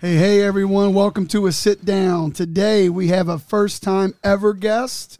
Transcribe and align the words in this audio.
Hey, 0.00 0.16
hey, 0.16 0.40
everyone. 0.40 0.94
Welcome 0.94 1.26
to 1.26 1.46
a 1.46 1.52
sit 1.52 1.84
down. 1.84 2.32
Today 2.32 2.88
we 2.88 3.08
have 3.08 3.28
a 3.28 3.38
first 3.38 3.82
time 3.82 4.14
ever 4.24 4.54
guest 4.54 5.18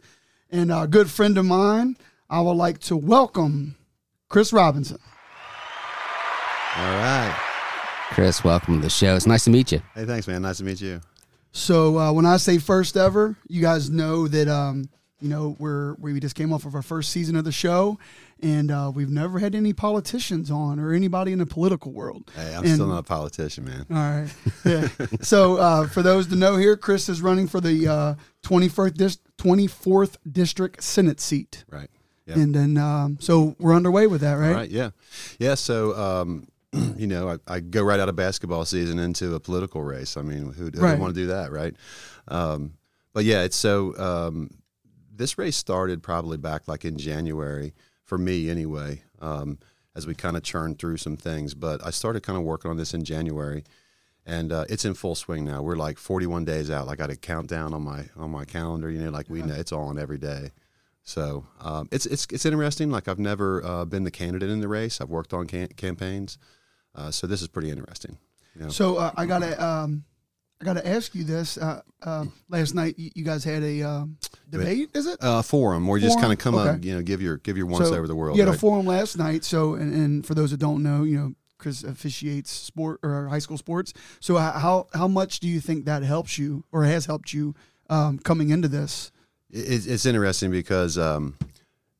and 0.49 0.71
a 0.71 0.87
good 0.87 1.07
friend 1.07 1.37
of 1.37 1.45
mine. 1.45 1.97
I 2.27 2.41
would 2.41 2.53
like 2.53 2.79
to 2.79 2.97
welcome 2.97 3.75
Chris 4.27 4.51
Robinson. 4.51 4.97
All 6.75 6.95
right. 6.95 7.37
Chris, 8.09 8.43
welcome 8.43 8.77
to 8.77 8.81
the 8.81 8.89
show. 8.89 9.15
It's 9.15 9.27
nice 9.27 9.43
to 9.43 9.51
meet 9.51 9.71
you. 9.71 9.83
Hey, 9.93 10.05
thanks, 10.05 10.27
man. 10.27 10.41
Nice 10.41 10.57
to 10.57 10.63
meet 10.63 10.81
you. 10.81 10.99
So, 11.51 11.99
uh, 11.99 12.11
when 12.11 12.25
I 12.25 12.37
say 12.37 12.57
first 12.57 12.97
ever, 12.97 13.37
you 13.47 13.61
guys 13.61 13.91
know 13.91 14.27
that, 14.29 14.47
um, 14.47 14.89
you 15.19 15.29
know, 15.29 15.55
we're, 15.59 15.93
we 15.99 16.19
just 16.19 16.33
came 16.33 16.51
off 16.51 16.65
of 16.65 16.73
our 16.73 16.81
first 16.81 17.11
season 17.11 17.35
of 17.35 17.45
the 17.45 17.51
show, 17.51 17.99
and 18.41 18.71
uh, 18.71 18.91
we've 18.93 19.09
never 19.09 19.39
had 19.39 19.53
any 19.55 19.73
politicians 19.73 20.49
on 20.51 20.79
or 20.79 20.93
anybody 20.93 21.31
in 21.31 21.39
the 21.39 21.45
political 21.45 21.91
world. 21.91 22.31
Hey, 22.35 22.55
I'm 22.55 22.63
And- 22.63 22.73
still 22.73 22.87
not 22.87 22.99
a 22.99 23.03
politician, 23.03 23.65
man. 23.65 23.85
All 23.89 23.95
right. 23.97 24.29
Yeah. 24.65 24.87
so 25.21 25.57
uh, 25.57 25.87
for 25.87 26.01
those 26.01 26.27
to 26.27 26.35
know 26.35 26.55
here, 26.57 26.75
Chris 26.77 27.09
is 27.09 27.21
running 27.21 27.47
for 27.47 27.59
the 27.61 27.87
uh, 27.87 28.15
21st 28.43 28.93
dis- 28.95 29.17
24th 29.37 30.17
district 30.31 30.83
Senate 30.83 31.19
seat. 31.19 31.63
Right. 31.69 31.89
Yeah. 32.25 32.35
And 32.35 32.53
then, 32.53 32.77
um, 32.77 33.17
so 33.19 33.55
we're 33.59 33.75
underway 33.75 34.07
with 34.07 34.21
that, 34.21 34.33
right? 34.33 34.49
All 34.49 34.53
right. 34.55 34.69
Yeah. 34.69 34.91
Yeah. 35.39 35.55
So, 35.55 35.95
um, 35.97 36.47
you 36.95 37.07
know, 37.07 37.29
I, 37.47 37.55
I 37.55 37.59
go 37.59 37.83
right 37.83 37.99
out 37.99 38.07
of 38.09 38.15
basketball 38.15 38.63
season 38.65 38.99
into 38.99 39.33
a 39.35 39.39
political 39.39 39.81
race. 39.81 40.15
I 40.17 40.21
mean, 40.21 40.53
who, 40.53 40.65
who 40.65 40.79
Right. 40.79 40.91
would 40.91 40.99
want 40.99 41.15
to 41.15 41.19
do 41.21 41.27
that, 41.27 41.51
right? 41.51 41.75
Um, 42.27 42.73
but 43.13 43.25
yeah, 43.25 43.43
it's 43.43 43.57
so. 43.57 43.97
Um, 43.97 44.51
this 45.13 45.37
race 45.37 45.57
started 45.57 46.01
probably 46.01 46.37
back 46.37 46.67
like 46.67 46.85
in 46.85 46.97
January 46.97 47.73
for 48.11 48.17
me, 48.17 48.49
anyway. 48.49 49.01
Um, 49.21 49.57
as 49.95 50.05
we 50.05 50.13
kind 50.13 50.35
of 50.35 50.43
churn 50.43 50.75
through 50.75 50.97
some 50.97 51.15
things, 51.15 51.53
but 51.53 51.79
I 51.85 51.91
started 51.91 52.23
kind 52.23 52.37
of 52.37 52.43
working 52.43 52.69
on 52.69 52.75
this 52.75 52.93
in 52.93 53.05
January, 53.05 53.63
and 54.25 54.51
uh, 54.51 54.65
it's 54.67 54.83
in 54.83 54.95
full 54.95 55.15
swing 55.15 55.45
now. 55.45 55.61
We're 55.61 55.77
like 55.77 55.97
41 55.97 56.43
days 56.43 56.69
out. 56.69 56.87
Like 56.87 56.99
I 56.99 57.03
got 57.03 57.09
a 57.09 57.15
countdown 57.15 57.73
on 57.73 57.83
my 57.83 58.09
on 58.17 58.29
my 58.29 58.43
calendar. 58.43 58.91
You 58.91 58.99
know, 58.99 59.11
like 59.11 59.29
we 59.29 59.41
know 59.43 59.53
it's 59.53 59.71
all 59.71 59.85
on 59.87 59.97
every 59.97 60.17
day. 60.17 60.51
So 61.03 61.47
um, 61.61 61.87
it's 61.89 62.05
it's 62.05 62.27
it's 62.33 62.45
interesting. 62.45 62.91
Like 62.91 63.07
I've 63.07 63.17
never 63.17 63.63
uh, 63.63 63.85
been 63.85 64.03
the 64.03 64.11
candidate 64.11 64.49
in 64.49 64.59
the 64.59 64.67
race. 64.67 64.99
I've 64.99 65.09
worked 65.09 65.31
on 65.31 65.47
can- 65.47 65.69
campaigns, 65.77 66.37
uh, 66.93 67.11
so 67.11 67.27
this 67.27 67.41
is 67.41 67.47
pretty 67.47 67.69
interesting. 67.69 68.17
You 68.55 68.63
know? 68.63 68.69
So 68.71 68.97
uh, 68.97 69.11
I 69.15 69.25
got 69.25 69.41
a. 69.41 69.65
um, 69.65 70.03
I 70.61 70.63
gotta 70.63 70.87
ask 70.87 71.15
you 71.15 71.23
this. 71.23 71.57
Uh, 71.57 71.81
uh, 72.03 72.25
last 72.47 72.75
night 72.75 72.93
you, 72.97 73.09
you 73.15 73.23
guys 73.25 73.43
had 73.43 73.63
a 73.63 73.81
um, 73.81 74.17
debate, 74.49 74.89
is 74.93 75.07
it? 75.07 75.17
uh, 75.23 75.41
forum 75.41 75.87
where 75.87 75.97
you 75.97 76.05
just 76.05 76.19
kind 76.19 76.31
of 76.31 76.37
come 76.37 76.53
up, 76.53 76.83
you 76.83 76.93
know, 76.93 77.01
give 77.01 77.21
your 77.21 77.37
give 77.37 77.57
your 77.57 77.65
once 77.65 77.87
So 77.87 77.95
over 77.95 78.07
the 78.07 78.15
world. 78.15 78.37
You 78.37 78.45
had 78.45 78.53
a 78.53 78.57
forum 78.57 78.85
last 78.85 79.17
night. 79.17 79.43
So, 79.43 79.73
and, 79.73 79.93
and 79.93 80.25
for 80.25 80.35
those 80.35 80.51
that 80.51 80.59
don't 80.59 80.83
know, 80.83 81.03
you 81.03 81.17
know, 81.17 81.33
Chris 81.57 81.83
officiates 81.83 82.51
sport 82.51 82.99
or 83.01 83.27
high 83.27 83.39
school 83.39 83.57
sports. 83.57 83.93
So, 84.19 84.37
how 84.37 84.87
how 84.93 85.07
much 85.07 85.39
do 85.39 85.47
you 85.47 85.59
think 85.59 85.85
that 85.85 86.03
helps 86.03 86.37
you 86.37 86.63
or 86.71 86.83
has 86.83 87.07
helped 87.07 87.33
you 87.33 87.55
um, 87.89 88.19
coming 88.19 88.49
into 88.49 88.67
this? 88.67 89.11
It, 89.49 89.87
it's 89.87 90.05
interesting 90.05 90.51
because, 90.51 90.97
um, 90.97 91.37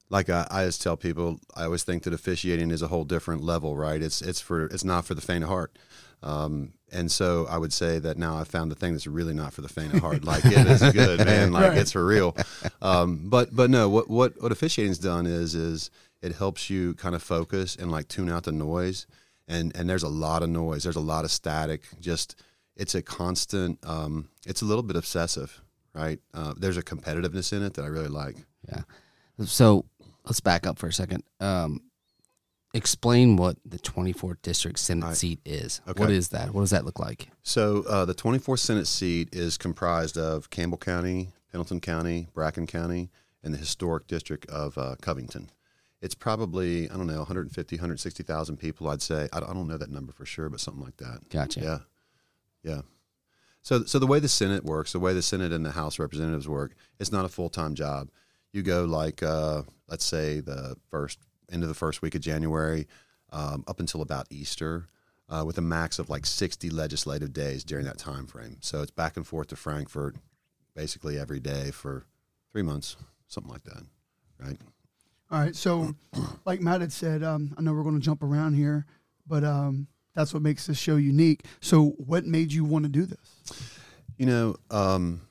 like 0.09 0.30
I, 0.30 0.48
I 0.52 0.66
just 0.66 0.81
tell 0.81 0.98
people, 0.98 1.40
I 1.56 1.64
always 1.64 1.84
think 1.84 2.03
that 2.03 2.14
officiating 2.14 2.70
is 2.70 2.81
a 2.81 2.88
whole 2.88 3.06
different 3.06 3.44
level, 3.44 3.75
right? 3.75 4.02
It's 4.02 4.22
it's 4.22 4.40
for 4.40 4.66
it's 4.66 4.84
not 4.84 5.06
for 5.06 5.16
the 5.16 5.22
faint 5.22 5.44
of 5.44 5.50
heart. 5.50 5.78
Um, 6.23 6.73
and 6.92 7.11
so 7.11 7.45
I 7.50 7.58
would 7.58 7.72
say 7.73 8.00
that 8.00 8.17
now 8.17 8.38
I 8.38 8.44
found 8.44 8.72
the 8.72 8.75
thing 8.75 8.92
that's 8.94 9.08
really 9.08 9.34
not 9.34 9.53
for 9.53 9.61
the 9.61 9.70
faint 9.70 9.94
of 9.94 10.02
heart. 10.02 10.23
Like 10.23 10.45
it 10.45 10.67
is 10.67 10.81
good, 10.92 11.20
man. 11.25 11.52
Like 11.52 11.70
Right. 11.70 11.78
it's 11.78 11.92
for 11.94 12.06
real. 12.06 12.36
Um, 12.81 13.22
but 13.30 13.56
but 13.56 13.70
no, 13.70 13.88
what 13.89 14.09
what 14.09 14.42
what 14.42 14.52
officiating's 14.52 14.97
done 15.00 15.25
is 15.25 15.56
is 15.56 15.89
it 16.22 16.36
helps 16.36 16.69
you 16.69 16.94
kind 16.95 17.16
of 17.16 17.23
focus 17.23 17.75
and 17.75 17.91
like 17.91 18.07
tune 18.07 18.29
out 18.29 18.44
the 18.44 18.52
noise. 18.52 19.07
And 19.47 19.75
and 19.75 19.90
there's 19.90 20.03
a 20.03 20.07
lot 20.09 20.44
of 20.44 20.50
noise. 20.50 20.84
There's 20.84 20.96
a 20.96 21.00
lot 21.02 21.25
of 21.25 21.31
static. 21.31 21.84
Just 22.00 22.35
it's 22.78 22.96
a 22.96 23.02
constant. 23.02 23.79
Um, 23.85 24.29
it's 24.46 24.62
a 24.62 24.66
little 24.66 24.84
bit 24.84 24.96
obsessive, 24.96 25.62
right? 25.94 26.19
Uh, 26.34 26.53
there's 26.58 26.78
a 26.78 26.84
competitiveness 26.84 27.52
in 27.52 27.62
it 27.63 27.73
that 27.73 27.84
I 27.84 27.88
really 27.88 28.08
like. 28.08 28.38
Yeah. 28.69 28.81
So 29.46 29.85
let's 30.25 30.40
back 30.40 30.66
up 30.68 30.78
for 30.79 30.88
a 30.88 30.94
second. 30.94 31.23
Um, 31.40 31.81
explain 32.74 33.36
what 33.36 33.58
the 33.66 33.80
24th 33.80 34.42
district 34.42 34.80
Senate 34.80 35.06
right. 35.06 35.16
seat 35.16 35.40
is. 35.46 35.82
Okay. 35.88 36.00
What 36.00 36.09
is 36.09 36.30
that? 36.30 36.54
What 36.54 36.62
does 36.62 36.70
that 36.70 36.86
look 36.86 37.00
like? 37.00 37.30
So 37.44 37.84
uh, 37.88 38.06
the 38.06 38.16
24th 38.16 38.59
Senate 38.59 38.88
seat 38.88 39.30
is 39.34 39.58
comprised 39.58 40.18
of 40.18 40.50
Campbell 40.50 40.78
County, 40.78 41.30
Pendleton 41.52 41.82
County, 41.82 42.28
Bracken 42.34 42.68
County, 42.68 43.09
and 43.44 43.54
the 43.54 43.58
historic 43.58 44.08
district 44.08 44.50
of 44.50 44.78
uh, 44.78 44.96
Covington. 45.02 45.50
It's 46.02 46.16
probably 46.16 46.90
I 46.90 46.98
don't 46.98 47.08
know 47.08 47.18
150, 47.18 47.76
160,000 47.76 48.58
people. 48.58 48.88
I'd 48.90 49.02
say 49.02 49.28
I 49.32 49.40
don't, 49.40 49.68
know 49.68 49.78
that 49.78 49.92
number 49.92 50.12
for 50.12 50.26
sure, 50.26 50.50
but 50.50 50.59
something 50.59 50.84
like 50.84 50.98
that. 50.98 51.30
Gotcha. 51.30 51.59
Yeah, 51.59 51.78
yeah. 52.64 52.82
So 53.62 53.84
so 53.84 54.00
the 54.00 54.08
way 54.08 54.20
the 54.20 54.28
Senate 54.28 54.64
works, 54.64 54.94
the 54.94 55.00
way 55.00 55.14
the 55.14 55.22
Senate 55.22 55.52
and 55.52 55.64
the 55.64 55.72
House 55.72 56.00
representatives 56.00 56.48
work, 56.48 56.74
it's 57.00 57.12
not 57.12 57.26
a 57.26 57.30
full 57.30 57.50
time 57.50 57.76
job. 57.76 58.09
You 58.52 58.64
go 58.64 58.86
like 58.86 59.22
uh, 59.22 59.62
let's 59.88 60.06
say 60.06 60.40
the 60.40 60.76
first 60.90 61.20
end 61.51 61.63
of 61.63 61.69
the 61.69 61.75
first 61.75 62.01
week 62.01 62.16
of 62.16 62.22
January 62.22 62.88
um, 63.31 63.63
up 63.67 63.79
until 63.79 64.01
about 64.01 64.28
Easter. 64.29 64.88
Uh, 65.29 65.45
with 65.45 65.57
a 65.57 65.62
max 65.62 65.97
of 65.97 66.09
like 66.09 66.25
60 66.25 66.69
legislative 66.72 67.31
days 67.31 67.63
during 67.63 67.85
that 67.85 67.97
time 67.97 68.28
frame. 68.28 68.57
So 68.59 68.81
it's 68.81 68.91
back 68.91 69.16
and 69.16 69.25
forth 69.25 69.47
to 69.47 69.56
Frankfort 69.56 70.17
basically 70.75 71.17
every 71.17 71.40
day 71.40 71.72
for 71.72 72.06
three 72.51 72.61
months, 72.61 72.97
something 73.28 73.51
like 73.51 73.63
that, 73.63 73.84
right? 74.40 74.57
All 75.31 75.40
right. 75.40 75.56
So, 75.56 75.95
like 76.45 76.61
Matt 76.61 76.81
had 76.81 76.91
said, 76.91 77.23
um, 77.23 77.53
I 77.57 77.61
know 77.61 77.73
we're 77.73 77.84
going 77.84 77.95
to 77.95 78.06
jump 78.06 78.23
around 78.23 78.53
here, 78.53 78.85
but 79.28 79.44
um, 79.44 79.88
that's 80.13 80.34
what 80.34 80.44
makes 80.44 80.67
this 80.67 80.78
show 80.78 80.97
unique. 80.97 81.45
So, 81.61 81.90
what 81.97 82.25
made 82.25 82.51
you 82.51 82.66
want 82.66 82.84
to 82.84 82.90
do 82.90 83.06
this? 83.06 83.79
You 84.17 84.25
know, 84.25 84.56
um, 84.69 85.22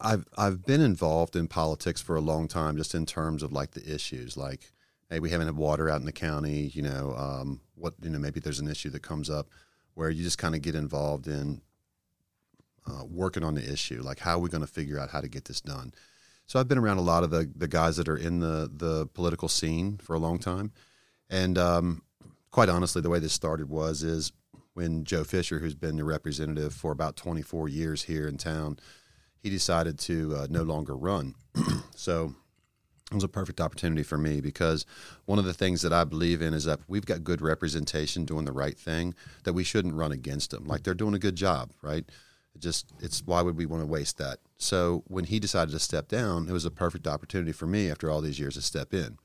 I've 0.00 0.24
I've 0.36 0.64
been 0.64 0.80
involved 0.80 1.36
in 1.36 1.46
politics 1.46 2.00
for 2.00 2.16
a 2.16 2.20
long 2.20 2.48
time, 2.48 2.76
just 2.76 2.94
in 2.94 3.06
terms 3.06 3.42
of 3.42 3.52
like 3.52 3.72
the 3.72 3.94
issues, 3.94 4.36
like 4.36 4.72
hey, 5.10 5.20
we 5.20 5.30
haven't 5.30 5.46
had 5.46 5.56
water 5.56 5.88
out 5.88 6.00
in 6.00 6.06
the 6.06 6.12
county. 6.12 6.70
You 6.74 6.82
know, 6.82 7.14
um, 7.16 7.60
what 7.74 7.94
you 8.02 8.10
know, 8.10 8.18
maybe 8.18 8.40
there's 8.40 8.60
an 8.60 8.68
issue 8.68 8.90
that 8.90 9.02
comes 9.02 9.30
up 9.30 9.48
where 9.94 10.10
you 10.10 10.22
just 10.22 10.38
kind 10.38 10.54
of 10.54 10.62
get 10.62 10.74
involved 10.74 11.26
in 11.26 11.60
uh, 12.86 13.04
working 13.04 13.42
on 13.42 13.54
the 13.54 13.72
issue, 13.72 14.00
like 14.02 14.18
how 14.18 14.36
are 14.36 14.40
we 14.40 14.48
going 14.48 14.60
to 14.60 14.66
figure 14.66 14.98
out 14.98 15.10
how 15.10 15.20
to 15.20 15.28
get 15.28 15.44
this 15.44 15.60
done. 15.60 15.92
So 16.46 16.58
I've 16.58 16.68
been 16.68 16.78
around 16.78 16.98
a 16.98 17.02
lot 17.02 17.24
of 17.24 17.30
the 17.30 17.50
the 17.54 17.68
guys 17.68 17.96
that 17.96 18.08
are 18.08 18.16
in 18.16 18.40
the 18.40 18.70
the 18.72 19.06
political 19.08 19.48
scene 19.48 19.98
for 19.98 20.14
a 20.14 20.18
long 20.18 20.38
time, 20.38 20.72
and 21.28 21.58
um, 21.58 22.02
quite 22.50 22.68
honestly, 22.68 23.02
the 23.02 23.10
way 23.10 23.18
this 23.18 23.32
started 23.32 23.68
was 23.68 24.02
is 24.02 24.32
when 24.74 25.04
Joe 25.04 25.24
Fischer, 25.24 25.58
who's 25.58 25.74
been 25.74 25.96
the 25.96 26.04
representative 26.04 26.72
for 26.72 26.92
about 26.92 27.16
24 27.16 27.68
years 27.68 28.04
here 28.04 28.28
in 28.28 28.38
town, 28.38 28.78
he 29.42 29.50
decided 29.50 29.98
to 29.98 30.36
uh, 30.36 30.46
no 30.48 30.62
longer 30.62 30.96
run. 30.96 31.34
so 31.96 32.34
it 33.10 33.14
was 33.14 33.24
a 33.24 33.28
perfect 33.28 33.60
opportunity 33.60 34.02
for 34.02 34.18
me 34.18 34.40
because 34.40 34.84
one 35.24 35.38
of 35.38 35.46
the 35.46 35.54
things 35.54 35.80
that 35.80 35.92
I 35.92 36.04
believe 36.04 36.42
in 36.42 36.52
is 36.52 36.64
that 36.64 36.80
we've 36.88 37.06
got 37.06 37.24
good 37.24 37.40
representation 37.40 38.26
doing 38.26 38.44
the 38.44 38.52
right 38.52 38.78
thing, 38.78 39.14
that 39.44 39.54
we 39.54 39.64
shouldn't 39.64 39.94
run 39.94 40.12
against 40.12 40.50
them. 40.50 40.66
Like 40.66 40.82
they're 40.82 40.94
doing 40.94 41.14
a 41.14 41.18
good 41.18 41.36
job, 41.36 41.72
right? 41.80 42.04
It 42.54 42.60
just 42.60 42.92
it's 43.00 43.22
why 43.24 43.40
would 43.40 43.56
we 43.56 43.66
want 43.66 43.82
to 43.82 43.86
waste 43.86 44.18
that? 44.18 44.40
So 44.58 45.04
when 45.06 45.24
he 45.24 45.40
decided 45.40 45.72
to 45.72 45.78
step 45.78 46.08
down, 46.08 46.48
it 46.48 46.52
was 46.52 46.66
a 46.66 46.70
perfect 46.70 47.06
opportunity 47.06 47.52
for 47.52 47.66
me 47.66 47.90
after 47.90 48.10
all 48.10 48.20
these 48.20 48.38
years 48.38 48.54
to 48.54 48.62
step 48.62 48.92
in. 48.92 49.18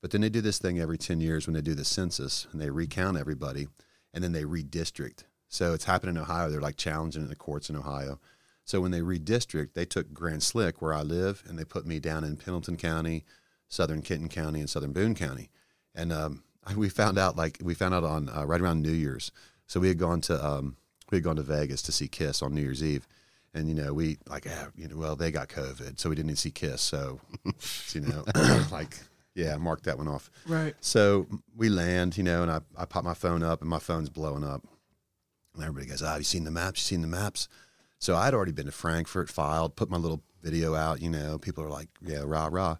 But 0.00 0.12
then 0.12 0.20
they 0.20 0.28
do 0.28 0.40
this 0.40 0.58
thing 0.58 0.78
every 0.78 0.98
10 0.98 1.20
years 1.20 1.46
when 1.46 1.54
they 1.54 1.62
do 1.62 1.74
the 1.74 1.84
census 1.84 2.46
and 2.52 2.60
they 2.60 2.70
recount 2.70 3.16
everybody 3.16 3.66
and 4.14 4.22
then 4.22 4.32
they 4.32 4.44
redistrict. 4.44 5.24
So 5.48 5.74
it's 5.74 5.84
happened 5.84 6.10
in 6.10 6.22
Ohio. 6.22 6.48
They're 6.48 6.60
like 6.60 6.76
challenging 6.76 7.22
in 7.22 7.28
the 7.28 7.34
courts 7.34 7.70
in 7.70 7.76
Ohio. 7.76 8.20
So 8.66 8.80
when 8.80 8.90
they 8.90 9.00
redistrict, 9.00 9.74
they 9.74 9.84
took 9.84 10.12
Grants 10.12 10.54
Lick, 10.54 10.82
where 10.82 10.92
I 10.92 11.02
live, 11.02 11.44
and 11.46 11.56
they 11.56 11.64
put 11.64 11.86
me 11.86 12.00
down 12.00 12.24
in 12.24 12.36
Pendleton 12.36 12.76
County, 12.76 13.24
Southern 13.68 14.02
Kenton 14.02 14.28
County, 14.28 14.58
and 14.58 14.68
Southern 14.68 14.92
Boone 14.92 15.14
County. 15.14 15.50
And 15.94 16.12
um, 16.12 16.42
we 16.76 16.88
found 16.88 17.16
out 17.16 17.36
like 17.36 17.58
we 17.62 17.74
found 17.74 17.94
out 17.94 18.02
on 18.02 18.28
uh, 18.28 18.44
right 18.44 18.60
around 18.60 18.82
New 18.82 18.90
Year's. 18.90 19.30
So 19.68 19.78
we 19.78 19.88
had 19.88 19.98
gone 19.98 20.20
to 20.22 20.44
um, 20.44 20.76
we 21.10 21.18
had 21.18 21.24
gone 21.24 21.36
to 21.36 21.42
Vegas 21.42 21.80
to 21.82 21.92
see 21.92 22.08
Kiss 22.08 22.42
on 22.42 22.54
New 22.54 22.60
Year's 22.60 22.82
Eve, 22.82 23.06
and 23.54 23.68
you 23.68 23.74
know 23.74 23.94
we 23.94 24.18
like 24.28 24.46
ah, 24.50 24.68
you 24.76 24.88
know 24.88 24.96
well 24.96 25.14
they 25.14 25.30
got 25.30 25.48
COVID, 25.48 26.00
so 26.00 26.08
we 26.08 26.16
didn't 26.16 26.30
even 26.30 26.36
see 26.36 26.50
Kiss. 26.50 26.82
So 26.82 27.20
you 27.92 28.00
know 28.00 28.24
like 28.72 28.98
yeah, 29.36 29.56
mark 29.58 29.82
that 29.82 29.96
one 29.96 30.08
off. 30.08 30.28
Right. 30.46 30.74
So 30.80 31.28
we 31.54 31.68
land, 31.68 32.16
you 32.16 32.24
know, 32.24 32.42
and 32.42 32.50
I, 32.50 32.60
I 32.76 32.86
pop 32.86 33.04
my 33.04 33.12
phone 33.14 33.42
up 33.42 33.60
and 33.60 33.68
my 33.68 33.78
phone's 33.78 34.08
blowing 34.08 34.42
up. 34.42 34.62
And 35.54 35.62
everybody 35.62 35.86
goes, 35.86 36.02
Ah, 36.02 36.12
have 36.12 36.18
you 36.18 36.24
seen 36.24 36.44
the 36.44 36.50
maps? 36.50 36.80
You 36.80 36.96
seen 36.96 37.02
the 37.02 37.06
maps? 37.06 37.48
So 37.98 38.16
I'd 38.16 38.34
already 38.34 38.52
been 38.52 38.66
to 38.66 38.72
Frankfort, 38.72 39.28
filed, 39.28 39.76
put 39.76 39.90
my 39.90 39.96
little 39.96 40.22
video 40.42 40.74
out, 40.74 41.02
you 41.02 41.10
know, 41.10 41.38
people 41.38 41.64
are 41.64 41.70
like, 41.70 41.88
Yeah, 42.00 42.22
rah, 42.24 42.48
rah. 42.50 42.76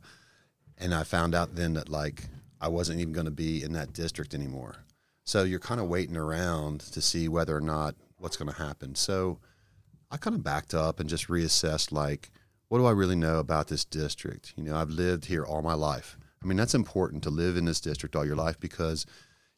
And 0.78 0.94
I 0.94 1.04
found 1.04 1.34
out 1.34 1.54
then 1.54 1.74
that 1.74 1.88
like 1.88 2.24
I 2.60 2.68
wasn't 2.68 3.00
even 3.00 3.12
going 3.12 3.26
to 3.26 3.30
be 3.30 3.62
in 3.62 3.72
that 3.72 3.92
district 3.92 4.34
anymore. 4.34 4.76
So 5.24 5.42
you're 5.42 5.58
kind 5.58 5.80
of 5.80 5.88
waiting 5.88 6.16
around 6.16 6.80
to 6.80 7.00
see 7.00 7.28
whether 7.28 7.56
or 7.56 7.60
not 7.60 7.96
what's 8.18 8.36
going 8.36 8.52
to 8.52 8.62
happen. 8.62 8.94
So 8.94 9.40
I 10.10 10.16
kind 10.16 10.36
of 10.36 10.44
backed 10.44 10.74
up 10.74 11.00
and 11.00 11.08
just 11.08 11.28
reassessed 11.28 11.92
like, 11.92 12.30
what 12.68 12.78
do 12.78 12.86
I 12.86 12.92
really 12.92 13.16
know 13.16 13.38
about 13.38 13.68
this 13.68 13.84
district? 13.84 14.54
You 14.56 14.64
know, 14.64 14.76
I've 14.76 14.90
lived 14.90 15.26
here 15.26 15.44
all 15.44 15.62
my 15.62 15.74
life. 15.74 16.16
I 16.42 16.46
mean, 16.46 16.56
that's 16.56 16.74
important 16.74 17.22
to 17.24 17.30
live 17.30 17.56
in 17.56 17.64
this 17.64 17.80
district 17.80 18.14
all 18.14 18.24
your 18.24 18.36
life 18.36 18.58
because 18.60 19.06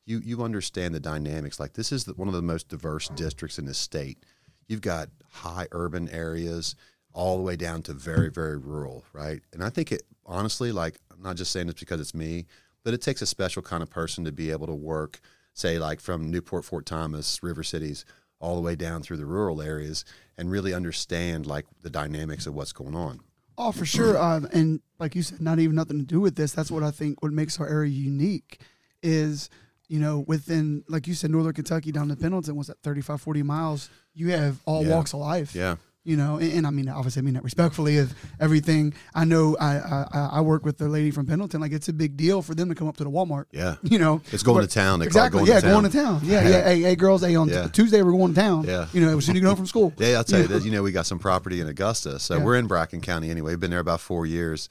you 0.07 0.21
you 0.25 0.43
understand 0.43 0.95
the 0.95 1.01
dynamics. 1.01 1.61
Like 1.61 1.75
this 1.75 1.93
is 1.93 2.05
the, 2.05 2.15
one 2.15 2.29
of 2.29 2.35
the 2.35 2.43
most 2.43 2.69
diverse 2.69 3.09
districts 3.11 3.59
in 3.59 3.67
the 3.67 3.75
state. 3.75 4.25
You've 4.69 4.81
got 4.81 5.09
high 5.31 5.67
urban 5.73 6.09
areas 6.11 6.77
all 7.13 7.37
the 7.37 7.43
way 7.43 7.57
down 7.57 7.83
to 7.83 7.93
very 7.93 8.31
very 8.31 8.57
rural, 8.57 9.05
right? 9.13 9.41
And 9.53 9.63
I 9.63 9.71
think 9.71 9.93
it 9.93 10.03
honestly, 10.25 10.73
like 10.73 10.97
I'm 11.13 11.23
not 11.23 11.37
just 11.37 11.51
saying 11.51 11.67
this 11.67 11.77
because 11.77 12.01
it's 12.01 12.15
me, 12.15 12.47
but 12.85 12.95
it 12.95 13.03
takes 13.03 13.23
a 13.23 13.27
special 13.27 13.63
kind 13.63 13.83
of 13.83 13.91
person 13.91 14.25
to 14.25 14.33
be 14.33 14.51
able 14.51 14.67
to 14.67 14.75
work, 14.75 15.21
say 15.55 15.79
like 15.79 16.01
from 16.01 16.31
Newport, 16.31 16.65
Fort 16.65 16.87
Thomas, 16.87 17.43
River 17.43 17.63
Cities, 17.63 18.05
all 18.41 18.55
the 18.55 18.63
way 18.63 18.77
down 18.77 19.03
through 19.03 19.17
the 19.17 19.27
rural 19.27 19.61
areas, 19.61 20.05
and 20.37 20.51
really 20.51 20.73
understand 20.73 21.47
like 21.47 21.67
the 21.83 21.91
dynamics 21.91 22.47
of 22.47 22.55
what's 22.55 22.73
going 22.73 22.95
on. 22.95 23.21
Oh, 23.57 23.73
for 23.73 23.85
sure. 23.85 24.17
Um, 24.29 24.49
and 24.53 24.81
like 24.99 25.15
you 25.15 25.23
said, 25.23 25.41
not 25.41 25.59
even 25.59 25.77
nothing 25.77 25.99
to 25.99 26.05
do 26.05 26.21
with 26.21 26.37
this. 26.37 26.53
That's 26.53 26.71
what 26.71 26.83
I 26.83 26.91
think 26.91 27.23
what 27.23 27.33
makes 27.33 27.59
our 27.59 27.69
area 27.69 27.91
unique 27.91 28.61
is, 29.03 29.49
you 29.89 29.99
know, 29.99 30.25
within, 30.27 30.85
like 30.89 31.07
you 31.07 31.15
said, 31.15 31.31
Northern 31.31 31.53
Kentucky 31.53 31.93
down 31.93 32.09
to 32.09 32.17
Pendleton 32.17 32.57
was 32.57 32.71
at 32.71 32.79
35, 32.83 33.21
40 33.21 33.43
miles. 33.43 33.91
You 34.19 34.31
have 34.33 34.59
all 34.67 34.85
Yeah. 34.85 34.95
walks 34.97 35.13
of 35.15 35.21
life. 35.21 35.55
Yeah, 35.55 35.77
You 36.05 36.17
know, 36.17 36.37
and, 36.39 36.53
and 36.53 36.67
I 36.67 36.71
mean, 36.71 36.89
obviously, 36.89 37.21
I 37.21 37.25
mean 37.25 37.35
that 37.35 37.45
respectfully 37.45 37.99
of 37.99 38.15
everything. 38.41 38.95
I 39.15 39.25
know 39.25 39.57
I, 39.61 39.77
I 39.77 40.29
I 40.39 40.41
work 40.41 40.65
with 40.65 40.79
the 40.79 40.89
lady 40.89 41.11
from 41.11 41.27
Pendleton. 41.27 41.61
Like, 41.61 41.73
it's 41.73 41.89
a 41.89 41.93
big 41.93 42.17
deal 42.17 42.41
for 42.43 42.55
them 42.55 42.69
to 42.71 42.75
come 42.75 42.89
up 42.89 42.97
to 42.97 43.05
the 43.05 43.11
Walmart. 43.11 43.45
yeah. 43.53 43.77
You 43.83 43.99
know, 43.99 44.21
It's 44.33 44.43
going 44.43 44.63
But- 44.63 44.71
to 44.71 44.75
town. 44.75 44.99
They 45.01 45.07
exactly. 45.07 45.39
going 45.41 45.49
yeah, 45.51 45.61
to 45.61 45.67
town. 45.67 45.81
going 45.83 45.93
to 45.93 45.99
town. 45.99 46.21
Yeah, 46.25 46.49
yeah. 46.49 46.65
Hey, 46.65 46.81
hey, 46.83 46.97
girls. 46.97 47.21
Hey, 47.23 47.35
on 47.37 47.49
Yeah. 47.49 47.69
Tuesday 47.69 48.03
we're 48.03 48.13
going 48.13 48.35
to 48.35 48.41
town. 48.41 48.65
Yeah. 48.65 48.87
You 48.93 49.01
know, 49.03 49.19
as 49.19 49.25
soon 49.25 49.33
as 49.33 49.37
you 49.37 49.41
get 49.43 49.49
home 49.49 49.57
from 49.57 49.67
school. 49.67 49.93
Yeah, 49.99 50.17
I'll 50.19 50.25
tell 50.25 50.41
you 50.41 50.49
that. 50.49 50.65
You 50.65 50.71
know, 50.73 50.83
we 50.83 50.93
got 50.93 51.07
some 51.07 51.19
property 51.19 51.61
in 51.61 51.69
Augusta, 51.69 52.19
so 52.19 52.37
Yeah. 52.39 52.45
we're 52.45 52.57
in 52.57 52.67
Bracken 52.67 53.01
County 53.01 53.31
anyway. 53.31 53.53
We've 53.53 53.61
been 53.61 53.71
there 53.71 53.81
about 53.81 54.01
four 54.01 54.25
years. 54.27 54.69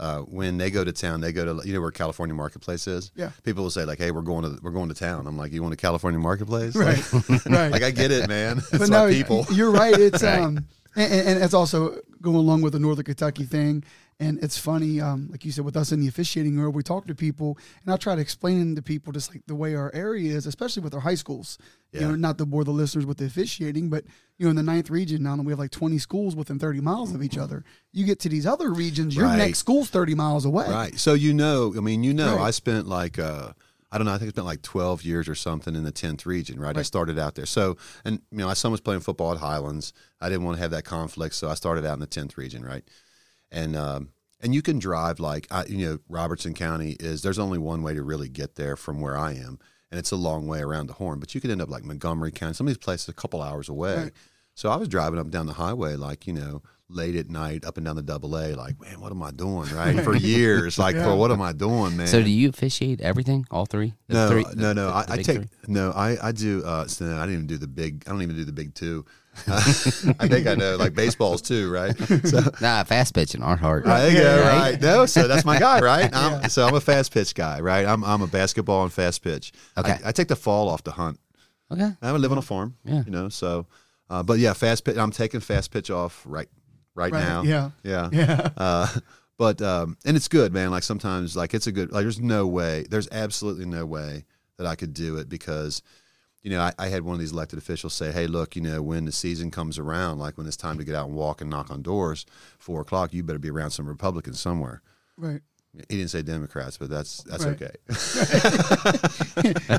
Uh, 0.00 0.20
when 0.20 0.56
they 0.56 0.70
go 0.70 0.82
to 0.82 0.92
town, 0.92 1.20
they 1.20 1.30
go 1.30 1.44
to 1.44 1.68
you 1.68 1.74
know 1.74 1.80
where 1.82 1.90
California 1.90 2.34
Marketplace 2.34 2.86
is. 2.86 3.12
Yeah. 3.14 3.32
People 3.44 3.64
will 3.64 3.70
say 3.70 3.84
like, 3.84 3.98
"Hey, 3.98 4.10
we're 4.10 4.22
going 4.22 4.44
to 4.44 4.58
we're 4.62 4.70
going 4.70 4.88
to 4.88 4.94
town." 4.94 5.26
I'm 5.26 5.36
like, 5.36 5.52
"You 5.52 5.62
want 5.62 5.72
to 5.72 5.76
California 5.76 6.18
Marketplace?" 6.18 6.74
Right. 6.74 6.96
Like, 7.12 7.28
right. 7.46 7.70
like, 7.70 7.82
I 7.82 7.90
get 7.90 8.10
it, 8.10 8.26
man. 8.26 8.62
It's 8.72 8.88
no, 8.88 9.08
people. 9.10 9.46
you're 9.52 9.70
right. 9.70 9.92
It's 9.92 10.22
Right. 10.30 10.40
um, 10.40 10.64
and 10.96 11.12
and 11.12 11.44
it's 11.44 11.52
also 11.52 11.98
going 12.22 12.36
along 12.36 12.62
with 12.62 12.72
the 12.72 12.78
Northern 12.78 13.04
Kentucky 13.04 13.44
thing. 13.44 13.84
And 14.20 14.38
it's 14.44 14.58
funny, 14.58 15.00
um, 15.00 15.28
like 15.32 15.46
you 15.46 15.50
said, 15.50 15.64
with 15.64 15.78
us 15.78 15.92
in 15.92 16.00
the 16.00 16.06
officiating 16.06 16.58
world, 16.58 16.74
we 16.74 16.82
talk 16.82 17.06
to 17.06 17.14
people, 17.14 17.56
and 17.84 17.92
I 17.92 17.96
try 17.96 18.14
to 18.14 18.20
explain 18.20 18.76
to 18.76 18.82
people 18.82 19.14
just 19.14 19.34
like 19.34 19.42
the 19.46 19.54
way 19.54 19.74
our 19.74 19.90
area 19.94 20.36
is, 20.36 20.44
especially 20.46 20.82
with 20.82 20.92
our 20.92 21.00
high 21.00 21.14
schools. 21.14 21.56
You 21.92 22.02
know, 22.02 22.14
not 22.14 22.36
to 22.38 22.46
bore 22.46 22.62
the 22.62 22.70
listeners 22.70 23.04
with 23.06 23.16
the 23.16 23.24
officiating, 23.24 23.88
but 23.88 24.04
you 24.38 24.44
know, 24.44 24.50
in 24.50 24.56
the 24.56 24.62
ninth 24.62 24.90
region 24.90 25.22
now, 25.24 25.34
we 25.36 25.50
have 25.52 25.58
like 25.58 25.70
20 25.72 25.98
schools 25.98 26.36
within 26.36 26.58
30 26.58 26.80
miles 26.82 27.12
of 27.14 27.22
each 27.22 27.36
other. 27.38 27.64
You 27.92 28.04
get 28.04 28.20
to 28.20 28.28
these 28.28 28.46
other 28.46 28.70
regions, 28.70 29.16
your 29.16 29.24
Right. 29.24 29.38
next 29.38 29.58
school's 29.58 29.88
30 29.90 30.14
miles 30.14 30.44
away. 30.44 30.68
Right. 30.68 30.96
So 31.00 31.14
you 31.14 31.32
know, 31.32 31.74
I 31.76 31.80
mean, 31.80 32.04
you 32.04 32.12
know, 32.14 32.36
Right. 32.36 32.44
I 32.48 32.50
spent 32.52 32.86
like 32.86 33.18
uh 33.18 33.54
I 33.90 33.98
don't 33.98 34.04
know, 34.06 34.12
I 34.12 34.18
think 34.18 34.28
I 34.28 34.32
spent 34.34 34.46
like 34.46 34.62
12 34.62 35.02
years 35.02 35.28
or 35.28 35.34
something 35.34 35.74
in 35.74 35.82
the 35.82 35.90
10th 35.90 36.24
region, 36.26 36.60
right? 36.60 36.76
I 36.76 36.82
started 36.82 37.18
out 37.18 37.34
there. 37.34 37.44
So, 37.46 37.76
and 38.04 38.20
you 38.30 38.38
know, 38.38 38.46
my 38.46 38.54
son 38.54 38.70
was 38.70 38.80
playing 38.80 39.00
football 39.00 39.32
at 39.32 39.38
Highlands. 39.38 39.92
I 40.20 40.28
didn't 40.28 40.44
want 40.44 40.58
to 40.58 40.62
have 40.62 40.70
that 40.70 40.84
conflict, 40.84 41.34
so 41.34 41.48
I 41.50 41.54
started 41.54 41.84
out 41.84 41.94
in 41.94 41.98
the 42.00 42.06
10th 42.06 42.36
region, 42.36 42.64
right? 42.64 42.84
And 43.52 43.76
um 43.76 44.10
and 44.40 44.54
you 44.54 44.62
can 44.62 44.78
drive 44.78 45.20
like 45.20 45.46
I, 45.50 45.64
you 45.66 45.86
know, 45.86 45.98
Robertson 46.08 46.54
County 46.54 46.96
is 47.00 47.22
there's 47.22 47.38
only 47.38 47.58
one 47.58 47.82
way 47.82 47.94
to 47.94 48.02
really 48.02 48.28
get 48.28 48.54
there 48.54 48.76
from 48.76 49.00
where 49.00 49.16
I 49.18 49.32
am, 49.32 49.58
and 49.90 49.98
it's 49.98 50.10
a 50.12 50.16
long 50.16 50.46
way 50.46 50.60
around 50.60 50.86
the 50.86 50.94
horn, 50.94 51.18
but 51.20 51.34
you 51.34 51.40
could 51.40 51.50
end 51.50 51.60
up 51.62 51.68
like 51.70 51.84
Montgomery 51.84 52.32
County, 52.32 52.54
some 52.54 52.66
of 52.66 52.70
these 52.70 52.78
places 52.78 53.08
a 53.08 53.12
couple 53.12 53.42
hours 53.42 53.68
away. 53.68 53.96
Right. 53.96 54.12
So 54.54 54.68
I 54.70 54.76
was 54.76 54.88
driving 54.88 55.18
up 55.18 55.24
and 55.26 55.32
down 55.32 55.46
the 55.46 55.54
highway, 55.54 55.94
like 55.96 56.26
you 56.26 56.32
know, 56.32 56.62
late 56.88 57.14
at 57.16 57.28
night, 57.30 57.64
up 57.64 57.76
and 57.76 57.86
down 57.86 57.96
the 57.96 58.02
double 58.02 58.36
A, 58.36 58.54
like, 58.54 58.80
man, 58.80 59.00
what 59.00 59.12
am 59.12 59.22
I 59.22 59.30
doing, 59.30 59.68
right? 59.74 60.00
For 60.00 60.14
years, 60.16 60.78
like, 60.78 60.96
Yeah. 60.96 61.04
for 61.04 61.16
what 61.16 61.30
am 61.30 61.40
I 61.40 61.52
doing, 61.52 61.96
man? 61.96 62.06
So 62.08 62.22
do 62.22 62.28
you 62.30 62.48
officiate 62.48 63.00
everything? 63.00 63.46
All 63.50 63.64
three? 63.66 63.94
The 64.08 64.14
no, 64.14 64.28
three- 64.28 64.44
no, 64.56 64.72
no. 64.72 64.86
the- 64.88 64.94
I, 64.96 65.02
the 65.04 65.12
I 65.12 65.16
take 65.16 65.36
three? 65.36 65.48
no. 65.68 65.92
I 65.92 66.28
I 66.28 66.32
do. 66.32 66.62
Uh, 66.64 66.86
so 66.86 67.04
no, 67.06 67.16
I 67.16 67.20
didn't 67.20 67.34
even 67.34 67.46
do 67.46 67.58
the 67.58 67.68
big. 67.68 68.04
I 68.06 68.10
don't 68.10 68.22
even 68.22 68.36
do 68.36 68.44
the 68.44 68.52
big 68.52 68.74
two. 68.74 69.04
I 69.46 70.28
think 70.28 70.46
I 70.46 70.54
know, 70.54 70.76
like 70.76 70.94
baseballs 70.94 71.40
too, 71.42 71.70
right? 71.70 71.96
So 72.26 72.40
Nah, 72.60 72.84
fast 72.84 73.14
pitching, 73.14 73.42
art 73.42 73.60
hard. 73.60 73.84
there 73.84 74.10
you 74.10 74.18
go, 74.18 74.22
yeah, 74.36 74.48
right? 74.60 74.80
No, 74.80 75.06
so 75.06 75.26
that's 75.28 75.44
my 75.44 75.58
guy, 75.58 75.80
right? 75.80 76.10
I'm, 76.14 76.48
So 76.48 76.66
I'm 76.66 76.74
a 76.74 76.80
fast 76.80 77.12
pitch 77.12 77.34
guy, 77.34 77.60
right? 77.60 77.86
I'm 77.86 78.04
I'm 78.04 78.22
a 78.22 78.26
basketball 78.26 78.82
and 78.84 78.92
fast 78.92 79.22
pitch. 79.22 79.52
Okay. 79.78 79.92
I, 80.04 80.08
I 80.08 80.12
take 80.12 80.28
the 80.28 80.36
fall 80.36 80.68
off 80.68 80.82
the 80.84 80.92
hunt. 80.92 81.18
Okay. 81.72 81.90
I 82.02 82.10
live 82.12 82.32
on 82.32 82.38
a 82.38 82.42
farm, 82.42 82.76
Yeah. 82.84 83.02
you 83.04 83.10
know. 83.12 83.28
So, 83.28 83.66
uh, 84.10 84.22
but 84.22 84.38
yeah, 84.40 84.52
fast 84.52 84.84
pitch. 84.84 84.96
I'm 84.96 85.12
taking 85.12 85.40
fast 85.40 85.70
pitch 85.70 85.90
off 85.90 86.22
right 86.26 86.48
right, 86.94 87.12
Right, 87.12 87.22
now. 87.22 87.42
yeah. 87.42 87.70
yeah, 87.84 88.08
Yeah. 88.12 88.48
uh, 88.56 88.88
but 89.38 89.62
um, 89.62 89.96
and 90.04 90.16
it's 90.16 90.28
good, 90.28 90.52
man. 90.52 90.70
Like 90.70 90.82
sometimes, 90.82 91.36
like 91.36 91.54
it's 91.54 91.66
a 91.68 91.72
good. 91.72 91.92
Like 91.92 92.02
there's 92.02 92.20
no 92.20 92.46
way. 92.46 92.84
There's 92.90 93.08
absolutely 93.12 93.66
no 93.66 93.86
way 93.86 94.24
that 94.58 94.66
I 94.66 94.74
could 94.74 94.92
do 94.92 95.16
it 95.16 95.28
because, 95.28 95.80
you 96.42 96.50
know, 96.50 96.60
I, 96.60 96.72
I 96.78 96.88
had 96.88 97.02
one 97.02 97.14
of 97.14 97.20
these 97.20 97.32
elected 97.32 97.58
officials 97.58 97.94
say, 97.94 98.12
"Hey, 98.12 98.26
look, 98.26 98.56
you 98.56 98.62
know, 98.62 98.82
when 98.82 99.04
the 99.04 99.12
season 99.12 99.50
comes 99.50 99.78
around, 99.78 100.18
like 100.18 100.38
when 100.38 100.46
it's 100.46 100.56
time 100.56 100.78
to 100.78 100.84
get 100.84 100.94
out 100.94 101.08
and 101.08 101.16
walk 101.16 101.40
and 101.40 101.50
knock 101.50 101.70
on 101.70 101.82
doors, 101.82 102.24
four 102.58 102.80
o'clock, 102.80 103.12
you 103.12 103.22
better 103.22 103.38
be 103.38 103.50
around 103.50 103.70
some 103.70 103.86
Republicans 103.86 104.40
somewhere." 104.40 104.82
Right. 105.16 105.42
He 105.88 105.96
didn't 105.98 106.10
say 106.10 106.22
Democrats, 106.22 106.76
but 106.78 106.90
that's 106.90 107.22
that's 107.22 107.44
Right. 107.44 107.54
okay. 107.62 107.70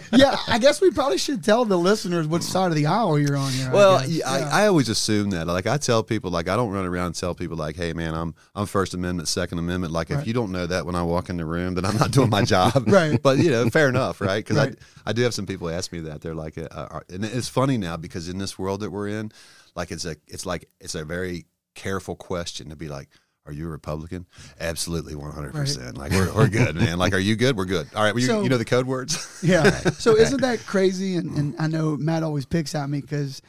yeah, 0.16 0.38
I 0.48 0.58
guess 0.58 0.80
we 0.80 0.90
probably 0.92 1.18
should 1.18 1.44
tell 1.44 1.66
the 1.66 1.78
listeners 1.78 2.28
which 2.28 2.44
side 2.44 2.68
of 2.68 2.76
the 2.76 2.86
aisle 2.86 3.20
you're 3.20 3.36
on 3.36 3.52
here. 3.52 3.70
Well, 3.72 4.00
guess. 4.00 4.10
yeah, 4.10 4.30
I, 4.30 4.64
I 4.64 4.68
always 4.68 4.88
assume 4.90 5.32
that. 5.32 5.48
Like 5.48 5.68
I 5.68 5.78
tell 5.78 6.02
people, 6.04 6.32
like 6.32 6.48
I 6.48 6.56
don't 6.56 6.72
run 6.72 6.86
around 6.86 7.08
and 7.08 7.16
tell 7.16 7.36
people, 7.36 7.58
like, 7.58 7.76
"Hey, 7.76 7.92
man, 7.94 8.14
I'm 8.16 8.34
I'm 8.56 8.66
First 8.68 8.94
Amendment, 8.94 9.28
Second 9.28 9.60
Amendment." 9.60 9.92
Like, 9.94 10.10
Right. 10.10 10.20
if 10.22 10.28
you 10.28 10.34
don't 10.34 10.52
know 10.54 10.66
that 10.66 10.86
when 10.86 10.96
I 10.96 11.04
walk 11.04 11.30
in 11.30 11.36
the 11.38 11.46
room, 11.46 11.76
then 11.76 11.84
I'm 11.86 11.98
not 11.98 12.12
doing 12.12 12.30
my 12.30 12.44
job. 12.44 12.88
Right. 12.92 13.22
But 13.22 13.38
you 13.40 13.52
know, 13.52 13.70
fair 13.70 13.90
enough, 13.90 14.22
right? 14.22 14.44
Because 14.44 14.58
Right. 14.58 14.76
I 15.06 15.10
I 15.10 15.14
do 15.14 15.24
have 15.24 15.34
some 15.34 15.46
people 15.46 15.70
ask 15.70 15.92
me 15.92 16.00
that. 16.02 16.22
They're 16.22 16.36
like, 16.36 16.58
uh, 16.58 16.68
uh, 16.72 17.00
and 17.10 17.26
it's 17.26 17.48
funny 17.50 17.78
now 17.78 17.98
because 17.98 18.30
in 18.30 18.38
this 18.38 18.58
world 18.58 18.80
that 18.82 18.92
we're 18.92 19.08
in, 19.10 19.32
like 19.76 19.92
it's 19.92 20.06
a 20.06 20.16
it's 20.28 20.46
like 20.46 20.70
it's 20.80 20.96
a 20.96 21.04
very 21.04 21.48
careful 21.76 22.16
question 22.16 22.70
to 22.70 22.76
be 22.78 22.88
like. 22.88 23.10
Are 23.46 23.52
you 23.54 23.66
a 23.66 23.70
Republican? 23.70 24.28
Absolutely, 24.60 25.16
one 25.16 25.32
hundred 25.32 25.54
percent. 25.54 25.98
Like 25.98 26.12
we're, 26.12 26.32
we're 26.34 26.48
good, 26.48 26.76
man. 26.76 27.00
Like, 27.00 27.14
are 27.14 27.20
you 27.20 27.36
good? 27.36 27.58
We're 27.58 27.66
good. 27.66 27.88
All 27.96 28.04
right. 28.04 28.14
Well, 28.14 28.22
you, 28.22 28.28
So- 28.28 28.44
you 28.44 28.50
know 28.50 28.58
the 28.58 28.66
code 28.66 28.86
words. 28.86 29.40
Yeah. 29.44 29.72
So 29.92 30.16
isn't 30.16 30.42
that 30.42 30.60
crazy? 30.68 31.16
And, 31.16 31.36
and 31.36 31.56
I 31.58 31.66
know 31.66 31.98
Matt 31.98 32.22
always 32.22 32.46
picks 32.46 32.76
at 32.76 32.88
me 32.88 33.02
because 33.02 33.42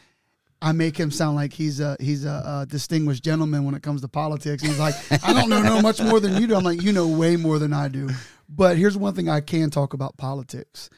I 0.63 0.73
make 0.73 0.97
him 0.97 1.11
sound 1.11 1.37
like 1.37 1.53
he's 1.53 1.81
a 1.81 1.97
he's 2.01 2.25
a, 2.25 2.63
a 2.63 2.67
distinguished 2.67 3.23
gentleman 3.23 3.65
when 3.65 3.75
it 3.75 3.83
comes 3.83 4.01
to 4.01 4.09
politics. 4.09 4.63
He's 4.63 4.79
like, 4.79 4.95
I 5.23 5.35
don't 5.35 5.51
know, 5.51 5.61
know 5.61 5.83
much 5.83 6.01
more 6.01 6.19
than 6.21 6.41
you 6.41 6.47
do. 6.47 6.55
I'm 6.55 6.65
like, 6.65 6.81
you 6.83 6.93
know 6.93 7.07
way 7.09 7.37
more 7.37 7.59
than 7.59 7.75
I 7.75 7.89
do. 7.89 8.09
But 8.49 8.79
here's 8.79 8.97
one 8.97 9.15
thing 9.15 9.29
I 9.29 9.41
can 9.43 9.69
talk 9.71 9.93
about 9.93 10.17
politics. 10.17 10.89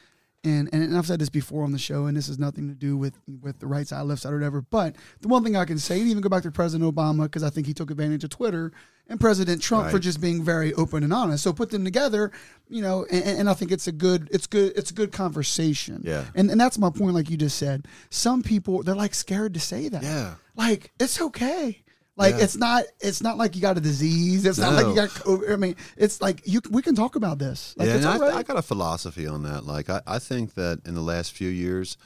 And, 0.45 0.69
and 0.71 0.97
I've 0.97 1.07
said 1.07 1.19
this 1.19 1.29
before 1.29 1.63
on 1.63 1.71
the 1.71 1.79
show, 1.79 2.05
and 2.05 2.15
this 2.15 2.27
has 2.27 2.37
nothing 2.37 2.67
to 2.67 2.75
do 2.75 2.95
with 2.95 3.17
with 3.41 3.59
the 3.59 3.67
right 3.67 3.87
side, 3.87 4.03
left 4.03 4.21
side, 4.21 4.31
or 4.31 4.35
whatever. 4.35 4.61
But 4.61 4.95
the 5.21 5.27
one 5.27 5.43
thing 5.43 5.55
I 5.55 5.65
can 5.65 5.79
say, 5.79 5.99
and 5.99 6.09
even 6.09 6.21
go 6.21 6.29
back 6.29 6.43
to 6.43 6.51
President 6.51 6.95
Obama, 6.95 7.23
because 7.23 7.43
I 7.43 7.49
think 7.49 7.67
he 7.67 7.73
took 7.73 7.89
advantage 7.89 8.23
of 8.23 8.29
Twitter, 8.29 8.71
and 9.07 9.19
President 9.19 9.61
Trump 9.61 9.89
for 9.89 9.99
just 9.99 10.21
being 10.21 10.43
very 10.43 10.73
open 10.73 11.03
and 11.03 11.13
honest. 11.13 11.43
So 11.43 11.53
put 11.53 11.69
them 11.71 11.83
together, 11.83 12.31
you 12.69 12.81
know, 12.81 13.05
and, 13.11 13.39
and 13.39 13.49
I 13.49 13.53
think 13.53 13.71
it's 13.71 13.87
a 13.87 13.91
good, 13.91 14.29
it's 14.31 14.47
good, 14.47 14.73
it's 14.75 14.91
a 14.91 14.93
good 14.93 15.11
conversation. 15.11 16.01
Yeah. 16.03 16.25
And 16.35 16.49
and 16.51 16.59
that's 16.59 16.77
my 16.77 16.89
point, 16.89 17.13
like 17.13 17.29
you 17.29 17.37
just 17.37 17.57
said. 17.57 17.87
Some 18.09 18.43
people 18.43 18.83
they're 18.83 18.95
like 18.95 19.13
scared 19.13 19.53
to 19.55 19.59
say 19.59 19.89
that. 19.89 20.03
Yeah. 20.03 20.35
Like 20.55 20.91
it's 20.99 21.19
okay. 21.21 21.83
Like 22.17 22.35
Yeah. 22.35 22.43
it's 22.43 22.55
not. 22.55 22.85
It's 23.01 23.21
not 23.21 23.37
like 23.37 23.55
you 23.55 23.61
got 23.61 23.77
a 23.77 23.81
disease. 23.81 24.45
It's 24.45 24.57
not 24.57 24.73
like 24.73 24.87
you 24.87 24.95
got. 24.95 25.09
COVID. 25.09 25.51
I 25.51 25.55
mean, 25.57 25.75
it's 25.97 26.21
like 26.21 26.41
you. 26.45 26.61
We 26.71 26.81
can 26.81 26.95
talk 26.95 27.15
about 27.15 27.39
this. 27.39 27.75
Like 27.77 27.87
yeah, 27.87 27.95
it's 27.95 28.05
and 28.05 28.23
I, 28.23 28.25
right. 28.25 28.35
I 28.35 28.43
got 28.43 28.57
a 28.57 28.61
philosophy 28.61 29.27
on 29.27 29.43
that. 29.43 29.65
Like, 29.65 29.89
I, 29.89 30.01
I 30.07 30.19
think 30.19 30.53
that 30.53 30.79
in 30.85 30.95
the 30.95 31.01
last 31.01 31.33
few 31.33 31.49
years, 31.49 31.97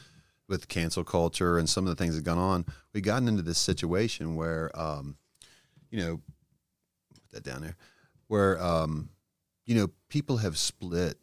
with 0.47 0.67
cancel 0.67 1.03
culture 1.03 1.59
and 1.59 1.69
some 1.69 1.85
of 1.85 1.95
the 1.95 2.01
things 2.03 2.15
that 2.15 2.23
gone 2.23 2.39
on, 2.39 2.65
we've 2.93 3.03
gotten 3.03 3.27
into 3.27 3.43
this 3.43 3.59
situation 3.59 4.35
where, 4.35 4.71
um, 4.73 5.15
you 5.91 5.99
know, 5.99 6.19
put 7.13 7.29
that 7.31 7.43
down 7.43 7.61
there, 7.61 7.75
where, 8.27 8.59
um, 8.61 9.09
you 9.67 9.75
know, 9.75 9.89
people 10.09 10.37
have 10.37 10.57
split, 10.57 11.19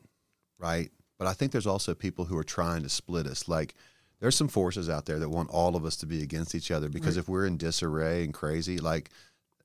right? 0.60 0.92
But 1.18 1.26
I 1.26 1.32
think 1.32 1.50
there's 1.50 1.66
also 1.66 1.92
people 1.92 2.26
who 2.26 2.38
are 2.38 2.44
trying 2.44 2.84
to 2.84 2.88
split 2.88 3.26
us. 3.26 3.48
Like, 3.48 3.74
there's 4.20 4.34
some 4.36 4.48
forces 4.48 4.88
out 4.88 5.06
there 5.06 5.18
that 5.18 5.28
want 5.28 5.50
all 5.50 5.76
of 5.76 5.84
us 5.84 5.96
to 5.96 6.06
be 6.06 6.22
against 6.22 6.54
each 6.54 6.70
other 6.70 6.88
because 6.88 7.16
Right. 7.16 7.22
if 7.22 7.28
we're 7.28 7.46
in 7.46 7.56
disarray 7.58 8.24
and 8.24 8.32
crazy, 8.32 8.78
like, 8.78 9.10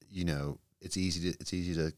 you 0.09 0.25
know, 0.25 0.59
it's 0.81 0.97
easy 0.97 1.31
to 1.31 1.37
it's 1.39 1.53
easy 1.53 1.73
to 1.75 1.91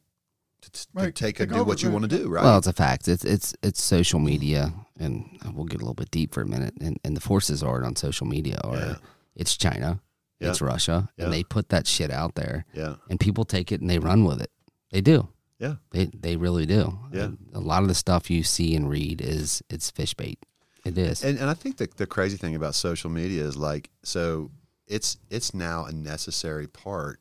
to, 0.62 0.72
to 0.72 0.88
Right. 0.94 1.06
take 1.16 1.38
Take 1.38 1.40
and 1.42 1.52
do 1.54 1.64
what 1.64 1.84
you 1.84 1.90
want 1.92 2.10
to 2.10 2.18
do, 2.18 2.30
right? 2.30 2.44
Well, 2.44 2.58
it's 2.58 2.68
a 2.68 2.74
fact. 2.74 3.08
It's 3.08 3.26
it's 3.26 3.54
it's 3.64 3.82
social 3.82 4.20
media, 4.20 4.74
and 5.00 5.38
we'll 5.54 5.66
get 5.66 5.78
a 5.82 5.84
little 5.84 5.94
bit 5.94 6.12
deep 6.12 6.34
for 6.34 6.42
a 6.42 6.48
minute. 6.48 6.74
And, 6.80 7.00
and 7.04 7.18
the 7.18 7.22
forces 7.22 7.62
are 7.64 7.84
on 7.84 7.96
social 7.98 8.28
media 8.28 8.60
are 8.64 8.76
Yeah. 8.78 8.96
it's 9.36 9.58
China, 9.58 10.00
Yeah. 10.40 10.50
it's 10.52 10.62
Russia, 10.62 11.10
Yeah. 11.18 11.26
and 11.26 11.34
they 11.34 11.44
put 11.44 11.70
that 11.70 11.86
shit 11.88 12.12
out 12.12 12.36
there, 12.36 12.66
yeah, 12.74 12.96
and 13.10 13.20
people 13.20 13.44
take 13.46 13.72
it 13.74 13.82
and 13.82 13.90
they 13.90 14.00
run 14.00 14.24
with 14.26 14.42
it. 14.42 14.52
They 14.92 15.02
do. 15.02 15.28
Yeah. 15.60 15.76
They 15.92 16.06
they 16.06 16.38
really 16.38 16.66
do. 16.66 16.98
Yeah. 17.12 17.24
And 17.24 17.38
a 17.54 17.60
lot 17.60 17.82
of 17.82 17.88
the 17.90 17.96
stuff 17.96 18.30
you 18.30 18.44
see 18.44 18.76
and 18.76 18.90
read 18.90 19.22
is 19.22 19.62
it's 19.70 19.90
fish 19.92 20.14
bait. 20.14 20.40
It 20.86 20.98
is. 20.98 21.24
and 21.24 21.40
and 21.40 21.50
I 21.50 21.54
think 21.54 21.78
the 21.78 21.88
the 21.96 22.06
crazy 22.08 22.38
thing 22.38 22.56
about 22.56 22.76
social 22.76 23.10
media 23.10 23.44
is 23.44 23.56
like 23.56 23.90
so 24.04 24.52
it's 24.88 25.18
it's 25.30 25.54
now 25.54 25.86
a 25.86 25.92
necessary 25.92 26.68
part 26.68 27.20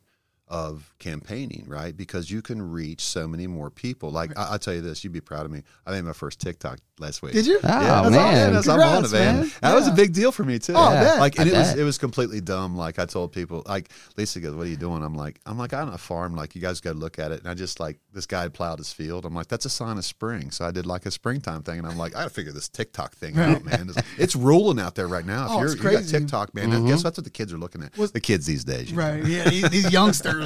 of 0.53 0.93
campaigning, 0.99 1.65
right? 1.67 1.97
Because 1.97 2.29
you 2.29 2.43
can 2.43 2.61
reach 2.61 3.01
so 3.01 3.27
many 3.27 3.47
more 3.47 3.71
people. 3.71 4.11
Like 4.11 4.37
I, 4.37 4.51
will 4.51 4.59
tell 4.59 4.75
you 4.75 4.81
this, 4.81 5.03
you'd 5.03 5.11
be 5.11 5.19
proud 5.19 5.47
of 5.47 5.51
me. 5.51 5.63
I 5.87 5.91
made 5.91 6.03
my 6.03 6.13
first 6.13 6.39
TikTok 6.39 6.77
last 6.99 7.23
week. 7.23 7.33
Did 7.33 7.47
you? 7.47 7.59
Oh, 7.63 7.67
yeah, 7.67 8.07
man. 8.07 8.53
that's, 8.53 8.67
I'm 8.67 8.79
on 8.79 9.03
it, 9.03 9.11
man. 9.11 9.39
man. 9.41 9.51
That 9.61 9.73
was 9.73 9.87
a 9.87 9.91
big 9.91 10.13
deal 10.13 10.31
for 10.31 10.43
me 10.43 10.59
too. 10.59 10.73
Oh, 10.75 10.79
I 10.79 10.93
bet. 10.93 11.19
like, 11.19 11.39
and 11.39 11.49
I 11.49 11.53
it 11.53 11.57
was 11.57 11.75
it 11.77 11.83
was 11.83 11.97
completely 11.97 12.39
dumb. 12.39 12.75
Like 12.75 12.99
I 12.99 13.05
told 13.05 13.31
people, 13.31 13.63
like 13.67 13.89
Lisa 14.15 14.39
goes, 14.39 14.53
"What 14.53 14.67
are 14.67 14.69
you 14.69 14.77
doing?" 14.77 15.01
I'm 15.03 15.15
like, 15.15 15.39
"I'm 15.47 15.57
like 15.57 15.73
on 15.73 15.89
a 15.89 15.97
farm. 15.97 16.35
Like 16.35 16.53
you 16.53 16.61
guys 16.61 16.79
got 16.81 16.93
to 16.93 16.99
look 16.99 17.17
at 17.17 17.31
it." 17.31 17.39
And 17.39 17.49
I 17.49 17.55
just 17.55 17.79
like 17.79 17.97
this 18.13 18.27
guy 18.27 18.47
plowed 18.47 18.77
his 18.77 18.93
field. 18.93 19.25
I'm 19.25 19.33
like, 19.33 19.47
"That's 19.47 19.65
a 19.65 19.71
sign 19.71 19.97
of 19.97 20.05
spring." 20.05 20.51
So 20.51 20.65
I 20.65 20.71
did 20.71 20.85
like 20.85 21.07
a 21.07 21.11
springtime 21.11 21.63
thing, 21.63 21.79
and 21.79 21.87
I'm 21.87 21.97
like, 21.97 22.15
"I 22.15 22.19
got 22.19 22.23
to 22.25 22.29
figure 22.29 22.51
this 22.51 22.69
TikTok 22.69 23.15
thing 23.15 23.39
out, 23.39 23.65
man. 23.65 23.89
It's, 23.89 24.07
it's 24.19 24.35
ruling 24.35 24.79
out 24.79 24.93
there 24.93 25.07
right 25.07 25.25
now. 25.25 25.45
If 25.45 25.51
Oh, 25.51 25.57
you're 25.57 25.65
it's 25.65 25.75
you 25.77 25.81
got 25.81 25.89
crazy. 25.95 26.19
TikTok, 26.19 26.53
man, 26.53 26.69
mm-hmm. 26.69 26.87
guess 26.87 27.01
that's 27.01 27.17
what 27.17 27.25
the 27.25 27.31
kids 27.31 27.51
are 27.51 27.57
looking 27.57 27.81
at. 27.81 27.97
Was- 27.97 28.11
the 28.11 28.19
kids 28.19 28.45
these 28.45 28.63
days, 28.63 28.91
you 28.91 28.97
know? 28.97 29.03
Right. 29.03 29.25
Yeah. 29.25 29.49
These, 29.49 29.69
these 29.69 29.91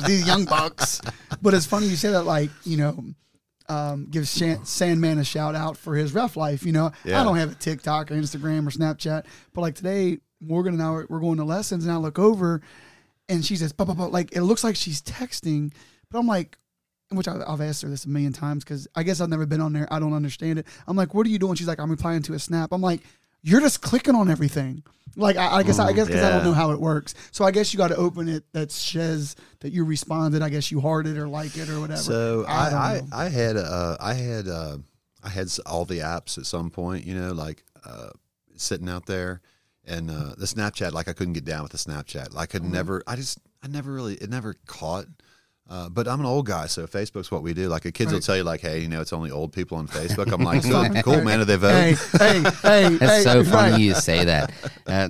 these 0.04 0.26
young 0.28 0.46
bucks. 0.46 1.02
But 1.42 1.54
it's 1.54 1.66
funny 1.66 1.88
you 1.88 1.96
say 1.96 2.12
that, 2.12 2.24
like, 2.24 2.50
you 2.64 2.78
know, 2.78 3.04
um, 3.70 4.08
give 4.10 4.28
Shan- 4.28 4.66
Sandman 4.66 5.18
a 5.20 5.24
shout 5.24 5.54
out 5.56 5.78
for 5.78 5.96
his 5.96 6.14
rough 6.14 6.38
life. 6.38 6.64
You 6.66 6.72
know, 6.72 6.92
Yeah. 7.04 7.20
I 7.20 7.24
don't 7.24 7.38
have 7.38 7.52
a 7.52 7.56
TikTok 7.56 8.12
or 8.12 8.16
Instagram 8.16 8.66
or 8.68 8.72
Snapchat, 8.72 9.26
but 9.54 9.62
like 9.62 9.76
today, 9.76 10.20
Morgan 10.40 10.74
and 10.74 10.82
I 10.84 10.92
were, 10.92 11.06
we're 11.10 11.20
going 11.20 11.38
to 11.38 11.44
lessons 11.44 11.84
and 11.86 11.92
I 11.94 11.98
look 11.98 12.18
over 12.20 12.62
and 13.28 13.44
she 13.44 13.56
says, 13.56 13.74
"Bah, 13.74 13.86
bah, 13.86 13.94
bah," 13.96 14.06
like, 14.06 14.34
it 14.36 14.44
looks 14.44 14.64
like 14.64 14.76
she's 14.76 15.02
texting, 15.02 15.74
but 16.10 16.20
I'm 16.20 16.28
like, 16.28 16.58
which 17.10 17.28
I, 17.28 17.42
I've 17.48 17.60
asked 17.62 17.82
her 17.82 17.90
this 17.90 18.06
a 18.06 18.10
million 18.10 18.34
times 18.34 18.64
because 18.64 18.88
I 18.96 19.04
guess 19.04 19.20
I've 19.20 19.30
never 19.30 19.46
been 19.46 19.62
on 19.62 19.74
there. 19.74 19.88
I 19.92 20.00
don't 20.00 20.14
understand 20.14 20.60
it. 20.60 20.68
I'm 20.88 20.96
like, 20.96 21.14
what 21.14 21.26
are 21.26 21.30
you 21.30 21.40
doing? 21.40 21.56
She's 21.56 21.68
like, 21.68 21.80
I'm 21.80 21.90
replying 21.92 22.22
to 22.24 22.34
a 22.34 22.40
snap. 22.40 22.72
I'm 22.72 22.82
like, 22.82 23.02
you're 23.48 23.62
just 23.62 23.82
clicking 23.82 24.14
on 24.14 24.30
everything. 24.30 24.84
Like, 25.16 25.38
I, 25.38 25.58
I 25.58 25.64
guess, 25.64 25.80
I 25.80 25.94
guess 25.94 26.08
because 26.08 26.22
I 26.22 26.30
don't 26.30 26.44
know 26.44 26.54
how 26.54 26.72
it 26.72 26.80
works. 26.80 27.16
So 27.32 27.46
I 27.46 27.52
guess 27.52 27.74
you 27.74 27.78
got 27.78 27.88
to 27.88 27.96
open 27.96 28.28
it 28.28 28.44
that 28.52 28.72
says 28.72 29.36
that 29.62 29.72
you 29.72 29.84
responded. 29.84 30.42
I 30.42 30.50
guess 30.50 30.70
you 30.70 30.80
heart 30.82 31.08
it 31.08 31.18
or 31.18 31.28
like 31.28 31.58
it 31.58 31.70
or 31.70 31.80
whatever. 31.80 32.02
So 32.02 32.46
I 32.48 32.52
I, 32.54 33.02
I, 33.12 33.30
had 33.30 33.58
uh, 33.58 33.98
I 34.00 34.14
had 34.14 34.48
uh, 34.48 34.78
I 35.24 35.30
had 35.30 35.48
all 35.66 35.86
the 35.86 36.00
apps 36.00 36.38
at 36.38 36.46
some 36.46 36.70
point, 36.70 37.06
you 37.06 37.16
know, 37.16 37.32
like 37.32 37.64
uh, 37.84 38.10
sitting 38.58 38.90
out 38.90 39.06
there, 39.08 39.42
and 39.86 40.12
uh, 40.12 40.36
the 40.38 40.46
Snapchat. 40.46 40.92
Like 40.92 41.08
I 41.08 41.14
couldn't 41.14 41.34
get 41.34 41.46
down 41.46 41.64
with 41.64 41.72
the 41.72 41.80
Snapchat. 41.80 42.36
Like 42.36 42.50
I 42.50 42.60
could 42.60 42.64
never. 42.64 43.02
I 43.08 43.16
just 43.16 43.40
I 43.64 43.68
never 43.70 43.92
really 43.92 44.16
it 44.16 44.30
never 44.30 44.56
caught. 44.68 45.06
Uh, 45.70 45.90
but 45.90 46.08
I'm 46.08 46.22
an 46.22 46.26
old 46.26 46.46
guy, 46.46 46.68
so 46.68 46.88
Facebook's 46.88 47.30
what 47.30 47.44
we 47.44 47.54
do. 47.54 47.68
Like, 47.68 47.84
the 47.84 47.92
kids 47.92 48.14
will 48.14 48.22
tell 48.22 48.38
you, 48.38 48.44
like, 48.44 48.62
"Hey, 48.62 48.80
you 48.80 48.88
know, 48.88 49.02
it's 49.02 49.12
only 49.12 49.32
old 49.32 49.52
people 49.52 49.78
on 49.78 49.88
Facebook." 50.00 50.32
I'm 50.32 50.42
like, 50.42 50.64
so, 50.64 50.88
"Cool, 51.04 51.24
man. 51.24 51.40
Do 51.40 51.46
they 51.46 51.58
vote?" 51.58 51.70
Hey, 51.72 51.96
hey, 52.18 52.42
hey, 52.62 52.90
That's 52.98 53.16
hey, 53.18 53.24
so 53.24 53.44
funny 53.44 53.72
right. 53.74 53.82
you 53.82 53.94
say 53.94 54.24
that. 54.26 54.52
Uh, 54.86 55.10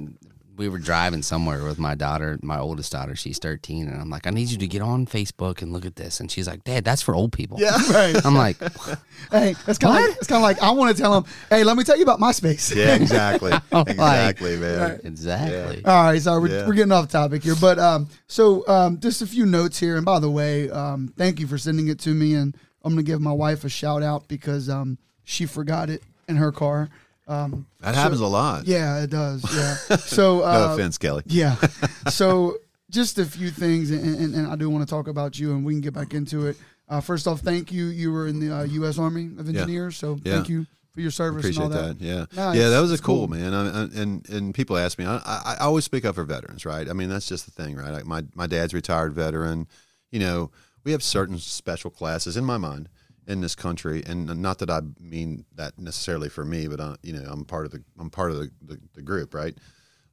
we 0.58 0.68
were 0.70 0.80
driving 0.80 1.22
somewhere 1.22 1.64
with 1.64 1.78
my 1.78 1.94
daughter, 1.96 2.40
my 2.42 2.58
oldest 2.60 2.92
daughter. 2.92 3.16
She's 3.16 3.38
13, 3.38 3.88
and 3.88 4.02
I'm 4.02 4.10
like, 4.10 4.26
I 4.26 4.32
need 4.32 4.50
you 4.50 4.58
to 4.58 4.68
get 4.68 4.82
on 4.82 5.06
Facebook 5.06 5.62
and 5.62 5.72
look 5.72 5.86
at 5.86 5.96
this. 5.96 6.20
And 6.20 6.32
she's 6.32 6.48
like, 6.48 6.64
Dad, 6.64 6.84
that's 6.84 7.02
for 7.02 7.14
old 7.16 7.32
people. 7.32 7.58
Yeah. 7.60 7.78
Right. 7.92 8.26
I'm 8.26 8.36
like, 8.36 8.58
Hey, 9.32 9.56
it's 9.68 9.78
kind 9.78 9.98
of 10.04 10.10
like, 10.10 10.18
it's 10.18 10.28
kind 10.28 10.38
of 10.38 10.42
like 10.44 10.62
I 10.62 10.72
want 10.72 10.96
to 10.96 11.02
tell 11.02 11.14
them, 11.22 11.32
hey, 11.50 11.64
let 11.64 11.78
me 11.78 11.84
tell 11.84 11.96
you 11.96 12.04
about 12.04 12.20
MySpace. 12.20 12.76
Yeah, 12.76 12.96
exactly, 13.02 13.52
Like- 13.72 13.88
exactly, 13.90 14.58
man. 14.58 14.80
Right. 14.92 15.00
exactly. 15.04 15.86
All 15.86 16.04
right, 16.04 16.22
so 16.22 16.40
we're, 16.40 16.48
Yeah. 16.50 16.68
we're 16.68 16.74
getting 16.74 16.92
off 16.92 17.08
topic 17.10 17.44
here, 17.44 17.56
but 17.60 17.78
um, 17.80 18.08
so 18.28 18.68
um, 18.68 19.00
just 19.00 19.22
a 19.22 19.28
few 19.28 19.46
notes 19.46 19.80
here. 19.80 19.96
And 19.96 20.06
by 20.06 20.20
the 20.20 20.30
way, 20.30 20.70
um, 20.70 21.14
thank 21.18 21.40
you 21.40 21.48
for 21.48 21.58
sending 21.58 21.88
it 21.88 22.00
to 22.00 22.10
me, 22.10 22.34
and 22.34 22.56
I'm 22.84 22.94
gonna 22.94 23.04
give 23.04 23.22
my 23.22 23.32
wife 23.32 23.64
a 23.64 23.70
shout 23.70 24.02
out 24.04 24.28
because 24.28 24.70
um, 24.70 24.98
she 25.24 25.46
forgot 25.46 25.90
it 25.90 26.04
in 26.28 26.36
her 26.38 26.52
car. 26.52 26.90
Um, 27.28 27.68
That 27.82 27.96
happens 27.96 28.22
a 28.22 28.28
lot. 28.28 28.66
yeah, 28.68 29.04
it 29.04 29.10
does. 29.10 29.44
Yeah. 29.54 29.98
So 29.98 30.40
No 30.40 30.44
uh, 30.46 30.74
offense, 30.74 30.98
Kelly. 30.98 31.24
Yeah. 31.28 31.56
so 32.10 32.58
just 32.90 33.18
a 33.20 33.26
few 33.26 33.50
things, 33.50 33.92
and, 33.92 34.04
and, 34.20 34.34
and 34.36 34.48
I 34.48 34.56
do 34.56 34.70
want 34.70 34.88
to 34.88 34.90
talk 34.90 35.08
about 35.08 35.38
you, 35.38 35.52
and 35.54 35.66
we 35.66 35.74
can 35.74 35.82
get 35.82 35.94
back 35.94 36.14
into 36.14 36.48
it. 36.48 36.58
Uh, 36.88 37.02
first 37.02 37.28
off, 37.28 37.42
thank 37.42 37.72
you. 37.72 37.88
You 37.88 38.14
were 38.14 38.28
in 38.28 38.40
the 38.40 38.56
uh, 38.56 38.64
U.S. 38.64 38.98
Army 38.98 39.26
of 39.38 39.48
Engineers, 39.50 39.98
so 39.98 40.18
Yeah. 40.24 40.36
thank 40.36 40.48
you 40.48 40.66
for 40.94 41.02
your 41.02 41.12
service 41.12 41.42
Appreciate 41.44 41.66
and 41.66 41.74
all 41.74 41.82
that. 41.82 42.00
that. 42.00 42.06
Yeah, 42.06 42.26
No, 42.34 42.52
yeah, 42.54 42.70
that 42.70 42.80
was 42.80 42.94
a 42.94 42.98
cool, 42.98 43.28
cool. 43.28 43.38
man. 43.38 43.54
I, 43.54 43.68
I, 43.68 43.84
and 44.02 44.28
and 44.30 44.56
people 44.56 44.78
ask 44.78 44.98
me, 44.98 45.06
I, 45.06 45.18
I, 45.26 45.58
always 45.60 45.84
speak 45.84 46.06
up 46.06 46.16
for 46.16 46.24
veterans, 46.24 46.66
right? 46.66 46.90
I 46.90 46.94
mean, 46.94 47.10
that's 47.10 47.28
just 47.28 47.46
the 47.46 47.52
thing, 47.52 47.76
right? 47.76 47.92
Like 47.92 48.06
my 48.06 48.24
my 48.34 48.48
dad's 48.48 48.74
a 48.74 48.78
retired 48.78 49.14
veteran. 49.14 49.68
You 50.12 50.22
know, 50.22 50.52
we 50.86 50.94
have 50.94 51.04
certain 51.04 51.38
special 51.40 51.92
classes 51.92 52.38
in 52.38 52.46
my 52.46 52.58
mind 52.58 52.88
in 53.28 53.42
this 53.42 53.56
country, 53.56 54.04
and 54.06 54.42
not 54.42 54.60
that 54.60 54.70
I 54.70 54.82
mean 55.00 55.46
that 55.56 55.78
necessarily 55.78 56.30
for 56.30 56.46
me, 56.46 56.68
but 56.68 56.80
I, 56.80 56.96
you 57.04 57.14
know, 57.14 57.30
I'm 57.30 57.44
part 57.46 57.66
of 57.66 57.72
the 57.72 57.84
I'm 58.00 58.10
part 58.10 58.32
of 58.32 58.38
the 58.38 58.52
the, 58.62 58.80
the 58.94 59.02
group, 59.02 59.34
right? 59.34 59.56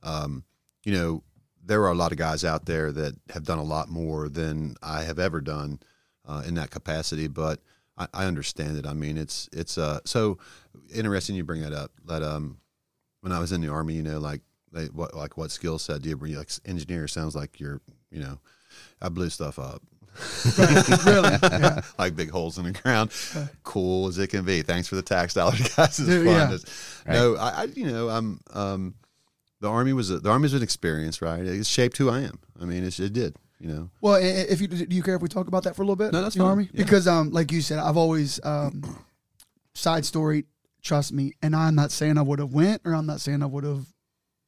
Um, 0.03 0.45
you 0.85 0.93
know, 0.93 1.23
there 1.65 1.83
are 1.83 1.93
a 1.93 1.97
lot 1.97 2.13
of 2.13 2.19
guys 2.19 2.45
out 2.45 2.67
there 2.67 2.93
that 2.93 3.15
have 3.31 3.45
done 3.45 3.59
a 3.59 3.65
lot 3.65 3.89
more 3.89 4.29
than 4.29 4.75
I 4.83 5.05
have 5.05 5.19
ever 5.19 5.41
done 5.41 5.81
uh, 6.27 6.43
in 6.47 6.55
that 6.55 6.71
capacity, 6.71 7.29
but 7.29 7.61
I, 7.97 8.09
I 8.13 8.25
understand 8.27 8.77
it. 8.77 8.87
I 8.87 8.93
mean, 8.93 9.17
it's 9.17 9.49
it's 9.53 9.79
uh 9.79 10.01
so 10.05 10.39
interesting 10.93 11.37
you 11.37 11.45
bring 11.45 11.63
that 11.63 11.73
up. 11.73 11.93
That 12.07 12.23
um, 12.23 12.59
when 13.21 13.33
I 13.33 13.39
was 13.39 13.53
in 13.53 13.61
the 13.61 13.69
army, 13.69 13.95
you 13.95 14.03
know, 14.03 14.19
like 14.19 14.43
they, 14.73 14.87
what 14.87 15.15
like 15.15 15.37
what 15.37 15.51
skill 15.51 15.79
set 15.79 16.03
do 16.03 16.09
you 16.09 16.17
bring? 16.17 16.35
Like 16.35 16.51
engineer 16.65 17.07
sounds 17.09 17.35
like 17.37 17.61
you're, 17.61 17.81
you 18.11 18.21
know, 18.21 18.41
I 19.01 19.09
blew 19.09 19.31
stuff 19.31 19.59
up. 19.59 19.83
Really? 21.05 21.39
Yeah. 21.43 21.81
like 21.99 22.17
big 22.17 22.31
holes 22.31 22.59
in 22.59 22.65
the 22.65 22.73
ground. 22.73 23.11
Cool 23.63 24.09
as 24.09 24.19
it 24.19 24.29
can 24.29 24.45
be. 24.45 24.63
Thanks 24.63 24.89
for 24.89 24.95
the 24.97 25.03
tax 25.03 25.35
dollars, 25.35 25.61
guys. 25.77 25.99
It's 25.99 26.09
fun. 26.09 26.25
yeah. 26.25 26.53
It's- 26.55 27.03
No, 27.07 27.37
I, 27.37 27.49
I, 27.49 27.65
you 27.75 27.87
know, 27.87 28.09
I'm, 28.09 28.41
um, 28.53 28.95
the 29.61 29.69
army 29.69 29.93
was 29.93 30.11
a, 30.11 30.19
the 30.19 30.31
army 30.31 30.43
was 30.45 30.55
an 30.55 30.63
experience, 30.63 31.23
right? 31.23 31.41
It 31.45 31.67
shaped 31.67 31.97
who 31.99 32.11
I 32.11 32.21
am. 32.21 32.39
I 32.61 32.65
mean, 32.65 32.85
it's, 32.85 33.01
it 33.01 33.13
did. 33.13 33.37
You 33.61 33.69
know, 33.69 33.91
Well, 34.03 34.15
i- 34.15 34.19
i- 34.19 34.47
if 34.51 34.61
you 34.61 34.67
do 34.69 34.85
you 34.95 35.03
care 35.03 35.15
if 35.17 35.23
we 35.23 35.29
talk 35.29 35.49
about 35.49 35.63
that 35.63 35.75
for 35.77 35.83
a 35.83 35.85
little 35.87 35.97
bit? 35.97 36.13
No, 36.13 36.21
that's 36.23 36.35
the 36.35 36.41
fine. 36.41 36.49
Army, 36.51 36.69
Yeah. 36.73 36.85
because 36.85 37.07
um, 37.09 37.31
like 37.31 37.51
you 37.51 37.63
said, 37.63 37.79
I've 37.79 37.97
always 37.97 38.39
um, 38.45 38.83
side 39.75 40.05
story. 40.05 40.45
Trust 40.83 41.13
me, 41.15 41.33
and 41.41 41.57
I'm 41.57 41.75
not 41.75 41.91
saying 41.91 42.19
I 42.19 42.23
would 42.23 42.41
have 42.41 42.53
went, 42.53 42.83
or 42.85 42.95
I'm 42.95 43.07
not 43.07 43.21
saying 43.23 43.43
I 43.43 43.47
would 43.47 43.65
have 43.65 43.87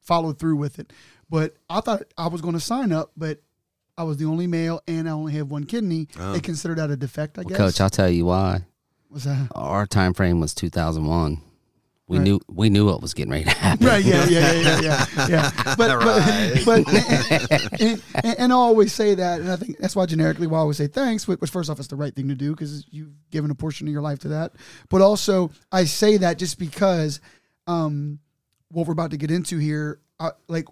followed 0.01 0.37
through 0.37 0.57
with 0.57 0.77
it. 0.77 0.93
But 1.31 1.55
I 1.67 1.79
thought 1.81 2.03
I 2.15 2.27
was 2.27 2.41
going 2.41 2.53
to 2.53 2.59
sign 2.59 2.91
up, 2.91 3.11
but 3.17 3.39
I 3.97 4.03
was 4.03 4.17
the 4.17 4.25
only 4.25 4.47
male, 4.47 4.81
and 4.87 5.07
I 5.09 5.11
only 5.11 5.33
have 5.33 5.49
one 5.49 5.63
kidney. 5.65 6.07
Oh. 6.19 6.33
They 6.33 6.39
consider 6.39 6.75
that 6.75 6.91
a 6.91 6.95
defect, 6.95 7.37
I 7.37 7.41
Well, 7.41 7.49
guess. 7.49 7.57
Coach, 7.57 7.81
I'll 7.81 7.89
tell 7.89 8.09
you 8.09 8.25
why. 8.25 8.65
What's 9.09 9.25
that? 9.25 9.47
Our 9.55 9.87
time 9.87 10.13
frame 10.13 10.39
was 10.39 10.53
2001. 10.53 11.41
We 12.09 12.17
Right. 12.19 12.23
knew 12.23 12.39
we 12.47 12.69
knew 12.69 12.85
what 12.85 13.01
was 13.01 13.13
getting 13.13 13.31
ready 13.31 13.43
to 13.45 13.49
happen. 13.49 13.85
Right, 13.85 14.03
yeah, 14.05 14.25
yeah, 14.27 14.53
yeah, 14.53 14.79
yeah, 14.79 15.05
yeah. 15.17 15.27
yeah. 15.27 15.75
But, 15.75 15.97
Right. 16.05 16.61
but, 16.65 16.85
but 16.85 17.81
and, 17.81 18.01
and, 18.23 18.39
and 18.39 18.53
I 18.53 18.55
always 18.55 18.93
say 18.93 19.13
that, 19.15 19.41
and 19.41 19.51
I 19.51 19.57
think 19.57 19.77
that's 19.79 19.93
why 19.93 20.05
generically 20.05 20.47
why 20.47 20.57
I 20.59 20.61
always 20.61 20.77
say 20.77 20.87
thanks, 20.87 21.27
which 21.27 21.49
first 21.49 21.69
off, 21.69 21.79
it's 21.79 21.89
the 21.89 21.97
right 21.97 22.15
thing 22.15 22.29
to 22.29 22.35
do 22.35 22.51
because 22.51 22.85
you've 22.91 23.11
given 23.29 23.51
a 23.51 23.55
portion 23.55 23.87
of 23.87 23.91
your 23.91 24.01
life 24.01 24.19
to 24.19 24.29
that. 24.29 24.53
But 24.89 25.01
also, 25.01 25.51
I 25.69 25.83
say 25.83 26.15
that 26.17 26.37
just 26.37 26.59
because 26.59 27.19
um, 27.65 28.19
what 28.69 28.87
we're 28.87 28.93
about 28.93 29.11
to 29.11 29.17
get 29.17 29.29
into 29.31 29.57
here, 29.57 29.99
I, 30.17 30.31
like, 30.47 30.65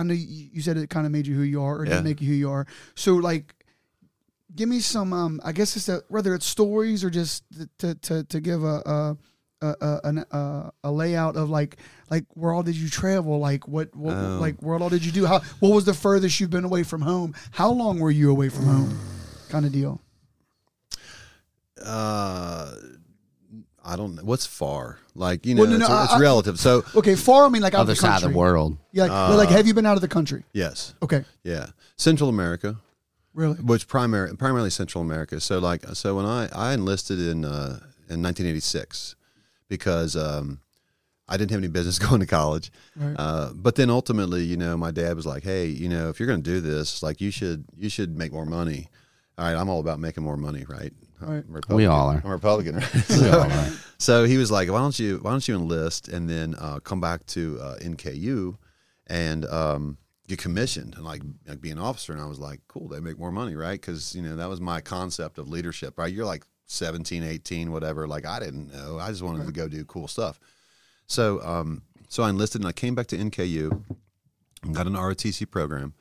I 0.00 0.02
know 0.02 0.14
you, 0.14 0.48
you 0.52 0.60
said 0.62 0.76
it 0.76 0.90
kind 0.90 1.06
of 1.06 1.12
made 1.12 1.26
you 1.26 1.34
who 1.36 1.42
you 1.42 1.62
are, 1.62 1.76
or 1.78 1.84
Yeah. 1.84 1.90
didn't 1.92 2.04
make 2.04 2.20
you 2.20 2.28
who 2.28 2.34
you 2.34 2.50
are. 2.50 2.66
So, 2.94 3.14
like, 3.14 3.54
give 4.56 4.68
me 4.68 4.80
some, 4.80 5.12
um, 5.12 5.40
I 5.44 5.52
guess 5.52 5.76
it's 5.76 5.88
a, 5.88 6.02
whether 6.08 6.34
it's 6.34 6.46
stories 6.46 7.04
or 7.04 7.10
just 7.10 7.44
to 7.78 7.94
to 7.94 8.24
to 8.24 8.40
give 8.40 8.64
a. 8.64 8.82
a 8.86 9.16
a, 9.62 9.76
a, 9.82 10.24
a, 10.30 10.72
a 10.84 10.90
layout 10.90 11.36
of 11.36 11.50
like 11.50 11.76
like 12.08 12.24
where 12.32 12.50
all 12.54 12.62
did 12.62 12.74
you 12.76 12.88
travel 12.88 13.38
like 13.38 13.68
what, 13.68 13.94
what 13.94 14.14
Oh. 14.16 14.38
like 14.40 14.56
where 14.62 14.78
all 14.80 14.88
did 14.88 15.04
you 15.04 15.12
do 15.12 15.26
how 15.26 15.40
what 15.58 15.72
was 15.74 15.84
the 15.84 15.92
furthest 15.92 16.40
you've 16.40 16.48
been 16.48 16.64
away 16.64 16.82
from 16.82 17.02
home 17.02 17.34
how 17.50 17.70
long 17.70 18.00
were 18.00 18.10
you 18.10 18.30
away 18.30 18.48
from 18.48 18.64
home 18.64 18.98
kind 19.50 19.66
of 19.66 19.72
deal 19.72 20.00
uh, 21.84 22.72
I 23.84 23.96
don't 23.96 24.14
know 24.14 24.22
what's 24.24 24.46
far. 24.46 24.98
Like 25.14 25.46
you 25.46 25.54
know, 25.54 25.62
Well, 25.62 25.70
no, 25.70 25.76
no, 25.78 25.84
it's, 25.86 26.04
it's 26.04 26.12
I- 26.12 26.16
I- 26.16 26.20
relative. 26.20 26.58
So 26.60 26.84
okay 26.94 27.14
far 27.14 27.44
i 27.46 27.48
mean 27.48 27.62
like 27.62 27.74
out 27.74 27.80
Other 27.80 27.92
of 27.92 27.98
the 27.98 28.02
side 28.02 28.22
of 28.22 28.32
the 28.32 28.36
world. 28.38 28.76
yeah 28.92 29.04
like, 29.04 29.10
but, 29.10 29.36
like 29.36 29.48
have 29.50 29.66
you 29.66 29.74
been 29.74 29.86
out 29.86 29.96
of 29.96 30.00
the 30.02 30.08
country 30.08 30.44
yes, 30.52 30.94
okay 31.02 31.24
yeah, 31.44 31.66
Central 31.96 32.28
America. 32.30 32.76
really 33.34 33.56
which 33.56 33.86
primary 33.88 34.36
primarily 34.36 34.70
Central 34.70 35.02
America. 35.02 35.40
So 35.40 35.58
like 35.58 35.84
so 35.94 36.16
when 36.16 36.26
I 36.26 36.48
I 36.54 36.74
enlisted 36.74 37.18
in 37.18 37.44
uh, 37.44 37.80
in 38.08 38.22
1986 38.22 39.14
because 39.68 40.16
um, 40.16 40.60
I 41.28 41.36
didn't 41.36 41.52
have 41.52 41.60
any 41.60 41.68
business 41.68 41.98
going 42.08 42.20
to 42.20 42.26
college. 42.26 42.72
Right. 42.96 43.14
Uh, 43.16 43.50
but 43.54 43.76
then 43.76 43.88
ultimately, 43.88 44.42
you 44.42 44.56
know, 44.56 44.76
my 44.76 44.90
dad 44.90 45.14
was 45.16 45.26
like, 45.26 45.44
"Hey, 45.44 45.66
you 45.66 45.88
know, 45.88 46.08
if 46.08 46.18
you're 46.18 46.26
going 46.26 46.42
to 46.42 46.50
do 46.50 46.60
this, 46.60 47.02
like 47.02 47.20
you 47.20 47.30
should 47.30 47.64
you 47.76 47.88
should 47.88 48.16
make 48.18 48.32
more 48.32 48.46
money." 48.46 48.88
All 49.38 49.44
right, 49.46 49.56
I'm 49.56 49.68
all 49.70 49.80
about 49.80 49.98
making 50.00 50.22
more 50.24 50.36
money, 50.36 50.64
right? 50.68 50.92
Right. 51.20 51.44
I'm 51.48 51.56
a 51.70 51.74
We 51.74 51.86
all 51.86 52.08
are. 52.10 52.20
I'm 52.24 52.30
a 52.30 52.34
Republican, 52.34 52.76
right? 52.76 52.94
We 52.94 53.00
So- 53.00 53.40
all 53.40 53.50
are. 53.50 53.68
so 53.98 54.24
he 54.24 54.36
was 54.38 54.50
like, 54.50 54.70
"Why 54.70 54.78
don't 54.78 54.98
you 54.98 55.18
Why 55.22 55.30
don't 55.32 55.46
you 55.46 55.54
enlist 55.56 56.08
and 56.08 56.28
then 56.28 56.54
uh, 56.58 56.80
come 56.80 57.00
back 57.00 57.26
to 57.26 57.58
uh, 57.60 57.76
NKU 57.80 58.56
and 59.06 59.44
um, 59.46 59.98
get 60.28 60.38
commissioned 60.38 60.94
and 60.94 61.04
like, 61.04 61.22
like 61.46 61.60
be 61.60 61.70
an 61.70 61.78
officer?" 61.78 62.12
And 62.12 62.20
I 62.22 62.26
was 62.26 62.38
like, 62.38 62.60
"Cool, 62.68 62.88
they 62.88 63.00
make 63.00 63.18
more 63.18 63.32
money, 63.32 63.54
right?" 63.56 63.80
Because 63.80 64.14
you 64.14 64.22
know 64.22 64.36
that 64.36 64.48
was 64.48 64.60
my 64.60 64.80
concept 64.80 65.38
of 65.38 65.48
leadership, 65.48 65.98
right? 65.98 66.12
You're 66.12 66.26
like 66.26 66.44
17, 66.66 67.22
18, 67.24 67.72
whatever. 67.72 68.06
Like 68.08 68.24
I 68.26 68.38
didn't 68.40 68.72
know. 68.72 68.98
I 68.98 69.08
just 69.10 69.22
wanted 69.22 69.46
to 69.46 69.52
go 69.52 69.68
do 69.68 69.84
cool 69.84 70.08
stuff. 70.08 70.38
So 71.06 71.42
um, 71.42 71.82
so 72.08 72.22
I 72.22 72.30
enlisted 72.30 72.60
and 72.62 72.68
I 72.68 72.72
came 72.72 72.94
back 72.94 73.08
to 73.08 73.16
NKU 73.18 73.82
and 74.62 74.74
got 74.74 74.86
an 74.86 74.94
ROTC 74.94 75.50
program. 75.50 75.94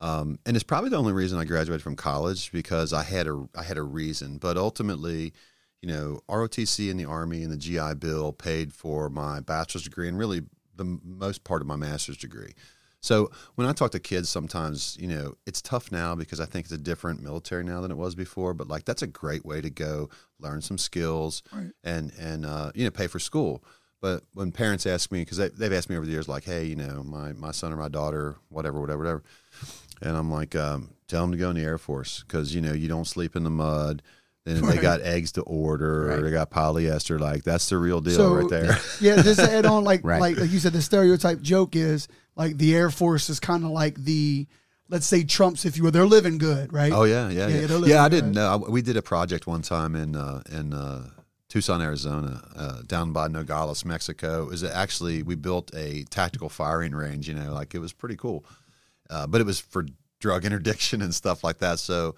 Um, 0.00 0.38
and 0.44 0.56
it's 0.56 0.64
probably 0.64 0.90
the 0.90 0.96
only 0.98 1.12
reason 1.12 1.38
I 1.38 1.44
graduated 1.44 1.82
from 1.82 1.96
college 1.96 2.50
because 2.52 2.92
I 2.92 3.02
had 3.04 3.26
a 3.26 3.48
I 3.56 3.62
had 3.62 3.78
a 3.78 3.82
reason. 3.82 4.38
But 4.38 4.56
ultimately, 4.56 5.32
you 5.80 5.88
know, 5.88 6.20
ROTC 6.28 6.90
and 6.90 6.98
the 6.98 7.04
Army 7.04 7.42
and 7.42 7.52
the 7.52 7.56
GI 7.56 7.94
Bill 7.94 8.32
paid 8.32 8.72
for 8.72 9.08
my 9.08 9.40
bachelor's 9.40 9.84
degree 9.84 10.08
and 10.08 10.18
really 10.18 10.42
the 10.76 10.98
most 11.04 11.44
part 11.44 11.62
of 11.62 11.68
my 11.68 11.76
master's 11.76 12.16
degree. 12.16 12.54
So 13.00 13.30
when 13.54 13.66
I 13.68 13.72
talk 13.74 13.90
to 13.92 14.00
kids, 14.00 14.28
sometimes 14.30 14.96
you 14.98 15.06
know 15.06 15.34
it's 15.46 15.62
tough 15.62 15.92
now 15.92 16.14
because 16.14 16.40
I 16.40 16.46
think 16.46 16.64
it's 16.66 16.72
a 16.72 16.78
different 16.78 17.22
military 17.22 17.62
now 17.62 17.80
than 17.80 17.90
it 17.90 17.96
was 17.96 18.14
before. 18.14 18.54
But 18.54 18.66
like 18.68 18.84
that's 18.86 19.02
a 19.02 19.06
great 19.06 19.44
way 19.44 19.60
to 19.60 19.70
go 19.70 20.08
learn 20.40 20.60
some 20.62 20.78
skills 20.78 21.42
Right. 21.52 21.70
and 21.84 22.12
and 22.18 22.44
uh, 22.46 22.72
you 22.74 22.84
know 22.84 22.90
pay 22.90 23.06
for 23.06 23.18
school. 23.18 23.62
But 24.00 24.24
when 24.34 24.52
parents 24.52 24.84
ask 24.86 25.10
me 25.12 25.20
because 25.20 25.38
they, 25.38 25.48
they've 25.48 25.72
asked 25.72 25.88
me 25.88 25.96
over 25.96 26.04
the 26.04 26.12
years 26.12 26.28
like, 26.28 26.44
hey, 26.44 26.64
you 26.64 26.76
know, 26.76 27.02
my 27.02 27.32
my 27.34 27.52
son 27.52 27.72
or 27.72 27.76
my 27.76 27.88
daughter, 27.88 28.36
whatever, 28.48 28.80
whatever, 28.80 28.98
whatever, 28.98 29.22
and 30.04 30.16
I'm 30.16 30.30
like, 30.30 30.54
um, 30.54 30.90
tell 31.08 31.22
them 31.22 31.32
to 31.32 31.38
go 31.38 31.50
in 31.50 31.56
the 31.56 31.62
Air 31.62 31.78
Force 31.78 32.22
because 32.26 32.54
you 32.54 32.60
know 32.60 32.72
you 32.72 32.88
don't 32.88 33.06
sleep 33.06 33.34
in 33.36 33.44
the 33.44 33.50
mud. 33.50 34.02
Then 34.46 34.60
they 34.66 34.76
got 34.76 35.00
eggs 35.00 35.32
to 35.32 35.40
order, 35.42 36.06
Right. 36.08 36.18
or 36.18 36.22
they 36.22 36.30
got 36.30 36.50
polyester. 36.50 37.18
Like 37.18 37.44
that's 37.44 37.68
the 37.70 37.78
real 37.78 38.02
deal 38.02 38.14
So- 38.16 38.34
right 38.34 38.48
there. 38.50 38.78
yeah, 39.00 39.22
just 39.22 39.40
to 39.40 39.50
add 39.50 39.64
on, 39.64 39.84
like 39.84 40.00
Right. 40.04 40.20
like 40.20 40.36
like 40.36 40.50
you 40.50 40.58
said, 40.58 40.74
the 40.74 40.82
stereotype 40.82 41.40
joke 41.40 41.74
is 41.76 42.08
like 42.36 42.58
the 42.58 42.74
Air 42.74 42.90
Force 42.90 43.30
is 43.30 43.40
kind 43.40 43.64
of 43.64 43.70
like 43.70 43.96
the 43.96 44.46
let's 44.90 45.06
say 45.06 45.24
Trump's, 45.24 45.64
if 45.64 45.78
you 45.78 45.82
will. 45.82 45.90
They're 45.92 46.04
living 46.06 46.36
good, 46.36 46.74
right? 46.74 46.92
Oh 46.92 47.04
yeah, 47.04 47.30
Yeah, 47.30 47.48
yeah, 47.48 47.66
yeah. 47.66 47.78
Yeah, 47.86 48.02
I 48.04 48.08
good. 48.10 48.16
didn't 48.16 48.32
know. 48.32 48.66
We 48.68 48.82
did 48.82 48.98
a 48.98 49.02
project 49.02 49.46
one 49.46 49.62
time 49.62 49.96
in 49.96 50.14
uh, 50.14 50.42
in 50.52 50.74
uh, 50.74 51.08
Tucson, 51.48 51.80
Arizona, 51.80 52.42
uh, 52.54 52.82
down 52.86 53.12
by 53.14 53.28
Nogales, 53.28 53.82
Mexico. 53.86 54.42
It 54.42 54.50
was 54.50 54.62
actually 54.62 55.22
we 55.22 55.36
built 55.36 55.70
a 55.74 56.04
tactical 56.10 56.50
firing 56.50 56.94
range. 56.94 57.28
You 57.28 57.34
know, 57.34 57.54
like 57.54 57.74
it 57.74 57.78
was 57.78 57.94
pretty 57.94 58.16
cool, 58.16 58.44
uh, 59.10 59.26
but 59.26 59.40
it 59.40 59.44
was 59.44 59.60
for 59.60 59.86
drug 60.20 60.44
interdiction 60.46 61.02
and 61.02 61.14
stuff 61.14 61.44
like 61.44 61.58
that. 61.58 61.78
So. 61.78 62.14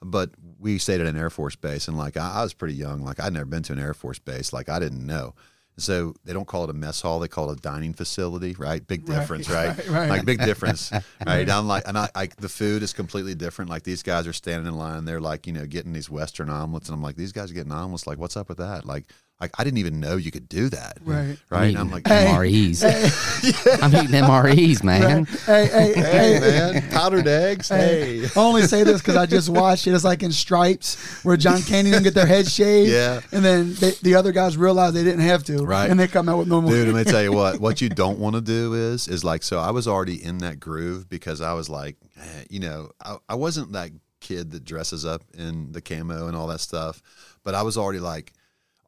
But 0.00 0.30
we 0.60 0.78
stayed 0.78 1.00
at 1.00 1.08
an 1.08 1.16
Air 1.18 1.28
Force 1.28 1.56
base, 1.56 1.88
and 1.88 1.98
like 1.98 2.16
I, 2.16 2.34
I 2.34 2.42
was 2.44 2.54
pretty 2.54 2.74
young, 2.74 3.02
like 3.02 3.18
I'd 3.18 3.32
never 3.32 3.46
been 3.46 3.64
to 3.64 3.72
an 3.72 3.80
Air 3.80 3.94
Force 3.94 4.20
base, 4.20 4.52
like 4.52 4.68
I 4.68 4.78
didn't 4.78 5.04
know. 5.04 5.34
So 5.76 6.14
they 6.24 6.32
don't 6.32 6.46
call 6.46 6.62
it 6.62 6.70
a 6.70 6.72
mess 6.72 7.00
hall; 7.00 7.18
they 7.18 7.26
call 7.26 7.50
it 7.50 7.58
a 7.58 7.60
dining 7.62 7.92
facility, 7.94 8.54
right? 8.56 8.86
Big 8.86 9.08
Right, 9.08 9.16
difference, 9.18 9.48
right? 9.50 9.76
right, 9.76 9.88
right. 9.90 10.08
Like 10.08 10.24
big 10.24 10.38
difference, 10.38 10.92
right? 11.26 11.50
I'm 11.50 11.66
like, 11.66 11.82
and 11.88 11.98
I, 11.98 12.08
I, 12.14 12.28
the 12.38 12.48
food 12.48 12.84
is 12.84 12.92
completely 12.92 13.34
different. 13.34 13.70
Like 13.72 13.82
these 13.82 14.04
guys 14.04 14.28
are 14.28 14.32
standing 14.32 14.68
in 14.72 14.78
line, 14.78 15.04
they're 15.04 15.20
like, 15.20 15.48
you 15.48 15.52
know, 15.52 15.66
getting 15.66 15.92
these 15.92 16.08
Western 16.08 16.48
omelets, 16.48 16.88
and 16.88 16.94
I'm 16.94 17.02
like, 17.02 17.16
these 17.16 17.32
guys 17.32 17.50
are 17.50 17.54
getting 17.54 17.72
omelets. 17.72 18.06
Like, 18.06 18.18
what's 18.18 18.36
up 18.36 18.48
with 18.48 18.58
that? 18.58 18.86
Like, 18.86 19.06
like 19.40 19.52
I 19.58 19.64
didn't 19.64 19.78
even 19.78 20.00
know 20.00 20.16
you 20.16 20.30
could 20.30 20.48
do 20.48 20.68
that, 20.70 20.98
Right. 21.04 21.38
Right? 21.48 21.76
I'm 21.76 21.76
And 21.76 21.78
I'm 21.78 21.86
eating 21.86 21.92
like, 21.92 22.04
MREs. 22.04 23.82
I'm 23.82 23.94
eating 23.94 24.20
MREs, 24.20 24.82
man. 24.82 25.26
Hey, 25.46 25.66
hey, 25.66 25.92
hey 25.96 26.02
hey, 26.02 26.40
man, 26.40 26.90
powdered 26.90 27.28
eggs, 27.28 27.68
Hey, 27.68 28.20
hey. 28.20 28.26
I 28.26 28.40
only 28.40 28.62
say 28.62 28.82
this 28.82 29.00
because 29.00 29.16
I 29.16 29.26
just 29.26 29.48
watched 29.48 29.86
it. 29.86 29.94
It's 29.94 30.04
like 30.04 30.22
in 30.22 30.32
Stripes 30.32 31.22
where 31.24 31.36
John 31.36 31.62
Candy 31.62 31.90
didn't 31.92 32.04
get 32.04 32.14
their 32.14 32.26
head 32.26 32.48
shaved. 32.48 32.90
Yeah. 32.90 33.20
And 33.32 33.44
then 33.44 33.74
they, 33.74 33.92
the 34.02 34.16
other 34.16 34.32
guys 34.32 34.56
realized 34.56 34.96
they 34.96 35.04
didn't 35.04 35.20
have 35.20 35.44
to. 35.44 35.64
Right. 35.64 35.88
And 35.88 35.98
they 35.98 36.08
come 36.08 36.28
out 36.28 36.38
with 36.38 36.48
normal. 36.48 36.70
Dude, 36.70 36.92
let 36.92 37.06
me 37.06 37.10
tell 37.10 37.22
you 37.22 37.32
what. 37.32 37.60
What 37.68 37.80
you 37.82 37.88
don't 37.90 38.18
want 38.18 38.34
to 38.34 38.40
do 38.40 38.72
is 38.74 39.08
is 39.08 39.24
like 39.24 39.42
so. 39.42 39.58
I 39.58 39.72
was 39.72 39.86
already 39.86 40.22
in 40.22 40.38
that 40.38 40.58
groove 40.58 41.08
because 41.08 41.40
I 41.42 41.52
was 41.52 41.68
like, 41.68 41.96
eh, 42.16 42.44
you 42.48 42.60
know, 42.60 42.90
I, 43.04 43.18
I 43.28 43.34
wasn't 43.34 43.72
that 43.72 43.90
kid 44.20 44.52
that 44.52 44.64
dresses 44.64 45.04
up 45.04 45.22
in 45.36 45.72
the 45.72 45.80
camo 45.82 46.28
and 46.28 46.36
all 46.36 46.46
that 46.48 46.60
stuff, 46.60 47.02
but 47.44 47.54
I 47.54 47.62
was 47.62 47.76
already 47.76 48.00
like, 48.00 48.32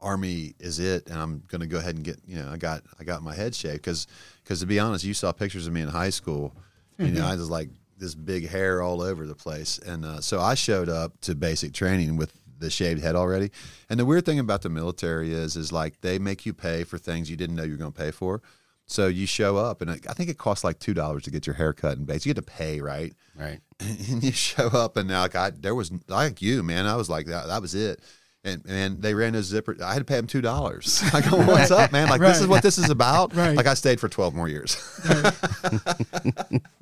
army 0.00 0.54
is 0.59 0.78
it, 0.78 1.09
and 1.09 1.19
I'm 1.19 1.42
gonna 1.49 1.66
go 1.66 1.78
ahead 1.78 1.97
and 1.97 2.04
get. 2.04 2.19
You 2.26 2.42
know, 2.42 2.50
I 2.50 2.57
got 2.57 2.83
I 2.99 3.04
got 3.04 3.23
my 3.23 3.35
head 3.35 3.54
shaved 3.54 3.78
because 3.78 4.07
because 4.42 4.61
to 4.61 4.66
be 4.66 4.78
honest, 4.78 5.04
you 5.04 5.14
saw 5.14 5.33
pictures 5.33 5.66
of 5.66 5.73
me 5.73 5.80
in 5.80 5.88
high 5.88 6.11
school. 6.11 6.54
You 6.99 7.12
know, 7.12 7.25
I 7.25 7.35
was 7.35 7.49
like 7.49 7.71
this 7.97 8.14
big 8.14 8.47
hair 8.47 8.83
all 8.83 9.00
over 9.00 9.26
the 9.26 9.35
place, 9.35 9.78
and 9.78 10.04
uh, 10.04 10.21
so 10.21 10.38
I 10.38 10.54
showed 10.54 10.90
up 10.90 11.19
to 11.23 11.35
basic 11.35 11.73
training 11.73 12.19
with 12.19 12.33
the 12.59 12.71
shaved 12.71 13.02
head 13.02 13.16
already. 13.16 13.50
And 13.88 13.99
the 13.99 14.04
weird 14.04 14.27
thing 14.27 14.38
about 14.38 14.62
the 14.62 14.68
military 14.68 15.33
is, 15.33 15.57
is 15.57 15.72
like 15.72 16.01
they 16.03 16.18
make 16.18 16.46
you 16.46 16.53
pay 16.53 16.85
for 16.85 16.98
things 16.98 17.31
you 17.31 17.37
didn't 17.37 17.57
know 17.57 17.62
you 17.62 17.72
were 17.72 17.79
going 17.79 17.92
to 17.92 17.98
pay 17.98 18.11
for. 18.11 18.42
So 18.87 19.07
you 19.07 19.27
show 19.27 19.57
up, 19.57 19.83
and 19.83 19.90
I 19.90 20.12
think 20.14 20.31
it 20.31 20.37
costs 20.37 20.64
like 20.64 20.81
two 20.81 20.94
dollars 20.94 21.22
to 21.22 21.31
get 21.31 21.46
your 21.46 21.55
hair 21.55 21.72
cut 21.72 21.96
and 21.96 22.07
base. 22.07 22.27
You 22.27 22.35
get 22.35 22.44
to 22.44 22.53
pay, 22.53 22.81
right? 22.81 23.14
Right. 23.37 23.61
And 23.81 24.22
you 24.22 24.33
show 24.33 24.66
up, 24.66 24.96
and 24.96 25.09
now 25.09 25.22
like 25.22 25.37
I, 25.37 25.51
there 25.51 25.75
was 25.75 25.92
like 26.09 26.42
you, 26.42 26.62
man. 26.62 26.87
I 26.87 26.96
was 26.96 27.09
like 27.09 27.27
that. 27.27 27.46
That 27.46 27.62
was 27.62 27.75
it. 27.75 28.01
And 28.42 28.62
and 28.66 29.03
they 29.03 29.12
ran 29.12 29.35
a 29.35 29.42
zipper. 29.42 29.76
I 29.85 29.92
had 29.92 29.98
to 29.98 30.05
pay 30.05 30.16
them 30.16 30.26
two 30.26 30.40
dollars. 30.40 31.03
I 31.12 31.20
go, 31.20 31.37
what's 31.37 31.70
up, 31.70 31.92
man? 31.92 32.09
Like 32.09 32.20
this 32.22 32.40
is 32.40 32.46
what 32.46 32.62
this 32.62 32.79
is 32.79 32.88
about. 32.88 33.35
Right. 33.40 33.55
Like 33.57 33.66
I 33.66 33.74
stayed 33.74 34.00
for 34.00 34.09
twelve 34.09 34.35
more 34.35 34.48
years. 34.48 34.76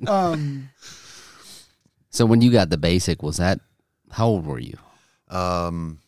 Um, 0.07 0.69
So 2.09 2.25
when 2.25 2.41
you 2.41 2.51
got 2.51 2.69
the 2.69 2.77
basic, 2.77 3.21
was 3.21 3.37
that 3.37 3.59
how 4.11 4.27
old 4.27 4.45
were 4.45 4.59
you? 4.59 4.77
Um, 5.29 5.99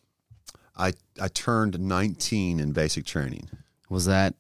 I 0.77 0.93
I 1.21 1.27
turned 1.27 1.79
nineteen 1.79 2.59
in 2.59 2.71
basic 2.71 3.05
training. 3.05 3.49
Was 3.89 4.05
that 4.05 4.33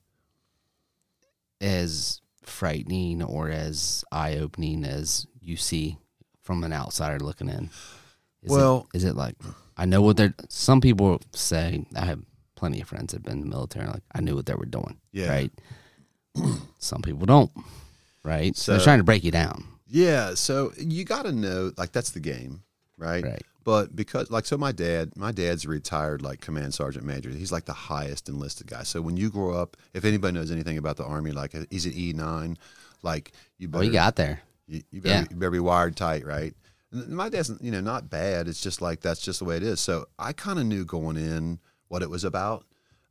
as 1.59 2.21
frightening 2.43 3.21
or 3.21 3.49
as 3.49 4.03
eye 4.11 4.37
opening 4.37 4.83
as 4.85 5.27
you 5.41 5.57
see 5.57 5.97
from 6.41 6.63
an 6.63 6.73
outsider 6.73 7.19
looking 7.19 7.49
in? 7.49 7.69
Is 8.43 8.49
Well- 8.51 8.87
it, 8.93 8.97
is 8.97 9.03
it 9.03 9.15
like 9.15 9.35
I 9.77 9.85
know 9.85 10.01
what 10.01 10.17
they're? 10.17 10.33
Some 10.49 10.81
people 10.81 11.21
say 11.33 11.85
I 11.95 12.05
have 12.05 12.19
plenty 12.55 12.81
of 12.81 12.87
friends 12.87 13.11
that 13.11 13.17
have 13.17 13.23
been 13.23 13.41
in 13.41 13.49
the 13.49 13.55
military. 13.55 13.87
Like 13.87 14.03
I 14.13 14.21
knew 14.21 14.35
what 14.35 14.45
they 14.45 14.53
were 14.55 14.65
doing. 14.65 14.97
Yeah. 15.11 15.29
Right. 15.29 15.51
some 16.79 17.01
people 17.01 17.25
don't. 17.25 17.51
Right. 18.23 18.55
So, 18.55 18.73
they're 18.73 18.81
trying 18.81 18.99
to 18.99 19.03
break 19.03 19.23
you 19.23 19.31
down. 19.31 19.65
Yeah, 19.87 20.35
so 20.35 20.71
you 20.77 21.03
got 21.03 21.23
to 21.23 21.31
know 21.33 21.71
like 21.77 21.91
that's 21.91 22.11
the 22.11 22.19
game, 22.21 22.63
right? 22.97 23.23
Right. 23.23 23.41
But 23.63 23.93
because 23.95 24.31
like 24.31 24.45
so 24.45 24.57
my 24.57 24.71
dad, 24.71 25.11
my 25.17 25.31
dad's 25.31 25.65
a 25.65 25.67
retired 25.69 26.21
like 26.21 26.39
command 26.39 26.73
sergeant 26.73 27.05
major. 27.05 27.29
He's 27.29 27.51
like 27.51 27.65
the 27.65 27.73
highest 27.73 28.29
enlisted 28.29 28.67
guy. 28.67 28.83
So 28.83 29.01
when 29.01 29.17
you 29.17 29.29
grow 29.29 29.53
up, 29.53 29.75
if 29.93 30.05
anybody 30.05 30.33
knows 30.33 30.49
anything 30.51 30.77
about 30.77 30.97
the 30.97 31.03
army, 31.03 31.31
like 31.31 31.53
he's 31.69 31.85
an 31.85 31.93
E 31.95 32.13
nine, 32.13 32.57
like 33.03 33.33
you 33.57 33.67
Oh, 33.67 33.71
better 33.71 33.83
you 33.85 33.91
got 33.91 34.15
there. 34.15 34.41
you, 34.67 34.81
you, 34.91 35.01
better, 35.01 35.13
Yeah. 35.15 35.25
you 35.29 35.35
better 35.35 35.51
be 35.51 35.59
wired 35.59 35.95
tight, 35.97 36.25
right? 36.25 36.53
My 36.91 37.29
dad's 37.29 37.51
you 37.61 37.71
know 37.71 37.81
not 37.81 38.09
bad. 38.09 38.47
It's 38.47 38.61
just 38.61 38.81
like 38.81 39.01
that's 39.01 39.21
just 39.21 39.39
the 39.39 39.45
way 39.45 39.57
it 39.57 39.63
is. 39.63 39.79
So 39.79 40.07
I 40.19 40.33
kind 40.33 40.59
of 40.59 40.65
knew 40.65 40.85
going 40.85 41.17
in 41.17 41.59
what 41.87 42.01
it 42.01 42.09
was 42.09 42.23
about, 42.23 42.65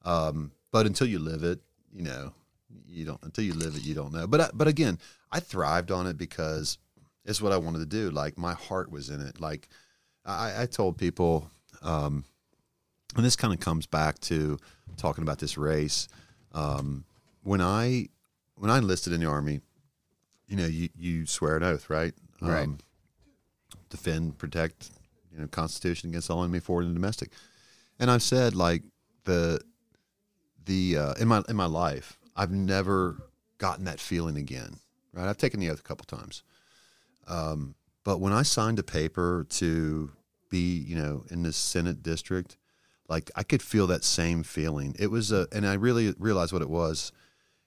um, 0.05 0.53
but 0.71 0.87
until 0.87 1.07
you 1.07 1.19
live 1.19 1.45
it, 1.45 1.61
you 1.93 2.03
know, 2.03 2.35
you 2.87 3.07
don't. 3.07 3.23
Until 3.23 3.45
you 3.45 3.55
live 3.55 3.77
it, 3.77 3.85
you 3.85 3.95
don't 3.95 4.13
know. 4.13 4.27
But 4.27 4.41
I, 4.41 4.51
but 4.53 4.69
again, 4.69 4.99
I 5.33 5.41
thrived 5.41 5.91
on 5.91 6.07
it 6.07 6.19
because 6.19 6.79
it's 7.25 7.41
what 7.41 7.53
I 7.53 7.57
wanted 7.57 7.79
to 7.79 7.87
do. 7.87 8.11
Like 8.11 8.37
my 8.37 8.53
heart 8.53 8.91
was 8.91 9.09
in 9.09 9.21
it. 9.21 9.41
Like 9.41 9.69
I, 10.25 10.63
I 10.63 10.67
told 10.67 10.99
people, 10.99 11.51
um, 11.83 12.25
and 13.17 13.25
this 13.25 13.37
kind 13.37 13.55
of 13.55 13.61
comes 13.61 13.87
back 13.87 14.19
to 14.21 14.59
talking 14.97 15.23
about 15.23 15.39
this 15.39 15.57
race. 15.57 16.09
Um, 16.53 17.05
when 17.43 17.61
I 17.61 18.09
when 18.57 18.71
I 18.71 18.79
enlisted 18.79 19.13
in 19.13 19.21
the 19.21 19.27
army, 19.27 19.61
you 20.47 20.57
know, 20.57 20.67
you, 20.67 20.91
you 20.97 21.27
swear 21.27 21.57
an 21.57 21.63
oath, 21.63 21.89
right? 21.89 22.13
Right. 22.43 22.69
Defend, 23.91 24.39
protect, 24.39 24.91
you 25.33 25.41
know, 25.41 25.47
Constitution 25.47 26.11
against 26.11 26.31
all 26.31 26.43
enemy, 26.43 26.61
foreign 26.61 26.87
and 26.87 26.95
domestic. 26.95 27.31
And 27.99 28.11
I've 28.11 28.23
said 28.23 28.55
like 28.55 28.83
the 29.25 29.61
the 30.65 30.97
uh, 30.97 31.15
in 31.15 31.29
my 31.29 31.43
in 31.49 31.57
my 31.57 31.67
life, 31.67 32.19
I've 32.35 32.51
never 32.51 33.17
gotten 33.59 33.85
that 33.85 34.01
feeling 34.01 34.37
again. 34.37 34.77
Right? 35.13 35.29
I've 35.29 35.39
taken 35.39 35.61
the 35.61 35.71
oath 35.71 35.81
a 35.81 35.83
couple 35.83 36.07
times, 36.07 36.43
um, 37.27 37.75
but 38.05 38.21
when 38.21 38.33
I 38.33 38.43
signed 38.43 38.79
a 38.79 38.83
paper 38.83 39.47
to 39.51 40.13
be, 40.49 40.79
you 40.79 40.97
know, 40.97 41.25
in 41.31 41.43
the 41.43 41.53
Senate 41.53 42.03
district, 42.03 42.57
like 43.09 43.31
I 43.35 43.43
could 43.43 43.63
feel 43.63 43.87
that 43.89 44.05
same 44.05 44.43
feeling. 44.43 44.95
It 44.99 45.11
was 45.11 45.33
a, 45.33 45.47
and 45.53 45.67
I 45.67 45.75
really 45.75 46.15
realized 46.19 46.53
what 46.53 46.63
it 46.63 46.71
was. 46.71 47.13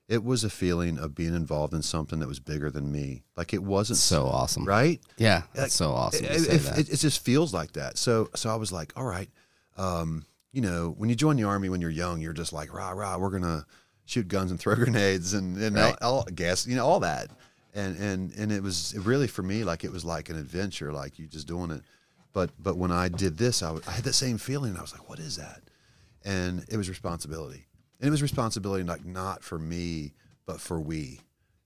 It 0.10 0.24
was 0.24 0.44
a 0.44 0.50
feeling 0.50 1.00
of 1.00 1.16
being 1.16 1.34
involved 1.34 1.74
in 1.74 1.82
something 1.82 2.20
that 2.20 2.28
was 2.28 2.39
bigger 2.39 2.70
than 2.70 2.92
me. 2.92 3.24
Like 3.38 3.54
it 3.54 3.63
wasn't 3.63 3.98
So 4.00 4.26
awesome. 4.26 4.66
right. 4.66 5.00
Yeah. 5.18 5.44
Like, 5.56 5.72
so 5.72 5.92
awesome. 5.92 6.26
It, 6.26 6.32
it- 6.48 6.78
it- 6.78 6.89
it 6.89 6.98
just 6.98 7.24
feels 7.24 7.54
like 7.54 7.72
that. 7.74 7.98
So 7.98 8.30
so 8.36 8.50
I 8.50 8.56
was 8.56 8.72
like, 8.72 8.92
all 8.98 9.06
right, 9.06 9.30
um, 9.78 10.26
you 10.52 10.62
know, 10.62 10.94
when 10.98 11.10
you 11.10 11.16
join 11.16 11.36
the 11.38 11.44
army 11.46 11.70
when 11.70 11.82
you're 11.82 11.89
young, 11.89 12.22
you're 12.22 12.34
just 12.34 12.54
like, 12.54 12.74
rah 12.74 12.92
rah, 12.92 13.18
we're 13.18 13.30
gonna 13.32 13.66
shoot 14.06 14.28
guns 14.28 14.52
and 14.52 14.60
throw 14.60 14.76
grenades 14.84 15.34
and 15.34 15.58
and 15.58 15.76
Right. 15.76 15.96
all, 16.02 16.18
all 16.20 16.24
gas, 16.36 16.68
you 16.68 16.76
know, 16.76 16.86
all 16.86 17.00
that. 17.00 17.30
And 17.74 17.98
and 17.98 18.32
and 18.34 18.52
it 18.52 18.62
was 18.62 18.94
really 19.00 19.28
for 19.28 19.42
me 19.42 19.63
like 19.63 19.84
it 19.84 19.92
was 19.92 20.04
like 20.06 20.30
an 20.30 20.38
adventure, 20.38 20.92
like 20.92 21.18
you 21.18 21.28
just 21.28 21.48
doing 21.48 21.72
it. 21.72 21.82
But 22.34 22.52
but 22.62 22.78
when 22.78 22.92
I 22.92 23.08
did 23.08 23.38
this, 23.38 23.63
I, 23.63 23.68
w- 23.68 23.84
I 23.88 23.92
had 23.92 24.04
that 24.04 24.13
same 24.13 24.38
feeling. 24.38 24.76
I 24.78 24.82
was 24.82 24.92
like, 24.92 25.08
what 25.10 25.20
is 25.20 25.38
that? 25.38 25.62
And 26.26 26.66
it 26.70 26.78
was 26.78 26.88
responsibility, 26.89 27.66
and 28.04 28.10
it 28.10 28.12
was 28.12 28.22
responsibility 28.22 28.84
like 28.84 29.06
not 29.06 29.44
for 29.46 29.58
me, 29.58 30.12
but 30.46 30.60
for 30.60 30.78
we. 30.82 31.22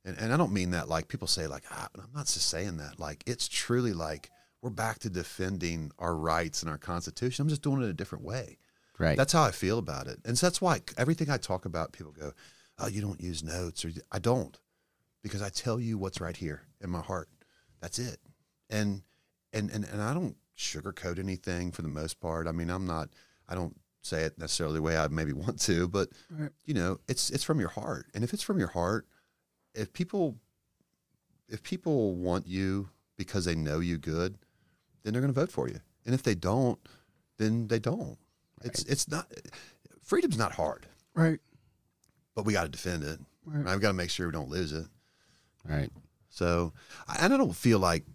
And, 0.05 0.15
and 0.19 0.31
I 0.31 0.37
don't 0.37 0.53
mean 0.53 0.69
that 0.71 0.87
like 0.87 1.07
people 1.07 1.27
say 1.27 1.47
like 1.47 1.63
ah, 1.71 1.89
I'm 1.95 2.13
not 2.13 2.27
just 2.27 2.47
saying 2.47 2.77
that 2.77 2.99
like 2.99 3.23
it's 3.25 3.47
truly 3.47 3.91
like 3.91 4.29
we're 4.61 4.69
back 4.69 4.99
to 4.99 5.09
defending 5.09 5.91
our 5.97 6.15
rights 6.15 6.61
and 6.61 6.69
our 6.69 6.77
constitution. 6.77 7.41
I'm 7.41 7.49
just 7.49 7.63
doing 7.63 7.81
it 7.81 7.89
a 7.89 7.93
different 7.93 8.23
way. 8.23 8.59
right. 8.99 9.17
That's 9.17 9.33
how 9.33 9.41
I 9.41 9.49
feel 9.51 9.79
about 9.79 10.05
it. 10.05 10.19
And 10.25 10.37
so 10.37 10.45
that's 10.45 10.61
why 10.61 10.81
everything 10.95 11.29
I 11.31 11.37
talk 11.37 11.65
about, 11.65 11.91
people 11.91 12.11
go, 12.11 12.33
"Oh, 12.77 12.87
you 12.87 13.01
don't 13.01 13.19
use 13.19 13.43
notes," 13.43 13.83
or 13.83 13.91
I 14.11 14.19
don't, 14.19 14.59
because 15.23 15.41
I 15.41 15.49
tell 15.49 15.79
you 15.79 15.97
what's 15.97 16.21
right 16.21 16.37
here 16.37 16.67
in 16.81 16.91
my 16.91 17.01
heart. 17.01 17.29
That's 17.81 17.97
it. 17.97 18.19
and 18.69 19.01
and 19.53 19.71
and 19.71 19.85
and 19.85 20.03
I 20.03 20.13
don't 20.13 20.35
sugarcoat 20.55 21.17
anything 21.17 21.71
for 21.71 21.81
the 21.81 21.87
most 21.87 22.19
part. 22.19 22.45
I 22.47 22.51
mean, 22.51 22.69
I'm 22.69 22.85
not. 22.85 23.09
I 23.49 23.55
don't 23.55 23.75
say 24.07 24.23
it 24.23 24.37
necessarily 24.39 24.75
the 24.75 24.81
way 24.81 24.97
I 24.97 25.07
maybe 25.07 25.33
want 25.45 25.59
to, 25.61 25.87
but 25.87 26.09
Right. 26.29 26.51
you 26.65 26.73
know, 26.73 26.99
it's 27.07 27.29
it's 27.29 27.43
from 27.43 27.59
your 27.59 27.69
heart. 27.69 28.07
And 28.13 28.23
if 28.23 28.33
it's 28.33 28.43
from 28.43 28.59
your 28.59 28.69
heart, 28.69 29.07
if 29.73 29.93
people 29.93 30.37
if 31.49 31.63
people 31.63 32.15
want 32.15 32.47
you 32.47 32.89
because 33.17 33.45
they 33.45 33.55
know 33.55 33.79
you 33.79 33.97
good, 33.97 34.37
then 35.03 35.13
they're 35.13 35.21
going 35.21 35.33
to 35.33 35.39
vote 35.39 35.51
for 35.51 35.67
you. 35.67 35.79
And 36.05 36.13
if 36.13 36.23
they 36.23 36.35
don't, 36.35 36.79
then 37.37 37.67
they 37.67 37.79
don't. 37.79 38.17
It's 38.63 38.83
it's 38.83 39.07
not 39.09 39.31
freedom's 40.03 40.37
not 40.37 40.53
hard, 40.53 40.87
Right. 41.13 41.39
but 42.35 42.45
we 42.45 42.53
got 42.53 42.63
to 42.63 42.69
defend 42.69 43.03
it. 43.03 43.19
Right. 43.45 43.59
And 43.59 43.69
I've 43.69 43.81
got 43.81 43.89
to 43.89 43.93
make 43.93 44.09
sure 44.09 44.25
we 44.27 44.31
don't 44.33 44.49
lose 44.49 44.71
it. 44.73 44.85
Right. 45.67 45.89
So, 46.29 46.73
I- 47.07 47.17
and 47.21 47.33
I 47.33 47.37
don't 47.37 47.55
feel 47.55 47.79
like, 47.79 48.05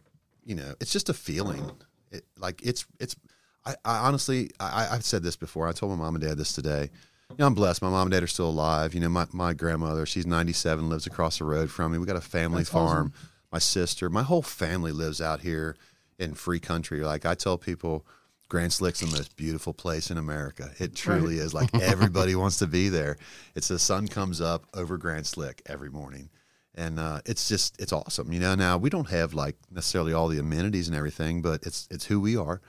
you 0.44 0.54
know, 0.54 0.74
it's 0.80 0.92
just 0.92 1.08
a 1.08 1.14
feeling. 1.14 1.70
It, 2.10 2.24
like 2.38 2.60
it's, 2.62 2.84
it's, 3.00 3.16
I, 3.64 3.74
I 3.84 3.98
honestly, 4.06 4.50
I, 4.58 4.88
I've 4.90 5.04
said 5.04 5.22
this 5.22 5.36
before. 5.36 5.68
I 5.68 5.72
told 5.72 5.92
my 5.92 6.04
mom 6.04 6.14
and 6.14 6.24
dad 6.24 6.38
this 6.38 6.52
today. 6.52 6.90
You 7.30 7.36
know, 7.38 7.46
I'm 7.46 7.54
blessed. 7.54 7.80
My 7.82 7.90
mom 7.90 8.08
and 8.08 8.12
dad 8.12 8.22
are 8.22 8.28
still 8.28 8.48
alive. 8.48 8.94
You 8.94 9.00
know, 9.00 9.08
my, 9.08 9.26
my 9.32 9.54
grandmother, 9.54 10.04
she's 10.04 10.26
97, 10.26 10.88
lives 10.88 11.06
across 11.06 11.38
the 11.38 11.44
road 11.44 11.70
from 11.70 11.92
me. 11.92 11.98
We 11.98 12.06
got 12.06 12.16
a 12.16 12.20
family 12.20 12.58
That's 12.58 12.70
farm. 12.70 13.12
My 13.50 13.58
sister, 13.58 14.10
my 14.10 14.22
whole 14.22 14.42
family 14.42 14.92
lives 14.92 15.20
out 15.20 15.40
here 15.40 15.76
in 16.18 16.34
free 16.34 16.60
country. 16.60 17.00
Like 17.00 17.24
I 17.24 17.34
tell 17.34 17.56
people, 17.56 18.06
Grants 18.48 18.80
Lick's 18.80 19.00
the 19.00 19.06
most 19.06 19.36
beautiful 19.36 19.72
place 19.72 20.10
in 20.10 20.18
America. 20.18 20.70
It 20.78 20.94
truly 20.94 21.36
is. 21.36 21.54
Like 21.54 21.74
everybody 21.74 22.34
wants 22.36 22.58
to 22.58 22.66
be 22.66 22.88
there. 22.88 23.16
It's 23.54 23.68
the 23.68 23.78
sun 23.78 24.08
comes 24.08 24.40
up 24.40 24.66
over 24.74 24.98
Grants 24.98 25.36
Lick 25.36 25.62
every 25.66 25.90
morning 25.90 26.28
and 26.74 26.98
uh, 26.98 27.20
it's 27.26 27.48
just 27.48 27.80
it's 27.80 27.92
awesome. 27.92 28.32
You 28.32 28.40
know, 28.40 28.54
now 28.54 28.78
we 28.78 28.90
don't 28.90 29.08
have 29.10 29.34
like 29.34 29.56
necessarily 29.70 30.12
all 30.12 30.28
the 30.28 30.38
amenities 30.38 30.88
and 30.88 30.96
everything, 30.96 31.42
but 31.42 31.62
it's 31.64 31.86
it's 31.90 32.06
who 32.06 32.20
we 32.20 32.36
are, 32.36 32.60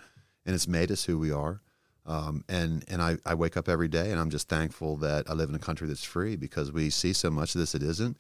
and 0.46 0.56
it's 0.56 0.68
made 0.68 0.92
us 0.92 1.06
who 1.06 1.18
we 1.18 1.32
are. 1.32 1.62
Um, 2.06 2.44
and 2.50 2.84
and 2.90 3.02
I, 3.02 3.18
I 3.26 3.34
wake 3.34 3.56
up 3.56 3.70
every 3.70 3.88
day 3.88 4.12
and 4.12 4.20
I'm 4.20 4.30
just 4.30 4.50
thankful 4.50 4.98
that 4.98 5.30
I 5.30 5.34
live 5.34 5.48
in 5.48 5.56
a 5.56 5.60
country 5.60 5.88
that's 5.88 6.04
free 6.04 6.36
because 6.36 6.72
we 6.72 6.90
see 6.90 7.14
so 7.14 7.30
much 7.30 7.56
of 7.56 7.60
this 7.60 7.74
it 7.74 7.82
isn't, 7.82 8.18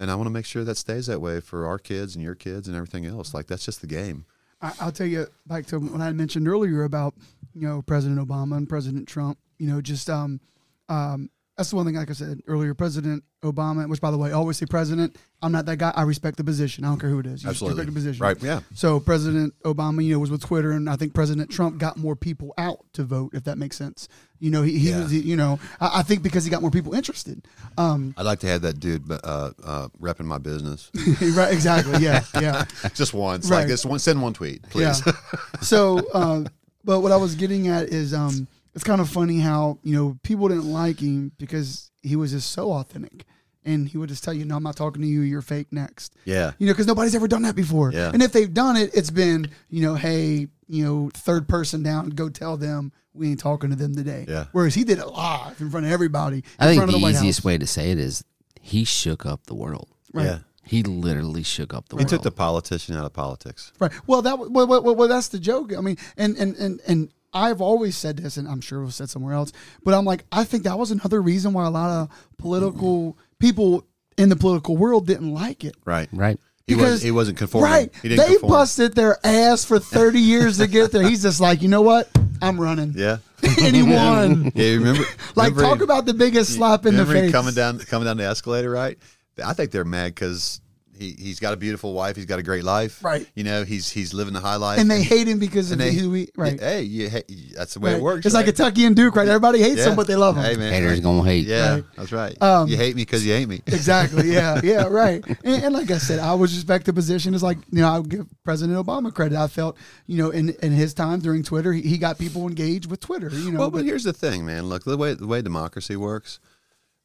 and 0.00 0.10
I 0.10 0.14
want 0.14 0.26
to 0.26 0.32
make 0.32 0.46
sure 0.46 0.64
that 0.64 0.76
stays 0.76 1.06
that 1.06 1.20
way 1.20 1.40
for 1.40 1.66
our 1.66 1.78
kids 1.78 2.14
and 2.14 2.24
your 2.24 2.34
kids 2.34 2.66
and 2.66 2.76
everything 2.76 3.04
else. 3.04 3.34
Like 3.34 3.46
that's 3.46 3.66
just 3.66 3.82
the 3.82 3.86
game. 3.86 4.24
I, 4.62 4.72
I'll 4.80 4.92
tell 4.92 5.06
you 5.06 5.26
back 5.46 5.66
to 5.66 5.78
what 5.78 6.00
I 6.00 6.12
mentioned 6.12 6.48
earlier 6.48 6.84
about 6.84 7.14
you 7.54 7.68
know 7.68 7.82
President 7.82 8.26
Obama 8.26 8.56
and 8.56 8.68
President 8.68 9.06
Trump. 9.06 9.38
You 9.58 9.68
know, 9.68 9.82
just 9.82 10.08
um, 10.08 10.40
um, 10.88 11.30
that's 11.56 11.70
the 11.70 11.76
one 11.76 11.84
thing. 11.84 11.96
Like 11.96 12.10
I 12.10 12.14
said 12.14 12.40
earlier, 12.46 12.72
President 12.74 13.22
Obama, 13.52 13.88
which 13.88 14.00
by 14.00 14.10
the 14.10 14.18
way, 14.18 14.32
always 14.32 14.56
say 14.58 14.66
President. 14.66 15.16
I'm 15.42 15.52
not 15.52 15.66
that 15.66 15.76
guy. 15.76 15.92
I 15.94 16.02
respect 16.02 16.36
the 16.38 16.44
position. 16.44 16.84
I 16.84 16.88
don't 16.88 16.98
care 16.98 17.10
who 17.10 17.18
it 17.20 17.26
is. 17.26 17.42
You 17.44 17.50
Absolutely, 17.50 17.80
respect 17.84 17.94
the 17.94 17.98
position. 18.00 18.22
right? 18.22 18.42
Yeah, 18.42 18.60
So 18.74 18.98
President 19.00 19.54
Obama, 19.64 20.02
you 20.04 20.14
know, 20.14 20.18
was 20.18 20.30
with 20.30 20.42
Twitter, 20.42 20.70
and 20.72 20.88
I 20.88 20.96
think 20.96 21.12
President 21.14 21.50
Trump 21.50 21.78
got 21.78 21.96
more 21.98 22.16
people 22.16 22.54
out 22.56 22.84
to 22.94 23.04
vote, 23.04 23.32
if 23.34 23.44
that 23.44 23.58
makes 23.58 23.76
sense. 23.76 24.08
You 24.38 24.50
know, 24.50 24.62
he, 24.62 24.78
he 24.78 24.90
Yeah. 24.90 25.02
was, 25.02 25.12
you 25.12 25.36
know, 25.36 25.58
I, 25.80 26.00
I 26.00 26.02
think 26.02 26.22
because 26.22 26.44
he 26.44 26.50
got 26.50 26.62
more 26.62 26.70
people 26.70 26.94
interested. 26.94 27.46
Um, 27.78 28.14
I'd 28.16 28.22
like 28.26 28.38
to 28.40 28.46
have 28.48 28.62
that 28.62 28.80
dude 28.80 29.10
uh, 29.10 29.16
uh, 29.62 29.88
repping 30.00 30.24
my 30.26 30.38
business 30.38 30.90
right? 31.36 31.52
Exactly. 31.52 32.02
Yeah. 32.02 32.24
Yeah. 32.40 32.64
just 32.94 33.12
once. 33.14 33.50
Right. 33.50 33.58
Like 33.58 33.68
this 33.68 33.84
one, 33.84 33.98
send 33.98 34.22
one 34.22 34.32
tweet, 34.32 34.62
please. 34.70 35.02
Yeah. 35.06 35.12
so, 35.60 35.98
uh, 36.12 36.44
but 36.84 37.00
what 37.00 37.12
I 37.12 37.16
was 37.16 37.34
getting 37.34 37.68
at 37.68 37.88
is, 37.88 38.14
um, 38.14 38.46
it's 38.74 38.84
kind 38.84 39.00
of 39.00 39.08
funny 39.08 39.38
how 39.40 39.78
you 39.82 39.94
know 39.96 40.18
people 40.22 40.48
didn't 40.48 40.70
like 40.70 41.00
him 41.00 41.32
because 41.38 41.90
he 42.02 42.14
was 42.14 42.30
just 42.32 42.52
so 42.52 42.72
authentic, 42.72 43.24
and 43.66 43.86
he 43.88 43.98
would 43.98 44.08
just 44.08 44.24
tell 44.24 44.32
you, 44.32 44.44
"No, 44.46 44.56
I'm 44.56 44.62
not 44.62 44.76
talking 44.76 45.02
to 45.02 45.08
you. 45.08 45.20
You're 45.20 45.42
fake 45.42 45.66
next." 45.70 46.14
yeah, 46.24 46.52
You 46.58 46.66
know, 46.66 46.72
because 46.72 46.86
nobody's 46.86 47.14
ever 47.14 47.28
done 47.28 47.42
that 47.42 47.54
before. 47.56 47.92
Yeah. 47.92 48.10
And 48.14 48.22
if 48.22 48.32
they've 48.32 48.52
done 48.52 48.76
it, 48.76 48.90
it's 48.94 49.10
been, 49.10 49.50
you 49.68 49.82
know, 49.82 49.94
hey, 49.94 50.48
you 50.68 50.84
know, 50.84 51.10
third 51.12 51.48
person 51.48 51.82
down, 51.82 52.10
go 52.10 52.28
tell 52.30 52.56
them 52.56 52.92
we 53.12 53.30
ain't 53.30 53.40
talking 53.40 53.70
to 53.70 53.76
them 53.76 53.94
today. 53.94 54.24
Yeah. 54.28 54.46
Whereas 54.52 54.74
he 54.74 54.84
did 54.84 54.98
it 54.98 55.06
live 55.06 55.60
in 55.60 55.70
front 55.70 55.86
of 55.86 55.92
everybody. 55.92 56.44
I 56.58 56.66
in 56.66 56.70
think 56.70 56.78
front 56.80 56.90
the, 56.92 56.96
of 56.96 57.02
the 57.02 57.08
easiest 57.08 57.40
House. 57.40 57.44
way 57.44 57.58
to 57.58 57.66
say 57.66 57.90
it 57.90 57.98
is 57.98 58.24
he 58.60 58.84
shook 58.84 59.26
up 59.26 59.44
the 59.46 59.54
world. 59.54 59.88
Right. 60.12 60.24
yeah. 60.26 60.38
He 60.64 60.82
literally 60.82 61.44
shook 61.44 61.72
up 61.72 61.88
the 61.88 61.96
He 61.96 61.98
world. 61.98 62.10
He 62.10 62.16
took 62.16 62.22
the 62.24 62.30
politician 62.32 62.96
out 62.96 63.04
of 63.04 63.12
politics. 63.12 63.72
Right. 63.78 63.92
Well, 64.06 64.22
that 64.22 64.38
well, 64.38 64.50
well, 64.66 64.82
well, 64.82 64.94
well, 64.96 65.08
that's 65.08 65.28
the 65.28 65.38
joke. 65.38 65.72
I 65.76 65.80
mean, 65.80 65.96
and 66.16 66.36
and 66.36 66.56
and 66.56 66.80
and 66.86 67.12
I've 67.32 67.60
always 67.60 67.96
said 67.96 68.16
this, 68.16 68.36
and 68.36 68.48
I'm 68.48 68.60
sure 68.60 68.80
it 68.82 68.86
was 68.86 68.96
said 68.96 69.10
somewhere 69.10 69.34
else, 69.34 69.52
but 69.84 69.94
I'm 69.94 70.04
like, 70.04 70.24
I 70.32 70.42
think 70.44 70.64
that 70.64 70.78
was 70.78 70.90
another 70.90 71.20
reason 71.22 71.52
why 71.52 71.66
a 71.66 71.70
lot 71.70 71.90
of 71.90 72.08
political 72.38 73.16
people 73.40 73.86
in 74.16 74.28
the 74.28 74.36
political 74.36 74.76
world 74.76 75.06
didn't 75.06 75.32
like 75.32 75.64
it. 75.64 75.74
Right. 75.84 76.08
right. 76.12 76.38
He 76.66 76.74
Because- 76.74 76.92
was 76.94 77.02
he 77.02 77.10
wasn't 77.12 77.38
conforming. 77.38 77.70
Right. 77.70 77.92
He 78.02 78.08
didn't 78.08 78.24
They 78.26 78.32
conform. 78.32 78.50
busted 78.52 78.94
their 78.94 79.18
ass 79.24 79.64
for 79.64 79.78
30 79.78 80.18
years 80.20 80.58
to 80.58 80.66
get 80.66 80.90
there. 80.90 81.06
He's 81.08 81.22
just 81.22 81.40
like, 81.40 81.62
you 81.62 81.68
know 81.68 81.82
what? 81.82 82.08
I'm 82.42 82.60
running. 82.60 82.92
Yeah. 82.96 83.18
and 83.62 83.76
he 83.76 83.82
won. 83.94 84.50
Yeah, 84.54 84.64
you 84.70 84.78
remember? 84.78 85.04
Like, 85.36 85.50
remember 85.50 85.62
talk 85.62 85.78
he- 85.78 85.84
about 85.84 86.06
the 86.06 86.14
biggest 86.14 86.54
slap 86.54 86.84
in 86.86 86.96
the 86.96 87.06
face. 87.06 87.30
coming 87.30 87.54
down 87.54 87.78
coming 87.80 88.06
down 88.06 88.16
the 88.16 88.24
escalator, 88.24 88.70
right? 88.70 88.98
I 89.44 89.52
think 89.52 89.70
they're 89.70 89.84
mad 89.84 90.14
because 90.14 90.60
he 90.98 91.12
he's 91.18 91.38
got 91.40 91.52
a 91.54 91.56
beautiful 91.56 91.92
wife, 91.92 92.16
he's 92.16 92.24
got 92.26 92.38
a 92.38 92.42
great 92.42 92.64
life, 92.64 93.02
Right. 93.04 93.26
You 93.34 93.44
know, 93.44 93.64
he's 93.64 93.90
he's 93.90 94.12
living 94.14 94.34
the 94.34 94.40
high 94.40 94.56
life, 94.56 94.78
and 94.80 94.90
they 94.90 95.02
hate 95.02 95.28
him 95.28 95.38
because 95.38 95.70
of 95.70 95.80
and 95.80 95.88
they- 95.90 95.94
who 95.94 96.12
he, 96.12 96.28
right. 96.36 96.58
Hey, 96.58 96.82
you, 96.82 97.08
hey, 97.08 97.22
that's 97.54 97.74
the 97.74 97.80
way 97.80 97.92
right. 97.92 97.98
it 97.98 98.02
works. 98.02 98.26
It's 98.26 98.34
like 98.34 98.46
right? 98.46 98.54
Kentucky 98.54 98.84
and 98.84 98.96
Duke, 98.96 99.14
right? 99.16 99.28
Everybody 99.28 99.60
hates 99.60 99.78
Yeah. 99.78 99.90
him, 99.90 99.96
but 99.96 100.06
they 100.06 100.16
love 100.16 100.36
him. 100.36 100.44
Hey 100.44 100.56
man, 100.56 100.72
Haters 100.72 101.00
gonna 101.00 101.22
hate. 101.24 101.46
Yeah, 101.46 101.74
Right. 101.74 101.84
that's 101.96 102.12
right. 102.12 102.42
Um, 102.42 102.68
you 102.68 102.76
hate 102.76 102.96
me 102.96 103.02
because 103.02 103.24
you 103.24 103.32
hate 103.32 103.48
me. 103.48 103.62
Exactly. 103.66 104.30
Yeah. 104.36 104.60
Yeah. 104.62 104.84
Right. 104.88 105.24
And, 105.44 105.64
and 105.64 105.74
like 105.74 105.90
I 105.90 105.98
said, 105.98 106.18
I 106.18 106.34
would 106.34 106.50
respect 106.50 106.86
the 106.86 106.92
position. 106.92 107.34
Is 107.34 107.42
like 107.42 107.58
you 107.70 107.80
know, 107.80 107.88
I 107.88 107.98
would 107.98 108.08
give 108.10 108.26
President 108.44 108.76
Obama 108.78 109.12
credit. 109.14 109.38
I 109.38 109.46
felt 109.46 109.76
you 110.06 110.16
know, 110.18 110.30
in 110.30 110.50
in 110.62 110.72
his 110.72 110.94
time 110.94 111.20
during 111.20 111.42
Twitter, 111.42 111.72
he, 111.72 111.82
he 111.82 111.98
got 111.98 112.18
people 112.18 112.46
engaged 112.48 112.90
with 112.90 113.00
Twitter. 113.00 113.28
You 113.30 113.52
know, 113.52 113.58
well, 113.60 113.70
but 113.70 113.78
but, 113.78 113.84
here's 113.86 114.04
the 114.04 114.12
thing, 114.12 114.44
man. 114.46 114.66
Look, 114.66 114.84
the 114.84 114.96
way 114.96 115.14
the 115.14 115.26
way 115.26 115.42
democracy 115.42 115.96
works, 115.96 116.38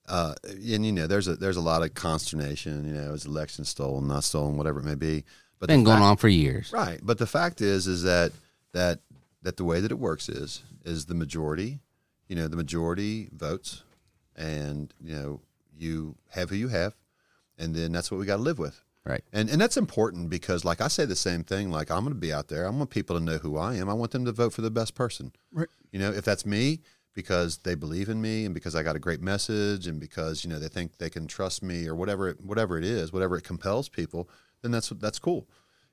uh, 0.08 0.34
and 0.46 0.86
you 0.86 0.92
know, 0.92 1.08
there's 1.08 1.28
a 1.28 1.36
there's 1.36 1.58
a 1.58 1.62
lot 1.62 1.84
of 1.84 1.94
consternation. 1.94 2.86
You 2.86 2.94
know, 2.94 3.14
is 3.14 3.26
election 3.26 3.66
stolen, 3.66 4.08
not 4.08 4.24
stolen, 4.24 4.58
whatever 4.58 4.80
it 4.80 4.86
may 4.86 4.96
be. 4.96 5.24
But 5.60 5.68
Been 5.68 5.84
going 5.84 5.98
fact- 5.98 6.06
on 6.06 6.18
for 6.18 6.28
years. 6.28 6.72
Right, 6.74 7.00
but 7.04 7.18
the 7.20 7.28
fact 7.28 7.62
is, 7.62 7.88
is 7.88 8.04
that 8.04 8.32
that 8.74 9.00
that 9.44 9.58
the 9.58 9.64
way 9.64 9.80
that 9.80 9.92
it 9.92 10.00
works 10.00 10.28
is 10.30 10.64
is 10.84 11.06
the 11.06 11.14
majority, 11.16 11.80
you 12.28 12.36
know, 12.36 12.48
the 12.48 12.58
majority 12.58 13.30
votes, 13.32 13.84
and 14.36 14.94
you 15.04 15.16
know, 15.16 15.42
you 15.78 16.16
have 16.30 16.50
who 16.50 16.56
you 16.56 16.70
have, 16.70 16.96
and 17.58 17.76
then 17.76 17.92
that's 17.92 18.10
what 18.12 18.20
we 18.20 18.26
got 18.26 18.38
to 18.38 18.42
live 18.42 18.60
with. 18.60 18.82
Right. 19.06 19.24
And 19.34 19.50
and 19.50 19.60
that's 19.62 19.78
important 19.78 20.30
because, 20.30 20.64
like 20.66 20.82
I 20.82 20.88
say, 20.88 21.06
the 21.06 21.16
same 21.16 21.44
thing. 21.44 21.72
Like 21.72 21.90
I'm 21.90 22.02
going 22.04 22.14
to 22.14 22.20
be 22.20 22.34
out 22.34 22.48
there. 22.50 22.68
I 22.68 22.70
want 22.70 22.90
people 22.90 23.18
to 23.18 23.24
know 23.24 23.38
who 23.38 23.58
I 23.58 23.76
am. 23.76 23.90
I 23.90 23.94
want 23.94 24.12
them 24.12 24.26
to 24.26 24.32
vote 24.32 24.54
for 24.54 24.62
the 24.62 24.70
best 24.72 24.94
person. 24.96 25.32
Right. 25.52 25.68
You 25.92 26.00
know, 26.00 26.12
if 26.12 26.24
that's 26.24 26.46
me 26.46 26.82
because 27.14 27.58
they 27.60 27.76
believe 27.76 28.10
in 28.10 28.22
me 28.22 28.46
and 28.46 28.54
because 28.54 28.76
I 28.76 28.84
got 28.84 28.96
a 28.96 29.00
great 29.00 29.22
message 29.22 29.88
and 29.88 30.00
because 30.00 30.44
you 30.44 30.50
know 30.50 30.60
they 30.60 30.68
think 30.68 30.98
they 30.98 31.10
can 31.10 31.28
trust 31.28 31.62
me 31.64 31.88
or 31.88 31.96
whatever 31.96 32.30
it, 32.30 32.38
whatever 32.44 32.78
it 32.78 32.86
is, 32.86 33.12
whatever 33.12 33.36
it 33.38 33.44
compels 33.44 33.90
people, 33.90 34.30
then 34.62 34.72
that's 34.72 34.90
that's 34.90 35.20
cool. 35.20 35.48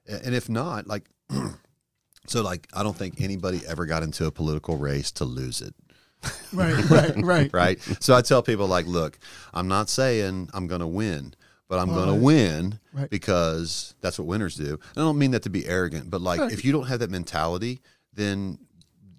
And 0.06 0.34
if 0.34 0.48
not, 0.48 0.86
like, 0.86 1.08
so 2.26 2.42
like 2.42 2.66
I 2.72 2.82
don't 2.82 2.96
think 2.96 3.20
anybody 3.20 3.60
ever 3.66 3.86
got 3.86 4.02
into 4.02 4.26
a 4.26 4.30
political 4.30 4.76
race 4.76 5.10
to 5.12 5.24
lose 5.24 5.60
it 5.60 5.74
right. 6.52 6.90
Right. 6.90 7.16
Right. 7.22 7.52
right? 7.52 7.80
so 8.00 8.14
I 8.14 8.22
tell 8.22 8.42
people 8.42 8.66
like, 8.66 8.86
look, 8.86 9.18
I'm 9.54 9.68
not 9.68 9.88
saying 9.88 10.50
I'm 10.52 10.66
going 10.66 10.80
to 10.80 10.86
win, 10.86 11.34
but 11.68 11.78
I'm 11.78 11.88
going 11.90 12.08
to 12.08 12.14
win 12.14 12.80
Right. 12.92 13.08
because 13.08 13.94
that's 14.00 14.18
what 14.18 14.26
winners 14.26 14.56
do. 14.56 14.70
And 14.72 14.96
I 14.96 15.00
don't 15.02 15.18
mean 15.18 15.30
that 15.32 15.42
to 15.44 15.50
be 15.50 15.66
arrogant, 15.66 16.10
but 16.10 16.20
like 16.20 16.40
Right. 16.40 16.52
if 16.52 16.64
you 16.64 16.72
don't 16.72 16.88
have 16.88 16.98
that 17.00 17.10
mentality, 17.10 17.80
then 18.14 18.58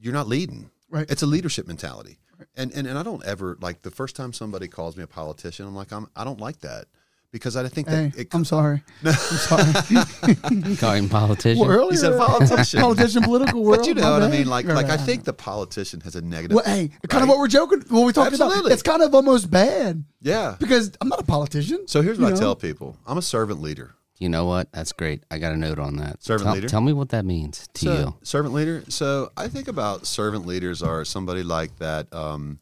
you're 0.01 0.13
not 0.13 0.27
leading. 0.27 0.69
Right. 0.89 1.10
It's 1.10 1.21
a 1.21 1.28
leadership 1.28 1.67
mentality. 1.67 2.19
And, 2.56 2.71
and 2.73 2.88
and 2.88 2.97
I 2.97 3.04
don't 3.04 3.23
ever 3.25 3.58
like 3.62 3.82
the 3.82 3.91
first 3.91 4.15
time 4.15 4.32
somebody 4.34 4.67
calls 4.67 4.95
me 4.95 5.04
a 5.04 5.08
politician, 5.08 5.65
I'm 5.67 5.75
like 5.75 5.91
I'm 5.91 6.08
I 6.15 6.23
don't 6.23 6.39
like 6.39 6.60
that 6.62 6.86
because 7.32 7.56
I 7.56 7.67
think 7.67 7.89
Hey, 7.89 8.12
it, 8.17 8.28
I'm 8.34 8.45
sorry. 8.45 8.82
I'm 9.06 9.13
sorry. 9.13 10.75
Call 10.78 10.93
him 10.93 11.10
politician. 11.10 11.60
Well, 11.60 11.69
earlier, 11.69 11.91
He 11.91 11.97
said 11.97 12.17
politician. 12.17 12.82
politician, 12.82 13.23
political 13.23 13.63
world. 13.63 13.80
but 13.80 13.88
you 13.88 13.93
know 13.93 14.02
my 14.04 14.12
what 14.12 14.23
I 14.23 14.30
mean. 14.30 14.47
Like 14.47 14.65
Right, 14.67 14.75
like 14.75 14.89
I 14.89 14.97
think 14.97 15.25
the 15.25 15.34
politician 15.34 16.02
has 16.02 16.15
a 16.15 16.21
negative. 16.21 16.56
Well, 16.56 16.65
hey, 16.65 16.91
kind 17.08 17.23
of 17.23 17.30
what 17.30 17.39
we're 17.39 17.47
joking, 17.47 17.84
what 17.89 18.06
we 18.06 18.13
talking 18.13 18.34
about. 18.36 18.47
Absolutely. 18.47 18.73
It's 18.73 18.82
kind 18.84 19.02
of 19.02 19.13
almost 19.13 19.52
bad 19.52 20.04
yeah. 20.21 20.56
because 20.60 20.91
I'm 21.02 21.10
not 21.10 21.19
a 21.19 21.25
politician. 21.25 21.88
So 21.88 22.02
here's 22.02 22.17
what 22.19 22.28
you 22.28 22.32
I 22.32 22.36
know? 22.36 22.39
tell 22.39 22.56
people: 22.56 22.97
I'm 23.06 23.17
a 23.17 23.21
servant 23.21 23.62
leader. 23.62 23.95
You 24.19 24.27
know 24.29 24.43
what? 24.45 24.71
That's 24.73 24.91
great. 24.91 25.23
I 25.32 25.38
got 25.39 25.53
a 25.53 25.58
note 25.58 25.79
on 25.79 25.95
that. 25.95 26.21
Servant 26.21 26.45
tell, 26.47 26.53
leader? 26.55 26.67
Tell 26.67 26.82
me 26.82 26.91
what 26.93 27.10
that 27.10 27.23
means 27.25 27.67
to 27.75 27.86
So, 27.86 27.93
you. 27.93 28.15
servant 28.21 28.53
leader. 28.53 28.84
So 28.89 29.32
I 29.38 29.47
think 29.47 29.67
about 29.69 30.05
servant 30.05 30.45
leaders 30.45 30.84
are 30.84 31.05
somebody 31.05 31.41
like 31.41 31.77
that. 31.79 32.13
Um, 32.13 32.60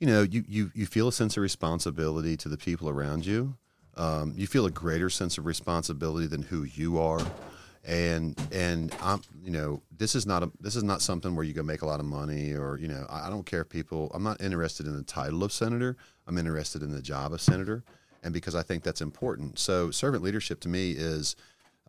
you 0.00 0.06
know, 0.06 0.22
you, 0.22 0.44
you 0.46 0.70
you 0.74 0.84
feel 0.86 1.08
a 1.08 1.12
sense 1.12 1.36
of 1.38 1.42
responsibility 1.42 2.36
to 2.36 2.48
the 2.50 2.58
people 2.58 2.90
around 2.90 3.24
you. 3.24 3.56
Um, 3.96 4.34
you 4.36 4.46
feel 4.46 4.66
a 4.66 4.70
greater 4.70 5.08
sense 5.08 5.38
of 5.38 5.46
responsibility 5.46 6.26
than 6.26 6.42
who 6.42 6.64
you 6.64 6.98
are, 6.98 7.20
and 7.84 8.38
and 8.52 8.94
I'm 9.00 9.22
you 9.42 9.50
know 9.50 9.82
this 9.96 10.14
is 10.14 10.26
not 10.26 10.42
a 10.42 10.50
this 10.60 10.76
is 10.76 10.82
not 10.82 11.00
something 11.00 11.34
where 11.34 11.44
you 11.44 11.54
go 11.54 11.62
make 11.62 11.80
a 11.82 11.86
lot 11.86 12.00
of 12.00 12.06
money 12.06 12.52
or 12.52 12.76
you 12.78 12.88
know 12.88 13.06
I 13.08 13.28
I 13.28 13.30
don't 13.30 13.46
care 13.46 13.62
if 13.62 13.70
people. 13.70 14.10
I'm 14.12 14.22
not 14.24 14.42
interested 14.42 14.86
in 14.86 14.94
the 14.96 15.04
title 15.04 15.42
of 15.42 15.52
senator. 15.52 15.96
I'm 16.26 16.36
interested 16.36 16.82
in 16.82 16.90
the 16.90 17.00
job 17.00 17.32
of 17.32 17.40
senator, 17.40 17.84
and 18.24 18.34
because 18.34 18.56
I 18.56 18.62
think 18.62 18.82
that's 18.82 19.00
important. 19.00 19.58
So 19.60 19.92
servant 19.92 20.24
leadership 20.24 20.58
to 20.60 20.68
me 20.68 20.92
is 20.92 21.36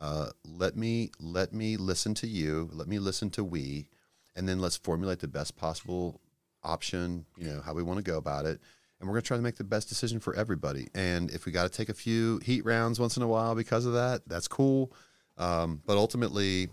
Uh, 0.01 0.29
let 0.43 0.75
me 0.75 1.09
let 1.21 1.53
me 1.53 1.77
listen 1.77 2.13
to 2.13 2.27
you. 2.27 2.69
Let 2.73 2.87
me 2.87 2.99
listen 2.99 3.29
to 3.31 3.43
we, 3.45 3.87
and 4.35 4.45
then 4.45 4.59
let's 4.59 4.75
formulate 4.75 5.19
the 5.19 5.27
best 5.29 5.55
possible 5.55 6.19
option. 6.63 7.25
You 7.37 7.47
know 7.47 7.61
how 7.61 7.73
we 7.73 7.81
want 7.81 8.05
to 8.05 8.11
go 8.11 8.17
about 8.17 8.45
it, 8.45 8.59
and 8.99 9.07
we're 9.07 9.15
going 9.15 9.23
to 9.23 9.27
try 9.27 9.37
to 9.37 9.43
make 9.43 9.55
the 9.55 9.63
best 9.63 9.87
decision 9.87 10.19
for 10.19 10.35
everybody. 10.35 10.89
And 10.93 11.31
if 11.31 11.45
we 11.45 11.53
got 11.53 11.63
to 11.63 11.77
take 11.77 11.87
a 11.87 11.93
few 11.93 12.39
heat 12.43 12.65
rounds 12.65 12.99
once 12.99 13.15
in 13.15 13.23
a 13.23 13.27
while 13.27 13.55
because 13.55 13.85
of 13.85 13.93
that, 13.93 14.27
that's 14.27 14.49
cool. 14.49 14.91
Um, 15.37 15.81
but 15.85 15.95
ultimately, 15.95 16.67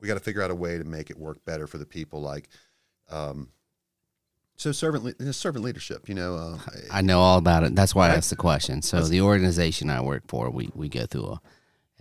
we 0.00 0.08
got 0.08 0.14
to 0.14 0.24
figure 0.24 0.42
out 0.42 0.50
a 0.50 0.54
way 0.54 0.78
to 0.78 0.84
make 0.84 1.10
it 1.10 1.18
work 1.18 1.44
better 1.44 1.66
for 1.66 1.76
the 1.76 1.86
people. 1.86 2.22
Like, 2.22 2.48
um, 3.10 3.50
so 4.58 4.72
servant 4.72 5.04
le- 5.20 5.32
servant 5.32 5.64
leadership. 5.64 6.08
You 6.08 6.14
know, 6.14 6.36
uh, 6.36 6.58
I 6.90 7.00
know 7.00 7.20
all 7.20 7.38
about 7.38 7.64
it. 7.64 7.74
That's 7.74 7.94
why 7.94 8.08
I 8.10 8.14
asked 8.16 8.28
the 8.30 8.36
question. 8.36 8.82
So 8.82 9.00
the 9.02 9.22
organization 9.22 9.88
I 9.88 10.02
work 10.02 10.24
for, 10.28 10.50
we 10.50 10.68
we 10.74 10.90
go 10.90 11.06
through 11.06 11.24
a 11.26 11.40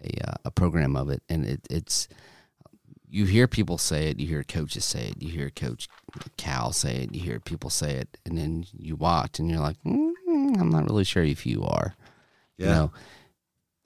a, 0.04 0.30
uh, 0.30 0.34
a 0.46 0.52
program 0.52 0.96
of 0.96 1.10
it, 1.10 1.24
and 1.30 1.46
it, 1.46 1.62
it's 1.70 2.08
you 3.10 3.26
hear 3.26 3.48
people 3.48 3.78
say 3.78 4.10
it, 4.10 4.20
you 4.20 4.28
hear 4.28 4.44
coaches 4.44 4.84
say 4.86 5.08
it, 5.08 5.22
you 5.22 5.30
hear 5.30 5.50
Coach 5.50 5.88
Cal 6.36 6.74
say 6.74 7.04
it, 7.04 7.16
you 7.16 7.22
hear 7.22 7.40
people 7.40 7.70
say 7.70 7.94
it, 7.96 8.18
and 8.26 8.38
then 8.38 8.66
you 8.78 8.96
watch, 8.98 9.40
and 9.40 9.50
you're 9.50 9.62
like, 9.62 9.78
mm, 9.86 10.12
I'm 10.60 10.70
not 10.70 10.86
really 10.90 11.06
sure 11.06 11.24
if 11.24 11.46
you 11.46 11.64
are. 11.64 11.96
yeah, 12.58 12.66
You 12.66 12.72
know, 12.74 12.92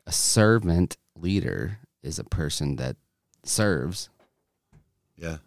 a 0.07 0.12
servant 0.12 0.97
leader 1.15 1.77
is 2.01 2.17
a 2.19 2.23
person 2.23 2.77
that 2.77 2.95
serves 3.43 4.10
yeah, 5.15 5.38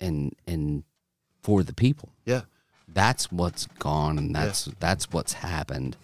and 0.00 0.34
and 0.46 0.84
for 1.46 1.62
the 1.62 1.72
people. 1.72 2.08
yeah. 2.24 2.40
That's 2.88 3.30
what's 3.30 3.66
gone, 3.78 4.16
and 4.18 4.34
that's 4.34 4.64
that's 4.80 5.12
what's 5.12 5.34
happened. 5.34 5.96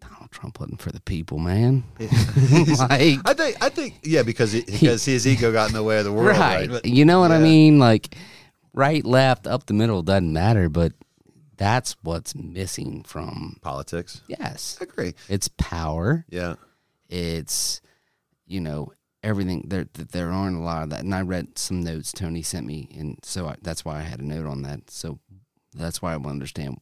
Donald 0.00 0.30
Trump 0.30 0.60
wasn't 0.60 0.80
for 0.82 0.90
the 0.90 1.00
people, 1.00 1.38
man. 1.38 1.84
like, 1.98 2.10
I 3.24 3.34
think 3.34 3.62
I 3.62 3.68
think 3.68 4.00
yeah 4.02 4.22
because 4.22 4.52
it, 4.54 4.66
because 4.66 5.04
his 5.04 5.26
ego 5.26 5.52
got 5.52 5.68
in 5.68 5.74
the 5.74 5.82
way 5.82 5.98
of 5.98 6.04
the 6.04 6.12
world, 6.12 6.28
right? 6.28 6.38
right? 6.38 6.70
But- 6.70 6.86
you 6.86 7.04
know 7.04 7.20
what 7.20 7.30
I 7.30 7.38
mean? 7.38 7.78
Like, 7.78 8.16
right, 8.72 9.04
left, 9.04 9.46
up 9.46 9.66
the 9.66 9.74
middle 9.74 10.02
doesn't 10.02 10.32
matter, 10.32 10.68
but 10.68 10.92
that's 11.56 11.96
what's 12.02 12.34
missing 12.34 13.04
from. 13.04 13.58
Politics. 13.62 14.22
Yes, 14.26 14.76
I 14.80 14.84
agree. 14.84 15.14
it's 15.28 15.48
power. 15.48 16.24
Yeah, 16.28 16.54
It's 17.08 17.80
you 18.46 18.60
know 18.60 18.92
everything. 19.24 19.64
There 19.66 19.86
there 19.92 20.30
aren't 20.30 20.56
a 20.56 20.60
lot 20.60 20.84
of 20.84 20.90
that, 20.90 21.00
and 21.00 21.14
I 21.14 21.22
read 21.22 21.58
some 21.58 21.80
notes 21.80 22.12
Tony 22.12 22.42
sent 22.42 22.66
me, 22.66 22.88
and 22.96 23.18
so 23.22 23.48
I, 23.48 23.56
that's 23.62 23.84
why 23.84 23.96
I 23.96 24.02
had 24.02 24.20
a 24.20 24.24
note 24.24 24.46
on 24.46 24.62
that. 24.62 24.90
So 24.90 25.18
that's 25.74 26.00
why 26.00 26.12
I 26.12 26.16
want 26.16 26.26
to 26.26 26.30
understand 26.30 26.78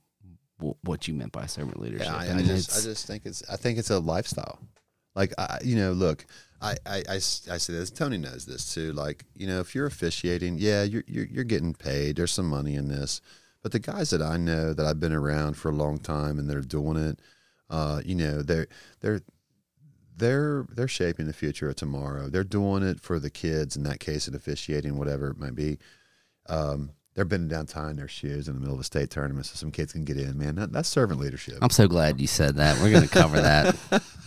w- 0.59 0.76
what 0.83 1.09
you 1.09 1.14
meant 1.14 1.33
by 1.33 1.46
servant 1.46 1.81
leadership. 1.81 2.07
yeah. 2.07 2.16
I, 2.16 2.37
I 2.37 2.42
just 2.42 2.76
I 2.76 2.83
just 2.83 3.07
think 3.07 3.24
it's 3.24 3.42
I 3.48 3.57
think 3.57 3.78
it's 3.78 3.90
a 3.90 3.98
lifestyle. 3.98 4.59
Like 5.14 5.33
I, 5.38 5.59
you 5.62 5.76
know, 5.76 5.92
look, 5.92 6.24
I, 6.61 6.76
I, 6.87 7.02
I 7.09 7.18
say 7.18 7.72
this. 7.72 7.90
Tony 7.90 8.16
knows 8.18 8.46
this 8.46 8.72
too. 8.72 8.92
Like 8.92 9.24
you 9.37 9.46
know, 9.46 9.61
if 9.61 9.74
you're 9.74 9.87
officiating, 9.87 10.57
yeah, 10.59 10.83
you're, 10.83 11.05
you're 11.07 11.26
you're 11.26 11.44
getting 11.44 11.74
paid. 11.74 12.16
There's 12.16 12.33
some 12.33 12.48
money 12.48 12.76
in 12.76 12.88
this, 12.88 13.20
but 13.62 13.72
the 13.72 13.78
guys 13.78 14.11
that 14.11 14.22
I 14.22 14.37
know 14.37 14.72
that 14.72 14.87
I've 14.87 15.00
been 15.00 15.12
around 15.12 15.55
for 15.55 15.70
a 15.70 15.74
long 15.74 15.98
time 15.98 16.38
and 16.38 16.48
they're 16.48 16.62
doing 16.62 16.96
it, 16.96 17.20
uh, 17.68 18.00
you 18.05 18.14
know, 18.14 18.42
they're 18.42 18.68
they're 19.00 19.20
they're 20.22 20.64
they're 20.74 20.88
shaping 20.88 21.26
the 21.26 21.32
future 21.32 21.68
of 21.68 21.76
tomorrow. 21.76 22.28
They're 22.28 22.44
doing 22.44 22.82
it 22.82 23.00
for 23.00 23.18
the 23.18 23.30
kids. 23.30 23.76
In 23.76 23.82
that 23.82 24.00
case, 24.00 24.26
of 24.28 24.35
officiating, 24.35 24.96
whatever 24.96 25.28
it 25.28 25.38
might 25.38 25.54
be. 25.54 25.78
Um, 26.48 26.90
they're 27.14 27.26
bending 27.26 27.48
down 27.48 27.66
tying 27.66 27.96
their 27.96 28.08
shoes 28.08 28.48
in 28.48 28.54
the 28.54 28.61
middle 28.61 28.74
of 28.74 28.80
a 28.80 28.85
state 28.85 29.11
tournament 29.11 29.44
so 29.44 29.54
some 29.54 29.70
kids 29.70 29.92
can 29.92 30.02
get 30.02 30.16
in. 30.16 30.38
Man, 30.38 30.54
that, 30.54 30.72
that's 30.72 30.88
servant 30.88 31.20
leadership. 31.20 31.58
I'm 31.61 31.68
so 31.68 31.87
glad 31.87 32.18
you 32.18 32.26
said 32.26 32.56
that. 32.56 32.80
We're 32.80 32.90
going 32.90 33.02
to 33.06 33.08
cover 33.08 33.38
that. 33.42 33.76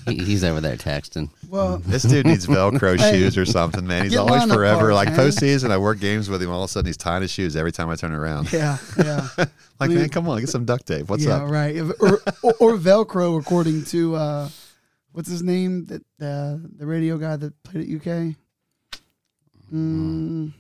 he, 0.08 0.24
he's 0.24 0.44
over 0.44 0.62
there 0.62 0.78
texting. 0.78 1.32
Well, 1.50 1.78
This 1.84 2.04
dude 2.04 2.28
needs 2.28 2.46
Velcro 2.46 2.96
Hey. 3.00 3.14
shoes 3.14 3.40
or 3.40 3.46
something, 3.46 3.88
man. 3.88 4.04
He's 4.04 4.16
always 4.16 4.44
forever. 4.46 4.92
parts, 4.92 4.94
Like 4.94 5.08
man. 5.10 5.18
postseason, 5.18 5.72
I 5.72 5.80
work 5.80 6.00
games 6.00 6.30
with 6.30 6.44
him. 6.44 6.52
All 6.52 6.62
of 6.62 6.70
a 6.70 6.72
sudden, 6.72 6.86
he's 6.86 6.96
tying 6.96 7.24
his 7.24 7.32
shoes 7.32 7.56
every 7.56 7.72
time 7.72 7.90
I 7.90 7.96
turn 7.96 8.12
around. 8.12 8.54
yeah, 8.54 8.78
yeah. 9.04 9.30
Like, 9.80 9.90
mean- 9.90 9.98
man, 10.02 10.10
come 10.10 10.30
on, 10.30 10.40
get 10.40 10.50
some 10.50 10.64
duct 10.66 10.86
tape. 10.86 11.10
What's 11.10 11.26
yeah, 11.26 11.38
up? 11.38 11.50
right. 11.50 11.76
Or, 12.00 12.22
or, 12.44 12.54
or 12.60 12.78
Velcro, 12.78 13.40
according 13.40 13.86
to 13.86 14.16
uh, 14.16 14.50
what's 15.16 15.30
his 15.30 15.42
name? 15.42 15.86
That 15.86 16.02
uh, 16.22 16.58
the 16.78 16.86
radio 16.86 17.18
guy 17.18 17.36
that 17.38 17.64
played 17.64 17.90
at 17.90 17.96
UK. 18.08 18.36
Mm, 19.74 20.54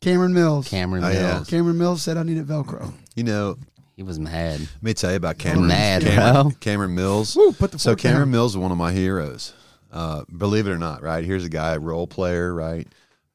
Cameron 0.00 0.32
Mills. 0.34 0.68
Cameron 0.68 1.04
Oh, 1.04 1.08
yeah. 1.10 1.34
Mills. 1.34 1.48
Cameron 1.48 1.78
Mills 1.78 2.02
said 2.02 2.16
I 2.16 2.22
needed 2.22 2.46
Velcro. 2.46 2.92
You 3.16 3.24
know, 3.24 3.56
He 3.96 4.02
was 4.02 4.18
mad. 4.18 4.60
let 4.60 4.82
me 4.82 4.94
tell 4.94 5.10
you 5.10 5.16
about 5.16 5.38
Cameron. 5.38 5.66
mad, 5.68 6.02
Cameron, 6.02 6.42
bro. 6.50 6.52
Cameron 6.60 6.94
Mills. 6.94 7.34
Woo, 7.36 7.52
put 7.52 7.72
the 7.72 7.78
So 7.78 7.90
fork 7.90 8.00
Cameron 8.00 8.28
down. 8.28 8.32
Mills 8.32 8.52
is 8.52 8.58
one 8.58 8.72
of 8.72 8.78
my 8.78 8.92
heroes. 8.92 9.54
Uh, 9.90 10.24
believe 10.36 10.66
it 10.66 10.70
or 10.70 10.78
not, 10.78 11.02
right? 11.02 11.24
Here's 11.24 11.44
a 11.44 11.48
guy, 11.48 11.76
role 11.76 12.06
player, 12.06 12.54
right? 12.54 12.86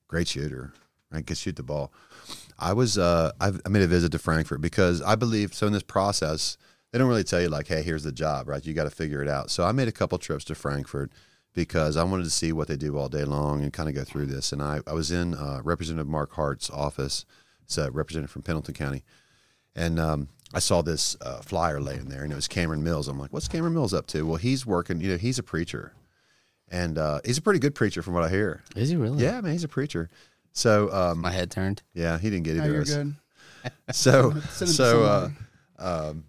Great 0.07 0.27
shooter, 0.27 0.71
right? 1.11 1.25
Can 1.25 1.35
shoot 1.35 1.55
the 1.55 1.63
ball. 1.63 1.91
I 2.59 2.73
was 2.73 2.97
uh, 2.97 3.31
I've, 3.41 3.59
I 3.65 3.69
made 3.69 3.81
a 3.81 3.87
visit 3.87 4.11
to 4.11 4.19
Frankfort 4.19 4.61
because 4.61 5.01
I 5.01 5.15
believe 5.15 5.53
so. 5.55 5.65
In 5.65 5.73
this 5.73 5.81
process, 5.83 6.57
they 6.91 6.99
don't 6.99 7.07
really 7.07 7.23
tell 7.23 7.41
you 7.41 7.49
like, 7.49 7.67
hey, 7.67 7.81
here's 7.83 8.03
the 8.03 8.11
job, 8.11 8.47
right? 8.47 8.65
You 8.65 8.73
got 8.73 8.83
to 8.85 8.89
figure 8.89 9.21
it 9.21 9.27
out. 9.27 9.49
So 9.49 9.63
I 9.63 9.71
made 9.71 9.87
a 9.87 9.91
couple 9.93 10.17
trips 10.17 10.43
to 10.45 10.55
Frankfort 10.55 11.11
because 11.53 11.97
I 11.97 12.03
wanted 12.03 12.23
to 12.23 12.29
see 12.29 12.51
what 12.51 12.67
they 12.67 12.77
do 12.77 12.97
all 12.97 13.09
day 13.09 13.23
long 13.25 13.61
and 13.61 13.71
kind 13.73 13.89
of 13.89 13.95
go 13.95 14.03
through 14.03 14.27
this. 14.27 14.51
And 14.51 14.61
I, 14.61 14.79
I 14.87 14.93
was 14.93 15.11
in 15.11 15.33
uh, 15.33 15.61
Representative 15.63 16.07
Mark 16.07 16.33
Hart's 16.33 16.69
office. 16.69 17.25
It's 17.63 17.77
a 17.77 17.91
representative 17.91 18.31
from 18.31 18.41
Pendleton 18.41 18.73
County. 18.73 19.03
And 19.75 19.99
um, 19.99 20.27
I 20.53 20.59
saw 20.59 20.81
this 20.81 21.15
uh, 21.21 21.41
flyer 21.41 21.79
laying 21.79 22.05
there, 22.09 22.23
and 22.23 22.31
it 22.33 22.35
was 22.35 22.47
Cameron 22.49 22.83
Mills. 22.83 23.07
I'm 23.07 23.17
like, 23.17 23.31
"What's 23.31 23.47
Cameron 23.47 23.73
Mills 23.73 23.93
up 23.93 24.05
to?" 24.07 24.25
Well, 24.25 24.35
he's 24.35 24.65
working. 24.65 24.99
You 24.99 25.11
know, 25.11 25.17
he's 25.17 25.39
a 25.39 25.43
preacher, 25.43 25.93
and 26.67 26.97
uh, 26.97 27.21
he's 27.23 27.37
a 27.37 27.41
pretty 27.41 27.59
good 27.59 27.73
preacher 27.73 28.01
from 28.01 28.13
what 28.15 28.23
I 28.23 28.29
hear. 28.29 28.61
Is 28.75 28.89
he 28.89 28.97
really? 28.97 29.23
Yeah, 29.23 29.39
man, 29.39 29.53
he's 29.53 29.63
a 29.63 29.69
preacher. 29.69 30.09
So, 30.51 30.91
um, 30.91 31.19
My 31.21 31.31
head 31.31 31.51
turned. 31.51 31.81
yeah, 31.93 32.17
he 32.19 32.29
didn't 32.29 32.43
get 32.43 32.57
No, 32.57 32.63
either 32.63 32.71
you're 32.73 32.81
of 32.81 32.87
us. 32.89 32.93
good. 32.95 33.15
So, 33.93 34.31
Send 34.51 34.69
it 34.71 34.73
to 34.73 34.73
so, 34.73 35.03
uh, 35.03 35.29
um, 36.09 36.25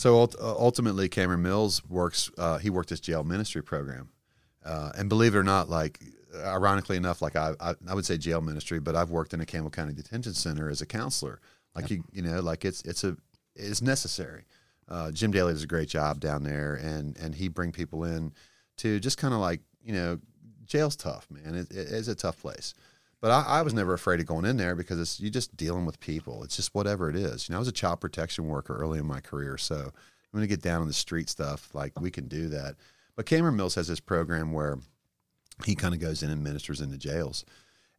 so 0.00 0.22
uh, 0.22 0.26
ultimately, 0.40 1.10
Cameron 1.10 1.42
Mills 1.42 1.82
works. 1.86 2.30
Uh, 2.38 2.56
he 2.56 2.70
worked 2.70 2.88
this 2.88 3.00
jail 3.00 3.22
ministry 3.22 3.62
program, 3.62 4.08
uh, 4.64 4.92
and 4.96 5.10
believe 5.10 5.34
it 5.34 5.38
or 5.38 5.44
not, 5.44 5.68
like 5.68 6.00
ironically 6.34 6.96
enough, 6.96 7.20
like 7.20 7.36
I, 7.36 7.52
I, 7.60 7.74
I 7.86 7.94
would 7.94 8.06
say 8.06 8.16
jail 8.16 8.40
ministry, 8.40 8.80
but 8.80 8.96
I've 8.96 9.10
worked 9.10 9.34
in 9.34 9.42
a 9.42 9.46
Campbell 9.46 9.70
County 9.70 9.92
Detention 9.92 10.32
Center 10.32 10.70
as 10.70 10.80
a 10.80 10.86
counselor. 10.86 11.38
Like 11.74 11.90
you, 11.90 12.02
you 12.12 12.22
know, 12.22 12.40
like 12.40 12.64
it's 12.64 12.80
it's 12.82 13.04
a 13.04 13.14
it's 13.54 13.82
necessary. 13.82 14.46
Uh, 14.88 15.10
Jim 15.10 15.32
Daley 15.32 15.52
does 15.52 15.64
a 15.64 15.66
great 15.66 15.90
job 15.90 16.18
down 16.18 16.44
there, 16.44 16.76
and 16.76 17.14
and 17.18 17.34
he 17.34 17.48
bring 17.48 17.70
people 17.70 18.04
in 18.04 18.32
to 18.78 19.00
just 19.00 19.18
kind 19.18 19.34
of 19.34 19.40
like 19.40 19.60
you 19.84 19.92
know, 19.92 20.18
jail's 20.64 20.96
tough, 20.96 21.26
man. 21.30 21.54
It, 21.54 21.70
it 21.70 21.88
is 21.88 22.08
a 22.08 22.14
tough 22.14 22.40
place. 22.40 22.72
But 23.20 23.30
I, 23.30 23.58
I 23.58 23.62
was 23.62 23.74
never 23.74 23.92
afraid 23.92 24.20
of 24.20 24.26
going 24.26 24.46
in 24.46 24.56
there 24.56 24.74
because 24.74 24.98
it's 24.98 25.20
you're 25.20 25.30
just 25.30 25.56
dealing 25.56 25.84
with 25.84 26.00
people. 26.00 26.42
It's 26.42 26.56
just 26.56 26.74
whatever 26.74 27.10
it 27.10 27.16
is. 27.16 27.48
You 27.48 27.52
know, 27.52 27.58
I 27.58 27.60
was 27.60 27.68
a 27.68 27.72
child 27.72 28.00
protection 28.00 28.48
worker 28.48 28.76
early 28.76 28.98
in 28.98 29.06
my 29.06 29.20
career, 29.20 29.58
so 29.58 29.76
I'm 29.76 29.92
going 30.32 30.42
to 30.42 30.48
get 30.48 30.62
down 30.62 30.80
on 30.80 30.86
the 30.86 30.94
street 30.94 31.28
stuff. 31.28 31.68
Like 31.74 32.00
we 32.00 32.10
can 32.10 32.28
do 32.28 32.48
that. 32.48 32.76
But 33.16 33.26
Cameron 33.26 33.56
Mills 33.56 33.74
has 33.74 33.88
this 33.88 34.00
program 34.00 34.52
where 34.52 34.78
he 35.66 35.74
kind 35.74 35.92
of 35.92 36.00
goes 36.00 36.22
in 36.22 36.30
and 36.30 36.42
ministers 36.42 36.80
in 36.80 36.90
the 36.90 36.96
jails, 36.96 37.44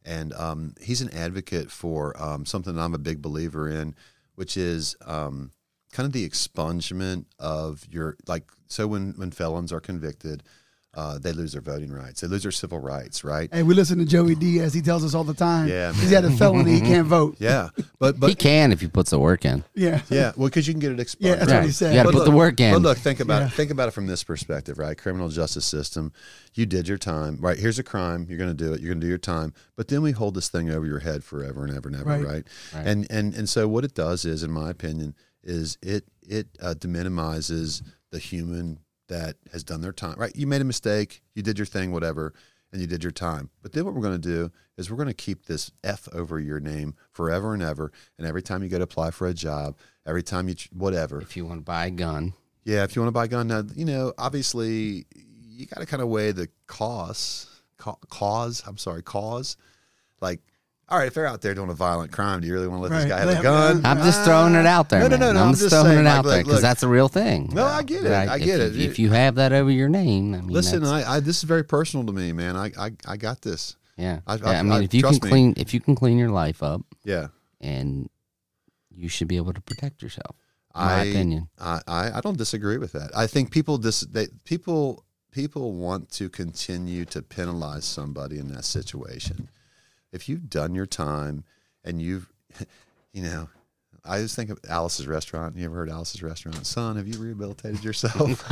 and 0.04 0.32
um, 0.32 0.74
he's 0.80 1.00
an 1.00 1.14
advocate 1.14 1.70
for 1.70 2.20
um, 2.20 2.44
something 2.44 2.76
I'm 2.76 2.94
a 2.94 2.98
big 2.98 3.22
believer 3.22 3.68
in, 3.68 3.94
which 4.34 4.56
is 4.56 4.96
um, 5.06 5.52
kind 5.92 6.06
of 6.06 6.12
the 6.12 6.28
expungement 6.28 7.26
of 7.38 7.86
your 7.88 8.16
like. 8.26 8.50
So 8.66 8.88
when 8.88 9.12
when 9.12 9.30
felons 9.30 9.72
are 9.72 9.80
convicted. 9.80 10.42
Uh, 10.94 11.18
they 11.18 11.32
lose 11.32 11.52
their 11.52 11.62
voting 11.62 11.90
rights. 11.90 12.20
They 12.20 12.26
lose 12.26 12.42
their 12.42 12.52
civil 12.52 12.78
rights, 12.78 13.24
right? 13.24 13.48
Hey, 13.50 13.62
we 13.62 13.72
listen 13.74 13.98
to 13.98 14.04
Joey 14.04 14.34
D 14.34 14.60
as 14.60 14.74
he 14.74 14.82
tells 14.82 15.02
us 15.04 15.14
all 15.14 15.24
the 15.24 15.32
time. 15.32 15.66
Yeah, 15.68 15.90
He's 15.94 16.10
had 16.10 16.26
a 16.26 16.30
felony. 16.30 16.72
He 16.74 16.80
can't 16.82 17.06
vote. 17.06 17.36
Yeah, 17.40 17.70
but 17.98 18.20
but 18.20 18.28
he 18.28 18.34
can 18.34 18.72
if 18.72 18.80
he 18.82 18.88
puts 18.88 19.08
the 19.10 19.18
work 19.18 19.46
in. 19.46 19.64
Yeah. 19.74 20.02
yeah, 20.10 20.32
well, 20.36 20.48
because 20.48 20.68
you 20.68 20.74
can 20.74 20.80
get 20.80 20.92
it 20.92 21.00
expunged. 21.00 21.26
Yeah, 21.30 21.34
that's 21.36 21.50
what 21.50 21.56
Right. 21.60 21.64
he 21.66 21.72
said. 21.72 21.94
You 21.94 22.02
got 22.02 22.02
to 22.02 22.12
But 22.12 22.18
put 22.18 22.24
the 22.26 22.36
work 22.36 22.60
in. 22.60 22.74
But 22.74 22.82
look, 22.82 22.98
think 22.98 23.20
about 23.20 23.40
Yeah. 23.40 23.46
it. 23.46 23.52
Think 23.54 23.70
about 23.70 23.88
it 23.88 23.92
from 23.92 24.06
this 24.06 24.22
perspective, 24.22 24.78
right? 24.78 24.96
Criminal 24.98 25.30
justice 25.30 25.64
system. 25.64 26.12
You 26.54 26.66
did 26.66 26.86
your 26.88 26.98
time, 26.98 27.38
right? 27.40 27.58
Here's 27.58 27.78
a 27.78 27.82
crime. 27.82 28.26
You're 28.28 28.36
going 28.38 28.54
to 28.54 28.64
do 28.64 28.74
it. 28.74 28.80
You're 28.80 28.90
going 28.90 29.00
to 29.00 29.06
do 29.06 29.08
your 29.08 29.16
time. 29.18 29.54
But 29.76 29.88
then 29.88 30.02
we 30.02 30.10
hold 30.12 30.34
this 30.34 30.50
thing 30.50 30.68
over 30.70 30.84
your 30.84 30.98
head 30.98 31.24
forever 31.24 31.64
and 31.64 31.74
ever 31.74 31.88
and 31.88 31.96
ever, 31.96 32.10
Right. 32.10 32.22
right? 32.24 32.44
Right. 32.74 32.86
And 32.86 33.06
and 33.10 33.34
and 33.34 33.48
so 33.48 33.66
what 33.66 33.84
it 33.84 33.94
does 33.94 34.26
is, 34.26 34.42
in 34.42 34.50
my 34.50 34.68
opinion, 34.68 35.14
is 35.42 35.78
it 35.80 36.04
it 36.28 36.48
uh, 36.60 36.74
deminimizes 36.78 37.82
the 38.10 38.18
human 38.18 38.78
that 39.12 39.36
has 39.52 39.62
done 39.62 39.80
their 39.80 39.92
time. 39.92 40.16
Right? 40.18 40.34
You 40.34 40.46
made 40.46 40.60
a 40.60 40.64
mistake. 40.64 41.22
You 41.34 41.42
did 41.42 41.58
your 41.58 41.66
thing, 41.66 41.92
whatever. 41.92 42.34
And 42.72 42.80
you 42.80 42.86
did 42.86 43.04
your 43.04 43.12
time. 43.12 43.50
But 43.62 43.72
then 43.72 43.84
what 43.84 43.94
we're 43.94 44.00
going 44.00 44.20
to 44.20 44.28
do 44.28 44.50
is 44.78 44.90
we're 44.90 44.96
going 44.96 45.08
to 45.08 45.14
keep 45.14 45.44
this 45.44 45.70
F 45.84 46.08
over 46.12 46.40
your 46.40 46.58
name 46.58 46.94
forever 47.10 47.52
and 47.52 47.62
ever. 47.62 47.92
And 48.16 48.26
every 48.26 48.42
time 48.42 48.62
you 48.62 48.70
go 48.70 48.78
to 48.78 48.84
apply 48.84 49.10
for 49.10 49.26
a 49.26 49.34
job, 49.34 49.76
every 50.06 50.22
time 50.22 50.48
you, 50.48 50.54
whatever, 50.72 51.20
if 51.20 51.36
you 51.36 51.44
want 51.44 51.60
to 51.60 51.64
buy 51.64 51.86
a 51.86 51.90
gun, 51.90 52.32
yeah, 52.64 52.82
if 52.84 52.96
you 52.96 53.02
want 53.02 53.08
to 53.08 53.12
buy 53.12 53.26
a 53.26 53.28
gun 53.28 53.48
now, 53.48 53.62
you 53.74 53.84
know, 53.84 54.14
obviously 54.16 55.04
you 55.14 55.66
got 55.66 55.80
to 55.80 55.86
kind 55.86 56.02
of 56.02 56.08
weigh 56.08 56.32
the 56.32 56.48
costs, 56.66 57.60
ca- 57.76 57.96
cause. 58.08 58.62
I'm 58.66 58.78
sorry, 58.78 59.02
cause. 59.02 59.58
Like 60.22 60.40
all 60.88 60.98
right, 60.98 61.06
if 61.06 61.14
they're 61.14 61.26
out 61.26 61.40
there 61.40 61.54
doing 61.54 61.70
a 61.70 61.74
violent 61.74 62.12
crime, 62.12 62.40
do 62.40 62.46
you 62.46 62.52
really 62.52 62.68
want 62.68 62.80
to 62.80 62.82
let 62.82 62.92
Right. 62.92 63.02
this 63.04 63.08
guy 63.08 63.20
have 63.20 63.38
a 63.38 63.42
gun? 63.42 63.86
I'm 63.86 63.98
just 63.98 64.24
throwing 64.24 64.54
it 64.54 64.66
out 64.66 64.88
there. 64.90 65.00
No, 65.00 65.06
no, 65.08 65.10
man. 65.16 65.20
no, 65.20 65.32
no, 65.32 65.40
I'm, 65.40 65.46
I'm 65.48 65.52
just 65.52 65.62
just 65.62 65.72
throwing 65.74 65.86
saying, 65.86 65.98
it 66.00 66.02
like, 66.04 66.14
out 66.18 66.24
there 66.26 66.42
because 66.44 66.60
that's 66.60 66.82
a 66.82 66.88
real 66.88 67.08
thing. 67.08 67.50
No, 67.52 67.64
I 67.64 67.82
get 67.82 68.04
it. 68.04 68.10
Right? 68.10 68.28
I 68.28 68.38
get 68.38 68.58
you- 68.58 68.66
it. 68.66 68.76
If 68.76 68.98
you 68.98 69.10
have 69.10 69.36
that 69.36 69.52
over 69.52 69.70
your 69.70 69.88
name, 69.88 70.34
I 70.34 70.38
mean, 70.42 70.48
Listen, 70.48 70.84
I, 70.84 71.14
I 71.16 71.20
this 71.20 71.38
is 71.38 71.44
very 71.44 71.64
personal 71.64 72.04
to 72.06 72.12
me, 72.12 72.32
man. 72.32 72.56
I 72.56 72.72
I, 72.78 72.90
I 73.06 73.16
got 73.16 73.40
this. 73.42 73.76
yeah, 73.96 74.20
I- 74.26 74.34
yeah. 74.36 74.48
I- 74.48 74.54
I 74.56 74.62
mean, 74.62 74.72
I- 74.72 74.82
if 74.82 74.92
you 74.92 75.02
can 75.02 75.10
trust 75.12 75.22
me. 75.24 75.30
clean, 75.30 75.54
if 75.56 75.72
you 75.72 75.80
can 75.80 75.94
clean 75.94 76.18
your 76.18 76.30
life 76.30 76.62
up, 76.62 76.82
Yeah, 77.04 77.28
and 77.60 78.10
you 78.94 79.08
should 79.08 79.28
be 79.28 79.36
able 79.36 79.54
to 79.54 79.60
protect 79.62 80.02
yourself. 80.02 80.36
In 80.74 80.80
my 80.82 81.02
opinion. 81.04 81.48
I, 81.58 81.80
I 81.86 82.10
I 82.18 82.20
don't 82.22 82.36
disagree 82.38 82.78
with 82.78 82.92
that. 82.92 83.10
I 83.16 83.26
think 83.26 83.50
people 83.50 83.78
dis 83.78 84.00
they, 84.00 84.28
people 84.44 85.04
people 85.30 85.72
want 85.72 86.10
to 86.12 86.28
continue 86.28 87.04
to 87.06 87.22
penalize 87.22 87.84
somebody 87.86 88.38
in 88.38 88.48
that 88.48 88.64
situation. 88.64 89.48
If 90.12 90.28
you've 90.28 90.50
done 90.50 90.74
your 90.74 90.86
time 90.86 91.44
and 91.84 92.00
you've, 92.00 92.30
you 93.12 93.22
know, 93.22 93.48
I 94.04 94.18
just 94.18 94.34
think 94.34 94.50
of 94.50 94.58
Alice's 94.68 95.06
restaurant. 95.06 95.56
You 95.56 95.64
ever 95.64 95.76
heard 95.76 95.90
Alice's 95.90 96.22
restaurant? 96.22 96.66
Son, 96.66 96.96
have 96.96 97.06
you 97.06 97.18
rehabilitated 97.18 97.84
yourself? 97.84 98.44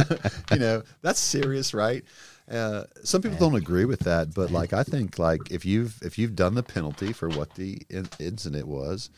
you 0.53 0.59
know, 0.59 0.83
that's 1.03 1.19
serious, 1.19 1.75
right? 1.75 2.05
Uh, 2.51 2.85
some 3.03 3.23
people 3.23 3.39
don't 3.39 3.55
agree 3.57 3.85
with 3.85 4.01
that, 4.01 4.35
but 4.35 4.51
like 4.51 4.73
I 4.73 4.83
think 4.83 5.19
like 5.19 5.51
if 5.51 5.65
you've 5.65 6.01
if 6.03 6.19
you've 6.19 6.35
done 6.35 6.55
the 6.55 6.63
penalty 6.63 7.13
for 7.13 7.29
what 7.29 7.55
the 7.55 7.81
in- 7.89 8.09
incident 8.19 8.67
was, 8.67 9.11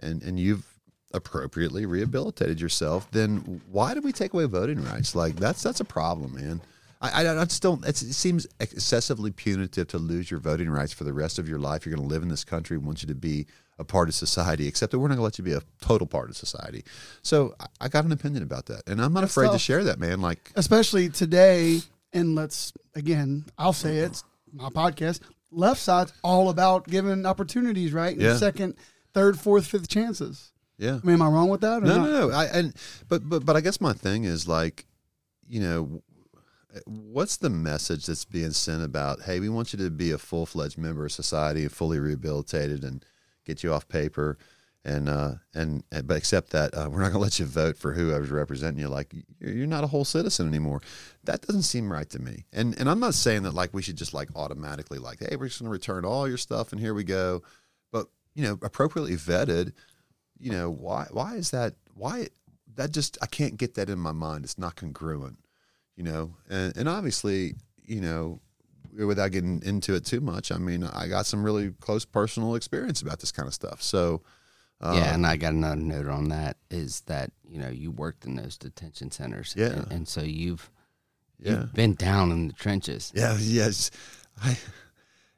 and 0.00 0.22
and 0.22 0.38
you've 0.38 0.66
appropriately 1.14 1.86
rehabilitated 1.86 2.60
yourself, 2.60 3.10
then 3.12 3.62
why 3.70 3.94
do 3.94 4.00
we 4.00 4.12
take 4.12 4.34
away 4.34 4.44
voting 4.44 4.82
rights? 4.84 5.14
Like 5.14 5.36
that's 5.36 5.62
that's 5.62 5.80
a 5.80 5.84
problem, 5.84 6.34
man. 6.34 6.60
I, 7.00 7.24
I, 7.24 7.40
I 7.40 7.44
just 7.44 7.62
don't. 7.62 7.84
It's, 7.84 8.02
it 8.02 8.14
seems 8.14 8.46
excessively 8.60 9.30
punitive 9.30 9.88
to 9.88 9.98
lose 9.98 10.30
your 10.30 10.40
voting 10.40 10.70
rights 10.70 10.92
for 10.92 11.04
the 11.04 11.12
rest 11.12 11.38
of 11.38 11.48
your 11.48 11.58
life. 11.58 11.84
You're 11.84 11.94
going 11.94 12.08
to 12.08 12.12
live 12.12 12.22
in 12.22 12.28
this 12.28 12.44
country. 12.44 12.78
We 12.78 12.86
want 12.86 13.02
you 13.02 13.08
to 13.08 13.14
be 13.14 13.46
a 13.78 13.84
part 13.84 14.08
of 14.08 14.14
society, 14.14 14.66
except 14.66 14.92
that 14.92 14.98
we're 14.98 15.08
not 15.08 15.16
going 15.16 15.18
to 15.18 15.24
let 15.24 15.38
you 15.38 15.44
be 15.44 15.52
a 15.52 15.60
total 15.82 16.06
part 16.06 16.30
of 16.30 16.36
society. 16.36 16.84
So 17.22 17.54
I, 17.60 17.66
I 17.82 17.88
got 17.88 18.04
an 18.04 18.12
opinion 18.12 18.42
about 18.42 18.66
that, 18.66 18.82
and 18.88 19.02
I'm 19.02 19.12
not 19.12 19.20
That's 19.20 19.32
afraid 19.36 19.52
to 19.52 19.58
share 19.58 19.84
that, 19.84 19.98
man. 19.98 20.20
Like 20.20 20.52
especially 20.56 21.08
today. 21.08 21.80
And 22.12 22.34
let's 22.34 22.72
again, 22.94 23.44
I'll 23.58 23.74
say 23.74 23.98
it, 23.98 24.06
it's 24.06 24.24
my 24.50 24.70
podcast. 24.70 25.20
Left 25.50 25.80
side's 25.80 26.14
all 26.24 26.48
about 26.48 26.86
giving 26.86 27.26
opportunities, 27.26 27.92
right? 27.92 28.16
Yeah. 28.16 28.36
Second, 28.36 28.76
third, 29.12 29.38
fourth, 29.38 29.66
fifth 29.66 29.88
chances. 29.88 30.52
yeah, 30.78 30.98
I 31.02 31.06
mean, 31.06 31.14
am 31.14 31.22
I 31.22 31.28
wrong 31.28 31.50
with 31.50 31.60
that? 31.60 31.82
Or 31.82 31.86
no, 31.86 31.98
not? 31.98 32.08
no, 32.08 32.28
no. 32.28 32.34
I 32.34 32.44
and 32.46 32.74
but 33.08 33.28
but 33.28 33.44
but 33.44 33.54
I 33.56 33.60
guess 33.60 33.82
my 33.82 33.92
thing 33.92 34.24
is 34.24 34.48
like, 34.48 34.86
you 35.46 35.60
know, 35.60 36.02
what's 36.86 37.36
the 37.36 37.50
message 37.50 38.06
that's 38.06 38.24
being 38.24 38.52
sent 38.52 38.82
about? 38.82 39.22
Hey, 39.22 39.40
we 39.40 39.48
want 39.48 39.72
you 39.72 39.78
to 39.78 39.90
be 39.90 40.10
a 40.10 40.18
full 40.18 40.46
fledged 40.46 40.78
member 40.78 41.04
of 41.04 41.12
society 41.12 41.62
and 41.62 41.72
fully 41.72 41.98
rehabilitated 41.98 42.84
and 42.84 43.04
get 43.44 43.62
you 43.62 43.72
off 43.72 43.88
paper. 43.88 44.38
And 44.84 45.08
uh 45.08 45.34
and, 45.52 45.82
but 45.90 46.16
except 46.16 46.50
that 46.50 46.72
uh, 46.72 46.88
we're 46.90 47.00
not 47.00 47.12
going 47.12 47.12
to 47.14 47.18
let 47.18 47.38
you 47.40 47.46
vote 47.46 47.76
for 47.76 47.92
whoever's 47.92 48.30
representing 48.30 48.80
you. 48.80 48.88
Like 48.88 49.12
you're 49.40 49.52
you're 49.52 49.66
not 49.66 49.84
a 49.84 49.88
whole 49.88 50.04
citizen 50.04 50.46
anymore. 50.46 50.80
That 51.24 51.42
doesn't 51.42 51.62
seem 51.62 51.90
right 51.90 52.08
to 52.10 52.20
me. 52.20 52.44
And 52.52 52.78
and 52.78 52.88
I'm 52.88 53.00
not 53.00 53.14
saying 53.14 53.42
that 53.42 53.54
like 53.54 53.74
we 53.74 53.82
should 53.82 53.96
just 53.96 54.14
like 54.14 54.28
automatically 54.36 54.98
like 54.98 55.18
hey 55.20 55.36
we're 55.36 55.48
just 55.48 55.60
going 55.60 55.68
to 55.68 55.72
return 55.72 56.04
all 56.04 56.28
your 56.28 56.38
stuff 56.38 56.72
and 56.72 56.80
here 56.80 56.94
we 56.94 57.04
go. 57.04 57.42
But 57.90 58.06
you 58.34 58.44
know 58.44 58.58
appropriately 58.62 59.16
vetted 59.16 59.72
you 60.38 60.52
know 60.52 60.70
why 60.70 61.06
why 61.10 61.34
is 61.34 61.50
that 61.50 61.74
why 61.94 62.28
that 62.76 62.92
just 62.92 63.18
I 63.20 63.26
can't 63.26 63.56
get 63.56 63.74
that 63.74 63.90
in 63.90 63.98
my 63.98 64.12
mind 64.12 64.44
it's 64.44 64.58
not 64.58 64.76
congruent 64.76 65.38
you 65.96 66.02
know 66.04 66.34
and 66.48 66.76
and 66.76 66.88
obviously 66.88 67.54
you 67.84 68.00
know 68.00 68.40
without 68.94 69.30
getting 69.32 69.62
into 69.62 69.94
it 69.94 70.04
too 70.04 70.20
much 70.20 70.50
I 70.52 70.58
mean 70.58 70.84
I 70.84 71.08
got 71.08 71.26
some 71.26 71.42
really 71.44 71.72
close 71.80 72.04
personal 72.04 72.54
experience 72.54 73.02
about 73.02 73.20
this 73.20 73.32
kind 73.32 73.46
of 73.46 73.54
stuff 73.54 73.82
so 73.82 74.22
uh, 74.80 74.92
yeah, 74.94 75.14
and 75.14 75.26
I 75.26 75.36
got 75.38 75.54
another 75.54 75.76
note 75.76 76.06
on 76.08 76.28
that 76.28 76.58
is 76.70 77.00
that 77.02 77.30
you 77.48 77.58
know 77.58 77.68
you 77.68 77.90
worked 77.90 78.26
in 78.26 78.36
those 78.36 78.58
detention 78.58 79.10
centers, 79.10 79.54
Yeah. 79.56 79.68
and, 79.68 79.90
and 79.92 80.08
so 80.08 80.20
you've 80.20 80.70
yeah 81.38 81.60
you've 81.60 81.72
been 81.74 81.94
down 81.94 82.30
in 82.30 82.48
the 82.48 82.52
trenches. 82.52 83.10
yeah 83.14 83.36
yes 83.40 83.90
I 84.42 84.58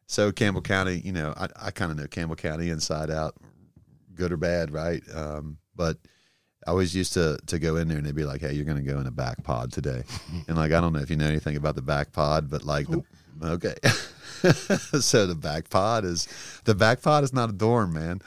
so 0.06 0.32
Campbell 0.32 0.62
County 0.62 1.00
you 1.04 1.12
know 1.12 1.34
I, 1.36 1.48
I 1.56 1.70
kind 1.70 1.92
of 1.92 1.98
know 1.98 2.06
Campbell 2.08 2.34
County 2.36 2.68
inside 2.70 3.10
out 3.12 3.36
good 4.14 4.32
or 4.32 4.36
bad 4.36 4.72
right 4.72 5.02
um, 5.14 5.58
but 5.76 5.98
I 6.68 6.70
always 6.70 6.94
used 6.94 7.14
to 7.14 7.38
to 7.46 7.58
go 7.58 7.76
in 7.76 7.88
there 7.88 7.96
and 7.96 8.06
they'd 8.06 8.14
be 8.14 8.26
like, 8.26 8.42
"Hey, 8.42 8.52
you're 8.52 8.66
going 8.66 8.76
to 8.76 8.82
go 8.82 9.00
in 9.00 9.06
a 9.06 9.10
back 9.10 9.42
pod 9.42 9.72
today," 9.72 10.02
and 10.46 10.54
like 10.54 10.70
I 10.70 10.82
don't 10.82 10.92
know 10.92 10.98
if 10.98 11.08
you 11.08 11.16
know 11.16 11.24
anything 11.24 11.56
about 11.56 11.76
the 11.76 11.82
back 11.82 12.12
pod, 12.12 12.50
but 12.50 12.62
like 12.62 12.86
the 12.86 13.02
okay, 13.42 13.74
so 15.00 15.26
the 15.26 15.34
back 15.34 15.70
pod 15.70 16.04
is 16.04 16.28
the 16.64 16.74
back 16.74 17.00
pod 17.00 17.24
is 17.24 17.32
not 17.32 17.48
a 17.48 17.54
dorm, 17.54 17.94
man. 17.94 18.20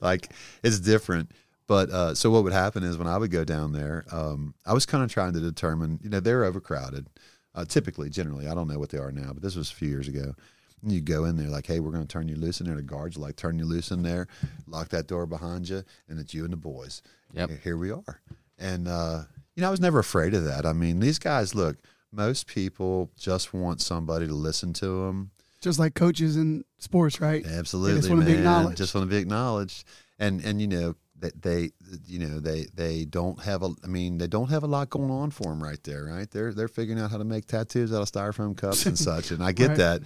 Like 0.00 0.30
it's 0.62 0.78
different. 0.78 1.32
But 1.66 1.90
uh, 1.90 2.14
so 2.14 2.30
what 2.30 2.44
would 2.44 2.52
happen 2.52 2.84
is 2.84 2.96
when 2.96 3.08
I 3.08 3.18
would 3.18 3.32
go 3.32 3.44
down 3.44 3.72
there, 3.72 4.04
um, 4.12 4.54
I 4.64 4.72
was 4.72 4.86
kind 4.86 5.02
of 5.02 5.12
trying 5.12 5.32
to 5.34 5.40
determine, 5.40 6.00
you 6.02 6.10
know, 6.10 6.18
they're 6.18 6.44
overcrowded. 6.44 7.06
Uh, 7.54 7.64
typically, 7.64 8.10
generally, 8.10 8.48
I 8.48 8.54
don't 8.54 8.66
know 8.66 8.78
what 8.80 8.90
they 8.90 8.98
are 8.98 9.12
now, 9.12 9.32
but 9.32 9.40
this 9.40 9.54
was 9.54 9.70
a 9.70 9.74
few 9.74 9.88
years 9.88 10.08
ago. 10.08 10.34
And 10.82 10.90
you 10.90 11.00
go 11.00 11.26
in 11.26 11.36
there 11.36 11.48
like, 11.48 11.66
hey, 11.66 11.78
we're 11.78 11.92
going 11.92 12.06
to 12.06 12.12
turn 12.12 12.26
you 12.26 12.34
loose 12.34 12.60
in 12.60 12.66
there. 12.66 12.74
The 12.74 12.82
guards 12.82 13.16
are 13.16 13.20
like, 13.20 13.36
turn 13.36 13.58
you 13.58 13.66
loose 13.66 13.92
in 13.92 14.02
there, 14.02 14.26
lock 14.66 14.88
that 14.88 15.06
door 15.06 15.26
behind 15.26 15.68
you, 15.68 15.84
and 16.08 16.18
it's 16.18 16.34
you 16.34 16.42
and 16.42 16.52
the 16.52 16.56
boys. 16.56 17.02
Yep. 17.34 17.48
Here- 17.50 17.60
Here 17.64 17.76
we 17.76 17.90
are. 17.90 18.20
And, 18.58 18.88
uh, 18.88 19.24
you 19.56 19.62
know, 19.62 19.68
I 19.68 19.70
was 19.70 19.80
never 19.80 19.98
afraid 19.98 20.34
of 20.34 20.44
that. 20.44 20.66
I 20.66 20.72
mean, 20.72 21.00
these 21.00 21.18
guys, 21.18 21.54
look, 21.54 21.76
most 22.12 22.46
people 22.46 23.10
just 23.18 23.52
want 23.54 23.80
somebody 23.80 24.26
to 24.26 24.34
listen 24.34 24.72
to 24.74 25.06
them. 25.06 25.30
Just 25.60 25.78
like 25.78 25.94
coaches 25.94 26.36
in 26.36 26.64
sports, 26.78 27.20
right? 27.20 27.44
Absolutely, 27.46 27.98
just 28.00 28.08
wanna 28.10 28.24
be 28.24 28.32
acknowledged. 28.32 28.78
Just 28.78 28.94
want 28.94 29.06
to 29.08 29.14
be 29.14 29.20
acknowledged, 29.20 29.84
and 30.18 30.42
and 30.42 30.58
you 30.58 30.66
know 30.66 30.94
that 31.18 31.42
they, 31.42 31.72
you 32.06 32.18
know 32.18 32.40
they 32.40 32.66
they 32.74 33.04
don't 33.04 33.38
have 33.42 33.62
a. 33.62 33.68
I 33.84 33.86
mean, 33.86 34.16
they 34.16 34.26
don't 34.26 34.48
have 34.48 34.62
a 34.62 34.66
lot 34.66 34.88
going 34.88 35.10
on 35.10 35.30
for 35.30 35.44
them 35.50 35.62
right 35.62 35.82
there, 35.82 36.04
right? 36.06 36.30
They're 36.30 36.54
they're 36.54 36.66
figuring 36.66 36.98
out 36.98 37.10
how 37.10 37.18
to 37.18 37.24
make 37.24 37.44
tattoos 37.44 37.92
out 37.92 38.00
of 38.00 38.10
styrofoam 38.10 38.56
cups 38.56 38.86
and 38.86 38.98
such, 39.08 39.32
and 39.32 39.42
I 39.44 39.52
get 39.52 39.68
Right. 39.68 39.76
that. 39.76 40.02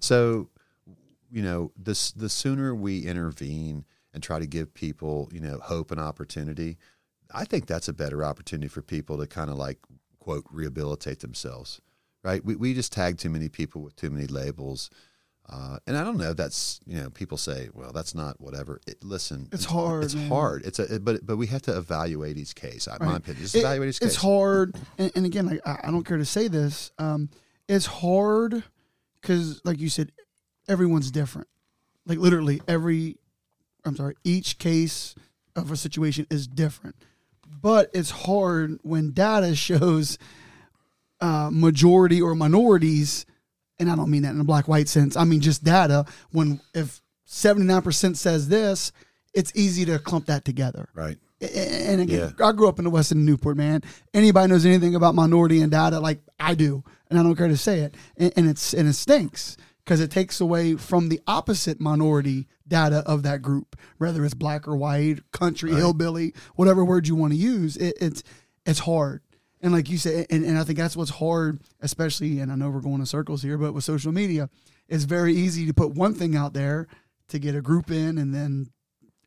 So, 0.00 0.48
you 1.30 1.42
know, 1.42 1.70
this 1.76 2.10
the 2.10 2.28
sooner 2.28 2.74
we 2.74 3.06
intervene 3.06 3.84
and 4.16 4.22
try 4.22 4.38
to 4.40 4.46
give 4.46 4.72
people, 4.72 5.28
you 5.30 5.40
know, 5.40 5.58
hope 5.62 5.90
and 5.92 6.00
opportunity, 6.00 6.78
I 7.34 7.44
think 7.44 7.66
that's 7.66 7.86
a 7.86 7.92
better 7.92 8.24
opportunity 8.24 8.66
for 8.68 8.80
people 8.80 9.18
to 9.18 9.26
kind 9.26 9.50
of 9.50 9.56
like 9.58 9.78
quote 10.18 10.44
rehabilitate 10.50 11.20
themselves, 11.20 11.82
right? 12.24 12.42
We 12.42 12.56
we 12.56 12.72
just 12.72 12.92
tag 12.92 13.18
too 13.18 13.28
many 13.28 13.50
people 13.50 13.82
with 13.82 13.94
too 13.94 14.08
many 14.10 14.26
labels. 14.26 14.88
Uh, 15.48 15.76
and 15.86 15.96
I 15.98 16.02
don't 16.02 16.16
know. 16.16 16.32
That's 16.32 16.80
you 16.86 16.96
know, 17.00 17.10
people 17.10 17.36
say, 17.36 17.68
"Well, 17.74 17.92
that's 17.92 18.14
not 18.14 18.40
whatever." 18.40 18.80
It, 18.86 19.04
listen, 19.04 19.48
It's 19.52 19.66
hard, 19.66 20.02
It's 20.04 20.14
man. 20.14 20.28
hard. 20.30 20.64
It's 20.64 20.78
a, 20.80 20.98
but 20.98 21.24
but 21.26 21.36
we 21.36 21.46
have 21.48 21.62
to 21.62 21.76
evaluate 21.76 22.36
each 22.38 22.54
case. 22.56 22.88
I 22.88 22.96
My 23.04 23.16
opinion, 23.18 23.42
just 23.42 23.54
It- 23.54 23.60
evaluate 23.60 23.90
each 23.90 24.00
case. 24.00 24.08
it's 24.08 24.16
hard, 24.16 24.74
and, 24.98 25.12
and 25.14 25.26
again, 25.26 25.46
like, 25.46 25.60
I, 25.64 25.80
I 25.84 25.90
don't 25.92 26.04
care 26.04 26.16
to 26.16 26.24
say 26.24 26.48
this. 26.48 26.90
Um, 26.98 27.28
it's 27.68 27.86
hard 27.86 28.64
because, 29.20 29.60
like 29.64 29.78
you 29.78 29.88
said, 29.90 30.10
everyone's 30.66 31.10
different. 31.12 31.46
Like 32.06 32.18
literally, 32.18 32.60
every 32.66 33.16
I'm 33.86 33.96
sorry, 33.96 34.16
each 34.24 34.58
case 34.58 35.14
of 35.54 35.70
a 35.70 35.76
situation 35.76 36.26
is 36.30 36.46
different. 36.46 36.96
But 37.62 37.90
it's 37.94 38.10
hard 38.10 38.78
when 38.82 39.12
data 39.12 39.54
shows 39.56 40.18
uh, 41.20 41.50
majority 41.52 42.20
or 42.20 42.34
minorities, 42.34 43.24
and 43.78 43.90
I 43.90 43.96
don't 43.96 44.10
mean 44.10 44.22
that 44.22 44.34
in 44.34 44.40
a 44.40 44.44
black 44.44 44.68
white 44.68 44.88
sense. 44.88 45.16
I 45.16 45.24
mean 45.24 45.40
just 45.40 45.64
data. 45.64 46.04
When 46.32 46.60
if 46.74 47.00
79% 47.26 48.16
says 48.16 48.48
this, 48.48 48.92
it's 49.34 49.52
easy 49.54 49.84
to 49.86 49.98
clump 49.98 50.26
that 50.26 50.44
together. 50.44 50.88
right. 50.94 51.18
And 51.38 52.00
again, 52.00 52.34
I 52.42 52.52
grew 52.52 52.66
up 52.66 52.78
in 52.78 52.84
the 52.86 52.90
West 52.90 53.12
End 53.12 53.26
Newport, 53.26 53.58
man. 53.58 53.82
Anybody 54.14 54.48
knows 54.48 54.64
anything 54.64 54.94
about 54.94 55.14
minority 55.14 55.60
and 55.60 55.70
data, 55.70 56.00
like 56.00 56.20
I 56.40 56.54
do, 56.54 56.82
and 57.10 57.18
I 57.18 57.22
don't 57.22 57.36
care 57.36 57.48
to 57.48 57.58
say 57.58 57.80
it, 57.80 57.94
and, 58.16 58.32
and 58.36 58.48
it's 58.48 58.72
and 58.72 58.88
it 58.88 58.94
stinks 58.94 59.58
because 59.86 60.00
it 60.00 60.10
takes 60.10 60.40
away 60.40 60.74
from 60.74 61.08
the 61.08 61.20
opposite 61.28 61.80
minority 61.80 62.48
data 62.66 63.04
of 63.06 63.22
that 63.22 63.40
group, 63.40 63.76
whether 63.98 64.24
it's 64.24 64.34
black 64.34 64.66
or 64.66 64.76
white, 64.76 65.20
country, 65.30 65.70
hillbilly, 65.72 66.34
whatever 66.56 66.84
word 66.84 67.06
you 67.06 67.14
want 67.14 67.32
to 67.32 67.38
use. 67.38 67.76
It, 67.76 67.96
it's 68.00 68.24
it's 68.66 68.80
hard, 68.80 69.22
and 69.62 69.72
like 69.72 69.88
you 69.88 69.96
said, 69.96 70.26
and, 70.28 70.44
and 70.44 70.58
I 70.58 70.64
think 70.64 70.76
that's 70.76 70.96
what's 70.96 71.12
hard, 71.12 71.60
especially. 71.80 72.40
And 72.40 72.50
I 72.50 72.56
know 72.56 72.68
we're 72.68 72.80
going 72.80 72.98
in 72.98 73.06
circles 73.06 73.42
here, 73.42 73.56
but 73.56 73.72
with 73.72 73.84
social 73.84 74.10
media, 74.10 74.50
it's 74.88 75.04
very 75.04 75.34
easy 75.34 75.66
to 75.66 75.72
put 75.72 75.92
one 75.94 76.14
thing 76.14 76.34
out 76.34 76.52
there 76.52 76.88
to 77.28 77.38
get 77.38 77.54
a 77.54 77.62
group 77.62 77.90
in, 77.92 78.18
and 78.18 78.34
then 78.34 78.70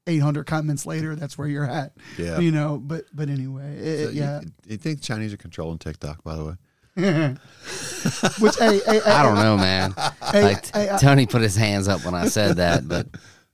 800 0.07 0.45
comments 0.45 0.85
later, 0.85 1.15
that's 1.15 1.37
where 1.37 1.47
you're 1.47 1.69
at. 1.69 1.93
Yeah. 2.17 2.39
You 2.39 2.51
know, 2.51 2.77
but 2.77 3.05
but 3.13 3.29
anyway, 3.29 3.77
it, 3.77 4.05
So 4.05 4.09
you- 4.11 4.19
yeah. 4.19 4.41
You, 4.67 4.75
think 4.77 5.01
Chinese 5.01 5.33
are 5.33 5.37
controlling 5.37 5.77
TikTok? 5.77 6.21
By 6.23 6.35
the 6.35 6.43
way, 6.43 6.53
Which 8.39 8.55
hey, 8.57 8.79
hey, 8.85 9.01
I 9.01 9.23
don't 9.23 9.35
know, 9.35 9.57
man. 9.57 9.93
Hey, 10.31 10.43
like 10.43 10.73
hey, 10.75 10.89
I- 10.91 10.97
Tony 10.97 11.25
put 11.25 11.41
his 11.41 11.55
hands 11.55 11.87
up 11.87 12.05
when 12.05 12.13
I 12.13 12.27
said 12.27 12.57
that, 12.57 12.87
but 12.87 13.07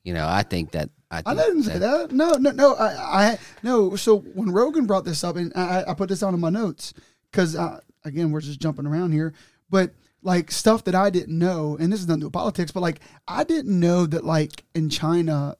you 0.03 0.13
know, 0.13 0.27
I 0.27 0.43
think 0.43 0.71
that 0.71 0.89
I, 1.09 1.23
I 1.25 1.33
didn't 1.35 1.63
say 1.63 1.77
that. 1.77 2.11
No, 2.11 2.31
no, 2.33 2.51
no. 2.51 2.75
I, 2.75 2.87
I 3.31 3.37
no. 3.63 3.95
So 3.95 4.17
when 4.19 4.51
Rogan 4.51 4.85
brought 4.85 5.05
this 5.05 5.23
up, 5.23 5.35
and 5.37 5.53
I, 5.55 5.85
I 5.87 5.93
put 5.93 6.09
this 6.09 6.19
down 6.19 6.33
in 6.33 6.39
my 6.41 6.49
notes 6.49 6.93
because 7.31 7.55
uh, 7.55 7.79
again, 8.03 8.31
we're 8.31 8.41
just 8.41 8.59
jumping 8.59 8.85
around 8.85 9.13
here. 9.13 9.33
But 9.69 9.93
like 10.21 10.51
stuff 10.51 10.83
that 10.85 10.95
I 10.95 11.09
didn't 11.09 11.37
know, 11.37 11.77
and 11.79 11.93
this 11.93 12.01
is 12.01 12.07
nothing 12.07 12.19
to 12.19 12.23
do 12.23 12.27
with 12.27 12.33
politics, 12.33 12.71
but 12.71 12.81
like 12.81 12.99
I 13.27 13.43
didn't 13.45 13.79
know 13.79 14.05
that 14.05 14.25
like 14.25 14.65
in 14.73 14.89
China, 14.89 15.55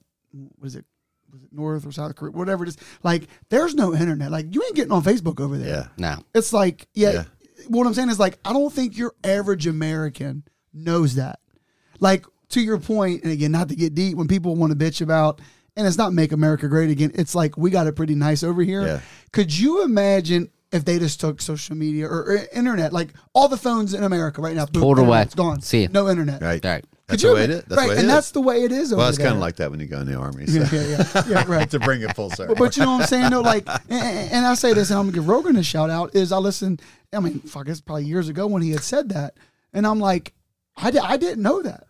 was 0.59 0.75
it 0.75 0.83
was 1.31 1.43
it 1.43 1.49
North 1.53 1.85
or 1.85 1.91
South 1.91 2.15
Korea, 2.15 2.31
whatever 2.31 2.63
it 2.65 2.69
is, 2.69 2.77
like 3.03 3.27
there's 3.49 3.73
no 3.73 3.93
internet. 3.93 4.31
Like 4.31 4.53
you 4.53 4.61
ain't 4.63 4.75
getting 4.75 4.91
on 4.91 5.03
Facebook 5.03 5.39
over 5.39 5.57
there. 5.57 5.67
Yeah. 5.69 5.87
No. 5.97 6.23
It's 6.33 6.51
like, 6.51 6.87
yeah, 6.93 7.11
Yeah. 7.11 7.23
What 7.69 7.87
I'm 7.87 7.93
saying 7.93 8.09
is 8.09 8.19
like, 8.19 8.37
I 8.45 8.53
don't 8.53 8.71
think 8.71 8.97
your 8.97 9.13
average 9.23 9.67
American 9.67 10.43
knows 10.73 11.15
that. 11.15 11.39
Like 11.99 12.25
to 12.49 12.61
your 12.61 12.77
point, 12.79 13.23
and 13.23 13.31
again, 13.31 13.51
not 13.51 13.69
to 13.69 13.75
get 13.75 13.95
deep, 13.95 14.17
when 14.17 14.27
people 14.27 14.55
want 14.55 14.71
to 14.71 14.77
bitch 14.77 15.01
about, 15.01 15.41
and 15.75 15.85
it's 15.87 15.97
not 15.97 16.13
make 16.13 16.31
America 16.31 16.67
great 16.67 16.89
again. 16.89 17.11
It's 17.15 17.35
like 17.35 17.57
we 17.57 17.69
got 17.69 17.87
it 17.87 17.95
pretty 17.95 18.15
nice 18.15 18.43
over 18.43 18.61
here. 18.61 18.85
Yeah. 18.85 18.99
Could 19.31 19.57
you 19.57 19.83
imagine 19.83 20.49
if 20.71 20.83
they 20.85 20.99
just 20.99 21.19
took 21.19 21.41
social 21.41 21.75
media 21.75 22.05
or, 22.07 22.23
or 22.23 22.39
internet, 22.53 22.91
like 22.93 23.13
all 23.33 23.47
the 23.47 23.57
phones 23.57 23.93
in 23.93 24.03
America 24.03 24.41
right 24.41 24.55
now, 24.55 24.65
boom, 24.65 24.81
Pulled 24.81 24.99
away. 24.99 25.07
internet's 25.21 25.35
gone, 25.35 25.61
See 25.61 25.83
ya. 25.83 25.87
no 25.91 26.09
internet. 26.09 26.41
Right. 26.41 26.63
Right. 26.63 26.85
That's 27.07 27.21
the 27.21 27.33
way 27.33 27.43
it. 27.43 27.47
That's 27.47 27.69
right, 27.69 27.69
the 27.69 27.77
way 27.77 27.85
it 27.85 27.99
and 27.99 28.07
is. 28.07 28.13
that's 28.13 28.31
the 28.31 28.41
way 28.41 28.63
it 28.63 28.71
is 28.71 28.93
well, 28.93 29.07
it's 29.07 29.17
kind 29.17 29.33
of 29.33 29.37
like 29.37 29.57
that 29.57 29.69
when 29.69 29.79
you 29.79 29.85
go 29.85 29.99
in 29.99 30.07
the 30.07 30.15
army. 30.15 30.45
So. 30.55 30.59
yeah, 30.59 30.69
yeah, 30.71 31.03
yeah, 31.15 31.23
yeah, 31.27 31.43
right. 31.47 31.69
to 31.71 31.79
bring 31.79 32.01
it 32.01 32.15
full 32.15 32.29
circle. 32.29 32.55
But, 32.55 32.63
but 32.63 32.77
you 32.77 32.83
know 32.83 32.93
what 32.93 33.01
I'm 33.01 33.07
saying? 33.07 33.29
though. 33.29 33.41
like, 33.41 33.67
and, 33.89 34.31
and 34.31 34.45
I 34.45 34.55
say 34.55 34.73
this, 34.73 34.89
and 34.89 34.99
I'm 34.99 35.05
gonna 35.05 35.15
give 35.15 35.27
Rogan 35.27 35.55
a 35.55 35.63
shout 35.63 35.89
out. 35.89 36.15
Is 36.15 36.31
I 36.31 36.37
listened. 36.37 36.81
I 37.13 37.19
mean, 37.19 37.39
fuck, 37.41 37.67
it's 37.67 37.81
probably 37.81 38.05
years 38.05 38.29
ago 38.29 38.47
when 38.47 38.61
he 38.61 38.71
had 38.71 38.81
said 38.81 39.09
that, 39.09 39.35
and 39.73 39.85
I'm 39.85 39.99
like, 39.99 40.33
I, 40.77 40.91
di- 40.91 40.99
I 40.99 41.17
didn't 41.17 41.41
know 41.43 41.61
that. 41.61 41.85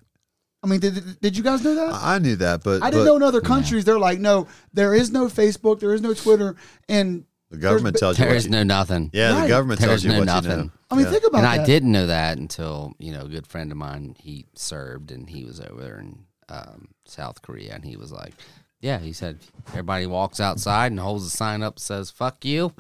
I 0.64 0.68
mean, 0.68 0.80
did, 0.80 1.20
did 1.22 1.38
you 1.38 1.44
guys 1.44 1.64
know 1.64 1.76
that? 1.76 1.94
I 1.94 2.18
knew 2.18 2.36
that, 2.38 2.64
but 2.64 2.82
I 2.82 2.90
didn't 2.90 3.06
but 3.06 3.12
know 3.12 3.16
in 3.18 3.24
other 3.24 3.42
countries 3.42 3.86
they're 3.86 4.00
like, 4.00 4.20
no, 4.20 4.48
there 4.74 4.96
is 4.96 5.12
no 5.12 5.28
Facebook, 5.28 5.80
there 5.80 5.94
is 5.94 6.02
no 6.02 6.14
Twitter, 6.14 6.56
and 6.90 7.26
the 7.52 7.58
government 7.58 7.94
there's- 7.94 8.00
tells 8.00 8.18
you. 8.20 8.24
There 8.26 8.34
what 8.34 8.38
is 8.38 8.46
you- 8.46 8.52
no 8.52 8.64
nothing. 8.64 9.10
Yeah, 9.14 9.34
Right. 9.34 9.42
the 9.44 9.48
government 9.48 9.80
There 9.80 9.90
tells 9.90 10.00
is 10.00 10.06
you 10.06 10.12
no 10.12 10.20
what 10.20 10.26
nothing. 10.26 10.52
you 10.52 10.58
know. 10.58 10.72
I 10.92 10.96
mean, 10.96 11.06
Yeah. 11.06 11.12
think 11.12 11.24
about 11.26 11.38
and 11.40 11.46
that. 11.48 11.60
I 11.62 11.66
didn't 11.66 11.92
know 11.92 12.08
that 12.08 12.38
until 12.38 12.94
you 13.00 13.12
know 13.14 13.22
a 13.22 13.30
good 13.30 13.48
friend 13.48 13.72
of 13.72 13.78
mine 13.78 14.16
he 14.20 14.46
served 14.56 15.12
and 15.12 15.30
he 15.30 15.44
was 15.46 15.60
over 15.60 15.82
there 15.82 16.00
in 16.00 16.20
um, 16.50 16.90
South 17.06 17.42
Korea 17.42 17.74
and 17.74 17.84
he 17.84 17.96
was 17.98 18.12
like, 18.12 18.34
yeah, 18.80 19.00
he 19.00 19.14
said 19.14 19.40
everybody 19.70 20.06
walks 20.06 20.40
outside 20.40 20.92
and 20.92 21.00
holds 21.00 21.26
a 21.26 21.30
sign 21.32 21.64
up 21.64 21.80
says 21.80 22.12
"fuck 22.12 22.46
you." 22.46 22.72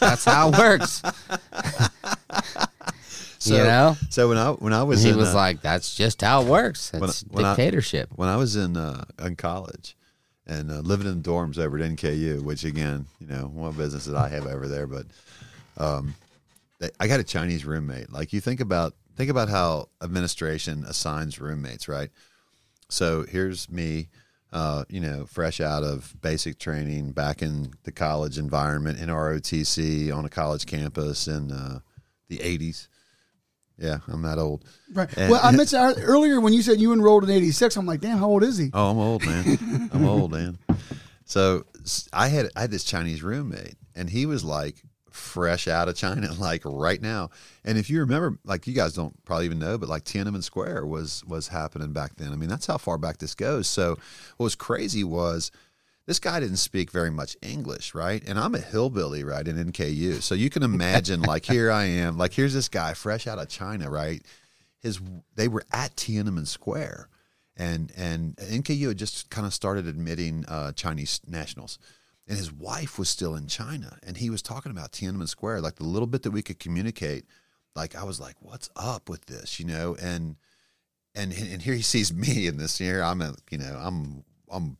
That's 0.00 0.24
how 0.24 0.48
it 0.50 0.58
works. 0.58 1.02
So, 3.38 3.54
you 3.58 3.62
know, 3.62 3.96
so 4.10 4.28
when 4.28 4.38
I 4.38 4.50
when 4.52 4.72
I 4.72 4.82
was 4.82 5.02
he 5.04 5.10
in, 5.10 5.16
was 5.16 5.28
uh, 5.28 5.34
like, 5.34 5.60
"That's 5.62 5.94
just 5.94 6.20
how 6.22 6.42
it 6.42 6.48
works. 6.48 6.90
when- 6.92 7.04
It's 7.04 7.22
when 7.30 7.44
I- 7.44 7.50
dictatorship." 7.54 8.08
when 8.16 8.28
I 8.28 8.34
was 8.36 8.56
in 8.56 8.76
uh, 8.76 9.04
in 9.22 9.36
college 9.36 9.96
and 10.46 10.70
uh, 10.70 10.80
living 10.80 11.06
in 11.06 11.22
dorms 11.22 11.58
over 11.58 11.78
at 11.78 11.90
NKU, 11.90 12.42
which 12.42 12.64
again, 12.64 13.06
you 13.20 13.26
know, 13.26 13.50
one 13.52 13.72
business 13.72 14.04
that 14.04 14.16
I 14.16 14.28
have 14.28 14.46
over 14.46 14.68
there, 14.68 14.86
but 14.86 15.06
um, 15.76 16.14
I 17.00 17.08
got 17.08 17.20
a 17.20 17.24
Chinese 17.24 17.64
roommate. 17.64 18.12
Like 18.12 18.32
you 18.32 18.40
think 18.40 18.60
about 18.60 18.94
think 19.16 19.30
about 19.30 19.48
how 19.48 19.88
administration 20.02 20.84
assigns 20.86 21.40
roommates, 21.40 21.88
right? 21.88 22.10
So 22.88 23.24
here's 23.24 23.70
me, 23.70 24.08
uh, 24.52 24.84
you 24.88 25.00
know, 25.00 25.26
fresh 25.26 25.60
out 25.60 25.82
of 25.82 26.14
basic 26.20 26.58
training, 26.58 27.12
back 27.12 27.42
in 27.42 27.72
the 27.82 27.92
college 27.92 28.38
environment 28.38 29.00
in 29.00 29.08
ROTC 29.08 30.14
on 30.14 30.24
a 30.24 30.28
college 30.28 30.66
campus 30.66 31.26
in 31.26 31.50
uh, 31.50 31.80
the 32.28 32.38
'80s. 32.38 32.88
Yeah, 33.78 33.98
I'm 34.08 34.22
that 34.22 34.38
old. 34.38 34.64
right. 34.92 35.08
and- 35.16 35.30
well, 35.30 35.40
I 35.42 35.50
mentioned 35.50 35.96
earlier 36.02 36.40
when 36.40 36.52
you 36.52 36.62
said 36.62 36.80
you 36.80 36.92
enrolled 36.92 37.24
in 37.24 37.30
'86. 37.30 37.76
I'm 37.76 37.86
like, 37.86 38.00
damn, 38.00 38.18
how 38.18 38.28
old 38.28 38.42
is 38.42 38.56
he? 38.56 38.70
Oh, 38.72 38.90
I'm 38.90 38.98
old, 38.98 39.24
man. 39.24 39.90
I'm 39.92 40.06
old, 40.06 40.32
man. 40.32 40.58
So 41.24 41.64
I 42.12 42.28
had 42.28 42.48
I 42.56 42.62
had 42.62 42.70
this 42.70 42.84
Chinese 42.84 43.22
roommate, 43.22 43.74
and 43.94 44.08
he 44.08 44.26
was 44.26 44.44
like 44.44 44.76
fresh 45.10 45.66
out 45.66 45.88
of 45.88 45.96
China, 45.96 46.32
like 46.38 46.62
right 46.64 47.00
now. 47.02 47.30
And 47.64 47.76
if 47.78 47.90
you 47.90 48.00
remember, 48.00 48.38
like 48.44 48.66
you 48.66 48.74
guys 48.74 48.92
don't 48.94 49.22
probably 49.24 49.46
even 49.46 49.58
know, 49.58 49.76
but 49.78 49.88
like 49.88 50.04
Tiananmen 50.04 50.42
Square 50.42 50.86
was 50.86 51.24
was 51.26 51.48
happening 51.48 51.92
back 51.92 52.16
then. 52.16 52.32
I 52.32 52.36
mean, 52.36 52.48
that's 52.48 52.66
how 52.66 52.78
far 52.78 52.96
back 52.98 53.18
this 53.18 53.34
goes. 53.34 53.66
So 53.68 53.90
what 54.36 54.44
was 54.44 54.54
crazy 54.54 55.04
was 55.04 55.50
this 56.06 56.20
guy 56.20 56.38
didn't 56.38 56.58
speak 56.58 56.90
very 56.92 57.10
much 57.10 57.36
English, 57.42 57.94
right? 57.94 58.22
And 58.26 58.38
I'm 58.38 58.54
a 58.54 58.60
hillbilly, 58.60 59.24
right, 59.24 59.46
in 59.46 59.56
NKU. 59.72 60.22
So 60.22 60.34
you 60.34 60.50
can 60.50 60.62
imagine, 60.62 61.20
like, 61.20 61.44
here 61.46 61.70
I 61.70 61.84
am, 61.84 62.16
like, 62.16 62.32
here's 62.32 62.54
this 62.54 62.68
guy 62.68 62.94
fresh 62.94 63.26
out 63.26 63.38
of 63.38 63.48
China, 63.48 63.90
right? 63.90 64.24
His 64.80 65.00
they 65.34 65.48
were 65.48 65.64
at 65.72 65.96
Tiananmen 65.96 66.46
Square, 66.46 67.08
and 67.56 67.92
and 67.96 68.36
NKU 68.36 68.88
had 68.88 68.98
just 68.98 69.30
kind 69.30 69.46
of 69.46 69.52
started 69.52 69.86
admitting 69.86 70.44
uh, 70.46 70.72
Chinese 70.72 71.20
nationals, 71.26 71.78
and 72.28 72.38
his 72.38 72.52
wife 72.52 72.96
was 72.98 73.08
still 73.08 73.34
in 73.34 73.48
China, 73.48 73.98
and 74.06 74.16
he 74.16 74.30
was 74.30 74.42
talking 74.42 74.70
about 74.70 74.92
Tiananmen 74.92 75.28
Square, 75.28 75.62
like 75.62 75.76
the 75.76 75.84
little 75.84 76.06
bit 76.06 76.22
that 76.22 76.30
we 76.30 76.42
could 76.42 76.60
communicate. 76.60 77.24
Like 77.74 77.96
I 77.96 78.04
was 78.04 78.20
like, 78.20 78.36
what's 78.40 78.70
up 78.76 79.08
with 79.08 79.26
this, 79.26 79.58
you 79.58 79.66
know? 79.66 79.96
And 80.00 80.36
and 81.16 81.32
and 81.32 81.62
here 81.62 81.74
he 81.74 81.82
sees 81.82 82.12
me 82.14 82.46
in 82.46 82.58
this 82.58 82.78
here. 82.78 83.02
I'm 83.02 83.22
a, 83.22 83.34
you 83.50 83.58
know, 83.58 83.80
I'm 83.82 84.24
I'm 84.48 84.76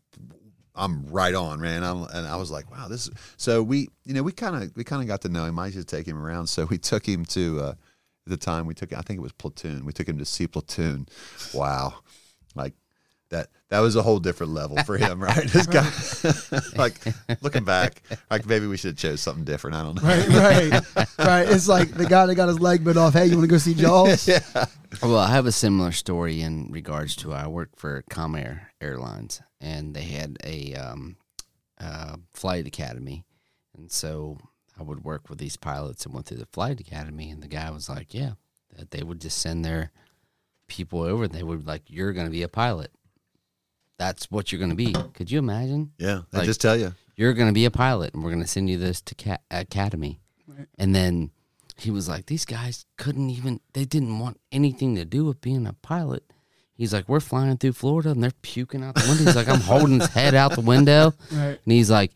I'm 0.76 1.06
right 1.06 1.34
on, 1.34 1.60
man. 1.60 1.82
I'm, 1.82 2.04
and 2.04 2.26
I 2.26 2.36
was 2.36 2.50
like, 2.50 2.70
wow, 2.70 2.88
this. 2.88 3.08
Is, 3.08 3.14
so 3.36 3.62
we, 3.62 3.88
you 4.04 4.14
know, 4.14 4.22
we 4.22 4.32
kind 4.32 4.62
of 4.62 4.76
we 4.76 4.84
kind 4.84 5.02
of 5.02 5.08
got 5.08 5.22
to 5.22 5.28
know 5.28 5.44
him. 5.44 5.58
I 5.58 5.66
used 5.66 5.78
to 5.78 5.84
take 5.84 6.06
him 6.06 6.22
around. 6.22 6.46
So 6.48 6.66
we 6.66 6.78
took 6.78 7.06
him 7.06 7.24
to 7.26 7.60
uh, 7.60 7.70
at 7.70 7.76
the 8.26 8.36
time 8.36 8.66
we 8.66 8.74
took. 8.74 8.92
I 8.92 9.00
think 9.00 9.18
it 9.18 9.22
was 9.22 9.32
platoon. 9.32 9.84
We 9.84 9.92
took 9.92 10.08
him 10.08 10.18
to 10.18 10.24
see 10.24 10.46
platoon. 10.46 11.08
Wow, 11.54 11.94
like 12.54 12.74
that. 13.30 13.48
That 13.68 13.80
was 13.80 13.96
a 13.96 14.02
whole 14.02 14.20
different 14.20 14.52
level 14.52 14.76
for 14.84 14.96
him, 14.96 15.20
right? 15.20 15.50
This 15.52 15.66
guy, 15.66 15.90
like 16.76 16.94
looking 17.42 17.64
back, 17.64 18.00
like 18.30 18.46
maybe 18.46 18.68
we 18.68 18.76
should 18.76 18.90
have 18.90 18.98
chose 18.98 19.20
something 19.20 19.42
different. 19.44 19.74
I 19.74 19.82
don't 19.82 19.96
know. 19.96 20.08
Right, 20.08 20.28
right, 20.28 21.18
right. 21.18 21.48
It's 21.48 21.66
like 21.66 21.90
the 21.90 22.06
guy 22.06 22.26
that 22.26 22.36
got 22.36 22.46
his 22.46 22.60
leg 22.60 22.84
bit 22.84 22.96
off. 22.96 23.14
Hey, 23.14 23.26
you 23.26 23.36
want 23.36 23.42
to 23.42 23.50
go 23.50 23.58
see 23.58 23.74
Jaws? 23.74 24.28
yeah. 24.28 24.66
Well, 25.02 25.18
I 25.18 25.30
have 25.30 25.46
a 25.46 25.52
similar 25.52 25.90
story 25.90 26.42
in 26.42 26.70
regards 26.70 27.16
to 27.16 27.32
I 27.32 27.48
work 27.48 27.70
for 27.74 28.04
Comair 28.08 28.66
Airlines, 28.80 29.42
and 29.60 29.94
they 29.94 30.02
had 30.04 30.36
a 30.44 30.74
um, 30.74 31.16
uh, 31.80 32.16
flight 32.32 32.66
academy, 32.66 33.24
and 33.76 33.90
so 33.90 34.38
I 34.78 34.82
would 34.82 35.04
work 35.04 35.28
with 35.30 35.38
these 35.38 35.56
pilots 35.56 36.04
and 36.04 36.14
went 36.14 36.26
through 36.26 36.38
the 36.38 36.46
flight 36.46 36.80
academy, 36.80 37.30
and 37.30 37.42
the 37.42 37.48
guy 37.48 37.70
was 37.70 37.88
like, 37.88 38.12
"Yeah, 38.14 38.32
that 38.76 38.90
they 38.90 39.02
would 39.02 39.20
just 39.20 39.38
send 39.38 39.64
their 39.64 39.90
people 40.68 41.02
over, 41.02 41.24
and 41.24 41.32
they 41.32 41.42
would 41.42 41.66
like, 41.66 41.82
you're 41.88 42.12
going 42.12 42.26
to 42.26 42.30
be 42.30 42.42
a 42.42 42.48
pilot. 42.48 42.90
That's 43.98 44.30
what 44.30 44.50
you're 44.52 44.58
going 44.58 44.70
to 44.70 44.76
be. 44.76 44.92
Could 45.14 45.30
you 45.30 45.38
imagine? 45.38 45.92
Yeah, 45.98 46.22
I 46.32 46.38
Like- 46.38 46.46
just 46.46 46.60
tell 46.60 46.76
you. 46.76 46.92
you're 47.16 47.32
going 47.34 47.48
to 47.48 47.54
be 47.54 47.64
a 47.64 47.70
pilot 47.70 48.12
and 48.12 48.22
we're 48.22 48.30
going 48.30 48.42
to 48.42 48.48
send 48.48 48.68
you 48.68 48.76
this 48.76 49.00
to 49.02 49.14
ca- 49.14 49.38
academy 49.50 50.20
Right. 50.46 50.66
and 50.78 50.94
then 50.94 51.30
he 51.78 51.90
was 51.90 52.08
like 52.08 52.26
these 52.26 52.44
guys 52.44 52.84
couldn't 52.98 53.30
even 53.30 53.60
they 53.72 53.84
didn't 53.86 54.18
want 54.18 54.38
anything 54.52 54.96
to 54.96 55.04
do 55.06 55.24
with 55.24 55.40
being 55.40 55.66
a 55.66 55.72
pilot 55.72 56.24
he's 56.76 56.92
like 56.92 57.08
we're 57.08 57.20
flying 57.20 57.56
through 57.56 57.72
florida 57.72 58.10
and 58.10 58.22
they're 58.22 58.32
puking 58.42 58.82
out 58.84 58.94
the 58.94 59.06
window 59.08 59.24
he's 59.24 59.36
like 59.36 59.48
i'm 59.48 59.60
holding 59.60 60.00
his 60.00 60.08
head 60.10 60.34
out 60.34 60.52
the 60.52 60.60
window 60.60 61.12
Right. 61.32 61.58
and 61.64 61.72
he's 61.72 61.90
like 61.90 62.12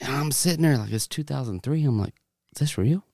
and 0.00 0.14
i'm 0.14 0.30
sitting 0.32 0.62
there 0.62 0.76
like 0.78 0.92
it's 0.92 1.06
2003 1.08 1.84
i'm 1.84 1.98
like 2.00 2.14
is 2.54 2.60
this 2.60 2.78
real 2.78 3.04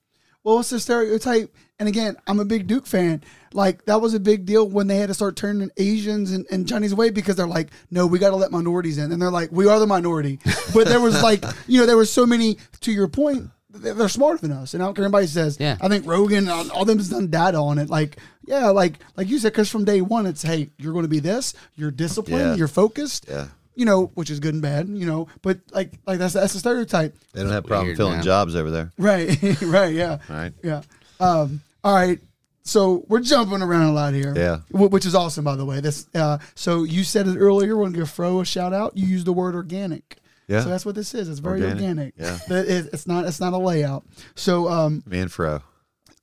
Well, 0.44 0.60
it's 0.60 0.70
the 0.70 0.78
stereotype. 0.78 1.52
And 1.80 1.88
again, 1.88 2.16
I'm 2.26 2.38
a 2.40 2.44
big 2.44 2.66
Duke 2.68 2.86
fan. 2.86 3.22
Like 3.52 3.84
that 3.86 4.00
was 4.00 4.14
a 4.14 4.20
big 4.20 4.46
deal 4.46 4.66
when 4.66 4.86
they 4.86 4.96
had 4.96 5.08
to 5.08 5.14
start 5.14 5.34
turning 5.36 5.70
Asians 5.76 6.30
and, 6.30 6.46
and 6.50 6.66
Chinese 6.68 6.92
away 6.92 7.10
because 7.10 7.34
they're 7.36 7.48
like, 7.58 7.68
no, 7.90 8.06
we 8.06 8.18
got 8.20 8.30
to 8.30 8.36
let 8.36 8.50
minorities 8.52 8.96
in. 8.96 9.10
And 9.12 9.20
they're 9.20 9.30
like, 9.32 9.50
we 9.52 9.66
are 9.68 9.78
the 9.80 9.86
minority. 9.88 10.38
But 10.72 10.86
there 10.86 11.00
was 11.00 11.20
like, 11.22 11.44
you 11.66 11.80
know, 11.80 11.84
there 11.86 11.96
were 11.98 12.06
so 12.06 12.24
many. 12.24 12.56
To 12.82 12.92
your 12.92 13.08
point, 13.08 13.50
they're 13.76 13.94
they're 13.94 14.08
smarter 14.08 14.38
than 14.38 14.52
us. 14.52 14.74
And 14.74 14.82
I 14.82 14.86
don't 14.86 14.94
care 14.94 15.02
what 15.02 15.06
anybody 15.06 15.26
says. 15.26 15.58
Yeah. 15.60 15.76
I 15.80 15.88
think 15.88 16.06
Rogan, 16.06 16.48
all, 16.48 16.70
all 16.72 16.84
them 16.84 16.98
has 16.98 17.08
done 17.08 17.28
data 17.28 17.58
on 17.58 17.78
it. 17.78 17.88
Like, 17.88 18.16
yeah, 18.46 18.68
like 18.70 18.98
like 19.16 19.28
you 19.28 19.38
said, 19.38 19.52
because 19.52 19.70
from 19.70 19.84
day 19.84 20.00
one, 20.00 20.26
it's 20.26 20.42
hey, 20.42 20.70
you're 20.78 20.92
going 20.92 21.04
to 21.04 21.08
be 21.08 21.20
this. 21.20 21.54
You're 21.76 21.90
disciplined. 21.90 22.40
Yeah. 22.40 22.54
You're 22.54 22.68
focused. 22.68 23.26
Yeah. 23.28 23.48
You 23.74 23.84
know, 23.84 24.06
which 24.14 24.30
is 24.30 24.40
good 24.40 24.54
and 24.54 24.62
bad. 24.62 24.88
You 24.88 25.06
know, 25.06 25.28
but 25.42 25.58
like 25.72 25.92
like 26.06 26.18
that's 26.18 26.34
that's 26.34 26.54
a 26.54 26.58
stereotype. 26.58 27.14
They 27.32 27.42
don't 27.42 27.50
have 27.52 27.64
a 27.64 27.68
problem 27.68 27.88
Weird, 27.88 27.96
filling 27.96 28.14
man. 28.14 28.24
jobs 28.24 28.56
over 28.56 28.70
there. 28.70 28.90
Right. 28.98 29.28
right. 29.62 29.94
Yeah. 29.94 30.18
Right. 30.28 30.52
Yeah. 30.62 30.82
Um, 31.20 31.60
all 31.84 31.94
right. 31.94 32.18
So 32.62 33.04
we're 33.06 33.20
jumping 33.20 33.62
around 33.62 33.90
a 33.90 33.92
lot 33.92 34.12
here. 34.12 34.34
Yeah. 34.34 34.58
Which 34.72 35.06
is 35.06 35.14
awesome, 35.14 35.44
by 35.44 35.54
the 35.54 35.64
way. 35.64 35.80
This. 35.80 36.06
Uh, 36.14 36.38
so 36.56 36.82
you 36.82 37.04
said 37.04 37.28
it 37.28 37.36
earlier. 37.36 37.76
We're 37.76 37.84
gonna 37.84 37.96
give 37.98 38.10
Fro 38.10 38.40
a 38.40 38.44
shout 38.44 38.72
out. 38.72 38.96
You 38.96 39.06
used 39.06 39.24
the 39.26 39.32
word 39.32 39.54
organic. 39.54 40.16
Yeah. 40.48 40.60
So 40.62 40.68
that's 40.68 40.86
what 40.86 40.94
this 40.94 41.14
is. 41.14 41.28
It's 41.28 41.40
very 41.40 41.60
Organic. 41.62 41.82
organic. 41.82 42.14
Yeah. 42.16 42.38
Is- 42.50 42.86
it's 42.86 43.06
not. 43.06 43.24
It's 43.26 43.40
not 43.40 43.52
a 43.52 43.58
layout. 43.58 44.04
So 44.34 44.68
um, 44.68 45.02
Me 45.06 45.18
and 45.18 45.32
Fro. 45.32 45.62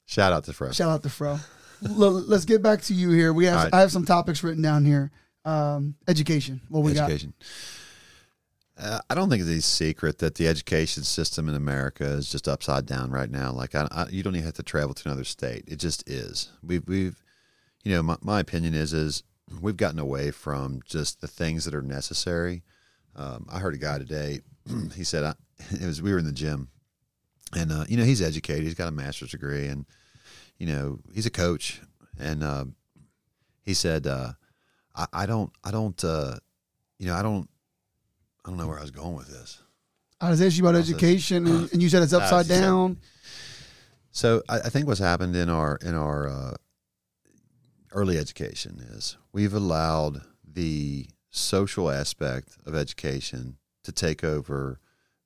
Shout 0.05 0.34
out 0.34 0.43
to 0.45 0.53
Fro. 0.53 0.71
shout 0.71 0.89
out 0.89 1.03
to 1.03 1.09
Fro. 1.09 1.39
Let's 1.82 2.45
get 2.45 2.61
back 2.61 2.82
to 2.84 2.93
you 2.93 3.09
here. 3.11 3.34
We 3.34 3.45
have. 3.45 3.63
Right. 3.65 3.74
I 3.74 3.80
have 3.82 3.91
some 3.91 4.05
topics 4.05 4.43
written 4.43 4.61
down 4.61 4.86
here. 4.86 5.11
Um, 5.45 5.95
education. 6.07 6.61
What 6.69 6.84
we 6.84 6.91
education. 6.97 7.34
Uh, 8.78 8.99
I 9.09 9.13
don't 9.13 9.30
think 9.30 9.41
it's 9.41 9.49
a 9.51 9.61
secret 9.61 10.17
that 10.19 10.36
the 10.36 10.47
education 10.47 11.03
system 11.03 11.47
in 11.47 11.53
America 11.55 12.05
is 12.05 12.32
just 12.32 12.47
upside 12.47 12.86
down 12.86 13.11
right 13.11 13.30
now. 13.30 13.51
Like, 13.51 13.76
I, 13.76 13.88
I, 13.91 14.07
you 14.09 14.24
don't 14.24 14.34
even 14.36 14.45
have 14.45 14.55
to 14.55 14.63
travel 14.63 14.93
to 14.95 15.09
another 15.09 15.24
state; 15.24 15.63
it 15.67 15.76
just 15.78 16.09
is. 16.09 16.49
We've, 16.63 16.88
we've, 16.88 17.21
you 17.84 17.93
know, 17.93 18.01
my, 18.01 18.17
my 18.21 18.39
opinion 18.39 18.74
is, 18.74 18.91
is 18.93 19.24
we've 19.61 19.78
gotten 19.78 19.99
away 19.99 20.32
from 20.32 20.82
just 20.86 21.21
the 21.21 21.28
things 21.28 21.65
that 21.65 21.76
are 21.76 21.84
necessary. 21.84 22.63
Um, 23.16 23.47
I 23.51 23.59
heard 23.59 23.74
a 23.74 23.78
guy 23.78 23.97
today. 23.97 24.39
he 24.95 25.03
said, 25.03 25.24
I, 25.24 25.34
"It 25.72 25.86
was 25.86 26.01
we 26.01 26.11
were 26.11 26.20
in 26.20 26.26
the 26.26 26.32
gym, 26.32 26.70
and 27.55 27.72
uh, 27.72 27.86
you 27.88 27.97
know, 27.97 28.03
he's 28.03 28.22
educated. 28.22 28.64
He's 28.64 28.74
got 28.74 28.88
a 28.88 28.91
master's 28.91 29.32
degree, 29.32 29.68
and 29.68 29.86
you 30.57 30.68
know, 30.68 30.99
he's 31.14 31.26
a 31.26 31.32
coach. 31.32 31.82
and 32.20 32.43
uh, 32.43 32.66
he 33.64 33.74
said, 33.74 34.07
uh, 34.07 34.34
I, 34.95 35.07
"I 35.14 35.26
don't, 35.26 35.51
I 35.64 35.72
don't, 35.72 36.01
uh, 36.03 36.36
you 36.99 37.07
know, 37.07 37.16
I 37.16 37.22
don't, 37.22 37.49
I 38.45 38.49
don't 38.49 38.57
know 38.57 38.68
where 38.68 38.80
I 38.80 38.82
was 38.82 38.91
going 38.91 39.16
with 39.16 39.28
this." 39.28 39.59
I 40.22 40.30
was 40.30 40.41
asking 40.41 40.64
you 40.64 40.70
about 40.70 40.78
How's 40.78 40.88
this? 40.88 40.95
education, 40.95 41.47
and, 41.47 41.72
and 41.74 41.82
you 41.84 41.89
said 41.89 42.01
it's 42.03 42.14
upside 42.20 42.47
down. 42.47 42.97
So 44.11 44.41
I, 44.47 44.59
I 44.59 44.70
think 44.70 44.88
what's 44.88 44.99
happened 44.99 45.36
in 45.36 45.49
our 45.49 45.78
in 45.82 45.95
our 45.95 46.28
uh, 46.30 46.53
early 47.91 48.18
education 48.18 48.80
is 48.91 49.18
we've 49.34 49.53
allowed 49.53 50.22
the 50.45 51.07
social 51.36 51.89
aspect 51.89 52.57
of 52.65 52.75
education 52.75 53.57
to 53.84 53.91
take 53.91 54.23
over 54.23 54.79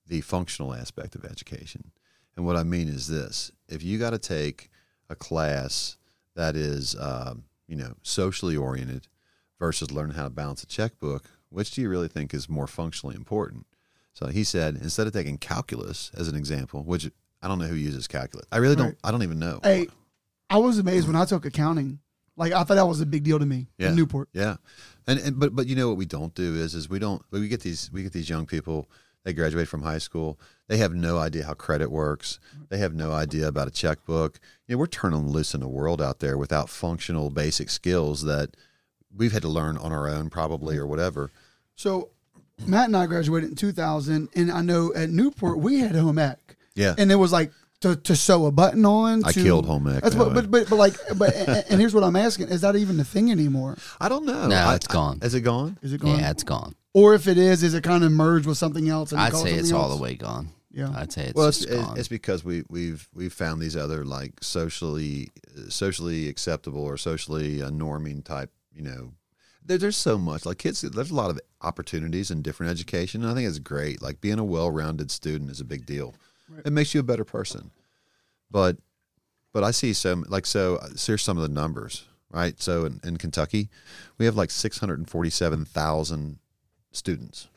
the 0.08 0.22
functional 0.22 0.74
aspect 0.74 1.16
of 1.16 1.26
education. 1.26 1.92
And 2.36 2.46
what 2.46 2.56
I 2.56 2.64
mean 2.64 2.88
is 2.88 3.08
this: 3.08 3.52
if 3.68 3.84
you 3.84 4.00
got 4.00 4.12
to 4.12 4.20
take 4.20 4.70
a 5.10 5.16
class 5.16 5.98
that 6.36 6.56
is, 6.56 6.96
um, 7.00 7.44
you 7.68 7.76
know, 7.76 7.94
socially 8.04 8.56
oriented 8.56 9.08
versus 9.60 9.92
learning 9.92 10.16
how 10.16 10.24
to 10.24 10.30
balance 10.30 10.64
a 10.64 10.68
checkbook, 10.68 11.26
which 11.50 11.72
do 11.72 11.82
you 11.82 11.90
really 11.90 12.08
think 12.08 12.34
is 12.34 12.48
more 12.48 12.68
functionally 12.68 13.16
important? 13.16 13.66
So 14.14 14.28
he 14.28 14.44
said, 14.44 14.76
instead 14.78 15.08
of 15.08 15.14
taking 15.14 15.38
calculus 15.38 16.12
as 16.16 16.28
an 16.28 16.36
example, 16.36 16.84
which 16.84 17.10
I 17.42 17.48
don't 17.48 17.60
know 17.60 17.66
who 17.66 17.76
uses 17.76 18.08
calculus. 18.08 18.48
I 18.52 18.58
really 18.58 18.76
don't. 18.76 18.98
I 19.04 19.12
don't 19.12 19.24
even 19.24 19.40
know. 19.40 19.60
Hey, 19.62 19.88
I 20.50 20.58
was 20.58 20.80
amazed 20.80 21.06
when 21.08 21.16
I 21.16 21.26
took 21.26 21.46
accounting. 21.46 22.00
Like 22.36 22.54
I 22.54 22.64
thought 22.64 22.76
that 22.76 22.88
was 22.88 23.02
a 23.02 23.06
big 23.06 23.24
deal 23.24 23.40
to 23.40 23.46
me 23.46 23.68
Yeah. 23.78 23.90
in 23.90 23.96
Newport. 23.96 24.30
Yeah, 24.32 24.58
and, 25.08 25.20
and 25.20 25.40
but 25.40 25.56
but 25.56 25.68
you 25.68 25.76
know 25.76 25.88
what 25.88 25.98
we 25.98 26.06
don't 26.06 26.36
do 26.36 26.56
is 26.56 26.76
is 26.76 26.90
we 26.90 27.00
don't 27.00 27.22
we 27.32 27.48
get 27.48 27.62
these 27.62 27.90
we 27.92 28.04
get 28.04 28.14
these 28.14 28.30
young 28.30 28.46
people 28.46 28.90
they 29.24 29.34
graduate 29.34 29.68
from 29.68 29.82
high 29.82 29.98
school 29.98 30.40
they 30.68 30.78
have 30.78 30.94
no 30.94 31.18
idea 31.18 31.46
how 31.46 31.54
credit 31.54 31.90
works. 31.90 32.40
They 32.70 32.78
have 32.78 32.94
no 32.94 33.14
idea 33.14 33.48
about 33.48 33.68
a 33.68 33.72
checkbook. 33.72 34.40
You 34.68 34.76
know 34.76 34.80
we're 34.80 34.88
turning 34.88 35.30
loose 35.30 35.54
in 35.54 35.62
the 35.62 35.68
world 35.68 36.02
out 36.02 36.20
there 36.20 36.38
without 36.38 36.70
functional 36.70 37.30
basic 37.30 37.70
skills 37.70 38.24
that 38.24 38.56
we've 39.16 39.32
had 39.32 39.42
to 39.44 39.48
learn 39.48 39.78
on 39.78 39.92
our 39.92 40.10
own 40.10 40.30
probably 40.30 40.78
or 40.78 40.86
whatever. 40.86 41.32
So 41.76 42.10
Matt 42.66 42.88
and 42.88 42.98
I 42.98 43.06
graduated 43.06 43.52
in 43.52 43.56
2000, 43.56 44.30
and 44.36 44.52
I 44.52 44.62
know 44.62 44.94
at 44.94 45.10
Newport 45.10 45.60
we 45.60 45.80
had 45.80 45.96
home 45.96 46.20
ec, 46.20 46.58
yeah. 46.76 46.96
And 46.98 47.12
it 47.12 47.16
was 47.16 47.32
like 47.32 47.52
to, 47.82 47.96
to 47.96 48.16
sew 48.16 48.46
a 48.46 48.52
button 48.52 48.86
on. 48.86 49.24
I 49.24 49.32
to- 49.32 49.44
killed 49.44 49.66
home 49.66 49.88
ec, 49.88 50.04
That's 50.04 50.16
what, 50.16 50.34
but, 50.34 50.50
but 50.50 50.70
but 50.70 50.76
like 50.76 50.96
but 51.18 51.36
and, 51.36 51.66
and 51.70 51.80
here's 51.80 51.94
what 51.94 52.04
I'm 52.04 52.16
asking: 52.16 52.50
Is 52.50 52.62
that 52.62 52.76
even 52.76 53.00
a 53.00 53.04
thing 53.04 53.32
anymore? 53.32 53.78
I 54.00 54.10
don't 54.10 54.26
know 54.26 54.48
No, 54.48 54.56
I- 54.56 54.76
it's 54.76 54.88
gone. 54.88 55.20
I- 55.22 55.26
is 55.26 55.34
it 55.34 55.42
gone 55.42 55.78
Is 55.82 55.94
it 55.94 56.02
going? 56.02 56.20
Yeah, 56.20 56.32
it's 56.32 56.44
gone. 56.44 56.76
Or 56.94 57.14
if 57.14 57.28
it 57.28 57.38
is, 57.38 57.62
is 57.62 57.74
it 57.76 57.84
kind 57.84 58.04
of 58.04 58.12
merged 58.12 58.48
with 58.48 58.58
something 58.58 58.90
else? 58.90 59.12
And 59.12 59.22
I'd 59.22 59.32
call 59.32 59.46
it 59.46 59.50
say 59.50 59.56
it's 59.56 59.70
something 59.70 59.84
all 59.84 59.96
the 59.96 60.02
way 60.02 60.16
gone. 60.16 60.50
Yeah. 60.72 60.92
I'd 60.96 61.12
say 61.12 61.26
it's 61.26 61.34
well, 61.34 61.48
it's, 61.48 61.60
just 61.60 61.70
it's, 61.70 61.82
gone. 61.82 61.98
it's 61.98 62.08
because 62.08 62.44
we 62.44 62.64
we've 62.70 63.08
we've 63.14 63.34
found 63.34 63.62
these 63.62 63.76
other 63.76 64.06
like 64.06 64.34
socially 64.42 65.30
socially 65.70 66.28
acceptable 66.30 66.84
or 66.84 66.98
socially 66.98 67.62
uh, 67.62 67.70
norming 67.70 68.24
type. 68.24 68.52
You 68.74 68.84
know, 68.84 69.14
there, 69.64 69.78
there's 69.78 69.98
so 69.98 70.18
much 70.18 70.46
like 70.46 70.60
kids. 70.60 70.82
There's 70.82 71.12
a 71.12 71.16
lot 71.16 71.30
of 71.30 71.40
opportunities 71.62 72.30
in 72.32 72.42
different 72.42 72.72
education, 72.72 73.24
and 73.24 73.32
I 73.32 73.34
think 73.34 73.48
it's 73.48 73.60
great. 73.60 74.02
Like 74.02 74.22
being 74.22 74.40
a 74.40 74.44
well-rounded 74.44 75.10
student 75.10 75.50
is 75.50 75.60
a 75.60 75.66
big 75.66 75.86
deal. 75.86 76.14
It 76.66 76.72
makes 76.72 76.94
you 76.94 77.00
a 77.00 77.04
better 77.04 77.26
person. 77.26 77.72
But 78.50 78.78
but 79.54 79.64
I 79.64 79.72
see 79.72 79.94
some 79.94 80.26
like 80.30 80.46
so. 80.46 80.80
so 80.96 81.12
here's 81.12 81.24
some 81.24 81.38
of 81.38 81.44
the 81.44 81.54
numbers, 81.54 82.06
right? 82.30 82.60
So 82.62 82.86
in, 82.86 83.00
in 83.04 83.18
Kentucky, 83.18 83.70
we 84.18 84.26
have 84.26 84.36
like 84.36 84.52
six 84.52 84.80
hundred 84.80 85.00
and 85.00 85.10
forty-seven 85.10 85.66
thousand 85.66 86.40
students 86.92 87.48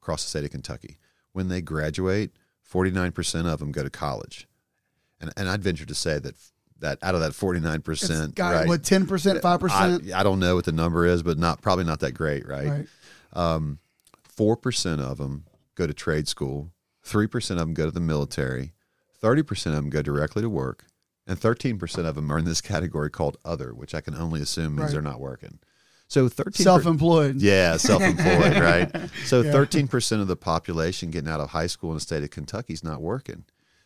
across 0.00 0.24
the 0.24 0.30
state 0.30 0.44
of 0.44 0.50
Kentucky. 0.50 0.98
When 1.32 1.48
they 1.48 1.60
graduate, 1.60 2.32
49% 2.68 3.46
of 3.46 3.60
them 3.60 3.70
go 3.70 3.82
to 3.82 3.90
college. 3.90 4.48
And, 5.20 5.32
and 5.36 5.48
I'd 5.48 5.62
venture 5.62 5.86
to 5.86 5.94
say 5.94 6.18
that 6.18 6.34
that 6.80 6.98
out 7.02 7.14
of 7.14 7.20
that 7.20 7.32
49%, 7.32 8.34
got 8.34 8.54
right, 8.54 8.66
what 8.66 8.82
ten 8.82 9.06
percent, 9.06 9.42
five 9.42 9.62
I, 9.62 9.66
percent, 9.66 10.12
I 10.14 10.22
don't 10.22 10.40
know 10.40 10.54
what 10.54 10.64
the 10.64 10.72
number 10.72 11.06
is, 11.06 11.22
but 11.22 11.38
not 11.38 11.60
probably 11.60 11.84
not 11.84 12.00
that 12.00 12.12
great, 12.12 12.48
right? 12.48 12.68
right? 12.68 12.86
Um, 13.34 13.78
4% 14.34 14.98
of 14.98 15.18
them 15.18 15.44
go 15.74 15.86
to 15.86 15.92
trade 15.92 16.26
school, 16.26 16.70
3% 17.10 17.50
of 17.52 17.56
them 17.58 17.74
go 17.74 17.84
to 17.86 17.90
the 17.90 18.00
military, 18.00 18.72
30% 19.22 19.66
of 19.66 19.72
them 19.74 19.90
go 19.90 20.02
directly 20.02 20.42
to 20.42 20.48
work, 20.48 20.86
and 21.26 21.38
13% 21.38 22.06
of 22.06 22.14
them 22.14 22.30
are 22.32 22.38
in 22.38 22.44
this 22.44 22.60
category 22.60 23.10
called 23.10 23.36
other, 23.44 23.74
which 23.74 23.94
I 23.94 24.00
can 24.00 24.14
only 24.14 24.40
assume 24.40 24.76
means 24.76 24.84
Right. 24.86 24.92
they're 24.92 25.02
not 25.02 25.20
working. 25.20 25.58
So 26.08 26.28
13 26.28 26.64
Self-employed. 26.64 27.36
yeah, 27.40 27.76
self-employed, 27.76 28.56
right? 28.60 29.10
So 29.26 29.42
Yeah. 29.42 29.52
thirteen 29.52 29.86
percent 29.86 30.20
of 30.22 30.26
the 30.28 30.34
population 30.36 31.10
getting 31.12 31.30
out 31.30 31.38
of 31.40 31.50
high 31.50 31.68
school 31.68 31.90
in 31.90 31.96
the 31.96 32.00
state 32.00 32.24
of 32.24 32.30
Kentucky 32.30 32.72
is 32.72 32.82
not 32.82 33.00
working. 33.00 33.44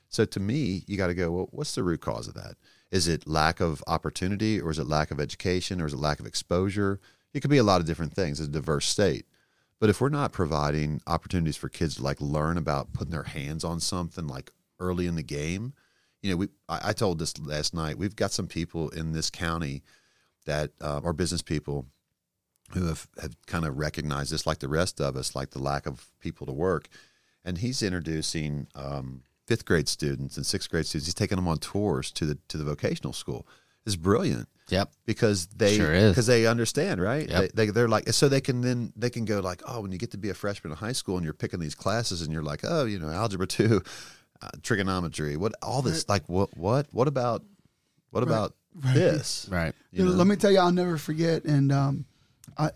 So 0.09 0.25
to 0.25 0.41
me, 0.41 0.85
you 0.87 0.97
got 0.97 1.09
to 1.09 1.15
go. 1.15 1.31
Well, 1.31 1.49
what's 1.51 1.75
the 1.75 1.83
root 1.83 2.01
cause 2.01 2.27
of 2.29 2.35
that? 2.35 2.55
Is 2.91 3.09
it 3.09 3.27
lack 3.29 3.61
of 3.61 3.83
opportunity, 3.87 4.59
or 4.61 4.71
is 4.71 4.79
it 4.79 4.87
lack 4.87 5.11
of 5.11 5.21
education, 5.21 5.83
or 5.83 5.87
is 5.87 5.93
it 5.93 5.99
lack 5.99 6.19
of 6.21 6.25
exposure? 6.27 6.99
It 7.35 7.41
could 7.41 7.51
be 7.51 7.59
a 7.59 7.65
lot 7.65 7.81
of 7.83 7.87
different 7.87 8.15
things. 8.15 8.41
It's 8.41 8.49
a 8.49 8.53
diverse 8.53 8.87
state. 8.87 9.27
But 9.81 9.91
if 9.91 10.01
we're 10.01 10.09
not 10.09 10.33
providing 10.33 11.01
opportunities 11.07 11.57
for 11.57 11.69
kids 11.69 11.97
to 11.97 12.03
like 12.03 12.21
learn 12.21 12.57
about 12.57 12.93
putting 12.93 13.13
their 13.13 13.25
hands 13.25 13.65
on 13.65 13.81
something 13.81 14.27
like 14.27 14.51
early 14.79 15.07
in 15.07 15.15
the 15.15 15.23
game, 15.23 15.75
you 16.23 16.31
know, 16.31 16.37
we 16.37 16.49
I, 16.69 16.91
I 16.91 16.93
told 16.93 17.19
this 17.19 17.39
last 17.39 17.75
night. 17.75 17.99
We've 17.99 18.17
got 18.17 18.33
some 18.33 18.47
people 18.47 18.89
in 18.91 19.13
this 19.13 19.31
county 19.31 19.83
that 20.47 20.71
uh, 20.81 21.01
are 21.05 21.13
business 21.13 21.43
people 21.43 21.87
who 22.71 22.87
have, 22.87 23.07
have 23.21 23.37
kind 23.47 23.65
of 23.65 23.79
recognized 23.79 24.33
this, 24.33 24.47
like 24.47 24.59
the 24.59 24.69
rest 24.69 25.01
of 25.01 25.17
us, 25.17 25.35
like 25.35 25.51
the 25.51 25.63
lack 25.63 25.87
of 25.87 26.07
people 26.21 26.47
to 26.47 26.53
work. 26.53 26.89
And 27.45 27.59
he's 27.59 27.83
introducing 27.83 28.69
um, 28.75 29.23
fifth 29.47 29.65
grade 29.67 29.89
students 29.89 30.37
and 30.37 30.47
sixth 30.47 30.71
grade 30.71 30.87
students. 30.87 31.07
He's 31.07 31.15
taking 31.15 31.37
them 31.37 31.49
on 31.49 31.59
tours 31.59 32.11
to 32.13 32.25
the 32.25 32.39
to 32.49 32.57
the 32.57 32.65
vocational 32.65 33.13
school. 33.13 33.47
It's 33.87 33.97
brilliant 33.97 34.49
yep. 34.69 34.91
because 35.05 35.47
they 35.49 35.77
Sure 35.77 36.09
because 36.09 36.27
they 36.27 36.47
understand, 36.47 37.01
right? 37.01 37.29
Yep. 37.29 37.53
They, 37.53 37.67
they 37.67 37.71
they're 37.71 37.89
like 37.89 38.09
so 38.11 38.29
they 38.29 38.41
can 38.41 38.61
then 38.61 38.93
they 38.97 39.11
can 39.11 39.25
go 39.25 39.41
like, 39.41 39.63
oh, 39.67 39.81
when 39.81 39.93
you 39.93 39.99
get 39.99 40.13
to 40.13 40.19
be 40.19 40.31
a 40.31 40.35
freshman 40.35 40.73
in 40.73 40.77
high 40.79 40.93
school 40.93 41.17
and 41.17 41.25
you're 41.25 41.35
picking 41.35 41.61
these 41.61 41.75
classes 41.75 42.23
and 42.23 42.33
you're 42.33 42.43
like, 42.43 42.61
oh, 42.65 42.85
you 42.85 42.99
know, 42.99 43.11
algebra 43.11 43.47
two, 43.47 43.83
uh, 44.43 44.51
trigonometry, 44.63 45.37
what 45.37 45.53
all 45.63 45.83
this 45.83 46.09
like 46.09 46.29
what 46.29 46.57
what 46.57 46.87
what 46.93 47.09
about 47.09 47.43
what 48.11 48.23
about 48.23 48.55
Right. 48.75 48.95
this? 48.95 49.49
Right. 49.53 49.73
You 49.93 50.05
know? 50.05 50.11
Let 50.11 50.27
me 50.27 50.37
tell 50.37 50.51
you, 50.51 50.59
I'll 50.59 50.73
never 50.73 50.99
forget. 50.99 51.45
And 51.45 51.71
um, 51.71 52.07
I, 52.59 52.71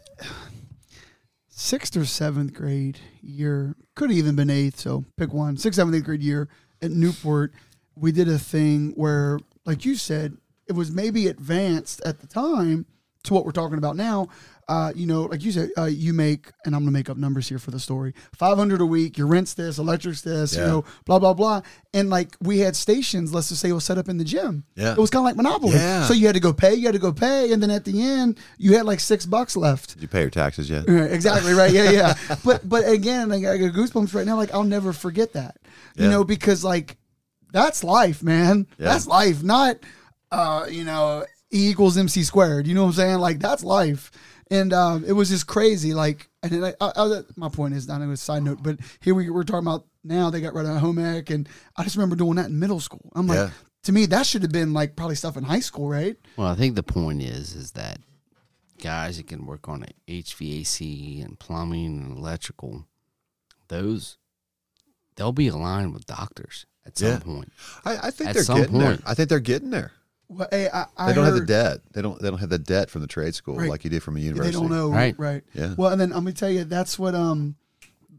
sixth 1.49 1.97
or 1.97 2.05
seventh 2.05 2.53
grade 2.55 3.01
year, 3.21 3.75
could 3.97 4.11
have 4.11 4.19
even 4.19 4.37
been 4.37 4.51
eighth. 4.51 4.79
So 4.79 5.05
pick 5.17 5.33
one. 5.33 5.57
Sixth, 5.57 5.77
seventh, 5.77 5.97
eighth 5.97 6.05
grade 6.05 6.23
year 6.23 6.49
at 6.81 6.91
Newport, 6.93 7.53
we 7.97 8.13
did 8.13 8.29
a 8.29 8.39
thing 8.39 8.93
where, 8.95 9.41
like 9.65 9.85
you 9.85 9.97
said, 9.97 10.37
it 10.69 10.73
was 10.73 10.91
maybe 10.91 11.29
advanced 11.29 12.01
at 12.05 12.21
the 12.21 12.27
time 12.27 12.87
to 13.25 13.35
what 13.35 13.45
we're 13.45 13.53
talking 13.53 13.79
about 13.79 13.97
now. 13.97 14.29
Uh, 14.69 14.93
you 14.95 15.07
know, 15.07 15.23
like 15.23 15.43
you 15.43 15.51
said, 15.51 15.71
uh, 15.79 15.87
you 15.87 16.13
make, 16.13 16.53
and 16.67 16.75
I'm 16.75 16.83
gonna 16.83 16.91
make 16.93 17.09
up 17.09 17.17
numbers 17.17 17.49
here 17.49 17.59
for 17.59 17.71
the 17.71 17.81
story. 17.81 18.13
Five 18.35 18.59
hundred 18.59 18.83
a 18.83 18.87
week. 18.87 19.17
Your 19.17 19.27
rent's 19.27 19.55
this, 19.55 19.79
electric's 19.79 20.21
this. 20.21 20.55
You 20.55 20.61
know, 20.61 20.85
blah 21.07 21.19
blah 21.19 21.33
blah. 21.33 21.63
And 21.95 22.11
like 22.11 22.37
we 22.43 22.59
had 22.59 22.77
stations. 22.77 23.33
Let's 23.33 23.49
just 23.49 23.63
say 23.63 23.71
it 23.71 23.73
was 23.73 23.85
set 23.85 23.97
up 23.97 24.11
in 24.11 24.19
the 24.19 24.25
gym. 24.25 24.65
Yeah. 24.75 24.93
It 24.93 24.99
was 24.99 25.09
kind 25.09 25.23
of 25.23 25.25
like 25.25 25.37
Monopoly. 25.37 25.73
Yeah. 25.73 26.05
So 26.05 26.13
you 26.13 26.27
had 26.27 26.35
to 26.35 26.41
go 26.41 26.53
pay. 26.53 26.75
You 26.75 26.85
had 26.85 26.93
to 26.93 26.99
go 26.99 27.15
pay, 27.15 27.51
and 27.51 27.63
then 27.63 27.71
at 27.71 27.87
the 27.87 28.03
end, 28.03 28.39
you 28.59 28.77
had 28.77 28.85
like 28.85 29.01
six 29.01 29.25
bucks 29.25 29.57
left. 29.57 29.95
Did 29.95 30.03
you 30.03 30.09
pay 30.09 30.21
your 30.21 30.31
taxes 30.31 30.69
yet? 30.69 30.87
Right, 30.87 31.11
exactly 31.11 31.55
right. 31.55 31.73
Yeah, 31.73 31.91
yeah. 31.91 32.15
but 32.45 32.69
but 32.69 32.87
again, 32.87 33.31
like, 33.31 33.47
I 33.47 33.57
got 33.57 33.73
goosebumps 33.73 34.15
right 34.15 34.27
now. 34.27 34.37
Like 34.37 34.53
I'll 34.53 34.65
never 34.65 34.93
forget 34.93 35.33
that. 35.33 35.57
You 35.97 36.11
know, 36.11 36.25
because 36.25 36.63
like 36.63 36.99
that's 37.53 37.83
life, 37.83 38.23
man. 38.23 38.67
Yeah. 38.79 38.89
That's 38.89 39.07
life. 39.07 39.43
Not 39.43 39.79
uh, 40.33 40.67
you 40.71 40.85
know, 40.85 41.25
E 41.53 41.71
equals 41.71 41.97
MC 41.97 42.23
squared. 42.25 42.67
You 42.67 42.75
know 42.75 42.83
what 42.83 42.89
I'm 42.91 42.95
saying? 42.95 43.19
Like 43.19 43.39
that's 43.41 43.65
life. 43.65 44.11
And 44.51 44.73
um, 44.73 45.05
it 45.07 45.13
was 45.13 45.29
just 45.29 45.47
crazy. 45.47 45.93
Like, 45.93 46.31
and 46.43 46.51
then 46.53 46.65
I, 46.65 46.75
I, 46.81 46.91
I, 46.97 47.21
my 47.37 47.49
point 47.51 47.75
is 47.75 47.87
not 47.87 48.01
a 48.01 48.17
side 48.17 48.43
note, 48.43 48.63
but 48.63 48.79
here 49.01 49.15
we 49.15 49.29
we're 49.29 49.43
talking 49.45 49.67
about 49.67 49.85
now. 50.05 50.31
They 50.31 50.41
got 50.41 50.55
rid 50.55 50.65
of 50.67 50.77
home 50.79 50.99
ec, 50.99 51.29
and 51.31 51.47
I 51.77 51.85
just 51.85 51.97
remember 51.97 52.17
doing 52.17 52.37
that 52.37 52.47
in 52.47 52.59
middle 52.59 52.81
school. 52.81 53.13
I'm 53.15 53.27
like, 53.27 53.37
Yeah. 53.37 53.51
to 53.85 53.93
me, 53.93 54.07
that 54.07 54.25
should 54.27 54.41
have 54.43 54.53
been 54.53 54.73
like 54.73 54.97
probably 54.97 55.17
stuff 55.17 55.37
in 55.37 55.45
high 55.45 55.61
school, 55.61 55.89
right? 55.89 56.17
Well, 56.39 56.49
I 56.49 56.55
think 56.55 56.77
the 56.77 56.83
point 56.83 57.21
is 57.23 57.55
is 57.55 57.73
that 57.73 57.99
guys 58.81 59.19
that 59.19 59.27
can 59.27 59.45
work 59.45 59.69
on 59.69 59.85
HVAC 60.09 61.23
and 61.25 61.39
plumbing 61.39 61.99
and 62.01 62.17
electrical, 62.17 62.87
those 63.69 64.17
they'll 65.17 65.33
be 65.33 65.49
aligned 65.49 65.93
with 65.93 66.07
doctors 66.07 66.65
at 66.87 66.97
some 66.97 67.09
Yeah. 67.09 67.19
point. 67.19 67.53
I, 67.85 67.99
I 68.05 68.11
think 68.11 68.31
At 68.31 68.35
they're 68.35 68.45
some 68.45 68.59
getting 68.61 68.79
there. 68.79 68.89
point. 68.91 69.03
I 69.05 69.15
think 69.15 69.29
they're 69.29 69.41
getting 69.41 69.71
there. 69.71 69.93
Well, 70.29 70.49
hey, 70.51 70.69
I, 70.73 70.85
I 70.97 71.07
They 71.09 71.15
don't 71.15 71.25
have 71.25 71.35
the 71.35 71.41
debt. 71.47 71.79
They 71.93 72.03
don't. 72.03 72.21
They 72.21 72.29
don't 72.29 72.39
have 72.39 72.51
the 72.51 72.59
debt 72.59 72.91
from 72.91 73.01
the 73.01 73.07
trade 73.07 73.35
school 73.35 73.57
Right. 73.57 73.71
like 73.71 73.85
you 73.85 73.91
do 73.91 73.99
from 74.01 74.17
a 74.17 74.21
university. 74.21 74.55
They 74.55 74.61
don't 74.61 74.71
know, 74.71 74.91
Right. 74.91 75.15
right? 75.19 75.43
Yeah. 75.55 75.75
Well, 75.77 75.91
and 75.91 75.99
then 76.01 76.13
I'm 76.13 76.19
gonna 76.25 76.33
tell 76.33 76.51
you 76.51 76.65
that's 76.65 76.99
what 76.99 77.15
um 77.15 77.57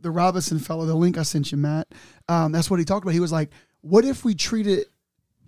the 0.02 0.10
Robinson 0.10 0.60
fellow, 0.60 0.86
the 0.86 0.96
link 0.96 1.18
I 1.18 1.24
sent 1.24 1.52
you, 1.52 1.58
Matt. 1.58 1.88
Um, 2.28 2.52
that's 2.52 2.70
what 2.72 2.80
he 2.80 2.86
talked 2.86 3.04
about. 3.06 3.14
He 3.14 3.20
was 3.20 3.32
like, 3.32 3.52
"What 3.82 4.06
if 4.06 4.24
we 4.26 4.34
treated 4.34 4.86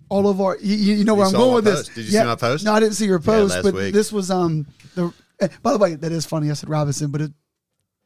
all 0.08 0.28
of 0.28 0.40
our? 0.40 0.56
You, 0.60 0.76
you 0.76 1.04
know 1.04 1.14
where 1.14 1.24
You 1.24 1.28
I'm 1.30 1.32
going 1.32 1.48
my 1.50 1.54
with 1.56 1.64
this? 1.64 1.88
Did 1.88 2.04
you 2.04 2.10
see 2.12 2.22
my 2.24 2.36
post? 2.36 2.64
No, 2.64 2.72
I 2.74 2.78
didn't 2.80 2.94
see 2.94 3.06
your 3.06 3.18
post, 3.18 3.54
last 3.54 3.62
but 3.64 3.74
week. 3.74 3.92
this 3.94 4.12
was 4.12 4.30
um 4.30 4.66
the. 4.94 5.12
eh, 5.40 5.48
By 5.62 5.72
the 5.72 5.78
way, 5.78 5.94
that 5.96 6.12
is 6.12 6.26
funny. 6.26 6.48
I 6.50 6.52
said 6.54 6.68
Robinson, 6.68 7.10
but 7.10 7.22
it, 7.22 7.32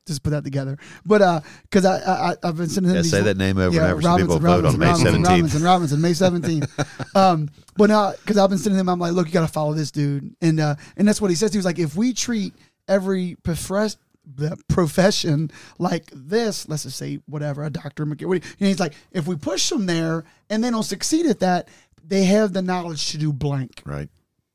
just 0.07 0.23
put 0.23 0.31
that 0.31 0.45
together. 0.45 0.79
But 1.05 1.23
uh, 1.23 1.41
because 1.63 1.85
I, 1.85 2.31
I 2.31 2.35
I've 2.43 2.57
been 2.57 2.69
sending 2.69 2.91
him 2.91 2.97
Yeah, 2.97 3.03
these 3.03 3.11
say 3.11 3.23
that 3.23 3.37
name 3.37 3.59
over 3.59 3.75
yeah, 3.75 3.91
and 3.91 3.93
over 3.93 4.03
so 4.03 4.17
people 4.17 4.39
Robinson, 4.41 4.63
vote 4.63 4.65
on 4.67 4.79
May 4.79 4.87
Robinson, 4.87 5.23
Robinson, 5.23 5.61
17th. 5.61 5.65
Robinson, 5.65 6.01
Robinson, 6.01 6.61
May 6.61 6.61
17th. 6.61 7.17
um, 7.17 7.51
but 7.77 7.89
now, 7.91 8.13
because 8.13 8.39
I've 8.39 8.49
been 8.49 8.59
sending 8.59 8.79
him, 8.81 8.89
I'm 8.89 8.99
like, 8.99 9.13
look, 9.13 9.27
you 9.27 9.33
got 9.33 9.47
to 9.47 9.53
follow 9.53 9.75
this 9.75 9.91
dude. 9.91 10.35
And 10.41 10.61
uh, 10.61 10.77
and 10.97 11.07
that's 11.07 11.21
what 11.21 11.31
he 11.31 11.37
says. 11.37 11.53
He 11.53 11.59
was 11.59 11.67
like, 11.67 11.79
if 11.79 11.97
we 11.97 12.13
treat 12.15 12.55
every 12.89 13.37
profess- 13.43 13.97
the 14.35 14.57
profession 14.69 15.51
like 15.79 16.11
this, 16.13 16.69
let's 16.69 16.85
just 16.85 16.97
say 16.97 17.21
whatever, 17.27 17.65
a 17.65 17.71
doctor, 17.71 18.07
McGill, 18.07 18.27
what 18.27 18.41
do 18.43 18.49
you- 18.49 18.55
and 18.61 18.69
he's 18.69 18.81
like, 18.81 18.95
if 19.13 19.27
we 19.27 19.37
push 19.37 19.69
them 19.71 19.87
there 19.87 20.25
and 20.51 20.63
they 20.65 20.71
don't 20.71 20.83
succeed 20.83 21.27
at 21.27 21.41
that, 21.41 21.69
they 22.05 22.25
have 22.25 22.53
the 22.53 22.63
knowledge 22.63 23.11
to 23.11 23.19
do 23.19 23.33
blank. 23.33 23.83
Right. 23.85 24.09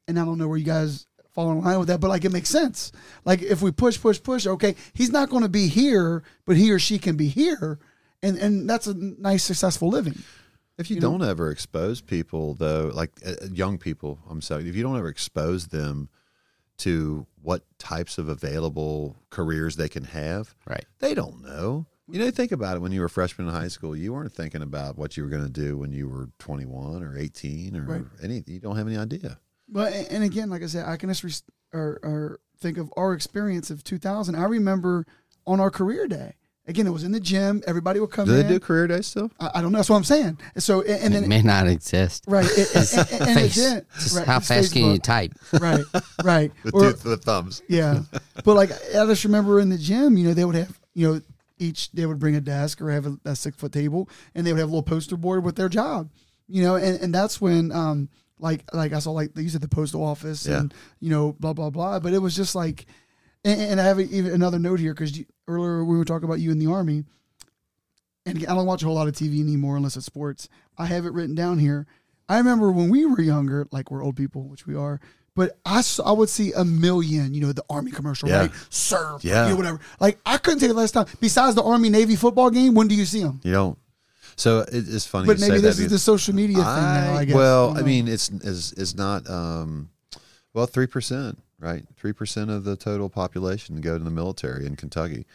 And 0.07 0.19
I 0.19 0.25
don't 0.25 0.37
know 0.37 0.47
where 0.47 0.57
you 0.57 0.65
guys 0.65 1.05
fall 1.33 1.51
in 1.51 1.61
line 1.61 1.79
with 1.79 1.87
that, 1.87 1.99
but 1.99 2.09
like 2.09 2.25
it 2.25 2.31
makes 2.31 2.49
sense. 2.49 2.91
Like 3.25 3.41
if 3.41 3.61
we 3.61 3.71
push, 3.71 3.99
push, 3.99 4.21
push, 4.21 4.45
okay, 4.47 4.75
he's 4.93 5.11
not 5.11 5.29
going 5.29 5.43
to 5.43 5.49
be 5.49 5.67
here, 5.67 6.23
but 6.45 6.55
he 6.57 6.71
or 6.71 6.79
she 6.79 6.99
can 6.99 7.15
be 7.17 7.27
here, 7.27 7.79
and 8.21 8.37
and 8.37 8.69
that's 8.69 8.87
a 8.87 8.93
nice, 8.93 9.43
successful 9.43 9.89
living. 9.89 10.15
If 10.77 10.89
you, 10.89 10.95
You 10.95 11.01
don't 11.01 11.21
ever 11.23 11.51
expose 11.51 12.01
people, 12.01 12.55
though, 12.55 12.91
like 12.93 13.11
uh, 13.25 13.33
young 13.51 13.77
people, 13.77 14.19
I'm 14.29 14.41
sorry, 14.41 14.67
if 14.67 14.75
you 14.75 14.81
don't 14.83 14.97
ever 14.97 15.09
expose 15.09 15.67
them 15.67 16.09
to 16.77 17.27
what 17.41 17.63
types 17.77 18.17
of 18.17 18.27
available 18.29 19.17
careers 19.29 19.75
they 19.75 19.89
can 19.89 20.05
have, 20.05 20.55
Right. 20.65 20.85
they 20.99 21.13
don't 21.13 21.43
know. 21.43 21.85
You 22.09 22.19
know, 22.19 22.31
think 22.31 22.51
about 22.51 22.75
it 22.77 22.79
when 22.79 22.91
you 22.91 22.99
were 23.01 23.05
a 23.05 23.09
freshman 23.09 23.47
in 23.47 23.53
high 23.53 23.67
school, 23.67 23.95
you 23.95 24.11
weren't 24.13 24.33
thinking 24.33 24.61
about 24.63 24.97
what 24.97 25.15
you 25.15 25.23
were 25.23 25.29
going 25.29 25.43
to 25.45 25.49
do 25.49 25.77
when 25.77 25.91
you 25.91 26.09
were 26.09 26.29
21 26.39 27.03
or 27.03 27.15
18 27.17 27.77
or 27.77 27.83
Right. 27.83 28.03
any, 28.23 28.43
you 28.47 28.59
don't 28.59 28.75
have 28.75 28.87
any 28.87 28.97
idea. 28.97 29.39
But 29.71 29.93
and 30.09 30.23
again, 30.23 30.49
like 30.49 30.63
I 30.63 30.67
said, 30.67 30.85
I 30.87 30.97
can 30.97 31.09
just 31.09 31.23
re- 31.23 31.31
or, 31.73 31.99
or 32.03 32.39
think 32.59 32.77
of 32.77 32.91
our 32.97 33.13
experience 33.13 33.69
of 33.71 33.83
2000. 33.83 34.35
I 34.35 34.43
remember 34.43 35.05
on 35.47 35.59
our 35.59 35.71
career 35.71 36.07
day. 36.07 36.35
Again, 36.67 36.85
it 36.85 36.91
was 36.91 37.03
in 37.03 37.11
the 37.11 37.19
gym. 37.19 37.63
Everybody 37.65 37.99
would 37.99 38.11
come 38.11 38.27
Do 38.27 38.35
in. 38.35 38.43
they 38.45 38.53
do 38.53 38.59
career 38.59 38.85
day 38.85 39.01
still? 39.01 39.31
I, 39.39 39.49
I 39.55 39.61
don't 39.61 39.71
know. 39.71 39.79
That's 39.79 39.89
what 39.89 39.95
I'm 39.97 40.03
saying. 40.03 40.37
So 40.57 40.81
and, 40.81 40.89
and 41.05 41.13
it 41.15 41.19
then 41.21 41.29
may 41.29 41.41
not 41.41 41.67
exist. 41.67 42.23
right, 42.27 42.45
it, 42.45 42.75
and, 42.75 43.11
and, 43.11 43.21
and 43.21 43.39
it 43.39 43.41
Face. 43.41 43.55
did. 43.55 43.85
Just 43.95 44.15
Right, 44.15 44.27
how 44.27 44.37
it's 44.37 44.47
fast 44.47 44.71
can 44.73 44.91
you 44.91 44.99
type? 44.99 45.33
Right, 45.59 45.83
right. 46.23 46.51
With, 46.63 46.75
Or- 46.75 46.93
two, 46.93 47.09
with 47.09 47.23
thumbs. 47.23 47.63
Yeah, 47.67 48.01
but 48.45 48.53
like 48.53 48.71
I 48.71 49.05
just 49.07 49.23
remember 49.23 49.59
in 49.59 49.69
the 49.69 49.77
gym, 49.77 50.15
you 50.17 50.27
know, 50.27 50.33
they 50.35 50.45
would 50.45 50.55
have, 50.55 50.79
you 50.93 51.11
know, 51.13 51.21
each 51.57 51.91
they 51.93 52.05
would 52.05 52.19
bring 52.19 52.35
a 52.35 52.41
desk 52.41 52.79
or 52.79 52.91
have 52.91 53.07
a, 53.07 53.17
a 53.25 53.35
six 53.35 53.57
foot 53.57 53.71
table, 53.71 54.07
and 54.35 54.45
they 54.45 54.53
would 54.53 54.59
have 54.59 54.69
a 54.69 54.71
little 54.71 54.83
poster 54.83 55.17
board 55.17 55.43
with 55.43 55.55
their 55.55 55.67
job, 55.69 56.09
you 56.47 56.61
know, 56.61 56.75
and, 56.75 57.01
and 57.01 57.13
that's 57.13 57.41
when, 57.41 57.71
um, 57.71 58.07
like 58.41 58.63
like 58.73 58.91
I 58.91 58.99
saw 58.99 59.11
like 59.11 59.33
they 59.33 59.43
used 59.43 59.55
at 59.55 59.61
the 59.61 59.67
postal 59.69 60.03
office 60.03 60.45
Yeah. 60.47 60.59
and 60.59 60.73
you 60.99 61.09
know 61.09 61.33
blah 61.39 61.53
blah 61.53 61.69
blah, 61.69 61.99
but 61.99 62.11
it 62.13 62.19
was 62.19 62.35
just 62.35 62.55
like, 62.55 62.85
and, 63.45 63.59
and 63.61 63.81
I 63.81 63.85
have 63.85 63.99
even 63.99 64.33
another 64.33 64.59
note 64.59 64.79
here 64.79 64.93
because 64.93 65.17
earlier 65.47 65.85
we 65.85 65.97
were 65.97 66.05
talking 66.05 66.25
about 66.27 66.39
you 66.39 66.51
in 66.51 66.59
the 66.59 66.67
army, 66.71 67.05
and 68.25 68.37
I 68.47 68.53
don't 68.55 68.65
watch 68.65 68.83
a 68.83 68.85
whole 68.85 68.95
lot 68.95 69.07
of 69.07 69.13
TV 69.15 69.39
anymore 69.41 69.77
unless 69.77 69.95
it's 69.97 70.05
sports. 70.05 70.49
I 70.77 70.85
have 70.87 71.05
it 71.05 71.13
written 71.13 71.35
down 71.35 71.59
here. 71.59 71.87
I 72.29 72.37
remember 72.37 72.71
when 72.71 72.89
we 72.89 73.05
were 73.05 73.21
younger, 73.21 73.67
like 73.71 73.91
we're 73.91 74.03
old 74.03 74.15
people, 74.15 74.43
which 74.47 74.65
we 74.65 74.75
are, 74.75 74.99
but 75.35 75.57
I 75.65 75.81
I 76.05 76.11
would 76.11 76.29
see 76.29 76.51
a 76.53 76.63
million, 76.63 77.33
you 77.33 77.41
know, 77.41 77.51
the 77.51 77.63
Army 77.69 77.91
commercial, 77.91 78.29
Yeah. 78.29 78.41
right? 78.41 78.51
Serve, 78.69 79.23
Yeah. 79.23 79.43
you 79.45 79.49
know, 79.51 79.55
whatever. 79.57 79.79
Like 79.99 80.19
I 80.25 80.37
couldn't 80.37 80.59
tell 80.59 80.69
you 80.69 80.73
the 80.73 80.79
last 80.79 80.91
time. 80.91 81.07
Besides 81.19 81.55
the 81.55 81.63
Army 81.63 81.89
Navy 81.89 82.15
football 82.15 82.49
game, 82.49 82.73
when 82.73 82.87
do 82.87 82.95
you 82.95 83.05
see 83.05 83.21
them? 83.21 83.39
You 83.43 83.51
don't. 83.53 83.77
So 84.41 84.61
it, 84.61 84.67
it's 84.71 85.05
funny. 85.05 85.27
But 85.27 85.39
maybe 85.39 85.59
this 85.59 85.77
is 85.77 85.91
the 85.91 85.99
social 85.99 86.33
media 86.33 86.55
thing 86.57 86.65
now. 86.65 87.13
I 87.13 87.25
guess. 87.25 87.35
Well, 87.35 87.73
don't 87.75 87.83
I 87.83 87.85
mean, 87.85 88.07
it's 88.07 88.29
is 88.29 88.73
is 88.73 88.95
not. 88.95 89.29
Um, 89.29 89.89
well, 90.55 90.65
three 90.65 90.87
percent, 90.87 91.37
right? 91.59 91.83
Three 91.95 92.11
percent 92.11 92.49
of 92.49 92.63
the 92.63 92.75
total 92.75 93.07
population 93.07 93.79
go 93.81 93.99
to 93.99 94.03
the 94.03 94.09
military 94.09 94.65
in 94.65 94.75
Kentucky. 94.75 95.27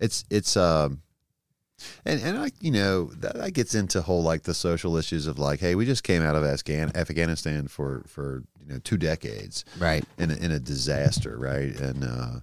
It's 0.00 0.24
it's 0.30 0.56
um, 0.56 1.00
and 2.04 2.20
and 2.20 2.38
I 2.38 2.50
you 2.60 2.72
know 2.72 3.04
that, 3.20 3.36
that 3.36 3.52
gets 3.52 3.76
into 3.76 4.02
whole 4.02 4.24
like 4.24 4.42
the 4.42 4.54
social 4.54 4.96
issues 4.96 5.28
of 5.28 5.38
like, 5.38 5.60
hey, 5.60 5.76
we 5.76 5.86
just 5.86 6.02
came 6.02 6.22
out 6.22 6.34
of 6.34 6.42
Afghan 6.42 6.90
Afghanistan 6.96 7.68
for 7.68 8.02
for 8.08 8.42
you 8.66 8.72
know 8.74 8.80
two 8.80 8.96
decades 8.96 9.64
Right. 9.78 10.04
in 10.18 10.32
a, 10.32 10.34
in 10.34 10.50
a 10.50 10.58
disaster, 10.58 11.38
right? 11.38 11.78
And 11.78 12.02
uh, 12.02 12.40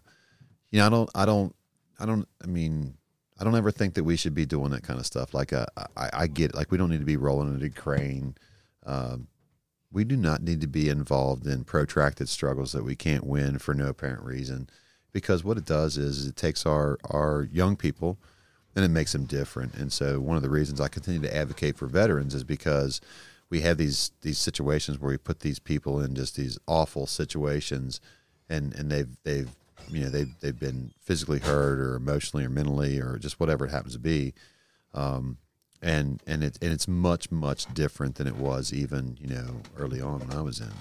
you 0.71 0.79
know, 0.79 0.85
I 0.85 0.89
don't, 0.89 1.09
I 1.15 1.25
don't, 1.25 1.55
I 1.99 2.05
don't. 2.05 2.27
I 2.41 2.47
mean, 2.47 2.93
I 3.39 3.43
don't 3.43 3.55
ever 3.55 3.71
think 3.71 3.93
that 3.95 4.03
we 4.03 4.15
should 4.15 4.33
be 4.33 4.45
doing 4.45 4.71
that 4.71 4.83
kind 4.83 4.99
of 4.99 5.05
stuff. 5.05 5.33
Like, 5.33 5.53
uh, 5.53 5.67
I, 5.95 6.09
I 6.13 6.27
get, 6.27 6.55
like, 6.55 6.71
we 6.71 6.77
don't 6.77 6.89
need 6.89 6.99
to 6.99 7.05
be 7.05 7.17
rolling 7.17 7.53
into 7.53 7.65
Ukraine. 7.65 8.35
Um, 8.85 9.27
we 9.91 10.03
do 10.03 10.17
not 10.17 10.41
need 10.41 10.61
to 10.61 10.67
be 10.67 10.89
involved 10.89 11.45
in 11.45 11.63
protracted 11.63 12.29
struggles 12.29 12.71
that 12.71 12.83
we 12.83 12.95
can't 12.95 13.25
win 13.25 13.59
for 13.59 13.73
no 13.73 13.87
apparent 13.87 14.23
reason, 14.23 14.69
because 15.13 15.43
what 15.43 15.57
it 15.57 15.65
does 15.65 15.97
is 15.97 16.27
it 16.27 16.35
takes 16.35 16.65
our 16.65 16.97
our 17.09 17.47
young 17.51 17.75
people 17.75 18.17
and 18.75 18.83
it 18.83 18.89
makes 18.89 19.13
them 19.13 19.25
different. 19.25 19.73
And 19.75 19.91
so, 19.91 20.19
one 20.19 20.35
of 20.35 20.43
the 20.43 20.49
reasons 20.49 20.81
I 20.81 20.87
continue 20.87 21.21
to 21.21 21.35
advocate 21.35 21.77
for 21.77 21.87
veterans 21.87 22.35
is 22.35 22.43
because 22.43 23.01
we 23.49 23.61
have 23.61 23.77
these 23.77 24.11
these 24.21 24.37
situations 24.37 24.99
where 24.99 25.11
we 25.11 25.17
put 25.17 25.39
these 25.39 25.59
people 25.59 26.01
in 26.01 26.15
just 26.15 26.35
these 26.35 26.59
awful 26.67 27.07
situations, 27.07 28.01
and 28.49 28.73
and 28.75 28.91
they've 28.91 29.15
they've 29.23 29.49
you 29.89 30.01
know 30.01 30.09
they've 30.09 30.33
they've 30.41 30.59
been 30.59 30.91
physically 31.01 31.39
hurt 31.39 31.79
or 31.79 31.95
emotionally 31.95 32.45
or 32.45 32.49
mentally 32.49 32.99
or 32.99 33.17
just 33.17 33.39
whatever 33.39 33.65
it 33.65 33.71
happens 33.71 33.93
to 33.93 33.99
be, 33.99 34.33
um, 34.93 35.37
and 35.81 36.21
and 36.27 36.43
it 36.43 36.57
and 36.61 36.71
it's 36.71 36.87
much 36.87 37.31
much 37.31 37.71
different 37.73 38.15
than 38.15 38.27
it 38.27 38.35
was 38.35 38.73
even 38.73 39.17
you 39.19 39.27
know 39.27 39.61
early 39.77 40.01
on 40.01 40.19
when 40.19 40.31
I 40.37 40.41
was 40.41 40.59
in. 40.59 40.71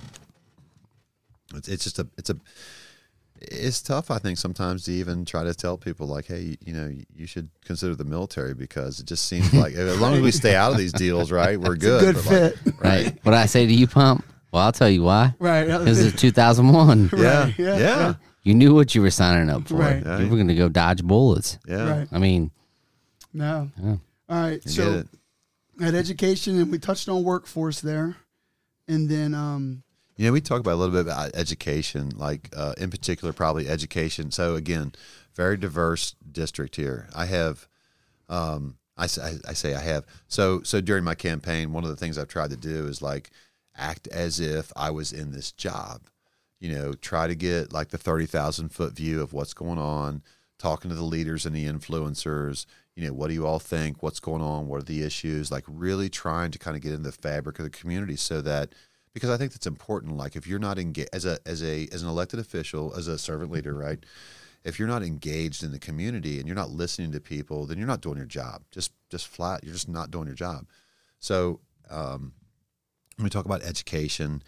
It's 1.55 1.69
it's 1.69 1.85
just 1.85 1.99
a 1.99 2.07
it's 2.19 2.31
a 2.31 2.37
it's 3.41 3.83
tough 3.83 4.11
I 4.11 4.19
think 4.19 4.39
sometimes 4.39 4.85
to 4.85 4.93
even 4.93 5.25
try 5.25 5.45
to 5.45 5.55
tell 5.55 5.77
people 5.77 6.07
like 6.07 6.27
hey 6.27 6.57
you 6.65 6.73
know 6.73 6.93
you 7.15 7.27
should 7.27 7.51
consider 7.65 7.95
the 7.95 8.05
military 8.05 8.55
because 8.55 8.99
it 8.99 9.07
just 9.07 9.27
seems 9.27 9.53
like 9.53 9.75
as 9.77 10.01
long 10.01 10.15
as 10.15 10.23
we 10.23 10.31
stay 10.33 10.57
out 10.57 10.73
of 10.73 10.79
these 10.79 10.93
deals 10.93 11.31
right 11.31 11.61
we're 11.61 11.77
good 11.77 12.15
good 12.15 12.25
but, 12.25 12.25
like, 12.25 12.57
fit. 12.57 12.75
Right. 12.81 13.19
What 13.25 13.35
I 13.35 13.47
say 13.47 13.67
to 13.67 13.73
you, 13.73 13.87
Pump? 13.87 14.25
Well, 14.53 14.63
I'll 14.63 14.73
tell 14.73 14.89
you 14.89 15.03
why. 15.03 15.35
Right. 15.39 15.67
Because 15.67 15.99
it's 16.05 16.19
2001. 16.21 17.11
yeah, 17.13 17.19
Right, 17.19 17.59
yeah 17.59 17.65
yeah, 17.67 17.77
yeah 17.77 17.79
yeah. 17.79 18.15
You 18.47 18.55
knew 18.55 18.77
what 18.77 18.95
you 18.95 19.03
were 19.03 19.11
signing 19.11 19.51
up 19.51 19.67
for. 19.67 19.75
Right. 19.75 19.97
You 19.97 20.29
were 20.29 20.37
going 20.37 20.47
to 20.47 20.55
go 20.55 20.69
dodge 20.69 21.03
bullets. 21.03 21.59
Right. 21.67 22.07
I 22.13 22.19
mean, 22.21 22.53
No. 23.33 23.73
Yeah. 23.83 23.97
All 24.29 24.41
right. 24.41 24.65
You 24.65 24.71
so 24.71 25.05
at 25.83 25.95
education, 25.97 26.61
and 26.61 26.71
we 26.71 26.79
touched 26.79 27.09
on 27.09 27.25
workforce 27.25 27.81
there, 27.81 28.17
and 28.87 29.09
then 29.09 29.35
um, 29.35 29.83
Yeah, 30.17 30.31
we 30.31 30.41
talked 30.41 30.61
about 30.61 30.75
a 30.75 30.77
little 30.77 30.95
bit 30.95 31.01
about 31.13 31.35
education, 31.35 32.13
like 32.15 32.49
uh, 32.57 32.75
in 32.79 32.89
particular, 32.89 33.33
probably 33.33 33.69
education. 33.69 34.31
So 34.31 34.55
again, 34.55 34.93
very 35.35 35.57
diverse 35.57 36.15
district 36.31 36.77
here. 36.77 37.09
I 37.17 37.27
have, 37.27 37.67
um, 38.29 38.79
I, 38.97 39.09
say, 39.09 39.41
I 39.49 39.55
say 39.55 39.75
I 39.75 39.81
have. 39.81 40.07
So 40.29 40.63
so 40.63 40.81
during 40.81 41.03
my 41.03 41.17
campaign, 41.17 41.73
one 41.73 41.83
of 41.83 41.91
the 41.91 41.97
things 41.97 42.17
I've 42.17 42.29
tried 42.29 42.51
to 42.51 42.57
do 42.57 42.87
is 42.87 43.03
like 43.03 43.31
act 43.77 44.07
as 44.07 44.39
if 44.39 44.73
I 44.77 44.91
was 44.91 45.13
in 45.13 45.33
this 45.33 45.51
job. 45.51 46.03
You 46.67 46.75
know, 46.75 46.93
try 46.95 47.29
to 47.29 47.37
get 47.37 47.73
like 47.73 47.91
the 47.91 47.99
thirty 47.99 48.27
thousand 48.27 48.71
foot 48.71 48.97
view 48.97 49.23
of 49.23 49.33
what's 49.33 49.55
going 49.55 49.79
on, 49.79 50.23
talking 50.59 50.89
to 50.89 50.97
the 50.97 51.05
leaders 51.05 51.47
and 51.47 51.55
the 51.55 51.65
influencers. 51.65 52.67
You 52.97 53.07
know, 53.07 53.13
what 53.13 53.29
do 53.29 53.35
you 53.35 53.47
all 53.47 53.61
think? 53.61 54.03
What's 54.03 54.19
going 54.19 54.43
on? 54.43 54.67
What 54.67 54.81
are 54.81 54.85
the 54.85 55.05
issues? 55.05 55.53
Like 55.53 55.63
really 55.69 56.09
trying 56.09 56.51
to 56.51 56.59
kind 56.59 56.77
of 56.77 56.83
get 56.83 56.93
in 56.93 57.05
the 57.05 57.13
fabric 57.13 57.61
of 57.61 57.65
the 57.65 57.71
community 57.71 58.17
so 58.17 58.41
that 58.41 58.75
because 59.15 59.31
I 59.31 59.37
think 59.37 59.53
that's 59.53 59.69
important. 59.69 60.17
Like 60.17 60.35
if 60.35 60.45
you're 60.45 60.59
not 60.59 60.77
engaged 60.77 61.11
as 61.13 61.25
a 61.25 61.39
as 61.47 61.63
a 61.63 61.87
as 61.93 62.03
an 62.03 62.09
elected 62.09 62.41
official, 62.41 62.93
as 62.97 63.07
a 63.07 63.17
servant 63.17 63.53
leader, 63.53 63.73
right? 63.73 64.05
If 64.65 64.81
you're 64.81 64.89
not 64.89 65.05
engaged 65.05 65.63
in 65.63 65.71
the 65.71 65.79
community 65.79 66.41
and 66.41 66.49
you're 66.49 66.57
not 66.57 66.71
listening 66.71 67.13
to 67.13 67.21
people, 67.21 67.67
then 67.67 67.79
you're 67.79 67.87
not 67.87 68.01
doing 68.01 68.17
your 68.17 68.27
job. 68.27 68.65
Just 68.73 68.91
just 69.09 69.29
flat, 69.29 69.63
you're 69.63 69.73
just 69.73 69.89
not 69.89 70.11
doing 70.11 70.27
your 70.27 70.35
job. 70.35 70.67
So 71.21 71.61
um, 71.89 72.33
when 73.17 73.23
we 73.23 73.31
talk 73.31 73.45
about 73.45 73.63
education, 73.63 74.43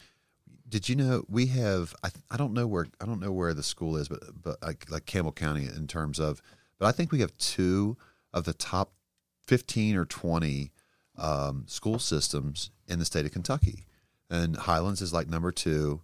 did 0.69 0.89
you 0.89 0.97
know 0.97 1.25
we 1.29 1.47
have? 1.47 1.95
I, 2.03 2.11
I 2.31 2.37
don't 2.37 2.53
know 2.53 2.67
where 2.67 2.87
I 3.01 3.07
don't 3.07 3.21
know 3.21 3.33
where 3.33 3.55
the 3.55 3.63
school 3.63 3.97
is, 3.97 4.09
but 4.09 4.21
but 4.43 4.63
like, 4.63 4.91
like 4.91 5.07
Campbell 5.07 5.33
County 5.33 5.67
in 5.67 5.87
terms 5.87 6.19
of, 6.19 6.43
but 6.79 6.87
I 6.87 6.93
think 6.93 7.13
we 7.13 7.21
have 7.21 7.37
two 7.39 7.97
of 8.33 8.45
the 8.45 8.55
top 8.55 8.93
fifteen 9.47 9.97
or 9.97 10.05
twenty 10.05 10.73
um, 11.17 11.65
school 11.67 11.99
systems 11.99 12.71
in 12.87 12.99
the 12.99 13.05
state 13.05 13.27
of 13.27 13.33
Kentucky, 13.33 13.87
and 14.31 14.57
Highlands 14.57 15.03
is 15.03 15.13
like 15.13 15.29
number 15.29 15.53
two. 15.53 16.03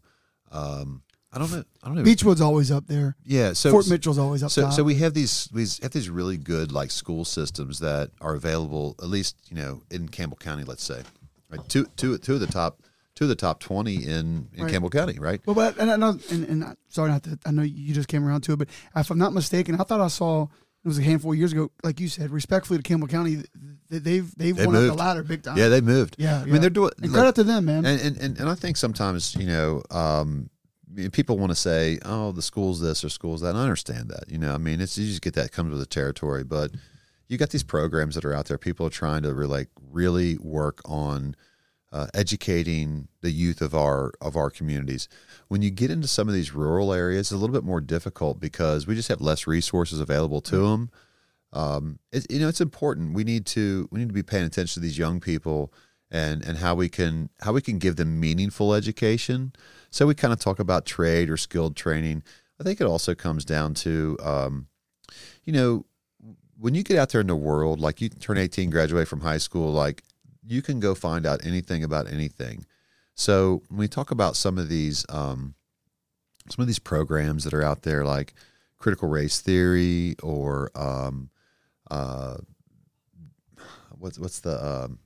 Um, 0.51 1.03
I 1.33 1.39
don't 1.39 1.51
know. 1.51 1.65
I 1.83 1.87
don't 1.89 1.97
know. 1.97 2.05
Beechwood's 2.05 2.41
always 2.41 2.71
up 2.71 2.87
there. 2.87 3.17
yeah. 3.25 3.55
So 3.55 3.71
Fort 3.73 3.89
Mitchell's 3.89 4.19
always 4.19 4.43
up 4.43 4.51
so, 4.51 4.63
top. 4.63 4.73
so 4.73 4.85
we 4.85 4.95
have 4.97 5.15
these 5.15 5.49
we 5.53 5.67
have 5.83 5.91
these 5.91 6.09
really 6.09 6.37
good 6.37 6.71
like 6.71 6.91
school 6.93 7.25
systems 7.25 7.81
that 7.81 8.11
are 8.21 8.35
available 8.35 8.95
at 9.01 9.09
least 9.09 9.37
you 9.51 9.57
know 9.57 9.83
in 9.91 10.09
Campbell 10.09 10.37
County. 10.37 10.63
Let's 10.63 10.85
say, 10.85 11.03
right? 11.51 11.69
Two 11.69 11.87
two 11.97 12.17
two 12.19 12.35
of 12.35 12.41
the 12.41 12.47
top 12.47 12.81
of 13.21 13.29
the 13.29 13.37
top 13.37 13.61
twenty 13.61 13.97
in 14.05 14.49
in 14.53 14.65
Right. 14.65 14.73
Campbell 14.73 14.91
County, 14.91 15.19
right? 15.21 15.41
Well, 15.47 15.55
but 15.55 15.79
and 15.79 15.91
I 15.91 15.97
know, 15.97 16.19
and, 16.31 16.49
and 16.49 16.65
I, 16.65 16.75
sorry 16.89 17.11
not 17.11 17.23
to. 17.25 17.39
I 17.47 17.53
know 17.53 17.63
you 17.63 17.95
just 17.95 18.09
came 18.09 18.27
around 18.27 18.41
to 18.43 18.53
it, 18.55 18.57
but 18.59 18.69
if 18.97 19.11
I'm 19.11 19.19
not 19.19 19.33
mistaken, 19.33 19.81
I 19.81 19.85
thought 19.85 20.01
I 20.01 20.09
saw 20.09 20.43
it 20.45 20.89
was 20.89 20.99
a 20.99 21.03
handful 21.03 21.33
of 21.33 21.39
years 21.39 21.53
ago. 21.53 21.71
Like 21.85 22.01
you 22.01 22.09
said, 22.09 22.31
respectfully 22.31 22.79
to 22.79 22.83
Campbell 22.83 23.07
County, 23.09 23.45
they've 23.89 24.35
they've 24.37 24.57
They 24.57 24.67
won 24.67 24.75
up 24.77 24.83
moved. 24.83 24.93
the 24.93 24.99
ladder 24.99 25.23
big 25.23 25.43
time. 25.45 25.57
Yeah, 25.57 25.69
they 25.69 25.81
moved. 25.81 26.17
yeah. 26.19 26.41
I 26.41 26.45
mean 26.47 26.61
they're 26.61 26.71
doing 26.71 26.91
And 27.01 27.13
like- 27.13 27.19
credit 27.21 27.35
to 27.37 27.45
them, 27.45 27.67
man. 27.67 27.87
and, 27.87 28.01
and 28.01 28.17
and 28.19 28.39
and 28.41 28.49
I 28.49 28.55
think 28.55 28.77
sometimes 28.77 29.35
you 29.37 29.47
know 29.47 29.83
um, 29.91 30.51
people 31.13 31.39
want 31.39 31.51
to 31.51 31.57
say, 31.57 31.99
"Oh, 32.05 32.33
the 32.33 32.43
school's 32.43 32.81
this 32.81 33.05
or 33.05 33.09
school's 33.09 33.41
that." 33.43 33.51
And 33.51 33.59
I 33.59 33.63
understand 33.63 34.09
that. 34.11 34.25
You 34.29 34.39
know, 34.39 34.55
I 34.55 34.59
mean, 34.59 34.81
it's 34.81 34.99
you 34.99 35.07
just 35.07 35.23
get 35.23 35.35
that 35.35 35.53
comes 35.53 35.71
with 35.71 35.79
the 35.81 35.87
territory. 35.87 36.45
But 36.45 36.73
you 37.29 37.39
got 37.39 37.51
these 37.51 37.63
programs 37.63 38.15
that 38.17 38.25
are 38.25 38.35
out 38.35 38.47
there. 38.47 38.59
People 38.59 38.87
are 38.87 38.91
trying 38.91 39.23
to 39.23 39.33
really, 39.33 39.51
like, 39.51 39.69
really 39.91 40.37
work 40.39 40.83
on 40.85 41.35
uh, 41.95 42.09
educating 42.13 43.07
the 43.21 43.31
youth 43.31 43.63
of 43.63 43.73
our 43.73 44.13
of 44.21 44.37
our 44.37 44.51
communities. 44.51 45.09
When 45.47 45.63
you 45.63 45.71
get 45.71 45.93
into 45.93 46.09
some 46.09 46.27
of 46.27 46.35
these 46.35 46.53
rural 46.53 46.93
areas, 46.93 47.21
it's 47.29 47.33
a 47.33 47.37
little 47.37 47.55
bit 47.55 47.63
more 47.63 47.81
difficult 47.81 48.41
because 48.41 48.85
we 48.87 48.97
just 48.97 49.09
have 49.09 49.21
less 49.21 49.47
resources 49.47 50.01
available 50.01 50.41
to 50.43 50.57
them. 50.57 50.91
Um, 51.53 52.01
it, 52.11 52.27
you 52.29 52.41
know, 52.41 52.49
it's 52.49 52.61
important. 52.61 53.15
We 53.15 53.23
need 53.23 53.47
to 53.47 53.89
we 53.93 54.01
need 54.01 54.09
to 54.09 54.15
be 54.15 54.25
paying 54.25 54.45
attention 54.45 54.75
to 54.75 54.81
these 54.81 54.99
young 54.99 55.21
people 55.21 55.73
and 56.11 56.45
and 56.45 56.59
how 56.59 56.75
we 56.75 56.89
can 56.89 57.31
how 57.43 57.53
we 57.53 57.63
can 57.63 57.79
give 57.79 57.95
them 57.95 58.19
meaningful 58.19 58.75
education. 58.75 59.53
So 59.91 60.05
we 60.05 60.17
kind 60.17 60.33
of 60.33 60.41
talk 60.41 60.59
about 60.59 60.87
trade 60.87 61.31
or 61.31 61.37
skilled 61.37 61.77
training. 61.77 62.25
I 62.61 62.65
think 62.65 62.81
it 62.81 62.89
also 62.89 63.15
comes 63.15 63.45
down 63.45 63.75
to, 63.75 64.17
um, 64.21 64.67
you 65.45 65.53
know, 65.53 65.87
when 66.59 66.75
you 66.75 66.83
get 66.83 66.99
out 66.99 67.11
there 67.11 67.21
in 67.21 67.29
the 67.29 67.37
world, 67.37 67.79
like 67.79 68.01
you 68.01 68.09
turn 68.09 68.39
18, 68.39 68.71
graduate 68.71 69.07
from 69.07 69.21
high 69.21 69.39
school, 69.39 69.73
like 69.73 70.03
you 70.47 70.63
can 70.63 70.81
go 70.81 70.95
find 70.95 71.27
out 71.27 71.45
anything 71.45 71.83
about 71.83 72.11
anything. 72.11 72.67
So 73.15 73.63
when 73.69 73.79
we 73.79 73.89
talk 73.89 74.11
about 74.11 74.37
some 74.37 74.59
of 74.59 74.69
these 74.69 75.07
um, 75.09 75.55
some 76.51 76.63
of 76.63 76.67
these 76.67 76.79
programs 76.79 77.45
that 77.45 77.55
are 77.55 77.63
out 77.63 77.83
there, 77.83 78.05
like 78.05 78.35
critical 78.79 79.09
race 79.09 79.41
theory 79.41 80.17
or 80.23 80.71
um, 80.75 81.31
uh, 81.91 82.37
what's 83.99 84.19
what's 84.19 84.41
the 84.41 84.65
um, 84.65 84.99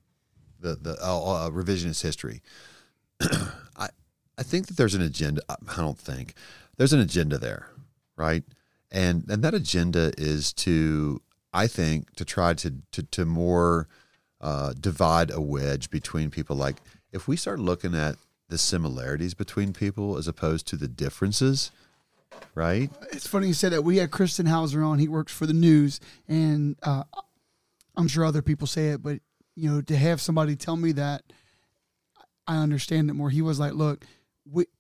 the 0.60 0.74
the 0.76 0.96
uh, 1.02 1.46
uh, 1.46 1.50
revisionist 1.50 2.02
history. 2.02 2.42
I 3.76 3.88
I 4.36 4.42
think 4.42 4.66
that 4.68 4.76
there's 4.76 4.94
an 4.94 5.02
agenda. 5.02 5.42
I 5.48 5.76
don't 5.76 5.98
think 5.98 6.34
there's 6.76 6.92
an 6.92 7.00
agenda 7.00 7.38
there, 7.38 7.68
right? 8.16 8.44
And 8.90 9.24
and 9.28 9.42
that 9.44 9.54
agenda 9.54 10.12
is 10.16 10.52
to 10.54 11.20
I 11.52 11.66
think 11.66 12.14
to 12.16 12.24
try 12.24 12.54
to 12.54 12.74
to 12.92 13.02
to 13.02 13.24
more 13.24 13.88
uh, 14.40 14.72
divide 14.78 15.30
a 15.30 15.40
wedge 15.40 15.90
between 15.90 16.30
people. 16.30 16.56
Like 16.56 16.76
if 17.12 17.28
we 17.28 17.36
start 17.36 17.58
looking 17.58 17.94
at 17.94 18.16
the 18.48 18.58
similarities 18.58 19.34
between 19.34 19.72
people 19.72 20.16
as 20.16 20.26
opposed 20.26 20.66
to 20.68 20.76
the 20.76 20.88
differences, 20.88 21.70
right? 22.54 22.90
It's 23.12 23.26
funny 23.26 23.48
you 23.48 23.54
said 23.54 23.72
that. 23.72 23.82
We 23.82 23.98
had 23.98 24.10
Kristen 24.10 24.46
Hauser 24.46 24.82
on. 24.82 24.98
He 24.98 25.08
works 25.08 25.32
for 25.32 25.46
the 25.46 25.52
news, 25.52 26.00
and 26.26 26.76
uh, 26.82 27.04
I'm 27.96 28.08
sure 28.08 28.24
other 28.24 28.42
people 28.42 28.66
say 28.66 28.88
it, 28.88 29.02
but 29.02 29.20
you 29.54 29.70
know, 29.70 29.80
to 29.82 29.96
have 29.96 30.20
somebody 30.20 30.54
tell 30.56 30.76
me 30.76 30.92
that, 30.92 31.24
I 32.46 32.58
understand 32.58 33.10
it 33.10 33.14
more. 33.14 33.28
He 33.28 33.42
was 33.42 33.58
like, 33.58 33.74
"Look, 33.74 34.06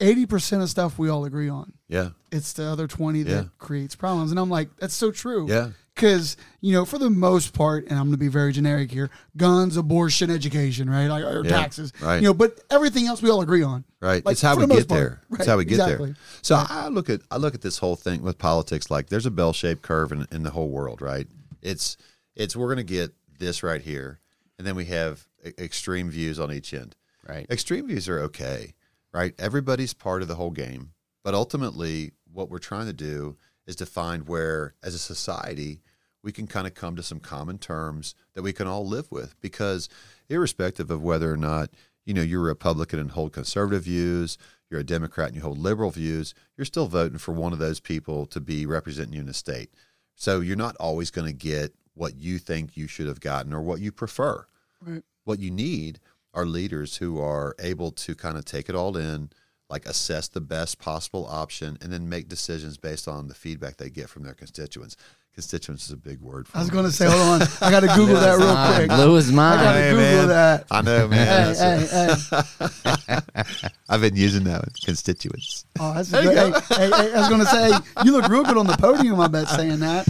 eighty 0.00 0.24
percent 0.24 0.62
of 0.62 0.70
stuff 0.70 0.98
we 0.98 1.08
all 1.08 1.24
agree 1.24 1.48
on. 1.48 1.74
Yeah, 1.88 2.10
it's 2.30 2.52
the 2.52 2.64
other 2.64 2.86
twenty 2.86 3.22
that 3.24 3.30
yeah. 3.30 3.48
creates 3.58 3.96
problems." 3.96 4.30
And 4.30 4.38
I'm 4.38 4.50
like, 4.50 4.70
"That's 4.78 4.94
so 4.94 5.10
true." 5.10 5.46
Yeah, 5.48 5.70
because 5.98 6.36
you 6.60 6.72
know, 6.72 6.84
for 6.84 6.98
the 6.98 7.10
most 7.10 7.52
part, 7.52 7.84
and 7.88 7.92
I'm 7.92 8.06
going 8.06 8.12
to 8.12 8.18
be 8.18 8.28
very 8.28 8.52
generic 8.52 8.90
here: 8.90 9.10
guns, 9.36 9.76
abortion, 9.76 10.30
education, 10.30 10.88
right, 10.88 11.08
like, 11.08 11.24
or 11.24 11.44
yeah, 11.44 11.50
taxes, 11.50 11.92
right? 12.00 12.16
You 12.16 12.22
know, 12.22 12.34
but 12.34 12.60
everything 12.70 13.06
else 13.06 13.20
we 13.20 13.30
all 13.30 13.42
agree 13.42 13.62
on, 13.62 13.84
right? 14.00 14.24
Like, 14.24 14.32
it's 14.32 14.42
how 14.42 14.56
we 14.56 14.66
the 14.66 14.76
get 14.76 14.88
there. 14.88 15.22
Right, 15.28 15.40
it's 15.40 15.48
how 15.48 15.56
we 15.56 15.64
get 15.64 15.74
exactly. 15.74 16.10
there. 16.10 16.16
So 16.42 16.56
right. 16.56 16.66
I 16.70 16.88
look 16.88 17.10
at 17.10 17.20
I 17.30 17.36
look 17.36 17.54
at 17.54 17.62
this 17.62 17.78
whole 17.78 17.96
thing 17.96 18.22
with 18.22 18.38
politics 18.38 18.90
like 18.90 19.08
there's 19.08 19.26
a 19.26 19.30
bell 19.30 19.52
shaped 19.52 19.82
curve 19.82 20.12
in, 20.12 20.26
in 20.30 20.44
the 20.44 20.50
whole 20.50 20.68
world, 20.68 21.02
right? 21.02 21.26
It's 21.62 21.96
it's 22.36 22.54
we're 22.54 22.72
going 22.72 22.86
to 22.86 22.92
get 22.94 23.12
this 23.38 23.62
right 23.62 23.82
here, 23.82 24.20
and 24.58 24.66
then 24.66 24.76
we 24.76 24.86
have 24.86 25.26
extreme 25.58 26.10
views 26.10 26.38
on 26.38 26.52
each 26.52 26.72
end. 26.72 26.94
Right. 27.28 27.46
Extreme 27.50 27.88
views 27.88 28.08
are 28.08 28.20
okay, 28.20 28.74
right? 29.12 29.34
Everybody's 29.38 29.92
part 29.92 30.22
of 30.22 30.28
the 30.28 30.36
whole 30.36 30.50
game, 30.50 30.92
but 31.22 31.34
ultimately, 31.34 32.12
what 32.32 32.48
we're 32.48 32.58
trying 32.58 32.86
to 32.86 32.92
do 32.92 33.36
is 33.66 33.76
to 33.76 33.86
find 33.86 34.26
where, 34.26 34.74
as 34.82 34.94
a 34.94 34.98
society, 34.98 35.82
we 36.28 36.32
can 36.32 36.46
kind 36.46 36.66
of 36.66 36.74
come 36.74 36.94
to 36.94 37.02
some 37.02 37.20
common 37.20 37.56
terms 37.56 38.14
that 38.34 38.42
we 38.42 38.52
can 38.52 38.66
all 38.66 38.86
live 38.86 39.10
with. 39.10 39.34
Because, 39.40 39.88
irrespective 40.28 40.90
of 40.90 41.02
whether 41.02 41.32
or 41.32 41.38
not 41.38 41.70
you 42.04 42.12
know 42.12 42.20
you're 42.20 42.42
a 42.42 42.44
Republican 42.44 42.98
and 42.98 43.12
hold 43.12 43.32
conservative 43.32 43.84
views, 43.84 44.36
you're 44.68 44.80
a 44.80 44.84
Democrat 44.84 45.28
and 45.28 45.36
you 45.36 45.40
hold 45.40 45.56
liberal 45.56 45.90
views, 45.90 46.34
you're 46.54 46.66
still 46.66 46.86
voting 46.86 47.16
for 47.16 47.32
one 47.32 47.54
of 47.54 47.58
those 47.58 47.80
people 47.80 48.26
to 48.26 48.40
be 48.40 48.66
representing 48.66 49.14
you 49.14 49.20
in 49.20 49.26
the 49.26 49.32
state. 49.32 49.70
So 50.16 50.40
you're 50.40 50.54
not 50.54 50.76
always 50.76 51.10
going 51.10 51.26
to 51.28 51.32
get 51.32 51.72
what 51.94 52.14
you 52.18 52.36
think 52.36 52.76
you 52.76 52.88
should 52.88 53.06
have 53.06 53.20
gotten 53.20 53.54
or 53.54 53.62
what 53.62 53.80
you 53.80 53.90
prefer. 53.90 54.44
Right. 54.82 55.02
What 55.24 55.38
you 55.38 55.50
need 55.50 55.98
are 56.34 56.44
leaders 56.44 56.98
who 56.98 57.18
are 57.18 57.56
able 57.58 57.90
to 57.92 58.14
kind 58.14 58.36
of 58.36 58.44
take 58.44 58.68
it 58.68 58.74
all 58.74 58.98
in, 58.98 59.30
like 59.70 59.86
assess 59.86 60.28
the 60.28 60.42
best 60.42 60.78
possible 60.78 61.26
option, 61.26 61.78
and 61.80 61.90
then 61.90 62.06
make 62.06 62.28
decisions 62.28 62.76
based 62.76 63.08
on 63.08 63.28
the 63.28 63.34
feedback 63.34 63.78
they 63.78 63.88
get 63.88 64.10
from 64.10 64.24
their 64.24 64.34
constituents. 64.34 64.94
Constituents 65.38 65.84
is 65.84 65.92
a 65.92 65.96
big 65.96 66.20
word. 66.20 66.48
I 66.52 66.58
was 66.58 66.68
going 66.68 66.84
to 66.84 66.90
say, 66.90 67.06
hold 67.08 67.40
on, 67.40 67.48
I 67.60 67.70
got 67.70 67.78
to 67.78 67.86
Google 67.94 68.16
that 68.16 68.38
real 68.38 68.74
quick. 68.74 68.88
Blue 68.88 69.14
is 69.14 69.30
mine. 69.30 69.60
I 69.60 69.62
got 69.62 69.72
to 69.74 69.82
Google 69.82 69.98
man. 69.98 70.28
that. 70.30 70.66
I 70.68 70.82
know, 70.82 71.06
man. 71.06 71.54
hey, 71.54 71.86
hey, 71.86 72.96
hey. 73.06 73.68
I've 73.88 74.00
been 74.00 74.16
using 74.16 74.42
that 74.44 74.62
one. 74.62 74.72
Constituents. 74.84 75.64
Oh, 75.78 75.94
that's 75.94 76.10
good. 76.10 76.24
Hey, 76.24 76.50
hey, 76.74 76.90
hey, 76.90 77.12
I 77.14 77.18
was 77.20 77.28
going 77.28 77.38
to 77.38 77.46
say, 77.46 77.70
you 78.04 78.10
look 78.10 78.26
real 78.26 78.42
good 78.42 78.56
on 78.56 78.66
the 78.66 78.76
podium. 78.76 79.20
I 79.20 79.28
bet 79.28 79.46
saying 79.46 79.78
that. 79.78 80.08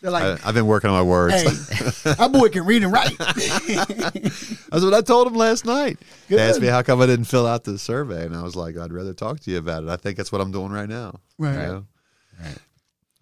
They're 0.00 0.10
like, 0.10 0.22
I, 0.22 0.46
have 0.46 0.54
been 0.54 0.66
working 0.66 0.88
on 0.88 0.96
my 0.96 1.02
words. 1.02 1.34
Hey, 1.34 2.12
that 2.14 2.32
boy 2.32 2.48
can 2.48 2.64
read 2.64 2.82
and 2.82 2.90
write. 2.90 3.18
That's 3.18 4.82
what 4.82 4.94
I 4.94 5.02
told 5.02 5.26
him 5.26 5.34
last 5.34 5.66
night. 5.66 5.98
Good. 6.30 6.38
They 6.38 6.42
asked 6.48 6.62
me 6.62 6.68
how 6.68 6.80
come 6.80 7.02
I 7.02 7.06
didn't 7.06 7.26
fill 7.26 7.46
out 7.46 7.64
the 7.64 7.78
survey, 7.78 8.24
and 8.24 8.34
I 8.34 8.42
was 8.42 8.56
like, 8.56 8.78
I'd 8.78 8.94
rather 8.94 9.12
talk 9.12 9.40
to 9.40 9.50
you 9.50 9.58
about 9.58 9.82
it. 9.82 9.90
I 9.90 9.96
think 9.96 10.16
that's 10.16 10.32
what 10.32 10.40
I'm 10.40 10.52
doing 10.52 10.72
right 10.72 10.88
now. 10.88 11.20
Right. 11.36 11.52
You 11.52 11.58
know? 11.58 11.86
Right. 12.42 12.56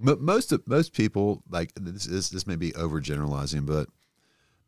But 0.01 0.21
most 0.21 0.53
of, 0.53 0.67
most 0.67 0.93
people 0.93 1.43
like 1.51 1.73
this, 1.75 2.05
this. 2.05 2.29
This 2.29 2.47
may 2.47 2.57
be 2.57 2.73
overgeneralizing, 2.73 3.67
but 3.67 3.89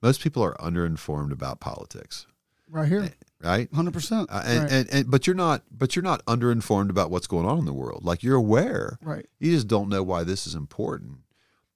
most 0.02 0.22
people 0.22 0.42
are 0.42 0.54
underinformed 0.54 1.32
about 1.32 1.60
politics. 1.60 2.26
Right 2.68 2.88
here. 2.88 3.02
Eh, 3.02 3.08
right. 3.42 3.72
Hundred 3.72 3.94
percent. 3.94 4.28
Uh, 4.30 4.42
and, 4.44 4.62
right. 4.62 4.72
and, 4.72 4.90
and 4.90 5.10
but 5.10 5.26
you're 5.26 5.36
not 5.36 5.62
but 5.70 5.94
you're 5.94 6.02
not 6.02 6.24
underinformed 6.26 6.90
about 6.90 7.10
what's 7.10 7.26
going 7.26 7.46
on 7.46 7.58
in 7.58 7.64
the 7.64 7.72
world. 7.72 8.04
Like 8.04 8.22
you're 8.22 8.36
aware. 8.36 8.98
Right. 9.02 9.26
You 9.38 9.52
just 9.52 9.68
don't 9.68 9.88
know 9.88 10.02
why 10.02 10.24
this 10.24 10.46
is 10.46 10.54
important 10.54 11.18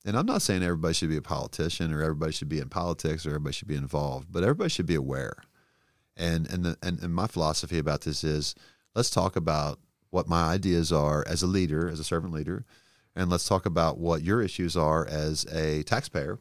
and 0.05 0.19
I'm 0.19 0.27
not 0.27 0.43
saying 0.43 0.63
everybody 0.63 0.93
should 0.93 1.09
be 1.09 1.17
a 1.17 1.23
politician 1.23 1.93
or 1.93 2.03
everybody 2.03 2.33
should 2.33 2.49
be 2.49 2.59
in 2.59 2.69
politics 2.69 3.25
or 3.25 3.31
everybody 3.31 3.55
should 3.55 3.69
be 3.69 3.75
involved, 3.75 4.31
but 4.31 4.43
everybody 4.43 4.69
should 4.69 4.87
be 4.87 4.95
aware. 4.95 5.37
And 6.17 6.47
and 6.51 6.65
the, 6.65 6.79
and, 6.83 7.01
and 7.01 7.15
my 7.15 7.27
philosophy 7.27 7.79
about 7.79 8.03
this 8.03 8.23
is 8.23 8.55
let's 8.95 9.11
talk 9.11 9.35
about 9.35 9.81
what 10.11 10.29
my 10.29 10.45
ideas 10.45 10.93
are 10.93 11.25
as 11.27 11.43
a 11.43 11.47
leader, 11.47 11.89
as 11.89 11.99
a 11.99 12.05
servant 12.05 12.33
leader, 12.35 12.65
and 13.17 13.31
let's 13.31 13.49
talk 13.49 13.67
about 13.67 13.99
what 13.99 14.23
your 14.23 14.43
issues 14.43 14.77
are 14.77 15.07
as 15.07 15.45
a 15.53 15.83
taxpayer. 15.85 16.39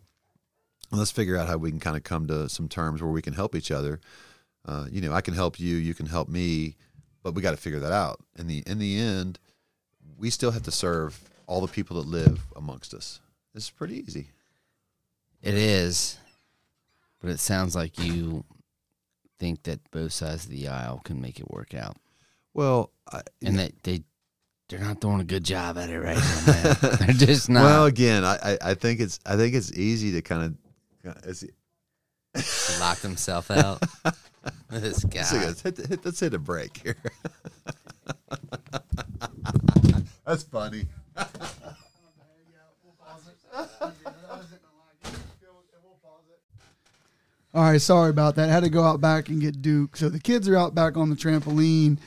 And 0.91 0.99
let's 0.99 1.11
figure 1.11 1.37
out 1.37 1.47
how 1.47 1.57
we 1.57 1.71
can 1.71 1.79
kind 1.79 1.97
of 1.97 2.03
come 2.03 2.27
to 2.27 2.49
some 2.49 2.67
terms 2.67 3.01
where 3.01 3.11
we 3.11 3.21
can 3.21 3.33
help 3.33 3.55
each 3.55 3.71
other. 3.71 3.99
Uh, 4.65 4.85
you 4.91 5.01
know, 5.01 5.13
I 5.13 5.21
can 5.21 5.33
help 5.33 5.59
you, 5.59 5.75
you 5.75 5.93
can 5.93 6.05
help 6.05 6.29
me, 6.29 6.75
but 7.23 7.33
we 7.33 7.41
got 7.41 7.51
to 7.51 7.57
figure 7.57 7.79
that 7.79 7.91
out. 7.91 8.19
In 8.37 8.47
the 8.47 8.63
in 8.65 8.79
the 8.79 8.97
end, 8.99 9.39
we 10.17 10.29
still 10.29 10.51
have 10.51 10.63
to 10.63 10.71
serve 10.71 11.19
all 11.47 11.61
the 11.61 11.67
people 11.67 11.97
that 11.97 12.07
live 12.07 12.41
amongst 12.55 12.93
us. 12.93 13.19
It's 13.55 13.69
pretty 13.69 13.97
easy. 13.99 14.29
It 15.41 15.55
is, 15.55 16.17
but 17.19 17.29
it 17.29 17.39
sounds 17.39 17.75
like 17.75 17.99
you 17.99 18.45
think 19.39 19.63
that 19.63 19.79
both 19.91 20.13
sides 20.13 20.45
of 20.45 20.51
the 20.51 20.67
aisle 20.67 21.01
can 21.03 21.21
make 21.21 21.39
it 21.39 21.51
work 21.51 21.73
out. 21.73 21.97
Well, 22.53 22.91
I, 23.11 23.21
and 23.41 23.59
that 23.59 23.83
they 23.83 24.03
they're 24.73 24.81
not 24.81 24.99
doing 24.99 25.19
a 25.19 25.23
good 25.23 25.43
job 25.43 25.77
at 25.77 25.91
it 25.91 25.99
right 25.99 26.17
now. 26.17 26.73
they're 26.97 27.13
just 27.13 27.47
not. 27.47 27.61
Well, 27.61 27.85
again, 27.85 28.25
I, 28.25 28.57
I 28.59 28.73
think 28.73 29.01
it's 29.01 29.19
I 29.23 29.35
think 29.35 29.53
it's 29.53 29.71
easy 29.73 30.13
to 30.13 30.23
kind 30.23 30.57
of 31.05 31.15
it's, 31.25 31.45
lock 32.79 32.97
himself 33.01 33.51
out. 33.51 33.83
this 34.71 35.03
guy. 35.03 35.45
Let's 35.45 35.61
hit, 35.61 35.77
hit, 35.77 36.03
let's 36.03 36.19
hit 36.19 36.33
a 36.33 36.39
break 36.39 36.75
here. 36.77 36.97
That's 40.25 40.41
funny. 40.41 40.87
All 47.53 47.61
right, 47.61 47.79
sorry 47.79 48.09
about 48.09 48.33
that. 48.37 48.49
I 48.49 48.51
had 48.51 48.63
to 48.63 48.71
go 48.71 48.81
out 48.81 48.99
back 48.99 49.29
and 49.29 49.39
get 49.39 49.61
Duke. 49.61 49.95
So 49.95 50.09
the 50.09 50.19
kids 50.19 50.49
are 50.49 50.57
out 50.57 50.73
back 50.73 50.97
on 50.97 51.11
the 51.11 51.15
trampoline, 51.15 51.99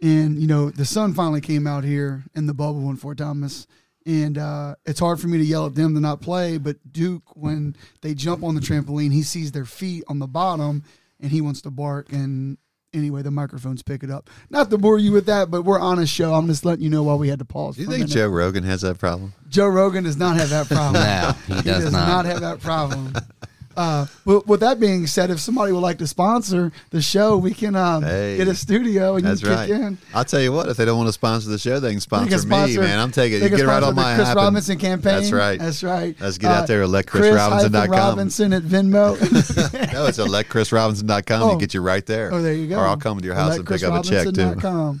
and 0.00 0.40
you 0.40 0.46
know 0.46 0.70
the 0.70 0.84
sun 0.84 1.14
finally 1.14 1.40
came 1.40 1.66
out 1.66 1.84
here 1.84 2.24
in 2.34 2.46
the 2.46 2.54
bubble 2.54 2.88
in 2.90 2.96
Fort 2.96 3.18
Thomas, 3.18 3.66
and 4.06 4.38
uh, 4.38 4.74
it's 4.86 5.00
hard 5.00 5.20
for 5.20 5.28
me 5.28 5.38
to 5.38 5.44
yell 5.44 5.66
at 5.66 5.74
them 5.74 5.94
to 5.94 6.00
not 6.00 6.20
play. 6.20 6.58
But 6.58 6.76
Duke, 6.90 7.36
when 7.36 7.76
they 8.02 8.14
jump 8.14 8.42
on 8.42 8.54
the 8.54 8.60
trampoline, 8.60 9.12
he 9.12 9.22
sees 9.22 9.52
their 9.52 9.64
feet 9.64 10.04
on 10.08 10.18
the 10.18 10.26
bottom, 10.26 10.84
and 11.20 11.30
he 11.30 11.40
wants 11.40 11.62
to 11.62 11.70
bark. 11.70 12.12
And 12.12 12.58
anyway, 12.94 13.22
the 13.22 13.30
microphones 13.30 13.82
pick 13.82 14.02
it 14.02 14.10
up. 14.10 14.30
Not 14.50 14.70
to 14.70 14.78
bore 14.78 14.98
you 14.98 15.12
with 15.12 15.26
that, 15.26 15.50
but 15.50 15.62
we're 15.62 15.80
on 15.80 15.98
a 15.98 16.06
show. 16.06 16.34
I'm 16.34 16.46
just 16.46 16.64
letting 16.64 16.84
you 16.84 16.90
know 16.90 17.02
why 17.02 17.14
we 17.14 17.28
had 17.28 17.38
to 17.40 17.44
pause. 17.44 17.76
Do 17.76 17.82
you 17.82 17.88
think 17.88 18.08
Joe 18.08 18.28
Rogan 18.28 18.64
has 18.64 18.82
that 18.82 18.98
problem? 18.98 19.34
Joe 19.48 19.68
Rogan 19.68 20.04
does 20.04 20.16
not 20.16 20.36
have 20.36 20.50
that 20.50 20.66
problem. 20.68 21.02
no, 21.02 21.32
he, 21.46 21.54
he 21.54 21.62
does, 21.62 21.84
does 21.84 21.92
not. 21.92 22.08
not 22.08 22.24
have 22.24 22.40
that 22.40 22.60
problem. 22.60 23.12
Uh, 23.78 24.06
but 24.26 24.46
with 24.48 24.58
that 24.60 24.80
being 24.80 25.06
said, 25.06 25.30
if 25.30 25.38
somebody 25.38 25.70
would 25.72 25.78
like 25.78 25.98
to 25.98 26.06
sponsor 26.06 26.72
the 26.90 27.00
show, 27.00 27.36
we 27.36 27.54
can 27.54 27.76
um, 27.76 28.02
Hey. 28.02 28.36
get 28.36 28.48
a 28.48 28.54
studio 28.54 29.14
and 29.14 29.24
That's 29.24 29.40
you 29.40 29.48
right. 29.50 29.68
kick 29.68 29.78
in. 29.80 29.98
I'll 30.12 30.24
tell 30.24 30.40
you 30.40 30.50
what. 30.50 30.68
If 30.68 30.76
they 30.76 30.84
don't 30.84 30.96
want 30.98 31.06
to 31.08 31.12
sponsor 31.12 31.48
the 31.48 31.58
show, 31.58 31.78
they 31.78 31.90
can 31.90 31.96
They 31.96 32.00
sponsor, 32.00 32.28
can 32.30 32.38
sponsor 32.40 32.80
me, 32.80 32.86
man. 32.88 32.98
I'm 32.98 33.12
taking. 33.12 33.38
they 33.38 33.44
You 33.44 33.50
can 33.50 33.58
get 33.58 33.66
right 33.68 33.82
on 33.82 33.94
the 33.94 34.02
my 34.02 34.16
Chris 34.16 34.26
app 34.28 34.36
and- 34.36 34.44
Robinson 34.44 34.78
campaign. 34.78 35.14
That's 35.20 35.30
right. 35.32 35.60
That's 35.60 35.84
right. 35.84 36.20
Uh, 36.20 36.24
Let's 36.24 36.38
get 36.38 36.50
out 36.50 36.66
there, 36.66 36.82
electchrisrobinson.com. 36.84 37.90
Robinson 37.90 38.52
at 38.52 38.62
Venmo. 38.64 38.92
no, 39.92 40.06
it's 40.06 40.18
electchrisrobinson.com. 40.18 41.42
Oh. 41.42 41.52
You 41.52 41.58
get 41.60 41.72
you 41.72 41.80
right 41.80 42.04
there. 42.04 42.32
Oh, 42.32 42.42
there 42.42 42.54
you 42.54 42.66
go. 42.66 42.78
Or 42.78 42.86
I'll 42.86 42.96
come 42.96 43.18
to 43.20 43.24
your 43.24 43.36
house 43.36 43.56
and 43.56 43.66
pick 43.66 43.82
up 43.84 44.04
a 44.04 44.06
check 44.08 44.34
too. 44.34 44.98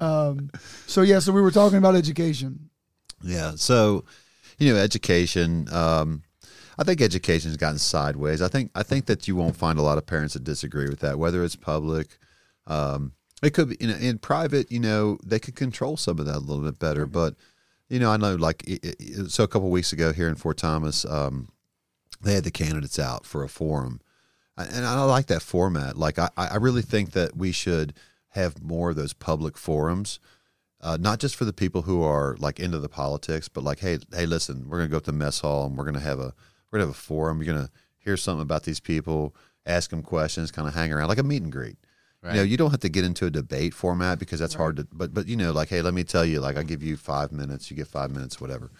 Um, 0.00 0.50
so 0.86 1.02
yeah, 1.02 1.18
so 1.18 1.32
we 1.32 1.40
were 1.42 1.50
talking 1.50 1.76
about 1.78 1.94
education. 1.96 2.70
Yeah. 3.22 3.52
So, 3.56 4.04
you 4.58 4.72
know, 4.72 4.78
education. 4.80 5.68
Um, 5.72 6.22
I 6.78 6.84
think 6.84 7.00
education 7.00 7.50
has 7.50 7.56
gotten 7.56 7.78
sideways. 7.78 8.40
I 8.40 8.48
think 8.48 8.70
I 8.74 8.82
think 8.82 9.06
that 9.06 9.26
you 9.26 9.34
won't 9.34 9.56
find 9.56 9.78
a 9.78 9.82
lot 9.82 9.98
of 9.98 10.06
parents 10.06 10.34
that 10.34 10.44
disagree 10.44 10.88
with 10.88 11.00
that, 11.00 11.18
whether 11.18 11.42
it's 11.42 11.56
public. 11.56 12.18
Um, 12.66 13.12
it 13.42 13.50
could 13.50 13.70
be 13.70 13.74
in, 13.76 13.90
in 13.90 14.18
private. 14.18 14.70
You 14.70 14.80
know, 14.80 15.18
they 15.24 15.38
could 15.38 15.56
control 15.56 15.96
some 15.96 16.18
of 16.18 16.26
that 16.26 16.36
a 16.36 16.38
little 16.38 16.64
bit 16.64 16.78
better. 16.78 17.06
But 17.06 17.34
you 17.88 17.98
know, 17.98 18.10
I 18.10 18.16
know 18.16 18.36
like 18.36 18.62
it, 18.68 18.96
it, 19.00 19.30
so. 19.30 19.42
A 19.42 19.48
couple 19.48 19.70
weeks 19.70 19.92
ago 19.92 20.12
here 20.12 20.28
in 20.28 20.36
Fort 20.36 20.58
Thomas, 20.58 21.04
um, 21.04 21.48
they 22.20 22.34
had 22.34 22.44
the 22.44 22.50
candidates 22.50 22.98
out 22.98 23.26
for 23.26 23.42
a 23.42 23.48
forum, 23.48 24.00
and 24.56 24.86
I 24.86 25.02
like 25.04 25.26
that 25.26 25.42
format. 25.42 25.96
Like 25.96 26.18
I, 26.18 26.30
I 26.36 26.56
really 26.56 26.82
think 26.82 27.12
that 27.12 27.36
we 27.36 27.50
should 27.50 27.94
have 28.30 28.62
more 28.62 28.90
of 28.90 28.96
those 28.96 29.14
public 29.14 29.58
forums 29.58 30.20
uh, 30.80 30.96
not 31.00 31.18
just 31.18 31.34
for 31.34 31.44
the 31.44 31.52
people 31.52 31.82
who 31.82 32.02
are 32.02 32.36
like 32.38 32.60
into 32.60 32.78
the 32.78 32.88
politics, 32.88 33.48
but 33.48 33.64
like, 33.64 33.80
hey, 33.80 33.98
hey, 34.14 34.26
listen, 34.26 34.68
we're 34.68 34.78
gonna 34.78 34.88
go 34.88 34.98
up 34.98 35.04
to 35.04 35.10
the 35.10 35.16
mess 35.16 35.40
hall 35.40 35.66
and 35.66 35.76
we're 35.76 35.84
gonna 35.84 36.00
have 36.00 36.20
a 36.20 36.34
we're 36.70 36.78
gonna 36.78 36.88
have 36.88 36.96
a 36.96 36.98
forum. 36.98 37.42
You're 37.42 37.54
gonna 37.54 37.70
hear 37.98 38.16
something 38.16 38.42
about 38.42 38.64
these 38.64 38.80
people, 38.80 39.34
ask 39.66 39.90
them 39.90 40.02
questions, 40.02 40.50
kind 40.50 40.68
of 40.68 40.74
hang 40.74 40.92
around 40.92 41.08
like 41.08 41.18
a 41.18 41.22
meet 41.22 41.42
and 41.42 41.52
greet. 41.52 41.76
Right. 42.22 42.34
You 42.34 42.40
know, 42.40 42.44
you 42.44 42.56
don't 42.56 42.72
have 42.72 42.80
to 42.80 42.88
get 42.88 43.04
into 43.04 43.26
a 43.26 43.30
debate 43.30 43.74
format 43.74 44.18
because 44.18 44.40
that's 44.40 44.54
hard 44.54 44.76
to. 44.76 44.88
But 44.92 45.14
but 45.14 45.28
you 45.28 45.36
know, 45.36 45.52
like, 45.52 45.68
hey, 45.68 45.82
let 45.82 45.94
me 45.94 46.04
tell 46.04 46.24
you, 46.24 46.40
like, 46.40 46.56
I 46.56 46.64
give 46.64 46.82
you 46.82 46.96
five 46.96 47.30
minutes, 47.30 47.70
you 47.70 47.76
get 47.76 47.86
five 47.86 48.10
minutes, 48.10 48.40
whatever. 48.40 48.70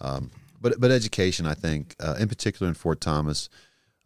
Um, 0.00 0.30
but 0.60 0.78
but 0.78 0.90
education, 0.90 1.46
I 1.46 1.54
think, 1.54 1.96
uh, 2.00 2.16
in 2.18 2.28
particular 2.28 2.68
in 2.68 2.74
Fort 2.74 3.00
Thomas, 3.00 3.48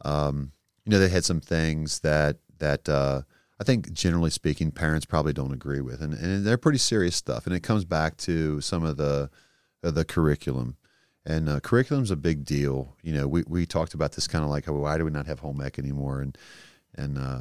um, 0.05 0.53
you 0.85 0.93
know, 0.93 0.99
they 0.99 1.09
had 1.09 1.25
some 1.25 1.41
things 1.41 2.01
that 2.01 2.37
that 2.59 2.89
uh, 2.89 3.23
I 3.61 3.65
think, 3.65 3.93
generally 3.93 4.31
speaking, 4.31 4.71
parents 4.71 5.05
probably 5.05 5.33
don't 5.33 5.53
agree 5.53 5.81
with, 5.81 6.01
and, 6.01 6.15
and 6.15 6.47
they're 6.47 6.57
pretty 6.57 6.79
serious 6.79 7.17
stuff. 7.17 7.47
And 7.47 7.55
it 7.55 7.61
comes 7.61 7.85
back 7.85 8.17
to 8.19 8.61
some 8.61 8.85
of 8.85 8.97
the 8.97 9.31
uh, 9.83 9.91
the 9.91 10.05
curriculum, 10.05 10.77
and 11.27 11.49
uh, 11.49 11.61
curriculum's 11.61 12.11
a 12.11 12.17
big 12.17 12.45
deal. 12.45 12.97
You 13.03 13.13
know, 13.15 13.29
we, 13.29 13.45
we 13.47 13.67
talked 13.67 13.95
about 13.95 14.13
this 14.13 14.27
kind 14.27 14.45
of 14.45 14.51
like, 14.51 14.69
oh, 14.69 14.75
why 14.75 14.99
do 14.99 15.05
we 15.05 15.11
not 15.11 15.27
have 15.27 15.41
home 15.41 15.61
ec 15.61 15.79
anymore? 15.79 16.21
And 16.21 16.37
and 16.97 17.19
uh, 17.19 17.41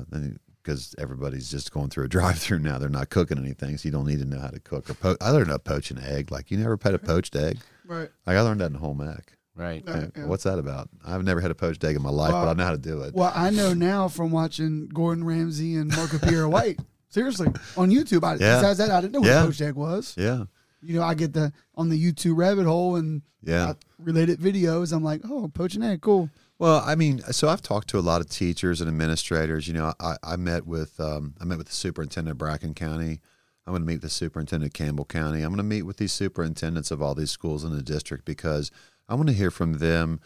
because 0.61 0.93
everybody's 0.97 1.49
just 1.49 1.71
going 1.71 1.89
through 1.89 2.05
a 2.05 2.07
drive-through 2.17 2.59
now, 2.59 2.77
they're 2.77 2.89
not 2.89 3.09
cooking 3.09 3.37
anything, 3.37 3.77
so 3.77 3.87
you 3.87 3.91
don't 3.91 4.05
need 4.05 4.19
to 4.19 4.25
know 4.25 4.39
how 4.39 4.49
to 4.49 4.59
cook 4.59 4.89
or 4.89 4.93
po- 4.93 5.17
I 5.21 5.31
learned 5.31 5.47
how 5.47 5.53
to 5.53 5.59
poach 5.59 5.89
an 5.91 5.99
egg. 6.03 6.31
Like 6.31 6.51
you 6.51 6.57
never 6.57 6.77
had 6.81 6.93
a 6.93 6.99
poached 6.99 7.35
egg. 7.35 7.57
Right. 7.85 8.09
Like 8.27 8.35
I 8.37 8.41
learned 8.41 8.61
that 8.61 8.71
in 8.71 8.75
home 8.75 9.01
ec. 9.01 9.33
Right. 9.55 9.83
Uh, 9.85 10.07
yeah. 10.15 10.25
What's 10.25 10.43
that 10.43 10.57
about? 10.59 10.87
I've 11.05 11.23
never 11.23 11.41
had 11.41 11.51
a 11.51 11.55
poached 11.55 11.83
egg 11.83 11.95
in 11.97 12.01
my 12.01 12.09
life, 12.11 12.31
Well, 12.31 12.45
but 12.45 12.49
I 12.51 12.53
know 12.53 12.63
how 12.63 12.71
to 12.71 12.77
do 12.77 13.01
it. 13.01 13.13
Well, 13.13 13.31
I 13.35 13.49
know 13.49 13.73
now 13.73 14.07
from 14.07 14.31
watching 14.31 14.87
Gordon 14.87 15.23
Ramsay 15.25 15.75
and 15.75 15.93
Marco 15.95 16.17
Pierre 16.19 16.47
White. 16.47 16.79
Seriously, 17.09 17.47
on 17.75 17.89
YouTube, 17.89 18.23
I, 18.23 18.33
Yeah. 18.35 18.57
besides 18.57 18.77
that, 18.77 18.91
I 18.91 19.01
didn't 19.01 19.13
know 19.13 19.19
what 19.21 19.27
Yeah. 19.27 19.41
a 19.41 19.45
poached 19.47 19.61
egg 19.61 19.73
was. 19.75 20.13
yeah, 20.15 20.43
You 20.81 20.95
know, 20.95 21.03
I 21.03 21.13
get 21.13 21.33
the 21.33 21.51
on 21.75 21.89
the 21.89 22.01
YouTube 22.01 22.37
rabbit 22.37 22.65
hole 22.65 22.95
and 22.95 23.21
yeah. 23.43 23.73
related 23.97 24.39
videos. 24.39 24.93
I'm 24.93 25.03
like, 25.03 25.21
oh, 25.29 25.49
poaching 25.53 25.83
egg, 25.83 26.01
cool. 26.01 26.29
Well, 26.57 26.83
I 26.85 26.95
mean, 26.95 27.19
so 27.31 27.47
I've 27.47 27.61
talked 27.61 27.87
to 27.89 27.99
a 27.99 28.01
lot 28.01 28.19
of 28.19 28.29
teachers 28.29 28.81
and 28.81 28.89
administrators. 28.89 29.67
You 29.67 29.73
know, 29.75 29.93
I, 29.99 30.15
I 30.23 30.35
met 30.35 30.67
with 30.67 30.99
um, 30.99 31.35
I 31.39 31.45
met 31.45 31.57
with 31.57 31.67
the 31.67 31.75
superintendent 31.75 32.33
of 32.33 32.37
Bracken 32.37 32.73
County. 32.73 33.21
I'm 33.65 33.73
going 33.73 33.81
to 33.83 33.87
meet 33.87 33.95
with 33.95 34.03
the 34.03 34.09
superintendent 34.09 34.71
of 34.71 34.73
Campbell 34.73 35.05
County. 35.05 35.41
I'm 35.41 35.49
going 35.49 35.57
to 35.57 35.63
meet 35.63 35.83
with 35.83 35.97
these 35.97 36.11
superintendents 36.11 36.91
of 36.91 37.01
all 37.01 37.13
these 37.13 37.31
schools 37.31 37.63
in 37.63 37.75
the 37.75 37.83
district 37.83 38.25
because 38.25 38.71
I 39.07 39.15
want 39.15 39.29
to 39.29 39.35
hear 39.35 39.51
from 39.51 39.73
them. 39.73 40.19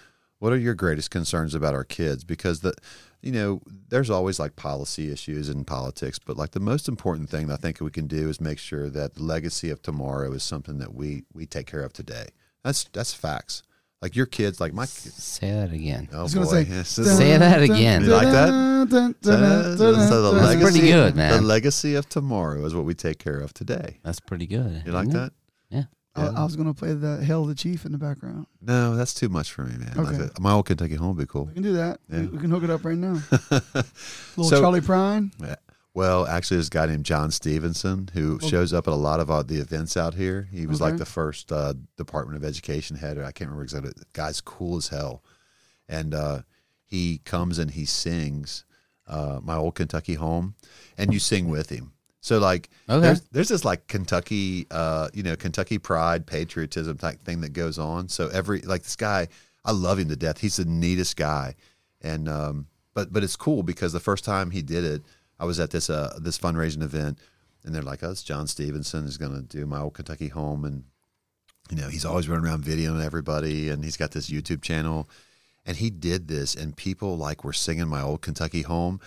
What 0.44 0.52
are 0.52 0.58
your 0.58 0.74
greatest 0.74 1.10
concerns 1.10 1.56
about 1.56 1.74
our 1.74 1.86
kids? 1.86 2.26
Because 2.26 2.60
the, 2.60 2.74
you 3.22 3.32
know, 3.32 3.62
there's 3.88 4.10
always 4.10 4.42
like 4.42 4.58
policy 4.58 5.10
issues 5.10 5.48
in 5.48 5.64
politics, 5.64 6.20
but 6.20 6.36
like 6.36 6.52
the 6.52 6.60
most 6.60 6.90
important 6.90 7.30
thing 7.30 7.50
I 7.50 7.56
think 7.56 7.80
we 7.80 7.90
can 7.92 8.08
do 8.08 8.28
is 8.28 8.42
make 8.42 8.60
sure 8.60 8.90
that 8.90 9.14
the 9.14 9.24
legacy 9.24 9.70
of 9.70 9.82
tomorrow 9.82 10.34
is 10.34 10.44
something 10.44 10.80
that 10.80 10.94
we 10.94 11.24
we 11.34 11.46
take 11.46 11.66
care 11.66 11.80
of 11.80 11.94
today. 11.94 12.26
That's 12.62 12.84
that's 12.92 13.14
facts. 13.14 13.64
Like 14.02 14.18
your 14.18 14.26
kids, 14.26 14.60
like 14.60 14.74
my 14.74 14.84
kids. 14.84 15.14
Say 15.24 15.50
that 15.50 15.72
again. 15.72 16.10
Oh 16.12 16.24
was 16.24 16.34
gonna 16.34 16.46
boy. 16.46 16.66
say, 16.66 16.70
Yes, 16.70 16.98
this 16.98 17.08
is- 17.08 17.18
Say 17.18 17.38
that 17.38 17.62
again. 17.62 18.04
You 18.04 18.10
like 18.10 18.28
that? 18.28 18.50
So, 19.22 19.38
so 19.78 20.22
the 20.24 20.32
That's 20.34 20.46
legacy, 20.46 20.62
pretty 20.62 20.92
good, 20.92 21.16
man. 21.16 21.38
The 21.38 21.42
legacy 21.42 21.96
of 21.96 22.10
tomorrow 22.10 22.66
is 22.66 22.76
what 22.76 22.84
we 22.84 22.96
take 22.96 23.18
care 23.18 23.40
of 23.40 23.54
today. 23.54 24.00
That's 24.04 24.20
pretty 24.20 24.48
good. 24.48 24.84
You 24.86 24.92
like 24.92 25.08
it? 25.08 25.14
that? 25.14 25.32
Yeah. 25.70 25.84
I, 26.16 26.28
I 26.28 26.44
was 26.44 26.56
gonna 26.56 26.74
play 26.76 26.94
the 26.94 27.24
Hail 27.24 27.46
the 27.46 27.56
Chief 27.56 27.86
in 27.86 27.92
the 27.92 27.98
background. 27.98 28.46
No, 28.62 28.96
that's 28.96 29.14
too 29.16 29.30
much 29.30 29.52
for 29.52 29.64
me, 29.64 29.78
man. 29.78 29.94
Like 29.98 30.16
Okay. 30.16 30.30
my 30.40 30.52
old 30.52 30.66
Kentucky 30.68 30.96
home 30.96 31.16
would 31.16 31.24
be 31.24 31.26
cool. 31.26 31.46
We 31.46 31.54
can 31.54 31.64
do 31.64 31.74
that. 31.74 32.00
We, 32.10 32.18
Yeah. 32.20 32.26
we 32.28 32.38
can 32.38 32.52
hook 32.52 32.64
it 32.64 32.70
up 32.70 32.86
right 32.86 32.98
now. 32.98 33.22
Little 34.36 34.44
So- 34.50 34.62
Charlie 34.62 34.82
Prine. 34.82 35.32
Well, 35.96 36.26
actually, 36.26 36.58
there's 36.58 36.68
a 36.68 36.72
guy 36.72 36.88
named 36.88 37.06
John 37.06 37.30
Stevenson 37.30 38.10
who 38.16 38.36
Okay. 38.36 38.48
shows 38.50 38.74
up 38.74 38.88
at 38.88 38.94
a 38.94 38.96
lot 38.96 39.20
of 39.20 39.30
uh, 39.30 39.44
the 39.44 39.58
events 39.58 39.96
out 39.96 40.16
here. 40.16 40.48
He 40.52 40.66
was 40.66 40.82
like 40.82 40.98
the 40.98 41.06
first 41.06 41.52
uh, 41.52 41.76
Department 41.98 42.36
of 42.36 42.44
Education 42.44 42.98
head. 42.98 43.18
Or 43.20 43.24
I 43.24 43.32
can't 43.32 43.48
remember 43.50 43.62
exactly. 43.64 43.92
The 43.96 44.06
guy's 44.12 44.42
cool 44.42 44.78
as 44.78 44.88
hell, 44.88 45.22
and 45.88 46.16
uh, 46.16 46.42
he 46.84 47.20
comes 47.26 47.60
and 47.60 47.70
he 47.72 47.86
sings 47.86 48.66
uh, 49.06 49.40
"My 49.44 49.56
Old 49.56 49.76
Kentucky 49.76 50.16
Home," 50.16 50.56
and 50.98 51.14
you 51.14 51.20
sing 51.20 51.48
with 51.48 51.70
him. 51.70 51.92
So 52.24 52.40
like, 52.40 52.70
Okay. 52.90 53.02
there's 53.02 53.22
there's 53.34 53.50
this 53.50 53.66
like 53.66 53.88
Kentucky, 53.88 54.66
uh, 54.72 55.10
you 55.14 55.24
know, 55.24 55.36
Kentucky 55.36 55.78
pride, 55.78 56.26
patriotism 56.26 56.98
type 56.98 57.20
thing 57.22 57.42
that 57.42 57.52
goes 57.52 57.78
on. 57.78 58.08
So 58.08 58.30
every 58.30 58.62
like 58.62 58.84
this 58.84 58.96
guy, 58.96 59.28
I 59.66 59.74
love 59.74 60.00
him 60.00 60.08
to 60.08 60.16
death. 60.16 60.40
He's 60.40 60.56
the 60.56 60.64
neatest 60.64 61.18
guy, 61.18 61.56
and 62.02 62.30
um, 62.30 62.68
but 62.94 63.12
but 63.12 63.24
it's 63.26 63.36
cool 63.36 63.62
because 63.62 63.92
the 63.92 64.00
first 64.00 64.24
time 64.24 64.52
he 64.52 64.62
did 64.62 64.86
it, 64.86 65.02
I 65.38 65.44
was 65.44 65.60
at 65.60 65.72
this 65.72 65.90
uh 65.90 66.18
this 66.18 66.40
fundraising 66.40 66.82
event, 66.82 67.20
and 67.66 67.76
they're 67.76 67.82
like, 67.82 68.02
"Oh, 68.04 68.12
it's 68.12 68.24
John 68.24 68.48
Stevenson 68.48 69.04
is 69.06 69.18
going 69.18 69.36
to 69.36 69.42
do 69.42 69.66
my 69.66 69.82
old 69.82 69.94
Kentucky 69.96 70.30
home," 70.30 70.64
and 70.64 70.86
you 71.70 71.76
know 71.76 71.90
he's 71.90 72.06
always 72.06 72.30
running 72.30 72.46
around 72.46 72.64
videoing 72.64 73.04
everybody, 73.04 73.68
and 73.68 73.84
he's 73.84 73.98
got 73.98 74.12
this 74.12 74.30
YouTube 74.30 74.62
channel, 74.62 75.10
and 75.66 75.76
he 75.76 75.90
did 75.90 76.30
this, 76.30 76.56
and 76.56 76.78
people 76.78 77.18
like 77.18 77.44
were 77.44 77.52
singing 77.52 77.90
my 77.90 78.02
old 78.02 78.22
Kentucky 78.22 78.62
home. 78.62 79.02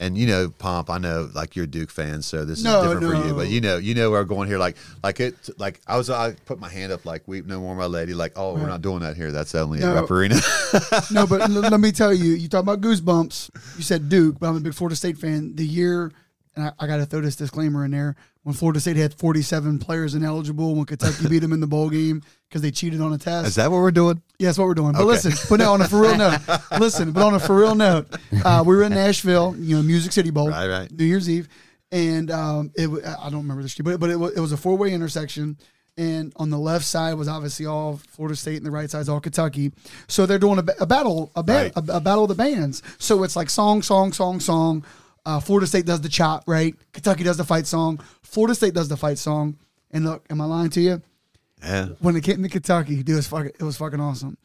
And 0.00 0.16
you 0.16 0.26
know, 0.26 0.48
Pomp, 0.48 0.88
I 0.88 0.96
know 0.96 1.28
like 1.34 1.54
you're 1.54 1.66
a 1.66 1.68
Duke 1.68 1.90
fan, 1.90 2.22
so 2.22 2.46
this 2.46 2.64
No, 2.64 2.80
is 2.82 2.90
different 2.94 3.06
for 3.20 3.28
you. 3.28 3.34
But 3.34 3.48
you 3.48 3.60
know, 3.60 3.76
you 3.76 3.94
know 3.94 4.10
where 4.10 4.20
I'm 4.22 4.26
going 4.26 4.48
here. 4.48 4.56
Like, 4.56 4.78
like 5.04 5.20
it, 5.20 5.34
like 5.58 5.78
I 5.86 5.98
was, 5.98 6.08
I 6.08 6.32
put 6.46 6.58
my 6.58 6.70
hand 6.70 6.90
up, 6.90 7.04
like 7.04 7.28
"Weep 7.28 7.44
no 7.44 7.60
more, 7.60 7.74
my 7.76 7.84
lady." 7.84 8.14
Like, 8.14 8.32
oh, 8.34 8.54
we're 8.54 8.66
not 8.66 8.80
doing 8.80 9.00
that 9.00 9.14
here. 9.14 9.30
That's 9.30 9.54
only 9.54 9.80
No. 9.80 9.90
at 9.90 9.94
Rupp 10.00 10.10
Arena. 10.10 10.36
no, 11.10 11.26
but 11.26 11.42
l- 11.42 11.48
let 11.50 11.78
me 11.80 11.92
tell 11.92 12.14
you, 12.14 12.32
you 12.32 12.48
talk 12.48 12.62
about 12.62 12.80
goosebumps. 12.80 13.50
You 13.76 13.82
said 13.82 14.08
Duke, 14.08 14.38
but 14.40 14.48
I'm 14.48 14.56
a 14.56 14.60
big 14.60 14.72
Florida 14.72 14.96
State 14.96 15.18
fan. 15.18 15.54
The 15.54 15.66
year, 15.66 16.10
and 16.56 16.64
I, 16.64 16.72
I 16.78 16.86
got 16.86 16.96
to 16.96 17.04
throw 17.04 17.20
this 17.20 17.36
disclaimer 17.36 17.84
in 17.84 17.90
there, 17.90 18.16
when 18.42 18.54
Florida 18.54 18.80
State 18.80 18.96
had 18.96 19.12
47 19.14 19.78
players 19.80 20.14
ineligible, 20.14 20.74
when 20.74 20.86
Kentucky 20.86 21.28
beat 21.28 21.40
them 21.40 21.52
in 21.52 21.60
the 21.60 21.66
bowl 21.66 21.90
game 21.90 22.22
because 22.48 22.62
they 22.62 22.70
cheated 22.70 23.00
on 23.00 23.12
a 23.12 23.18
test. 23.18 23.48
is 23.48 23.54
that 23.56 23.70
what 23.70 23.78
we're 23.78 23.90
doing? 23.90 24.22
Yeah, 24.38 24.48
that's 24.48 24.58
what 24.58 24.66
we're 24.66 24.74
doing. 24.74 24.92
But 24.92 25.00
Okay. 25.02 25.08
listen, 25.08 25.32
but 25.50 25.58
no, 25.60 25.72
on 25.74 25.82
a 25.82 25.88
for 25.88 26.00
real 26.00 26.16
note, 26.16 26.38
listen, 26.80 27.12
but 27.12 27.22
on 27.22 27.34
a 27.34 27.40
for 27.40 27.54
real 27.56 27.74
note, 27.74 28.06
uh, 28.44 28.64
we 28.66 28.74
were 28.74 28.82
in 28.82 28.92
Nashville, 28.92 29.54
you 29.58 29.76
know, 29.76 29.82
Music 29.82 30.12
City 30.12 30.30
Bowl, 30.30 30.48
Right, 30.48 30.68
right. 30.68 30.90
New 30.90 31.04
Year's 31.04 31.28
Eve, 31.28 31.48
and 31.92 32.30
um, 32.30 32.72
it 32.76 32.88
I 33.04 33.24
don't 33.30 33.42
remember 33.42 33.62
the 33.62 33.68
street, 33.68 33.84
but 33.84 34.00
but 34.00 34.08
it 34.10 34.16
was, 34.16 34.32
it 34.32 34.40
was 34.40 34.52
a 34.52 34.56
four 34.56 34.76
way 34.78 34.92
intersection, 34.92 35.58
and 35.98 36.32
on 36.36 36.48
the 36.48 36.58
left 36.58 36.86
side 36.86 37.14
was 37.14 37.28
obviously 37.28 37.66
all 37.66 38.00
Florida 38.08 38.34
State, 38.36 38.56
and 38.56 38.64
the 38.64 38.70
right 38.70 38.90
side's 38.90 39.08
all 39.10 39.20
Kentucky. 39.20 39.70
So 40.08 40.24
they're 40.24 40.38
doing 40.38 40.58
a, 40.58 40.64
a 40.82 40.86
battle, 40.86 41.30
a, 41.36 41.42
ba- 41.42 41.52
Right. 41.52 41.72
a, 41.76 41.96
a 41.96 42.00
battle 42.00 42.24
of 42.24 42.28
the 42.30 42.34
bands. 42.36 42.82
So 42.98 43.22
it's 43.22 43.36
like 43.36 43.50
song, 43.50 43.82
song, 43.82 44.12
song, 44.14 44.40
song. 44.40 44.84
Uh, 45.26 45.38
Florida 45.38 45.66
State 45.66 45.84
does 45.84 46.00
the 46.00 46.08
chop, 46.08 46.44
right? 46.46 46.74
Kentucky 46.94 47.22
does 47.24 47.36
the 47.36 47.44
fight 47.44 47.66
song. 47.66 48.00
Florida 48.30 48.54
State 48.54 48.74
does 48.74 48.88
the 48.88 48.96
fight 48.96 49.18
song. 49.18 49.56
And 49.90 50.04
look, 50.04 50.24
am 50.30 50.40
I 50.40 50.44
lying 50.44 50.70
to 50.70 50.80
you? 50.80 51.02
Yeah. 51.62 51.88
when 51.98 52.16
it 52.16 52.22
came 52.24 52.42
to 52.42 52.48
Kentucky, 52.48 52.96
dude, 53.02 53.10
it 53.10 53.14
was 53.16 53.26
fucking, 53.26 53.52
it 53.58 53.62
was 53.62 53.76
fucking 53.76 54.00
awesome. 54.00 54.38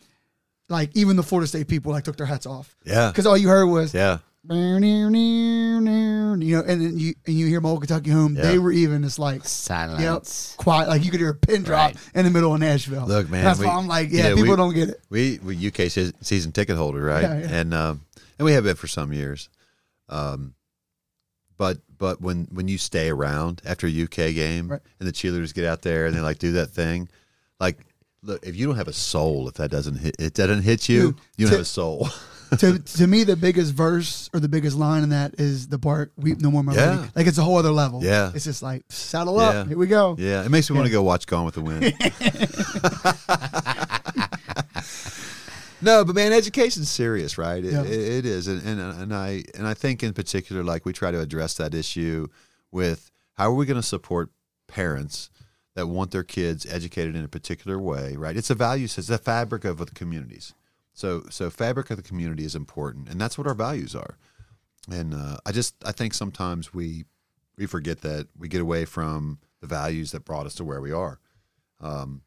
Like 0.67 0.89
even 0.95 1.15
the 1.15 1.23
Florida 1.23 1.47
State 1.47 1.67
people 1.67 1.91
like 1.93 2.03
took 2.03 2.17
their 2.17 2.25
hats 2.25 2.45
off 2.45 2.75
Yeah. 2.83 3.09
because 3.11 3.25
all 3.25 3.37
you 3.37 3.47
heard 3.47 3.67
was 3.67 3.93
Yeah. 3.93 4.17
you 4.49 4.79
know, 6.57 6.63
and 6.67 6.81
then 6.81 6.97
you 6.99 7.13
and 7.25 7.35
you 7.37 7.45
hear 7.47 7.61
my 7.61 7.69
old 7.69 7.81
Kentucky 7.81 8.09
home. 8.09 8.35
Yeah. 8.35 8.41
They 8.43 8.59
were 8.59 8.71
even 8.71 9.03
just 9.03 9.19
like 9.19 9.37
yep, 9.37 9.45
Silence. 9.45 10.55
quiet. 10.57 10.89
Like 10.89 11.03
you 11.05 11.11
could 11.11 11.19
hear 11.19 11.29
a 11.29 11.35
pin 11.35 11.63
drop 11.63 11.93
Right. 11.93 11.97
in 12.15 12.25
the 12.25 12.31
middle 12.31 12.53
of 12.53 12.59
Nashville. 12.59 13.05
Look, 13.07 13.29
man, 13.29 13.43
that's 13.45 13.59
we- 13.59 13.67
why 13.67 13.75
I'm 13.75 13.87
like, 13.87 14.11
you 14.11 14.17
yeah, 14.17 14.29
people 14.35 14.51
we- 14.51 14.55
don't 14.57 14.73
get 14.73 14.89
it. 14.89 15.01
We 15.09 15.39
we 15.43 15.67
UK 15.67 15.89
season 16.21 16.51
ticket 16.51 16.75
holder, 16.77 17.03
right? 17.03 17.21
Yeah, 17.23 17.39
yeah. 17.39 17.47
And 17.51 17.73
um, 17.73 18.01
and 18.39 18.45
we 18.45 18.53
have 18.53 18.63
been 18.63 18.75
for 18.75 18.87
some 18.87 19.13
years. 19.13 19.49
Um, 20.09 20.54
but 21.57 21.77
but 21.97 22.21
when 22.21 22.45
when 22.51 22.67
you 22.67 22.77
stay 22.77 23.09
around 23.09 23.61
after 23.65 23.87
a 23.87 24.03
UK 24.03 24.33
game 24.33 24.67
Right. 24.69 24.81
and 24.99 25.07
the 25.07 25.13
cheerleaders 25.13 25.53
get 25.53 25.65
out 25.65 25.81
there 25.81 26.05
and 26.05 26.15
they 26.15 26.21
like 26.21 26.39
do 26.39 26.51
that 26.53 26.67
thing, 26.67 27.07
like 27.59 27.77
look, 28.23 28.45
if 28.45 28.55
you 28.55 28.65
don't 28.67 28.75
have 28.77 28.87
a 28.87 28.93
soul, 28.93 29.47
if 29.47 29.53
that 29.55 29.69
doesn't 29.71 29.97
hit, 29.97 30.15
it 30.19 30.33
doesn't 30.33 30.63
hit 30.63 30.89
you, 30.89 31.01
Dude, 31.13 31.15
you 31.37 31.45
don't 31.45 31.51
to- 31.51 31.57
have 31.57 31.61
a 31.61 31.65
soul. 31.65 32.09
to 32.59 32.79
to 32.97 33.07
me, 33.07 33.23
the 33.23 33.35
biggest 33.35 33.73
verse 33.73 34.29
or 34.33 34.39
the 34.39 34.47
biggest 34.49 34.77
line 34.77 35.01
in 35.03 35.09
that 35.09 35.35
is 35.39 35.67
the 35.67 35.79
part 35.79 36.11
"Weep 36.17 36.39
no 36.41 36.51
more, 36.51 36.63
my 36.63 36.73
Yeah. 36.75 36.95
lady." 36.99 37.11
Like 37.15 37.27
it's 37.27 37.37
a 37.37 37.43
whole 37.43 37.57
other 37.57 37.71
level. 37.71 38.03
Yeah. 38.03 38.31
it's 38.35 38.45
just 38.45 38.61
like 38.61 38.83
saddle 38.89 39.39
up. 39.39 39.53
Yeah. 39.53 39.65
Here 39.65 39.77
we 39.77 39.87
go. 39.87 40.15
yeah, 40.19 40.43
it 40.45 40.49
makes 40.49 40.69
me 40.69 40.75
want 40.75 40.87
to 40.87 40.91
go 40.91 41.01
watch 41.03 41.25
Gone 41.27 41.45
with 41.45 41.55
the 41.55 41.61
Wind. 41.61 41.93
no, 45.85 46.03
but 46.03 46.15
man, 46.15 46.33
education's 46.33 46.89
serious, 46.89 47.37
right? 47.37 47.63
It, 47.63 47.71
Yeah. 47.71 47.83
it, 47.83 47.91
it 47.91 48.25
is, 48.25 48.47
and, 48.47 48.61
and 48.67 48.79
and 48.79 49.13
I 49.13 49.43
and 49.57 49.65
I 49.67 49.73
think 49.73 50.03
in 50.03 50.13
particular, 50.13 50.63
like 50.63 50.85
we 50.85 50.93
try 50.93 51.11
to 51.11 51.19
address 51.19 51.53
that 51.55 51.73
issue 51.73 52.27
with 52.71 53.11
how 53.33 53.51
are 53.51 53.55
we 53.55 53.65
going 53.65 53.79
to 53.79 53.87
support 53.87 54.29
parents 54.67 55.29
that 55.75 55.87
want 55.87 56.11
their 56.11 56.23
kids 56.23 56.65
educated 56.65 57.15
in 57.15 57.23
a 57.23 57.27
particular 57.27 57.77
way, 57.79 58.15
right? 58.15 58.35
It's 58.37 58.49
a 58.49 58.55
value, 58.55 58.85
it's 58.85 59.09
a 59.09 59.17
fabric 59.17 59.65
of 59.65 59.77
the 59.77 59.85
communities. 59.87 60.53
So 60.93 61.23
so 61.29 61.49
fabric 61.49 61.89
of 61.91 61.97
the 61.97 62.03
community 62.03 62.45
is 62.45 62.55
important, 62.55 63.09
and 63.09 63.19
that's 63.19 63.37
what 63.37 63.47
our 63.47 63.53
values 63.53 63.93
are. 63.95 64.17
And 64.89 65.13
uh, 65.13 65.37
I 65.45 65.51
just 65.51 65.75
I 65.85 65.91
think 65.91 66.13
sometimes 66.13 66.73
we 66.73 67.05
we 67.57 67.65
forget 67.65 68.01
that 68.01 68.27
we 68.37 68.47
get 68.47 68.61
away 68.61 68.85
from 68.85 69.39
the 69.61 69.67
values 69.67 70.11
that 70.11 70.25
brought 70.25 70.45
us 70.45 70.55
to 70.55 70.63
where 70.63 70.81
we 70.81 70.91
are. 70.91 71.19
Um, 71.81 72.21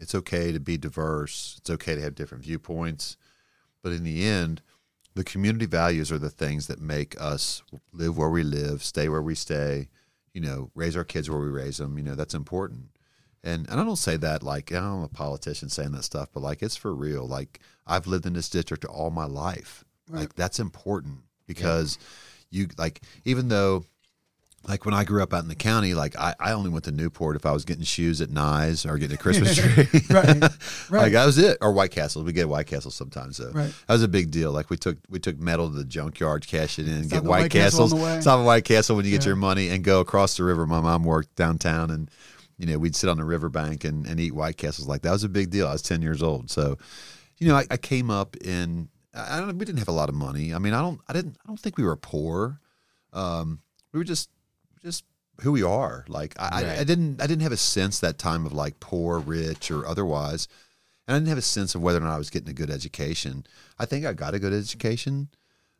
it's 0.00 0.14
okay 0.14 0.52
to 0.52 0.60
be 0.60 0.76
diverse. 0.76 1.56
It's 1.58 1.70
okay 1.70 1.94
to 1.94 2.00
have 2.02 2.14
different 2.14 2.44
viewpoints, 2.44 3.16
but 3.82 3.92
in 3.92 4.04
the 4.04 4.24
end, 4.24 4.62
the 5.14 5.24
community 5.24 5.66
values 5.66 6.10
are 6.10 6.18
the 6.18 6.30
things 6.30 6.66
that 6.66 6.80
make 6.80 7.20
us 7.20 7.62
live 7.92 8.16
where 8.16 8.30
we 8.30 8.42
live, 8.42 8.82
stay 8.82 9.08
where 9.08 9.22
we 9.22 9.34
stay. 9.34 9.88
You 10.32 10.40
know, 10.40 10.70
raise 10.74 10.96
our 10.96 11.04
kids 11.04 11.30
where 11.30 11.38
we 11.38 11.48
raise 11.48 11.76
them. 11.76 11.96
You 11.96 12.02
know, 12.02 12.16
that's 12.16 12.34
important. 12.34 12.88
And 13.44 13.68
and 13.70 13.80
I 13.80 13.84
don't 13.84 13.96
say 13.96 14.16
that 14.16 14.42
like 14.42 14.72
oh, 14.72 14.78
I'm 14.78 15.02
a 15.02 15.08
politician 15.08 15.68
saying 15.68 15.92
that 15.92 16.02
stuff, 16.02 16.30
but 16.32 16.42
like 16.42 16.62
it's 16.62 16.76
for 16.76 16.94
real. 16.94 17.26
Like 17.28 17.60
I've 17.86 18.08
lived 18.08 18.26
in 18.26 18.32
this 18.32 18.48
district 18.48 18.84
all 18.84 19.10
my 19.10 19.26
life. 19.26 19.84
Like 20.10 20.34
that's 20.34 20.58
important 20.58 21.20
because 21.46 21.98
you 22.50 22.68
like 22.76 23.02
even 23.24 23.48
though 23.48 23.84
like 24.66 24.84
when 24.84 24.94
I 24.94 25.04
grew 25.04 25.22
up 25.22 25.32
out 25.34 25.42
in 25.42 25.48
the 25.48 25.54
county, 25.54 25.94
like 25.94 26.16
I, 26.16 26.34
I 26.40 26.52
only 26.52 26.70
went 26.70 26.84
to 26.86 26.92
Newport 26.92 27.36
if 27.36 27.44
I 27.46 27.52
was 27.52 27.64
getting 27.64 27.84
shoes 27.84 28.20
at 28.20 28.28
Nyes 28.30 28.88
or 28.88 28.96
getting 28.98 29.14
a 29.14 29.18
Christmas 29.18 29.56
tree. 29.58 29.86
Right. 30.10 30.26
Right. 30.42 30.50
Like 30.90 31.12
that 31.12 31.26
was 31.26 31.38
it. 31.38 31.58
Or 31.60 31.72
White 31.72 31.90
Castle. 31.90 32.22
We 32.24 32.32
get 32.32 32.48
White 32.48 32.66
Castle 32.66 32.90
sometimes 32.90 33.36
though. 33.38 33.50
Right. 33.50 33.72
That 33.86 33.94
was 33.94 34.02
a 34.02 34.08
big 34.08 34.30
deal. 34.30 34.52
Like 34.52 34.70
we 34.70 34.76
took 34.76 34.98
we 35.08 35.18
took 35.18 35.38
metal 35.38 35.68
to 35.70 35.74
the 35.76 35.84
junkyard, 35.84 36.46
cash 36.46 36.78
it 36.78 36.88
in, 36.88 37.04
Stop 37.04 37.22
get 37.22 37.28
White, 37.28 37.40
White 37.42 37.50
Castle 37.50 37.84
Castles. 37.88 37.94
way. 38.02 38.20
Stop 38.20 38.40
at 38.40 38.44
White 38.44 38.64
Castle 38.64 38.96
when 38.96 39.04
you 39.04 39.10
get 39.10 39.22
Yeah. 39.22 39.28
your 39.30 39.36
money 39.36 39.68
and 39.68 39.84
go 39.84 40.00
across 40.00 40.36
the 40.36 40.44
river. 40.44 40.66
My 40.66 40.80
mom 40.80 41.04
worked 41.04 41.34
downtown 41.36 41.90
and 41.90 42.10
you 42.56 42.66
know, 42.66 42.78
we'd 42.78 42.94
sit 42.94 43.10
on 43.10 43.16
the 43.16 43.24
riverbank 43.24 43.82
and, 43.84 44.06
and 44.06 44.20
eat 44.20 44.32
White 44.32 44.56
Castles. 44.56 44.86
Like 44.86 45.02
that 45.02 45.10
was 45.10 45.24
a 45.24 45.28
big 45.28 45.50
deal. 45.50 45.66
I 45.66 45.72
was 45.72 45.82
ten 45.82 46.00
years 46.02 46.22
old. 46.22 46.50
So, 46.50 46.78
you 47.38 47.48
know, 47.48 47.56
I, 47.56 47.64
I 47.70 47.76
came 47.76 48.10
up 48.10 48.36
in 48.36 48.88
I 49.12 49.40
don't 49.40 49.58
we 49.58 49.64
didn't 49.64 49.78
have 49.80 49.88
a 49.88 49.92
lot 49.92 50.08
of 50.08 50.14
money. 50.14 50.54
I 50.54 50.58
mean, 50.58 50.72
I 50.72 50.80
don't 50.80 51.00
I 51.08 51.12
didn't 51.12 51.36
I 51.44 51.48
don't 51.48 51.58
think 51.58 51.76
we 51.76 51.84
were 51.84 51.96
poor. 51.96 52.60
Um, 53.12 53.60
we 53.92 53.98
were 53.98 54.04
just 54.04 54.28
just 54.84 55.04
who 55.40 55.52
we 55.52 55.62
are. 55.62 56.04
Like 56.08 56.34
I, 56.38 56.48
I, 56.52 56.62
Right. 56.64 56.78
I 56.80 56.84
didn't 56.84 57.20
I 57.20 57.26
didn't 57.26 57.42
have 57.42 57.52
a 57.52 57.56
sense 57.56 58.00
that 58.00 58.18
time 58.18 58.46
of 58.46 58.52
like 58.52 58.78
poor, 58.80 59.18
rich, 59.18 59.70
or 59.70 59.86
otherwise. 59.86 60.46
And 61.06 61.14
I 61.14 61.18
didn't 61.18 61.28
have 61.28 61.38
a 61.38 61.42
sense 61.42 61.74
of 61.74 61.82
whether 61.82 61.98
or 61.98 62.02
not 62.02 62.14
I 62.14 62.18
was 62.18 62.30
getting 62.30 62.48
a 62.48 62.54
good 62.54 62.70
education. 62.70 63.44
I 63.78 63.84
think 63.86 64.06
I 64.06 64.12
got 64.12 64.34
a 64.34 64.38
good 64.38 64.52
education, 64.52 65.28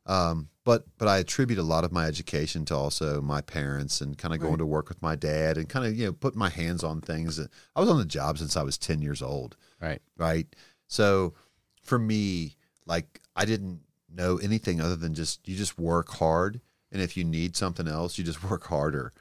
um, 0.06 0.48
but 0.64 0.84
but 0.98 1.08
I 1.08 1.18
attribute 1.18 1.58
a 1.58 1.62
lot 1.62 1.84
of 1.84 1.92
my 1.92 2.06
education 2.06 2.64
to 2.66 2.74
also 2.74 3.22
my 3.22 3.40
parents 3.40 4.00
and 4.00 4.18
kind 4.18 4.34
of 4.34 4.40
going 4.40 4.58
to 4.58 4.66
work 4.66 4.88
with 4.88 5.00
my 5.00 5.16
dad 5.16 5.56
and 5.56 5.68
kind 5.68 5.86
of 5.86 5.96
you 5.96 6.06
know 6.06 6.12
putting 6.12 6.38
my 6.38 6.50
hands 6.50 6.82
on 6.82 7.00
things. 7.00 7.38
I 7.76 7.80
was 7.80 7.88
on 7.88 7.98
the 7.98 8.04
job 8.04 8.38
since 8.38 8.56
I 8.56 8.62
was 8.62 8.76
ten 8.78 9.00
years 9.00 9.22
old 9.22 9.56
Right. 9.80 10.00
right? 10.16 10.46
So 10.88 11.34
for 11.82 11.98
me, 11.98 12.56
like 12.86 13.20
I 13.36 13.44
didn't 13.44 13.80
know 14.12 14.38
anything 14.38 14.80
other 14.80 14.96
than 14.96 15.14
just 15.14 15.46
you 15.48 15.56
just 15.56 15.78
work 15.78 16.08
hard, 16.10 16.60
and 16.94 17.02
if 17.02 17.16
you 17.16 17.24
need 17.24 17.56
something 17.56 17.86
else, 17.88 18.16
you 18.16 18.24
just 18.24 18.42
work 18.50 18.64
harder. 18.68 19.12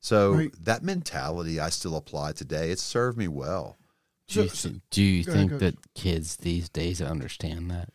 So 0.00 0.32
Right. 0.34 0.64
that 0.64 0.82
mentality 0.82 1.58
I 1.60 1.70
still 1.70 1.96
apply 1.96 2.32
today. 2.32 2.70
It's 2.70 2.82
served 2.82 3.16
me 3.16 3.28
well. 3.28 3.78
Do 4.28 4.42
you, 4.42 4.48
So- 4.48 4.68
th- 4.70 4.80
do 4.90 5.02
you 5.02 5.24
Go 5.24 5.32
ahead, 5.32 5.48
think 5.48 5.60
that 5.60 5.94
kids 5.94 6.36
these 6.36 6.68
days 6.68 7.00
understand 7.00 7.70
that? 7.70 7.88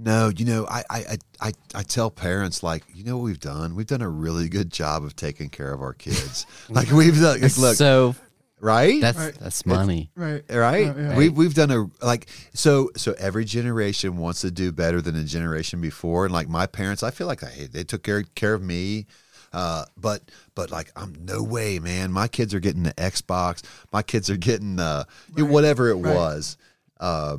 No, 0.00 0.28
you 0.28 0.44
know, 0.44 0.64
I, 0.68 0.84
I, 0.90 0.98
I, 0.98 1.18
I, 1.40 1.52
I 1.74 1.82
tell 1.82 2.08
parents 2.10 2.62
like, 2.62 2.84
you 2.94 3.02
know 3.02 3.16
what 3.16 3.24
we've 3.24 3.40
done? 3.40 3.74
We've 3.74 3.86
done 3.86 4.00
a 4.02 4.08
really 4.08 4.48
good 4.48 4.70
job 4.70 5.02
of 5.02 5.16
taking 5.16 5.50
care 5.50 5.72
of 5.72 5.82
our 5.82 5.92
kids. 5.92 6.46
like 6.68 6.90
we've 6.92 7.20
done, 7.20 7.40
like, 7.40 7.58
look, 7.58 7.74
so 7.76 8.14
right? 8.60 9.00
that's 9.00 9.18
Right. 9.18 9.34
that's 9.34 9.64
money. 9.66 10.10
Right. 10.14 10.44
right? 10.48 10.86
Yeah, 10.86 10.94
yeah. 10.96 11.16
We've 11.16 11.36
we've 11.36 11.54
done 11.54 11.70
a 11.70 12.04
like 12.04 12.28
so 12.54 12.90
so 12.96 13.14
every 13.18 13.44
generation 13.44 14.16
wants 14.16 14.40
to 14.42 14.50
do 14.50 14.72
better 14.72 15.00
than 15.00 15.14
the 15.14 15.24
generation 15.24 15.80
before, 15.80 16.24
and 16.24 16.34
like 16.34 16.48
my 16.48 16.66
parents, 16.66 17.02
I 17.02 17.10
feel 17.10 17.26
like 17.26 17.42
I 17.44 17.68
they 17.70 17.84
took 17.84 18.02
care 18.02 18.22
care 18.34 18.54
of 18.54 18.62
me. 18.62 19.06
Uh, 19.52 19.84
but 19.96 20.22
but 20.54 20.70
like 20.70 20.90
I'm 20.94 21.14
no 21.24 21.42
way, 21.42 21.78
man. 21.78 22.12
My 22.12 22.28
kids 22.28 22.52
are 22.52 22.60
getting 22.60 22.82
the 22.82 22.94
Xbox. 22.94 23.62
My 23.92 24.02
kids 24.02 24.28
are 24.28 24.36
getting 24.36 24.78
uh 24.78 25.04
Right, 25.32 25.48
whatever 25.48 25.88
it 25.88 25.94
right. 25.96 26.14
was, 26.14 26.56
uh, 27.00 27.38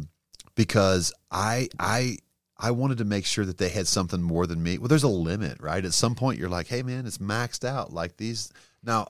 because 0.55 1.13
I 1.31 1.69
I 1.79 2.17
I 2.57 2.71
wanted 2.71 2.97
to 2.97 3.05
make 3.05 3.25
sure 3.25 3.45
that 3.45 3.57
they 3.57 3.69
had 3.69 3.87
something 3.87 4.21
more 4.21 4.47
than 4.47 4.61
me. 4.61 4.77
Well, 4.77 4.87
there's 4.87 5.03
a 5.03 5.07
limit, 5.07 5.61
right? 5.61 5.85
At 5.85 5.93
some 5.93 6.15
point, 6.15 6.39
you're 6.39 6.49
like, 6.49 6.67
hey, 6.67 6.81
man, 6.83 7.05
it's 7.05 7.19
maxed 7.19 7.63
out. 7.63 7.93
Like 7.93 8.17
these 8.17 8.51
now. 8.83 9.07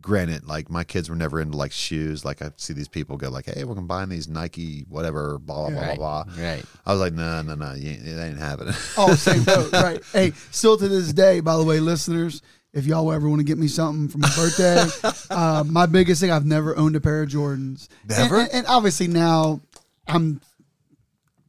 Granted, 0.00 0.46
like 0.46 0.70
my 0.70 0.84
kids 0.84 1.10
were 1.10 1.16
never 1.16 1.40
into 1.40 1.56
like 1.56 1.72
shoes. 1.72 2.24
Like 2.24 2.40
I 2.40 2.52
see 2.56 2.72
these 2.72 2.86
people 2.88 3.16
go 3.16 3.28
like, 3.30 3.46
"Hey, 3.46 3.64
we're 3.64 3.74
combining 3.74 4.10
these 4.10 4.28
Nike, 4.28 4.86
whatever, 4.88 5.38
blah 5.38 5.70
blah 5.70 5.80
Right. 5.80 5.96
blah 5.98 6.22
blah." 6.24 6.34
Right. 6.44 6.64
I 6.86 6.92
was 6.92 7.00
like, 7.00 7.12
"No, 7.14 7.42
no, 7.42 7.54
no, 7.56 7.72
you 7.74 7.90
ain't, 7.90 8.06
it 8.06 8.20
ain't 8.20 8.38
happening." 8.38 8.74
Oh, 8.96 9.14
same 9.16 9.42
boat. 9.42 9.72
Right. 9.72 10.00
Hey, 10.12 10.32
still 10.52 10.76
to 10.76 10.86
this 10.88 11.12
day, 11.12 11.40
by 11.40 11.56
the 11.56 11.64
way, 11.64 11.80
listeners, 11.80 12.42
if 12.72 12.86
y'all 12.86 13.10
ever 13.12 13.28
want 13.28 13.40
to 13.40 13.44
get 13.44 13.58
me 13.58 13.66
something 13.66 14.08
for 14.08 14.18
my 14.18 14.30
birthday, 14.36 14.86
uh, 15.30 15.64
my 15.66 15.86
biggest 15.86 16.20
thing, 16.20 16.30
I've 16.30 16.46
never 16.46 16.76
owned 16.76 16.94
a 16.94 17.00
pair 17.00 17.22
of 17.22 17.28
Jordans. 17.30 17.88
And- 18.08 18.32
And, 18.32 18.48
and 18.52 18.66
obviously 18.68 19.08
now 19.08 19.60
I'm, 20.06 20.40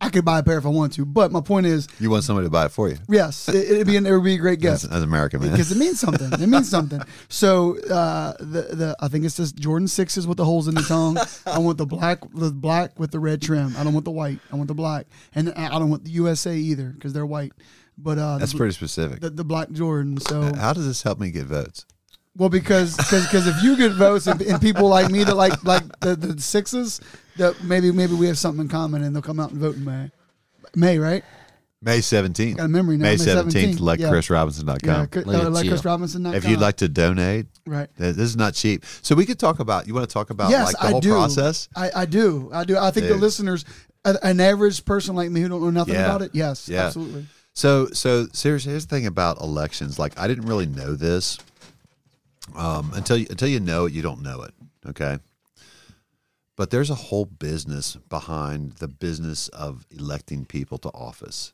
I 0.03 0.09
could 0.09 0.25
buy 0.25 0.39
a 0.39 0.43
pair 0.43 0.57
if 0.57 0.65
I 0.65 0.69
want 0.69 0.93
to. 0.93 1.05
But 1.05 1.31
my 1.31 1.39
point 1.41 1.65
is, 1.65 1.87
you 1.99 2.09
want 2.09 2.23
somebody 2.25 2.45
to 2.47 2.51
buy 2.51 2.65
it 2.65 2.71
for 2.71 2.89
you? 2.89 2.97
yes, 3.07 3.47
it, 3.47 3.55
it'd 3.55 3.87
be 3.87 3.95
an, 3.95 4.05
it 4.05 4.11
would 4.11 4.23
be 4.23 4.35
a 4.35 4.37
great 4.37 4.59
gift. 4.59 4.83
as 4.83 4.91
an 4.91 5.03
American 5.03 5.39
man, 5.41 5.51
Because 5.51 5.71
it 5.71 5.77
means 5.77 5.99
something. 5.99 6.31
It 6.33 6.47
means 6.47 6.69
something. 6.77 7.01
So 7.29 7.79
uh, 7.89 8.33
the 8.39 8.61
the 8.73 8.95
I 8.99 9.07
think 9.07 9.25
it's 9.25 9.37
just 9.37 9.55
Jordan 9.55 9.87
sixes 9.87 10.27
with 10.27 10.37
the 10.37 10.45
holes 10.45 10.67
in 10.67 10.75
the 10.75 10.81
tongue. 10.81 11.17
I 11.45 11.59
want 11.59 11.77
the 11.77 11.85
black 11.85 12.19
the 12.33 12.51
black 12.51 12.99
with 12.99 13.11
the 13.11 13.19
red 13.19 13.41
trim. 13.41 13.75
I 13.77 13.83
don't 13.83 13.93
want 13.93 14.05
the 14.05 14.11
white. 14.11 14.39
I 14.51 14.55
want 14.55 14.67
the 14.67 14.73
black, 14.73 15.07
and 15.33 15.53
I 15.53 15.69
don't 15.79 15.89
want 15.89 16.03
the 16.03 16.11
USA 16.11 16.55
either 16.55 16.89
because 16.89 17.13
they're 17.13 17.25
white. 17.25 17.53
But 17.97 18.17
uh, 18.17 18.39
that's 18.39 18.51
the, 18.51 18.57
pretty 18.57 18.73
specific. 18.73 19.21
the, 19.21 19.29
the 19.29 19.43
black 19.45 19.71
Jordan. 19.71 20.19
So 20.19 20.53
How 20.55 20.73
does 20.73 20.85
this 20.85 21.03
help 21.03 21.19
me 21.19 21.31
get 21.31 21.45
votes? 21.45 21.85
well 22.35 22.49
because 22.49 22.97
because 22.97 23.45
if 23.45 23.61
you 23.61 23.77
get 23.77 23.91
votes 23.91 24.25
and, 24.25 24.41
and 24.41 24.59
people 24.59 24.87
like 24.89 25.11
me 25.11 25.23
that 25.23 25.35
like 25.35 25.63
like 25.63 25.83
the, 25.99 26.15
the 26.15 26.41
sixes 26.41 26.99
that 27.37 27.63
maybe 27.63 27.91
maybe 27.91 28.13
we 28.13 28.27
have 28.27 28.37
something 28.37 28.61
in 28.61 28.69
common 28.69 29.03
and 29.03 29.15
they'll 29.15 29.21
come 29.21 29.39
out 29.39 29.51
and 29.51 29.59
vote 29.59 29.75
in 29.75 29.83
May. 29.85 30.11
May 30.75 30.99
right? 30.99 31.23
May 31.81 31.99
seventeenth. 32.01 32.57
Got 32.57 32.65
a 32.65 32.67
memory 32.69 32.97
now. 32.97 33.03
May 33.03 33.11
May 33.11 33.17
seventeenth. 33.17 33.77
17th. 33.79 33.81
Like 33.81 33.99
Yeah. 33.99 34.09
ChrisRobinson.com. 34.09 34.79
Yeah, 34.89 35.05
Chris- 35.05 35.25
Look 35.25 35.43
uh, 35.43 35.49
like 35.49 35.65
you. 35.65 35.71
Chris 35.71 35.83
Robinson. 35.85 36.25
if 36.27 36.47
you'd 36.47 36.59
like 36.61 36.77
to 36.77 36.87
donate, 36.87 37.47
right. 37.65 37.89
this 37.97 38.17
is 38.17 38.37
not 38.37 38.53
cheap. 38.53 38.85
So 39.01 39.15
we 39.15 39.25
could 39.25 39.37
talk 39.39 39.59
about. 39.59 39.85
You 39.87 39.93
want 39.93 40.07
to 40.07 40.13
talk 40.13 40.29
about 40.29 40.49
yes, 40.49 40.67
like 40.67 40.77
the 40.79 40.87
I 40.87 40.91
whole 40.91 41.01
do. 41.01 41.11
process? 41.11 41.67
I, 41.75 41.91
I 41.93 42.05
do. 42.05 42.49
I 42.53 42.63
do. 42.63 42.77
I 42.77 42.91
think 42.91 43.07
the 43.07 43.15
listeners, 43.15 43.65
an 44.05 44.39
average 44.39 44.85
person 44.85 45.15
like 45.15 45.29
me 45.29 45.41
who 45.41 45.49
don't 45.49 45.61
know 45.61 45.69
nothing 45.71 45.95
Yeah. 45.95 46.05
about 46.05 46.21
it, 46.21 46.31
yes, 46.33 46.69
Yeah. 46.69 46.85
absolutely. 46.85 47.25
So, 47.53 47.87
so 47.93 48.27
seriously, 48.33 48.71
here's 48.71 48.85
the 48.87 48.95
thing 48.95 49.05
about 49.05 49.39
elections. 49.41 49.99
Like, 49.99 50.17
I 50.17 50.27
didn't 50.27 50.45
really 50.45 50.65
know 50.65 50.95
this 50.95 51.37
um, 52.55 52.91
until 52.95 53.17
you, 53.17 53.27
until 53.29 53.47
you 53.47 53.59
know 53.59 53.85
it, 53.85 53.93
you 53.93 54.01
don't 54.01 54.21
know 54.21 54.41
it. 54.41 54.53
Okay. 54.87 55.19
But 56.55 56.69
there's 56.69 56.89
a 56.91 56.95
whole 56.95 57.25
business 57.25 57.95
behind 58.09 58.73
the 58.73 58.87
business 58.87 59.47
of 59.49 59.85
electing 59.89 60.45
people 60.45 60.77
to 60.79 60.89
office, 60.89 61.51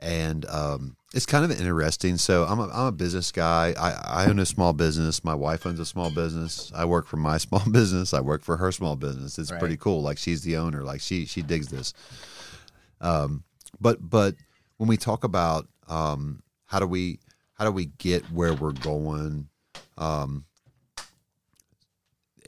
and 0.00 0.44
um, 0.46 0.96
it's 1.14 1.24
kind 1.26 1.44
of 1.44 1.52
interesting. 1.60 2.16
So, 2.18 2.44
I'm 2.44 2.58
a, 2.58 2.68
I'm 2.68 2.86
a 2.86 2.92
business 2.92 3.30
guy. 3.30 3.74
I, 3.78 4.24
I 4.24 4.26
own 4.26 4.38
a 4.40 4.46
small 4.46 4.72
business. 4.72 5.22
My 5.22 5.34
wife 5.34 5.64
owns 5.66 5.78
a 5.78 5.86
small 5.86 6.10
business. 6.10 6.72
I 6.74 6.84
work 6.84 7.06
for 7.06 7.16
my 7.16 7.38
small 7.46 7.62
business. 7.70 8.12
I 8.12 8.20
work 8.20 8.42
for 8.42 8.56
her 8.56 8.72
small 8.72 8.96
business. 8.96 9.38
It's 9.38 9.50
Right. 9.52 9.60
pretty 9.60 9.76
cool. 9.76 10.02
Like 10.02 10.18
she's 10.18 10.42
the 10.42 10.56
owner. 10.56 10.82
Like 10.82 11.00
she 11.00 11.24
she 11.26 11.42
digs 11.42 11.68
this 11.68 11.92
Um, 13.00 13.44
but 13.80 13.98
but 14.00 14.34
when 14.78 14.88
we 14.88 14.96
talk 14.96 15.24
about 15.24 15.68
um, 15.88 16.42
how 16.66 16.80
do 16.80 16.86
we 16.86 17.20
how 17.54 17.64
do 17.64 17.70
we 17.72 17.86
get 17.86 18.30
where 18.30 18.54
we're 18.54 18.72
going 18.72 19.48
um, 19.96 20.44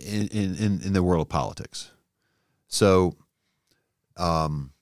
in, 0.00 0.54
in 0.56 0.80
in 0.82 0.92
the 0.92 1.02
world 1.02 1.22
of 1.22 1.28
politics, 1.28 1.90
so 2.68 3.16
um, 4.16 4.72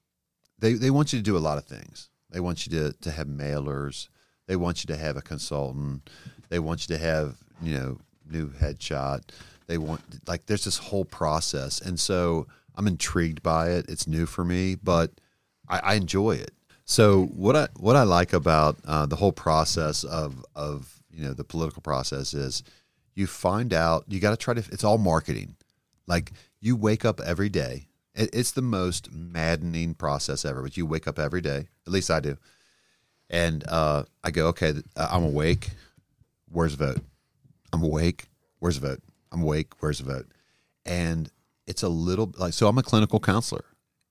they 0.58 0.74
they 0.74 0.90
want 0.90 1.12
you 1.12 1.18
to 1.18 1.22
do 1.22 1.36
a 1.36 1.38
lot 1.38 1.58
of 1.58 1.64
things. 1.64 2.10
They 2.30 2.40
want 2.40 2.66
you 2.66 2.72
to 2.78 2.92
to 2.92 3.10
have 3.10 3.26
mailers. 3.26 4.08
They 4.46 4.56
want 4.56 4.82
you 4.82 4.88
to 4.94 4.96
have 4.96 5.16
a 5.16 5.22
consultant. 5.22 6.08
They 6.48 6.58
want 6.58 6.88
you 6.88 6.96
to 6.96 7.02
have 7.02 7.36
you 7.62 7.78
know 7.78 7.98
new 8.30 8.48
headshot. 8.48 9.22
They 9.66 9.78
want 9.78 10.02
like 10.26 10.46
there's 10.46 10.64
this 10.64 10.78
whole 10.78 11.04
process, 11.04 11.80
and 11.80 11.98
so 11.98 12.46
I'm 12.74 12.86
intrigued 12.86 13.42
by 13.42 13.70
it. 13.70 13.86
It's 13.88 14.06
new 14.06 14.26
for 14.26 14.44
me, 14.44 14.74
but 14.74 15.12
I, 15.68 15.78
I 15.78 15.94
enjoy 15.94 16.32
it. 16.36 16.52
So 16.84 17.24
what 17.26 17.54
I 17.54 17.68
what 17.76 17.96
I 17.96 18.04
like 18.04 18.32
about 18.32 18.78
uh, 18.86 19.06
the 19.06 19.16
whole 19.16 19.32
process 19.32 20.04
of 20.04 20.44
of 20.54 21.02
you 21.10 21.24
know 21.24 21.34
the 21.34 21.44
political 21.44 21.82
process 21.82 22.34
is 22.34 22.62
you 23.18 23.26
find 23.26 23.74
out 23.74 24.04
you 24.08 24.20
got 24.20 24.30
to 24.30 24.36
try 24.36 24.54
to. 24.54 24.60
It's 24.72 24.84
all 24.84 24.96
marketing. 24.96 25.56
Like 26.06 26.32
you 26.60 26.76
wake 26.76 27.04
up 27.04 27.20
every 27.20 27.48
day. 27.48 27.88
It, 28.14 28.30
it's 28.32 28.52
the 28.52 28.62
most 28.62 29.12
maddening 29.12 29.94
process 29.94 30.44
ever. 30.44 30.62
But 30.62 30.76
you 30.76 30.86
wake 30.86 31.08
up 31.08 31.18
every 31.18 31.40
day. 31.40 31.68
At 31.86 31.92
least 31.92 32.10
I 32.10 32.20
do. 32.20 32.36
And 33.28 33.66
uh, 33.68 34.04
I 34.22 34.30
go, 34.30 34.46
okay, 34.48 34.74
I'm 34.96 35.24
awake. 35.24 35.70
Where's 36.50 36.76
the 36.76 36.86
vote? 36.86 37.04
I'm 37.72 37.82
awake. 37.82 38.26
Where's 38.60 38.80
the 38.80 38.88
vote? 38.88 39.02
I'm 39.32 39.42
awake. 39.42 39.72
Where's 39.80 39.98
the 39.98 40.04
vote? 40.04 40.26
And 40.86 41.30
it's 41.66 41.82
a 41.82 41.88
little 41.88 42.32
like 42.38 42.54
so. 42.54 42.68
I'm 42.68 42.78
a 42.78 42.82
clinical 42.82 43.20
counselor, 43.20 43.64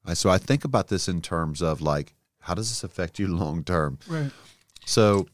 right? 0.06 0.18
so 0.18 0.30
I 0.30 0.38
think 0.38 0.64
about 0.66 0.90
this 0.90 1.08
in 1.08 1.22
terms 1.22 1.62
of 1.62 1.82
like 1.82 2.14
how 2.42 2.54
does 2.54 2.70
this 2.70 2.84
affect 2.84 3.18
you 3.18 3.28
long 3.36 3.64
term? 3.64 3.98
Right. 4.08 4.32
So 4.86 5.28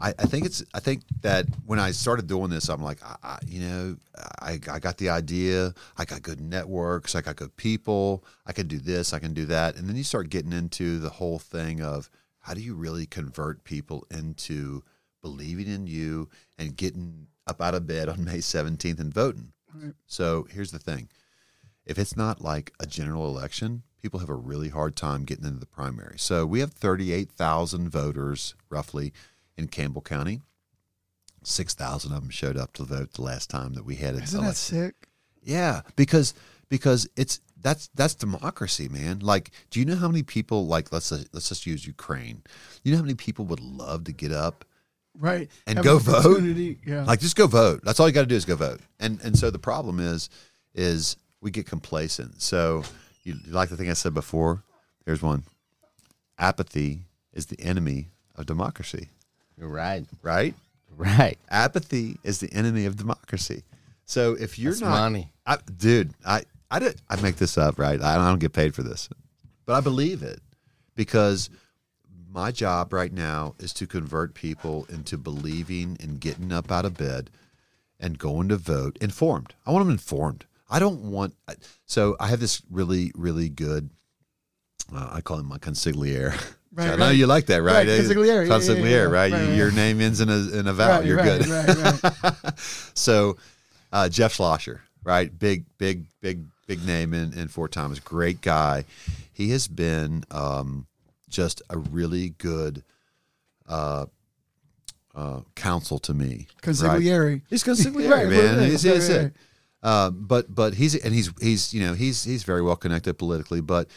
I, 0.00 0.10
I 0.10 0.26
think 0.26 0.46
it's 0.46 0.64
I 0.74 0.80
think 0.80 1.02
that 1.22 1.46
when 1.66 1.78
I 1.78 1.90
started 1.90 2.28
doing 2.28 2.50
this, 2.50 2.68
I'm 2.68 2.82
like, 2.82 3.02
I, 3.02 3.16
I, 3.22 3.38
you 3.46 3.60
know, 3.60 3.96
I, 4.40 4.60
I 4.70 4.78
got 4.78 4.98
the 4.98 5.10
idea. 5.10 5.74
I 5.96 6.04
got 6.04 6.22
good 6.22 6.40
networks. 6.40 7.14
I 7.14 7.20
got 7.20 7.36
good 7.36 7.56
people. 7.56 8.24
I 8.46 8.52
can 8.52 8.68
do 8.68 8.78
this. 8.78 9.12
I 9.12 9.18
can 9.18 9.34
do 9.34 9.46
that. 9.46 9.76
And 9.76 9.88
then 9.88 9.96
you 9.96 10.04
start 10.04 10.30
getting 10.30 10.52
into 10.52 10.98
the 10.98 11.10
whole 11.10 11.38
thing 11.38 11.82
of 11.82 12.10
how 12.40 12.54
do 12.54 12.60
you 12.60 12.74
really 12.74 13.06
convert 13.06 13.64
people 13.64 14.06
into 14.10 14.84
believing 15.20 15.66
in 15.66 15.86
you 15.86 16.28
and 16.58 16.76
getting 16.76 17.26
up 17.46 17.60
out 17.60 17.74
of 17.74 17.86
bed 17.86 18.08
on 18.08 18.24
May 18.24 18.38
17th 18.38 19.00
and 19.00 19.12
voting. 19.12 19.52
Right. 19.74 19.94
So 20.06 20.46
here's 20.50 20.70
the 20.70 20.78
thing: 20.78 21.08
if 21.84 21.98
it's 21.98 22.16
not 22.16 22.40
like 22.40 22.72
a 22.78 22.86
general 22.86 23.26
election, 23.26 23.82
people 24.00 24.20
have 24.20 24.28
a 24.28 24.34
really 24.34 24.68
hard 24.68 24.94
time 24.94 25.24
getting 25.24 25.44
into 25.44 25.58
the 25.58 25.66
primary. 25.66 26.18
So 26.18 26.46
we 26.46 26.60
have 26.60 26.72
38,000 26.72 27.88
voters 27.88 28.54
roughly 28.70 29.12
in 29.58 29.68
Campbell 29.68 30.00
County. 30.00 30.40
6,000 31.42 32.12
of 32.12 32.20
them 32.22 32.30
showed 32.30 32.56
up 32.56 32.72
to 32.74 32.84
vote 32.84 33.12
the 33.14 33.22
last 33.22 33.50
time 33.50 33.74
that 33.74 33.84
we 33.84 33.96
had 33.96 34.14
it. 34.14 34.24
Isn't 34.24 34.44
that 34.44 34.56
sick? 34.56 34.94
Yeah, 35.42 35.82
because 35.96 36.34
because 36.68 37.08
it's 37.16 37.40
that's 37.60 37.88
that's 37.94 38.14
democracy, 38.14 38.88
man. 38.88 39.20
Like, 39.20 39.50
do 39.70 39.80
you 39.80 39.86
know 39.86 39.96
how 39.96 40.08
many 40.08 40.22
people 40.22 40.66
like 40.66 40.92
let's 40.92 41.10
let's 41.10 41.48
just 41.48 41.64
use 41.66 41.86
Ukraine. 41.86 42.42
You 42.82 42.92
know 42.92 42.98
how 42.98 43.04
many 43.04 43.14
people 43.14 43.44
would 43.46 43.60
love 43.60 44.04
to 44.04 44.12
get 44.12 44.32
up 44.32 44.64
Right. 45.14 45.48
and 45.66 45.78
Have 45.78 45.84
go 45.84 45.98
vote? 45.98 46.42
Yeah. 46.86 47.04
like 47.04 47.20
just 47.20 47.36
go 47.36 47.46
vote. 47.46 47.80
That's 47.82 47.98
all 47.98 48.06
you 48.08 48.12
got 48.12 48.22
to 48.22 48.26
do 48.26 48.34
is 48.36 48.44
go 48.44 48.56
vote. 48.56 48.80
And 49.00 49.20
and 49.22 49.38
so 49.38 49.50
the 49.50 49.58
problem 49.58 50.00
is 50.00 50.28
is 50.74 51.16
we 51.40 51.50
get 51.50 51.66
complacent. 51.66 52.42
So 52.42 52.82
you, 53.22 53.36
you 53.44 53.52
like 53.52 53.68
the 53.70 53.76
thing 53.76 53.88
I 53.90 53.94
said 53.94 54.12
before. 54.12 54.62
Here's 55.06 55.22
one. 55.22 55.44
Apathy 56.38 57.02
is 57.32 57.46
the 57.46 57.60
enemy 57.60 58.08
of 58.34 58.44
democracy. 58.46 59.08
Right. 59.58 60.04
Right? 60.22 60.54
Right. 60.96 61.38
Apathy 61.50 62.18
is 62.24 62.40
the 62.40 62.52
enemy 62.52 62.86
of 62.86 62.96
democracy. 62.96 63.62
So 64.04 64.34
if 64.34 64.58
you're 64.58 64.72
That's 64.72 64.80
not, 64.82 65.00
money. 65.00 65.32
I, 65.46 65.58
dude, 65.76 66.14
I 66.26 66.42
I 66.70 66.78
did 66.78 67.00
I 67.08 67.20
make 67.20 67.36
this 67.36 67.56
up, 67.58 67.78
right? 67.78 68.00
I, 68.00 68.14
I 68.14 68.28
don't 68.28 68.40
get 68.40 68.52
paid 68.52 68.74
for 68.74 68.82
this, 68.82 69.08
but 69.66 69.74
I 69.74 69.80
believe 69.80 70.22
it 70.22 70.40
because 70.94 71.50
my 72.30 72.50
job 72.50 72.92
right 72.92 73.12
now 73.12 73.54
is 73.58 73.72
to 73.74 73.86
convert 73.86 74.34
people 74.34 74.86
into 74.90 75.16
believing 75.16 75.96
and 76.00 76.20
getting 76.20 76.52
up 76.52 76.70
out 76.72 76.84
of 76.84 76.96
bed 76.96 77.30
and 78.00 78.18
going 78.18 78.48
to 78.48 78.56
vote 78.56 78.96
informed. 79.00 79.54
I 79.66 79.72
want 79.72 79.84
them 79.84 79.92
informed. 79.92 80.46
I 80.70 80.78
don't 80.78 81.10
want. 81.10 81.34
So 81.86 82.16
I 82.18 82.28
have 82.28 82.40
this 82.40 82.62
really 82.70 83.12
really 83.14 83.48
good. 83.48 83.90
Uh, 84.94 85.10
I 85.12 85.20
call 85.20 85.38
him 85.38 85.46
my 85.46 85.58
consigliere. 85.58 86.34
Right, 86.78 86.90
I 86.90 86.96
know 86.96 87.10
you 87.10 87.26
like 87.26 87.46
that, 87.46 87.62
right? 87.62 87.86
Right, 87.86 88.00
consigliere, 88.00 88.26
yeah, 88.26 88.58
yeah, 88.58 88.74
yeah, 88.74 88.88
yeah. 88.88 88.96
right? 89.02 89.32
Right, 89.32 89.32
right. 89.32 89.54
Your 89.56 89.70
name 89.72 90.00
ends 90.00 90.20
in 90.20 90.28
a 90.28 90.58
in 90.58 90.66
a 90.68 90.72
vowel. 90.72 90.98
right, 90.98 91.04
You're 91.04 91.16
right, 91.16 91.40
good. 91.40 92.02
Right. 92.02 92.02
Right. 92.22 92.54
So, 92.94 93.36
uh, 93.92 94.08
Jeff 94.08 94.34
Schlosser, 94.34 94.82
right? 95.04 95.36
Big, 95.36 95.64
big, 95.78 96.04
big, 96.20 96.44
big 96.66 96.84
name 96.86 97.14
in, 97.14 97.32
in 97.38 97.48
Fort 97.48 97.72
Thomas. 97.72 97.98
Great 98.00 98.40
guy. 98.40 98.84
He 99.32 99.50
has 99.50 99.68
been 99.68 100.24
um, 100.30 100.86
just 101.28 101.62
a 101.70 101.78
really 101.78 102.30
good 102.38 102.82
uh, 103.68 104.06
uh, 105.14 105.40
counsel 105.54 105.98
to 106.00 106.14
me. 106.14 106.46
right? 106.62 106.62
Consigliere. 106.62 107.42
He's 107.48 107.64
consigliere, 107.64 108.10
Right, 108.10 108.28
man. 108.28 108.58
right, 108.58 108.68
He's, 108.68 108.86
right, 108.86 108.94
he's 108.96 109.08
it. 109.08 109.32
Uh, 109.82 110.10
but 110.10 110.52
but 110.52 110.74
he's 110.74 110.96
and 110.96 111.14
he's 111.14 111.30
he's 111.40 111.72
you 111.72 111.80
know 111.80 111.94
he's 111.94 112.24
he's 112.24 112.42
very 112.42 112.62
well 112.62 112.74
connected 112.76 113.14
politically, 113.16 113.60
but 113.60 113.88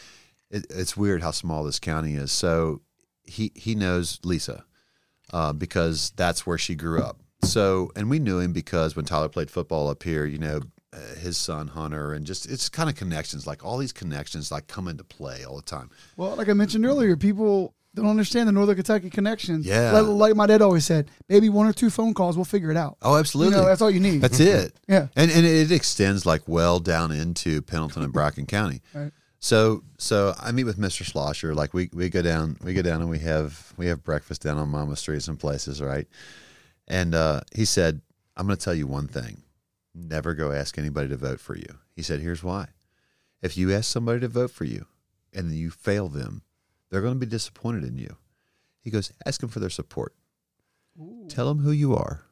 it, 0.52 0.66
it's 0.70 0.96
weird 0.96 1.22
how 1.22 1.32
small 1.32 1.64
this 1.64 1.80
county 1.80 2.14
is. 2.14 2.30
So 2.30 2.82
he 3.24 3.50
he 3.56 3.74
knows 3.74 4.20
Lisa 4.22 4.64
uh, 5.32 5.52
because 5.52 6.12
that's 6.16 6.46
where 6.46 6.58
she 6.58 6.74
grew 6.74 7.02
up. 7.02 7.20
So 7.42 7.90
and 7.96 8.08
we 8.08 8.18
knew 8.20 8.38
him 8.38 8.52
because 8.52 8.94
when 8.94 9.04
Tyler 9.04 9.28
played 9.28 9.50
football 9.50 9.88
up 9.88 10.02
here, 10.02 10.24
you 10.26 10.38
know, 10.38 10.60
uh, 10.92 11.14
his 11.18 11.36
son 11.36 11.68
Hunter, 11.68 12.12
and 12.12 12.24
just 12.26 12.48
it's 12.48 12.68
kind 12.68 12.88
of 12.88 12.94
connections, 12.94 13.46
like 13.46 13.64
all 13.64 13.78
these 13.78 13.92
connections, 13.92 14.52
like 14.52 14.68
come 14.68 14.86
into 14.86 15.02
play 15.02 15.44
all 15.44 15.56
the 15.56 15.62
time. 15.62 15.90
Well, 16.16 16.36
like 16.36 16.48
I 16.48 16.52
mentioned 16.52 16.86
earlier, 16.86 17.16
people 17.16 17.74
don't 17.94 18.08
understand 18.08 18.48
the 18.48 18.52
Northern 18.52 18.76
Kentucky 18.76 19.10
connection. 19.10 19.62
Yeah. 19.64 19.92
Like, 19.92 20.06
like 20.06 20.36
my 20.36 20.46
dad 20.46 20.62
always 20.62 20.84
said, 20.84 21.10
maybe 21.28 21.48
one 21.48 21.66
or 21.66 21.72
two 21.72 21.90
phone 21.90 22.14
calls, 22.14 22.36
we'll 22.36 22.44
figure 22.44 22.70
it 22.70 22.76
out. 22.76 22.96
Oh, 23.02 23.18
absolutely. 23.18 23.54
You 23.54 23.62
know, 23.62 23.68
that's 23.68 23.82
all 23.82 23.90
you 23.90 24.00
need. 24.00 24.20
That's 24.20 24.40
it. 24.40 24.78
Yeah. 24.88 25.08
And 25.16 25.30
and 25.30 25.46
it 25.46 25.72
extends 25.72 26.26
like 26.26 26.42
well 26.46 26.78
down 26.78 27.12
into 27.12 27.62
Pendleton 27.62 28.02
and 28.02 28.12
Bracken 28.12 28.44
County. 28.44 28.82
Right. 28.92 29.12
So 29.42 29.82
so 29.98 30.34
I 30.38 30.52
meet 30.52 30.64
with 30.64 30.78
Mr. 30.78 31.02
Schlosser. 31.02 31.52
Like 31.52 31.74
we, 31.74 31.90
we 31.92 32.08
go 32.08 32.22
down 32.22 32.56
we 32.62 32.74
go 32.74 32.82
down 32.82 33.00
and 33.00 33.10
we 33.10 33.18
have 33.18 33.74
we 33.76 33.88
have 33.88 34.04
breakfast 34.04 34.42
down 34.42 34.56
on 34.56 34.68
Monmouth 34.68 35.00
Street 35.00 35.20
some 35.20 35.36
places, 35.36 35.82
right? 35.82 36.06
And 36.86 37.14
uh, 37.14 37.40
he 37.52 37.64
said, 37.64 38.00
I'm 38.36 38.46
gonna 38.46 38.56
tell 38.56 38.72
you 38.74 38.86
one 38.86 39.08
thing. 39.08 39.42
Never 39.94 40.34
go 40.34 40.52
ask 40.52 40.78
anybody 40.78 41.08
to 41.08 41.16
vote 41.16 41.40
for 41.40 41.56
you. 41.56 41.66
He 41.96 42.02
said, 42.02 42.20
Here's 42.20 42.44
why. 42.44 42.68
If 43.42 43.56
you 43.56 43.72
ask 43.72 43.90
somebody 43.90 44.20
to 44.20 44.28
vote 44.28 44.52
for 44.52 44.64
you 44.64 44.86
and 45.34 45.50
then 45.50 45.56
you 45.56 45.70
fail 45.70 46.08
them, 46.08 46.42
they're 46.88 47.02
gonna 47.02 47.16
be 47.16 47.26
disappointed 47.26 47.82
in 47.82 47.98
you. 47.98 48.16
He 48.80 48.90
goes, 48.90 49.12
ask 49.26 49.40
them 49.40 49.50
for 49.50 49.60
their 49.60 49.70
support. 49.70 50.14
Tell 51.28 51.48
them 51.48 51.64
who 51.64 51.72
you 51.72 51.94
are. 51.96 52.22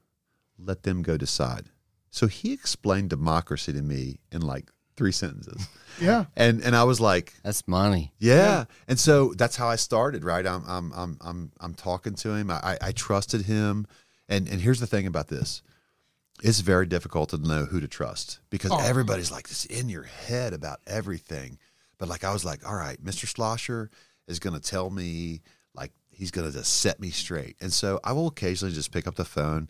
Let 0.58 0.84
them 0.84 1.02
go 1.02 1.16
decide. 1.16 1.70
So 2.11 2.28
he 2.28 2.52
explained 2.52 3.11
democracy 3.11 3.72
to 3.72 3.82
me 3.82 4.18
in 4.30 4.42
like 4.42 4.70
three 5.01 5.12
sentences. 5.12 5.66
Yeah. 6.01 6.24
And 6.34 6.62
and 6.62 6.74
I 6.74 6.84
was 6.84 6.98
like, 6.98 7.34
That's 7.42 7.68
money. 7.68 8.14
yeah. 8.18 8.64
And 8.88 8.98
so 8.98 9.34
that's 9.36 9.55
how 9.57 9.68
I 9.68 9.76
started, 9.76 10.24
right? 10.24 10.46
I'm 10.46 10.64
I'm 10.66 10.92
I'm 10.96 11.18
I'm 11.20 11.53
I'm 11.61 11.74
talking 11.74 12.14
to 12.14 12.30
him. 12.32 12.51
I, 12.51 12.78
I 12.80 12.92
trusted 12.92 13.42
him. 13.42 13.86
And 14.26 14.48
and 14.48 14.62
here's 14.62 14.80
the 14.80 14.86
thing 14.86 15.07
about 15.07 15.28
this. 15.28 15.61
It's 16.42 16.61
very 16.61 16.86
difficult 16.86 17.28
to 17.30 17.36
know 17.38 17.66
who 17.66 17.80
to 17.80 17.88
trust 17.88 18.38
because 18.48 18.70
Oh. 18.72 18.80
everybody's 18.80 19.30
like 19.30 19.48
this 19.48 19.66
in 19.66 19.90
your 19.90 20.05
head 20.05 20.55
about 20.55 20.78
everything. 20.86 21.59
But 21.98 22.09
like 22.09 22.24
I 22.24 22.32
was 22.32 22.46
like, 22.46 22.66
all 22.66 22.76
right, 22.76 23.03
Mr. 23.05 23.26
Schlosser 23.26 23.90
is 24.26 24.38
gonna 24.38 24.61
tell 24.61 24.88
me 24.88 25.42
like 25.74 25.92
he's 26.11 26.30
gonna 26.30 26.51
just 26.53 26.78
set 26.80 26.98
me 26.98 27.11
straight. 27.11 27.57
And 27.61 27.70
so 27.70 28.01
I 28.05 28.12
will 28.12 28.28
occasionally 28.28 28.74
just 28.74 28.90
pick 28.90 29.07
up 29.07 29.16
the 29.16 29.26
phone 29.26 29.68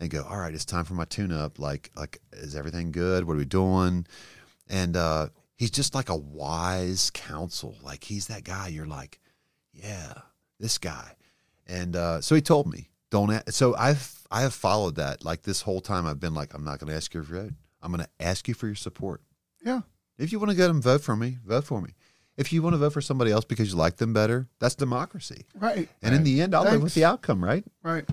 and 0.00 0.08
go, 0.08 0.22
all 0.22 0.38
right, 0.38 0.54
it's 0.54 0.64
time 0.64 0.84
for 0.86 0.94
my 0.94 1.04
tune 1.04 1.32
up. 1.32 1.58
Like 1.58 1.90
like 1.94 2.18
is 2.32 2.56
everything 2.56 2.92
good? 2.92 3.24
What 3.24 3.34
are 3.34 3.40
we 3.40 3.44
doing? 3.44 4.06
And 4.68 4.96
uh 4.96 5.28
he's 5.56 5.70
just 5.70 5.94
like 5.94 6.08
a 6.08 6.16
wise 6.16 7.10
counsel. 7.14 7.76
Like 7.82 8.04
he's 8.04 8.26
that 8.28 8.44
guy 8.44 8.68
you're 8.68 8.86
like, 8.86 9.20
yeah, 9.72 10.12
this 10.60 10.78
guy. 10.78 11.12
And 11.66 11.96
uh, 11.96 12.20
so 12.20 12.34
he 12.34 12.40
told 12.40 12.66
me, 12.72 12.90
don't. 13.10 13.42
So 13.52 13.74
I've 13.76 14.22
I 14.30 14.42
have 14.42 14.54
followed 14.54 14.96
that. 14.96 15.24
Like 15.24 15.42
this 15.42 15.62
whole 15.62 15.80
time, 15.80 16.06
I've 16.06 16.20
been 16.20 16.34
like, 16.34 16.54
I'm 16.54 16.64
not 16.64 16.78
going 16.78 16.90
to 16.90 16.96
ask 16.96 17.12
you 17.14 17.22
for 17.22 17.34
vote. 17.34 17.52
I'm 17.82 17.90
going 17.92 18.04
to 18.04 18.24
ask 18.24 18.46
you 18.48 18.54
for 18.54 18.66
your 18.66 18.74
support. 18.76 19.20
Yeah. 19.64 19.80
If 20.18 20.32
you 20.32 20.38
want 20.38 20.50
to 20.50 20.56
go 20.56 20.68
and 20.70 20.82
vote 20.82 21.02
for 21.02 21.16
me, 21.16 21.38
vote 21.44 21.64
for 21.64 21.80
me. 21.80 21.90
If 22.36 22.52
you 22.52 22.62
want 22.62 22.74
to 22.74 22.78
vote 22.78 22.92
for 22.92 23.00
somebody 23.00 23.30
else 23.32 23.44
because 23.44 23.70
you 23.70 23.76
like 23.76 23.96
them 23.96 24.12
better, 24.12 24.46
that's 24.58 24.74
democracy. 24.74 25.44
Right. 25.54 25.88
And 26.02 26.14
in 26.14 26.22
the 26.24 26.40
end, 26.40 26.54
I'll 26.54 26.64
live 26.64 26.82
with 26.82 26.94
the 26.94 27.04
outcome, 27.04 27.42
right? 27.44 27.64
Right. 27.82 28.04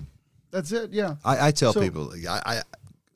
That's 0.50 0.72
it. 0.72 0.92
Yeah. 0.92 1.16
I, 1.24 1.48
I 1.48 1.50
tell 1.50 1.72
So- 1.72 1.80
people, 1.80 2.12
I, 2.28 2.40
I 2.44 2.62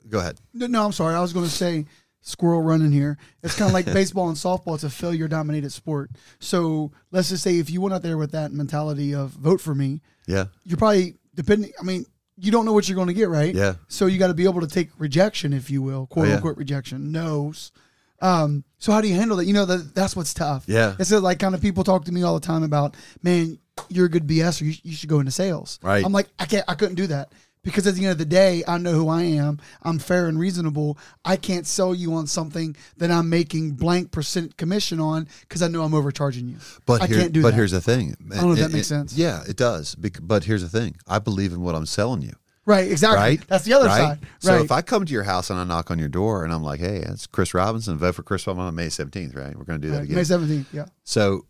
go 0.09 0.19
ahead. 0.21 0.39
No, 0.55 0.67
no, 0.67 0.85
I'm 0.85 0.93
sorry. 0.93 1.15
I 1.15 1.21
was 1.21 1.33
going 1.33 1.47
to 1.47 1.51
say 1.51 1.87
squirrel 2.21 2.63
running 2.63 2.93
here. 2.93 3.17
It's 3.43 3.57
kind 3.57 3.69
of 3.69 3.73
like 3.75 3.87
baseball 3.87 4.29
and 4.29 4.37
softball. 4.37 4.75
It's 4.75 4.85
a 4.85 4.91
failure 4.91 5.29
dominated 5.29 5.73
sport. 5.73 6.11
So 6.41 6.93
let's 7.11 7.29
just 7.31 7.43
say 7.43 7.59
if 7.59 7.71
you 7.71 7.81
went 7.81 7.95
out 7.95 8.03
there 8.03 8.19
with 8.19 8.33
that 8.33 8.53
mentality 8.53 9.15
of 9.15 9.31
vote 9.31 9.61
for 9.61 9.75
me, 9.75 10.01
Yeah, 10.27 10.47
you're 10.65 10.77
probably 10.79 11.15
depending. 11.35 11.73
I 11.81 11.85
mean, 11.85 12.05
you 12.37 12.53
don't 12.53 12.65
know 12.65 12.73
what 12.73 12.89
you're 12.89 12.97
going 12.97 13.09
to 13.09 13.15
get, 13.15 13.29
right? 13.29 13.55
yeah, 13.55 13.75
So 13.89 14.07
you 14.07 14.19
got 14.19 14.29
to 14.29 14.35
be 14.35 14.45
able 14.45 14.61
to 14.61 14.69
take 14.69 14.91
rejection, 14.99 15.53
if 15.53 15.71
you 15.71 15.83
will, 15.83 16.07
quote 16.07 16.27
Oh, 16.27 16.29
yeah. 16.29 16.35
unquote 16.37 16.57
rejection, 16.57 17.11
no's. 17.11 17.73
Um, 18.21 18.65
so 18.79 18.93
how 18.93 19.01
do 19.01 19.09
you 19.09 19.15
handle 19.15 19.37
that? 19.37 19.45
You 19.47 19.53
know 19.53 19.65
that 19.65 19.95
that's 19.95 20.15
what's 20.17 20.35
tough. 20.35 20.65
Yeah. 20.67 20.97
It's 20.99 21.11
like 21.13 21.39
kind 21.39 21.55
of 21.55 21.61
people 21.61 21.85
talk 21.85 22.05
to 22.07 22.13
me 22.13 22.23
all 22.23 22.35
the 22.35 22.45
time 22.47 22.63
about, 22.65 22.97
man, 23.23 23.59
you're 23.89 24.07
a 24.07 24.09
good 24.09 24.27
BS, 24.27 24.61
or 24.61 24.65
you, 24.67 24.75
you 24.83 24.93
should 24.93 25.09
go 25.09 25.21
into 25.21 25.31
sales. 25.31 25.79
Right. 25.83 26.05
I'm 26.05 26.13
like, 26.13 26.29
I 26.39 26.47
can't, 26.47 26.65
I 26.69 26.75
couldn't 26.75 26.97
do 26.97 27.07
that 27.09 27.31
because 27.69 27.87
at 27.87 27.97
the 27.97 28.03
end 28.05 28.13
of 28.13 28.19
the 28.19 28.25
day, 28.25 28.65
I 28.67 28.79
know 28.79 28.93
who 28.93 29.09
I 29.11 29.23
am. 29.25 29.59
I'm 29.83 29.99
fair 29.99 30.27
and 30.27 30.39
reasonable. 30.39 30.97
I 31.23 31.37
can't 31.37 31.67
sell 31.67 31.95
you 31.95 32.15
on 32.15 32.27
something 32.27 32.75
that 32.97 33.11
I'm 33.11 33.29
making 33.29 33.73
blank 33.73 34.11
percent 34.11 34.57
commission 34.57 35.01
on 35.01 35.29
because 35.43 35.63
I 35.63 35.69
know 35.69 35.83
I'm 35.83 35.93
overcharging 35.93 36.49
you. 36.49 36.57
But 36.87 37.03
I 37.03 37.07
here- 37.07 37.19
can't 37.19 37.33
do 37.35 37.43
but 37.43 37.51
that. 37.51 37.57
here's 37.57 37.73
the 37.73 37.83
thing. 37.83 38.17
I 38.33 38.37
don't 38.37 38.47
know 38.47 38.53
if 38.53 38.59
It- 38.59 38.63
that 38.63 38.73
makes 38.73 38.87
it- 38.87 38.89
sense. 38.89 39.13
Yeah, 39.13 39.43
it 39.47 39.57
does. 39.59 39.95
But 39.95 40.45
here's 40.45 40.63
the 40.63 40.71
thing. 40.71 40.97
I 41.07 41.19
believe 41.19 41.53
in 41.53 41.61
what 41.61 41.75
I'm 41.75 41.85
selling 41.87 42.23
you. 42.23 42.33
right, 42.65 42.91
exactly. 42.91 43.19
Right. 43.19 43.41
That's 43.49 43.65
the 43.65 43.75
other 43.75 43.87
right? 43.87 43.99
side. 43.99 44.19
So 44.41 44.63
if 44.63 44.71
I 44.73 44.81
come 44.83 45.05
to 45.05 45.13
your 45.13 45.25
house 45.25 45.51
and 45.51 45.59
I 45.59 45.65
knock 45.65 45.91
on 45.91 45.99
your 45.99 46.09
door 46.09 46.45
and 46.45 46.53
I'm 46.53 46.63
like, 46.63 46.81
"Hey, 46.81 46.97
it's 46.99 47.27
Chris 47.27 47.53
Robinson. 47.55 47.97
Vote 47.99 48.15
for 48.15 48.23
Chris 48.23 48.47
Robinson 48.47 48.67
on 48.69 48.75
May 48.75 48.89
17th." 48.89 49.35
Right? 49.35 49.57
We're 49.57 49.65
going 49.65 49.81
to 49.81 49.87
do 49.87 49.91
that 49.93 49.99
Right, 49.99 50.05
again. 50.05 50.17
May 50.17 50.23
17th. 50.25 50.67
Yeah. 50.73 50.87
So 51.05 51.47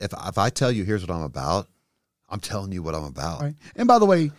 if 0.00 0.12
if 0.26 0.36
I 0.38 0.48
tell 0.50 0.70
you 0.72 0.84
here's 0.84 1.04
what 1.06 1.14
I'm 1.14 1.22
about, 1.22 1.66
I'm 2.28 2.38
telling 2.40 2.70
you 2.72 2.82
what 2.84 2.94
I'm 2.94 3.02
about. 3.04 3.40
Right. 3.42 3.54
And 3.74 3.88
by 3.88 3.98
the 3.98 4.06
way, 4.06 4.30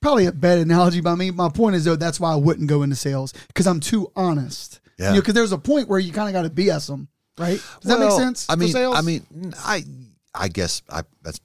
probably 0.00 0.26
a 0.26 0.32
bad 0.32 0.58
analogy 0.58 1.00
by 1.00 1.14
me. 1.14 1.30
My 1.30 1.48
point 1.48 1.76
is 1.76 1.84
though, 1.84 1.96
that's 1.96 2.20
why 2.20 2.32
I 2.32 2.36
wouldn't 2.36 2.68
go 2.68 2.82
into 2.82 2.96
sales 2.96 3.32
because 3.48 3.66
I'm 3.66 3.80
too 3.80 4.10
honest. 4.16 4.80
Yeah. 4.98 5.08
You 5.10 5.14
know, 5.16 5.20
because 5.20 5.34
there's 5.34 5.52
a 5.52 5.58
point 5.58 5.88
where 5.88 5.98
you 5.98 6.12
kind 6.12 6.28
of 6.28 6.32
got 6.32 6.42
to 6.42 6.50
BS 6.62 6.86
them, 6.88 7.08
right? 7.38 7.60
Does 7.80 7.90
that 7.90 8.00
make 8.00 8.10
sense? 8.12 8.46
I 8.48 8.54
for 8.54 8.60
mean, 8.60 8.72
sales? 8.72 8.96
I 8.96 9.00
mean, 9.02 9.54
I 9.58 9.84
I 10.34 10.48
guess 10.48 10.82
I 10.90 11.02
that's 11.22 11.40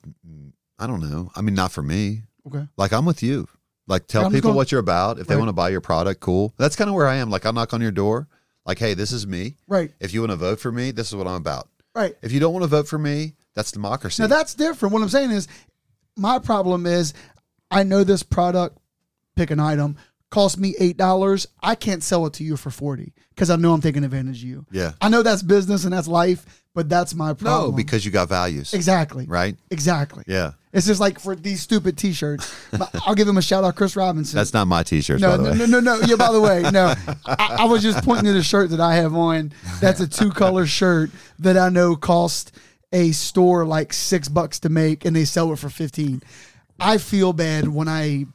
I 0.80 0.88
don't 0.88 1.02
know. 1.02 1.32
I 1.36 1.42
mean, 1.42 1.56
not 1.56 1.72
for 1.72 1.82
me. 1.84 2.22
okay. 2.48 2.68
Like 2.78 2.94
I'm 2.94 3.06
with 3.06 3.22
you. 3.24 3.48
Like 3.88 4.08
tell 4.08 4.26
I'm 4.26 4.32
people 4.32 4.50
going- 4.50 4.56
what 4.58 4.72
you're 4.72 4.80
about. 4.80 5.20
If 5.20 5.28
they 5.28 5.36
want 5.36 5.50
to 5.50 5.54
buy 5.54 5.70
your 5.70 5.82
product, 5.82 6.22
cool. 6.22 6.54
That's 6.58 6.76
kind 6.76 6.90
of 6.90 6.96
where 6.96 7.08
I 7.08 7.16
am. 7.16 7.30
Like 7.30 7.46
I'll 7.46 7.54
knock 7.54 7.74
on 7.74 7.82
your 7.82 7.92
door. 7.92 8.28
Like, 8.66 8.78
hey, 8.80 8.94
this 8.94 9.12
is 9.12 9.26
me. 9.26 9.56
Right. 9.68 9.92
If 10.00 10.14
you 10.14 10.22
want 10.22 10.32
to 10.32 10.36
vote 10.38 10.60
for 10.60 10.72
me, 10.72 10.92
this 10.92 11.08
is 11.10 11.16
what 11.16 11.26
I'm 11.28 11.36
about. 11.36 11.68
Right. 11.96 12.16
If 12.22 12.32
you 12.32 12.40
don't 12.40 12.54
want 12.54 12.64
to 12.64 12.68
vote 12.68 12.88
for 12.88 13.00
me, 13.00 13.34
that's 13.56 13.72
democracy. 13.72 14.22
Now 14.22 14.28
that's 14.28 14.54
different. 14.54 14.94
What 14.94 15.02
I'm 15.02 15.10
saying 15.10 15.32
is, 15.32 15.48
my 16.16 16.40
problem 16.40 16.86
is, 16.86 17.14
I 17.72 17.84
know 17.84 18.04
this 18.04 18.22
product, 18.24 18.78
pick 19.36 19.50
an 19.52 19.60
item, 19.60 19.98
cost 20.30 20.58
me 20.58 20.76
eight 20.80 20.98
dollars. 20.98 21.48
I 21.64 21.76
can't 21.76 22.04
sell 22.04 22.26
it 22.26 22.34
to 22.34 22.44
you 22.44 22.58
for 22.58 22.70
forty 22.70 23.14
because 23.34 23.50
I 23.50 23.56
know 23.56 23.74
I'm 23.74 23.82
taking 23.82 24.04
advantage 24.04 24.44
of 24.44 24.50
you. 24.50 24.66
yeah. 24.72 24.92
I 25.02 25.10
know 25.10 25.24
that's 25.24 25.42
business 25.42 25.84
and 25.86 25.94
that's 25.94 26.08
life, 26.08 26.46
but 26.76 26.88
that's 26.90 27.14
my 27.16 27.34
problem. 27.34 27.72
No, 27.72 27.76
because 27.76 28.06
you 28.06 28.12
got 28.12 28.30
values. 28.30 28.74
exactly, 28.74 29.26
Right? 29.26 29.56
exactly. 29.72 30.24
Yeah. 30.28 30.52
It's 30.74 30.88
just 30.88 31.02
like 31.02 31.20
for 31.20 31.36
these 31.36 31.62
stupid 31.62 31.98
T-shirts. 31.98 32.54
I'll 33.06 33.14
give 33.16 33.28
him 33.28 33.36
a 33.36 33.42
shout 33.42 33.66
out, 33.66 33.76
Chris 33.76 33.98
Robinson. 33.98 34.38
That's 34.38 34.54
not 34.54 34.68
my 34.68 34.84
T-shirt. 34.84 35.20
no, 35.20 35.32
by 35.32 35.38
the 35.38 35.44
no, 35.44 35.52
way. 35.52 35.58
no, 35.58 35.66
no, 35.66 35.80
no. 35.80 36.00
Yeah, 36.08 36.16
by 36.16 36.32
the 36.32 36.40
way, 36.40 36.62
no. 36.72 36.94
I, 37.26 37.58
I 37.60 37.66
was 37.66 37.82
just 37.84 38.06
pointing 38.06 38.26
to 38.26 38.32
the 38.34 38.42
shirt 38.44 38.70
that 38.70 38.80
I 38.80 38.96
have 38.96 39.14
on. 39.14 39.52
That's 39.82 40.00
a 40.00 40.08
two 40.08 40.32
color 40.32 40.66
shirt 40.66 41.12
that 41.40 41.58
I 41.58 41.68
know 41.68 41.98
cost 41.98 42.54
a 42.94 43.12
store 43.12 43.66
like 43.66 43.92
six 43.92 44.30
bucks 44.30 44.60
to 44.62 44.70
make, 44.70 45.04
and 45.04 45.14
they 45.14 45.26
sell 45.26 45.52
it 45.52 45.60
for 45.60 45.70
fifteen. 45.70 46.22
I 46.82 46.98
feel 46.98 47.32
bad 47.34 47.68
when 47.68 47.88
I, 47.88 48.26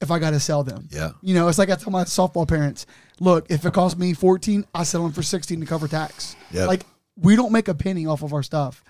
if 0.00 0.10
I 0.10 0.18
got 0.18 0.30
to 0.30 0.40
sell 0.40 0.62
them. 0.62 0.88
Yeah. 0.90 1.12
You 1.22 1.34
know, 1.34 1.48
it's 1.48 1.58
like 1.58 1.70
I 1.70 1.74
tell 1.76 1.90
my 1.90 2.04
softball 2.04 2.46
parents, 2.48 2.86
look, 3.20 3.50
if 3.50 3.64
it 3.66 3.72
costs 3.72 3.98
me 3.98 4.14
fourteen, 4.14 4.64
I 4.74 4.82
sell 4.84 5.02
them 5.02 5.12
for 5.12 5.22
sixteen 5.22 5.60
to 5.60 5.66
cover 5.66 5.88
tax. 5.88 6.36
Yep. 6.52 6.68
Like 6.68 6.82
we 7.16 7.36
don't 7.36 7.52
make 7.52 7.68
a 7.68 7.74
penny 7.74 8.06
off 8.06 8.22
of 8.22 8.32
our 8.32 8.42
stuff. 8.42 8.82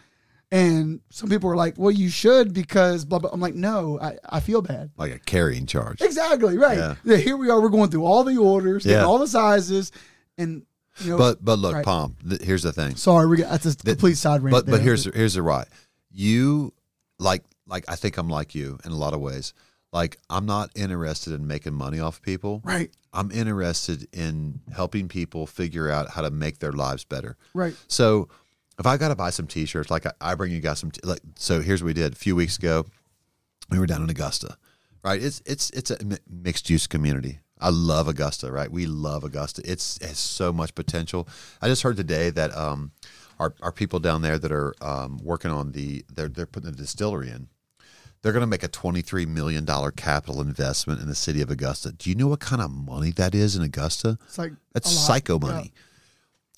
And 0.52 1.00
some 1.10 1.28
people 1.28 1.48
are 1.48 1.54
like, 1.56 1.74
well, 1.78 1.92
you 1.92 2.08
should 2.08 2.52
because 2.52 3.04
blah, 3.04 3.20
blah. 3.20 3.30
I'm 3.32 3.38
like, 3.40 3.54
no, 3.54 4.00
I, 4.00 4.16
I 4.28 4.40
feel 4.40 4.60
bad. 4.62 4.90
Like 4.96 5.12
a 5.12 5.18
carrying 5.20 5.64
charge. 5.66 6.00
Exactly 6.02 6.58
right. 6.58 6.76
Yeah. 6.76 6.94
Yeah, 7.04 7.16
here 7.18 7.36
we 7.36 7.50
are. 7.50 7.60
We're 7.60 7.68
going 7.68 7.88
through 7.90 8.04
all 8.04 8.24
the 8.24 8.36
orders, 8.36 8.84
Yeah. 8.84 9.04
all 9.04 9.18
the 9.18 9.28
sizes, 9.28 9.92
and 10.38 10.64
you 10.98 11.10
know. 11.10 11.18
But 11.18 11.44
but 11.44 11.60
look, 11.60 11.74
Right. 11.74 11.84
Palm. 11.84 12.16
Th- 12.28 12.42
here's 12.42 12.64
the 12.64 12.72
thing. 12.72 12.96
sorry, 12.96 13.28
we 13.28 13.36
got 13.36 13.50
that's 13.50 13.66
a 13.66 13.76
complete 13.76 14.16
side 14.16 14.42
rant. 14.42 14.50
But 14.52 14.66
but 14.66 14.80
here's 14.80 15.04
here's 15.14 15.34
the 15.34 15.42
right. 15.42 15.68
You 16.10 16.72
like 17.20 17.44
like 17.70 17.84
I 17.88 17.96
think 17.96 18.16
I'm 18.18 18.28
like 18.28 18.54
you 18.54 18.78
in 18.84 18.92
a 18.92 18.96
lot 18.96 19.14
of 19.14 19.20
ways. 19.20 19.54
Like 19.92 20.18
I'm 20.28 20.46
not 20.46 20.70
interested 20.76 21.32
in 21.32 21.46
making 21.46 21.74
money 21.74 21.98
off 22.00 22.20
people. 22.22 22.60
right, 22.64 22.90
I'm 23.12 23.30
interested 23.32 24.06
in 24.12 24.60
helping 24.74 25.08
people 25.08 25.46
figure 25.46 25.90
out 25.90 26.10
how 26.10 26.22
to 26.22 26.30
make 26.30 26.58
their 26.58 26.72
lives 26.72 27.04
better. 27.04 27.36
right, 27.54 27.74
So 27.88 28.28
if 28.78 28.86
I 28.86 28.96
got 28.96 29.08
to 29.08 29.16
buy 29.16 29.30
some 29.30 29.46
T-shirts, 29.46 29.90
like 29.90 30.06
I, 30.06 30.12
I 30.20 30.34
bring 30.36 30.52
you 30.52 30.60
guys 30.60 30.78
some, 30.78 30.90
t- 30.90 31.00
like 31.04 31.20
so. 31.36 31.60
Here's 31.60 31.82
what 31.82 31.88
we 31.88 31.92
did 31.92 32.12
a 32.12 32.16
few 32.16 32.36
weeks 32.36 32.56
ago. 32.56 32.86
We 33.70 33.78
were 33.78 33.86
down 33.86 34.02
in 34.02 34.10
Augusta, 34.10 34.56
right? 35.04 35.22
It's 35.22 35.42
it's 35.44 35.70
it's 35.70 35.90
a 35.90 36.04
mi- 36.04 36.16
mixed 36.28 36.70
use 36.70 36.86
community. 36.86 37.40
I 37.60 37.68
love 37.70 38.08
Augusta, 38.08 38.50
right? 38.50 38.70
We 38.70 38.86
love 38.86 39.22
Augusta. 39.24 39.60
It's 39.64 39.96
it 39.98 40.06
has 40.08 40.18
so 40.18 40.52
much 40.52 40.74
potential. 40.74 41.28
I 41.60 41.66
just 41.68 41.82
heard 41.82 41.96
today 41.96 42.30
that 42.30 42.56
um, 42.56 42.92
our 43.38 43.54
our 43.60 43.72
people 43.72 43.98
down 43.98 44.22
there 44.22 44.38
that 44.38 44.50
are 44.52 44.72
um, 44.80 45.18
working 45.22 45.50
on 45.50 45.72
the 45.72 46.04
they're 46.14 46.28
they're 46.28 46.46
putting 46.46 46.70
a 46.70 46.72
distillery 46.72 47.28
in. 47.30 47.48
They're 48.22 48.32
going 48.32 48.42
to 48.42 48.46
make 48.46 48.62
a 48.62 48.68
$23 48.68 49.26
million 49.26 49.66
capital 49.96 50.40
investment 50.40 51.00
in 51.00 51.08
the 51.08 51.14
city 51.14 51.40
of 51.40 51.50
Augusta. 51.50 51.92
Do 51.92 52.10
you 52.10 52.16
know 52.16 52.28
what 52.28 52.40
kind 52.40 52.60
of 52.60 52.70
money 52.70 53.10
that 53.12 53.34
is 53.34 53.56
in 53.56 53.62
Augusta? 53.62 54.18
it's 54.26 54.36
like 54.38 54.52
That's 54.74 54.90
psycho 54.90 55.38
Yeah. 55.40 55.46
money. 55.48 55.72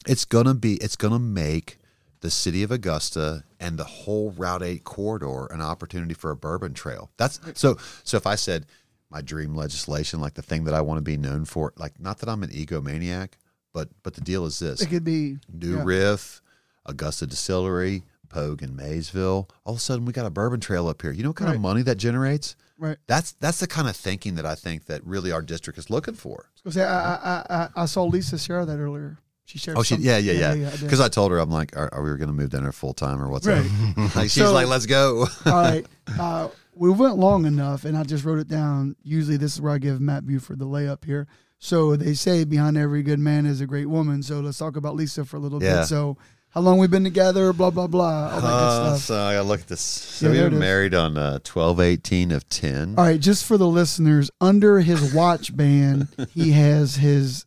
It's 0.09 0.25
gonna 0.25 0.55
be. 0.55 0.75
It's 0.79 0.97
gonna 0.97 1.21
make 1.21 1.79
the 2.23 2.31
city 2.31 2.65
of 2.65 2.73
Augusta 2.73 3.45
and 3.61 3.79
the 3.79 3.85
whole 3.85 4.33
Route 4.33 4.65
Eight 4.65 4.83
corridor 4.83 5.47
an 5.47 5.61
opportunity 5.61 6.13
for 6.13 6.33
a 6.33 6.37
bourbon 6.37 6.75
trail. 6.75 7.13
That's 7.19 7.39
so. 7.55 7.77
So 8.03 8.17
if 8.17 8.27
I 8.27 8.35
said 8.35 8.67
my 9.11 9.21
dream 9.21 9.55
legislation, 9.55 10.21
like 10.21 10.35
the 10.35 10.43
thing 10.43 10.65
that 10.65 10.75
I 10.75 10.81
want 10.81 10.99
to 10.99 11.03
be 11.03 11.17
known 11.17 11.45
for, 11.45 11.73
like 11.77 12.01
not 12.01 12.19
that 12.19 12.29
I'm 12.29 12.43
an 12.43 12.51
egomaniac, 12.51 13.35
but 13.73 13.91
but 14.03 14.15
the 14.15 14.21
deal 14.23 14.45
is 14.45 14.59
this: 14.59 14.81
It 14.83 14.89
could 14.89 15.05
be 15.05 15.39
New 15.53 15.77
yeah. 15.77 15.83
Riff, 15.85 16.43
Augusta 16.85 17.25
Distillery, 17.29 18.03
Pogue 18.33 18.63
and 18.63 18.77
Maysville. 18.77 19.49
All 19.65 19.75
of 19.75 19.79
a 19.79 19.81
sudden, 19.81 20.05
we 20.05 20.13
got 20.13 20.27
a 20.27 20.31
bourbon 20.31 20.59
trail 20.61 20.89
up 20.89 21.03
here. 21.03 21.13
You 21.13 21.23
know 21.23 21.29
what 21.31 21.37
kind 21.37 21.49
Right. 21.51 21.57
of 21.57 21.61
money 21.63 21.83
that 21.83 21.97
generates? 21.97 22.57
right. 22.79 22.97
That's 23.07 23.33
that's 23.35 23.61
the 23.61 23.67
kind 23.69 23.89
of 23.89 23.95
thinking 23.95 24.35
that 24.37 24.47
I 24.47 24.55
think 24.57 24.87
that 24.87 25.05
really 25.07 25.31
our 25.31 25.43
district 25.43 25.79
is 25.79 25.89
looking 25.91 26.15
for. 26.15 26.47
I, 26.49 26.61
was 26.65 26.75
gonna 26.77 26.87
say, 26.87 26.91
I, 26.93 27.15
I, 27.15 27.47
I, 27.65 27.69
I 27.83 27.87
saw 27.87 28.05
Lisa 28.05 28.39
share 28.39 28.65
that 28.67 28.79
earlier. 28.79 29.19
She 29.45 29.59
shared. 29.59 29.77
Oh, 29.77 29.83
she, 29.83 29.97
yeah, 29.97 30.19
yeah, 30.19 30.33
yeah. 30.33 30.51
I 30.69 30.71
did. 30.71 30.81
Because 30.81 31.01
I 31.01 31.09
told 31.09 31.31
her, 31.33 31.39
I'm 31.39 31.51
like, 31.51 31.77
are, 31.77 31.93
are 31.93 32.03
we 32.03 32.11
going 32.17 32.29
to 32.29 32.33
move 32.33 32.51
down 32.51 32.63
there 32.63 32.73
full 32.73 32.95
time 32.95 33.21
or 33.21 33.29
what's 33.29 33.47
Right. 33.47 33.67
up? 33.97 33.97
like, 34.17 34.31
she's 34.31 34.35
So- 34.35 34.53
like, 34.53 34.67
let's 34.69 34.87
go. 34.87 35.27
All 35.47 35.53
right. 35.53 35.85
Uh, 36.19 36.49
we 36.75 36.91
went 36.91 37.19
long 37.19 37.45
enough, 37.45 37.85
and 37.85 37.99
I 37.99 38.03
just 38.05 38.25
wrote 38.25 38.39
it 38.39 38.49
down. 38.49 38.97
Usually, 39.03 39.37
this 39.37 39.53
is 39.55 39.61
where 39.61 39.73
I 39.73 39.79
give 39.79 40.01
Matt 40.01 40.25
Buford 40.27 40.59
the 40.59 40.65
layup 40.65 41.05
here. 41.05 41.27
So 41.59 41.97
they 41.97 42.15
say 42.15 42.45
behind 42.45 42.79
every 42.79 43.03
good 43.03 43.19
man 43.19 43.45
is 43.45 43.61
a 43.61 43.67
great 43.67 43.87
woman. 43.91 44.23
So 44.23 44.41
let's 44.41 44.59
talk 44.59 44.77
about 44.77 44.95
Lisa 44.97 45.25
for 45.25 45.37
a 45.37 45.41
little 45.41 45.63
Yeah. 45.63 45.81
bit. 45.81 45.87
So 45.87 46.17
how 46.55 46.61
long 46.61 46.79
we've 46.79 46.91
been 46.91 47.05
together? 47.05 47.53
Blah 47.53 47.71
blah 47.71 47.87
blah. 47.87 48.31
All 48.35 48.41
that 48.41 48.47
Uh, 48.47 48.91
good 48.91 48.99
stuff. 48.99 49.07
so 49.07 49.23
I 49.23 49.35
got 49.35 49.43
to 49.43 49.49
look 49.49 49.61
at 49.61 49.69
this. 49.69 49.81
So 49.81 50.27
Yeah, 50.31 50.33
we 50.49 50.55
were 50.55 50.61
married 50.61 50.95
on 50.95 51.17
uh, 51.17 51.39
12 51.45 51.81
18 51.81 52.31
of 52.33 52.49
10. 52.49 52.95
All 52.99 53.05
right, 53.05 53.21
just 53.21 53.45
for 53.45 53.57
the 53.57 53.67
listeners, 53.67 54.31
under 54.41 54.81
his 54.81 55.15
watch 55.15 55.57
band, 55.57 56.09
he 56.35 56.53
has 56.53 56.97
his 56.97 57.47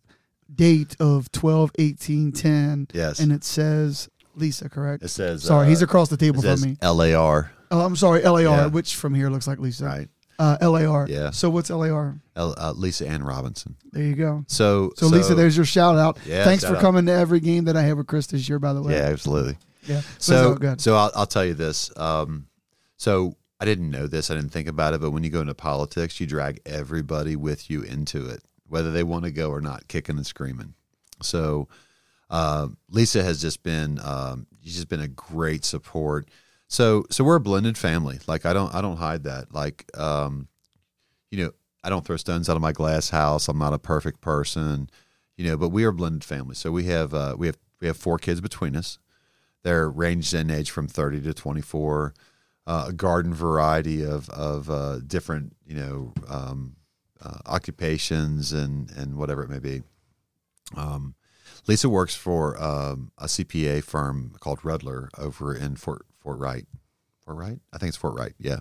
date 0.54 0.96
of 1.00 1.32
12, 1.32 1.72
18, 1.80 2.32
10. 2.32 2.88
Yes. 2.94 3.20
And 3.20 3.32
it 3.32 3.44
says 3.44 4.10
Lisa, 4.36 4.70
correct? 4.70 5.04
It 5.04 5.10
says, 5.10 5.44
sorry, 5.44 5.66
uh, 5.66 5.70
he's 5.70 5.82
across 5.82 6.10
the 6.10 6.18
table 6.18 6.42
from 6.42 6.62
me. 6.62 6.78
LAR, 6.82 7.52
Oh, 7.72 7.82
I'm 7.82 7.96
sorry, 7.96 8.22
LAR, 8.24 8.42
Yeah. 8.42 8.68
which 8.68 8.96
from 8.96 9.14
here 9.16 9.30
looks 9.30 9.48
like 9.48 9.60
Lisa. 9.60 9.86
right? 9.86 10.08
Uh, 10.38 10.58
LAR. 10.62 11.08
Yeah. 11.10 11.32
So 11.32 11.50
what's 11.50 11.70
LAR? 11.70 12.20
L, 12.36 12.54
uh, 12.58 12.74
Lisa 12.76 13.08
Ann 13.08 13.24
Robinson. 13.24 13.76
There 13.92 14.04
you 14.04 14.16
go. 14.16 14.44
So, 14.48 14.92
So, 14.98 15.08
Lisa, 15.08 15.36
there's 15.36 15.56
your 15.56 15.66
shout 15.66 15.98
out. 15.98 16.18
Yeah, 16.26 16.44
Thanks 16.44 16.64
shout 16.64 16.72
for 16.72 16.78
out. 16.78 16.82
coming 16.82 17.06
to 17.06 17.14
every 17.14 17.40
game 17.40 17.66
that 17.66 17.78
I 17.78 17.84
have 17.84 17.98
with 17.98 18.08
Chris 18.08 18.28
this 18.28 18.50
year, 18.50 18.60
by 18.60 18.74
the 18.74 18.82
way. 18.82 18.94
Yeah, 18.94 19.04
absolutely. 19.06 19.58
Yeah. 19.88 20.02
So, 20.20 20.58
So 20.60 20.76
so 20.78 20.96
I'll, 20.96 21.12
I'll 21.16 21.26
tell 21.26 21.46
you 21.46 21.54
this. 21.54 21.96
Um, 21.98 22.48
so 22.98 23.36
I 23.60 23.66
didn't 23.66 23.90
know 23.90 24.08
this. 24.08 24.30
I 24.30 24.36
didn't 24.36 24.52
think 24.52 24.68
about 24.68 24.94
it. 24.94 25.00
But 25.02 25.12
when 25.12 25.24
you 25.24 25.30
go 25.30 25.42
into 25.42 25.54
politics, 25.54 26.20
you 26.20 26.28
drag 26.28 26.60
everybody 26.66 27.36
with 27.38 27.70
you 27.70 27.84
into 27.84 28.28
it, 28.28 28.42
whether 28.68 28.92
they 28.92 29.04
want 29.04 29.24
to 29.26 29.32
go 29.32 29.50
or 29.52 29.62
not, 29.62 29.88
kicking 29.88 30.18
and 30.18 30.26
screaming. 30.26 30.74
So 31.22 31.70
uh, 32.30 32.68
Lisa 32.90 33.24
has 33.24 33.40
just 33.42 33.64
been, 33.64 34.00
um, 34.04 34.48
she's 34.64 34.76
just 34.76 34.90
been 34.90 35.00
a 35.00 35.08
great 35.08 35.64
support. 35.64 36.28
So, 36.68 37.06
so 37.10 37.24
we're 37.24 37.36
a 37.36 37.42
blended 37.42 37.78
family. 37.78 38.20
Like 38.28 38.46
I 38.46 38.54
don't, 38.54 38.74
I 38.74 38.82
don't 38.82 38.98
hide 38.98 39.24
that. 39.24 39.54
Like, 39.54 39.86
um, 39.98 40.48
you 41.32 41.44
know, 41.44 41.52
I 41.84 41.90
don't 41.90 42.06
throw 42.06 42.18
stones 42.18 42.50
out 42.50 42.56
of 42.56 42.62
my 42.62 42.72
glass 42.72 43.10
house. 43.10 43.48
I'm 43.48 43.60
not 43.60 43.74
a 43.74 43.80
perfect 43.80 44.22
person, 44.22 44.90
you 45.38 45.46
know, 45.46 45.58
but 45.58 45.70
we 45.70 45.84
are 45.86 45.90
a 45.90 45.94
blended 45.94 46.24
family. 46.24 46.56
So 46.56 46.72
we 46.72 46.86
have, 46.86 47.14
uh, 47.14 47.36
we 47.38 47.48
have, 47.48 47.58
we 47.80 47.88
have 47.88 47.98
four 47.98 48.18
kids 48.18 48.42
between 48.42 48.76
us. 48.76 48.98
They're 49.64 49.90
ranged 49.90 50.34
in 50.34 50.50
age 50.50 50.72
from 50.72 50.88
30 50.88 51.22
to 51.22 51.34
24, 51.34 52.14
uh, 52.68 52.86
a 52.88 52.94
garden 52.94 53.34
variety 53.34 54.04
of, 54.04 54.30
of 54.30 54.70
uh, 54.70 55.00
different, 55.06 55.56
you 55.66 55.76
know, 55.76 56.14
um, 56.28 56.76
uh, 57.22 57.40
occupations 57.46 58.52
and, 58.52 58.90
and 58.92 59.16
whatever 59.16 59.44
it 59.44 59.50
may 59.50 59.60
be. 59.60 59.82
Um, 60.76 61.16
Lisa 61.68 61.90
works 61.90 62.16
for 62.16 62.62
um, 62.62 63.12
a 63.18 63.26
CPA 63.26 63.84
firm 63.84 64.34
called 64.40 64.62
Rudler 64.62 65.10
over 65.18 65.56
in 65.56 65.76
Fort 65.76 66.06
Fort 66.26 66.40
Wright. 66.40 66.66
Fort 67.24 67.38
Wright? 67.38 67.60
I 67.72 67.78
think 67.78 67.90
it's 67.90 67.98
Fort 67.98 68.18
Wright. 68.18 68.34
Yeah. 68.40 68.58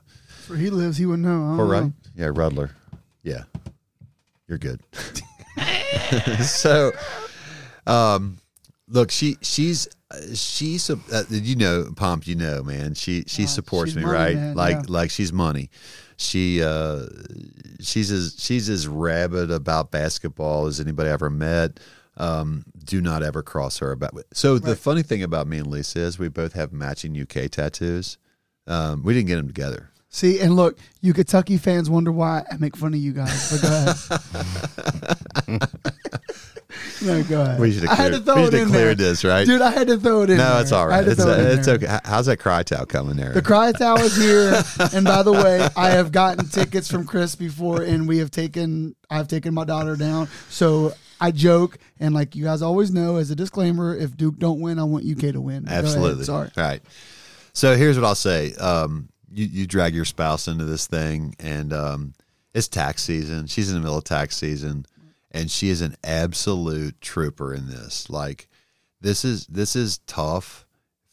Where 0.49 0.59
he 0.59 0.69
lives, 0.70 0.99
he 0.99 1.07
wouldn't 1.07 1.27
know. 1.27 1.57
Fort 1.57 1.69
know. 1.69 1.74
Wright? 1.81 1.93
Yeah, 2.15 2.27
Rudler. 2.27 2.70
Yeah. 3.23 3.45
You're 4.47 4.59
good. 4.59 4.81
so 6.45 6.93
um 7.86 8.36
look, 8.89 9.11
she 9.11 9.39
she's 9.41 9.89
she 10.35 10.77
sup- 10.78 10.99
uh, 11.12 11.24
you 11.31 11.57
know 11.57 11.91
pomp 11.97 12.27
you 12.27 12.35
know 12.35 12.62
man 12.62 12.95
she 12.95 13.24
she 13.27 13.45
Uh, 13.45 13.47
supports 13.47 13.95
me 13.95 14.03
money, 14.03 14.15
right 14.15 14.36
man, 14.36 14.55
like 14.55 14.77
yeah. 14.77 14.82
like 14.89 15.11
she's 15.11 15.32
money 15.32 15.70
she 16.16 16.62
uh 16.62 17.07
she's 17.81 18.12
as 18.12 18.36
she's 18.39 18.69
as 18.69 18.86
rabid 18.86 19.51
about 19.51 19.91
basketball 19.91 20.66
as 20.66 20.78
anybody 20.78 21.09
I 21.09 21.12
ever 21.15 21.31
met 21.31 21.81
um 22.16 22.65
do 22.85 23.01
not 23.01 23.23
ever 23.23 23.43
cross 23.43 23.78
her 23.78 23.91
about 23.93 24.15
so 24.32 24.59
the 24.59 24.69
Right. 24.70 24.78
funny 24.78 25.03
thing 25.03 25.23
about 25.23 25.47
me 25.47 25.59
and 25.59 25.66
lisa 25.66 25.99
is 26.01 26.19
we 26.19 26.28
both 26.28 26.53
have 26.53 26.73
matching 26.73 27.20
uk 27.20 27.51
tattoos 27.51 28.19
um 28.66 29.03
we 29.03 29.15
didn't 29.15 29.27
get 29.28 29.36
them 29.36 29.47
together 29.49 29.91
See, 30.11 30.39
and 30.39 30.55
look, 30.55 30.78
you 31.01 31.12
Kentucky 31.12 31.57
fans 31.57 31.91
wonder 31.91 32.12
why 32.12 32.45
I 32.49 32.57
make 32.59 32.77
fun 32.77 32.95
of 32.95 33.01
you 33.01 33.11
guys. 33.12 33.51
But 33.51 33.62
go 33.62 33.69
ahead. 35.49 35.61
no, 37.03 37.23
go 37.24 37.43
ahead. 37.43 37.59
we 37.61 37.73
should 37.73 37.86
I 37.89 37.95
have 37.95 37.99
had 37.99 38.12
cleared, 38.12 38.12
to 38.15 38.20
throw 38.20 38.35
we 38.36 38.43
it 38.43 38.45
should 38.45 38.53
have 38.61 38.69
there. 38.70 38.78
cleared 38.81 38.99
this 38.99 39.24
right 39.24 39.45
Dude, 39.45 39.61
I 39.61 39.70
had 39.73 39.89
to 39.89 39.99
throw 39.99 40.23
it 40.23 40.31
in 40.31 40.39
no 40.39 40.53
there. 40.55 40.62
it's 40.62 40.70
all 40.73 40.86
right 40.86 41.07
it's, 41.07 41.20
uh, 41.20 41.57
it's 41.59 41.66
okay 41.69 41.99
how's 42.05 42.27
that 42.27 42.39
cry 42.39 42.62
towel 42.62 42.86
coming 42.86 43.16
there 43.16 43.32
The 43.32 43.43
Cry 43.43 43.73
Towel 43.73 43.99
is 44.01 44.16
here, 44.16 44.62
and 44.93 45.05
by 45.05 45.24
the 45.24 45.32
way, 45.43 45.69
I 45.77 45.91
have 45.91 46.12
gotten 46.12 46.47
tickets 46.49 46.89
from 46.91 47.07
Chris 47.07 47.35
before, 47.35 47.82
and 47.82 48.07
we 48.07 48.19
have 48.19 48.31
taken. 48.31 48.95
I've 49.11 49.27
taken 49.28 49.53
my 49.53 49.65
daughter 49.65 49.97
down, 49.97 50.28
so 50.49 50.93
I 51.25 51.31
joke, 51.31 51.79
and 51.99 52.15
like 52.15 52.37
you 52.37 52.45
guys 52.45 52.61
always 52.61 52.91
know, 52.91 53.17
as 53.17 53.31
a 53.31 53.35
disclaimer, 53.35 53.97
if 53.97 54.15
Duke 54.15 54.39
don't 54.39 54.61
win, 54.61 54.79
I 54.79 54.85
want 54.85 55.07
UK 55.07 55.33
to 55.33 55.41
win. 55.41 55.67
Absolutely. 55.67 56.25
Sorry. 56.25 56.51
All 56.55 56.63
right. 56.63 56.83
So 57.55 57.75
here's 57.77 57.99
what 57.99 58.07
I'll 58.07 58.15
say. 58.15 58.53
Um, 58.57 59.09
you, 59.33 59.47
you 59.47 59.67
drag 59.67 59.95
your 59.95 60.05
spouse 60.05 60.49
into 60.49 60.67
this 60.67 60.87
thing, 60.87 61.35
and 61.39 61.73
um, 61.73 62.13
it's 62.53 62.69
tax 62.69 63.03
season. 63.03 63.47
She's 63.47 63.71
in 63.71 63.77
the 63.77 63.81
middle 63.81 63.97
of 63.97 64.05
tax 64.05 64.37
season, 64.37 64.85
and 65.31 65.51
she 65.51 65.71
is 65.71 65.81
an 65.81 65.97
absolute 66.05 67.01
trooper 67.01 67.55
in 67.55 67.69
this. 67.69 68.11
Like, 68.11 68.47
this 69.01 69.25
is 69.25 69.47
this 69.47 69.75
is 69.75 70.01
tough, 70.07 70.67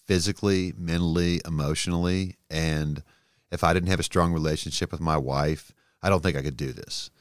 physically, 0.07 0.73
mentally, 0.77 1.39
emotionally, 1.47 2.35
and 2.49 3.01
if 3.49 3.63
I 3.63 3.71
didn't 3.71 3.89
have 3.89 4.01
a 4.01 4.03
strong 4.03 4.33
relationship 4.33 4.91
with 4.91 4.99
my 4.99 5.15
wife, 5.15 5.71
I 6.03 6.09
don't 6.09 6.21
think 6.21 6.35
I 6.35 6.41
could 6.41 6.57
do 6.57 6.73
this 6.73 7.11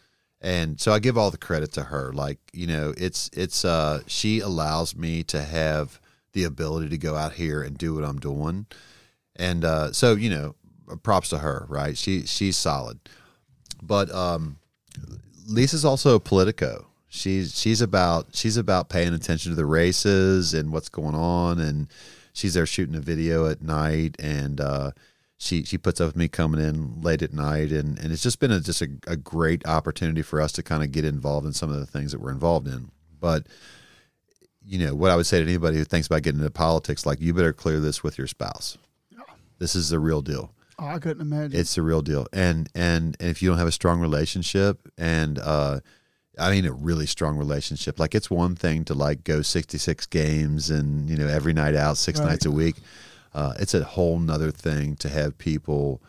and 0.41 0.81
so 0.81 0.93
I 0.93 0.99
give 0.99 1.19
all 1.19 1.31
the 1.31 1.39
credit 1.39 1.73
to 1.73 1.85
her. 1.85 2.13
Like 2.13 2.39
you 2.53 2.67
know, 2.67 2.95
it's 2.97 3.31
it's 3.33 3.65
uh, 3.65 4.03
she 4.07 4.41
allows 4.41 4.97
me 4.97 5.23
to 5.25 5.43
have 5.43 6.01
the 6.33 6.45
ability 6.45 6.89
to 6.91 6.99
go 6.99 7.17
out 7.17 7.33
here 7.35 7.63
and 7.63 7.77
do 7.77 7.95
what 7.95 8.05
I'm 8.05 8.19
doing, 8.19 8.67
and 9.37 9.65
uh, 9.65 9.93
so 9.93 10.15
you 10.15 10.31
know, 10.31 10.55
props 11.03 11.29
to 11.31 11.39
her. 11.39 11.67
Right? 11.69 11.97
She 11.97 12.27
she's 12.27 12.57
solid, 12.57 13.01
but 13.83 14.11
um, 14.15 14.57
Lisa's 15.47 15.85
also 15.85 16.15
a 16.15 16.21
politico. 16.21 16.87
She's 17.09 17.59
she's 17.59 17.81
about 17.81 18.29
she's 18.33 18.57
about 18.57 18.89
paying 18.89 19.13
attention 19.13 19.53
to 19.53 19.57
the 19.57 19.67
races 19.67 20.55
and 20.55 20.73
what's 20.73 20.89
going 20.89 21.15
on, 21.15 21.59
and 21.59 21.89
she's 22.33 22.55
there 22.55 22.67
shooting 22.67 22.95
a 22.95 23.01
video 23.01 23.47
at 23.47 23.61
night, 23.61 24.17
and 24.19 24.61
uh, 24.61 24.93
she 25.43 25.65
she 25.65 25.79
puts 25.79 26.01
up 26.01 26.09
with 26.09 26.17
me 26.17 26.29
coming 26.29 26.61
in 26.61 27.01
late 27.01 27.23
at 27.23 27.33
night, 27.33 27.73
and, 27.73 27.99
and 27.99 28.13
it's 28.13 28.23
just 28.23 28.39
been 28.41 28.53
a, 28.53 28.61
just 28.61 28.83
a, 28.83 28.89
a 29.07 29.17
great 29.17 29.67
opportunity 29.67 30.21
for 30.23 30.41
us 30.41 30.53
to 30.53 30.63
kind 30.63 30.83
of 30.85 30.93
get 30.93 31.05
involved 31.05 31.47
in 31.47 31.53
some 31.55 31.71
of 31.71 31.81
the 31.81 31.87
things 31.87 32.13
that 32.13 32.21
we're 32.21 32.31
involved 32.31 32.69
in. 32.69 32.91
But 33.19 33.47
you 34.65 34.79
know 34.79 34.95
what 34.95 35.11
I 35.11 35.17
would 35.17 35.27
say 35.27 35.39
to 35.39 35.43
anybody 35.43 35.79
who 35.79 35.85
thinks 35.85 36.07
about 36.07 36.23
getting 36.23 36.41
into 36.41 36.51
politics, 36.51 37.07
like 37.07 37.21
you 37.21 37.33
better 37.33 37.53
clear 37.55 37.81
this 37.81 38.03
with 38.03 38.19
your 38.19 38.27
spouse. 38.27 38.77
This 39.59 39.75
is 39.75 39.89
the 39.91 39.99
real 39.99 40.23
deal 40.23 40.53
Oh, 40.79 40.87
I 40.87 40.99
couldn't 40.99 41.21
imagine. 41.21 41.59
it's 41.59 41.75
the 41.75 41.83
real 41.83 42.01
deal 42.01 42.27
and 42.33 42.69
and 42.75 43.15
and 43.21 43.29
if 43.29 43.43
you 43.43 43.49
don't 43.51 43.59
have 43.59 43.67
a 43.69 43.73
strong 43.73 44.01
relationship 44.01 44.89
and 44.97 45.39
uh 45.39 45.81
i 46.39 46.51
mean 46.51 46.65
a 46.65 46.73
really 46.73 47.05
strong 47.05 47.37
relationship 47.37 47.99
like 48.01 48.15
it's 48.15 48.31
one 48.31 48.57
thing 48.57 48.87
to 48.87 48.95
like 48.95 49.23
go 49.23 49.43
66 49.43 50.07
games 50.07 50.71
and 50.71 51.11
you 51.11 51.17
know 51.17 51.27
every 51.27 51.53
night 51.53 51.75
out 51.75 51.99
six 51.99 52.19
Right. 52.21 52.29
nights 52.31 52.47
a 52.47 52.51
week 52.51 52.77
uh 53.35 53.53
it's 53.59 53.75
a 53.75 53.85
whole 53.85 54.19
nother 54.19 54.51
thing 54.51 54.97
to 54.97 55.09
have 55.09 55.39
people 55.39 56.03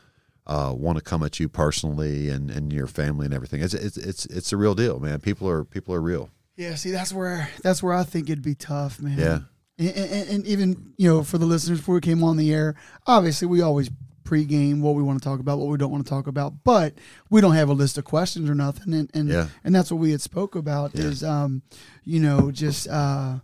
uh 0.47 0.73
want 0.75 0.97
to 0.97 1.03
come 1.03 1.23
at 1.23 1.39
you 1.39 1.47
personally 1.47 2.29
and 2.29 2.49
and 2.51 2.73
your 2.73 2.87
family 2.87 3.25
and 3.25 3.33
everything 3.33 3.61
it's 3.61 3.73
it's 3.73 3.97
it's 3.97 4.25
it's 4.27 4.51
a 4.51 4.57
real 4.57 4.73
deal 4.75 4.99
man 4.99 5.19
people 5.19 5.47
are 5.49 5.63
people 5.63 5.93
are 5.93 6.01
real 6.01 6.29
yeah, 6.57 6.75
see, 6.75 6.91
that's 6.91 7.11
where 7.13 7.49
that's 7.63 7.81
where 7.81 7.93
I 7.93 8.03
think 8.03 8.29
it'd 8.29 8.43
be 8.43 8.53
tough, 8.53 8.99
man. 9.01 9.17
Yeah. 9.17 9.39
and, 9.79 9.89
and, 9.97 10.29
and 10.29 10.45
even 10.45 10.93
you 10.97 11.09
know, 11.09 11.23
for 11.23 11.39
the 11.39 11.45
listeners 11.45 11.79
before 11.79 11.95
we 11.95 12.01
came 12.01 12.23
on 12.23 12.37
the 12.37 12.53
air, 12.53 12.75
obviously 13.07 13.47
we 13.47 13.61
always 13.61 13.89
pregame 14.25 14.81
what 14.81 14.93
we 14.93 15.01
want 15.01 15.17
to 15.19 15.23
talk 15.23 15.39
about, 15.39 15.57
what 15.57 15.69
we 15.69 15.77
don't 15.77 15.89
want 15.91 16.05
to 16.05 16.09
talk 16.09 16.27
about, 16.27 16.63
but 16.63 16.93
we 17.31 17.41
don't 17.41 17.55
have 17.55 17.69
a 17.69 17.73
list 17.73 17.97
of 17.97 18.03
questions 18.03 18.47
or 18.47 18.53
nothing, 18.53 18.93
and 18.93 19.09
and, 19.15 19.29
Yeah. 19.29 19.47
and 19.63 19.73
that's 19.73 19.91
what 19.91 19.99
we 20.01 20.11
had 20.11 20.21
spoke 20.21 20.55
about 20.55 20.91
Yeah. 20.93 21.05
is 21.05 21.23
um, 21.23 21.63
you 22.03 22.19
know, 22.19 22.51
just 22.51 22.87
uh, 22.87 23.39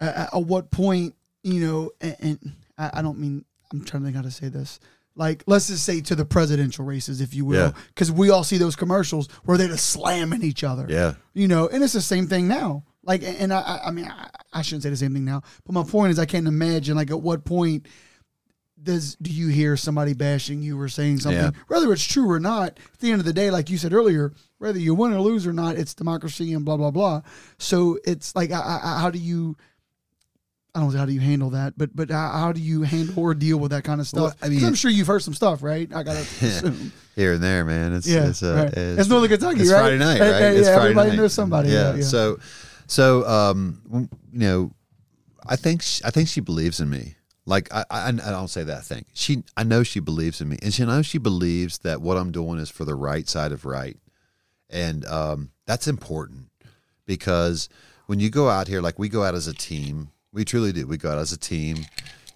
at, 0.00 0.34
at 0.34 0.42
what 0.42 0.70
point 0.72 1.14
you 1.44 1.60
know, 1.60 1.90
and, 2.00 2.16
and 2.20 2.52
I, 2.78 2.90
I 2.94 3.02
don't 3.02 3.18
mean 3.18 3.44
I'm 3.72 3.84
trying 3.84 4.02
to 4.02 4.06
think 4.06 4.16
how 4.16 4.22
to 4.22 4.30
say 4.30 4.48
this. 4.48 4.78
Like, 5.18 5.42
let's 5.46 5.68
just 5.68 5.84
say 5.84 6.02
to 6.02 6.14
the 6.14 6.26
presidential 6.26 6.84
races, 6.84 7.20
if 7.22 7.32
you 7.34 7.44
will, 7.46 7.68
Yeah. 7.68 7.72
because 7.88 8.12
we 8.12 8.28
all 8.30 8.44
see 8.44 8.58
those 8.58 8.76
commercials 8.76 9.28
where 9.44 9.56
they're 9.56 9.68
just 9.68 9.86
slamming 9.86 10.42
each 10.42 10.62
other 10.62 10.86
yeah 10.88 11.14
you 11.32 11.48
know, 11.48 11.68
and 11.68 11.82
it's 11.82 11.94
the 11.94 12.00
same 12.02 12.26
thing 12.26 12.46
now. 12.48 12.84
Like, 13.02 13.22
and 13.22 13.52
I, 13.52 13.60
I- 13.60 13.80
I 13.86 13.90
mean, 13.92 14.06
I, 14.06 14.28
I 14.52 14.62
shouldn't 14.62 14.82
say 14.82 14.90
the 14.90 14.96
same 14.96 15.12
thing 15.14 15.24
now, 15.24 15.42
but 15.64 15.72
my 15.72 15.84
point 15.84 16.10
is, 16.12 16.18
I 16.18 16.26
can't 16.26 16.46
imagine 16.46 16.96
like 16.96 17.10
at 17.10 17.20
what 17.20 17.44
point 17.44 17.86
does 18.82 19.16
do 19.16 19.30
you 19.30 19.48
hear 19.48 19.76
somebody 19.76 20.12
bashing 20.12 20.62
you 20.62 20.78
or 20.78 20.88
saying 20.88 21.20
something, 21.20 21.40
Yeah. 21.42 21.50
whether 21.68 21.92
it's 21.92 22.04
true 22.04 22.30
or 22.30 22.38
not. 22.38 22.78
At 22.92 23.00
the 23.00 23.10
end 23.10 23.20
of 23.20 23.24
the 23.24 23.32
day, 23.32 23.50
like 23.50 23.70
you 23.70 23.78
said 23.78 23.92
earlier, 23.94 24.32
whether 24.58 24.78
you 24.78 24.94
win 24.94 25.12
or 25.14 25.20
lose 25.20 25.46
or 25.46 25.52
not, 25.52 25.76
it's 25.76 25.94
democracy 25.94 26.52
and 26.52 26.64
blah 26.64 26.76
blah 26.76 26.90
blah. 26.90 27.22
So 27.58 27.98
it's 28.04 28.36
like, 28.36 28.50
I, 28.52 28.80
I, 28.82 29.00
how 29.00 29.10
do 29.10 29.18
you? 29.18 29.56
I 30.76 30.80
don't 30.80 30.92
know 30.92 30.98
how 30.98 31.06
do 31.06 31.12
you 31.12 31.20
handle 31.20 31.50
that, 31.50 31.72
but 31.78 31.96
but 31.96 32.10
how, 32.10 32.52
do 32.52 32.60
you 32.60 32.82
handle 32.82 33.18
or 33.18 33.32
deal 33.32 33.56
with 33.56 33.70
that 33.70 33.82
kind 33.82 33.98
of 33.98 34.06
stuff? 34.06 34.20
Well, 34.22 34.34
I 34.42 34.50
mean- 34.50 34.62
I'm 34.62 34.74
sure 34.74 34.90
you've 34.90 35.06
heard 35.06 35.22
some 35.22 35.32
stuff, 35.32 35.62
right? 35.62 35.88
I 35.94 36.02
gotta 36.02 36.20
assume. 36.42 36.92
here 37.14 37.32
and 37.32 37.42
there 37.42 37.64
man 37.64 37.94
it's 37.94 38.06
Yeah, 38.06 38.28
it's, 38.28 38.42
uh, 38.42 38.64
right. 38.66 38.74
It's 38.76 39.08
Northern 39.08 39.30
Kentucky, 39.30 39.60
it's 39.62 39.72
right? 39.72 39.80
friday 39.80 39.98
night 39.98 40.20
right 40.20 40.32
hey, 40.34 40.56
it's 40.58 40.68
yeah, 40.68 40.74
friday 40.74 40.90
everybody 40.90 41.08
night. 41.10 41.16
knows 41.16 41.32
somebody, 41.32 41.70
yeah, 41.70 41.92
yeah, 41.92 41.96
yeah. 41.96 42.02
so 42.04 42.38
so 42.86 43.26
um 43.26 43.80
you 44.32 44.38
know 44.38 44.70
i 45.46 45.56
think 45.56 45.80
she, 45.80 46.04
i 46.04 46.10
think 46.10 46.28
she 46.28 46.40
believes 46.42 46.78
in 46.78 46.90
me 46.90 47.16
like 47.46 47.72
I, 47.74 47.84
I 47.90 48.08
i 48.08 48.10
don't 48.12 48.48
say 48.48 48.64
that 48.64 48.84
thing 48.84 49.06
she 49.14 49.42
i 49.56 49.64
know 49.64 49.82
she 49.82 49.98
believes 49.98 50.40
in 50.42 50.48
me 50.50 50.58
and 50.62 50.74
she 50.74 50.84
knows 50.84 51.06
she 51.06 51.16
believes 51.18 51.78
that 51.78 52.02
what 52.02 52.16
i'm 52.18 52.30
doing 52.32 52.58
is 52.58 52.68
for 52.70 52.84
the 52.84 52.94
right 52.94 53.26
side 53.26 53.50
of 53.50 53.64
right 53.64 53.96
and 54.68 55.04
um 55.06 55.50
that's 55.64 55.88
important 55.88 56.50
because 57.06 57.68
when 58.06 58.20
you 58.20 58.28
go 58.30 58.48
out 58.50 58.68
here 58.68 58.82
like 58.82 58.98
we 58.98 59.08
go 59.08 59.24
out 59.24 59.34
as 59.34 59.46
a 59.46 59.54
team 59.54 60.10
we 60.36 60.44
truly 60.44 60.70
do. 60.70 60.86
We 60.86 60.98
go 60.98 61.10
out 61.10 61.18
as 61.18 61.32
a 61.32 61.38
team. 61.38 61.86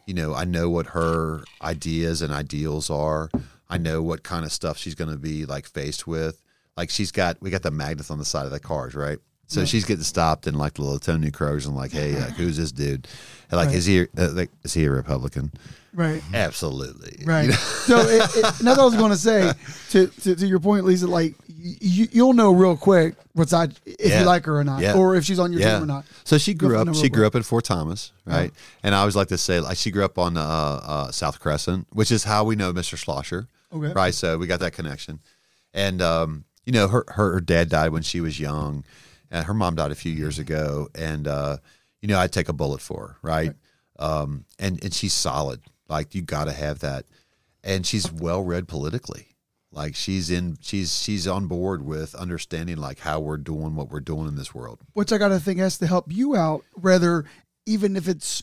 You 0.07 0.15
know 0.15 0.35
i 0.35 0.45
know 0.45 0.69
what 0.69 0.87
her 0.87 1.45
ideas 1.63 2.23
and 2.23 2.33
ideals 2.33 2.91
are. 2.91 3.31
I 3.69 3.79
know 3.79 4.03
what 4.03 4.25
kind 4.25 4.45
of 4.45 4.51
stuff 4.51 4.77
she's 4.77 4.97
going 4.97 5.11
to 5.11 5.19
be 5.19 5.45
like 5.47 5.67
faced 5.67 6.07
with. 6.07 6.43
Like 6.77 6.91
she's 6.91 7.13
got 7.13 7.37
we 7.41 7.51
got 7.51 7.63
the 7.63 7.71
magnets 7.71 8.11
on 8.11 8.19
the 8.19 8.25
side 8.25 8.47
of 8.47 8.51
the 8.51 8.59
cars 8.59 8.95
right 8.95 9.19
so 9.51 9.65
she's 9.65 9.85
getting 9.85 10.05
stopped 10.05 10.47
in 10.47 10.55
like 10.55 10.75
the 10.75 10.83
Latonia 10.83 11.33
Crows 11.33 11.67
and 11.67 11.75
like, 11.77 11.93
hey, 11.93 12.13
like, 12.19 12.35
who's 12.35 12.57
this 12.57 12.73
dude? 12.73 13.07
And 13.51 13.59
like, 13.59 13.69
Right. 13.69 13.77
is 13.77 13.85
he 13.87 14.03
uh, 14.17 14.31
like, 14.33 14.51
is 14.65 14.75
he 14.75 14.85
a 14.85 14.91
Republican? 14.91 15.51
Right. 15.93 16.23
Absolutely, 16.33 17.23
Right. 17.27 17.43
You 17.47 17.49
know? 17.51 17.57
so 17.57 17.99
it, 17.99 18.23
it, 18.37 18.43
that's 18.43 18.63
what 18.63 18.79
I 18.79 18.85
was 18.85 18.95
going 18.95 19.11
to 19.11 19.17
say 19.17 19.53
to, 19.91 20.07
to 20.23 20.37
to 20.37 20.47
your 20.47 20.61
point, 20.61 20.85
Lisa. 20.85 21.09
Like 21.09 21.35
you, 21.49 22.07
you'll 22.13 22.33
know 22.33 22.53
real 22.53 22.77
quick 22.77 23.17
what's 23.33 23.53
I 23.53 23.65
if 23.85 23.97
Yeah. 24.11 24.21
you 24.21 24.27
like 24.27 24.45
her 24.47 24.57
or 24.59 24.63
not, 24.65 24.83
Yeah. 24.83 24.95
or 24.95 25.17
if 25.17 25.25
she's 25.25 25.41
on 25.41 25.53
your 25.53 25.61
yeah. 25.63 25.75
team 25.75 25.83
or 25.83 25.87
not. 25.87 26.05
So 26.23 26.39
she 26.39 26.55
grew 26.55 26.79
up. 26.79 26.95
She 26.95 27.09
grew 27.09 27.23
quick. 27.23 27.27
up 27.27 27.35
in 27.35 27.43
Fort 27.43 27.65
Thomas, 27.65 28.13
right? 28.25 28.53
And 28.85 28.95
I 28.95 29.01
always 29.01 29.17
like 29.17 29.29
to 29.29 29.39
say, 29.39 29.59
like, 29.59 29.77
she 29.77 29.91
grew 29.91 30.05
up 30.05 30.17
on 30.17 30.37
uh, 30.37 30.43
uh, 30.43 31.11
South 31.11 31.41
Crescent, 31.41 31.89
which 31.91 32.13
is 32.13 32.23
how 32.25 32.45
we 32.45 32.55
know 32.55 32.73
Mr. 32.73 32.97
Schlosser, 32.97 33.49
Okay. 33.75 33.93
right? 33.93 34.15
So 34.15 34.39
we 34.39 34.47
got 34.47 34.61
that 34.61 34.73
connection, 34.73 35.19
and 35.75 36.01
um, 36.01 36.45
you 36.65 36.73
know, 36.73 36.87
her, 36.87 37.05
her 37.09 37.33
her 37.33 37.41
dad 37.41 37.69
died 37.69 37.91
when 37.91 38.03
she 38.03 38.21
was 38.21 38.39
young, 38.39 38.85
and 39.31 39.47
her 39.47 39.55
mom 39.55 39.75
died 39.77 39.91
a 39.91 39.95
few 39.97 40.13
years 40.13 40.39
ago, 40.39 40.89
and 40.95 41.27
uh, 41.29 41.59
you 42.03 42.09
know, 42.09 42.19
I'd 42.19 42.33
take 42.33 42.49
a 42.49 42.53
bullet 42.55 42.81
for 42.81 43.09
her, 43.09 43.17
right? 43.23 43.55
Um, 43.99 44.45
and 44.59 44.83
and 44.83 44.93
she's 44.95 45.13
solid. 45.13 45.61
Like 45.89 46.15
you 46.15 46.23
got 46.23 46.45
to 46.45 46.53
have 46.53 46.81
that, 46.81 47.05
and 47.65 47.87
she's 47.87 48.11
well 48.13 48.43
read 48.43 48.69
politically. 48.69 49.27
Like 49.73 49.95
she's 49.95 50.31
in, 50.31 50.57
she's 50.61 51.01
she's 51.01 51.27
on 51.29 51.47
board 51.47 51.85
with 51.85 52.15
understanding 52.15 52.77
like 52.79 52.99
how 53.01 53.21
we're 53.21 53.37
doing 53.37 53.77
what 53.77 53.89
we're 53.91 54.01
doing 54.01 54.27
in 54.27 54.35
this 54.37 54.53
world. 54.55 54.81
Which 54.95 55.13
I 55.13 55.19
got 55.19 55.29
to 55.29 55.39
think 55.39 55.59
has 55.61 55.79
to 55.79 55.87
help 55.87 56.07
you 56.13 56.35
out, 56.35 56.65
rather 56.77 57.25
even 57.67 57.95
if 57.97 58.09
it's 58.09 58.43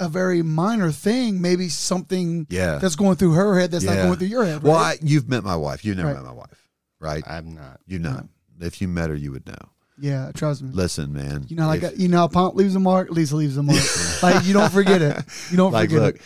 a 0.00 0.08
very 0.08 0.42
minor 0.42 0.90
thing, 0.90 1.40
maybe 1.42 1.68
something 1.68 2.46
Yeah. 2.48 2.78
that's 2.78 2.96
going 2.96 3.16
through 3.16 3.32
her 3.34 3.58
head 3.60 3.70
that's 3.70 3.84
not 3.84 3.96
going 3.96 4.16
through 4.18 4.28
your 4.28 4.46
head. 4.46 4.62
Well. 4.62 4.74
I, 4.74 4.96
you've 5.02 5.28
met 5.28 5.44
my 5.44 5.56
wife. 5.56 5.84
You've 5.84 5.98
never 5.98 6.08
Right. 6.08 6.16
met 6.16 6.24
my 6.24 6.32
wife, 6.32 6.68
right? 6.98 7.22
I'm 7.28 7.54
not. 7.54 7.80
You 7.86 7.98
know. 7.98 8.26
If 8.60 8.80
you 8.80 8.88
met 8.88 9.10
her, 9.10 9.14
you 9.14 9.30
would 9.32 9.46
know. 9.46 9.54
Yeah, 10.00 10.32
trust 10.34 10.62
me. 10.62 10.70
Listen, 10.72 11.12
man. 11.12 11.44
You 11.48 11.56
know, 11.56 11.66
like 11.66 11.82
if- 11.82 11.98
you 11.98 12.08
know, 12.08 12.18
how 12.18 12.28
Pomp 12.28 12.54
leaves 12.56 12.74
a 12.74 12.80
mark. 12.80 13.10
Lisa 13.10 13.36
leaves 13.36 13.56
a 13.56 13.62
mark. 13.62 13.78
like 14.22 14.44
you 14.44 14.52
don't 14.52 14.72
forget 14.72 15.02
it. 15.02 15.16
You 15.50 15.56
don't 15.56 15.72
like, 15.80 15.90
forget 15.90 16.02
look, 16.02 16.16
it. 16.16 16.22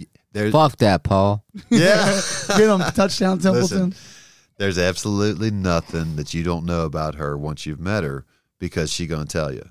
y- 0.00 0.06
there's 0.32 0.52
Fuck 0.52 0.76
that, 0.78 1.02
Paul. 1.02 1.44
yeah. 1.70 2.20
Get 2.48 2.66
them 2.66 2.80
touchdown 2.92 3.38
Templeton. 3.38 3.90
Listen, 3.90 3.94
there's 4.58 4.78
absolutely 4.78 5.50
nothing 5.50 6.16
that 6.16 6.34
you 6.34 6.42
don't 6.42 6.64
know 6.66 6.84
about 6.84 7.14
her 7.16 7.36
once 7.38 7.64
you've 7.66 7.80
met 7.80 8.04
her 8.04 8.24
because 8.58 8.92
she 8.92 9.06
gonna 9.06 9.24
tell 9.26 9.52
you. 9.52 9.70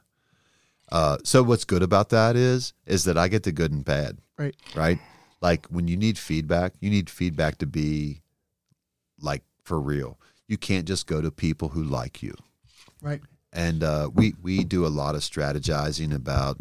Uh, 0.92 1.18
so 1.24 1.42
what's 1.44 1.66
good 1.66 1.82
about 1.84 2.10
that 2.10 2.36
is 2.36 2.74
is 2.86 3.04
that 3.06 3.18
I 3.18 3.28
get 3.28 3.44
the 3.44 3.52
good 3.52 3.72
and 3.72 3.84
bad, 3.84 4.20
Right. 4.38 4.56
right? 4.76 5.00
Like 5.42 5.66
when 5.68 5.88
you 5.88 5.98
need 5.98 6.18
feedback, 6.18 6.74
you 6.80 6.90
need 6.92 7.10
feedback 7.10 7.58
to 7.60 7.66
be 7.66 8.22
like 9.20 9.44
for 9.64 9.80
real. 9.80 10.20
You 10.48 10.58
can't 10.58 10.86
just 10.88 11.08
go 11.08 11.22
to 11.22 11.32
people 11.32 11.70
who 11.70 11.84
like 11.84 12.22
you. 12.22 12.36
Right. 13.02 13.22
And 13.56 13.84
uh, 13.84 14.10
we 14.14 14.34
we 14.44 14.66
do 14.66 14.86
a 14.86 14.88
lot 14.90 15.16
of 15.16 15.22
strategizing 15.22 16.14
about, 16.14 16.60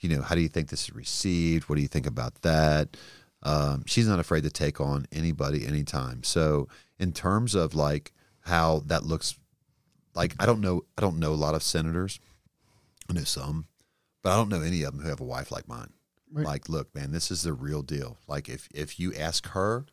you 0.00 0.08
know, 0.08 0.20
how 0.20 0.34
do 0.34 0.40
you 0.40 0.48
think 0.48 0.68
this 0.68 0.88
is 0.88 0.94
received? 0.94 1.68
What 1.68 1.76
do 1.76 1.82
you 1.82 1.88
think 1.88 2.06
about 2.06 2.42
that? 2.42 2.96
Um, 3.44 3.84
she's 3.86 4.08
not 4.08 4.18
afraid 4.18 4.42
to 4.42 4.50
take 4.50 4.80
on 4.80 5.06
anybody 5.12 5.64
anytime. 5.64 6.24
So 6.24 6.68
in 6.98 7.12
terms 7.12 7.54
of 7.54 7.72
like 7.72 8.12
how 8.40 8.82
that 8.86 9.04
looks, 9.04 9.38
like 10.16 10.34
I 10.40 10.44
don't 10.44 10.60
know, 10.60 10.82
I 10.98 11.00
don't 11.00 11.20
know 11.20 11.32
a 11.32 11.34
lot 11.34 11.54
of 11.54 11.62
senators. 11.62 12.18
I 13.08 13.12
know 13.12 13.24
some, 13.24 13.66
but 14.22 14.32
I 14.32 14.36
don't 14.36 14.48
know 14.48 14.60
any 14.60 14.82
of 14.82 14.92
them 14.92 15.02
who 15.02 15.08
have 15.08 15.20
a 15.20 15.24
wife 15.24 15.52
like 15.52 15.68
mine. 15.68 15.92
Right. 16.30 16.44
Like, 16.44 16.68
look, 16.68 16.94
man, 16.94 17.12
this 17.12 17.30
is 17.30 17.42
the 17.42 17.52
real 17.52 17.82
deal. 17.82 18.18
Like, 18.26 18.48
if 18.48 18.68
if 18.74 19.00
you 19.00 19.14
ask 19.14 19.46
her, 19.50 19.86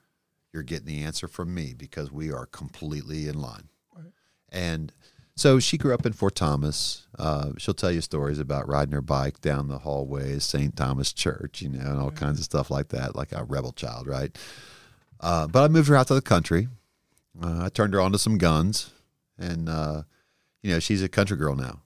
you're 0.52 0.64
getting 0.64 0.88
the 0.88 1.04
answer 1.04 1.28
from 1.28 1.54
me 1.54 1.74
because 1.78 2.12
we 2.12 2.32
are 2.32 2.46
completely 2.46 3.28
in 3.28 3.40
line. 3.40 3.70
Right. 3.96 4.12
And 4.50 4.92
so 5.36 5.60
she 5.60 5.78
grew 5.78 5.94
up 5.94 6.06
in 6.06 6.14
Fort 6.14 6.36
Thomas. 6.36 7.08
Uh, 7.20 7.52
she'll 7.58 7.74
tell 7.74 7.92
you 7.92 8.02
stories 8.02 8.40
about 8.40 8.68
riding 8.68 8.94
her 8.94 9.02
bike 9.02 9.42
down 9.42 9.68
the 9.68 9.80
hallways, 9.80 10.44
St. 10.44 10.76
Thomas 10.76 11.12
Church, 11.12 11.62
you 11.62 11.70
know, 11.70 11.80
and 11.80 12.00
all 12.00 12.12
kinds 12.12 12.40
of 12.40 12.46
stuff 12.46 12.72
like 12.72 12.90
that, 12.90 13.16
like 13.16 13.32
a 13.32 13.44
rebel 13.44 13.74
child, 13.74 14.08
right? 14.08 14.36
Uh, 15.20 15.48
but 15.48 15.64
I 15.64 15.68
moved 15.68 15.90
her 15.90 15.96
out 15.96 16.08
to 16.08 16.14
the 16.14 16.22
country. 16.22 16.68
Uh, 17.42 17.66
I 17.66 17.70
turned 17.70 17.94
her 17.94 18.02
on 18.02 18.12
to 18.14 18.20
some 18.20 18.38
guns, 18.38 18.92
and 19.38 19.68
uh, 19.68 20.04
you 20.62 20.72
know, 20.72 20.80
she's 20.80 21.04
a 21.04 21.10
country 21.10 21.38
girl 21.38 21.56
now. 21.56 21.82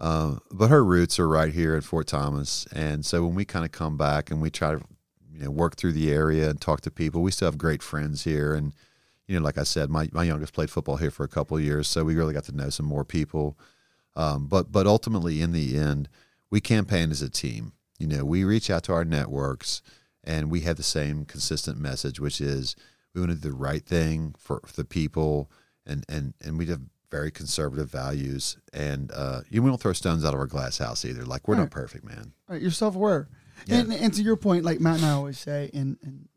Uh, 0.00 0.36
but 0.50 0.70
her 0.70 0.82
roots 0.84 1.18
are 1.18 1.28
right 1.28 1.52
here 1.52 1.76
in 1.76 1.82
Fort 1.82 2.06
Thomas, 2.06 2.66
and 2.72 3.04
so 3.04 3.24
when 3.24 3.34
we 3.34 3.44
kind 3.44 3.64
of 3.64 3.70
come 3.70 3.96
back 3.96 4.30
and 4.30 4.40
we 4.40 4.50
try 4.50 4.72
to, 4.72 4.82
you 5.32 5.44
know, 5.44 5.50
work 5.50 5.76
through 5.76 5.92
the 5.92 6.10
area 6.12 6.50
and 6.50 6.60
talk 6.60 6.80
to 6.80 6.90
people, 6.90 7.22
we 7.22 7.30
still 7.30 7.46
have 7.46 7.58
great 7.58 7.82
friends 7.82 8.24
here. 8.24 8.54
And 8.54 8.72
you 9.30 9.38
know, 9.38 9.44
like 9.44 9.58
I 9.58 9.62
said, 9.62 9.90
my, 9.90 10.08
my 10.12 10.24
youngest 10.24 10.52
played 10.52 10.70
football 10.70 10.96
here 10.96 11.12
for 11.12 11.22
a 11.22 11.28
couple 11.28 11.56
of 11.56 11.62
years, 11.62 11.86
so 11.86 12.02
we 12.02 12.16
really 12.16 12.34
got 12.34 12.44
to 12.44 12.56
know 12.56 12.68
some 12.68 12.86
more 12.86 13.04
people. 13.04 13.56
Um, 14.16 14.48
but 14.48 14.72
but 14.72 14.86
ultimately, 14.88 15.40
in 15.40 15.52
the 15.52 15.76
end, 15.78 16.08
we 16.50 16.60
campaign 16.60 17.12
as 17.12 17.22
a 17.22 17.30
team. 17.30 17.72
You 17.98 18.08
know, 18.08 18.24
we 18.24 18.42
reach 18.42 18.70
out 18.70 18.82
to 18.84 18.92
our 18.92 19.04
networks, 19.04 19.82
and 20.24 20.50
we 20.50 20.60
have 20.62 20.76
the 20.76 20.82
same 20.82 21.24
consistent 21.24 21.78
message, 21.78 22.18
which 22.18 22.40
is 22.40 22.74
we 23.14 23.20
want 23.20 23.30
to 23.30 23.36
do 23.36 23.48
the 23.50 23.54
right 23.54 23.84
thing 23.86 24.34
for, 24.36 24.60
for 24.66 24.74
the 24.74 24.84
people, 24.84 25.48
and 25.86 26.04
and 26.08 26.34
and 26.42 26.58
we 26.58 26.66
have 26.66 26.80
very 27.12 27.30
conservative 27.30 27.88
values, 27.90 28.56
and 28.72 29.12
uh, 29.12 29.42
you 29.48 29.62
we 29.62 29.70
don't 29.70 29.80
throw 29.80 29.92
stones 29.92 30.24
out 30.24 30.34
of 30.34 30.40
our 30.40 30.46
glass 30.48 30.78
house 30.78 31.04
either. 31.04 31.24
Like 31.24 31.46
we're 31.46 31.54
Right. 31.54 31.60
not 31.62 31.70
perfect, 31.70 32.04
man. 32.04 32.32
Right, 32.48 32.60
you're 32.60 32.70
self 32.72 32.96
aware. 32.96 33.28
Yeah. 33.66 33.76
And, 33.76 33.92
and 33.92 34.14
to 34.14 34.22
your 34.22 34.36
point, 34.36 34.64
like 34.64 34.80
Matt 34.80 34.96
and 34.96 35.04
I 35.04 35.10
always 35.12 35.38
say, 35.38 35.70
and, 35.74 35.98
and 36.02 36.28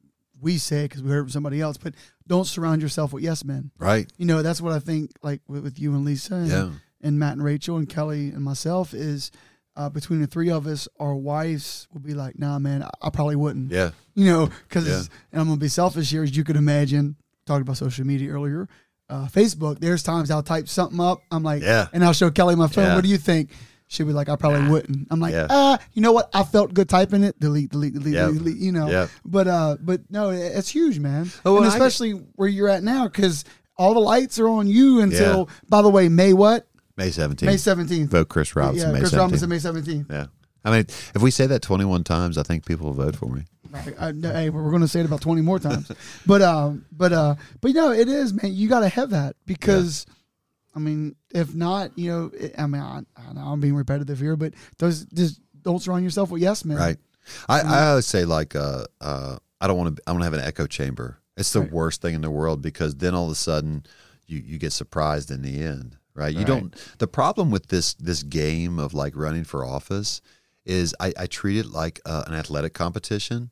we 0.42 0.58
say 0.58 0.84
because 0.84 1.02
we 1.02 1.10
heard 1.10 1.24
from 1.24 1.30
somebody 1.30 1.62
else, 1.62 1.78
but 1.78 1.94
don't 2.28 2.46
surround 2.46 2.82
yourself 2.82 3.14
with 3.14 3.24
yes 3.24 3.44
men. 3.44 3.72
Right? 3.78 4.12
You 4.18 4.26
know, 4.26 4.42
that's 4.42 4.62
what 4.62 4.74
I 4.74 4.80
think, 4.80 5.12
like 5.22 5.42
with, 5.48 5.64
with 5.64 5.80
you 5.80 5.94
and 5.94 6.06
Lisa 6.06 6.36
and, 6.36 6.48
Yeah. 6.48 6.70
and 7.02 7.20
Matt 7.20 7.34
and 7.34 7.44
Rachel 7.44 7.78
and 7.78 7.88
Kelly 7.90 8.30
and 8.30 8.42
myself, 8.44 8.94
is 8.94 9.32
uh, 9.76 9.90
between 9.90 10.22
the 10.22 10.28
three 10.28 10.50
of 10.52 10.68
us, 10.68 10.88
our 11.00 11.16
wives 11.16 11.88
will 11.92 12.02
be 12.02 12.14
like, 12.14 12.38
nah, 12.38 12.60
man, 12.60 12.84
I, 12.84 12.90
I 13.02 13.10
probably 13.10 13.36
wouldn't. 13.36 13.72
Yeah. 13.72 13.92
You 14.16 14.26
know, 14.26 14.50
because, 14.68 14.88
Yeah. 14.88 15.04
and 15.32 15.42
I'm 15.42 15.48
going 15.48 15.58
to 15.58 15.64
be 15.64 15.68
selfish 15.68 16.12
here, 16.12 16.24
as 16.24 16.36
you 16.38 16.44
could 16.44 16.56
imagine, 16.58 17.16
talked 17.46 17.62
about 17.62 17.78
social 17.78 18.06
media 18.06 18.32
earlier. 18.32 18.68
Uh, 19.10 19.28
Facebook, 19.28 19.80
there's 19.80 20.02
times 20.04 20.32
I'll 20.32 20.44
type 20.44 20.68
something 20.70 21.00
up. 21.00 21.20
I'm 21.32 21.44
like, 21.44 21.62
Yeah. 21.64 21.88
and 21.92 22.04
I'll 22.06 22.14
show 22.14 22.32
Kelly 22.32 22.56
my 22.56 22.68
phone. 22.68 22.86
Yeah. 22.86 22.96
What 22.96 23.04
do 23.04 23.10
you 23.10 23.18
think? 23.18 23.50
She'll 23.94 24.08
be 24.08 24.14
like, 24.14 24.28
I 24.28 24.36
probably 24.36 24.68
wouldn't. 24.70 25.08
I'm 25.12 25.20
like, 25.20 25.34
Yeah. 25.34 25.48
ah, 25.50 25.78
you 25.94 26.02
know 26.02 26.12
what? 26.12 26.30
I 26.34 26.44
felt 26.44 26.74
good 26.74 26.90
typing 26.90 27.24
it. 27.24 27.40
Delete, 27.40 27.70
delete, 27.70 27.94
delete, 27.94 28.16
Yep. 28.16 28.32
delete. 28.34 28.58
You 28.58 28.72
know, 28.72 28.90
Yep. 28.90 29.10
but 29.24 29.48
uh, 29.48 29.78
but 29.82 30.02
no, 30.10 30.32
it's 30.32 30.70
huge, 30.70 31.00
man. 31.00 31.32
Oh, 31.46 31.58
and 31.58 31.66
well, 31.66 31.72
especially 31.72 32.12
where 32.36 32.50
you're 32.50 32.70
at 32.70 32.84
now, 32.84 33.08
because 33.08 33.46
all 33.78 33.94
the 33.94 34.00
lights 34.00 34.40
are 34.40 34.48
on 34.50 34.68
you 34.68 35.02
until. 35.02 35.48
By 35.70 35.82
the 35.84 35.90
way, 35.90 36.10
May 36.10 36.34
what? 36.34 36.68
May 36.98 37.10
17th. 37.10 37.44
May 37.44 37.56
17th. 37.56 38.08
Vote 38.10 38.30
Chris 38.30 38.56
Robinson. 38.56 38.90
yeah, 38.90 38.94
May 38.94 39.00
Chris 39.00 39.12
17th. 39.14 39.18
Robinson, 39.18 39.50
May 39.50 39.58
17th. 39.58 40.12
Yeah. 40.12 40.26
I 40.66 40.72
mean, 40.72 40.86
if 41.16 41.22
we 41.22 41.30
say 41.32 41.46
that 41.48 41.62
21 41.62 42.04
times, 42.04 42.38
I 42.38 42.44
think 42.44 42.66
people 42.66 42.88
will 42.88 42.94
vote 42.94 43.16
for 43.16 43.30
me. 43.30 43.44
Right. 43.70 43.96
I, 44.00 44.12
no, 44.12 44.32
hey, 44.32 44.50
we're 44.50 44.70
going 44.70 44.82
to 44.84 44.88
say 44.88 45.00
it 45.02 45.06
about 45.06 45.20
20 45.22 45.42
more 45.42 45.60
times. 45.60 45.92
but, 46.26 46.42
um, 46.42 46.86
but, 46.92 47.12
uh, 47.12 47.36
but 47.62 47.70
you 47.70 47.74
know, 47.74 47.92
it 47.92 48.08
is, 48.08 48.34
man. 48.34 48.54
You 48.54 48.70
got 48.70 48.82
to 48.82 48.90
have 48.90 49.10
that 49.10 49.36
because, 49.46 50.06
I 50.76 50.80
mean, 50.80 51.16
if 51.34 51.54
not, 51.54 51.98
you 51.98 52.10
know, 52.12 52.32
I 52.58 52.68
mean, 52.68 52.82
I, 52.82 53.02
I 53.16 53.34
know 53.34 53.42
I'm 53.42 53.60
being 53.60 53.76
repetitive 53.76 54.20
here, 54.20 54.36
but 54.36 54.54
those 54.80 55.06
just 55.06 55.40
don't 55.62 55.80
surround 55.82 56.04
yourself 56.04 56.32
with 56.32 56.42
yes 56.42 56.66
men. 56.66 56.78
Right. 56.78 56.98
I, 57.48 57.62
I 57.62 57.88
always 57.90 58.06
say 58.06 58.26
like 58.26 58.56
uh, 58.56 58.86
uh, 59.00 59.38
I 59.62 59.68
don't 59.68 59.78
want 59.78 59.96
to. 59.96 60.04
I 60.08 60.12
want 60.12 60.22
to 60.22 60.26
have 60.26 60.34
an 60.34 60.42
echo 60.42 60.66
chamber. 60.68 61.20
It's 61.38 61.54
the 61.54 61.62
Right. 61.62 61.72
worst 61.72 62.02
thing 62.02 62.16
in 62.16 62.22
the 62.22 62.30
world 62.32 62.62
because 62.62 62.96
then 62.96 63.16
all 63.16 63.26
of 63.26 63.32
a 63.32 63.36
sudden 63.36 63.86
you 64.28 64.40
you 64.40 64.58
get 64.58 64.74
surprised 64.74 65.32
in 65.32 65.42
the 65.42 65.62
end. 65.64 65.98
Right. 66.16 66.34
You 66.34 66.40
Right. 66.40 66.48
don't. 66.48 66.76
The 66.98 67.08
problem 67.08 67.50
with 67.50 67.68
this 67.68 67.94
this 67.96 68.24
game 68.24 68.78
of 68.80 68.94
like 68.94 69.16
running 69.16 69.44
for 69.46 69.64
office 69.66 70.22
is 70.66 70.94
I, 71.00 71.14
I 71.18 71.26
treat 71.28 71.58
it 71.60 71.68
like 71.68 72.00
uh, 72.06 72.24
an 72.28 72.34
athletic 72.34 72.74
competition. 72.74 73.52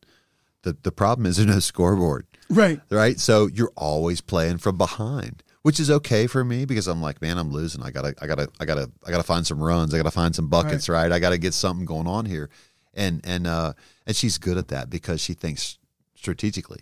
The 0.63 0.75
the 0.83 0.91
problem 0.91 1.25
is 1.25 1.37
there's 1.37 1.47
no 1.47 1.59
scoreboard. 1.71 2.25
Right. 2.49 2.81
Right. 2.89 3.19
So 3.19 3.47
you're 3.47 3.71
always 3.77 4.19
playing 4.21 4.57
from 4.57 4.77
behind, 4.77 5.43
which 5.63 5.79
is 5.79 5.91
okay 5.91 6.27
for 6.27 6.43
me 6.43 6.65
because 6.65 6.87
I'm 6.87 7.01
like, 7.01 7.21
man, 7.21 7.37
I'm 7.37 7.51
losing. 7.51 7.83
I 7.83 7.91
gotta, 7.91 8.15
I 8.21 8.27
gotta, 8.27 8.49
I 8.59 8.65
gotta, 8.65 8.91
I 9.05 9.11
gotta 9.11 9.23
find 9.23 9.45
some 9.45 9.61
runs. 9.61 9.93
I 9.93 9.97
gotta 9.97 10.11
find 10.11 10.35
some 10.35 10.47
buckets. 10.47 10.89
Right. 10.89 11.11
I 11.11 11.19
gotta 11.19 11.37
get 11.37 11.53
something 11.53 11.85
going 11.85 12.07
on 12.07 12.25
here. 12.25 12.49
And 12.93 13.21
and 13.23 13.47
uh 13.47 13.73
and 14.05 14.15
she's 14.15 14.37
good 14.37 14.57
at 14.57 14.67
that 14.67 14.89
because 14.89 15.21
she 15.21 15.33
thinks 15.33 15.77
strategically. 16.15 16.81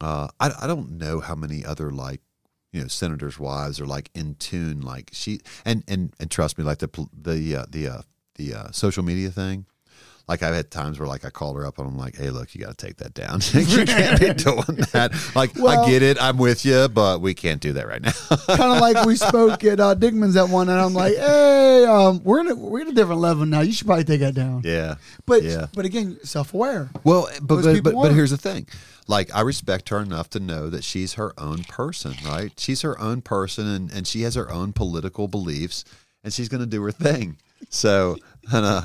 Uh, 0.00 0.28
I 0.40 0.50
I 0.62 0.66
don't 0.66 0.92
know 0.92 1.20
how 1.20 1.34
many 1.34 1.64
other 1.64 1.90
like 1.90 2.20
you 2.72 2.80
know 2.80 2.88
senators' 2.88 3.38
wives 3.38 3.80
are 3.80 3.86
like 3.86 4.10
in 4.14 4.34
tune 4.36 4.80
like 4.80 5.10
she 5.12 5.40
and 5.64 5.84
and 5.86 6.14
and 6.18 6.30
trust 6.30 6.58
me 6.58 6.64
like 6.64 6.78
the 6.78 6.88
the 7.12 7.56
uh, 7.56 7.66
the 7.68 7.88
uh, 7.88 8.02
the 8.36 8.54
uh, 8.54 8.70
social 8.72 9.02
media 9.02 9.30
thing. 9.30 9.66
Like 10.30 10.44
I've 10.44 10.54
had 10.54 10.70
times 10.70 11.00
where 11.00 11.08
like 11.08 11.24
I 11.24 11.30
called 11.30 11.56
her 11.56 11.66
up 11.66 11.78
and 11.80 11.88
I'm 11.88 11.98
like, 11.98 12.16
"Hey, 12.16 12.30
look, 12.30 12.54
you 12.54 12.60
got 12.64 12.78
to 12.78 12.86
take 12.86 12.98
that 12.98 13.14
down. 13.14 13.40
you 13.52 13.84
can't 13.84 14.20
be 14.20 14.32
doing 14.44 14.78
that. 14.92 15.10
Like 15.34 15.56
Well- 15.56 15.84
I 15.84 15.90
get 15.90 16.02
it, 16.04 16.22
I'm 16.22 16.38
with 16.38 16.64
you, 16.64 16.86
but 16.88 17.20
we 17.20 17.34
can't 17.34 17.60
do 17.60 17.72
that 17.72 17.88
right 17.88 18.00
now." 18.00 18.12
kind 18.46 18.72
of 18.72 18.80
like 18.80 19.04
we 19.04 19.16
spoke 19.16 19.64
at 19.64 19.80
uh, 19.80 19.96
Dickmann's 19.96 20.34
that 20.34 20.48
one, 20.48 20.68
and 20.68 20.80
I'm 20.80 20.94
like, 20.94 21.16
hey, 21.16 21.84
um, 21.84 22.22
we're 22.22 22.38
in 22.40 22.46
a, 22.48 22.54
we're 22.54 22.82
at 22.82 22.86
a 22.86 22.92
different 22.92 23.20
level 23.20 23.44
now. 23.44 23.60
You 23.62 23.72
should 23.72 23.88
probably 23.88 24.04
take 24.04 24.20
that 24.20 24.34
down. 24.34 24.62
yeah, 24.64 24.94
But 25.26 25.42
yeah. 25.42 25.66
but 25.74 25.84
again, 25.84 26.18
self 26.22 26.54
aware. 26.54 26.90
Well, 27.02 27.28
but 27.42 27.56
Most 27.64 27.82
but, 27.82 27.82
but, 27.82 27.94
but 28.00 28.12
here's 28.14 28.30
the 28.30 28.36
thing. 28.38 28.68
Like 29.08 29.34
I 29.34 29.40
respect 29.40 29.88
her 29.88 29.98
enough 29.98 30.30
to 30.30 30.38
know 30.38 30.70
that 30.70 30.84
she's 30.84 31.14
her 31.14 31.32
own 31.38 31.64
person, 31.64 32.14
right? 32.24 32.52
She's 32.56 32.82
her 32.82 32.96
own 33.00 33.20
person 33.22 33.66
and, 33.66 33.90
and 33.92 34.06
she 34.06 34.22
has 34.22 34.36
her 34.36 34.48
own 34.48 34.72
political 34.72 35.26
beliefs 35.26 35.84
and 36.22 36.32
she's 36.32 36.48
gonna 36.48 36.66
do 36.66 36.80
her 36.84 36.92
thing. 36.92 37.36
So 37.70 38.16
and, 38.52 38.64
uh, 38.64 38.82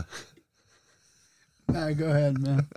Nah, 1.68 1.92
go 1.92 2.10
ahead, 2.10 2.38
man. 2.40 2.68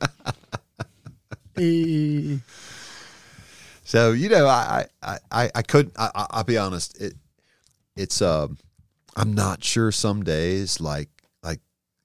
So 3.85 4.12
you 4.12 4.28
know, 4.28 4.47
I 4.47 4.86
I, 5.02 5.19
I, 5.32 5.51
I 5.55 5.62
couldn't 5.62 5.94
I, 5.98 6.10
I 6.15 6.27
I'll 6.31 6.44
be 6.44 6.59
honest, 6.59 7.01
it 7.01 7.15
it's 7.97 8.20
um 8.20 8.59
I'm 9.16 9.32
not 9.32 9.65
sure 9.65 9.90
some 9.90 10.23
days 10.23 10.81
like 10.81 11.09
like 11.43 11.60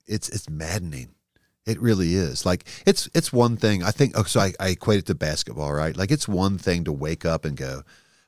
it's 0.08 0.30
it's 0.30 0.50
maddening. 0.50 1.10
It 1.66 1.80
really 1.82 2.16
is. 2.16 2.46
Like 2.46 2.66
it's 2.86 3.10
it's 3.14 3.32
one 3.32 3.58
thing. 3.58 3.84
I 3.84 3.92
think. 3.92 4.18
Oh, 4.18 4.24
so 4.24 4.40
I, 4.40 4.54
I 4.60 4.70
equate 4.70 5.00
it 5.00 5.06
to 5.08 5.16
basketball, 5.16 5.74
right? 5.74 5.96
Like 5.96 6.12
it's 6.12 6.28
one 6.28 6.58
thing 6.58 6.84
to 6.86 6.92
wake 6.92 7.26
up 7.26 7.46
and 7.46 7.56
go, 7.56 7.84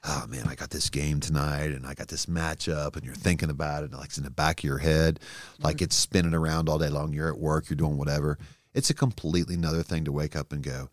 "Oh 0.08 0.26
man, 0.28 0.48
I 0.48 0.56
got 0.56 0.70
this 0.70 0.90
game 0.90 1.20
tonight, 1.20 1.72
and 1.72 1.86
I 1.86 1.94
got 1.94 2.08
this 2.08 2.26
matchup," 2.28 2.96
and 2.96 3.04
you're 3.06 3.16
thinking 3.16 3.50
about 3.50 3.84
it, 3.84 3.92
and 3.92 4.00
like 4.00 4.10
it's 4.10 4.18
in 4.18 4.24
the 4.24 4.30
back 4.30 4.60
of 4.60 4.64
your 4.64 4.78
head, 4.78 5.20
like 5.60 5.78
mm-hmm. 5.78 5.86
it's 5.86 5.96
spinning 5.96 6.34
around 6.34 6.70
all 6.70 6.80
day 6.80 6.90
long. 6.90 7.14
You're 7.14 7.30
at 7.30 7.40
work, 7.40 7.70
you're 7.70 7.78
doing 7.78 7.98
whatever. 7.98 8.38
It's 8.74 8.90
a 8.90 8.94
completely 8.94 9.56
another 9.56 9.84
thing 9.84 10.06
to 10.06 10.12
wake 10.12 10.36
up 10.36 10.52
and 10.52 10.64
go, 10.64 10.90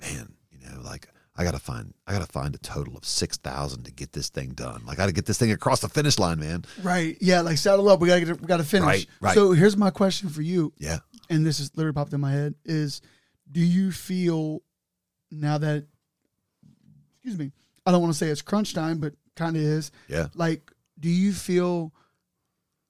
"Man, 0.00 0.34
you 0.50 0.58
know, 0.68 0.80
like." 0.82 1.08
I 1.40 1.44
gotta 1.44 1.60
find. 1.60 1.94
I 2.04 2.12
gotta 2.12 2.26
find 2.26 2.52
a 2.52 2.58
total 2.58 2.96
of 2.96 3.04
six 3.04 3.36
thousand 3.36 3.84
to 3.84 3.92
get 3.92 4.10
this 4.10 4.28
thing 4.28 4.48
done. 4.54 4.82
Like 4.84 4.98
I 4.98 5.02
gotta 5.02 5.12
get 5.12 5.24
this 5.24 5.38
thing 5.38 5.52
across 5.52 5.78
the 5.78 5.88
finish 5.88 6.18
line, 6.18 6.40
man. 6.40 6.64
right. 6.82 7.16
Yeah. 7.20 7.42
Like 7.42 7.58
saddle 7.58 7.88
up. 7.88 8.00
We 8.00 8.08
gotta 8.08 8.20
get. 8.22 8.30
it- 8.30 8.40
We 8.40 8.48
gotta 8.48 8.64
finish. 8.64 8.84
Right, 8.84 9.06
right. 9.20 9.34
So 9.34 9.52
here's 9.52 9.76
my 9.76 9.90
question 9.90 10.30
for 10.30 10.42
you, 10.42 10.72
Yeah, 10.78 10.98
and 11.30 11.46
this 11.46 11.60
is 11.60 11.70
literally 11.76 11.94
popped 11.94 12.12
in 12.12 12.20
my 12.20 12.32
head: 12.32 12.56
is 12.64 13.02
do 13.52 13.60
you 13.60 13.92
feel 13.92 14.62
now 15.30 15.58
that 15.58 15.86
excuse 17.14 17.38
me, 17.38 17.52
I 17.88 17.90
don't 17.90 18.02
want 18.02 18.12
to 18.12 18.18
say 18.18 18.28
it's 18.28 18.42
crunch 18.42 18.74
time, 18.74 18.98
but 18.98 19.14
kind 19.34 19.56
of 19.56 19.62
is. 19.62 19.90
yeah, 20.08 20.26
Like, 20.34 20.70
do 21.00 21.08
you 21.08 21.32
feel 21.32 21.92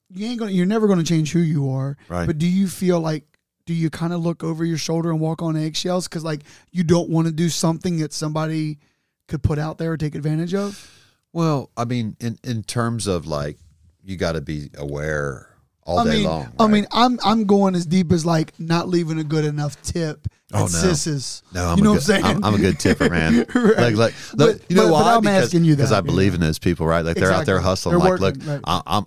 you 0.09 0.27
ain't 0.27 0.39
gonna? 0.39 0.51
You're 0.51 0.65
never 0.65 0.87
gonna 0.87 1.03
change 1.03 1.31
who 1.31 1.39
you 1.39 1.69
are. 1.71 1.95
Right. 2.09 2.25
But 2.27 2.37
do 2.37 2.47
you 2.47 2.67
feel 2.67 2.99
like? 2.99 3.23
Do 3.65 3.75
you 3.75 3.91
kind 3.91 4.13
of 4.13 4.21
look 4.21 4.43
over 4.43 4.65
your 4.65 4.79
shoulder 4.79 5.11
and 5.11 5.19
walk 5.19 5.43
on 5.43 5.55
eggshells 5.55 6.07
because 6.07 6.23
like 6.23 6.41
you 6.71 6.83
don't 6.83 7.07
want 7.09 7.27
to 7.27 7.31
do 7.31 7.49
something 7.49 7.99
that 7.99 8.11
somebody 8.11 8.79
could 9.27 9.43
put 9.43 9.59
out 9.59 9.77
there 9.77 9.91
or 9.91 9.97
take 9.97 10.15
advantage 10.15 10.55
of? 10.55 10.91
Well, 11.33 11.69
I 11.77 11.85
mean, 11.85 12.17
in 12.19 12.39
in 12.43 12.63
terms 12.63 13.05
of 13.05 13.27
like, 13.27 13.57
you 14.03 14.17
got 14.17 14.31
to 14.31 14.41
be 14.41 14.71
aware 14.75 15.48
all 15.89 15.99
I 15.99 16.03
day 16.05 16.09
mean, 16.11 16.23
long. 16.25 16.51
I 16.59 16.67
mean, 16.67 16.87
I'm 16.91 17.19
I'm 17.23 17.45
going 17.45 17.75
as 17.75 17.85
deep 17.85 18.11
as 18.11 18.25
like 18.25 18.57
not 18.59 18.87
leaving 18.87 19.19
a 19.19 19.23
good 19.23 19.45
enough 19.45 19.81
tip 19.81 20.27
Oh, 20.51 20.61
no. 20.61 20.67
Sis's. 20.67 21.43
No, 21.53 21.67
I'm 21.67 21.77
you 21.77 21.83
know 21.83 21.91
a 21.91 21.93
what 21.93 21.97
I'm 21.97 22.23
saying? 22.23 22.43
I'm, 22.43 22.55
a 22.55 22.57
good 22.57 22.79
tipper, 22.79 23.09
man. 23.09 23.45
Right. 23.53 23.77
Like, 23.77 23.95
like, 23.95 24.13
But- 24.35 24.47
look, 24.47 24.61
you 24.69 24.75
know 24.75 24.83
but- 24.83 24.89
but 24.89 24.93
why? 24.93 25.13
I'm 25.15 25.21
because 25.21 25.43
asking 25.45 25.63
you 25.63 25.75
that 25.75 25.83
because 25.83 25.91
I 25.91 26.01
believe 26.01 26.31
yeah. 26.31 26.35
in 26.35 26.41
those 26.41 26.59
people, 26.59 26.87
right? 26.87 27.05
Like 27.05 27.17
they're 27.17 27.31
out 27.31 27.45
there 27.45 27.59
hustling. 27.59 27.99
They're 27.99 28.09
like, 28.09 28.19
working, 28.19 28.43
look, 28.45 28.47
right. 28.47 28.61
I, 28.65 28.81
I'm. 28.85 29.05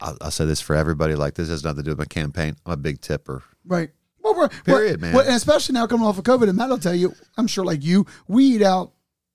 I, 0.00 0.12
I 0.20 0.28
say 0.28 0.44
this 0.44 0.60
for 0.60 0.76
everybody. 0.76 1.14
Like 1.14 1.34
this 1.34 1.48
has 1.48 1.64
nothing 1.64 1.78
to 1.78 1.82
do 1.84 1.90
with 1.92 1.98
my 1.98 2.04
campaign. 2.04 2.56
I'm 2.66 2.72
a 2.72 2.76
big 2.76 3.00
tipper. 3.00 3.42
Right. 3.64 3.90
Well, 4.22 4.34
we're, 4.34 4.48
Period, 4.48 5.00
well, 5.00 5.12
man. 5.12 5.26
and 5.26 5.36
especially 5.36 5.74
now 5.74 5.86
coming 5.86 6.06
off 6.06 6.18
of 6.18 6.24
COVID, 6.24 6.48
and 6.48 6.58
will 6.58 6.78
tell 6.78 6.94
you, 6.94 7.14
I'm 7.36 7.46
sure 7.46 7.64
like 7.64 7.82
you, 7.82 8.06
we 8.26 8.44
eat 8.44 8.62
out 8.62 8.92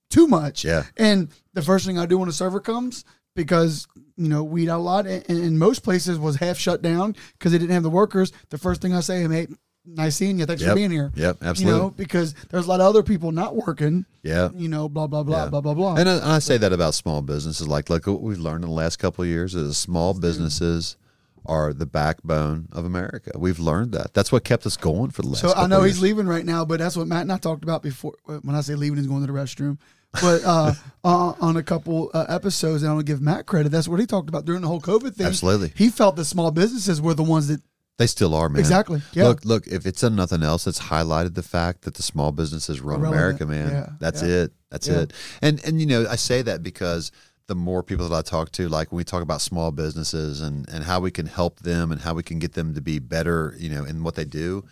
too 0.09 0.27
much. 0.27 0.65
Yeah. 0.65 0.83
And 0.97 1.29
the 1.53 1.61
first 1.61 1.85
thing 1.85 1.97
I 1.97 2.05
do 2.05 2.17
when 2.17 2.29
a 2.29 2.33
server 2.33 2.59
comes, 2.59 3.05
because 3.35 3.87
you 4.17 4.27
know 4.29 4.43
we 4.43 4.63
eat 4.63 4.69
out 4.69 4.79
a 4.79 4.83
lot, 4.83 5.05
and, 5.07 5.23
in 5.29 5.57
most 5.57 5.83
places 5.83 6.19
was 6.19 6.37
half 6.37 6.57
shut 6.57 6.81
down 6.81 7.15
because 7.33 7.51
they 7.51 7.57
didn't 7.57 7.73
have 7.73 7.83
the 7.83 7.89
workers. 7.89 8.31
The 8.49 8.57
first 8.57 8.81
thing 8.81 8.93
I 8.93 8.99
say, 9.01 9.27
hey, 9.27 9.47
nice 9.85 10.15
seeing 10.17 10.39
you. 10.39 10.45
Thanks 10.45 10.63
for 10.63 10.75
being 10.75 10.91
here. 10.91 11.11
Yep, 11.15 11.37
You 11.41 11.47
absolutely. 11.47 11.79
know, 11.79 11.89
because 11.91 12.33
there's 12.49 12.65
a 12.65 12.69
lot 12.69 12.79
of 12.81 12.85
other 12.87 13.03
people 13.03 13.31
not 13.31 13.55
working. 13.55 14.05
Yeah. 14.23 14.49
You 14.53 14.67
know, 14.69 14.89
blah 14.89 15.07
blah 15.07 15.23
blah 15.23 15.45
Yeah. 15.45 15.49
blah 15.49 15.61
blah 15.61 15.73
blah. 15.73 15.95
And 15.95 16.09
I, 16.09 16.13
and 16.15 16.23
I 16.25 16.39
say 16.39 16.57
that 16.57 16.73
about 16.73 16.93
small 16.95 17.21
businesses. 17.21 17.67
Like, 17.67 17.89
look, 17.89 18.05
what 18.07 18.21
we've 18.21 18.37
learned 18.39 18.63
in 18.63 18.69
the 18.69 18.75
last 18.75 18.97
couple 18.97 19.23
of 19.23 19.29
years 19.29 19.55
is 19.55 19.77
small 19.77 20.13
businesses 20.13 20.97
are 21.45 21.73
the 21.73 21.85
backbone 21.85 22.67
of 22.73 22.83
America. 22.85 23.31
We've 23.35 23.57
learned 23.59 23.93
that. 23.93 24.13
That's 24.13 24.31
what 24.31 24.43
kept 24.43 24.65
us 24.65 24.75
going 24.77 25.11
for 25.11 25.21
the 25.21 25.29
last. 25.29 25.41
So 25.41 25.53
I 25.53 25.65
know 25.67 25.81
he's 25.83 26.01
leaving 26.01 26.27
right 26.27 26.45
now, 26.45 26.65
but 26.65 26.79
that's 26.79 26.97
what 26.97 27.07
Matt 27.07 27.21
and 27.21 27.31
I 27.31 27.37
talked 27.37 27.63
about 27.63 27.81
before. 27.81 28.13
When 28.25 28.53
I 28.53 28.61
say 28.61 28.75
leaving, 28.75 28.97
he's 28.97 29.07
going 29.07 29.25
to 29.25 29.31
the 29.31 29.37
restroom. 29.39 29.77
But 30.13 30.43
uh, 30.43 30.73
uh, 31.03 31.33
on 31.39 31.57
a 31.57 31.63
couple 31.63 32.09
uh, 32.13 32.25
episodes, 32.29 32.83
and 32.83 32.89
I 32.89 32.95
want 32.95 33.05
to 33.05 33.11
give 33.11 33.21
Matt 33.21 33.45
credit. 33.45 33.69
That's 33.69 33.87
what 33.87 33.99
he 33.99 34.05
talked 34.05 34.29
about 34.29 34.45
during 34.45 34.61
the 34.61 34.67
whole 34.67 34.81
COVID 34.81 35.15
thing. 35.15 35.27
Absolutely. 35.27 35.71
he 35.75 35.89
felt 35.89 36.15
that 36.15 36.25
small 36.25 36.51
businesses 36.51 37.01
were 37.01 37.13
the 37.13 37.23
ones 37.23 37.47
that 37.47 37.61
They 37.97 38.07
still 38.07 38.33
are, 38.33 38.49
man. 38.49 38.59
Exactly, 38.59 39.01
yeah. 39.13 39.25
Look, 39.25 39.45
look. 39.45 39.67
If 39.67 39.85
it's 39.85 40.01
done 40.01 40.15
nothing 40.15 40.41
else, 40.41 40.65
it's 40.65 40.79
highlighted 40.79 41.35
the 41.35 41.43
fact 41.43 41.83
that 41.83 41.93
the 41.95 42.03
small 42.03 42.31
businesses 42.31 42.81
run 42.81 43.01
Irrelevant. 43.01 43.41
America, 43.41 43.45
man. 43.45 43.69
Yeah, 43.69 43.89
That's 43.99 44.23
yeah. 44.23 44.29
it. 44.29 44.53
That's 44.71 44.87
it. 44.87 45.13
And 45.41 45.63
and 45.65 45.79
you 45.79 45.85
know, 45.85 46.07
I 46.09 46.15
say 46.15 46.41
that 46.41 46.63
because 46.63 47.11
the 47.47 47.55
more 47.55 47.81
people 47.81 48.07
that 48.09 48.15
I 48.15 48.21
talk 48.21 48.51
to, 48.53 48.69
like 48.69 48.91
when 48.91 48.97
we 48.97 49.03
talk 49.03 49.23
about 49.23 49.41
small 49.41 49.71
businesses 49.71 50.41
and 50.41 50.67
and 50.69 50.83
how 50.83 50.99
we 50.99 51.11
can 51.11 51.25
help 51.25 51.59
them 51.59 51.91
and 51.91 52.01
how 52.01 52.13
we 52.13 52.23
can 52.23 52.39
get 52.39 52.53
them 52.53 52.73
to 52.75 52.81
be 52.81 52.99
better, 52.99 53.55
you 53.57 53.69
know, 53.69 53.83
in 53.83 54.03
what 54.03 54.15
they 54.15 54.25
do, 54.25 54.65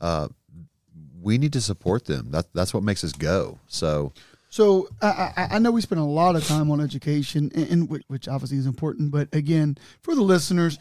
uh, 0.00 0.28
we 1.20 1.38
need 1.38 1.52
to 1.52 1.60
support 1.60 2.06
them. 2.06 2.30
That 2.30 2.46
that's 2.54 2.72
what 2.72 2.82
makes 2.82 3.04
us 3.04 3.12
go. 3.12 3.58
So 3.66 4.12
So 4.50 4.88
I, 5.00 5.06
I, 5.36 5.48
I 5.52 5.58
know 5.60 5.70
we 5.70 5.80
spend 5.80 6.00
a 6.00 6.04
lot 6.04 6.36
of 6.36 6.46
time 6.46 6.70
on 6.70 6.80
education, 6.80 7.50
and, 7.54 7.68
and 7.68 7.88
which, 7.88 8.02
which 8.08 8.28
obviously 8.28 8.58
is 8.58 8.66
important. 8.66 9.10
But 9.12 9.28
again, 9.32 9.78
for 10.02 10.14
the 10.14 10.22
listeners, 10.22 10.78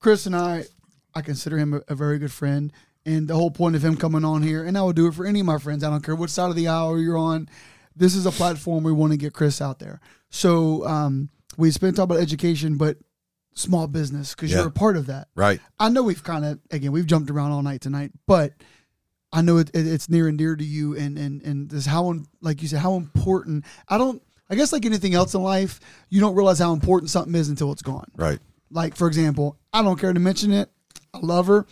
Chris 0.00 0.26
and 0.26 0.36
I, 0.36 0.64
I 1.14 1.22
consider 1.22 1.56
him 1.58 1.74
a, 1.74 1.80
a 1.88 1.94
very 1.94 2.18
good 2.18 2.32
friend. 2.32 2.72
And 3.06 3.28
the 3.28 3.34
whole 3.34 3.50
point 3.50 3.76
of 3.76 3.84
him 3.84 3.96
coming 3.96 4.24
on 4.24 4.42
here, 4.42 4.64
and 4.64 4.78
I 4.78 4.82
would 4.82 4.96
do 4.96 5.06
it 5.06 5.14
for 5.14 5.26
any 5.26 5.40
of 5.40 5.46
my 5.46 5.58
friends. 5.58 5.84
I 5.84 5.90
don't 5.90 6.02
care 6.02 6.14
what 6.14 6.30
side 6.30 6.48
of 6.48 6.56
the 6.56 6.68
aisle 6.68 6.98
you're 6.98 7.18
on. 7.18 7.48
This 7.96 8.14
is 8.14 8.24
a 8.26 8.30
platform 8.30 8.82
we 8.82 8.92
want 8.92 9.12
to 9.12 9.18
get 9.18 9.34
Chris 9.34 9.60
out 9.60 9.78
there. 9.78 10.00
So 10.30 10.86
um, 10.86 11.28
we 11.58 11.70
spent 11.70 11.96
talking 11.96 12.12
about 12.16 12.22
education, 12.22 12.76
but 12.78 12.96
small 13.54 13.86
business 13.88 14.34
because 14.34 14.50
Yeah. 14.50 14.58
you're 14.60 14.68
a 14.68 14.72
part 14.72 14.96
of 14.96 15.06
that. 15.06 15.28
right, 15.36 15.60
I 15.78 15.88
know 15.90 16.02
we've 16.02 16.24
kind 16.24 16.44
of 16.44 16.58
again 16.70 16.90
we've 16.92 17.06
jumped 17.06 17.30
around 17.30 17.52
all 17.52 17.62
night 17.62 17.82
tonight, 17.82 18.10
but 18.26 18.52
I 19.36 19.42
know 19.42 19.58
it, 19.58 19.68
it, 19.74 19.86
it's 19.86 20.08
near 20.08 20.28
and 20.28 20.38
dear 20.38 20.54
to 20.56 20.64
you, 20.64 20.96
and 20.96 21.18
and 21.18 21.42
and 21.42 21.68
this 21.68 21.84
how 21.86 22.14
like 22.40 22.62
you 22.62 22.68
said 22.68 22.78
how 22.80 22.94
important. 22.94 23.64
I 23.88 23.98
don't. 23.98 24.22
I 24.48 24.54
guess 24.54 24.72
like 24.72 24.86
anything 24.86 25.14
else 25.14 25.34
in 25.34 25.42
life, 25.42 25.80
you 26.10 26.20
don't 26.20 26.34
realize 26.36 26.58
how 26.58 26.72
important 26.72 27.10
something 27.10 27.34
is 27.34 27.48
until 27.48 27.72
it's 27.72 27.80
gone. 27.82 28.10
right, 28.14 28.38
Like 28.70 28.94
for 28.94 29.06
example, 29.08 29.56
I 29.72 29.82
don't 29.82 29.98
care 29.98 30.12
to 30.12 30.20
mention 30.20 30.52
it. 30.52 30.68
I 31.14 31.18
love 31.18 31.46
her. 31.48 31.66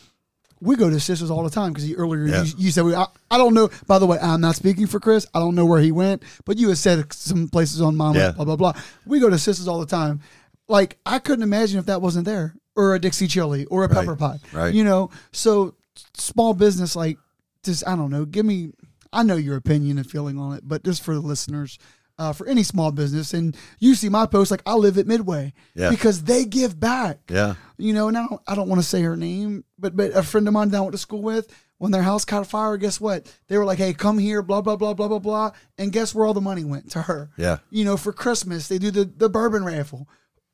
We 0.61 0.77
go 0.77 0.89
to 0.89 0.99
sisters 0.99 1.31
all 1.31 1.43
the 1.45 1.51
time 1.51 1.73
because 1.73 1.93
earlier 1.93 2.25
Yeah. 2.27 2.43
you, 2.45 2.53
you 2.57 2.71
said 2.71 2.85
we. 2.85 2.95
I, 2.95 3.07
I 3.31 3.37
don't 3.39 3.53
know. 3.55 3.69
By 3.87 3.99
the 3.99 4.07
way, 4.07 4.19
I'm 4.21 4.41
not 4.41 4.57
speaking 4.57 4.87
for 4.87 5.01
Chris. 5.01 5.27
I 5.35 5.39
don't 5.39 5.55
know 5.55 5.67
where 5.67 5.81
he 5.81 5.93
went, 5.93 6.23
but 6.45 6.57
you 6.59 6.69
had 6.69 6.79
said 6.79 7.13
some 7.13 7.49
places 7.49 7.81
on 7.83 7.95
Monmouth. 7.97 8.23
Yeah. 8.23 8.31
Blah 8.33 8.45
blah 8.47 8.57
blah. 8.57 8.73
We 9.07 9.21
go 9.21 9.29
to 9.31 9.39
sisters 9.39 9.69
all 9.69 9.79
the 9.81 9.87
time. 9.87 10.21
Like 10.69 10.99
I 11.05 11.19
couldn't 11.19 11.43
imagine 11.43 11.79
if 11.79 11.87
that 11.87 12.01
wasn't 12.01 12.25
there, 12.25 12.55
or 12.75 12.95
a 12.95 12.99
Dixie 12.99 13.27
chili, 13.29 13.67
or 13.67 13.85
a 13.85 13.89
Right. 13.89 13.99
pepper 13.99 14.17
pot. 14.17 14.39
Right. 14.53 14.73
You 14.73 14.85
know. 14.85 15.11
So 15.33 15.75
small 16.15 16.55
business, 16.55 16.97
like 16.97 17.19
just 17.65 17.87
I 17.87 17.97
don't 17.97 18.11
know. 18.11 18.25
Give 18.25 18.45
me. 18.47 18.73
I 19.13 19.23
know 19.23 19.37
your 19.37 19.57
opinion 19.57 19.99
and 19.99 20.11
feeling 20.11 20.39
on 20.39 20.55
it, 20.57 20.63
but 20.67 20.85
just 20.85 21.03
for 21.03 21.13
the 21.13 21.21
listeners, 21.21 21.79
uh, 22.19 22.33
for 22.33 22.47
any 22.47 22.63
small 22.63 22.91
business, 22.93 23.35
and 23.35 23.55
you 23.79 23.95
see 23.95 24.09
my 24.09 24.25
post, 24.25 24.51
like 24.51 24.63
I 24.65 24.75
live 24.75 24.97
at 24.97 25.07
Midway 25.07 25.53
Yeah. 25.75 25.91
because 25.91 26.23
they 26.25 26.47
give 26.47 26.81
back 26.81 27.19
yeah, 27.29 27.55
you 27.77 27.93
know, 27.93 28.09
and 28.09 28.17
I 28.17 28.27
don't, 28.27 28.41
I 28.49 28.55
don't 28.55 28.69
want 28.71 28.81
to 28.81 28.87
say 28.89 29.03
her 29.03 29.17
name, 29.17 29.65
but 29.79 29.95
but 29.95 30.13
a 30.17 30.23
friend 30.23 30.49
of 30.49 30.55
mine 30.55 30.71
that 30.71 30.79
I 30.79 30.81
went 30.81 30.93
to 30.93 30.99
school 30.99 31.21
with, 31.21 31.55
when 31.77 31.91
their 31.93 32.03
house 32.03 32.25
caught 32.25 32.47
fire, 32.47 32.79
guess 32.79 32.99
what? 33.03 33.31
They 33.49 33.59
were 33.59 33.67
like, 33.67 33.77
hey, 33.79 33.93
come 33.93 34.17
here, 34.19 34.41
blah 34.41 34.63
blah 34.63 34.77
blah 34.77 34.95
blah 34.95 35.09
blah 35.09 35.19
blah, 35.19 35.51
and 35.77 35.93
guess 35.93 36.15
where 36.15 36.25
all 36.25 36.33
the 36.35 36.41
money 36.41 36.65
went 36.65 36.91
to 36.93 37.03
her? 37.03 37.31
yeah, 37.37 37.59
You 37.71 37.85
know, 37.85 37.99
for 37.99 38.15
Christmas 38.15 38.67
they 38.69 38.79
do 38.79 38.91
the 38.91 39.05
the 39.05 39.29
bourbon 39.29 39.63
raffle. 39.63 40.09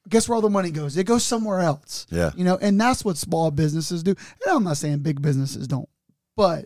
Guess 0.08 0.28
where 0.28 0.34
all 0.34 0.42
the 0.42 0.50
money 0.50 0.72
goes? 0.72 0.96
It 0.96 1.04
goes 1.04 1.22
somewhere 1.22 1.60
else. 1.60 2.06
Yeah. 2.10 2.30
You 2.34 2.42
know, 2.42 2.56
and 2.60 2.80
that's 2.80 3.04
what 3.04 3.18
small 3.18 3.50
businesses 3.52 4.02
do. 4.02 4.16
And 4.44 4.56
I'm 4.56 4.64
not 4.64 4.78
saying 4.78 5.00
big 5.00 5.20
businesses 5.22 5.68
don't, 5.68 5.88
but 6.34 6.64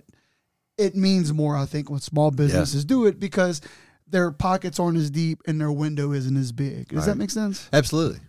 it 0.78 0.94
means 0.96 1.32
more, 1.32 1.56
I 1.56 1.66
think, 1.66 1.90
when 1.90 2.00
small 2.00 2.30
businesses 2.30 2.84
do 2.84 3.06
it 3.06 3.20
because 3.20 3.60
their 4.06 4.30
pockets 4.30 4.78
aren't 4.78 4.98
as 4.98 5.10
deep 5.10 5.42
and 5.46 5.60
their 5.60 5.72
window 5.72 6.12
isn't 6.12 6.36
as 6.36 6.52
big. 6.52 6.88
Does 6.88 7.06
that 7.06 7.16
make 7.16 7.30
sense? 7.30 7.68
Absolutely. 7.72 8.20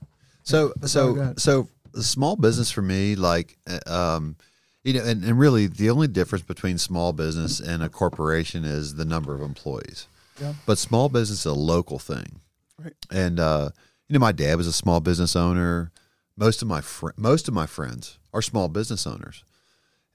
So 0.44 0.74
I 0.82 0.88
so 0.88 1.34
so 1.38 1.68
the 1.94 2.04
small 2.04 2.36
business 2.36 2.72
for 2.72 2.82
me, 2.82 3.16
like 3.16 3.58
uh, 3.68 4.16
um, 4.16 4.36
you 4.84 4.94
know, 4.94 5.04
and, 5.04 5.24
and 5.24 5.40
really 5.40 5.68
the 5.68 5.90
only 5.90 6.08
difference 6.08 6.44
between 6.44 6.78
small 6.78 7.14
business 7.14 7.60
and 7.60 7.82
a 7.82 7.90
corporation 7.90 8.66
is 8.66 8.96
the 8.96 9.06
number 9.06 9.34
of 9.34 9.42
employees. 9.42 10.08
Yeah. 10.42 10.54
But 10.66 10.78
small 10.78 11.10
business 11.10 11.40
is 11.40 11.46
a 11.46 11.54
local 11.54 12.00
thing. 12.00 12.42
Right. 12.78 12.94
And 13.12 13.40
uh, 13.40 13.70
you 14.08 14.14
know, 14.14 14.20
my 14.20 14.32
dad 14.32 14.58
was 14.58 14.68
a 14.68 14.74
small 14.74 15.00
business 15.00 15.36
owner. 15.36 15.92
Most 16.36 16.62
of 16.62 16.68
my 16.68 16.82
fr- 16.82 17.12
most 17.16 17.48
of 17.48 17.54
my 17.54 17.66
friends 17.66 18.18
are 18.34 18.42
small 18.42 18.68
business 18.68 19.06
owners, 19.06 19.44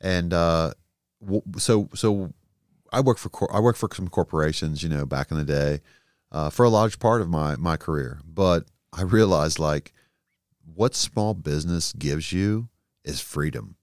and 0.01 0.35
uh, 0.35 0.73
so 1.57 1.89
so 1.95 2.33
I 2.93 3.01
work 3.01 3.19
for 3.19 3.29
cor- 3.29 3.55
I 3.55 3.61
work 3.61 3.77
for 3.77 3.89
some 3.95 4.09
corporations, 4.09 4.83
you 4.83 4.89
know, 4.89 5.05
back 5.07 5.31
in 5.31 5.37
the 5.37 5.45
day, 5.45 5.81
uh, 6.33 6.51
for 6.51 6.65
a 6.65 6.69
large 6.69 6.99
part 6.99 7.21
of 7.21 7.29
my 7.29 7.57
my 7.57 7.77
career. 7.77 8.21
But 8.25 8.67
I 8.93 9.03
realized 9.03 9.59
like 9.59 9.93
what 10.75 10.95
small 10.95 11.35
business 11.35 11.93
gives 11.93 12.33
you 12.33 12.69
is 13.05 13.21
freedom. 13.21 13.77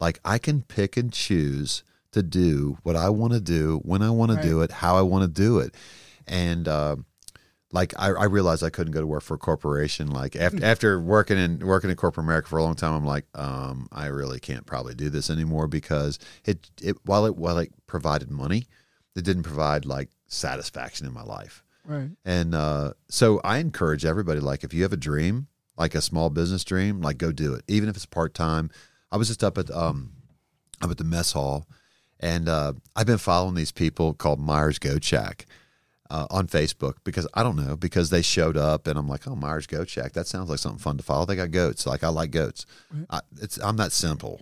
Like 0.00 0.20
I 0.24 0.38
can 0.38 0.62
pick 0.62 0.96
and 0.96 1.12
choose 1.12 1.82
to 2.12 2.22
do 2.22 2.78
what 2.82 2.96
I 2.96 3.08
want 3.08 3.32
to 3.32 3.40
do 3.40 3.80
when 3.84 4.02
I 4.02 4.10
want 4.10 4.32
to 4.32 4.42
do 4.42 4.60
it, 4.60 4.70
how 4.70 4.96
I 4.96 5.02
want 5.02 5.22
to 5.22 5.28
do 5.28 5.58
it, 5.58 5.74
and. 6.26 6.68
Uh, 6.68 6.96
like 7.74 7.92
I, 7.98 8.10
I 8.10 8.24
realized 8.26 8.62
I 8.62 8.70
couldn't 8.70 8.92
go 8.92 9.00
to 9.00 9.06
work 9.06 9.24
for 9.24 9.34
a 9.34 9.38
corporation. 9.38 10.06
Like 10.06 10.36
after 10.36 10.64
after 10.64 11.00
working 11.00 11.36
in 11.36 11.58
working 11.58 11.90
in 11.90 11.96
corporate 11.96 12.24
America 12.24 12.48
for 12.48 12.58
a 12.58 12.62
long 12.62 12.76
time, 12.76 12.92
I'm 12.94 13.04
like, 13.04 13.26
um, 13.34 13.88
I 13.90 14.06
really 14.06 14.38
can't 14.38 14.64
probably 14.64 14.94
do 14.94 15.10
this 15.10 15.28
anymore 15.28 15.66
because 15.66 16.20
it 16.44 16.70
it 16.80 16.96
while 17.04 17.26
it 17.26 17.36
while 17.36 17.58
it 17.58 17.72
provided 17.88 18.30
money, 18.30 18.68
it 19.16 19.24
didn't 19.24 19.42
provide 19.42 19.84
like 19.84 20.08
satisfaction 20.28 21.04
in 21.04 21.12
my 21.12 21.24
life. 21.24 21.64
Right. 21.84 22.10
And 22.24 22.54
uh, 22.54 22.92
so 23.08 23.40
I 23.42 23.58
encourage 23.58 24.04
everybody, 24.04 24.38
like 24.38 24.62
if 24.62 24.72
you 24.72 24.84
have 24.84 24.92
a 24.92 24.96
dream, 24.96 25.48
like 25.76 25.96
a 25.96 26.00
small 26.00 26.30
business 26.30 26.62
dream, 26.62 27.02
like 27.02 27.18
go 27.18 27.32
do 27.32 27.54
it, 27.54 27.64
even 27.66 27.88
if 27.88 27.96
it's 27.96 28.06
part 28.06 28.34
time. 28.34 28.70
I 29.10 29.16
was 29.16 29.26
just 29.26 29.42
up 29.42 29.58
at 29.58 29.68
um, 29.72 30.12
I'm 30.80 30.92
at 30.92 30.98
the 30.98 31.04
mess 31.04 31.32
hall, 31.32 31.66
and 32.20 32.48
uh, 32.48 32.74
I've 32.94 33.06
been 33.06 33.18
following 33.18 33.56
these 33.56 33.72
people 33.72 34.14
called 34.14 34.38
Myers 34.38 34.78
Goat 34.78 35.02
Shack 35.02 35.46
uh, 36.14 36.26
on 36.30 36.46
Facebook 36.46 36.94
because 37.02 37.26
I 37.34 37.42
don't 37.42 37.56
know 37.56 37.74
because 37.76 38.10
they 38.10 38.22
showed 38.22 38.56
up 38.56 38.86
and 38.86 38.96
I'm 38.96 39.08
like, 39.08 39.26
oh 39.26 39.34
Myers 39.34 39.66
Goat 39.66 39.88
Shack, 39.88 40.12
that 40.12 40.28
sounds 40.28 40.48
like 40.48 40.60
something 40.60 40.78
fun 40.78 40.96
to 40.96 41.02
follow. 41.02 41.26
They 41.26 41.34
got 41.34 41.50
goats, 41.50 41.88
like 41.88 42.04
I 42.04 42.08
like 42.08 42.30
goats. 42.30 42.66
I, 43.10 43.20
it's 43.42 43.58
I'm 43.58 43.76
that 43.78 43.90
simple, 43.90 44.40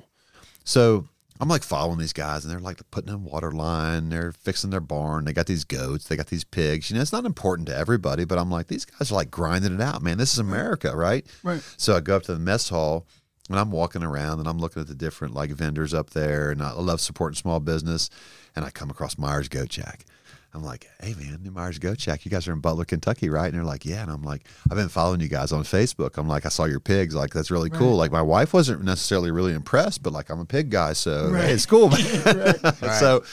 so 0.64 1.08
I'm 1.40 1.48
like 1.48 1.62
following 1.62 1.98
these 1.98 2.12
guys 2.12 2.44
and 2.44 2.52
they're 2.52 2.60
like 2.60 2.78
putting 2.90 3.10
in 3.10 3.24
water 3.24 3.50
line, 3.50 4.10
they're 4.10 4.32
fixing 4.32 4.68
their 4.68 4.80
barn, 4.80 5.24
they 5.24 5.32
got 5.32 5.46
these 5.46 5.64
goats, 5.64 6.08
they 6.08 6.16
got 6.16 6.26
these 6.26 6.44
pigs. 6.44 6.90
You 6.90 6.96
know, 6.96 7.02
it's 7.02 7.12
not 7.12 7.24
important 7.24 7.68
to 7.68 7.76
everybody, 7.76 8.26
but 8.26 8.38
I'm 8.38 8.50
like 8.50 8.66
these 8.66 8.84
guys 8.84 9.10
are 9.10 9.14
like 9.14 9.30
grinding 9.30 9.74
it 9.74 9.80
out, 9.80 10.02
man. 10.02 10.18
This 10.18 10.34
is 10.34 10.38
America, 10.40 10.94
right? 10.94 11.24
Right. 11.42 11.62
So 11.78 11.96
I 11.96 12.00
go 12.00 12.16
up 12.16 12.24
to 12.24 12.34
the 12.34 12.38
mess 12.38 12.68
hall 12.68 13.06
and 13.48 13.58
I'm 13.58 13.70
walking 13.70 14.02
around 14.02 14.40
and 14.40 14.48
I'm 14.48 14.58
looking 14.58 14.82
at 14.82 14.88
the 14.88 14.94
different 14.94 15.32
like 15.32 15.50
vendors 15.50 15.94
up 15.94 16.10
there 16.10 16.50
and 16.50 16.62
I 16.62 16.72
love 16.72 17.00
supporting 17.00 17.36
small 17.36 17.60
business 17.60 18.10
and 18.54 18.62
I 18.62 18.68
come 18.68 18.90
across 18.90 19.16
Myers 19.16 19.48
Goat 19.48 19.72
Shack. 19.72 20.04
I'm 20.54 20.62
like, 20.62 20.86
hey 21.00 21.14
man, 21.14 21.38
New 21.42 21.50
Myers 21.50 21.78
Goat 21.78 22.00
Shack, 22.00 22.24
you 22.24 22.30
guys 22.30 22.46
are 22.46 22.52
in 22.52 22.60
Butler, 22.60 22.84
Kentucky, 22.84 23.28
right? 23.30 23.46
And 23.46 23.54
they're 23.54 23.64
like, 23.64 23.84
yeah. 23.86 24.02
And 24.02 24.10
I'm 24.10 24.22
like, 24.22 24.46
I've 24.70 24.76
been 24.76 24.88
following 24.90 25.20
you 25.20 25.28
guys 25.28 25.50
on 25.52 25.62
Facebook. 25.64 26.18
I'm 26.18 26.28
like, 26.28 26.44
I 26.44 26.50
saw 26.50 26.64
your 26.64 26.80
pigs. 26.80 27.14
Like, 27.14 27.32
that's 27.32 27.50
really 27.50 27.70
cool. 27.70 27.96
Like, 27.96 28.12
my 28.12 28.20
wife 28.22 28.52
wasn't 28.52 28.84
necessarily 28.84 29.30
really 29.30 29.54
impressed, 29.54 30.02
but 30.02 30.12
like, 30.12 30.28
I'm 30.30 30.40
a 30.40 30.44
pig 30.44 30.68
guy, 30.70 30.92
so 30.92 31.30
Right. 31.30 31.44
hey, 31.44 31.52
it's 31.54 31.66
cool. 31.66 31.88
man. 31.88 31.98
So, 33.00 33.24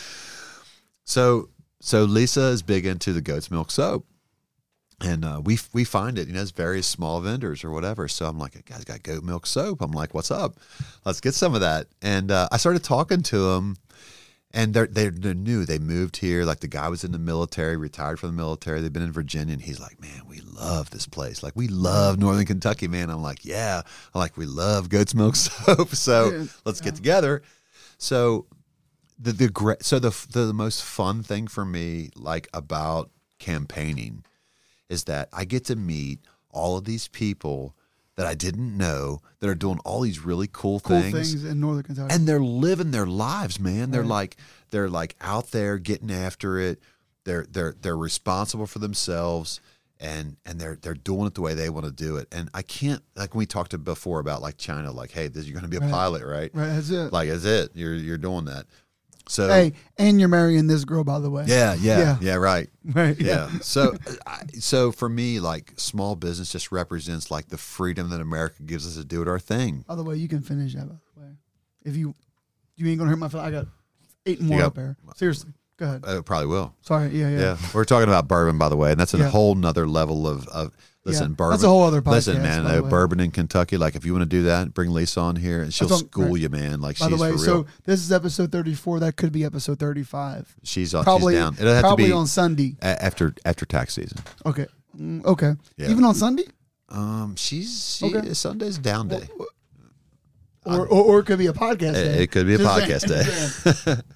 so, 1.03 1.49
so 1.81 2.03
Lisa 2.03 2.41
is 2.47 2.61
big 2.61 2.85
into 2.85 3.13
the 3.13 3.21
goat's 3.21 3.49
milk 3.51 3.71
soap. 3.71 4.05
and 5.01 5.23
uh, 5.23 5.41
we 5.43 5.57
we 5.73 5.83
find 5.85 6.17
it, 6.19 6.27
you 6.27 6.33
know, 6.33 6.41
as 6.41 6.51
various 6.51 6.85
small 6.87 7.21
vendors 7.21 7.63
or 7.63 7.71
whatever. 7.71 8.07
So 8.07 8.25
I'm 8.25 8.37
like, 8.37 8.63
guys 8.65 8.83
got 8.83 9.01
goat 9.03 9.23
milk 9.23 9.45
soap. 9.45 9.81
I'm 9.81 9.91
like, 9.91 10.13
what's 10.13 10.29
up? 10.31 10.57
Let's 11.05 11.21
get 11.21 11.33
some 11.33 11.55
of 11.55 11.61
that. 11.61 11.87
And 12.01 12.31
uh, 12.31 12.49
I 12.51 12.57
started 12.57 12.83
talking 12.83 13.23
to 13.23 13.37
them, 13.55 13.77
and 14.51 14.73
they're, 14.73 14.87
they're 14.87 15.11
they're 15.11 15.33
new. 15.33 15.63
They 15.65 15.77
moved 15.79 16.17
here. 16.17 16.43
Like 16.43 16.59
the 16.59 16.67
guy 16.67 16.89
was 16.89 17.03
in 17.03 17.11
the 17.11 17.19
military, 17.19 17.77
retired 17.77 18.19
from 18.19 18.29
the 18.29 18.35
military. 18.35 18.81
They've 18.81 18.91
been 18.91 19.03
in 19.03 19.11
Virginia, 19.11 19.53
and 19.53 19.61
he's 19.61 19.79
like, 19.79 20.01
man, 20.01 20.23
we 20.27 20.41
love 20.41 20.89
this 20.89 21.05
place. 21.07 21.43
Like 21.43 21.55
we 21.55 21.67
love 21.67 22.17
Northern 22.17 22.45
Kentucky, 22.45 22.87
man. 22.87 23.09
I'm 23.09 23.21
like, 23.21 23.45
yeah. 23.45 23.81
I'm 24.13 24.19
like, 24.19 24.37
we 24.37 24.45
love 24.45 24.89
goat's 24.89 25.13
milk 25.21 25.35
soap. 25.35 25.89
So 25.89 26.31
Yeah. 26.31 26.45
let's 26.65 26.81
get 26.81 26.95
together. 26.95 27.41
So 27.97 28.47
the 29.19 29.33
the 29.33 29.49
great 29.49 29.83
so 29.83 29.99
the 29.99 30.15
the 30.31 30.53
most 30.53 30.83
fun 30.83 31.21
thing 31.23 31.47
for 31.47 31.65
me 31.65 32.09
like 32.15 32.47
about 32.53 33.11
campaigning 33.37 34.23
is 34.89 35.03
that 35.05 35.29
I 35.33 35.45
get 35.45 35.65
to 35.65 35.75
meet 35.75 36.19
all 36.49 36.77
of 36.77 36.85
these 36.85 37.07
people 37.07 37.75
that 38.19 38.27
I 38.27 38.35
didn't 38.35 38.75
know 38.77 39.21
that 39.39 39.47
are 39.49 39.55
doing 39.55 39.79
all 39.85 40.01
these 40.01 40.19
really 40.25 40.49
cool, 40.51 40.81
Cool 40.81 40.99
things, 40.99 41.13
things, 41.31 41.45
in 41.45 41.61
Northern 41.61 41.83
Kentucky. 41.83 42.13
and 42.13 42.27
they're 42.27 42.41
living 42.41 42.91
their 42.91 43.05
lives, 43.05 43.61
man. 43.61 43.91
They're 43.91 44.03
like 44.03 44.35
they're 44.71 44.89
like 44.89 45.15
out 45.21 45.51
there 45.51 45.77
getting 45.77 46.11
after 46.11 46.59
it. 46.59 46.81
They're 47.23 47.45
they're 47.49 47.73
they're 47.81 47.95
responsible 47.97 48.67
for 48.67 48.79
themselves 48.79 49.61
and 50.01 50.35
and 50.45 50.59
they're 50.59 50.77
they're 50.81 50.93
doing 50.95 51.27
it 51.27 51.35
the 51.35 51.41
way 51.41 51.53
they 51.53 51.69
want 51.69 51.85
to 51.85 51.91
do 51.93 52.17
it. 52.17 52.27
And 52.33 52.49
I 52.53 52.61
can't 52.61 53.01
like 53.15 53.33
when 53.33 53.39
we 53.39 53.45
talked 53.45 53.71
to 53.71 53.77
before 53.77 54.19
about 54.19 54.41
like 54.41 54.57
China, 54.57 54.91
like, 54.91 55.11
hey, 55.11 55.27
this, 55.29 55.45
you're 55.45 55.53
going 55.59 55.69
to 55.69 55.69
be 55.69 55.77
a 55.77 55.79
Right. 55.79 55.89
pilot, 55.91 56.23
right? 56.25 56.51
right, 56.53 56.67
that's 56.73 56.89
it. 56.89 57.13
Like, 57.13 57.29
that's 57.29 57.45
it. 57.45 57.71
You're 57.73 57.95
you're 57.95 58.17
doing 58.17 58.43
that. 58.45 58.65
So 59.29 59.47
hey, 59.47 59.73
and 59.99 60.19
you're 60.19 60.27
marrying 60.27 60.65
this 60.65 60.85
girl, 60.85 61.03
by 61.03 61.19
the 61.19 61.29
way. 61.29 61.45
yeah, 61.47 61.75
yeah, 61.75 61.99
Yeah. 61.99 62.17
yeah, 62.19 62.35
right. 62.35 62.67
Right. 62.83 63.15
Yeah. 63.19 63.47
So, 63.61 63.95
I, 64.25 64.41
so 64.59 64.91
for 64.91 65.07
me, 65.07 65.39
like 65.39 65.73
small 65.77 66.15
business 66.15 66.51
just 66.51 66.71
represents 66.71 67.29
like 67.29 67.49
the 67.49 67.57
freedom 67.57 68.09
that 68.09 68.21
America 68.21 68.63
gives 68.63 68.87
us 68.87 68.95
to 68.95 69.05
do 69.05 69.21
it 69.21 69.27
our 69.27 69.37
thing. 69.37 69.85
By 69.87 69.93
the 69.95 70.03
way, 70.03 70.15
you 70.15 70.27
can 70.27 70.41
finish 70.41 70.73
that. 70.73 70.89
By 70.89 70.95
the 71.15 71.21
way, 71.21 71.31
if 71.85 71.95
you 71.95 72.15
you 72.75 72.87
ain't 72.87 72.97
gonna 72.97 73.11
hurt 73.11 73.19
my 73.19 73.27
feelings, 73.29 73.47
I 73.47 73.51
got 73.51 73.67
eight 74.25 74.41
more 74.41 74.57
got- 74.59 74.65
up 74.67 74.75
there. 74.75 74.97
Seriously, 75.15 75.51
go 75.77 75.85
ahead. 75.85 76.03
Oh, 76.07 76.17
I 76.17 76.21
probably 76.21 76.47
will. 76.47 76.73
Sorry. 76.81 77.09
Yeah, 77.09 77.29
yeah. 77.29 77.39
Yeah. 77.39 77.57
We're 77.75 77.85
talking 77.85 78.07
about 78.09 78.27
bourbon, 78.27 78.57
by 78.57 78.69
the 78.69 78.77
way, 78.77 78.89
and 78.91 78.99
that's 78.99 79.13
a 79.13 79.19
Yeah. 79.19 79.29
whole 79.29 79.53
nother 79.53 79.87
level 79.87 80.27
of, 80.27 80.47
of 80.47 80.75
listen, 81.05 81.29
Yeah. 81.31 81.35
bourbon. 81.35 81.51
That's 81.51 81.63
a 81.63 81.67
whole 81.69 81.83
other 81.83 82.01
podcast. 82.01 82.11
Listen, 82.11 82.41
man, 82.41 82.65
uh, 82.65 82.81
bourbon 82.81 83.19
in 83.19 83.31
Kentucky. 83.31 83.77
Like, 83.77 83.95
if 83.95 84.05
you 84.05 84.11
want 84.13 84.23
to 84.23 84.29
do 84.29 84.43
that, 84.43 84.73
bring 84.73 84.91
Lisa 84.91 85.19
on 85.21 85.35
here, 85.35 85.61
and 85.61 85.73
she'll 85.73 85.89
school 85.89 86.25
right. 86.31 86.39
you, 86.41 86.49
man. 86.49 86.81
Like, 86.81 86.99
By 86.99 87.07
she's 87.07 87.17
the 87.17 87.21
way, 87.23 87.29
for 87.31 87.35
real. 87.37 87.45
so 87.45 87.65
this 87.85 87.99
is 88.01 88.11
episode 88.11 88.51
34. 88.51 88.99
That 89.01 89.15
could 89.15 89.31
be 89.31 89.43
episode 89.45 89.79
35. 89.79 90.55
she's, 90.63 90.93
uh, 90.93 91.03
Probably 91.03 91.33
she's 91.33 91.39
down. 91.41 91.55
It'll 91.59 91.73
have 91.73 91.89
to 91.89 91.95
be 91.95 92.11
on 92.11 92.27
Sunday. 92.27 92.75
a- 92.81 93.03
after 93.03 93.33
after 93.45 93.65
tax 93.65 93.93
season. 93.95 94.17
Okay. 94.45 94.67
Mm, 94.99 95.23
okay. 95.25 95.53
Yeah. 95.77 95.89
Even 95.89 96.03
on 96.03 96.15
Sunday, 96.15 96.45
Um, 96.89 97.35
she's 97.35 97.97
she, 97.97 98.05
Okay. 98.15 98.33
Sunday's 98.33 98.77
down 98.77 99.07
day. 99.07 99.27
or, 100.65 100.87
or 100.87 101.03
or 101.03 101.19
it 101.19 101.25
could 101.25 101.39
be 101.39 101.47
a 101.47 101.53
podcast. 101.53 101.95
It- 101.95 102.13
day. 102.15 102.23
it 102.23 102.31
could 102.31 102.45
be 102.47 102.55
a 102.55 102.57
Just 102.57 102.79
podcast 102.79 103.07
saying, 103.75 103.95
day. 103.95 104.01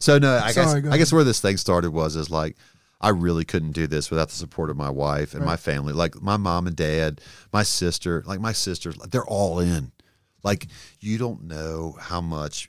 So 0.00 0.18
no, 0.18 0.36
I 0.36 0.50
Sorry, 0.52 0.82
guess 0.82 0.92
I 0.92 0.98
guess 0.98 1.12
where 1.12 1.24
this 1.24 1.40
thing 1.40 1.56
started 1.56 1.92
was 1.92 2.14
is 2.16 2.28
like 2.28 2.56
I 3.02 3.08
really 3.08 3.44
couldn't 3.44 3.72
do 3.72 3.86
this 3.86 4.10
without 4.10 4.28
the 4.28 4.34
support 4.36 4.70
of 4.70 4.76
my 4.76 4.90
wife 4.90 5.34
and 5.34 5.44
my 5.44 5.56
family. 5.56 5.92
Like 5.92 6.22
my 6.22 6.36
mom 6.36 6.66
and 6.68 6.76
dad, 6.76 7.20
my 7.52 7.64
sister, 7.64 8.22
like 8.26 8.40
my 8.40 8.52
sisters, 8.52 8.96
they're 9.10 9.24
all 9.26 9.58
in. 9.58 9.90
Like 10.44 10.68
you 11.00 11.18
don't 11.18 11.44
know 11.44 11.96
how 12.00 12.20
much 12.20 12.68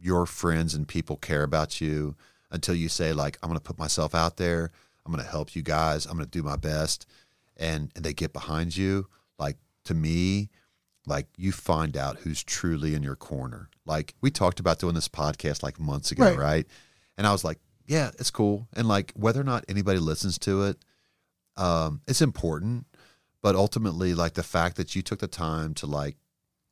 your 0.00 0.24
friends 0.26 0.74
and 0.74 0.86
people 0.88 1.16
care 1.16 1.42
about 1.42 1.80
you 1.80 2.14
until 2.50 2.74
you 2.74 2.88
say 2.88 3.12
like 3.12 3.38
I'm 3.42 3.48
going 3.50 3.58
to 3.58 3.62
put 3.64 3.78
myself 3.78 4.14
out 4.14 4.36
there. 4.38 4.70
I'm 5.04 5.12
going 5.12 5.22
to 5.24 5.30
help 5.30 5.54
you 5.54 5.62
guys. 5.62 6.06
I'm 6.06 6.12
going 6.16 6.24
to 6.24 6.30
do 6.30 6.42
my 6.42 6.56
best 6.56 7.06
and 7.56 7.90
and 7.94 8.04
they 8.04 8.14
get 8.14 8.32
behind 8.32 8.76
you. 8.76 9.08
Like 9.38 9.56
to 9.84 9.94
me, 9.94 10.48
like 11.06 11.26
you 11.36 11.52
find 11.52 11.96
out 11.96 12.18
who's 12.20 12.42
truly 12.42 12.94
in 12.94 13.02
your 13.02 13.16
corner. 13.16 13.68
Like 13.84 14.14
we 14.22 14.30
talked 14.30 14.58
about 14.58 14.78
doing 14.78 14.94
this 14.94 15.08
podcast 15.08 15.62
like 15.62 15.78
months 15.78 16.10
ago, 16.12 16.24
Right. 16.24 16.38
right? 16.38 16.66
And 17.18 17.26
I 17.26 17.32
was 17.32 17.44
like, 17.44 17.58
yeah, 17.86 18.10
it's 18.18 18.30
cool. 18.30 18.68
And 18.74 18.88
like 18.88 19.12
whether 19.14 19.40
or 19.40 19.44
not 19.44 19.64
anybody 19.68 19.98
listens 19.98 20.38
to 20.40 20.64
it, 20.64 20.76
um, 21.56 22.00
it's 22.06 22.20
important. 22.22 22.86
But 23.42 23.54
ultimately, 23.54 24.14
like 24.14 24.34
the 24.34 24.42
fact 24.42 24.76
that 24.76 24.96
you 24.96 25.02
took 25.02 25.20
the 25.20 25.28
time 25.28 25.74
to 25.74 25.86
like 25.86 26.16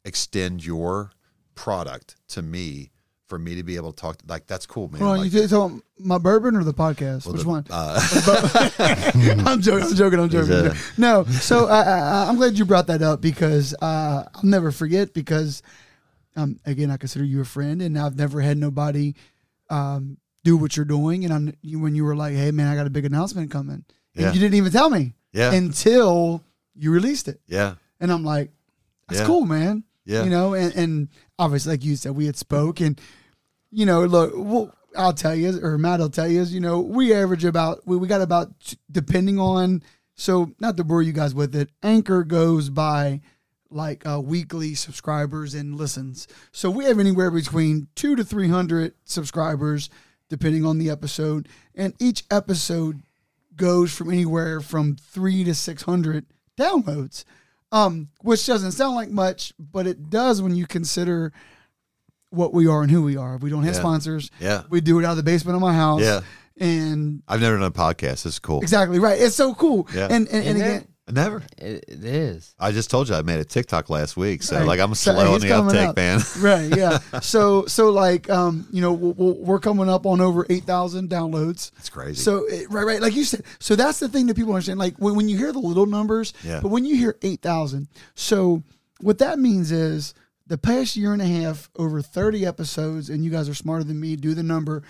extend 0.05 0.65
your 0.65 1.13
product 1.55 2.17
to 2.29 2.43
me 2.43 2.91
for 3.27 3.39
me 3.39 3.55
to 3.55 3.63
be 3.63 3.77
able 3.77 3.93
to 3.93 4.01
talk, 4.01 4.19
like 4.27 4.47
that's 4.47 4.67
cool, 4.67 4.89
man. 4.89 5.03
On, 5.03 5.19
Like, 5.19 5.33
you 5.33 5.47
so 5.49 5.81
my 5.99 6.19
bourbon 6.19 6.57
or 6.57 6.65
the 6.65 6.75
podcast? 6.75 7.25
well, 7.27 7.35
Which 7.35 7.43
the- 7.45 7.49
one? 7.49 7.65
Uh, 7.71 8.01
I'm 9.47 9.61
joking. 9.63 9.87
I'm 9.89 9.95
joking. 9.95 10.21
I'm 10.21 10.29
joking. 10.29 10.73
No, 10.99 11.25
so 11.25 11.67
I, 11.67 11.83
I, 11.83 12.29
I'm 12.29 12.37
glad 12.37 12.59
you 12.59 12.65
brought 12.65 12.89
that 12.89 13.03
up 13.03 13.21
because 13.21 13.75
uh, 13.81 14.25
I'll 14.35 14.45
never 14.45 14.71
forget. 14.73 15.15
Because 15.15 15.63
um, 16.37 16.59
again, 16.67 16.91
I 16.91 16.97
consider 16.97 17.25
you 17.25 17.41
a 17.41 17.45
friend, 17.45 17.81
and 17.81 17.99
I've 17.99 18.17
never 18.17 18.41
had 18.41 18.59
nobody 18.59 19.15
um, 19.71 20.19
do 20.45 20.57
what 20.57 20.77
you're 20.77 20.85
doing. 20.87 21.25
And 21.25 21.35
I'm, 21.35 21.55
you, 21.63 21.81
when 21.81 21.95
you 21.97 22.05
were 22.05 22.15
like, 22.15 22.35
"Hey, 22.35 22.53
man, 22.53 22.69
I 22.69 22.77
got 22.77 22.87
a 22.87 22.91
big 22.91 23.05
announcement 23.05 23.51
coming," 23.51 23.85
and 24.15 24.25
Yeah. 24.25 24.33
you 24.33 24.39
didn't 24.39 24.55
even 24.55 24.71
tell 24.71 24.89
me 24.91 25.15
yeah, 25.33 25.53
until 25.53 26.45
you 26.77 26.93
released 26.93 27.27
it, 27.29 27.41
yeah, 27.49 27.75
and 27.99 28.13
I'm 28.13 28.25
like, 28.25 28.53
"That's 29.09 29.21
Yeah. 29.21 29.27
cool, 29.27 29.45
man." 29.47 29.83
yeah, 30.07 30.23
you 30.23 30.29
know 30.29 30.53
and, 30.53 30.75
and 30.77 31.09
obviously 31.39 31.73
like 31.73 31.83
you 31.83 31.97
said 31.97 32.13
we 32.13 32.27
had 32.27 32.37
spoke 32.37 32.79
and 32.79 33.01
you 33.71 33.87
know 33.87 34.05
look 34.05 34.33
well, 34.37 34.71
i'll 34.99 35.15
tell 35.15 35.35
you 35.35 35.59
or 35.63 35.79
matt 35.79 35.99
will 35.99 36.11
tell 36.11 36.29
you 36.29 36.43
is 36.43 36.53
you 36.53 36.61
know 36.61 36.79
we 36.81 37.15
average 37.15 37.43
about 37.43 37.81
we, 37.87 37.97
we 37.97 38.07
got 38.07 38.21
about 38.21 38.51
depending 38.93 39.39
on 39.41 39.83
so 40.15 40.53
not 40.61 40.77
to 40.77 40.85
bore 40.85 41.01
you 41.01 41.11
guys 41.15 41.35
with 41.35 41.57
it 41.57 41.71
anchor 41.83 42.23
goes 42.23 42.69
by 42.69 43.19
like 43.71 44.07
uh, 44.07 44.21
weekly 44.21 44.75
subscribers 44.75 45.55
and 45.55 45.75
listens 45.75 46.29
so 46.53 46.71
we 46.71 46.85
have 46.85 46.99
anywhere 46.99 47.31
between 47.31 47.89
two 47.95 48.15
to 48.15 48.23
three 48.23 48.49
hundred 48.51 48.93
subscribers 49.05 49.89
depending 50.29 50.65
on 50.65 50.79
the 50.79 50.91
episode 50.91 51.49
and 51.75 51.95
each 52.01 52.25
episode 52.31 53.03
goes 53.57 53.93
from 53.95 54.11
anywhere 54.11 54.61
from 54.61 54.97
three 54.97 55.45
to 55.45 55.55
six 55.55 55.83
hundred 55.83 56.27
downloads 56.59 57.25
um, 57.73 58.09
which 58.23 58.47
doesn't 58.47 58.71
sound 58.73 58.95
like 58.95 59.11
much, 59.11 59.53
but 59.59 59.85
it 59.87 60.09
does 60.09 60.41
when 60.41 60.55
you 60.55 60.65
consider 60.65 61.33
what 62.31 62.53
we 62.55 62.69
are 62.69 62.83
and 62.83 62.91
who 62.91 63.03
we 63.03 63.17
are. 63.17 63.35
If 63.35 63.43
we 63.43 63.51
don't 63.51 63.65
have 63.65 63.75
Yeah. 63.75 63.81
sponsors. 63.81 64.31
yeah, 64.39 64.63
We 64.71 64.81
do 64.81 64.99
it 65.01 65.05
out 65.05 65.13
of 65.13 65.17
the 65.17 65.25
basement 65.25 65.57
of 65.57 65.61
my 65.63 65.75
house. 65.75 66.01
yeah. 66.01 66.21
And 66.57 67.23
I've 67.27 67.41
never 67.41 67.57
done 67.57 67.67
a 67.67 67.73
podcast. 67.73 68.27
It's 68.27 68.39
cool. 68.39 68.61
exactly 68.61 69.01
right. 69.01 69.21
It's 69.21 69.35
so 69.35 69.55
cool. 69.55 69.89
Yeah. 69.93 70.05
And 70.09 70.29
and, 70.29 70.47
and 70.47 70.47
Isn't 70.47 70.61
again, 70.61 70.89
Never. 71.11 71.43
It, 71.59 71.85
it 71.87 72.03
is. 72.05 72.55
I 72.59 72.73
just 72.73 72.91
told 72.91 73.11
you 73.11 73.15
I 73.15 73.21
made 73.21 73.39
a 73.39 73.45
TikTok 73.45 73.91
last 73.91 74.17
week, 74.17 74.43
so 74.43 74.57
Right. 74.57 74.67
like 74.67 74.81
I'm 74.81 74.95
So, 74.95 75.13
slow 75.13 75.35
on 75.35 75.41
the 75.41 75.53
uptake, 75.53 75.89
up. 75.89 75.97
man. 75.97 76.21
right, 76.39 76.75
yeah. 76.75 76.99
so 77.21 77.67
so 77.67 77.91
like 77.91 78.31
um, 78.31 78.67
you 78.73 78.81
know, 78.81 78.95
we'll, 78.95 79.13
we'll, 79.13 79.35
we're 79.35 79.59
coming 79.59 79.91
up 79.91 80.07
on 80.07 80.23
over 80.23 80.47
eight 80.49 80.65
thousand 80.65 81.11
downloads. 81.11 81.73
It's 81.79 81.91
crazy. 81.91 82.21
So 82.23 82.47
it, 82.47 82.71
right, 82.71 82.85
right, 82.87 83.03
like 83.03 83.15
you 83.15 83.25
said. 83.25 83.43
So 83.59 83.77
that's 83.77 83.99
the 84.01 84.09
thing 84.09 84.27
that 84.29 84.35
people 84.37 84.55
understand. 84.55 84.79
Like 84.79 84.97
when, 84.97 85.15
when 85.15 85.29
you 85.29 85.37
hear 85.37 85.53
the 85.53 85.59
little 85.59 85.85
numbers, 85.87 86.33
Yeah. 86.43 86.61
but 86.61 86.69
when 86.71 86.87
you 86.87 86.97
hear 86.97 87.19
eight 87.21 87.43
thousand, 87.43 87.89
so 88.15 88.63
what 89.01 89.19
that 89.19 89.39
means 89.39 89.73
is 89.73 90.15
the 90.47 90.57
past 90.57 90.97
year 90.97 91.13
and 91.13 91.21
a 91.21 91.27
half, 91.27 91.69
over 91.77 92.01
thirty 92.01 92.47
episodes, 92.47 93.11
and 93.11 93.23
you 93.23 93.31
guys 93.31 93.47
are 93.51 93.55
smarter 93.55 93.85
than 93.85 94.01
me. 94.01 94.17
Do 94.17 94.33
the 94.33 94.43
number, 94.43 94.83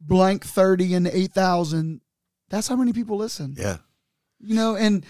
blank 0.00 0.44
thirty 0.44 0.94
and 0.94 1.08
eight 1.08 1.32
thousand. 1.32 2.02
That's 2.50 2.68
how 2.68 2.76
many 2.76 2.92
people 2.92 3.16
listen. 3.16 3.56
yeah, 3.58 3.78
You 4.38 4.54
know, 4.54 4.76
and 4.76 5.04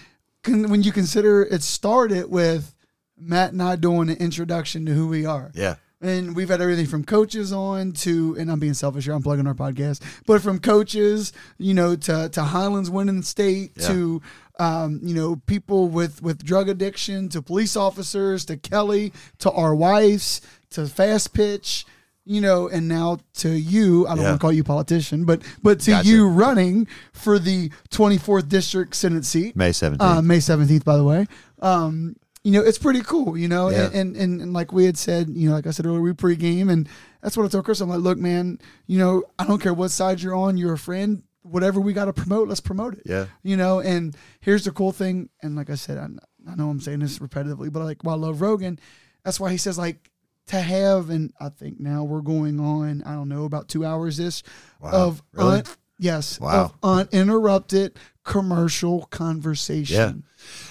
con, 0.47 0.69
when 0.69 0.83
you 0.83 0.91
consider 0.91 1.43
it 1.43 1.61
started 1.63 2.29
with 2.29 2.73
Matt 3.19 3.51
and 3.53 3.61
I 3.61 3.75
doing 3.75 4.09
an 4.09 4.17
introduction 4.17 4.85
to 4.85 4.93
who 4.93 5.07
we 5.07 5.25
are. 5.25 5.51
yeah, 5.55 5.75
And 6.01 6.35
we've 6.35 6.49
had 6.49 6.61
everything 6.61 6.85
from 6.85 7.03
coaches 7.03 7.51
on 7.51 7.91
to, 7.93 8.35
and 8.39 8.51
I'm 8.51 8.59
being 8.59 8.73
selfish 8.75 9.05
here, 9.05 9.13
I'm 9.13 9.23
plugging 9.23 9.47
our 9.47 9.55
podcast, 9.55 10.01
but 10.27 10.41
from 10.41 10.59
coaches, 10.59 11.33
you 11.57 11.73
know, 11.73 11.95
to, 11.95 12.29
to 12.29 12.43
Highlands 12.43 12.89
winning 12.89 13.23
state, 13.23 13.71
Yeah. 13.75 13.87
to, 13.87 14.21
um, 14.59 14.99
you 15.03 15.13
know, 15.15 15.35
people 15.47 15.87
with, 15.87 16.21
with 16.21 16.43
drug 16.43 16.69
addiction, 16.69 17.29
to 17.29 17.41
police 17.41 17.75
officers, 17.75 18.45
to 18.45 18.57
Kelly, 18.57 19.13
to 19.39 19.51
our 19.51 19.73
wives, 19.75 20.41
to 20.71 20.85
fast 20.87 21.33
pitch, 21.33 21.85
you 22.27 22.41
know, 22.41 22.67
and 22.67 22.87
now 22.87 23.19
to 23.35 23.49
you. 23.49 24.05
I 24.07 24.11
don't 24.15 24.23
Yeah. 24.23 24.29
want 24.31 24.39
to 24.39 24.41
call 24.41 24.51
you 24.53 24.63
politician, 24.63 25.25
but 25.25 25.41
but 25.63 25.79
to 25.81 25.91
Gotcha. 25.91 26.07
you 26.09 26.27
running 26.27 26.87
for 27.13 27.39
the 27.39 27.71
24th 27.89 28.47
district 28.49 28.95
Senate 28.95 29.25
seat. 29.25 29.55
May 29.55 29.71
17th. 29.71 30.01
Uh, 30.01 30.21
May 30.21 30.39
seventeenth, 30.39 30.85
by 30.85 30.97
the 30.97 31.03
way. 31.03 31.25
Um, 31.61 32.15
you 32.43 32.51
know, 32.53 32.61
it's 32.61 32.77
pretty 32.77 33.01
cool. 33.01 33.37
You 33.37 33.47
know, 33.47 33.69
Yeah. 33.69 33.85
and, 33.87 33.95
and, 33.95 34.15
and 34.15 34.41
and 34.41 34.53
like 34.53 34.71
we 34.71 34.85
had 34.85 34.97
said, 34.97 35.29
you 35.29 35.49
know, 35.49 35.55
like 35.55 35.67
I 35.67 35.71
said 35.71 35.85
earlier, 35.85 36.01
we 36.01 36.11
pregame, 36.13 36.71
and 36.71 36.87
that's 37.21 37.35
what 37.35 37.45
I 37.45 37.49
told 37.49 37.65
Chris. 37.65 37.81
I'm 37.81 37.89
like, 37.89 37.99
look, 37.99 38.17
man, 38.17 38.59
you 38.85 38.97
know, 38.99 39.23
I 39.39 39.45
don't 39.45 39.61
care 39.61 39.73
what 39.73 39.91
side 39.91 40.21
you're 40.21 40.35
on. 40.35 40.57
You're 40.57 40.73
a 40.73 40.77
friend. 40.77 41.23
Whatever 41.41 41.79
we 41.79 41.93
got 41.93 42.05
to 42.05 42.13
promote, 42.13 42.49
let's 42.49 42.59
promote 42.59 42.95
it. 42.95 43.03
yeah, 43.05 43.25
You 43.41 43.55
know, 43.55 43.79
and 43.79 44.15
here's 44.41 44.65
the 44.65 44.71
cool 44.71 44.91
thing. 44.91 45.29
And 45.41 45.55
like 45.55 45.69
I 45.69 45.75
said, 45.75 45.97
I, 45.97 46.07
I 46.51 46.55
know 46.55 46.69
I'm 46.69 46.81
saying 46.81 46.99
this 46.99 47.19
repetitively, 47.19 47.71
but 47.71 47.83
like, 47.83 48.03
while 48.03 48.15
I 48.21 48.27
love 48.27 48.41
Rogan, 48.41 48.77
that's 49.23 49.39
why 49.39 49.51
he 49.51 49.57
says 49.57 49.77
like 49.77 50.11
to 50.47 50.59
have, 50.61 51.09
and 51.09 51.33
I 51.39 51.49
think 51.49 51.79
now 51.79 52.03
we're 52.03 52.21
going 52.21 52.59
on, 52.59 53.03
I 53.03 53.13
don't 53.13 53.29
know, 53.29 53.45
about 53.45 53.67
two 53.67 53.85
hours 53.85 54.19
ish 54.19 54.43
Wow. 54.81 54.91
of 54.91 55.23
Really? 55.33 55.57
un- 55.59 55.63
yes, 55.99 56.39
Wow. 56.39 56.73
of 56.83 57.09
uninterrupted 57.11 57.97
commercial 58.23 59.05
conversation. 59.05 59.95
Yeah. 59.95 60.13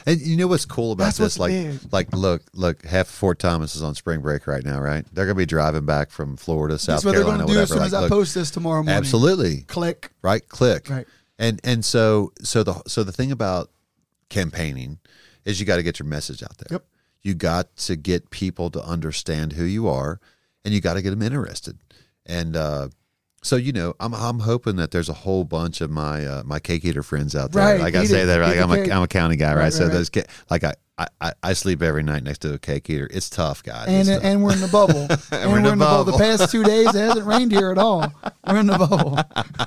And 0.07 0.21
you 0.21 0.37
know 0.37 0.47
what's 0.47 0.65
cool 0.65 0.93
about 0.93 1.05
That's 1.05 1.19
this? 1.19 1.39
Like, 1.39 1.51
big. 1.53 1.81
like 1.93 2.13
look, 2.15 2.43
look. 2.55 2.85
Half 2.87 3.09
of 3.09 3.15
Fort 3.15 3.39
Thomas 3.39 3.75
is 3.77 3.83
on 3.83 3.95
spring 3.95 4.21
break 4.21 4.47
right 4.47 4.65
now, 4.65 4.81
right? 4.81 5.05
They're 5.13 5.27
gonna 5.27 5.35
be 5.35 5.45
driving 5.47 5.85
back 5.85 6.11
from 6.11 6.37
Florida, 6.37 6.79
South 6.79 6.97
That's 6.97 7.05
what 7.05 7.13
they're 7.13 7.21
Carolina, 7.23 7.45
going 7.45 7.49
to 7.49 7.55
do 7.55 7.63
as 7.63 7.69
soon 7.71 7.83
as 7.83 7.93
I 7.95 8.01
look, 8.03 8.11
post 8.11 8.35
this 8.35 8.51
tomorrow 8.51 8.77
morning. 8.83 8.95
absolutely, 8.95 9.63
Click. 9.63 10.13
right? 10.23 10.47
Click, 10.49 10.89
Right. 10.89 11.07
And 11.39 11.61
and 11.65 11.85
so 11.85 12.33
so 12.43 12.63
the 12.63 12.81
so 12.87 13.03
the 13.05 13.13
thing 13.13 13.31
about 13.33 13.71
campaigning 14.31 14.99
is 15.45 15.61
you 15.61 15.67
got 15.67 15.77
to 15.77 15.83
get 15.83 15.99
your 15.99 16.07
message 16.09 16.43
out 16.43 16.57
there. 16.59 16.69
Yep. 16.71 16.85
You 17.27 17.35
got 17.35 17.75
to 17.79 17.97
get 17.97 18.31
people 18.31 18.71
to 18.71 18.83
understand 18.83 19.55
who 19.55 19.65
you 19.65 19.89
are, 19.89 20.21
and 20.65 20.73
you 20.73 20.81
got 20.81 20.95
to 20.95 21.03
get 21.03 21.11
them 21.11 21.23
interested. 21.23 21.77
And 22.25 22.57
uh, 22.57 22.89
so 23.43 23.57
you 23.57 23.73
know, 23.73 23.95
I'm 24.01 24.15
I'm 24.15 24.41
hoping 24.41 24.77
that 24.77 24.91
there's 24.91 25.09
a 25.09 25.13
whole 25.15 25.45
bunch 25.45 25.81
of 25.81 25.91
my 25.91 26.25
uh, 26.25 26.43
my 26.45 26.59
cake 26.59 26.85
eater 26.85 27.03
friends 27.03 27.35
out 27.35 27.53
there. 27.53 27.65
Right, 27.65 27.81
Like 27.81 27.95
I 27.95 28.05
say 28.05 28.23
it. 28.23 28.27
that, 28.27 28.39
Eat 28.41 28.43
like 28.43 28.59
I'm 28.59 28.71
a 28.71 28.77
cake. 28.77 28.93
I'm 28.93 29.03
a 29.03 29.09
county 29.09 29.37
guy, 29.37 29.55
right? 29.55 29.65
Right, 29.65 29.73
so 29.73 29.85
right, 29.85 29.93
those 29.93 30.09
ca- 30.09 30.25
like 30.51 30.65
I, 30.65 30.75
I 31.21 31.33
I 31.43 31.53
sleep 31.53 31.83
every 31.83 32.03
night 32.03 32.23
next 32.23 32.39
to 32.43 32.55
a 32.55 32.59
cake 32.59 32.89
eater. 32.91 33.09
It's 33.11 33.29
tough, 33.29 33.63
guys. 33.63 33.89
And, 33.89 34.09
tough. 34.09 34.25
and 34.25 34.43
we're 34.43 34.53
in 34.53 34.61
the 34.61 34.69
bubble. 34.69 35.09
and 35.33 35.53
we're, 35.53 35.59
in 35.59 35.65
the 35.65 35.77
bubble. 35.77 36.13
The 36.13 36.19
past 36.19 36.51
two 36.51 36.65
days, 36.65 36.89
it 36.89 36.95
hasn't 36.95 37.27
rained 37.27 37.53
here 37.53 37.71
at 37.71 37.79
all. 37.79 38.13
We're 38.47 38.59
in 38.59 38.67
the 38.67 38.79
bubble. 38.79 39.19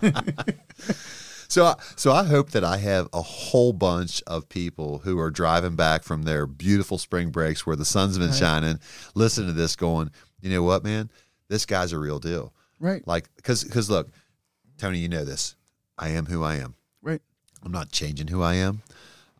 So, 1.50 1.66
I, 1.66 1.76
so 1.96 2.12
I 2.12 2.24
hope 2.26 2.52
that 2.52 2.64
I 2.64 2.78
have 2.78 3.10
a 3.12 3.22
whole 3.24 3.74
bunch 3.74 4.22
of 4.28 4.48
people 4.50 5.00
who 5.00 5.20
are 5.20 5.32
driving 5.32 5.76
back 5.76 6.04
from 6.04 6.22
their 6.24 6.46
beautiful 6.46 6.98
spring 7.00 7.32
breaks 7.32 7.66
where 7.66 7.76
the 7.76 7.86
sun's 7.86 8.18
been 8.20 8.28
Right. 8.30 8.38
shining, 8.38 8.80
listening 9.16 9.48
to 9.48 9.54
this, 9.54 9.76
going, 9.76 10.12
you 10.42 10.52
know 10.52 10.62
what, 10.62 10.84
man, 10.84 11.10
this 11.48 11.66
guy's 11.66 11.92
a 11.92 11.98
real 12.00 12.20
deal. 12.20 12.54
Right. 12.80 13.06
Like, 13.08 13.34
because, 13.36 13.64
because 13.64 13.90
look, 13.90 14.10
Tony, 14.78 15.00
you 15.00 15.10
know 15.10 15.26
this. 15.26 15.56
I 15.98 16.10
am 16.10 16.28
who 16.28 16.44
I 16.44 16.56
am. 16.58 16.76
Right. 17.02 17.22
I'm 17.64 17.72
not 17.72 17.92
changing 17.92 18.28
who 18.28 18.42
I 18.44 18.54
am. 18.54 18.84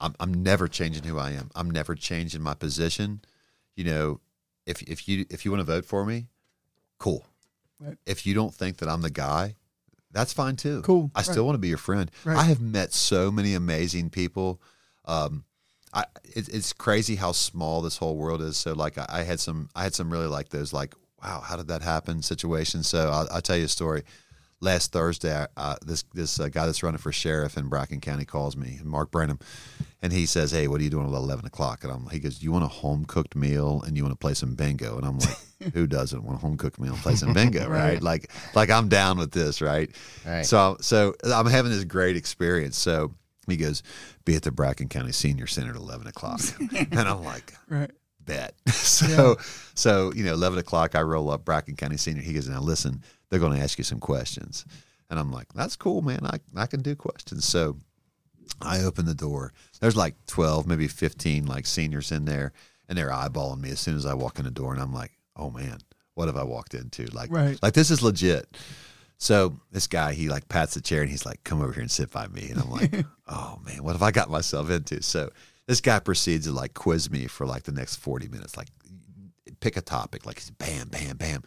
I'm, 0.02 0.16
I'm 0.20 0.34
never 0.34 0.68
changing 0.68 1.04
who 1.04 1.20
I 1.20 1.32
am. 1.32 1.52
I'm 1.56 1.70
never 1.70 1.94
changing 1.94 2.42
my 2.42 2.54
position. 2.56 3.22
You 3.76 3.84
know, 3.84 4.20
if 4.66 4.82
if 4.84 5.08
you 5.08 5.26
if 5.30 5.46
you 5.46 5.52
want 5.52 5.60
to 5.62 5.66
vote 5.66 5.86
for 5.86 6.06
me, 6.06 6.28
cool. 6.98 7.26
Right. 7.80 7.98
If 8.06 8.26
you 8.26 8.34
don't 8.34 8.54
think 8.54 8.78
that 8.78 8.90
I'm 8.90 9.02
the 9.02 9.10
guy, 9.10 9.56
that's 10.12 10.34
fine 10.34 10.56
too. 10.56 10.82
Cool. 10.82 11.12
I 11.16 11.22
still 11.22 11.46
want 11.46 11.56
to 11.56 11.60
be 11.60 11.68
your 11.68 11.78
friend. 11.78 12.10
Right. 12.24 12.38
I 12.38 12.44
have 12.44 12.62
met 12.62 12.94
so 12.94 13.32
many 13.32 13.54
amazing 13.54 14.10
people. 14.10 14.62
Um, 15.06 15.44
I 15.94 16.06
it, 16.24 16.50
it's 16.50 16.74
crazy 16.74 17.16
how 17.16 17.32
small 17.32 17.82
this 17.82 17.98
whole 17.98 18.16
world 18.16 18.42
is. 18.42 18.58
So 18.58 18.74
like 18.74 18.98
I, 18.98 19.06
I 19.10 19.24
had 19.24 19.40
some 19.40 19.70
I 19.76 19.84
had 19.84 19.94
some 19.94 20.12
really 20.12 20.28
like 20.28 20.50
those 20.50 20.74
like 20.74 20.96
wow 21.24 21.42
how 21.42 21.56
did 21.56 21.68
that 21.68 21.82
happen 21.82 22.22
situations. 22.22 22.88
So 22.88 23.10
I'll, 23.10 23.28
I'll 23.32 23.42
tell 23.42 23.58
you 23.58 23.66
a 23.66 23.70
story. 23.70 24.04
Last 24.62 24.92
Thursday, 24.92 25.46
uh, 25.56 25.76
this 25.86 26.04
this 26.14 26.40
uh, 26.40 26.50
guy 26.50 26.66
that's 26.66 26.84
running 26.84 26.98
for 26.98 27.12
sheriff 27.14 27.56
in 27.58 27.68
Bracken 27.70 28.02
County 28.02 28.26
calls 28.26 28.58
me, 28.58 28.80
Mark 28.84 29.10
Brenham, 29.10 29.40
and 30.02 30.12
he 30.12 30.26
says, 30.26 30.52
"Hey, 30.52 30.68
what 30.68 30.82
are 30.82 30.84
you 30.84 30.90
doing 30.90 31.06
at 31.08 31.14
eleven 31.14 31.46
o'clock?" 31.46 31.84
And 31.86 31.94
I'm, 31.94 32.10
he 32.10 32.20
goes, 32.20 32.44
"You 32.44 32.52
want 32.52 32.66
a 32.66 32.68
home 32.68 33.06
cooked 33.06 33.36
meal 33.38 33.82
and 33.88 33.96
you 33.96 34.04
want 34.04 34.12
to 34.14 34.18
play 34.20 34.34
some 34.34 34.56
bingo?" 34.56 34.98
And 34.98 35.06
I'm 35.06 35.18
like, 35.20 35.38
"Who 35.74 35.88
doesn't 35.88 36.24
want 36.24 36.40
a 36.40 36.42
home 36.42 36.58
cooked 36.58 36.78
meal 36.80 36.92
and 36.94 37.02
play 37.02 37.16
some 37.16 37.32
bingo, 37.34 37.68
right. 37.70 37.84
Right. 37.94 38.02
Like, 38.04 38.32
like 38.54 38.70
I'm 38.70 38.90
down 38.90 39.18
with 39.18 39.32
this, 39.32 39.62
right?" 39.62 39.90
Right. 40.26 40.46
So, 40.46 40.76
so 40.82 41.16
I'm 41.24 41.46
having 41.46 41.72
this 41.72 41.86
great 41.86 42.18
experience. 42.18 42.78
So 42.78 43.14
he 43.48 43.56
goes, 43.56 43.82
"Be 44.26 44.36
at 44.36 44.44
the 44.44 44.52
Bracken 44.52 44.90
County 44.90 45.14
Senior 45.14 45.48
Center 45.48 45.70
at 45.72 45.78
eleven 45.78 46.06
o'clock," 46.08 46.42
and 46.92 47.00
I'm 47.00 47.24
like, 47.24 47.54
Right. 47.70 47.92
bet. 48.26 48.56
So, 48.74 49.38
so 49.74 50.12
you 50.14 50.26
know, 50.26 50.34
eleven 50.34 50.60
o'clock, 50.60 50.96
I 50.96 51.02
roll 51.02 51.30
up 51.30 51.46
Bracken 51.46 51.78
County 51.78 51.96
Senior. 51.98 52.22
He 52.24 52.34
goes, 52.34 52.50
now 52.50 52.60
listen, 52.60 53.02
they're 53.30 53.40
going 53.40 53.56
to 53.58 53.64
ask 53.64 53.78
you 53.78 53.84
some 53.84 54.00
questions, 54.00 54.66
and 55.10 55.20
I'm 55.20 55.32
like, 55.32 55.52
that's 55.54 55.76
cool, 55.76 56.02
man. 56.02 56.26
I 56.26 56.40
I 56.56 56.66
can 56.66 56.82
do 56.82 56.96
questions. 56.96 57.46
So, 57.46 57.78
I 58.62 58.82
open 58.82 59.06
the 59.06 59.14
door. 59.16 59.54
There's 59.80 59.96
like 59.96 60.16
twelve, 60.26 60.68
maybe 60.68 60.88
fifteen, 60.88 61.46
like 61.46 61.66
seniors 61.66 62.12
in 62.12 62.26
there, 62.26 62.54
and 62.88 62.98
they're 62.98 63.10
eyeballing 63.12 63.62
me 63.62 63.70
as 63.72 63.80
soon 63.80 63.96
as 63.96 64.06
I 64.06 64.14
walk 64.14 64.40
in 64.40 64.46
the 64.46 64.52
door, 64.52 64.74
and 64.74 64.82
I'm 64.82 64.94
like, 64.94 65.12
oh 65.36 65.50
man, 65.50 65.78
what 66.16 66.28
have 66.28 66.38
I 66.38 66.44
walked 66.44 66.74
into? 66.74 67.06
Like, 67.14 67.32
Right. 67.32 67.58
like 67.62 67.74
this 67.74 67.92
is 67.92 68.02
legit. 68.02 68.48
So 69.22 69.60
this 69.72 69.88
guy, 69.88 70.14
he 70.14 70.30
like 70.30 70.48
pats 70.48 70.76
the 70.76 70.82
chair 70.82 71.02
and 71.02 71.10
he's 71.12 71.26
like, 71.26 71.44
"Come 71.44 71.62
over 71.62 71.74
here 71.74 71.82
and 71.82 71.92
sit 71.92 72.10
by 72.10 72.28
me." 72.28 72.50
And 72.52 72.60
I'm 72.62 72.70
like, 72.72 73.06
"Oh 73.28 73.60
man, 73.66 73.84
what 73.84 73.92
have 73.94 74.02
I 74.04 74.12
got 74.12 74.30
myself 74.30 74.70
into?" 74.70 75.02
So 75.04 75.30
this 75.68 75.82
guy 75.82 76.00
proceeds 76.00 76.46
to 76.46 76.54
like 76.54 76.74
quiz 76.74 77.12
me 77.12 77.28
for 77.28 77.46
like 77.46 77.64
the 77.64 77.72
next 77.74 77.98
40 77.98 78.30
minutes, 78.30 78.56
like 78.58 78.70
pick 79.60 79.76
a 79.76 79.82
topic, 79.82 80.26
like 80.26 80.42
bam, 80.58 80.88
bam, 80.88 81.18
bam. 81.18 81.44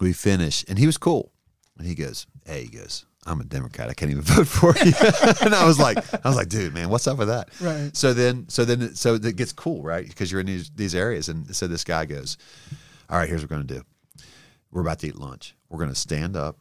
We 0.00 0.12
finish, 0.12 0.64
and 0.68 0.78
he 0.78 0.86
was 0.86 0.96
cool, 0.98 1.30
and 1.78 1.86
he 1.86 1.94
goes, 1.94 2.26
"Hey," 2.46 2.64
he 2.64 2.68
goes, 2.68 3.04
"I'm 3.26 3.40
a 3.40 3.44
Democrat. 3.44 3.90
I 3.90 3.94
can't 3.94 4.10
even 4.10 4.22
vote 4.34 4.48
for 4.48 4.74
you." 4.84 4.92
and 5.42 5.54
I 5.54 5.66
was 5.66 5.78
like, 5.78 5.98
"I 6.24 6.28
was 6.28 6.36
like, 6.36 6.48
dude, 6.48 6.72
man, 6.74 6.88
what's 6.88 7.06
up 7.06 7.18
with 7.18 7.28
that?" 7.28 7.50
Right. 7.60 7.94
So 7.94 8.14
then, 8.14 8.48
so 8.48 8.64
then, 8.64 8.94
so 8.94 9.14
it 9.14 9.36
gets 9.36 9.52
cool, 9.52 9.82
right? 9.82 10.06
Because 10.08 10.32
you're 10.32 10.40
in 10.40 10.46
these 10.46 10.70
these 10.74 10.94
areas, 10.94 11.28
and 11.28 11.54
so 11.54 11.66
this 11.66 11.84
guy 11.84 12.06
goes, 12.06 12.38
"All 13.08 13.18
right, 13.18 13.28
here's 13.28 13.42
what 13.42 13.50
we're 13.50 13.56
gonna 13.56 13.80
do. 13.80 13.82
We're 14.70 14.82
about 14.82 15.00
to 15.00 15.08
eat 15.08 15.16
lunch. 15.16 15.54
We're 15.68 15.80
gonna 15.80 15.94
stand 15.94 16.36
up. 16.36 16.56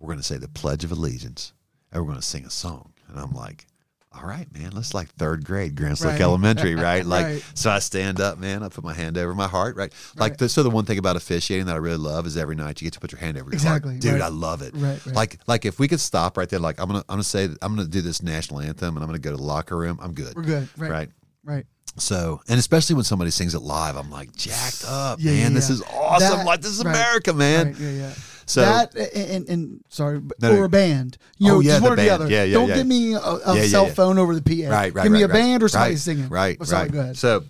We're 0.00 0.10
gonna 0.10 0.22
say 0.22 0.38
the 0.38 0.48
Pledge 0.48 0.84
of 0.84 0.90
Allegiance, 0.92 1.52
and 1.92 2.02
we're 2.02 2.08
gonna 2.08 2.22
sing 2.22 2.44
a 2.44 2.50
song." 2.50 2.92
And 3.08 3.20
I'm 3.20 3.32
like, 3.32 3.66
"All 4.14 4.26
right, 4.28 4.46
man. 4.52 4.70
Let's 4.72 4.94
like 4.94 5.08
third 5.14 5.44
grade, 5.44 5.74
Grants 5.74 6.00
Lick 6.02 6.12
Right. 6.12 6.20
Elementary, 6.20 6.74
right?" 6.74 7.04
Like, 7.04 7.26
Right. 7.26 7.44
so 7.54 7.70
I 7.70 7.78
stand 7.78 8.20
up, 8.20 8.38
man. 8.38 8.62
I 8.62 8.68
put 8.68 8.84
my 8.84 8.94
hand 8.94 9.16
over 9.18 9.34
my 9.34 9.48
heart, 9.48 9.76
right? 9.76 9.92
Like, 10.16 10.32
Right. 10.32 10.38
the, 10.38 10.48
so 10.48 10.62
the 10.62 10.70
one 10.70 10.84
thing 10.84 10.98
about 10.98 11.16
officiating 11.16 11.66
that 11.66 11.74
I 11.74 11.78
really 11.78 11.96
love 11.98 12.26
is 12.26 12.36
every 12.36 12.54
night 12.56 12.80
you 12.80 12.86
get 12.86 12.92
to 12.94 13.00
put 13.00 13.12
your 13.12 13.20
hand 13.20 13.36
over 13.36 13.46
your 13.50 13.54
Exactly, 13.54 13.92
heart, 13.94 14.00
dude. 14.02 14.20
I 14.20 14.28
love 14.28 14.62
it. 14.62 14.74
Right, 14.76 15.04
right. 15.06 15.14
Like, 15.14 15.38
like 15.46 15.64
if 15.64 15.78
we 15.78 15.88
could 15.88 16.00
stop 16.00 16.36
right 16.36 16.48
there, 16.48 16.58
like 16.60 16.78
I'm 16.80 16.86
gonna, 16.88 17.00
I'm 17.08 17.14
gonna 17.14 17.24
say, 17.24 17.44
I'm 17.62 17.74
gonna 17.76 17.86
do 17.88 18.00
this 18.02 18.22
national 18.22 18.60
anthem, 18.60 18.96
and 18.96 19.02
I'm 19.04 19.08
gonna 19.08 19.18
go 19.18 19.30
to 19.32 19.36
the 19.36 19.42
locker 19.42 19.76
room. 19.76 19.98
I'm 20.02 20.12
good. 20.14 20.34
We're 20.36 20.42
good. 20.42 20.68
Right. 20.76 20.90
right? 20.90 21.08
Right. 21.44 21.66
So, 21.98 22.40
and 22.48 22.58
especially 22.58 22.94
when 22.94 23.04
somebody 23.04 23.30
sings 23.30 23.54
it 23.54 23.60
live, 23.60 23.96
I'm 23.96 24.10
like 24.10 24.34
jacked 24.34 24.84
up, 24.86 25.18
Yeah, 25.20 25.32
man. 25.32 25.40
yeah, 25.42 25.48
This 25.50 25.68
is 25.68 25.82
awesome. 25.92 26.38
That- 26.38 26.46
like 26.46 26.62
this 26.62 26.72
is 26.72 26.82
right, 26.84 26.94
America, 26.94 27.32
man. 27.34 27.66
Right, 27.66 27.78
yeah, 27.78 27.90
yeah. 27.90 28.12
So 28.52 28.60
that 28.62 28.94
and, 29.14 29.48
and 29.48 29.84
sorry, 29.88 30.20
No, 30.40 30.56
or 30.56 30.64
a 30.64 30.68
band. 30.68 31.16
You 31.38 31.50
Oh, 31.50 31.54
know, 31.54 31.60
yeah, 31.60 31.70
just 31.72 31.82
one 31.82 31.92
or 31.92 31.96
the 31.96 32.10
other. 32.10 32.28
Yeah, 32.28 32.44
yeah, 32.44 32.54
Don't 32.54 32.68
yeah. 32.68 32.74
give 32.76 32.86
me 32.86 33.14
a, 33.14 33.18
a 33.18 33.56
Yeah, 33.56 33.66
cell 33.66 33.86
phone 33.86 34.18
over 34.18 34.34
the 34.38 34.42
PA. 34.42 34.70
Right, 34.70 34.94
right. 34.94 35.02
Give 35.04 35.12
me 35.12 35.22
right, 35.22 35.30
a 35.30 35.32
right. 35.32 35.40
band 35.40 35.62
or 35.62 35.68
somebody 35.68 35.92
right, 35.94 35.98
singing. 35.98 36.28
Right, 36.28 36.58
Oh, 36.60 36.64
right. 36.70 36.90
go 36.92 37.00
ahead. 37.00 37.16
So, 37.16 37.44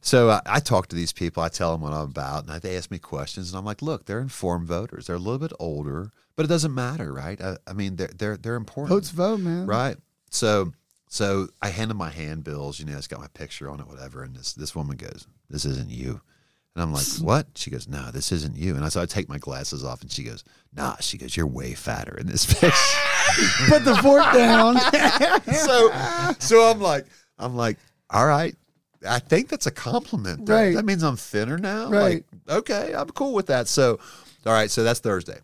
so 0.00 0.28
uh, 0.30 0.40
I 0.46 0.60
talk 0.60 0.86
to 0.88 0.96
these 0.96 1.12
people. 1.12 1.42
I 1.42 1.48
tell 1.48 1.72
them 1.72 1.80
what 1.80 1.92
I'm 1.92 2.02
about, 2.10 2.48
and 2.48 2.62
they 2.62 2.76
ask 2.76 2.90
me 2.90 2.98
questions, 2.98 3.50
and 3.50 3.58
I'm 3.58 3.64
like, 3.64 3.82
"Look, 3.82 4.06
they're 4.06 4.20
informed 4.20 4.66
voters. 4.68 5.06
They're 5.06 5.16
a 5.16 5.18
little 5.18 5.38
bit 5.40 5.52
older, 5.58 6.12
but 6.36 6.44
it 6.46 6.48
doesn't 6.48 6.74
matter, 6.74 7.12
right? 7.12 7.40
I, 7.40 7.56
I 7.66 7.72
mean, 7.72 7.96
they're 7.96 8.10
they're 8.16 8.36
they're 8.36 8.54
important, 8.56 8.90
Votes 8.90 9.10
vote, 9.10 9.40
man. 9.40 9.66
right? 9.66 9.96
So, 10.30 10.72
so 11.08 11.48
I 11.60 11.70
hand 11.70 11.90
them 11.90 11.96
my 11.98 12.10
handbills. 12.10 12.78
You 12.78 12.86
know, 12.86 12.96
it's 12.96 13.08
got 13.08 13.20
my 13.20 13.26
picture 13.34 13.68
on 13.68 13.80
it, 13.80 13.88
whatever. 13.88 14.22
And 14.22 14.36
this 14.36 14.52
this 14.52 14.74
woman 14.76 14.96
goes, 14.96 15.26
"This 15.50 15.64
isn't 15.64 15.90
you." 15.90 16.20
And 16.78 16.84
I'm 16.84 16.92
like, 16.92 17.06
"What?" 17.20 17.48
She 17.56 17.70
goes, 17.72 17.88
"No, 17.88 18.12
this 18.12 18.30
isn't 18.30 18.56
you." 18.56 18.76
And 18.76 18.84
I 18.84 18.88
so 18.88 19.02
I 19.02 19.06
take 19.06 19.28
my 19.28 19.38
glasses 19.38 19.82
off, 19.84 20.00
and 20.00 20.10
she 20.12 20.22
goes, 20.22 20.44
"Nah." 20.76 20.94
She 21.00 21.18
goes, 21.18 21.36
"You're 21.36 21.48
way 21.48 21.74
fatter 21.74 22.16
in 22.16 22.28
this 22.28 22.46
picture." 22.60 22.70
Put 23.68 23.84
the 23.84 23.96
fork 24.00 24.32
down. 24.32 24.78
so 25.54 25.90
so 26.38 26.70
I'm 26.70 26.80
like 26.80 27.06
I'm 27.36 27.56
like, 27.56 27.78
all 28.10 28.26
right. 28.26 28.54
I 29.08 29.18
think 29.18 29.48
that's 29.48 29.66
a 29.66 29.70
compliment. 29.72 30.46
That- 30.46 30.52
Right. 30.52 30.74
That 30.76 30.84
means 30.84 31.02
I'm 31.02 31.16
thinner 31.16 31.58
now. 31.58 31.88
Right. 31.90 32.24
Like, 32.46 32.58
okay, 32.58 32.94
I'm 32.94 33.08
cool 33.10 33.32
with 33.34 33.46
that. 33.46 33.66
So 33.66 33.98
all 34.46 34.52
right, 34.52 34.70
so 34.70 34.84
that's 34.84 35.00
Thursday. 35.00 35.38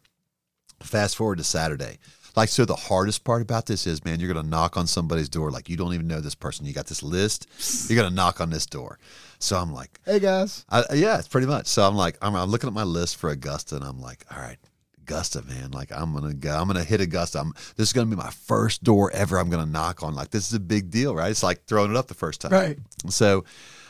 Fast 0.84 1.16
forward 1.16 1.38
to 1.38 1.44
Saturday. 1.44 1.98
Like 2.36 2.48
so 2.48 2.64
the 2.64 2.74
hardest 2.76 3.22
part 3.24 3.42
about 3.42 3.66
this 3.66 3.86
is, 3.86 4.04
man, 4.04 4.18
you're 4.20 4.32
gonna 4.32 4.48
knock 4.48 4.76
on 4.76 4.86
somebody's 4.86 5.28
door. 5.28 5.50
Like 5.50 5.68
you 5.68 5.76
don't 5.76 5.94
even 5.94 6.06
know 6.08 6.20
this 6.20 6.34
person. 6.34 6.66
You 6.66 6.72
got 6.72 6.86
this 6.86 7.02
list. 7.02 7.46
You're 7.90 8.00
gonna 8.02 8.14
knock 8.14 8.40
on 8.40 8.50
this 8.50 8.66
door. 8.66 8.98
So 9.44 9.58
I'm 9.58 9.74
like, 9.74 10.00
hey 10.06 10.20
guys. 10.20 10.64
I, 10.70 10.84
yeah, 10.94 11.18
it's 11.18 11.28
pretty 11.28 11.46
much. 11.46 11.66
So 11.66 11.86
I'm 11.86 11.94
like, 11.94 12.16
I'm, 12.22 12.34
I'm 12.34 12.48
looking 12.48 12.66
at 12.66 12.72
my 12.72 12.82
list 12.82 13.16
for 13.16 13.28
Augusta, 13.28 13.76
and 13.76 13.84
I'm 13.84 14.00
like, 14.00 14.24
all 14.30 14.38
right, 14.38 14.56
Augusta, 15.02 15.42
man. 15.42 15.70
Like 15.70 15.92
I'm 15.92 16.14
gonna 16.14 16.32
go. 16.32 16.56
I'm 16.56 16.66
gonna 16.66 16.82
hit 16.82 17.02
Augusta. 17.02 17.40
I'm, 17.40 17.52
this 17.76 17.88
is 17.88 17.92
gonna 17.92 18.08
be 18.08 18.16
my 18.16 18.30
first 18.30 18.82
door 18.82 19.10
ever. 19.12 19.38
I'm 19.38 19.50
gonna 19.50 19.66
knock 19.66 20.02
on. 20.02 20.14
Like 20.14 20.30
this 20.30 20.48
is 20.48 20.54
a 20.54 20.60
big 20.60 20.90
deal, 20.90 21.14
right? 21.14 21.30
It's 21.30 21.42
like 21.42 21.66
throwing 21.66 21.90
it 21.90 21.96
up 21.96 22.06
the 22.08 22.14
first 22.14 22.40
time. 22.40 22.52
Right. 22.52 22.78
So 23.10 23.44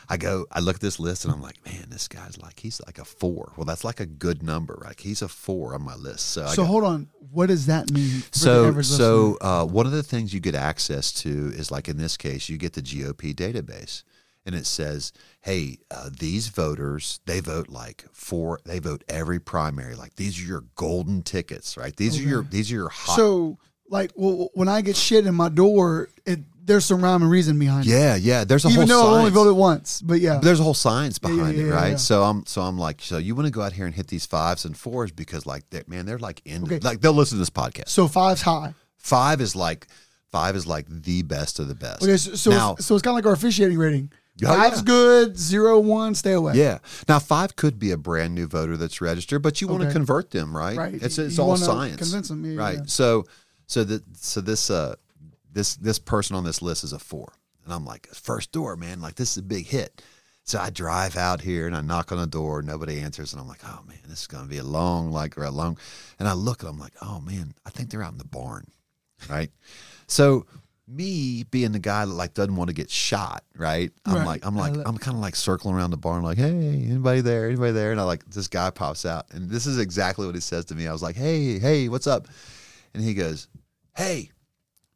I 0.09 0.17
go. 0.17 0.45
I 0.51 0.59
look 0.59 0.75
at 0.75 0.81
this 0.81 0.99
list, 0.99 1.23
and 1.23 1.33
I'm 1.33 1.41
like, 1.41 1.65
man, 1.65 1.85
this 1.89 2.09
guy's 2.09 2.37
like 2.37 2.59
he's 2.59 2.81
like 2.85 2.99
a 2.99 3.05
four. 3.05 3.53
Well, 3.55 3.63
that's 3.63 3.85
like 3.85 4.01
a 4.01 4.05
good 4.05 4.43
number. 4.43 4.77
Like 4.83 4.99
he's 4.99 5.21
a 5.21 5.29
four 5.29 5.73
on 5.73 5.83
my 5.83 5.95
list. 5.95 6.31
So 6.31 6.43
I 6.43 6.49
So 6.49 6.63
go, 6.63 6.65
hold 6.65 6.83
on. 6.83 7.07
What 7.31 7.47
does 7.47 7.67
that 7.67 7.89
mean? 7.91 8.09
For 8.09 8.37
so, 8.37 8.81
so 8.81 9.37
uh, 9.39 9.65
one 9.65 9.85
of 9.85 9.93
the 9.93 10.03
things 10.03 10.33
you 10.33 10.41
get 10.41 10.53
access 10.53 11.13
to 11.23 11.29
is 11.55 11.71
like 11.71 11.87
in 11.87 11.97
this 11.97 12.17
case, 12.17 12.49
you 12.49 12.57
get 12.57 12.73
the 12.73 12.81
GOP 12.81 13.33
database, 13.33 14.03
and 14.45 14.55
it 14.55 14.65
says, 14.65 15.11
"Hey, 15.41 15.79
uh, 15.91 16.09
these 16.17 16.47
voters 16.49 17.19
they 17.25 17.39
vote 17.39 17.69
like 17.69 18.05
for 18.11 18.59
they 18.65 18.79
vote 18.79 19.03
every 19.09 19.39
primary. 19.39 19.95
Like 19.95 20.15
these 20.15 20.39
are 20.41 20.45
your 20.45 20.63
golden 20.75 21.23
tickets, 21.23 21.77
right? 21.77 21.95
These 21.95 22.19
are 22.19 22.23
your 22.23 22.43
these 22.43 22.71
are 22.71 22.75
your 22.75 22.89
hot. 22.89 23.15
So 23.15 23.57
like 23.89 24.11
well, 24.15 24.49
when 24.53 24.67
I 24.67 24.81
get 24.81 24.95
shit 24.95 25.25
in 25.27 25.35
my 25.35 25.49
door, 25.49 26.09
it, 26.25 26.39
there's 26.63 26.85
some 26.85 27.03
rhyme 27.03 27.21
and 27.21 27.29
reason 27.29 27.59
behind 27.59 27.85
it. 27.85 27.89
yeah, 27.91 28.15
yeah. 28.15 28.43
There's 28.43 28.65
a 28.65 28.69
Even 28.69 28.87
whole 28.87 28.87
though 28.87 29.01
I 29.01 29.09
only 29.09 29.21
science. 29.25 29.35
voted 29.35 29.55
once, 29.55 30.01
but 30.01 30.19
yeah. 30.19 30.39
There's 30.41 30.59
a 30.59 30.63
whole 30.63 30.73
science 30.73 31.19
Yeah, 31.21 31.29
yeah, 31.29 31.35
behind 31.35 31.57
it, 31.59 31.65
right? 31.71 31.89
yeah. 31.91 31.95
So 31.97 32.23
I'm 32.23 32.45
so 32.47 32.61
I'm 32.63 32.77
like, 32.79 33.01
so 33.01 33.17
you 33.19 33.35
want 33.35 33.45
to 33.45 33.51
go 33.51 33.61
out 33.61 33.73
here 33.73 33.85
and 33.85 33.93
hit 33.93 34.07
these 34.07 34.25
fives 34.25 34.65
and 34.65 34.75
fours 34.75 35.11
because 35.11 35.45
like, 35.45 35.69
they 35.69 35.83
man, 35.87 36.05
they're 36.07 36.17
like 36.17 36.41
in 36.45 36.63
Okay. 36.63 36.79
like 36.79 37.01
they'll 37.01 37.13
listen 37.13 37.37
to 37.37 37.39
this 37.39 37.51
podcast. 37.51 37.89
So 37.89 38.07
five's 38.07 38.41
high. 38.41 38.73
Five 38.97 39.41
is 39.41 39.55
like 39.55 39.87
Five 40.31 40.57
is 40.57 40.67
like 40.67 40.87
the 40.89 41.21
best 41.21 41.59
of 41.59 41.69
the 41.69 41.75
best. 41.75 42.03
Okay, 42.03 42.17
so 42.17 42.35
so, 42.35 42.49
now, 42.51 42.73
it's, 42.73 42.85
so 42.85 42.95
it's 42.95 43.01
kind 43.03 43.13
of 43.13 43.15
like 43.15 43.25
our 43.25 43.31
officiating 43.33 43.77
rating. 43.77 44.11
Oh, 44.43 44.47
Five's 44.47 44.77
yeah. 44.79 44.83
good, 44.83 45.37
zero 45.37 45.79
one, 45.79 46.13
stay 46.13 46.33
away. 46.33 46.55
yeah. 46.55 46.79
Now 47.07 47.19
five 47.19 47.55
could 47.55 47.79
be 47.79 47.91
a 47.91 47.97
brand 47.97 48.35
new 48.35 48.47
voter 48.47 48.75
that's 48.75 48.99
registered, 48.99 49.41
but 49.41 49.61
you 49.61 49.67
want 49.69 49.81
to 49.81 49.87
Okay. 49.87 49.93
convert 49.93 50.31
them, 50.31 50.55
right? 50.55 50.75
Right. 50.77 50.93
It's 50.95 51.17
You- 51.17 51.25
it's 51.25 51.37
you 51.37 51.43
all 51.43 51.49
wanna 51.49 51.63
science. 51.65 51.97
convince 51.97 52.29
'em, 52.31 52.43
yeah, 52.45 52.57
right. 52.59 52.77
yeah. 52.79 52.83
So 52.87 53.25
so 53.67 53.83
that 53.85 54.03
so 54.17 54.41
this 54.41 54.69
uh 54.69 54.95
this 55.53 55.75
this 55.77 55.99
person 55.99 56.35
on 56.35 56.43
this 56.43 56.61
list 56.61 56.83
is 56.83 56.91
a 56.91 56.99
four, 56.99 57.31
and 57.63 57.73
I'm 57.73 57.85
like 57.85 58.07
first 58.13 58.51
door, 58.51 58.75
man. 58.75 58.99
Like 58.99 59.15
this 59.15 59.31
is 59.31 59.37
a 59.37 59.41
big 59.43 59.67
hit. 59.67 60.01
So 60.43 60.59
I 60.59 60.69
drive 60.69 61.15
out 61.15 61.41
here 61.41 61.65
and 61.65 61.75
I 61.75 61.79
knock 61.81 62.11
on 62.11 62.19
the 62.19 62.27
door. 62.27 62.61
Nobody 62.61 62.99
answers, 62.99 63.31
and 63.31 63.41
I'm 63.41 63.47
like, 63.47 63.61
oh 63.65 63.79
man, 63.87 63.97
this 64.07 64.19
is 64.21 64.27
gonna 64.27 64.47
be 64.47 64.57
a 64.57 64.63
long 64.63 65.11
like 65.11 65.37
or 65.37 65.43
a 65.45 65.49
long. 65.49 65.77
And 66.19 66.27
I 66.27 66.33
look 66.33 66.61
at 66.61 66.67
them 66.67 66.77
like, 66.77 66.93
oh 67.01 67.21
man, 67.21 67.53
I 67.65 67.69
think 67.69 67.89
they're 67.89 68.03
out 68.03 68.11
in 68.11 68.17
the 68.17 68.25
barn, 68.25 68.67
right? 69.29 69.49
So 70.07 70.45
me 70.87 71.43
being 71.49 71.71
the 71.71 71.79
guy 71.79 72.05
that 72.05 72.11
like 72.11 72.33
doesn't 72.33 72.55
want 72.55 72.67
to 72.69 72.73
get 72.73 72.89
shot, 72.89 73.43
right? 73.57 73.91
I'm 74.05 74.15
Right. 74.15 74.25
like, 74.25 74.45
I'm 74.45 74.55
like, 74.55 74.73
I'm 74.85 74.97
kind 74.97 75.15
of 75.15 75.21
like 75.21 75.35
circling 75.35 75.75
around 75.75 75.91
the 75.91 75.97
barn, 75.97 76.23
like, 76.23 76.37
hey, 76.37 76.47
anybody 76.49 77.21
there? 77.21 77.47
Anybody 77.47 77.71
there? 77.71 77.91
And 77.91 77.99
I 77.99 78.03
like 78.03 78.23
this 78.29 78.47
guy 78.47 78.69
pops 78.69 79.05
out, 79.05 79.25
and 79.31 79.49
this 79.49 79.65
is 79.65 79.79
exactly 79.79 80.25
what 80.25 80.35
he 80.35 80.41
says 80.41 80.65
to 80.65 80.75
me. 80.75 80.87
I 80.87 80.91
was 80.91 81.01
like, 81.01 81.15
hey, 81.15 81.57
hey, 81.59 81.89
what's 81.89 82.05
up? 82.07 82.27
And 82.93 83.03
he 83.03 83.13
goes, 83.15 83.47
hey, 83.95 84.29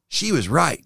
she 0.08 0.32
was 0.32 0.48
right. 0.48 0.84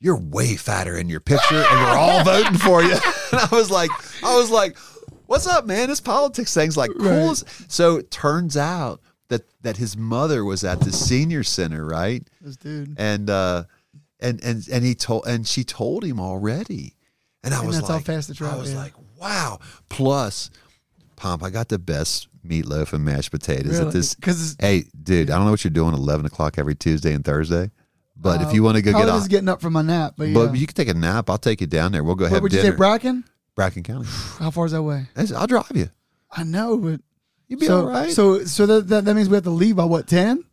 You're 0.00 0.18
way 0.18 0.56
fatter 0.56 0.96
in 0.96 1.08
your 1.08 1.20
picture, 1.20 1.56
and 1.56 1.80
we're 1.80 1.98
all 1.98 2.24
voting 2.24 2.58
for 2.58 2.82
you. 2.82 2.94
And 3.30 3.40
I 3.42 3.48
was 3.54 3.70
like, 3.70 3.90
I 4.24 4.34
was 4.38 4.50
like, 4.50 4.78
what's 5.26 5.46
up, 5.46 5.66
man? 5.66 5.88
This 5.88 6.00
politics 6.00 6.54
thing's 6.54 6.78
like 6.78 6.90
cool. 6.98 7.06
Right. 7.10 7.30
as 7.30 7.44
So 7.68 7.96
it 7.96 8.10
turns 8.10 8.56
out 8.56 9.02
that 9.28 9.42
that 9.60 9.76
his 9.76 9.98
mother 9.98 10.46
was 10.46 10.64
at 10.64 10.80
the 10.80 10.90
senior 10.90 11.42
center, 11.42 11.84
right? 11.84 12.26
This 12.40 12.56
dude. 12.56 12.94
and 12.98 13.28
uh 13.28 13.64
and 14.20 14.42
and 14.42 14.66
and 14.68 14.84
he 14.84 14.94
told 14.94 15.26
and 15.26 15.46
she 15.46 15.64
told 15.64 16.04
him 16.04 16.20
already. 16.20 16.94
And 17.44 17.54
i 17.54 17.58
And 17.58 17.66
was 17.68 17.76
that's 17.76 17.88
how 17.88 17.94
like 17.96 18.04
fast 18.04 18.30
it's 18.30 18.40
i 18.42 18.56
was 18.56 18.72
yeah. 18.72 18.78
like 18.78 18.94
wow. 19.20 19.58
Plus 19.88 20.50
pomp 21.16 21.42
i 21.42 21.50
got 21.50 21.68
the 21.68 21.78
best 21.78 22.28
meatloaf 22.46 22.92
and 22.92 23.04
mashed 23.04 23.30
potatoes 23.32 23.78
at 23.80 23.92
this 23.92 24.14
Because 24.14 24.56
hey 24.60 24.84
dude 25.02 25.30
i 25.30 25.36
don't 25.36 25.44
know 25.44 25.50
what 25.50 25.64
you're 25.64 25.70
doing 25.72 25.92
11 25.92 26.26
o'clock 26.26 26.58
every 26.58 26.76
tuesday 26.76 27.12
and 27.12 27.24
thursday 27.24 27.72
but 28.20 28.40
if 28.40 28.48
uh, 28.48 28.50
you 28.52 28.62
want 28.62 28.76
to 28.76 28.82
go 28.82 28.90
I 28.90 28.92
get 28.92 29.00
was 29.00 29.10
off 29.10 29.18
just 29.20 29.30
getting 29.30 29.48
up 29.48 29.60
from 29.60 29.72
my 29.74 29.82
nap, 29.82 30.14
but, 30.16 30.32
but 30.34 30.56
you 30.56 30.66
can 30.66 30.74
take 30.74 30.88
a 30.88 30.94
nap. 30.94 31.30
I'll 31.30 31.38
take 31.38 31.60
you 31.60 31.68
down 31.68 31.92
there. 31.92 32.02
We'll 32.02 32.16
go 32.16 32.24
What 32.24 32.32
have 32.32 32.42
would 32.42 32.52
you 32.52 32.60
say, 32.60 32.70
Bracken? 32.70 33.22
bracken 33.54 33.84
county. 33.84 34.06
How 34.40 34.50
far 34.50 34.66
is 34.66 34.72
that 34.72 34.78
away? 34.78 35.06
That's- 35.14 35.32
i'll 35.32 35.46
drive 35.46 35.70
you. 35.74 35.88
I 36.30 36.42
know, 36.44 36.76
but 36.78 37.00
you'd 37.46 37.60
be 37.60 37.66
so 37.66 37.80
all 37.82 37.86
right. 37.86 38.10
so 38.10 38.44
so 38.44 38.66
that, 38.66 38.88
that 38.88 39.04
that 39.04 39.14
means 39.14 39.28
we 39.28 39.34
have 39.36 39.44
to 39.44 39.50
leave 39.50 39.76
by 39.76 39.84
what 39.84 40.06
ten? 40.08 40.44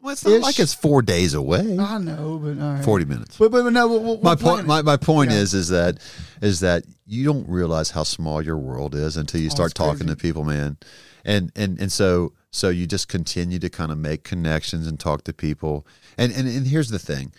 Well, 0.00 0.12
it's 0.12 0.24
not 0.24 0.34
ish. 0.34 0.42
like 0.42 0.58
it's 0.60 0.74
four 0.74 1.02
days 1.02 1.34
away. 1.34 1.76
I 1.78 1.98
know, 1.98 2.38
but 2.42 2.58
all 2.62 2.74
right. 2.74 2.84
40 2.84 3.04
minutes. 3.04 3.36
But 3.38 3.50
but, 3.50 3.64
but 3.64 3.72
no, 3.72 3.88
we'll, 3.88 4.02
we'll 4.02 4.20
my 4.20 4.34
point 4.36 4.66
my, 4.66 4.82
my 4.82 4.96
point 4.96 5.30
Yeah. 5.30 5.38
is 5.38 5.54
is 5.54 5.68
that 5.68 5.98
is 6.40 6.60
that 6.60 6.84
you 7.06 7.24
don't 7.24 7.48
realize 7.48 7.90
how 7.90 8.02
small 8.04 8.40
your 8.42 8.56
world 8.58 8.94
is 8.94 9.16
until 9.16 9.40
you 9.40 9.48
Oh, 9.48 9.54
start 9.54 9.74
talking 9.74 10.06
crazy. 10.06 10.14
to 10.14 10.16
people 10.16 10.44
man. 10.44 10.76
And 11.24 11.50
and 11.56 11.80
and 11.80 11.90
so 11.90 12.32
so 12.50 12.68
you 12.70 12.86
just 12.86 13.08
continue 13.08 13.58
to 13.58 13.68
kind 13.68 13.90
of 13.92 13.98
make 13.98 14.22
connections 14.24 14.86
and 14.86 14.98
talk 15.00 15.24
to 15.24 15.32
people. 15.32 15.86
And 16.16 16.32
and, 16.32 16.46
and 16.48 16.66
here's 16.66 16.88
the 16.90 16.98
thing. 16.98 17.32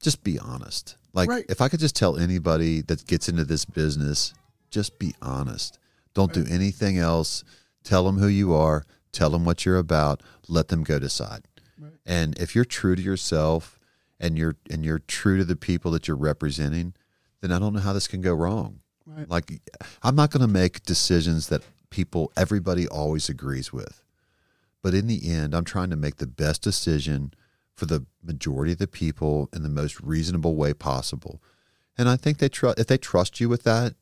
Just 0.00 0.22
be 0.22 0.38
honest. 0.38 0.96
Like 1.12 1.28
Right. 1.28 1.44
if 1.48 1.60
i 1.60 1.68
could 1.68 1.80
just 1.80 1.94
tell 1.96 2.16
anybody 2.16 2.80
that 2.82 3.06
gets 3.06 3.28
into 3.28 3.44
this 3.44 3.64
business 3.64 4.32
just 4.70 4.98
be 4.98 5.14
honest. 5.22 5.78
Don't 6.14 6.32
do 6.32 6.44
anything 6.48 6.98
else. 6.98 7.42
Tell 7.84 8.04
them 8.04 8.18
who 8.18 8.26
you 8.28 8.54
are. 8.54 8.84
Tell 9.12 9.30
them 9.30 9.44
what 9.44 9.64
you're 9.64 9.78
about. 9.78 10.22
Let 10.48 10.68
them 10.68 10.82
go 10.84 10.98
decide 10.98 11.42
and 12.06 12.38
if 12.38 12.54
you're 12.54 12.64
true 12.64 12.94
to 12.96 13.02
yourself 13.02 13.78
and 14.20 14.38
you're 14.38 14.56
and 14.70 14.84
you're 14.84 15.00
true 15.00 15.38
to 15.38 15.44
the 15.44 15.56
people 15.56 15.90
that 15.90 16.06
you're 16.08 16.16
representing 16.16 16.94
then 17.40 17.52
i 17.52 17.58
don't 17.58 17.72
know 17.72 17.80
how 17.80 17.92
this 17.92 18.08
can 18.08 18.20
go 18.20 18.34
wrong. 18.34 18.80
Right. 19.06 19.28
like 19.28 19.60
i'm 20.02 20.16
not 20.16 20.30
going 20.30 20.40
to 20.40 20.52
make 20.52 20.82
decisions 20.84 21.48
that 21.48 21.62
people 21.90 22.32
everybody 22.36 22.88
always 22.88 23.28
agrees 23.28 23.72
with. 23.72 24.02
But 24.82 24.94
in 24.94 25.06
the 25.06 25.30
end 25.30 25.54
i'm 25.54 25.64
trying 25.64 25.90
to 25.90 25.96
make 25.96 26.16
the 26.16 26.26
best 26.26 26.62
decision 26.62 27.32
for 27.74 27.86
the 27.86 28.06
majority 28.22 28.72
of 28.72 28.78
the 28.78 28.86
people 28.86 29.48
in 29.52 29.62
the 29.62 29.68
most 29.68 30.00
reasonable 30.00 30.54
way 30.56 30.72
possible. 30.72 31.42
And 31.98 32.08
i 32.08 32.16
think 32.16 32.38
they 32.38 32.48
trust 32.48 32.78
if 32.78 32.86
they 32.86 32.98
trust 32.98 33.40
you 33.40 33.48
with 33.48 33.64
that 33.64 33.94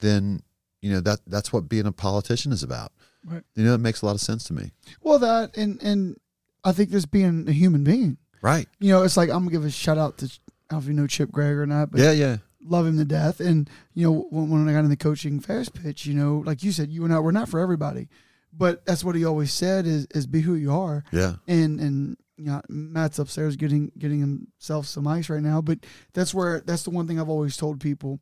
then 0.00 0.42
you 0.80 0.90
know 0.90 1.00
that 1.00 1.20
that's 1.26 1.52
what 1.52 1.68
being 1.68 1.86
a 1.86 1.92
politician 1.92 2.52
is 2.52 2.62
about. 2.62 2.92
Right. 3.24 3.42
you 3.54 3.64
know 3.64 3.74
it 3.74 3.78
makes 3.78 4.02
a 4.02 4.06
lot 4.06 4.14
of 4.14 4.20
sense 4.20 4.44
to 4.44 4.54
me. 4.54 4.72
Well, 5.02 5.18
that 5.18 5.56
and 5.56 5.80
and 5.82 6.18
I 6.64 6.72
think 6.72 6.90
just 6.90 7.10
being 7.10 7.48
a 7.48 7.52
human 7.52 7.84
being. 7.84 8.18
right 8.42 8.66
You 8.78 8.92
know, 8.92 9.02
it's 9.02 9.16
like 9.16 9.30
I'm 9.30 9.40
gonna 9.44 9.50
give 9.50 9.64
a 9.64 9.70
shout 9.70 9.98
out 9.98 10.18
to 10.18 10.26
I 10.26 10.28
don't 10.28 10.72
know 10.72 10.78
if 10.78 10.86
you 10.86 10.94
know 10.94 11.06
Chip 11.06 11.30
Gregg 11.30 11.56
or 11.56 11.66
not, 11.66 11.90
but 11.90 12.00
yeah 12.00 12.12
yeah 12.12 12.36
love 12.62 12.86
him 12.86 12.98
to 12.98 13.04
death. 13.04 13.40
And 13.40 13.68
you 13.94 14.06
know, 14.06 14.26
when, 14.30 14.50
when 14.50 14.68
I 14.68 14.72
got 14.72 14.84
in 14.84 14.90
the 14.90 14.96
coaching 14.96 15.40
fast 15.40 15.74
pitch, 15.74 16.06
you 16.06 16.14
know, 16.14 16.42
like 16.44 16.62
you 16.62 16.72
said, 16.72 16.90
you 16.90 17.04
and 17.04 17.12
I 17.12 17.18
we're 17.18 17.32
not 17.32 17.48
for 17.48 17.60
everybody, 17.60 18.08
but 18.52 18.84
that's 18.84 19.04
what 19.04 19.14
he 19.14 19.24
always 19.24 19.52
said 19.52 19.86
is 19.86 20.06
is 20.14 20.26
be 20.26 20.40
who 20.40 20.54
you 20.54 20.72
are. 20.72 21.04
yeah 21.12 21.36
And 21.46 21.80
and 21.80 22.16
you 22.36 22.46
know, 22.46 22.62
Matt's 22.68 23.18
upstairs 23.18 23.56
getting 23.56 23.92
getting 23.98 24.20
himself 24.20 24.86
some 24.86 25.06
ice 25.06 25.28
right 25.28 25.42
now, 25.42 25.60
but 25.60 25.80
that's 26.14 26.32
where 26.32 26.60
that's 26.60 26.84
the 26.84 26.90
one 26.90 27.06
thing 27.06 27.20
I've 27.20 27.28
always 27.28 27.56
told 27.56 27.80
people, 27.80 28.20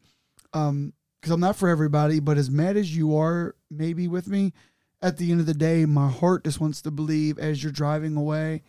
um, 0.53 0.93
because 1.21 1.33
I'm 1.33 1.41
not 1.41 1.57
for 1.57 1.69
everybody, 1.69 2.21
but 2.21 2.39
as 2.39 2.51
mad 2.51 2.77
as 2.77 2.95
you 2.95 3.17
are, 3.17 3.55
maybe 3.71 4.09
with 4.09 4.29
me, 4.29 4.53
at 5.01 5.17
the 5.17 5.31
end 5.31 5.41
of 5.41 5.47
the 5.47 5.55
day, 5.55 5.85
my 5.87 6.09
heart 6.11 6.45
just 6.45 6.61
wants 6.61 6.83
to 6.83 6.91
believe 6.91 7.39
as 7.39 7.63
you're 7.63 7.73
driving 7.73 8.17
away. 8.17 8.63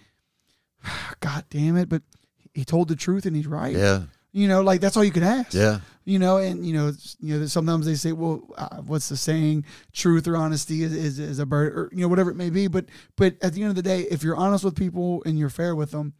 God 1.19 1.45
damn 1.49 1.77
it! 1.77 1.89
But 1.89 2.03
he 2.53 2.65
told 2.65 2.87
the 2.87 2.95
truth 2.95 3.25
and 3.25 3.35
he's 3.35 3.47
right. 3.47 3.75
yeah 3.75 4.03
You 4.31 4.47
know, 4.47 4.61
like 4.61 4.81
that's 4.81 4.97
all 4.97 5.03
you 5.03 5.11
can 5.11 5.23
ask. 5.23 5.53
yeah 5.53 5.79
You 6.05 6.19
know, 6.19 6.37
and 6.37 6.65
you 6.65 6.73
know, 6.73 6.91
you 7.19 7.39
know, 7.39 7.45
sometimes 7.45 7.85
they 7.85 7.95
say, 7.95 8.11
"Well, 8.11 8.43
uh, 8.57 8.77
what's 8.77 9.09
the 9.09 9.17
saying? 9.17 9.65
Truth 9.93 10.27
or 10.27 10.35
honesty 10.37 10.83
is, 10.83 10.93
is 10.93 11.19
is 11.19 11.39
a 11.39 11.45
bird, 11.45 11.73
or 11.73 11.89
you 11.91 12.01
know, 12.01 12.07
whatever 12.07 12.31
it 12.31 12.35
may 12.37 12.49
be." 12.49 12.67
But 12.67 12.85
but 13.15 13.35
at 13.41 13.53
the 13.53 13.61
end 13.61 13.69
of 13.69 13.75
the 13.75 13.81
day, 13.83 14.01
if 14.09 14.23
you're 14.23 14.35
honest 14.37 14.63
with 14.63 14.75
people 14.75 15.21
and 15.25 15.37
you're 15.37 15.49
fair 15.49 15.75
with 15.75 15.91
them, 15.91 16.13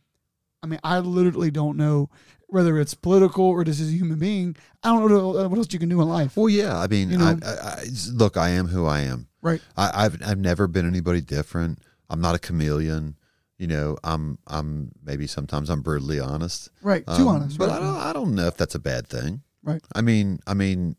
I 0.62 0.68
mean, 0.68 0.80
I 0.84 1.00
literally 1.00 1.52
don't 1.52 1.78
know 1.78 2.10
whether 2.48 2.80
it's 2.80 2.96
political 2.96 3.46
or 3.46 3.64
just 3.64 3.80
as 3.80 3.90
a 3.90 3.92
human 3.92 4.18
being. 4.20 4.56
I 4.84 4.90
don't 4.90 5.08
know 5.10 5.48
what 5.48 5.58
else 5.58 5.72
you 5.72 5.80
can 5.80 5.88
do 5.90 6.02
in 6.02 6.10
life. 6.10 6.36
Well, 6.36 6.50
yeah. 6.50 6.78
I 6.78 6.88
mean, 6.88 7.12
You 7.12 7.18
know? 7.20 7.38
I, 7.44 7.48
I, 7.48 7.52
I, 7.54 7.86
look, 8.12 8.38
I 8.38 8.50
am 8.50 8.68
who 8.68 8.86
I 8.88 9.02
am. 9.02 9.28
Right. 9.42 9.62
I, 9.78 10.06
I've 10.06 10.22
I've 10.26 10.38
never 10.40 10.68
been 10.68 10.86
anybody 10.88 11.22
different. 11.22 11.80
I'm 12.10 12.22
not 12.22 12.36
a 12.36 12.40
chameleon. 12.40 13.16
You 13.58 13.68
know, 13.68 13.98
I'm 14.04 14.38
I'm 14.48 14.92
maybe 15.04 15.28
sometimes 15.28 15.70
I'm 15.70 15.82
brutally 15.82 16.20
honest. 16.20 16.70
Right. 16.82 17.06
Too 17.06 17.12
Um, 17.14 17.28
honest. 17.28 17.58
but 17.58 17.70
right. 17.70 17.78
I 17.78 17.80
don't 17.80 17.96
I 17.98 18.14
don't 18.14 18.36
know 18.36 18.48
if 18.48 18.58
that's 18.58 18.76
a 18.76 18.80
bad 18.80 19.08
thing. 19.08 19.42
Right. 19.64 19.82
I 19.94 20.02
mean, 20.02 20.40
I 20.48 20.54
mean, 20.54 20.96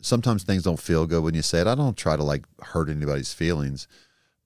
sometimes 0.00 0.42
things 0.42 0.62
don't 0.64 0.80
feel 0.80 1.06
good 1.06 1.22
when 1.22 1.34
you 1.34 1.42
say 1.42 1.60
it. 1.60 1.66
I 1.66 1.74
don't 1.74 1.96
try 1.96 2.16
to 2.16 2.22
like 2.24 2.44
hurt 2.62 2.88
anybody's 2.88 3.32
feelings, 3.32 3.86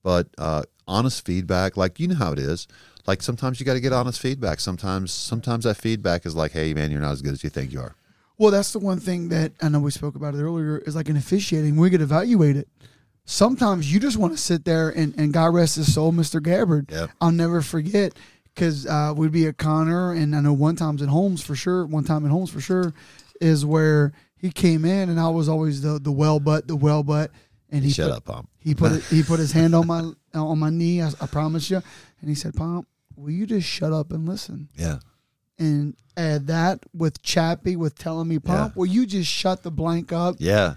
but 0.03 0.27
uh, 0.37 0.63
honest 0.87 1.25
feedback, 1.25 1.75
like 1.77 1.99
you 1.99 2.07
know 2.07 2.15
how 2.15 2.31
it 2.31 2.39
is. 2.39 2.67
Like 3.07 3.21
sometimes 3.21 3.59
you 3.59 3.65
got 3.65 3.73
to 3.73 3.79
get 3.79 3.93
honest 3.93 4.19
feedback. 4.19 4.59
Sometimes 4.59 5.11
sometimes 5.11 5.63
that 5.65 5.77
feedback 5.77 6.25
is 6.25 6.35
like, 6.35 6.51
hey 6.51 6.73
man, 6.73 6.91
you're 6.91 7.01
not 7.01 7.11
as 7.13 7.21
good 7.21 7.33
as 7.33 7.43
you 7.43 7.49
think 7.49 7.71
you 7.71 7.79
are. 7.79 7.95
Well, 8.37 8.51
that's 8.51 8.73
the 8.73 8.79
one 8.79 8.99
thing 8.99 9.29
that 9.29 9.53
I 9.61 9.69
know 9.69 9.79
we 9.79 9.91
spoke 9.91 10.15
about 10.15 10.35
it 10.35 10.41
earlier 10.41 10.79
is 10.79 10.95
like 10.95 11.07
in 11.09 11.15
officiating, 11.17 11.77
we 11.77 11.89
could 11.89 12.01
evaluate 12.01 12.57
evaluated. 12.57 12.67
Sometimes 13.25 13.91
you 13.91 13.99
just 13.99 14.17
want 14.17 14.33
to 14.33 14.37
sit 14.37 14.65
there 14.65 14.89
and, 14.89 15.13
and 15.17 15.33
God 15.33 15.53
rest 15.53 15.75
his 15.77 15.91
soul, 15.93 16.11
Mr. 16.13 16.41
Gabbard. 16.41 16.91
Yep. 16.91 17.09
I'll 17.19 17.31
never 17.31 17.61
forget 17.61 18.13
because 18.53 18.85
uh, 18.85 19.13
we'd 19.15 19.31
be 19.31 19.47
at 19.47 19.57
Conner, 19.57 20.13
and 20.13 20.35
I 20.35 20.39
know 20.41 20.53
one 20.53 20.75
time's 20.75 21.01
in 21.01 21.09
Holmes 21.09 21.41
for 21.43 21.55
sure. 21.55 21.85
One 21.85 22.03
time 22.03 22.23
in 22.23 22.31
Holmes 22.31 22.51
for 22.51 22.61
sure 22.61 22.93
is 23.41 23.65
where 23.65 24.13
he 24.37 24.51
came 24.51 24.85
in, 24.85 25.09
and 25.09 25.19
I 25.19 25.27
was 25.29 25.49
always 25.49 25.81
the 25.81 25.99
the 25.99 26.11
well 26.11 26.39
butt, 26.39 26.67
the 26.67 26.75
well 26.75 27.01
butt, 27.03 27.31
and 27.71 27.83
he 27.83 27.91
Shut 27.91 28.09
put, 28.09 28.17
up, 28.17 28.25
Pump. 28.25 28.49
He 28.59 28.75
put 28.75 29.03
he 29.05 29.23
put 29.23 29.39
his 29.39 29.51
hand 29.51 29.73
on 29.73 29.87
my 29.87 30.11
on 30.39 30.59
my 30.59 30.69
knee. 30.69 31.01
I, 31.01 31.09
I 31.19 31.25
promise 31.25 31.69
you, 31.71 31.81
and 32.21 32.29
he 32.29 32.35
said, 32.35 32.53
"Pomp, 32.53 32.87
will 33.15 33.31
you 33.31 33.47
just 33.47 33.67
shut 33.67 33.91
up 33.91 34.11
and 34.11 34.27
listen?" 34.29 34.69
Yeah. 34.77 34.99
and 35.57 35.95
add 36.15 36.45
that 36.47 36.79
with 36.93 37.21
Chappie 37.23 37.75
with 37.75 37.97
telling 37.97 38.27
me, 38.27 38.37
Pump, 38.39 38.73
Yeah. 38.75 38.79
will 38.79 38.85
you 38.85 39.05
just 39.07 39.29
shut 39.31 39.63
the 39.63 39.71
blank 39.71 40.13
up? 40.13 40.35
Yeah. 40.37 40.75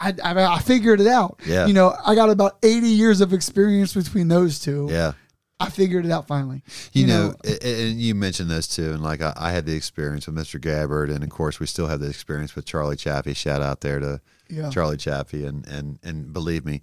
I, 0.00 0.14
I, 0.22 0.44
I 0.54 0.58
figured 0.60 1.00
it 1.00 1.06
out. 1.08 1.40
Yeah. 1.46 1.66
You 1.66 1.72
know, 1.74 1.94
I 2.06 2.14
got 2.14 2.30
about 2.30 2.58
80 2.62 2.86
years 2.88 3.20
of 3.20 3.32
experience 3.32 3.94
between 3.94 4.28
those 4.28 4.60
two. 4.60 4.88
Yeah. 4.90 5.12
I 5.60 5.70
figured 5.70 6.04
it 6.06 6.12
out 6.12 6.28
finally. 6.28 6.62
You, 6.92 7.02
You 7.02 7.06
know, 7.08 7.28
know- 7.30 7.56
and 7.62 8.00
you 8.00 8.14
mentioned 8.14 8.48
this 8.48 8.68
too, 8.68 8.92
and 8.92 9.02
like 9.02 9.20
I, 9.20 9.32
I 9.36 9.50
had 9.50 9.66
the 9.66 9.74
experience 9.74 10.28
with 10.28 10.36
Mr. 10.36 10.60
Gabbard, 10.60 11.10
and 11.10 11.24
of 11.24 11.30
course 11.30 11.58
we 11.58 11.66
still 11.66 11.88
have 11.88 11.98
the 11.98 12.08
experience 12.08 12.54
with 12.54 12.64
Charlie 12.64 12.94
Chaffee. 12.94 13.34
Shout 13.34 13.60
out 13.60 13.80
there 13.80 13.98
to 13.98 14.20
Yeah. 14.48 14.70
Charlie 14.70 14.98
Chaffee, 14.98 15.44
and 15.44 15.66
and 15.66 15.98
and 16.04 16.32
believe 16.32 16.64
me, 16.64 16.82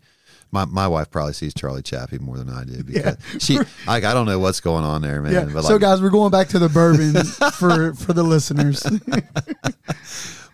my 0.51 0.65
my 0.65 0.89
wife 0.89 1.09
probably 1.09 1.31
sees 1.31 1.53
Charlie 1.53 1.83
Chaffee 1.83 2.19
more 2.19 2.35
than 2.37 2.49
I 2.49 2.65
do 2.65 2.83
because 2.83 3.15
she 3.39 3.59
like 3.87 4.03
I 4.03 4.13
don't 4.13 4.25
know 4.25 4.39
what's 4.39 4.59
going 4.59 4.83
on 4.83 5.01
there, 5.01 5.21
man. 5.21 5.31
Yeah. 5.31 5.45
But 5.53 5.63
so, 5.63 5.73
like, 5.75 5.81
guys, 5.81 6.01
we're 6.01 6.09
going 6.09 6.31
back 6.31 6.49
to 6.49 6.59
the 6.59 6.67
bourbon 6.67 7.13
for 7.53 7.93
for 7.93 8.11
the 8.11 8.23
listeners. 8.23 8.83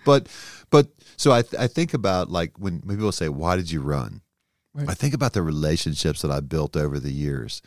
but 0.06 0.28
but 0.70 0.88
so 1.22 1.31
I 1.31 1.43
th- 1.43 1.61
I 1.61 1.68
think 1.68 1.93
about 1.93 2.31
like 2.31 2.57
when, 2.57 2.81
when 2.84 2.98
people 2.98 3.11
say, 3.11 3.30
"Why 3.30 3.56
did 3.56 3.69
you 3.69 3.80
run?" 3.80 4.22
Right. 4.73 4.89
I 4.89 4.95
think 4.95 5.14
about 5.14 5.34
the 5.34 5.43
relationships 5.43 6.23
that 6.23 6.31
I 6.31 6.39
built 6.39 6.76
over 6.76 6.99
the 6.99 7.11
years, 7.11 7.61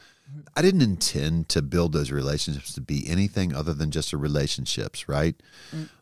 I 0.56 0.62
didn't 0.62 0.82
intend 0.82 1.48
to 1.50 1.62
build 1.62 1.92
those 1.92 2.10
relationships 2.10 2.72
to 2.74 2.80
be 2.80 3.08
anything 3.08 3.54
other 3.54 3.72
than 3.72 3.92
just 3.92 4.12
a 4.12 4.16
relationships, 4.16 5.08
right? 5.08 5.36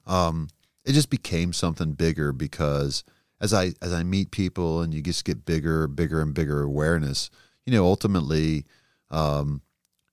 Um, 0.06 0.48
it 0.86 0.92
just 0.92 1.10
became 1.10 1.52
something 1.52 1.92
bigger 1.92 2.32
because 2.32 3.04
as 3.38 3.52
I 3.52 3.74
as 3.82 3.92
I 3.92 4.02
meet 4.02 4.30
people 4.30 4.80
and 4.80 4.94
you 4.94 5.02
just 5.02 5.26
get 5.26 5.44
bigger, 5.44 5.86
bigger 5.86 6.22
and 6.22 6.32
bigger 6.32 6.62
awareness, 6.62 7.28
you 7.66 7.72
know, 7.74 7.84
ultimately, 7.84 8.64
um, 9.10 9.60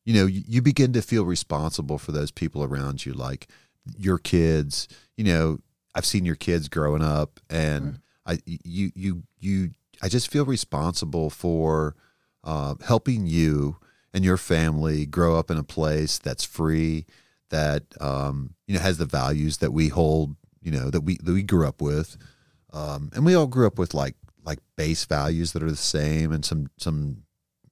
you 0.03 0.13
know, 0.13 0.25
you, 0.25 0.43
you 0.45 0.61
begin 0.61 0.91
to 0.91 1.01
feel 1.01 1.23
responsible 1.23 1.99
for 1.99 2.11
those 2.11 2.31
people 2.31 2.65
around 2.65 3.05
you, 3.05 3.13
like 3.13 3.47
your 3.97 4.17
kids. 4.17 4.89
You 5.15 5.23
know, 5.23 5.59
I've 5.95 6.05
seen 6.05 6.25
your 6.25 6.35
kids 6.35 6.69
growing 6.69 7.01
up, 7.01 7.39
and 7.49 7.99
I 8.25 8.39
you 8.45 8.91
you 8.95 9.23
you 9.39 9.71
I 10.01 10.09
just 10.09 10.31
feel 10.31 10.45
responsible 10.45 11.29
for 11.29 11.95
uh, 12.43 12.75
helping 12.85 13.27
you 13.27 13.77
and 14.13 14.23
your 14.23 14.37
family 14.37 15.05
grow 15.05 15.37
up 15.37 15.51
in 15.51 15.57
a 15.57 15.63
place 15.63 16.17
that's 16.17 16.43
free, 16.43 17.05
that 17.49 17.83
um, 17.99 18.55
you 18.67 18.75
know 18.75 18.81
has 18.81 18.97
the 18.97 19.05
values 19.05 19.57
that 19.57 19.71
we 19.71 19.89
hold, 19.89 20.35
you 20.61 20.71
know 20.71 20.89
that 20.89 21.01
we 21.01 21.17
that 21.17 21.33
we 21.33 21.43
grew 21.43 21.67
up 21.67 21.81
with, 21.81 22.17
um, 22.73 23.09
and 23.13 23.25
we 23.25 23.35
all 23.35 23.47
grew 23.47 23.67
up 23.67 23.77
with 23.77 23.93
like 23.93 24.15
like 24.43 24.59
base 24.75 25.05
values 25.05 25.51
that 25.53 25.63
are 25.63 25.69
the 25.69 25.75
same, 25.75 26.31
and 26.31 26.45
some 26.45 26.69
some 26.77 27.23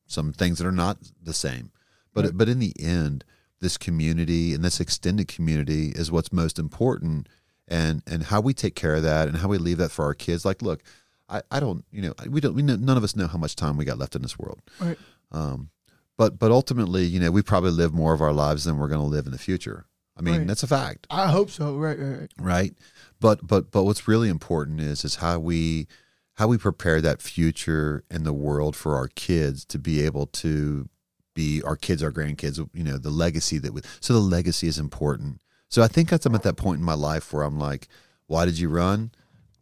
some 0.06 0.34
things 0.34 0.58
that 0.58 0.68
are 0.68 0.72
not 0.72 0.98
the 1.22 1.34
same. 1.34 1.72
But 2.14 2.36
but 2.36 2.50
in 2.50 2.60
the 2.60 2.74
end, 2.80 3.24
this 3.60 3.78
community 3.78 4.54
and 4.54 4.64
this 4.64 4.80
extended 4.80 5.28
community 5.28 5.90
is 5.90 6.12
what's 6.12 6.34
most 6.34 6.58
important, 6.58 7.30
and 7.68 8.02
and 8.08 8.24
how 8.24 8.42
we 8.42 8.54
take 8.54 8.76
care 8.76 8.96
of 8.96 9.04
that 9.04 9.28
and 9.28 9.38
how 9.38 9.48
we 9.48 9.58
leave 9.58 9.78
that 9.78 9.92
for 9.92 10.06
our 10.06 10.14
kids. 10.14 10.46
Like, 10.46 10.62
look, 10.62 10.82
I, 11.30 11.42
I 11.52 11.60
don't 11.60 11.84
you 11.92 12.02
know 12.02 12.14
we 12.30 12.42
don't 12.42 12.56
we 12.56 12.62
know, 12.62 12.76
none 12.76 12.98
of 12.98 13.04
us 13.04 13.16
know 13.16 13.28
how 13.28 13.38
much 13.38 13.56
time 13.56 13.78
we 13.78 13.86
got 13.86 13.98
left 13.98 14.16
in 14.16 14.22
this 14.22 14.38
world. 14.40 14.62
Right. 14.80 14.98
Um, 15.32 15.70
but 16.18 16.40
but 16.40 16.52
ultimately, 16.52 17.04
you 17.06 17.20
know, 17.20 17.32
we 17.32 17.42
probably 17.42 17.72
live 17.72 17.94
more 17.94 18.14
of 18.14 18.22
our 18.22 18.34
lives 18.34 18.64
than 18.66 18.78
we're 18.78 18.88
going 18.88 19.02
to 19.02 19.08
live 19.08 19.26
in 19.26 19.32
the 19.32 19.38
future. 19.38 19.86
I 20.18 20.22
mean, 20.22 20.38
Right. 20.40 20.48
that's 20.48 20.64
a 20.64 20.68
fact, 20.68 21.06
I 21.12 21.30
hope 21.30 21.52
so. 21.52 21.76
Right, 21.76 22.00
right, 22.00 22.20
right. 22.22 22.32
right? 22.40 22.74
But 23.20 23.46
but 23.46 23.70
but 23.72 23.84
what's 23.84 24.08
really 24.08 24.30
important 24.30 24.80
is 24.82 25.06
is 25.06 25.16
how 25.16 25.38
we 25.38 25.88
how 26.36 26.48
we 26.48 26.58
prepare 26.58 27.02
that 27.02 27.22
future 27.22 28.04
in 28.10 28.24
the 28.24 28.34
world 28.34 28.76
for 28.76 28.96
our 28.96 29.08
kids 29.10 29.66
to 29.66 29.78
be 29.80 30.02
able 30.04 30.26
to 30.28 30.88
be 31.36 31.62
our 31.62 31.76
kids, 31.76 32.02
our 32.02 32.12
grandkids, 32.12 32.58
you 32.74 32.84
know, 32.84 32.98
the 32.98 33.12
legacy 33.12 33.60
that 33.60 33.74
we. 33.74 33.82
So 34.00 34.14
the 34.14 34.20
legacy 34.20 34.68
is 34.68 34.80
important. 34.80 35.40
So 35.70 35.82
I 35.82 35.88
think 35.88 36.10
that's 36.10 36.26
I'm 36.26 36.36
at 36.36 36.44
that 36.44 36.58
point 36.58 36.80
in 36.80 36.86
my 36.86 36.94
life 36.94 37.34
where 37.34 37.44
I'm 37.44 37.60
like, 37.60 37.88
why 38.28 38.46
did 38.46 38.58
you 38.60 38.70
run? 38.70 39.12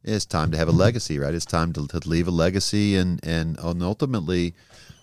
It's 0.03 0.25
time 0.25 0.51
to 0.51 0.57
have 0.57 0.67
a 0.67 0.71
legacy, 0.71 1.17
right? 1.17 1.33
It's 1.33 1.45
time 1.45 1.73
to, 1.73 1.87
to 1.87 2.07
leave 2.07 2.27
a 2.27 2.31
legacy 2.31 2.95
and 2.95 3.19
and 3.25 3.57
and 3.57 3.81
ultimately, 3.81 4.53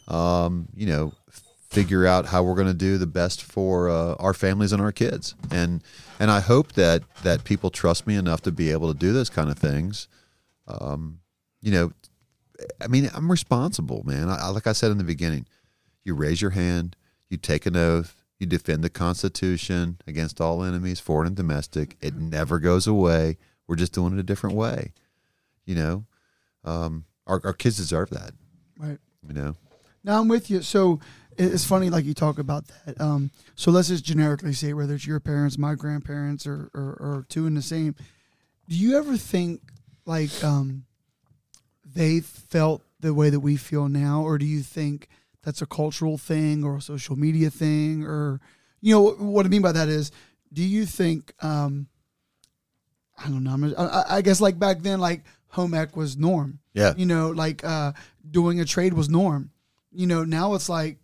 um, 0.06 0.68
you 0.76 0.86
know, 0.86 1.12
figure 1.70 2.06
out 2.06 2.26
how 2.26 2.42
we're 2.44 2.54
going 2.54 2.68
to 2.68 2.74
do 2.74 2.98
the 2.98 3.06
best 3.06 3.42
for 3.42 3.88
uh, 3.90 4.14
our 4.20 4.32
families 4.34 4.72
and 4.72 4.80
our 4.80 4.92
kids. 4.92 5.34
And 5.50 5.82
and 6.20 6.30
I 6.30 6.38
hope 6.40 6.72
that 6.74 7.02
that 7.24 7.42
people 7.42 7.70
trust 7.70 8.06
me 8.06 8.14
enough 8.14 8.42
to 8.42 8.52
be 8.52 8.70
able 8.70 8.92
to 8.92 8.98
do 8.98 9.12
those 9.12 9.28
kind 9.30 9.50
of 9.50 9.58
things. 9.58 10.06
Um, 10.68 11.18
you 11.60 11.72
know, 11.72 11.92
I 12.80 12.86
mean, 12.86 13.10
I'm 13.12 13.28
responsible, 13.30 14.04
man. 14.04 14.28
I- 14.28 14.48
like 14.50 14.68
I 14.68 14.72
said 14.72 14.92
in 14.92 14.98
the 14.98 15.04
beginning, 15.04 15.46
you 16.04 16.14
raise 16.14 16.40
your 16.40 16.52
hand, 16.52 16.94
you 17.28 17.36
take 17.38 17.66
an 17.66 17.76
oath, 17.76 18.21
you 18.42 18.46
defend 18.46 18.84
the 18.84 18.90
Constitution 18.90 19.98
against 20.06 20.40
all 20.40 20.62
enemies, 20.62 21.00
foreign 21.00 21.28
and 21.28 21.36
domestic. 21.36 21.96
It 22.02 22.16
never 22.16 22.58
goes 22.58 22.86
away. 22.86 23.38
We're 23.66 23.76
just 23.76 23.94
doing 23.94 24.12
it 24.12 24.18
a 24.18 24.24
different 24.24 24.56
way. 24.56 24.92
You 25.64 25.76
know, 25.76 26.04
um, 26.64 27.04
our, 27.26 27.40
our 27.44 27.52
kids 27.52 27.78
deserve 27.78 28.10
that. 28.10 28.32
Right. 28.76 28.98
You 29.26 29.32
know, 29.32 29.54
Now 30.02 30.20
I'm 30.20 30.28
with 30.28 30.50
you. 30.50 30.60
So 30.60 30.98
it's 31.38 31.64
funny, 31.64 31.88
like 31.88 32.04
you 32.04 32.14
talk 32.14 32.38
about 32.38 32.64
that. 32.84 33.00
Um, 33.00 33.30
so 33.54 33.70
let's 33.70 33.88
just 33.88 34.04
generically 34.04 34.52
say 34.52 34.72
whether 34.72 34.94
it's 34.94 35.06
your 35.06 35.20
parents, 35.20 35.56
my 35.56 35.76
grandparents, 35.76 36.46
or, 36.46 36.68
or, 36.74 36.96
or 37.00 37.26
two 37.28 37.46
in 37.46 37.54
the 37.54 37.62
same. 37.62 37.94
Do 38.68 38.76
you 38.76 38.98
ever 38.98 39.16
think 39.16 39.60
like 40.04 40.42
um, 40.42 40.84
they 41.86 42.20
felt 42.20 42.82
the 42.98 43.14
way 43.14 43.30
that 43.30 43.40
we 43.40 43.56
feel 43.56 43.88
now, 43.88 44.22
or 44.22 44.36
do 44.36 44.46
you 44.46 44.62
think 44.62 45.08
that's 45.42 45.62
a 45.62 45.66
cultural 45.66 46.18
thing 46.18 46.64
or 46.64 46.76
a 46.76 46.80
social 46.80 47.16
media 47.16 47.50
thing, 47.50 48.04
or 48.04 48.40
you 48.80 48.94
know 48.94 49.10
what 49.12 49.46
I 49.46 49.48
mean 49.48 49.62
by 49.62 49.72
that 49.72 49.88
is, 49.88 50.10
do 50.52 50.62
you 50.62 50.86
think 50.86 51.32
um, 51.42 51.86
I 53.18 53.28
don't 53.28 53.44
know. 53.44 53.74
I, 53.78 53.84
I- 53.84 54.16
I 54.16 54.20
guess 54.22 54.40
like 54.40 54.58
back 54.58 54.80
then, 54.80 55.00
like 55.00 55.22
home 55.48 55.74
ec 55.74 55.94
was 55.96 56.16
norm 56.16 56.58
yeah, 56.72 56.94
you 56.96 57.04
know 57.04 57.28
like 57.28 57.62
uh 57.62 57.92
doing 58.30 58.58
a 58.60 58.64
trade 58.64 58.94
was 58.94 59.10
norm 59.10 59.50
you 59.92 60.06
know 60.06 60.24
now 60.24 60.54
it's 60.54 60.66
like 60.70 60.96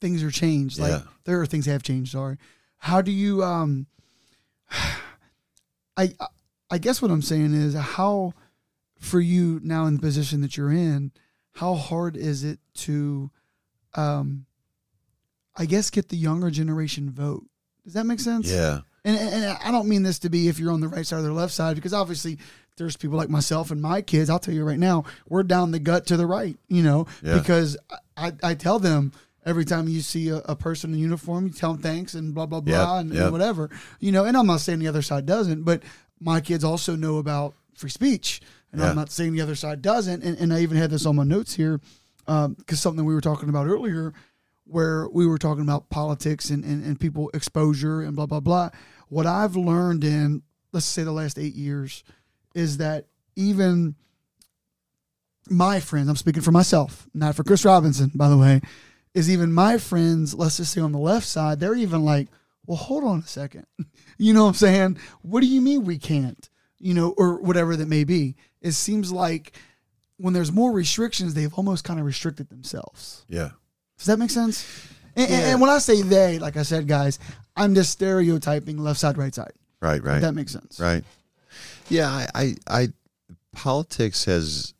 things 0.00 0.24
are 0.24 0.30
changed 0.32 0.76
like 0.80 0.90
Yeah. 0.90 1.02
there 1.24 1.40
are 1.40 1.46
things 1.46 1.66
that 1.66 1.70
have 1.70 1.82
changed 1.84 2.10
sorry 2.10 2.36
how 2.78 3.00
do 3.00 3.12
you 3.12 3.44
um 3.44 3.86
i 5.96 6.12
i 6.70 6.78
guess 6.78 7.00
what 7.00 7.10
i'm 7.12 7.22
saying 7.22 7.54
is 7.54 7.74
how 7.74 8.32
for 8.98 9.20
you 9.20 9.60
now 9.62 9.86
in 9.86 9.94
the 9.94 10.00
position 10.00 10.40
that 10.40 10.56
you're 10.56 10.72
in 10.72 11.12
how 11.52 11.74
hard 11.74 12.16
is 12.16 12.42
it 12.42 12.58
to 12.74 13.30
um 13.94 14.44
i 15.56 15.64
guess 15.66 15.90
get 15.90 16.08
the 16.08 16.16
younger 16.16 16.50
generation 16.50 17.10
vote 17.10 17.44
does 17.84 17.94
that 17.94 18.04
make 18.04 18.20
sense 18.20 18.50
yeah, 18.50 18.80
and, 19.04 19.16
and 19.16 19.44
I 19.64 19.70
don't 19.70 19.88
mean 19.88 20.02
this 20.02 20.18
to 20.20 20.28
be 20.28 20.48
if 20.48 20.58
you're 20.58 20.70
on 20.72 20.80
the 20.82 20.88
right 20.88 21.06
side 21.06 21.20
or 21.20 21.22
the 21.22 21.32
left 21.32 21.54
side, 21.54 21.74
because 21.74 21.94
obviously 21.94 22.36
there's 22.76 22.98
people 22.98 23.16
like 23.16 23.30
myself 23.30 23.70
and 23.70 23.80
my 23.80 24.02
kids. 24.02 24.28
I'll 24.28 24.38
tell 24.38 24.52
you 24.52 24.62
right 24.62 24.78
now, 24.78 25.04
we're 25.26 25.42
down 25.42 25.70
the 25.70 25.78
gut 25.78 26.04
to 26.08 26.18
the 26.18 26.26
right, 26.26 26.58
you 26.68 26.82
know, 26.82 27.06
Yeah. 27.22 27.38
because 27.38 27.78
I, 28.18 28.32
I 28.42 28.54
tell 28.54 28.78
them 28.78 29.12
every 29.46 29.64
time 29.64 29.88
you 29.88 30.02
see 30.02 30.28
a, 30.28 30.36
a 30.44 30.54
person 30.54 30.92
in 30.92 30.98
uniform, 31.00 31.46
you 31.46 31.52
tell 31.54 31.72
them 31.72 31.80
thanks 31.82 32.12
and 32.12 32.34
blah, 32.34 32.44
blah, 32.44 32.60
blah, 32.60 32.96
Yep, 32.98 33.00
and, 33.06 33.14
yep. 33.14 33.22
and 33.24 33.32
whatever, 33.32 33.70
you 34.00 34.12
know, 34.12 34.26
and 34.26 34.36
I'm 34.36 34.46
not 34.46 34.60
saying 34.60 34.80
the 34.80 34.88
other 34.88 35.00
side 35.02 35.24
doesn't, 35.24 35.62
but 35.64 35.82
my 36.20 36.42
kids 36.42 36.62
also 36.62 36.94
know 36.94 37.16
about 37.16 37.54
free 37.74 37.88
speech. 37.90 38.42
And 38.70 38.82
Yeah. 38.82 38.90
I'm 38.90 38.96
not 38.96 39.10
saying 39.10 39.32
the 39.32 39.40
other 39.40 39.54
side 39.56 39.80
doesn't. 39.80 40.22
And, 40.22 40.36
and 40.38 40.52
I 40.52 40.60
even 40.60 40.76
had 40.76 40.90
this 40.90 41.06
on 41.06 41.16
my 41.16 41.24
notes 41.24 41.54
here 41.54 41.80
Um, 42.30 42.54
because 42.54 42.78
something 42.78 43.04
we 43.04 43.12
were 43.14 43.20
talking 43.20 43.48
about 43.48 43.66
earlier 43.66 44.12
where 44.64 45.08
we 45.08 45.26
were 45.26 45.38
talking 45.38 45.64
about 45.64 45.90
politics 45.90 46.50
and, 46.50 46.64
and, 46.64 46.84
and 46.84 47.00
people 47.00 47.28
exposure 47.34 48.02
and 48.02 48.14
blah 48.14 48.26
blah 48.26 48.38
blah. 48.38 48.70
What 49.08 49.26
i've 49.26 49.56
learned 49.56 50.04
in 50.04 50.42
let's 50.72 50.86
say 50.86 51.02
the 51.02 51.10
last 51.10 51.38
eight 51.38 51.54
years 51.54 52.04
is 52.54 52.76
that 52.76 53.06
even 53.34 53.96
my 55.48 55.80
friends 55.80 56.08
i'm 56.08 56.14
speaking 56.14 56.42
for 56.42 56.52
myself 56.52 57.08
not 57.12 57.34
for 57.34 57.42
chris 57.42 57.64
robinson 57.64 58.12
by 58.14 58.28
the 58.28 58.36
way 58.36 58.60
is 59.14 59.28
even 59.28 59.52
my 59.52 59.76
friends 59.78 60.32
let's 60.32 60.58
just 60.58 60.72
say 60.72 60.80
on 60.80 60.92
the 60.92 60.98
left 60.98 61.26
side 61.26 61.58
they're 61.58 61.74
even 61.74 62.04
like 62.04 62.28
well 62.66 62.76
hold 62.76 63.02
on 63.04 63.18
a 63.18 63.26
second. 63.26 63.66
You 64.18 64.34
know 64.34 64.42
what 64.42 64.48
i'm 64.50 64.54
saying? 64.54 64.98
What 65.22 65.40
do 65.40 65.46
you 65.46 65.62
mean 65.62 65.84
we 65.84 65.96
can't? 65.96 66.50
You 66.78 66.92
know 66.92 67.14
or 67.16 67.40
whatever 67.40 67.74
that 67.74 67.88
may 67.88 68.04
be. 68.04 68.36
It 68.60 68.72
seems 68.72 69.10
like 69.10 69.56
when 70.20 70.34
there's 70.34 70.52
more 70.52 70.70
restrictions 70.72 71.34
they've 71.34 71.54
almost 71.54 71.82
kind 71.84 71.98
of 72.00 72.06
restricted 72.06 72.48
themselves 72.50 73.24
yeah, 73.28 73.50
does 73.98 74.06
that 74.06 74.18
make 74.18 74.30
sense? 74.30 74.64
And, 75.16 75.30
and- 75.30 75.40
Yeah. 75.42 75.48
and 75.52 75.60
when 75.60 75.70
I 75.70 75.78
say 75.78 76.02
they, 76.02 76.38
like 76.38 76.56
I 76.56 76.62
said, 76.62 76.86
guys, 76.86 77.18
I'm 77.56 77.74
just 77.74 77.90
stereotyping 77.92 78.78
left 78.78 79.00
side, 79.00 79.18
right 79.18 79.34
side. 79.34 79.52
right, 79.82 79.98
If 79.98 80.04
right. 80.04 80.20
that 80.22 80.34
makes 80.34 80.52
sense. 80.52 80.78
Right. 80.80 81.04
Yeah, 81.88 82.08
I, 82.08 82.26
I, 82.34 82.54
I, 82.68 82.88
politics 83.52 84.24
has 84.26 84.74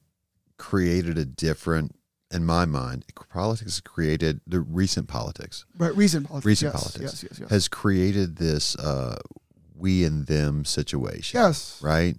created 0.56 1.18
a 1.18 1.24
different, 1.24 1.94
in 2.30 2.44
my 2.44 2.64
mind, 2.64 3.04
politics 3.28 3.72
has 3.72 3.80
created 3.80 4.40
the 4.46 4.60
recent 4.60 5.08
politics 5.08 5.64
Right. 5.76 5.94
Recent 5.96 6.28
politics. 6.28 6.46
Recent 6.46 6.72
yes, 6.74 6.82
politics. 6.82 7.22
Yes. 7.22 7.24
Yes. 7.30 7.40
Yes. 7.40 7.50
has 7.50 7.68
created 7.68 8.36
this 8.36 8.76
uh, 8.76 9.18
we 9.76 10.04
and 10.04 10.26
them 10.26 10.64
situation. 10.64 11.40
yes. 11.40 11.80
Right. 11.82 12.16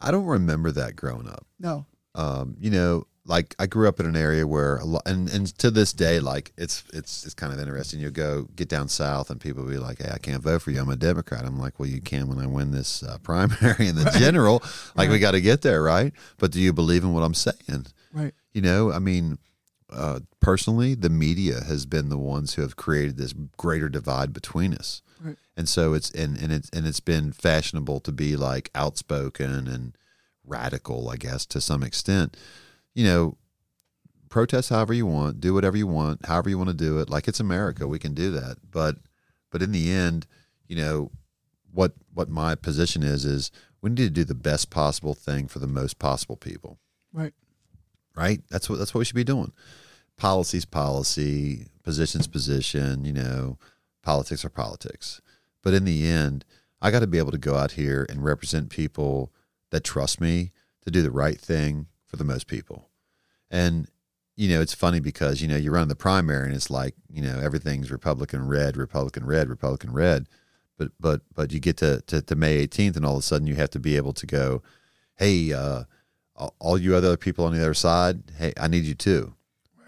I 0.00 0.10
don't 0.10 0.26
remember 0.26 0.70
that 0.72 0.96
growing 0.96 1.28
up. 1.28 1.46
No. 1.58 1.84
Um, 2.14 2.56
you 2.58 2.70
know, 2.70 3.06
like 3.26 3.54
I 3.58 3.66
grew 3.66 3.88
up 3.88 4.00
in 4.00 4.06
an 4.06 4.16
area 4.16 4.46
where 4.46 4.76
a 4.78 4.84
lot, 4.84 5.02
and, 5.06 5.28
and 5.30 5.46
to 5.58 5.70
this 5.70 5.92
day, 5.92 6.20
like 6.20 6.52
it's 6.56 6.84
it's 6.92 7.24
it's 7.24 7.34
kind 7.34 7.52
of 7.52 7.60
interesting. 7.60 8.00
You 8.00 8.10
go 8.10 8.48
get 8.56 8.68
down 8.68 8.88
south, 8.88 9.30
and 9.30 9.40
people 9.40 9.64
be 9.64 9.78
like, 9.78 10.02
"Hey, 10.02 10.10
I 10.12 10.18
can't 10.18 10.42
vote 10.42 10.62
for 10.62 10.70
you. 10.70 10.80
I'm 10.80 10.88
a 10.88 10.96
Democrat." 10.96 11.44
I'm 11.44 11.58
like, 11.58 11.78
"Well, 11.78 11.88
you 11.88 12.00
can 12.00 12.28
when 12.28 12.38
I 12.38 12.46
win 12.46 12.72
this 12.72 13.02
uh, 13.02 13.18
primary 13.22 13.88
and 13.88 13.96
the 13.96 14.10
general. 14.18 14.62
Like, 14.94 15.10
we 15.10 15.18
got 15.18 15.32
to 15.32 15.40
get 15.40 15.62
there, 15.62 15.82
right? 15.82 16.12
But 16.38 16.50
do 16.50 16.60
you 16.60 16.72
believe 16.72 17.04
in 17.04 17.12
what 17.12 17.22
I'm 17.22 17.34
saying? 17.34 17.86
Right. 18.12 18.34
You 18.52 18.62
know, 18.62 18.90
I 18.90 18.98
mean, 18.98 19.38
uh, 19.90 20.20
personally, 20.40 20.94
the 20.94 21.10
media 21.10 21.62
has 21.64 21.86
been 21.86 22.08
the 22.08 22.18
ones 22.18 22.54
who 22.54 22.62
have 22.62 22.76
created 22.76 23.16
this 23.16 23.34
greater 23.56 23.88
divide 23.88 24.32
between 24.32 24.74
us. 24.74 25.02
Right. 25.22 25.36
And 25.56 25.68
so 25.68 25.92
it's 25.92 26.10
and, 26.10 26.38
and 26.38 26.52
it's 26.52 26.70
and 26.70 26.86
it's 26.86 27.00
been 27.00 27.32
fashionable 27.32 28.00
to 28.00 28.12
be 28.12 28.36
like 28.36 28.70
outspoken 28.74 29.68
and 29.68 29.96
radical, 30.50 31.08
I 31.08 31.16
guess, 31.16 31.46
to 31.46 31.60
some 31.60 31.82
extent. 31.82 32.36
You 32.94 33.04
know, 33.04 33.36
protest 34.28 34.68
however 34.70 34.92
you 34.92 35.06
want, 35.06 35.40
do 35.40 35.54
whatever 35.54 35.76
you 35.76 35.86
want, 35.86 36.26
however 36.26 36.48
you 36.50 36.58
want 36.58 36.70
to 36.70 36.74
do 36.74 36.98
it. 36.98 37.08
Like 37.10 37.28
it's 37.28 37.40
America, 37.40 37.86
we 37.86 37.98
can 37.98 38.14
do 38.14 38.30
that. 38.32 38.58
But 38.70 38.96
but 39.50 39.62
in 39.62 39.72
the 39.72 39.90
end, 39.90 40.26
you 40.68 40.76
know, 40.76 41.10
what 41.72 41.92
what 42.12 42.28
my 42.28 42.54
position 42.54 43.02
is 43.02 43.24
is 43.24 43.50
we 43.80 43.90
need 43.90 43.96
to 43.98 44.10
do 44.10 44.24
the 44.24 44.34
best 44.34 44.70
possible 44.70 45.14
thing 45.14 45.48
for 45.48 45.58
the 45.58 45.66
most 45.66 45.98
possible 45.98 46.36
people 46.36 46.78
Right. 47.12 47.32
right? 48.14 48.40
That's 48.50 48.68
what 48.68 48.78
that's 48.78 48.92
what 48.94 48.98
we 49.00 49.04
should 49.04 49.16
be 49.16 49.24
doing. 49.24 49.52
policy's 50.16 50.64
policy, 50.66 51.66
position's 51.82 52.26
position, 52.26 53.04
you 53.04 53.12
know, 53.12 53.56
politics 54.02 54.44
are 54.44 54.50
politics. 54.50 55.20
But 55.62 55.74
in 55.74 55.84
the 55.84 56.06
end, 56.06 56.44
I 56.82 56.90
got 56.90 57.00
to 57.00 57.06
be 57.06 57.18
able 57.18 57.32
to 57.32 57.38
go 57.38 57.56
out 57.56 57.72
here 57.72 58.06
and 58.08 58.22
represent 58.24 58.70
people 58.70 59.32
that 59.70 59.84
trust 59.84 60.20
me 60.20 60.52
to 60.84 60.90
do 60.90 61.02
the 61.02 61.10
right 61.10 61.40
thing 61.40 61.86
for 62.06 62.16
the 62.16 62.24
most 62.24 62.46
people. 62.46 62.88
And 63.50 63.88
you 64.36 64.48
know, 64.48 64.60
it's 64.62 64.74
funny 64.74 65.00
because 65.00 65.42
you 65.42 65.48
know 65.48 65.56
you 65.56 65.70
run 65.70 65.88
the 65.88 65.96
primary 65.96 66.46
and 66.46 66.54
it's 66.54 66.70
like 66.70 66.94
you 67.12 67.22
know 67.22 67.38
everything's 67.38 67.90
Republican 67.90 68.46
red, 68.46 68.76
Republican 68.76 69.26
red, 69.26 69.48
Republican 69.48 69.92
red, 69.92 70.26
but 70.78 70.92
but 70.98 71.20
but 71.34 71.52
you 71.52 71.60
get 71.60 71.76
to 71.78 72.00
to, 72.06 72.22
to 72.22 72.34
May 72.34 72.66
18th 72.66 72.96
and 72.96 73.04
all 73.04 73.14
of 73.14 73.20
a 73.20 73.22
sudden 73.22 73.46
you 73.46 73.56
have 73.56 73.70
to 73.70 73.80
be 73.80 73.96
able 73.96 74.14
to 74.14 74.26
go, 74.26 74.62
hey, 75.16 75.52
uh, 75.52 75.84
all 76.58 76.78
you 76.78 76.94
other 76.96 77.16
people 77.16 77.44
on 77.44 77.52
the 77.52 77.60
other 77.60 77.74
side, 77.74 78.22
hey, 78.38 78.52
I 78.58 78.68
need 78.68 78.84
you 78.84 78.94
too. 78.94 79.34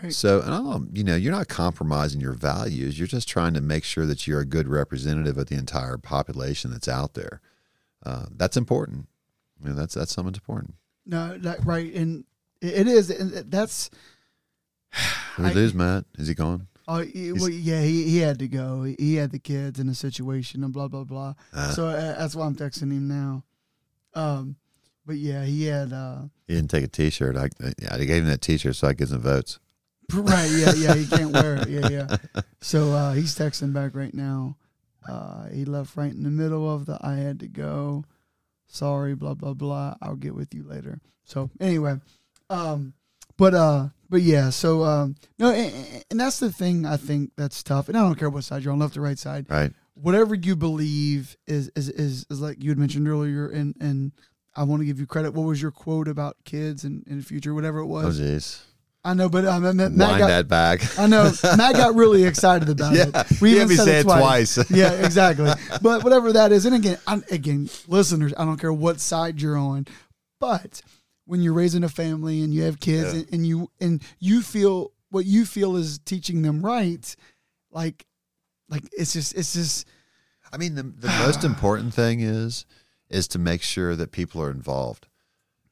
Right. 0.02 0.12
So, 0.12 0.40
and 0.40 0.52
I'm, 0.52 0.90
you 0.92 1.04
know, 1.04 1.14
you're 1.14 1.32
not 1.32 1.48
compromising 1.48 2.20
your 2.20 2.32
values. 2.32 2.98
You're 2.98 3.08
just 3.08 3.28
trying 3.28 3.54
to 3.54 3.60
make 3.60 3.84
sure 3.84 4.04
that 4.04 4.26
you're 4.26 4.40
a 4.40 4.44
good 4.44 4.68
representative 4.68 5.38
of 5.38 5.46
the 5.46 5.54
entire 5.54 5.96
population 5.96 6.72
that's 6.72 6.88
out 6.88 7.14
there. 7.14 7.40
Uh, 8.04 8.26
that's 8.36 8.56
important. 8.56 9.06
Know, 9.62 9.72
that's 9.74 9.94
that's 9.94 10.12
something 10.12 10.34
important. 10.34 10.74
No, 11.06 11.36
that, 11.38 11.64
right, 11.64 11.92
and 11.94 12.24
it 12.60 12.74
it 12.74 12.88
is, 12.88 13.10
and 13.10 13.32
that's. 13.50 13.90
Did 15.36 15.44
we 15.44 15.50
I- 15.50 15.54
lose 15.54 15.74
Matt? 15.74 16.04
Is 16.18 16.28
he 16.28 16.34
gone? 16.34 16.66
Oh, 16.88 16.98
he- 17.00 17.32
well, 17.32 17.48
yeah, 17.48 17.80
he, 17.80 18.04
he 18.04 18.18
had 18.18 18.40
to 18.40 18.48
go. 18.48 18.82
He, 18.82 18.96
he 18.98 19.14
had 19.14 19.30
the 19.30 19.38
kids 19.38 19.78
in 19.78 19.86
the 19.86 19.94
situation 19.94 20.64
and 20.64 20.72
blah 20.72 20.88
blah 20.88 21.04
blah. 21.04 21.34
Uh, 21.52 21.70
so 21.70 21.86
uh, 21.86 22.18
that's 22.18 22.34
why 22.34 22.44
I'm 22.46 22.56
texting 22.56 22.90
him 22.92 23.06
now. 23.08 23.44
Um, 24.14 24.56
but 25.06 25.16
yeah, 25.16 25.44
he 25.44 25.64
had. 25.66 25.92
Uh, 25.92 26.22
he 26.46 26.54
didn't 26.54 26.70
take 26.70 26.84
a 26.84 26.88
T-shirt. 26.88 27.36
I, 27.36 27.48
I 27.90 27.98
gave 28.04 28.22
him 28.22 28.28
that 28.28 28.42
T-shirt 28.42 28.76
so 28.76 28.88
I 28.88 28.92
get 28.92 29.08
some 29.08 29.20
votes. 29.20 29.58
right, 30.12 30.50
yeah, 30.50 30.72
yeah, 30.74 30.94
he 30.94 31.06
can't 31.06 31.30
wear 31.32 31.56
it. 31.56 31.68
Yeah, 31.68 31.88
yeah. 31.88 32.16
So 32.60 32.92
uh, 32.92 33.12
he's 33.12 33.34
texting 33.36 33.72
back 33.72 33.94
right 33.96 34.14
now. 34.14 34.56
Uh, 35.08 35.46
he 35.48 35.64
left 35.64 35.96
right 35.96 36.12
in 36.12 36.22
the 36.22 36.30
middle 36.30 36.72
of 36.72 36.86
the 36.86 36.96
I 37.00 37.14
had 37.14 37.40
to 37.40 37.48
go. 37.48 38.04
Sorry, 38.72 39.14
blah 39.14 39.34
blah 39.34 39.52
blah. 39.52 39.94
I'll 40.00 40.16
get 40.16 40.34
with 40.34 40.54
you 40.54 40.64
later. 40.66 40.98
So 41.24 41.50
anyway, 41.60 41.96
um, 42.48 42.94
but 43.36 43.52
uh, 43.52 43.88
but 44.08 44.22
yeah. 44.22 44.48
So 44.48 44.82
um, 44.84 45.14
no, 45.38 45.50
and, 45.52 46.04
and 46.10 46.18
that's 46.18 46.38
the 46.40 46.50
thing 46.50 46.86
I 46.86 46.96
think 46.96 47.32
that's 47.36 47.62
tough. 47.62 47.88
And 47.88 47.98
I 47.98 48.00
don't 48.00 48.14
care 48.18 48.30
what 48.30 48.44
side 48.44 48.62
you're 48.64 48.72
on, 48.72 48.78
left 48.78 48.96
or 48.96 49.02
right 49.02 49.18
side. 49.18 49.44
Right. 49.50 49.72
Whatever 49.94 50.34
you 50.34 50.56
believe 50.56 51.36
is 51.46 51.70
is 51.76 51.90
is, 51.90 52.24
is 52.30 52.40
like 52.40 52.62
you 52.62 52.70
had 52.70 52.78
mentioned 52.78 53.06
earlier, 53.06 53.46
and 53.46 53.76
and 53.78 54.12
I 54.56 54.62
want 54.64 54.80
to 54.80 54.86
give 54.86 54.98
you 54.98 55.06
credit. 55.06 55.34
What 55.34 55.42
was 55.46 55.60
your 55.60 55.70
quote 55.70 56.08
about 56.08 56.36
kids 56.44 56.82
and 56.84 57.06
in 57.06 57.18
the 57.18 57.22
future, 57.22 57.52
whatever 57.52 57.80
it 57.80 57.84
Oh, 57.84 57.88
was? 57.88 58.18
I 59.04 59.14
know, 59.14 59.28
but 59.28 59.44
um, 59.44 59.62
Matt, 59.62 59.74
Matt 59.74 59.90
Wind 59.90 59.98
got, 59.98 60.26
that 60.28 60.48
back. 60.48 60.98
I 60.98 61.08
know 61.08 61.32
Matt 61.56 61.74
got 61.74 61.96
really 61.96 62.24
excited 62.24 62.68
about 62.68 62.94
yeah. 62.94 63.06
it. 63.12 63.40
We 63.40 63.56
yeah, 63.56 63.62
even 63.62 63.76
said 63.76 63.88
it 63.88 64.00
it 64.00 64.02
twice. 64.04 64.70
yeah, 64.70 64.92
exactly. 64.92 65.50
But 65.82 66.04
whatever 66.04 66.32
that 66.34 66.52
is, 66.52 66.66
and 66.66 66.74
again, 66.76 66.98
I'm, 67.06 67.24
again, 67.30 67.68
listeners, 67.88 68.32
I 68.36 68.44
don't 68.44 68.58
care 68.58 68.72
what 68.72 69.00
side 69.00 69.40
you're 69.40 69.56
on, 69.56 69.86
but 70.38 70.82
when 71.24 71.42
you're 71.42 71.52
raising 71.52 71.82
a 71.82 71.88
family 71.88 72.42
and 72.42 72.54
you 72.54 72.62
have 72.62 72.78
kids 72.78 73.12
Yeah. 73.12 73.20
and, 73.20 73.32
and 73.32 73.46
you 73.46 73.70
and 73.80 74.02
you 74.20 74.40
feel 74.42 74.92
what 75.10 75.24
you 75.24 75.46
feel 75.46 75.76
is 75.76 75.98
teaching 75.98 76.42
them 76.42 76.64
right, 76.64 77.14
like, 77.72 78.06
like 78.68 78.84
it's 78.92 79.12
just 79.12 79.34
it's 79.34 79.52
just 79.52 79.88
I 80.52 80.58
mean, 80.58 80.76
the, 80.76 80.82
the 80.82 81.08
most 81.26 81.42
important 81.52 81.92
thing 81.92 82.20
is 82.20 82.66
is 83.08 83.26
to 83.28 83.38
make 83.40 83.62
sure 83.62 83.96
that 83.96 84.12
people 84.12 84.40
are 84.42 84.50
involved, 84.50 85.08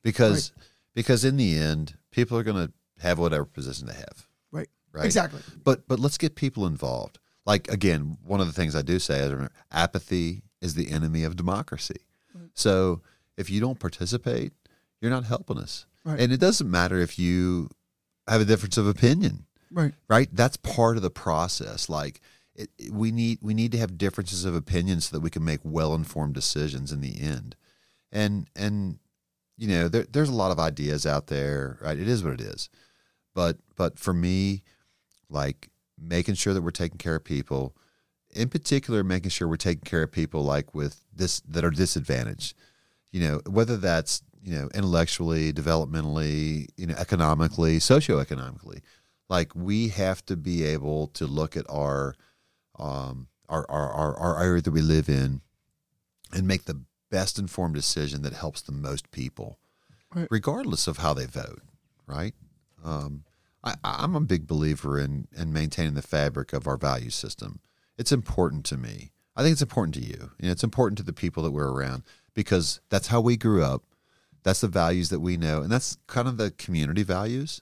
because 0.02 0.50
because 0.94 1.24
in 1.24 1.36
the 1.36 1.56
end, 1.56 1.94
people 2.10 2.36
are 2.36 2.42
going 2.42 2.66
to 2.66 2.72
have 3.00 3.18
whatever 3.18 3.44
position 3.44 3.86
they 3.86 3.94
have. 3.94 4.26
Right. 4.52 4.68
Right. 4.92 5.04
exactly 5.06 5.40
But 5.64 5.86
but 5.88 5.98
let's 6.00 6.18
get 6.18 6.34
people 6.34 6.66
involved. 6.66 7.18
Like 7.46 7.68
again, 7.68 8.18
one 8.24 8.40
of 8.40 8.46
the 8.46 8.52
things 8.52 8.74
I 8.76 8.82
do 8.82 8.98
say 8.98 9.20
is 9.20 9.30
remember, 9.30 9.52
apathy 9.70 10.42
is 10.60 10.74
the 10.74 10.90
enemy 10.90 11.24
of 11.24 11.36
democracy. 11.36 12.00
Mm-hmm. 12.36 12.46
So 12.54 13.00
if 13.36 13.48
you 13.50 13.60
don't 13.60 13.78
participate, 13.78 14.52
you're 15.00 15.10
not 15.10 15.24
helping 15.24 15.58
us. 15.58 15.86
Right. 16.04 16.20
And 16.20 16.32
it 16.32 16.40
doesn't 16.40 16.70
matter 16.70 16.98
if 16.98 17.18
you 17.18 17.70
have 18.28 18.40
a 18.40 18.44
difference 18.44 18.76
of 18.76 18.86
opinion 18.86 19.44
right. 19.72 19.92
right 20.08 20.28
that's 20.32 20.56
part 20.58 20.96
of 20.96 21.02
the 21.02 21.10
process 21.10 21.88
like 21.88 22.20
it, 22.54 22.70
it- 22.78 22.92
we 22.92 23.10
need 23.10 23.38
we 23.42 23.54
need 23.54 23.72
to 23.72 23.78
have 23.78 23.98
differences 23.98 24.44
of 24.44 24.54
opinion 24.54 25.00
so 25.00 25.16
that 25.16 25.20
we 25.20 25.30
can 25.30 25.44
make 25.44 25.60
well-informed 25.64 26.34
decisions 26.34 26.92
in 26.92 27.00
the 27.00 27.20
end 27.20 27.56
and 28.12 28.48
and 28.54 28.98
you 29.56 29.66
know 29.66 29.88
there, 29.88 30.06
there's 30.12 30.28
a 30.28 30.34
lot 30.34 30.52
of 30.52 30.60
ideas 30.60 31.06
out 31.06 31.26
there 31.26 31.78
right 31.80 31.98
it 31.98 32.06
is 32.06 32.22
what 32.22 32.34
it 32.34 32.40
is 32.40 32.68
but 33.34 33.58
but 33.76 33.98
for 33.98 34.12
me 34.12 34.62
like 35.28 35.68
making 35.98 36.34
sure 36.34 36.54
that 36.54 36.62
we're 36.62 36.70
taking 36.70 36.98
care 36.98 37.16
of 37.16 37.24
people 37.24 37.74
in 38.30 38.48
particular 38.48 39.02
making 39.04 39.30
sure 39.30 39.48
we're 39.48 39.56
taking 39.56 39.82
care 39.82 40.02
of 40.02 40.12
people 40.12 40.42
like 40.42 40.74
with 40.74 41.02
this 41.14 41.40
that 41.40 41.64
are 41.64 41.70
disadvantaged. 41.70 42.54
You 43.12 43.20
know 43.22 43.40
whether 43.48 43.76
that's 43.76 44.22
you 44.42 44.54
know 44.54 44.68
intellectually 44.74 45.52
developmentally 45.52 46.68
you 46.76 46.86
know 46.86 46.94
economically 46.96 47.78
socioeconomically. 47.78 48.80
Like 49.28 49.54
we 49.54 49.88
have 49.88 50.24
to 50.26 50.36
be 50.36 50.64
able 50.64 51.08
to 51.08 51.26
look 51.26 51.56
at 51.56 51.66
our 51.68 52.14
um 52.78 53.28
our 53.48 53.68
our, 53.70 53.90
our, 53.92 54.16
our 54.16 54.42
area 54.44 54.62
that 54.62 54.70
we 54.70 54.80
live 54.80 55.08
in 55.08 55.40
and 56.32 56.46
make 56.46 56.64
the 56.66 56.82
best 57.10 57.38
informed 57.38 57.74
decision 57.74 58.22
that 58.22 58.32
helps 58.32 58.62
the 58.62 58.72
most 58.72 59.10
people 59.10 59.58
Right. 60.14 60.26
regardless 60.30 60.86
of 60.88 60.96
how 60.98 61.14
they 61.14 61.26
vote 61.26 61.62
right 62.06 62.34
um 62.84 63.24
I, 63.62 63.74
I'm 63.84 64.16
a 64.16 64.20
big 64.20 64.46
believer 64.46 64.98
in 64.98 65.28
in 65.36 65.52
maintaining 65.52 65.94
the 65.94 66.02
fabric 66.02 66.52
of 66.52 66.66
our 66.66 66.76
value 66.76 67.10
system. 67.10 67.60
It's 67.98 68.12
important 68.12 68.64
to 68.66 68.76
me. 68.76 69.12
I 69.36 69.42
think 69.42 69.52
it's 69.52 69.62
important 69.62 69.94
to 69.96 70.04
you. 70.04 70.32
Know, 70.40 70.50
it's 70.50 70.64
important 70.64 70.98
to 70.98 71.04
the 71.04 71.12
people 71.12 71.42
that 71.42 71.50
we're 71.50 71.70
around 71.70 72.02
because 72.34 72.80
that's 72.88 73.08
how 73.08 73.20
we 73.20 73.36
grew 73.36 73.62
up. 73.62 73.84
That's 74.42 74.62
the 74.62 74.68
values 74.68 75.10
that 75.10 75.20
we 75.20 75.36
know, 75.36 75.62
and 75.62 75.70
that's 75.70 75.98
kind 76.06 76.26
of 76.26 76.38
the 76.38 76.50
community 76.52 77.02
values. 77.02 77.60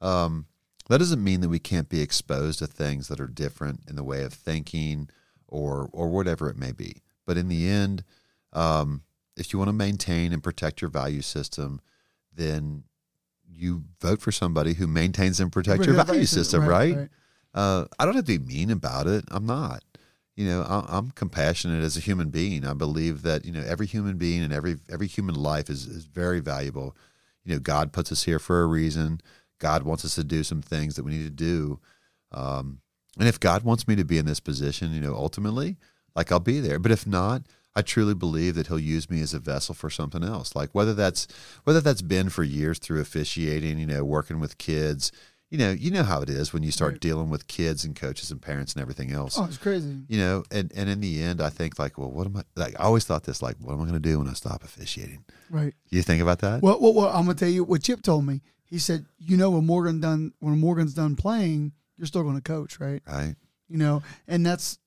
Um, 0.00 0.46
that 0.88 0.98
doesn't 0.98 1.24
mean 1.24 1.40
that 1.40 1.48
we 1.48 1.58
can't 1.58 1.88
be 1.88 2.00
exposed 2.00 2.58
to 2.58 2.66
things 2.66 3.08
that 3.08 3.20
are 3.20 3.26
different 3.26 3.80
in 3.88 3.96
the 3.96 4.04
way 4.04 4.22
of 4.22 4.32
thinking 4.32 5.08
or 5.46 5.88
or 5.92 6.08
whatever 6.08 6.48
it 6.48 6.56
may 6.56 6.72
be. 6.72 7.02
But 7.26 7.36
in 7.36 7.48
the 7.48 7.68
end, 7.68 8.04
um, 8.52 9.02
if 9.36 9.52
you 9.52 9.58
want 9.58 9.68
to 9.68 9.74
maintain 9.74 10.32
and 10.32 10.42
protect 10.42 10.80
your 10.80 10.90
value 10.90 11.22
system, 11.22 11.80
then 12.34 12.84
you 13.58 13.84
vote 14.00 14.20
for 14.20 14.30
somebody 14.32 14.74
who 14.74 14.86
maintains 14.86 15.40
and 15.40 15.50
protects 15.52 15.80
your 15.86 15.96
value 16.06 16.20
system, 16.26 16.60
right? 16.70 16.94
Uh, 17.54 17.86
I 17.98 18.04
don't 18.04 18.14
have 18.14 18.24
to 18.26 18.38
be 18.38 18.44
mean 18.54 18.70
about 18.70 19.06
it. 19.06 19.24
I'm 19.28 19.46
not. 19.46 19.82
You 20.36 20.46
know, 20.46 20.62
I- 20.62 20.96
I'm 20.96 21.10
compassionate 21.10 21.82
as 21.82 21.96
a 21.96 22.00
human 22.00 22.30
being. 22.30 22.64
I 22.64 22.74
believe 22.74 23.22
that 23.22 23.44
you 23.44 23.50
know 23.52 23.62
every 23.66 23.86
human 23.86 24.16
being 24.18 24.42
and 24.42 24.52
every 24.52 24.76
every 24.88 25.06
human 25.08 25.34
life 25.34 25.68
is 25.68 25.86
is 25.86 26.04
very 26.04 26.38
valuable. 26.40 26.96
You 27.44 27.54
know, 27.54 27.58
God 27.60 27.92
puts 27.92 28.12
us 28.12 28.22
here 28.24 28.38
for 28.38 28.62
a 28.62 28.66
reason. 28.66 29.20
God 29.58 29.82
wants 29.82 30.04
us 30.04 30.14
to 30.14 30.22
do 30.24 30.44
some 30.44 30.62
things 30.62 30.94
that 30.94 31.04
we 31.04 31.12
need 31.12 31.24
to 31.24 31.30
do. 31.30 31.80
Um, 32.30 32.80
and 33.18 33.26
if 33.26 33.40
God 33.40 33.64
wants 33.64 33.88
me 33.88 33.96
to 33.96 34.04
be 34.04 34.18
in 34.18 34.26
this 34.26 34.38
position, 34.38 34.92
you 34.92 35.00
know, 35.00 35.14
ultimately, 35.14 35.76
like 36.14 36.30
I'll 36.30 36.38
be 36.38 36.60
there. 36.60 36.78
But 36.78 36.92
if 36.92 37.06
not, 37.06 37.42
I 37.78 37.82
truly 37.82 38.14
believe 38.14 38.54
that 38.56 38.66
He'll 38.66 38.78
use 38.96 39.08
me 39.08 39.20
as 39.22 39.32
a 39.34 39.38
vessel 39.38 39.74
for 39.74 39.88
something 39.90 40.24
else. 40.24 40.54
Like 40.56 40.70
whether 40.74 40.94
that's 40.94 41.26
whether 41.64 41.80
that's 41.80 42.02
been 42.02 42.28
for 42.28 42.42
years 42.42 42.78
through 42.78 43.00
officiating, 43.00 43.78
you 43.78 43.86
know, 43.86 44.04
working 44.04 44.40
with 44.40 44.58
kids. 44.58 45.12
You 45.50 45.56
know, 45.56 45.70
you 45.70 45.90
know 45.90 46.02
how 46.02 46.20
it 46.20 46.28
is 46.28 46.52
when 46.52 46.62
you 46.62 46.70
start 46.70 46.92
Right. 46.92 47.00
dealing 47.00 47.30
with 47.30 47.46
kids 47.48 47.82
and 47.82 47.96
coaches 47.96 48.30
and 48.30 48.42
parents 48.42 48.74
and 48.74 48.82
everything 48.82 49.12
else 49.12 49.38
Oh, 49.38 49.46
it's 49.46 49.56
crazy. 49.56 49.96
you 50.06 50.18
know 50.18 50.44
and 50.50 50.70
and 50.76 50.90
in 50.90 51.00
the 51.00 51.22
end 51.22 51.40
i 51.40 51.48
think 51.48 51.78
like 51.78 51.96
well 51.96 52.10
what 52.10 52.26
am 52.26 52.36
i 52.36 52.42
like 52.54 52.74
i 52.78 52.82
always 52.82 53.06
thought 53.06 53.24
this 53.24 53.40
like 53.40 53.56
what 53.58 53.72
am 53.72 53.80
i 53.80 53.84
going 53.88 53.94
to 53.94 54.08
do 54.10 54.18
when 54.18 54.28
i 54.28 54.34
stop 54.34 54.62
officiating 54.62 55.24
Right. 55.48 55.72
you 55.88 56.02
think 56.02 56.20
about 56.20 56.40
that 56.40 56.60
Well, 56.62 56.78
well, 56.82 56.92
well, 56.92 57.08
I'm 57.08 57.24
gonna 57.24 57.34
tell 57.34 57.48
you 57.48 57.64
what 57.64 57.82
Chip 57.82 58.02
told 58.02 58.26
me. 58.26 58.42
He 58.66 58.78
said, 58.78 59.06
you 59.18 59.38
know, 59.38 59.48
when 59.52 59.64
Morgan 59.64 60.00
done 60.00 60.34
when 60.40 60.58
Morgan's 60.58 60.92
done 60.92 61.16
playing, 61.16 61.72
you're 61.96 62.06
still 62.12 62.24
going 62.24 62.36
to 62.36 62.42
coach, 62.42 62.78
right? 62.78 63.00
right 63.06 63.34
You 63.70 63.78
know, 63.78 64.02
and 64.32 64.44
that's 64.44 64.78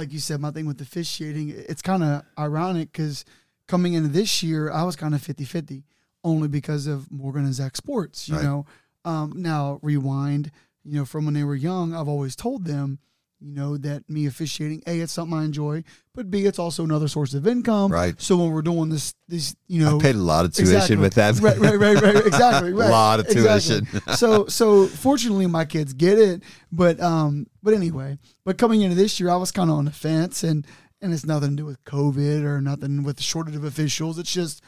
like 0.00 0.12
you 0.12 0.18
said, 0.18 0.40
my 0.40 0.50
thing 0.50 0.66
with 0.66 0.80
officiating. 0.80 1.50
It's 1.50 1.82
kind 1.82 2.02
of 2.02 2.22
ironic 2.38 2.90
because 2.92 3.24
coming 3.68 3.92
into 3.94 4.08
this 4.08 4.42
year, 4.42 4.70
I 4.70 4.82
was 4.84 4.96
kind 4.96 5.14
of 5.14 5.20
50-50 5.20 5.84
only 6.24 6.48
because 6.48 6.86
of 6.86 7.10
Morgan 7.12 7.44
and 7.44 7.54
Zach 7.54 7.76
Sports. 7.76 8.28
You 8.28 8.36
Right. 8.36 8.44
know, 8.44 8.66
um, 9.04 9.32
now 9.36 9.78
rewind. 9.82 10.50
You 10.84 10.94
know, 11.00 11.04
from 11.04 11.26
when 11.26 11.34
they 11.34 11.44
were 11.44 11.54
young, 11.54 11.94
I've 11.94 12.08
always 12.08 12.34
told 12.34 12.64
them. 12.64 12.98
You 13.42 13.52
know 13.52 13.76
that 13.78 14.08
me 14.08 14.26
officiating, 14.26 14.82
a 14.86 15.00
it's 15.00 15.12
something 15.12 15.36
I 15.36 15.44
enjoy, 15.44 15.82
but 16.14 16.30
b 16.30 16.44
it's 16.44 16.58
also 16.58 16.84
another 16.84 17.08
source 17.08 17.32
of 17.32 17.46
income. 17.46 17.90
Right. 17.90 18.14
So 18.20 18.36
when 18.36 18.50
we're 18.50 18.60
doing 18.60 18.90
this, 18.90 19.14
this 19.28 19.56
you 19.66 19.82
know, 19.82 19.98
i 19.98 20.02
paid 20.02 20.14
a 20.14 20.18
lot 20.18 20.44
of 20.44 20.52
tuition 20.52 20.74
Exactly. 20.74 20.96
with 20.98 21.14
that 21.14 21.40
right, 21.40 21.58
right, 21.58 21.78
right, 21.78 22.02
right, 22.02 22.26
exactly, 22.26 22.72
right. 22.74 22.88
a 22.88 22.90
lot 22.90 23.18
of 23.20 23.26
Exactly. 23.28 23.80
tuition 23.86 24.00
so, 24.16 24.46
so 24.46 24.86
fortunately, 24.86 25.46
my 25.46 25.64
kids 25.64 25.94
get 25.94 26.18
it, 26.18 26.42
but 26.70 27.00
um, 27.00 27.46
but 27.62 27.72
anyway, 27.72 28.18
but 28.44 28.58
coming 28.58 28.82
into 28.82 28.94
this 28.94 29.18
year, 29.18 29.30
I 29.30 29.36
was 29.36 29.50
kind 29.52 29.70
of 29.70 29.76
on 29.78 29.86
the 29.86 29.90
fence, 29.92 30.42
and 30.44 30.66
and 31.00 31.12
it's 31.14 31.24
nothing 31.24 31.50
to 31.50 31.56
do 31.56 31.64
with 31.64 31.82
COVID 31.84 32.44
or 32.44 32.60
nothing 32.60 33.04
with 33.04 33.16
the 33.16 33.22
shortage 33.22 33.56
of 33.56 33.64
officials. 33.64 34.18
It's 34.18 34.32
just 34.32 34.62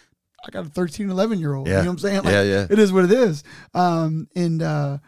I 0.47 0.51
got 0.51 0.65
a 0.67 0.71
13, 0.71 1.11
11 1.11 1.39
year 1.39 1.55
old. 1.55 1.69
Yeah. 1.69 1.79
You 1.81 1.85
know 1.85 1.91
what 1.91 1.93
I'm 1.93 1.99
saying? 1.99 2.23
Like, 2.25 2.33
yeah 2.33 2.43
yeah 2.43 2.67
It 2.71 2.79
is 2.79 2.91
what 2.93 3.05
it 3.05 3.13
is. 3.13 3.45
Um, 3.75 4.29
and 4.35 4.63
uh, 4.63 4.99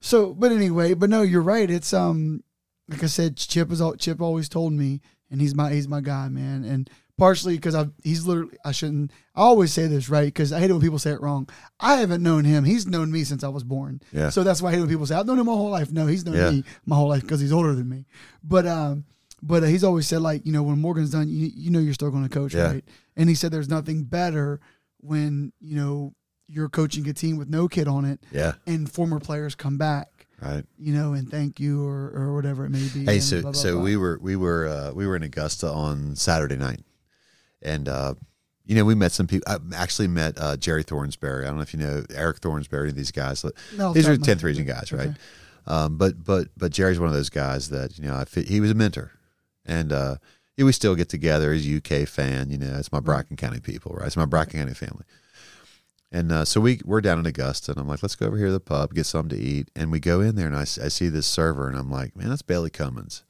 So, 0.00 0.34
but 0.34 0.52
anyway, 0.52 0.92
but 0.94 1.08
no, 1.08 1.22
you're 1.22 1.42
right. 1.42 1.68
It's 1.70 1.92
um, 1.94 2.44
like 2.88 3.02
I 3.02 3.06
said, 3.06 3.36
Chip 3.36 3.70
is 3.72 3.80
all 3.80 3.94
Chip 3.96 4.20
always 4.20 4.48
told 4.48 4.72
me, 4.72 5.00
and 5.30 5.40
he's 5.40 5.54
my 5.54 5.72
he's 5.72 5.88
my 5.88 6.00
guy, 6.00 6.28
man. 6.28 6.64
And 6.64 6.90
partially 7.16 7.54
because 7.56 7.74
I 7.74 7.86
he's 8.02 8.26
literally 8.26 8.56
I 8.64 8.72
shouldn't 8.72 9.10
I 9.34 9.40
always 9.42 9.72
say 9.72 9.86
this 9.86 10.08
right 10.08 10.26
because 10.26 10.52
I 10.52 10.60
hate 10.60 10.70
it 10.70 10.72
when 10.72 10.82
people 10.82 10.98
say 10.98 11.12
it 11.12 11.20
wrong. 11.20 11.48
I 11.80 11.96
haven't 11.96 12.22
known 12.22 12.44
him. 12.44 12.64
He's 12.64 12.86
known 12.86 13.10
me 13.10 13.24
since 13.24 13.42
I 13.44 13.48
was 13.48 13.64
born. 13.64 14.00
Yeah. 14.12 14.30
So 14.30 14.42
that's 14.42 14.60
why 14.60 14.70
I 14.70 14.72
hate 14.72 14.80
when 14.80 14.88
people 14.88 15.06
say 15.06 15.14
I've 15.14 15.26
known 15.26 15.38
him 15.38 15.46
my 15.46 15.52
whole 15.52 15.70
life. 15.70 15.90
No, 15.92 16.06
he's 16.06 16.24
known 16.24 16.34
Yeah. 16.36 16.50
me 16.50 16.64
my 16.86 16.96
whole 16.96 17.08
life 17.08 17.22
because 17.22 17.40
he's 17.40 17.52
older 17.52 17.74
than 17.74 17.88
me. 17.88 18.06
But 18.42 18.66
um, 18.66 19.04
but 19.42 19.62
uh, 19.62 19.66
he's 19.66 19.84
always 19.84 20.06
said 20.06 20.20
like 20.22 20.44
you 20.44 20.52
know 20.52 20.62
when 20.62 20.78
Morgan's 20.80 21.10
done, 21.10 21.28
you 21.28 21.50
you 21.54 21.70
know 21.70 21.78
you're 21.78 21.94
still 21.94 22.10
going 22.10 22.24
to 22.24 22.28
coach, 22.28 22.54
Yeah. 22.54 22.66
right? 22.72 22.84
And 23.16 23.28
he 23.28 23.34
said 23.34 23.52
there's 23.52 23.68
nothing 23.68 24.02
better 24.04 24.60
when 25.00 25.52
you 25.60 25.76
know 25.76 26.14
you're 26.46 26.68
coaching 26.68 27.08
a 27.08 27.12
team 27.14 27.36
with 27.38 27.48
no 27.48 27.68
kid 27.68 27.88
on 27.88 28.04
it 28.04 28.20
Yeah. 28.30 28.52
and 28.66 28.90
former 28.90 29.18
players 29.18 29.54
come 29.54 29.78
back 29.78 30.08
Right. 30.42 30.64
you 30.78 30.92
know, 30.92 31.14
and 31.14 31.30
thank 31.30 31.58
you 31.58 31.86
or, 31.86 32.10
or 32.14 32.34
whatever 32.34 32.66
it 32.66 32.70
may 32.70 32.86
be. 32.92 33.04
Hey, 33.04 33.20
so 33.20 33.40
blah, 33.40 33.52
blah, 33.52 33.60
so 33.60 33.74
blah. 33.74 33.82
we 33.82 33.96
were 33.96 34.18
we 34.20 34.36
were 34.36 34.66
uh, 34.66 34.92
we 34.92 35.06
were 35.06 35.16
in 35.16 35.22
Augusta 35.22 35.68
on 35.68 36.16
Saturday 36.16 36.56
night, 36.56 36.80
and 37.62 37.88
uh, 37.88 38.14
you 38.66 38.74
know 38.74 38.84
we 38.84 38.94
met 38.94 39.12
some 39.12 39.26
people. 39.26 39.50
I 39.50 39.58
actually 39.74 40.08
met 40.08 40.34
uh, 40.38 40.56
Jerry 40.56 40.84
Thornsberry. 40.84 41.44
I 41.44 41.46
don't 41.46 41.56
know 41.56 41.62
if 41.62 41.72
you 41.72 41.80
know 41.80 42.04
Eric 42.14 42.40
Thornsberry. 42.40 42.92
These 42.92 43.10
guys, 43.12 43.44
No, 43.76 43.92
these 43.92 44.08
are 44.08 44.16
tenth 44.16 44.42
region 44.42 44.66
guys, 44.66 44.92
right? 44.92 45.08
Okay. 45.08 45.18
Um, 45.66 45.96
but 45.96 46.22
but 46.22 46.48
but 46.56 46.72
Jerry's 46.72 46.98
one 46.98 47.08
of 47.08 47.14
those 47.14 47.30
guys 47.30 47.70
that 47.70 47.98
you 47.98 48.04
know 48.04 48.14
I 48.14 48.24
he 48.40 48.60
was 48.60 48.70
a 48.70 48.74
mentor, 48.74 49.12
and 49.64 49.92
uh, 49.92 50.16
yeah, 50.56 50.64
we 50.64 50.72
still 50.72 50.94
get 50.94 51.08
together. 51.08 51.52
He's 51.52 51.66
a 51.66 51.76
UK 51.76 52.06
fan. 52.06 52.50
You 52.50 52.58
know, 52.58 52.76
it's 52.76 52.92
my 52.92 53.00
Bracken 53.00 53.36
County 53.36 53.60
people, 53.60 53.92
right? 53.92 54.06
It's 54.06 54.16
my 54.16 54.26
Bracken 54.26 54.60
County 54.60 54.74
family. 54.74 55.04
And 56.14 56.30
uh, 56.30 56.44
so 56.44 56.60
we 56.60 56.80
we're 56.84 57.00
down 57.00 57.18
in 57.18 57.26
Augusta, 57.26 57.72
and 57.72 57.80
I'm 57.80 57.88
like, 57.88 58.00
let's 58.00 58.14
go 58.14 58.26
over 58.26 58.36
here 58.36 58.46
to 58.46 58.52
the 58.52 58.60
pub, 58.60 58.94
get 58.94 59.04
something 59.04 59.36
to 59.36 59.44
eat. 59.44 59.68
And 59.74 59.90
we 59.90 59.98
go 59.98 60.20
in 60.20 60.36
there, 60.36 60.46
and 60.46 60.54
I, 60.54 60.60
I 60.60 60.64
see 60.64 61.08
this 61.08 61.26
server, 61.26 61.66
and 61.66 61.76
I'm 61.76 61.90
like, 61.90 62.14
man, 62.14 62.28
that's 62.28 62.40
Bailey 62.40 62.70
Cummins, 62.70 63.24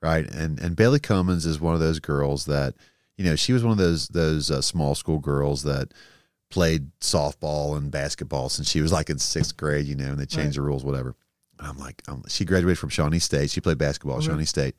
right? 0.00 0.24
And 0.30 0.60
and 0.60 0.76
Bailey 0.76 1.00
Cummins 1.00 1.44
is 1.44 1.60
one 1.60 1.74
of 1.74 1.80
those 1.80 1.98
girls 1.98 2.44
that, 2.44 2.76
you 3.16 3.24
know, 3.24 3.34
she 3.34 3.52
was 3.52 3.64
one 3.64 3.72
of 3.72 3.78
those 3.78 4.06
those 4.06 4.52
uh, 4.52 4.62
small 4.62 4.94
school 4.94 5.18
girls 5.18 5.64
that 5.64 5.92
played 6.48 6.92
softball 7.00 7.76
and 7.76 7.90
basketball 7.90 8.48
since 8.48 8.70
she 8.70 8.82
was 8.82 8.92
like 8.92 9.10
in 9.10 9.18
sixth 9.18 9.56
grade, 9.56 9.86
you 9.86 9.96
know, 9.96 10.10
and 10.10 10.18
they 10.20 10.24
changed 10.24 10.58
the 10.58 10.62
rules, 10.62 10.84
whatever. 10.84 11.16
And 11.58 11.66
I'm 11.66 11.78
like, 11.78 12.02
um, 12.06 12.22
she 12.28 12.44
graduated 12.44 12.78
from 12.78 12.90
Shawnee 12.90 13.18
State. 13.18 13.50
She 13.50 13.60
played 13.60 13.78
basketball 13.78 14.18
at. 14.18 14.22
Shawnee 14.22 14.44
State. 14.44 14.76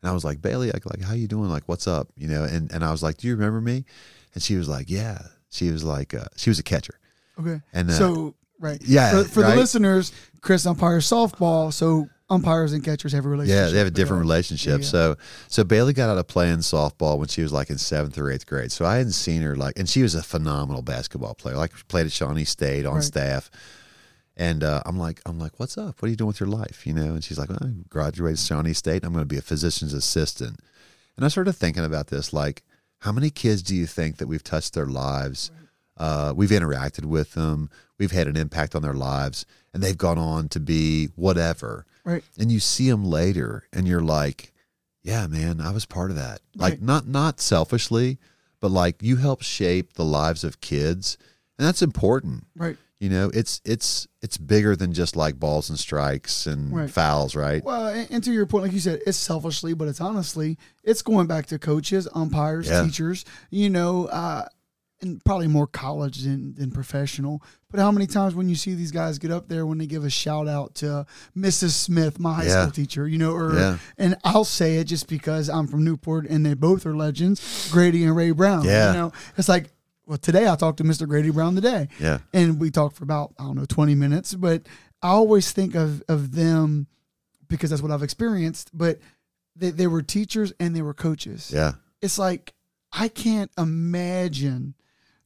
And 0.00 0.08
I 0.08 0.14
was 0.14 0.24
like, 0.24 0.40
Bailey, 0.40 0.70
like, 0.70 0.86
like, 0.86 1.02
how 1.02 1.14
you 1.14 1.26
doing? 1.26 1.50
Like, 1.50 1.64
what's 1.66 1.88
up? 1.88 2.08
You 2.16 2.28
know, 2.28 2.44
and, 2.44 2.70
and 2.72 2.84
I 2.84 2.92
was 2.92 3.02
like, 3.02 3.16
do 3.16 3.26
you 3.26 3.34
remember 3.34 3.60
me? 3.60 3.84
And 4.34 4.42
she 4.42 4.54
was 4.54 4.68
like, 4.68 4.88
yeah. 4.88 5.18
She 5.52 5.70
was 5.70 5.84
like, 5.84 6.14
uh, 6.14 6.24
she 6.36 6.50
was 6.50 6.58
a 6.58 6.62
catcher. 6.64 6.98
Okay. 7.38 7.60
And 7.72 7.88
uh, 7.90 7.92
so, 7.92 8.34
right. 8.58 8.80
yeah, 8.84 9.10
For, 9.22 9.24
for 9.28 9.40
right? 9.42 9.50
the 9.50 9.56
listeners, 9.56 10.10
Chris 10.40 10.66
umpires 10.66 11.06
softball, 11.08 11.72
so 11.72 12.08
umpires 12.30 12.72
and 12.72 12.82
catchers 12.82 13.12
have 13.12 13.26
a 13.26 13.28
relationship. 13.28 13.66
Yeah, 13.66 13.70
they 13.70 13.78
have 13.78 13.86
a 13.86 13.90
different 13.90 14.20
Yeah. 14.20 14.32
relationship. 14.32 14.80
Yeah. 14.80 14.86
So, 14.86 15.16
so 15.48 15.62
Bailey 15.64 15.92
got 15.92 16.08
out 16.08 16.16
of 16.18 16.26
playing 16.26 16.58
softball 16.58 17.18
when 17.18 17.28
she 17.28 17.42
was 17.42 17.52
like 17.52 17.68
in 17.70 17.76
seventh 17.78 18.16
or 18.18 18.30
eighth 18.30 18.46
grade. 18.46 18.72
So 18.72 18.84
I 18.86 18.96
hadn't 18.96 19.12
seen 19.12 19.42
her 19.42 19.54
like, 19.54 19.78
and 19.78 19.86
she 19.88 20.02
was 20.02 20.14
a 20.14 20.22
phenomenal 20.22 20.80
basketball 20.82 21.34
player. 21.34 21.56
Like 21.56 21.72
played 21.88 22.06
at 22.06 22.12
Shawnee 22.12 22.44
State 22.46 22.86
on 22.86 22.94
Right. 22.96 23.04
staff. 23.04 23.50
And 24.34 24.64
uh, 24.64 24.82
I'm 24.86 24.96
like, 24.98 25.20
I'm 25.26 25.38
like, 25.38 25.60
what's 25.60 25.76
up? 25.76 26.00
What 26.00 26.06
are 26.06 26.10
you 26.10 26.16
doing 26.16 26.28
with 26.28 26.40
your 26.40 26.48
life? 26.48 26.86
You 26.86 26.94
know? 26.94 27.12
And 27.12 27.22
she's 27.22 27.38
like, 27.38 27.50
well, 27.50 27.58
I 27.62 27.70
graduated 27.90 28.38
Shawnee 28.38 28.72
State. 28.72 29.04
I'm 29.04 29.12
going 29.12 29.22
to 29.24 29.28
be 29.28 29.36
a 29.36 29.42
physician's 29.42 29.92
assistant. 29.92 30.58
And 31.16 31.26
I 31.26 31.28
started 31.28 31.52
thinking 31.52 31.84
about 31.84 32.06
this, 32.06 32.32
like, 32.32 32.62
how 33.02 33.12
many 33.12 33.30
kids 33.30 33.62
do 33.62 33.74
you 33.76 33.86
think 33.86 34.16
that 34.18 34.26
we've 34.26 34.44
touched 34.44 34.74
their 34.74 34.86
lives? 34.86 35.50
Uh, 35.96 36.32
we've 36.34 36.50
interacted 36.50 37.04
with 37.04 37.32
them. 37.34 37.68
We've 37.98 38.12
had 38.12 38.26
an 38.26 38.36
impact 38.36 38.74
on 38.74 38.82
their 38.82 38.94
lives, 38.94 39.44
and 39.74 39.82
they've 39.82 39.96
gone 39.98 40.18
on 40.18 40.48
to 40.50 40.60
be 40.60 41.06
whatever 41.16 41.84
Right. 42.04 42.24
and 42.38 42.50
you 42.50 42.58
see 42.58 42.90
them 42.90 43.04
later 43.04 43.64
and 43.72 43.86
you're 43.86 44.02
like 44.02 44.52
yeah 45.04 45.28
man 45.28 45.60
i 45.60 45.70
was 45.70 45.86
part 45.86 46.10
of 46.10 46.16
that 46.16 46.40
like 46.56 46.72
Right. 46.74 46.82
not 46.82 47.06
not 47.06 47.40
selfishly 47.40 48.18
but 48.60 48.72
like 48.72 49.00
you 49.02 49.16
help 49.16 49.40
shape 49.42 49.92
the 49.92 50.04
lives 50.04 50.42
of 50.42 50.60
kids 50.60 51.16
and 51.58 51.66
that's 51.66 51.80
important 51.80 52.44
Right. 52.56 52.76
You 53.02 53.08
know 53.08 53.30
it's 53.34 53.60
it's 53.64 54.06
it's 54.22 54.38
bigger 54.38 54.76
than 54.76 54.92
just 54.92 55.16
like 55.16 55.34
balls 55.40 55.68
and 55.68 55.76
strikes 55.78 56.46
and 56.46 56.72
Right. 56.72 56.88
fouls 56.90 57.34
right 57.34 57.62
Well, 57.64 57.88
and, 58.08 58.22
to 58.22 58.32
your 58.32 58.46
point, 58.46 58.62
like 58.66 58.72
you 58.72 58.78
said, 58.78 59.00
it's 59.04 59.18
selfishly, 59.18 59.74
but 59.74 59.88
it's 59.88 60.00
honestly, 60.00 60.56
it's 60.84 61.02
going 61.02 61.26
back 61.26 61.46
to 61.46 61.58
coaches, 61.58 62.06
umpires, 62.14 62.68
Yeah. 62.68 62.84
teachers, 62.84 63.24
you 63.50 63.68
know, 63.70 64.06
uh, 64.06 64.46
and 65.00 65.20
probably 65.24 65.48
more 65.48 65.66
college 65.66 66.18
than, 66.22 66.54
than 66.54 66.70
professional. 66.70 67.42
But 67.72 67.80
how 67.80 67.90
many 67.90 68.06
times 68.06 68.36
when 68.36 68.48
you 68.48 68.54
see 68.54 68.74
these 68.74 68.92
guys 68.92 69.18
get 69.18 69.32
up 69.32 69.48
there 69.48 69.66
when 69.66 69.78
they 69.78 69.86
give 69.86 70.04
a 70.04 70.10
shout 70.10 70.46
out 70.46 70.76
to 70.76 71.04
Mrs. 71.36 71.70
Smith, 71.70 72.20
my 72.20 72.34
high 72.34 72.44
Yeah. 72.44 72.62
school 72.62 72.70
teacher, 72.70 73.08
you 73.08 73.18
know, 73.18 73.32
or 73.32 73.52
Yeah. 73.58 73.78
and 73.98 74.14
I'll 74.22 74.44
say 74.44 74.76
it 74.76 74.84
just 74.84 75.08
because 75.08 75.48
I'm 75.50 75.66
from 75.66 75.82
Newport 75.82 76.28
and 76.28 76.46
they 76.46 76.54
both 76.54 76.86
are 76.86 76.94
legends, 76.96 77.40
Grady 77.72 78.04
and 78.04 78.14
Ray 78.14 78.30
Brown. 78.30 78.64
Yeah. 78.64 78.92
You 78.92 78.98
know, 78.98 79.12
it's 79.36 79.48
like, 79.48 79.71
well, 80.06 80.18
today 80.18 80.48
I 80.48 80.56
talked 80.56 80.78
to 80.78 80.84
Mr. 80.84 81.06
Grady 81.08 81.30
Brown 81.30 81.54
today 81.54 81.88
yeah 82.00 82.18
and 82.32 82.60
we 82.60 82.70
talked 82.70 82.96
for 82.96 83.04
about 83.04 83.32
I 83.38 83.44
don't 83.44 83.56
know 83.56 83.64
twenty 83.66 83.94
minutes. 83.94 84.34
But 84.34 84.62
I 85.02 85.08
always 85.08 85.52
think 85.52 85.74
of 85.74 86.02
of 86.08 86.32
them 86.34 86.86
because 87.48 87.70
that's 87.70 87.82
what 87.82 87.90
I've 87.92 88.02
experienced. 88.02 88.70
But 88.76 88.98
they, 89.56 89.70
they 89.70 89.86
were 89.86 90.02
teachers 90.02 90.52
and 90.58 90.74
they 90.74 90.82
were 90.82 90.94
coaches. 90.94 91.50
yeah 91.54 91.72
It's 92.00 92.18
like 92.18 92.54
I 92.92 93.08
can't 93.08 93.50
imagine, 93.58 94.74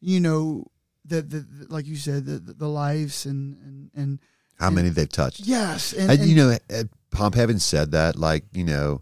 you 0.00 0.20
know, 0.20 0.66
the 1.04 1.22
the, 1.22 1.40
the 1.40 1.66
like 1.72 1.86
you 1.86 1.96
said 1.96 2.26
the 2.26 2.38
the, 2.38 2.68
lives 2.68 3.26
and 3.26 3.56
and 3.62 3.90
and 3.94 4.18
how 4.58 4.70
many 4.70 4.88
they've 4.88 5.08
touched 5.08 5.40
yes 5.40 5.92
and, 5.92 6.10
and, 6.10 6.20
and- 6.20 6.28
you 6.28 6.36
know 6.36 6.56
pomp 7.10 7.34
having 7.34 7.58
said 7.58 7.92
that 7.92 8.16
like 8.16 8.44
you 8.52 8.64
know 8.64 9.00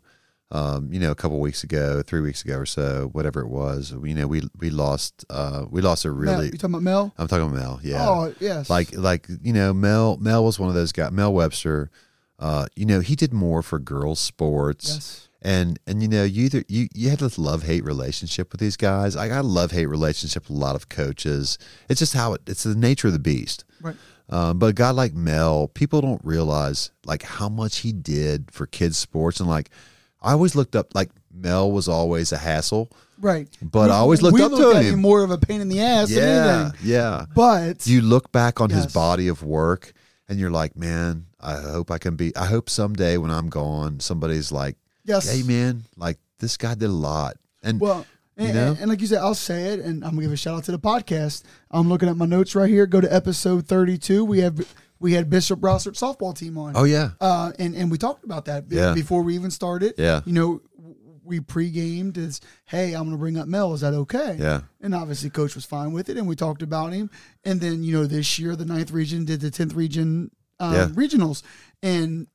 um, 0.51 0.93
you 0.93 1.01
know, 1.01 1.11
a 1.11 1.15
couple 1.15 1.41
weeks 1.41 1.65
ago, 1.65 2.03
three 2.03 2.21
weeks 2.21 2.45
ago 2.45 2.59
or 2.59 2.67
so, 2.67 3.09
whatever 3.13 3.41
it 3.41 3.49
was, 3.49 3.93
you 4.03 4.15
know, 4.15 4.27
we 4.27 4.43
we 4.59 4.71
lost, 4.71 5.25
uh, 5.31 5.65
we 5.69 5.81
lost 5.81 6.05
a 6.05 6.11
really. 6.11 6.47
you 6.47 6.53
talking 6.53 6.71
about 6.75 6.83
Mel? 6.83 7.15
I'm 7.19 7.29
talking 7.29 7.47
about 7.47 7.57
Mel, 7.57 7.81
yeah. 7.83 8.09
Oh 8.09 8.35
yes, 8.41 8.71
like 8.71 8.97
like 8.97 9.27
you 9.43 9.53
know 9.53 9.73
mel 9.73 10.17
mel 10.19 10.45
was 10.45 10.59
one 10.59 10.69
of 10.69 10.75
those 10.75 10.93
guys 10.93 11.11
mel 11.13 11.33
webster 11.33 11.91
uh 12.39 12.67
you 12.75 12.85
know 12.85 13.01
he 13.01 13.17
did 13.17 13.33
more 13.33 13.63
for 13.63 13.79
girls 13.79 14.21
sports. 14.21 14.89
Yes, 14.89 15.29
and 15.43 15.79
and 15.87 16.03
you 16.03 16.09
know 16.09 16.25
you 16.25 16.45
either 16.45 16.65
you 16.69 16.89
you 16.95 17.11
had 17.11 17.19
this 17.19 17.39
love 17.39 17.65
hate 17.65 17.85
relationship 17.85 18.53
with 18.53 18.61
these 18.61 18.77
guys. 18.77 19.17
I 19.17 19.29
got 19.29 19.41
a 19.41 19.47
love 19.47 19.73
hate 19.73 19.87
relationship 19.87 20.45
with 20.45 20.57
a 20.57 20.61
lot 20.61 20.77
of 20.77 20.89
coaches. 20.89 21.59
It's 21.89 21.99
just 21.99 22.15
how 22.15 22.35
it 22.35 22.43
it's 22.47 22.63
the 22.63 22.75
nature 22.75 23.09
of 23.09 23.13
the 23.13 23.19
beast. 23.19 23.65
Right, 23.81 23.97
um, 24.31 24.59
but 24.59 24.67
a 24.67 24.73
guy 24.73 24.91
like 24.91 25.15
mel 25.15 25.69
people 25.69 26.01
don't 26.01 26.25
realize 26.25 26.91
like 27.05 27.23
how 27.23 27.49
much 27.49 27.79
he 27.79 27.93
did 27.93 28.51
for 28.51 28.67
kids 28.67 28.97
sports. 28.97 29.41
And 29.41 29.49
like 29.49 29.71
i 30.25 30.33
always 30.33 30.55
looked 30.57 30.75
up 30.75 30.95
like 30.95 31.11
mel 31.33 31.71
was 31.71 31.89
always 31.89 32.33
a 32.33 32.39
hassle 32.39 32.91
right. 33.21 33.49
But 33.63 33.91
I 33.91 33.95
always 33.95 34.23
looked 34.23 34.35
we 34.35 34.43
up 34.43 34.51
to 34.51 34.57
looked 34.57 34.77
at 34.77 34.85
him. 34.85 35.01
more 35.01 35.23
of 35.23 35.31
a 35.31 35.39
pain 35.39 35.61
in 35.61 35.69
the 35.69 35.81
ass 35.81 36.11
yeah 36.11 36.73
yeah 36.83 37.27
But 37.35 37.87
you 37.87 38.03
look 38.03 38.33
back 38.33 38.61
on 38.61 38.71
his 38.71 38.87
body 38.87 39.29
of 39.29 39.43
work 39.43 39.93
and 40.29 40.39
you're 40.39 40.51
like, 40.51 40.77
man, 40.77 41.27
I 41.41 41.61
hope 41.61 41.91
I 41.91 41.99
can 41.99 42.17
be. 42.17 42.35
I 42.37 42.47
hope 42.47 42.71
someday 42.71 43.17
when 43.19 43.31
I'm 43.31 43.49
gone, 43.49 44.01
somebody's 44.01 44.51
like, 44.51 44.77
yes, 45.05 45.31
hey, 45.31 45.43
man, 45.43 45.85
like 45.97 46.19
this 46.39 46.57
guy 46.57 46.75
did 46.75 46.89
a 46.89 46.93
lot. 46.93 47.37
And 47.63 47.81
Well, 47.81 48.07
and, 48.37 48.49
You 48.49 48.55
know? 48.55 48.71
and, 48.71 48.81
and 48.81 48.91
like 48.91 49.01
you 49.01 49.07
said, 49.07 49.19
I'll 49.19 49.35
say 49.35 49.75
it, 49.75 49.81
and 49.81 50.05
I'm 50.05 50.13
gonna 50.13 50.23
give 50.23 50.33
a 50.33 50.37
shout 50.37 50.57
out 50.57 50.65
to 50.65 50.73
the 50.73 50.79
podcast. 50.79 51.45
I'm 51.71 51.89
looking 51.89 52.09
at 52.09 52.17
my 52.17 52.27
notes 52.27 52.55
right 52.55 52.69
here. 52.69 52.87
Go 52.87 53.01
to 53.01 53.15
episode 53.15 53.67
32. 53.67 54.25
We 54.25 54.41
have 54.41 54.67
we 55.01 55.13
had 55.13 55.29
Bishop 55.31 55.61
Brossart 55.61 55.95
softball 55.99 56.37
team 56.37 56.57
on. 56.59 56.73
oh 56.77 56.85
yeah, 56.85 57.11
Uh, 57.21 57.53
and 57.59 57.75
and 57.75 57.91
we 57.91 57.99
talked 57.99 58.25
about 58.25 58.45
that 58.47 58.65
Yeah. 58.69 58.95
before 58.95 59.23
we 59.23 59.35
even 59.35 59.51
started. 59.51 59.95
Yeah. 59.99 60.21
you 60.25 60.33
know, 60.33 60.61
we 61.27 61.41
pre-gamed 61.41 62.19
as, 62.19 62.41
hey, 62.67 62.93
I'm 62.93 63.05
gonna 63.05 63.17
bring 63.17 63.39
up 63.39 63.49
Mel. 63.49 63.73
Is 63.75 63.81
that 63.81 63.95
okay? 63.95 64.37
yeah, 64.39 64.61
And 64.81 64.95
obviously, 64.95 65.31
coach 65.31 65.55
was 65.55 65.65
fine 65.65 65.93
with 65.93 66.09
it, 66.11 66.17
and 66.19 66.27
we 66.29 66.37
talked 66.37 66.61
about 66.63 66.93
him. 66.93 67.11
And 67.45 67.61
then 67.61 67.83
you 67.83 67.93
know, 67.93 68.07
this 68.07 68.39
year 68.39 68.55
the 68.57 68.67
ninth 68.67 68.91
region 68.91 69.25
did 69.25 69.41
the 69.41 69.51
tenth 69.51 69.75
region 69.75 70.31
um, 70.61 70.75
Yeah. 70.75 70.87
regionals, 70.89 71.43
and 71.83 72.27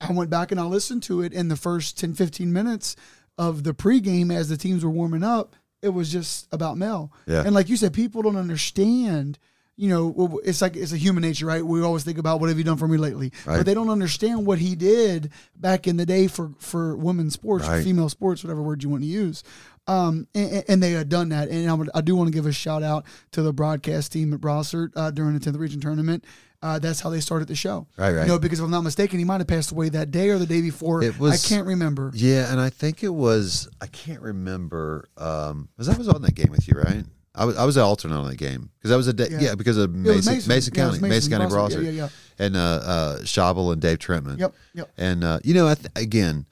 I 0.00 0.12
went 0.12 0.30
back 0.30 0.50
and 0.50 0.60
I 0.60 0.64
listened 0.64 1.02
to 1.04 1.22
it. 1.22 1.32
In 1.32 1.48
the 1.48 1.56
first 1.56 1.98
10, 1.98 2.14
15 2.14 2.52
minutes 2.52 2.96
of 3.38 3.64
the 3.64 3.72
pregame, 3.74 4.34
as 4.34 4.48
the 4.48 4.56
teams 4.56 4.84
were 4.84 4.90
warming 4.90 5.22
up, 5.22 5.54
it 5.82 5.90
was 5.90 6.10
just 6.10 6.48
about 6.52 6.76
Mel. 6.76 7.12
Yeah. 7.26 7.42
And 7.44 7.54
like 7.54 7.68
you 7.68 7.76
said, 7.76 7.92
people 7.92 8.22
don't 8.22 8.36
understand. 8.36 9.38
You 9.78 9.90
know, 9.90 10.40
it's 10.42 10.62
like 10.62 10.74
it's 10.74 10.92
a 10.92 10.96
human 10.96 11.20
nature, 11.22 11.44
right? 11.46 11.64
We 11.64 11.82
always 11.82 12.02
think 12.02 12.16
about 12.16 12.40
what 12.40 12.48
have 12.48 12.56
you 12.56 12.64
done 12.64 12.78
for 12.78 12.88
me 12.88 12.96
lately, 12.96 13.30
Right. 13.44 13.58
but 13.58 13.66
they 13.66 13.74
don't 13.74 13.90
understand 13.90 14.46
what 14.46 14.58
he 14.58 14.74
did 14.74 15.30
back 15.54 15.86
in 15.86 15.98
the 15.98 16.06
day 16.06 16.28
for 16.28 16.50
for 16.58 16.96
women's 16.96 17.34
sports, 17.34 17.66
Right. 17.68 17.84
female 17.84 18.08
sports, 18.08 18.42
whatever 18.42 18.62
word 18.62 18.82
you 18.82 18.88
want 18.88 19.02
to 19.02 19.06
use. 19.08 19.42
Um, 19.88 20.26
and, 20.34 20.64
and 20.66 20.82
they 20.82 20.92
had 20.92 21.08
done 21.08 21.28
that. 21.28 21.48
And 21.48 21.70
I, 21.70 21.74
would, 21.74 21.90
I 21.94 22.00
do 22.00 22.16
want 22.16 22.26
to 22.28 22.32
give 22.32 22.46
a 22.46 22.52
shout 22.52 22.82
out 22.82 23.04
to 23.32 23.42
the 23.42 23.52
broadcast 23.52 24.12
team 24.12 24.32
at 24.34 24.40
Brossart 24.40 24.90
uh, 24.96 25.12
during 25.12 25.38
the 25.38 25.40
10th 25.40 25.58
region 25.60 25.80
tournament. 25.80 26.24
Uh, 26.60 26.78
that's 26.80 26.98
how 27.00 27.08
they 27.10 27.20
started 27.20 27.46
the 27.46 27.54
show. 27.54 27.86
Right, 27.96 28.12
right. 28.12 28.22
You 28.22 28.28
know, 28.28 28.38
because 28.40 28.58
if 28.58 28.64
I'm 28.64 28.70
not 28.72 28.80
mistaken, 28.80 29.20
he 29.20 29.24
might 29.24 29.38
have 29.38 29.46
passed 29.46 29.70
away 29.70 29.88
that 29.90 30.10
day 30.10 30.30
or 30.30 30.38
the 30.38 30.46
day 30.46 30.60
before. 30.62 31.04
It 31.04 31.20
was- 31.20 31.44
I 31.44 31.48
can't 31.48 31.66
remember. 31.68 32.10
yeah. 32.14 32.50
And 32.50 32.60
I 32.60 32.70
think 32.70 33.04
it 33.04 33.10
was. 33.14 33.68
I 33.80 33.86
can't 33.86 34.22
remember. 34.22 35.06
Um, 35.18 35.68
because 35.76 35.88
I 35.88 35.96
was 35.96 36.08
on 36.08 36.22
that 36.22 36.34
game 36.34 36.50
with 36.50 36.66
you, 36.66 36.74
right? 36.78 37.04
I 37.36 37.44
was 37.44 37.56
I 37.56 37.64
was 37.64 37.76
an 37.76 37.82
alternate 37.82 38.16
on 38.18 38.26
that 38.28 38.36
game 38.38 38.70
because 38.78 38.90
I 38.90 38.96
was 38.96 39.06
a 39.08 39.12
day, 39.12 39.28
Yeah. 39.30 39.38
yeah. 39.40 39.54
because 39.54 39.76
of 39.76 39.94
Mason, 39.94 40.34
Mason. 40.34 40.48
Mason, 40.48 40.74
Yeah, 40.74 40.84
County 40.84 40.98
Mason, 41.00 41.30
County 41.32 41.44
Brossart. 41.54 41.70
Brossart 41.80 41.84
Yeah, 41.84 41.90
yeah, 41.90 42.08
and 42.38 42.56
uh, 42.56 42.60
uh, 42.60 43.18
Shabel 43.20 43.72
and 43.72 43.80
Dave 43.82 43.98
Trentman. 43.98 44.38
Yep, 44.38 44.54
yep. 44.74 44.90
And 44.96 45.22
uh, 45.22 45.38
you 45.44 45.52
know, 45.54 45.68
I 45.68 45.74
th- 45.74 45.88
again, 45.96 46.46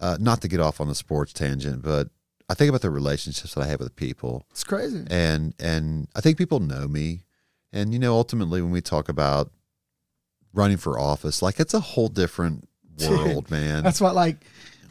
uh, 0.00 0.16
not 0.20 0.40
to 0.42 0.48
get 0.48 0.60
off 0.60 0.80
on 0.80 0.86
the 0.88 0.94
sports 0.94 1.32
tangent, 1.32 1.82
but 1.82 2.08
I 2.48 2.54
think 2.54 2.68
about 2.68 2.82
the 2.82 2.90
relationships 2.90 3.54
that 3.54 3.60
I 3.62 3.66
have 3.66 3.80
with 3.80 3.94
people, 3.96 4.46
It's 4.52 4.64
crazy. 4.64 5.04
and 5.10 5.54
and 5.58 6.06
I 6.14 6.20
think 6.20 6.38
people 6.38 6.60
know 6.60 6.86
me, 6.86 7.24
and 7.72 7.92
you 7.92 7.98
know, 7.98 8.14
ultimately, 8.14 8.62
when 8.62 8.70
we 8.70 8.80
talk 8.80 9.08
about 9.08 9.50
running 10.54 10.76
for 10.78 10.98
office, 10.98 11.42
like 11.42 11.60
it's 11.60 11.74
a 11.74 11.80
whole 11.80 12.08
different 12.08 12.68
world, 13.08 13.50
man. 13.50 13.82
That's 13.82 14.00
what 14.00 14.14
like, 14.14 14.36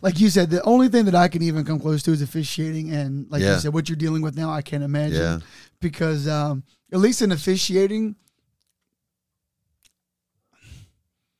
like 0.01 0.19
you 0.19 0.29
said, 0.29 0.49
the 0.49 0.61
only 0.63 0.87
thing 0.89 1.05
that 1.05 1.15
I 1.15 1.27
can 1.27 1.41
even 1.41 1.65
come 1.65 1.79
close 1.79 2.03
to 2.03 2.11
is 2.11 2.21
officiating, 2.21 2.91
and 2.91 3.25
like 3.31 3.41
Yeah. 3.41 3.55
you 3.55 3.59
said, 3.61 3.73
what 3.73 3.89
you're 3.89 3.95
dealing 3.95 4.21
with 4.21 4.35
now, 4.37 4.49
I 4.51 4.61
can't 4.61 4.83
imagine. 4.83 5.17
Yeah. 5.17 5.39
Because 5.81 6.27
um, 6.27 6.63
at 6.91 6.99
least 6.99 7.21
in 7.21 7.31
officiating, 7.31 8.15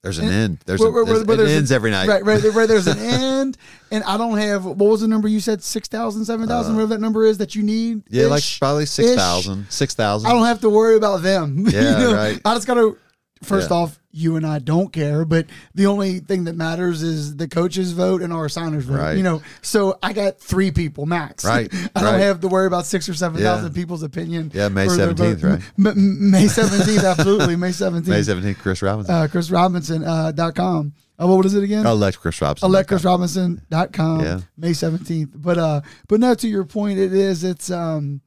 There's 0.03 0.19
an 0.19 0.25
And- 0.25 0.33
end. 0.33 0.57
There's, 0.65 0.79
where- 0.79 0.91
where- 0.91 1.05
there's 1.05 1.25
where 1.25 1.33
it 1.33 1.37
there's 1.37 1.51
a- 1.51 1.55
ends 1.55 1.71
every 1.71 1.91
night. 1.91 2.07
right, 2.07 2.23
right, 2.23 2.41
where 2.53 2.65
there's 2.67 2.87
an 2.87 2.97
end, 2.99 3.57
and 3.91 4.03
I 4.05 4.15
don't 4.15 4.37
have 4.37 4.63
what 4.63 4.77
was 4.77 5.01
the 5.01 5.07
number 5.07 5.27
you 5.27 5.41
said, 5.41 5.61
6,000, 5.61 6.23
7,000, 6.23 6.75
whatever 6.75 6.93
that 6.93 7.01
number 7.01 7.25
is 7.25 7.39
that 7.39 7.55
you 7.55 7.63
need. 7.63 7.97
Uh, 7.97 8.01
Yeah, 8.11 8.25
like 8.27 8.43
probably 8.59 8.85
6,000. 8.85 9.65
6,000. 9.69 10.29
I 10.29 10.33
don't 10.33 10.45
have 10.45 10.61
to 10.61 10.69
worry 10.69 10.95
about 10.95 11.23
them. 11.23 11.57
You 11.65 11.71
Yeah, 11.71 11.97
know? 11.97 12.13
right. 12.13 12.39
I 12.45 12.53
just 12.53 12.67
gotta. 12.67 12.95
First 13.43 13.69
Yeah. 13.69 13.77
off, 13.77 13.99
you 14.11 14.35
and 14.35 14.45
I 14.47 14.59
don't 14.59 14.91
care, 14.91 15.25
but 15.25 15.45
the 15.75 15.85
only 15.85 16.19
thing 16.19 16.45
that 16.45 16.55
matters 16.55 17.03
is 17.03 17.35
the 17.35 17.47
coaches 17.47 17.91
vote 17.91 18.21
and 18.23 18.33
our 18.33 18.49
signers 18.49 18.85
vote. 18.85 18.95
Right. 18.99 19.17
You 19.17 19.21
know, 19.23 19.41
so 19.61 19.99
I 20.01 20.11
got 20.13 20.39
three 20.39 20.71
people 20.71 21.05
max. 21.05 21.45
Right, 21.45 21.71
I 21.95 22.01
don't 22.01 22.13
right. 22.13 22.19
have 22.21 22.39
to 22.41 22.47
worry 22.47 22.65
about 22.67 22.85
six 22.85 23.07
or 23.07 23.13
seven 23.13 23.41
thousand 23.41 23.71
Yeah. 23.73 23.75
people's 23.81 24.01
opinion. 24.03 24.51
Yeah, 24.53 24.69
May 24.69 24.87
17th, 24.87 25.43
right? 25.43 25.61
M- 25.95 26.31
May 26.31 26.47
seventeenth, 26.47 27.03
absolutely. 27.03 27.55
May 27.55 27.71
seventeenth. 27.71 28.07
May 28.09 28.21
17th, 28.21 28.57
Chris 28.59 28.81
Robinson. 28.81 29.13
Uh, 29.15 29.27
Chris 29.29 29.51
Robinson 29.51 30.03
uh, 30.03 30.31
dot 30.31 30.55
com. 30.55 30.93
Uh, 31.19 31.27
what 31.27 31.45
is 31.47 31.55
it 31.55 31.63
again? 31.63 31.85
Elect 31.85 32.19
Chris 32.19 32.39
Robinson. 32.41 32.69
electchrisrobinson.com 32.71 34.19
Yeah. 34.21 34.39
may 34.57 34.71
17th 34.71 35.31
but 35.35 35.57
uh 35.57 35.81
but 36.07 36.19
now 36.19 36.33
to 36.35 36.47
your 36.47 36.63
point 36.63 36.99
it 36.99 37.13
is 37.13 37.43
it's 37.43 37.71
um 37.71 38.21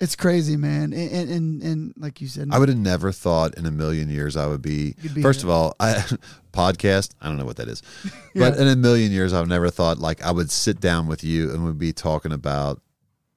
it's 0.00 0.14
crazy 0.14 0.56
man 0.56 0.92
and 0.92 1.10
and 1.12 1.30
and, 1.30 1.62
and 1.62 1.94
like 1.96 2.20
you 2.20 2.28
said 2.28 2.48
I 2.52 2.58
would 2.58 2.68
have 2.68 2.78
never 2.78 3.10
thought 3.12 3.54
in 3.58 3.66
a 3.66 3.70
million 3.70 4.08
years 4.08 4.36
I 4.36 4.46
would 4.46 4.62
be. 4.62 4.94
Be 5.14 5.22
first 5.22 5.40
here. 5.42 5.50
of 5.50 5.56
all, 5.56 5.74
I 5.80 6.04
podcast. 6.52 7.14
I 7.20 7.26
don't 7.28 7.36
know 7.36 7.44
what 7.44 7.56
that 7.56 7.68
is, 7.68 7.82
Yeah. 8.34 8.50
but 8.50 8.58
in 8.58 8.68
a 8.68 8.76
million 8.76 9.10
years, 9.12 9.32
I've 9.32 9.48
never 9.48 9.70
thought 9.70 9.98
like 9.98 10.22
I 10.24 10.30
would 10.30 10.50
sit 10.50 10.80
down 10.80 11.06
with 11.08 11.24
you 11.24 11.50
and 11.52 11.64
would 11.64 11.78
be 11.78 11.92
talking 11.92 12.32
about 12.32 12.80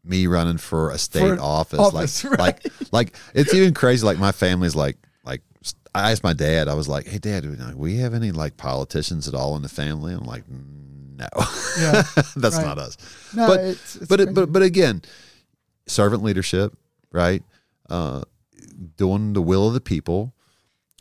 me 0.03 0.25
running 0.27 0.57
for 0.57 0.89
a 0.91 0.97
state 0.97 1.19
For 1.37 1.39
office. 1.39 1.79
office, 1.79 2.23
like, 2.23 2.31
right. 2.39 2.39
like, 2.39 2.91
like 2.91 3.15
it's 3.33 3.53
even 3.53 3.73
crazy. 3.73 4.05
Like 4.05 4.17
my 4.19 4.31
family's 4.31 4.75
like, 4.75 4.97
like 5.23 5.41
I 5.93 6.11
asked 6.11 6.23
my 6.23 6.33
dad. 6.33 6.67
I 6.67 6.73
was 6.73 6.87
like, 6.87 7.05
"Hey, 7.07 7.17
Dad, 7.19 7.43
do 7.43 7.55
we 7.75 7.97
have 7.97 8.13
any 8.13 8.31
like 8.31 8.57
politicians 8.57 9.27
at 9.27 9.33
all 9.35 9.55
in 9.55 9.61
the 9.61 9.69
family?" 9.69 10.13
I'm 10.13 10.23
like, 10.25 10.43
"No, 10.49 11.27
Yeah, 11.79 12.03
that's 12.35 12.55
right. 12.57 12.65
not 12.65 12.77
us." 12.77 12.97
no 13.35 13.47
but 13.47 13.59
it's, 13.61 13.95
it's 13.97 14.07
but 14.07 14.19
it, 14.21 14.33
but 14.33 14.51
but 14.53 14.61
again, 14.63 15.01
servant 15.87 16.23
leadership, 16.23 16.77
right? 17.11 17.43
Uh, 17.89 18.21
doing 18.97 19.33
the 19.33 19.41
will 19.41 19.67
of 19.67 19.73
the 19.73 19.81
people. 19.81 20.33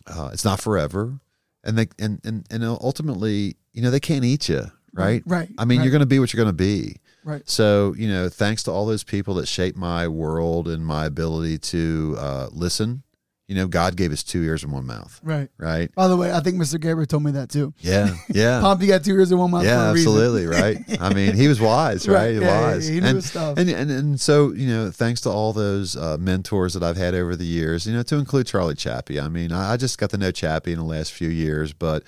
Uh, 0.07 0.31
it's 0.33 0.45
not 0.45 0.61
forever, 0.61 1.21
and 1.65 1.79
they 1.79 1.89
and 1.99 2.21
and 2.25 2.47
and 2.51 2.65
ultimately, 2.65 3.57
you 3.73 3.83
know, 3.83 3.91
they 3.91 4.01
can't 4.01 4.25
eat 4.25 4.49
you, 4.49 4.65
right? 4.93 5.23
right 5.27 5.49
I 5.59 5.65
mean, 5.65 5.79
right, 5.79 5.85
you're 5.85 5.93
going 5.93 6.01
to 6.01 6.07
be 6.07 6.19
what 6.19 6.33
you're 6.33 6.43
going 6.43 6.55
to 6.55 6.65
be. 6.65 6.97
right 7.25 7.43
So 7.49 7.95
you 7.97 8.09
know, 8.09 8.29
thanks 8.29 8.63
to 8.65 8.71
all 8.71 8.87
those 8.87 9.05
people 9.05 9.35
that 9.35 9.47
shaped 9.47 9.77
my 9.77 10.09
world 10.09 10.69
and 10.69 10.85
my 10.85 11.07
ability 11.07 11.59
to 11.59 12.17
uh, 12.19 12.49
listen. 12.51 13.03
You 13.51 13.57
know, 13.57 13.67
God 13.67 13.97
gave 13.97 14.13
us 14.13 14.23
two 14.23 14.43
ears 14.45 14.63
and 14.63 14.73
one 14.73 14.87
mouth, 14.87 15.19
right 15.25 15.49
right? 15.59 15.93
by 15.97 16.07
the 16.07 16.17
way 16.17 16.33
i 16.33 16.39
think 16.39 16.55
mr 16.57 16.81
gabriel 16.81 17.05
told 17.05 17.25
me 17.25 17.33
that 17.33 17.51
too 17.51 17.75
Yeah, 17.81 18.15
yeah. 18.29 18.61
Pompey 18.67 18.87
got 18.87 19.03
two 19.03 19.11
ears 19.11 19.33
and 19.33 19.41
one 19.41 19.51
mouth 19.51 19.65
yeah, 19.65 19.87
for 19.87 19.91
a 19.91 19.95
reason. 19.95 20.13
absolutely, 20.13 20.47
right. 20.47 20.79
I 21.01 21.13
mean, 21.13 21.35
he 21.35 21.49
was 21.49 21.61
wise, 21.61 22.07
right? 22.09 22.15
Right, 22.15 22.35
He 22.35 22.41
yeah, 22.41 22.61
wise. 22.61 22.89
yeah, 22.89 22.95
he 22.95 23.01
knew 23.01 23.07
and, 23.09 23.25
stuff. 23.25 23.59
and 23.59 23.69
and 23.69 23.91
and 23.91 24.21
so 24.21 24.53
you 24.53 24.69
know, 24.69 24.93
thanks 24.93 25.21
to 25.23 25.31
all 25.31 25.53
those 25.53 25.97
uh, 25.97 26.17
mentors 26.21 26.75
that 26.75 26.85
I've 26.85 26.97
had 26.97 27.15
over 27.17 27.35
the 27.35 27.45
years, 27.45 27.87
you 27.89 27.93
know, 27.93 28.05
to 28.05 28.17
include 28.17 28.47
Charlie 28.47 28.77
Chappie. 28.77 29.19
I 29.19 29.29
mean, 29.29 29.51
I, 29.51 29.73
I 29.73 29.77
just 29.77 29.99
got 29.99 30.11
to 30.11 30.17
know 30.19 30.31
Chappie 30.31 30.73
in 30.73 30.79
the 30.79 30.85
last 30.85 31.13
few 31.13 31.29
years, 31.29 31.73
but 31.73 32.05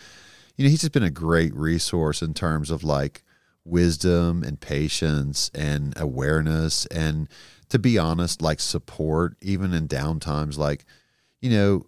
you 0.57 0.65
know, 0.65 0.71
he's 0.71 0.83
just 0.83 0.93
been 0.93 1.03
a 1.03 1.11
great 1.11 1.53
resource 1.57 2.23
in 2.23 2.35
terms 2.35 2.71
of 2.71 2.85
like 2.85 3.25
wisdom 3.65 4.43
and 4.45 4.61
patience 4.61 5.51
and 5.55 5.93
awareness 5.97 6.87
and 6.87 7.29
to 7.69 7.79
be 7.79 7.97
honest, 7.99 8.43
like 8.43 8.61
support 8.61 9.35
even 9.41 9.73
in 9.73 9.87
down 9.87 10.21
times. 10.21 10.59
Like, 10.59 10.85
you 11.43 11.51
know, 11.51 11.87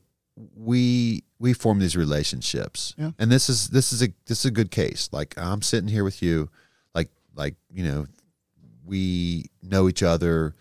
we 0.55 1.23
we 1.39 1.53
form 1.55 1.79
these 1.79 1.97
relationships, 1.97 2.95
Yeah. 2.99 3.13
and 3.19 3.31
this 3.31 3.49
is 3.49 3.69
this 3.69 3.93
is 3.93 4.03
a 4.03 4.09
this 4.27 4.41
is 4.41 4.45
a 4.47 4.51
good 4.51 4.71
case. 4.71 5.09
Like 5.13 5.35
I'm 5.39 5.63
sitting 5.63 5.89
here 5.89 6.05
with 6.05 6.21
you, 6.23 6.51
like 6.95 7.09
like 7.35 7.55
you 7.73 7.85
know, 7.85 8.07
we 8.85 9.47
know 9.63 9.89
each 9.89 10.03
other 10.03 10.55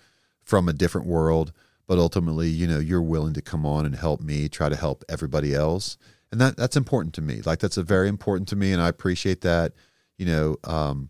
from 0.44 0.70
a 0.70 0.74
different 0.74 1.08
world, 1.08 1.52
but 1.88 1.98
ultimately, 1.98 2.50
you 2.50 2.68
know, 2.68 2.80
you're 2.80 3.02
willing 3.02 3.34
to 3.34 3.42
come 3.42 3.66
on 3.66 3.86
and 3.86 3.96
help 3.96 4.22
me 4.22 4.48
try 4.48 4.70
to 4.70 4.76
help 4.76 5.04
everybody 5.10 5.54
else, 5.56 5.98
and 6.32 6.40
that 6.40 6.56
that's 6.56 6.78
important 6.78 7.16
to 7.16 7.22
me. 7.22 7.42
Like 7.44 7.60
that's 7.60 7.78
a 7.78 7.84
very 7.84 8.08
important 8.10 8.48
to 8.50 8.56
me, 8.56 8.72
and 8.72 8.82
I 8.82 8.90
appreciate 8.90 9.42
that. 9.42 9.74
You 10.18 10.28
know, 10.28 10.58
um, 10.66 11.10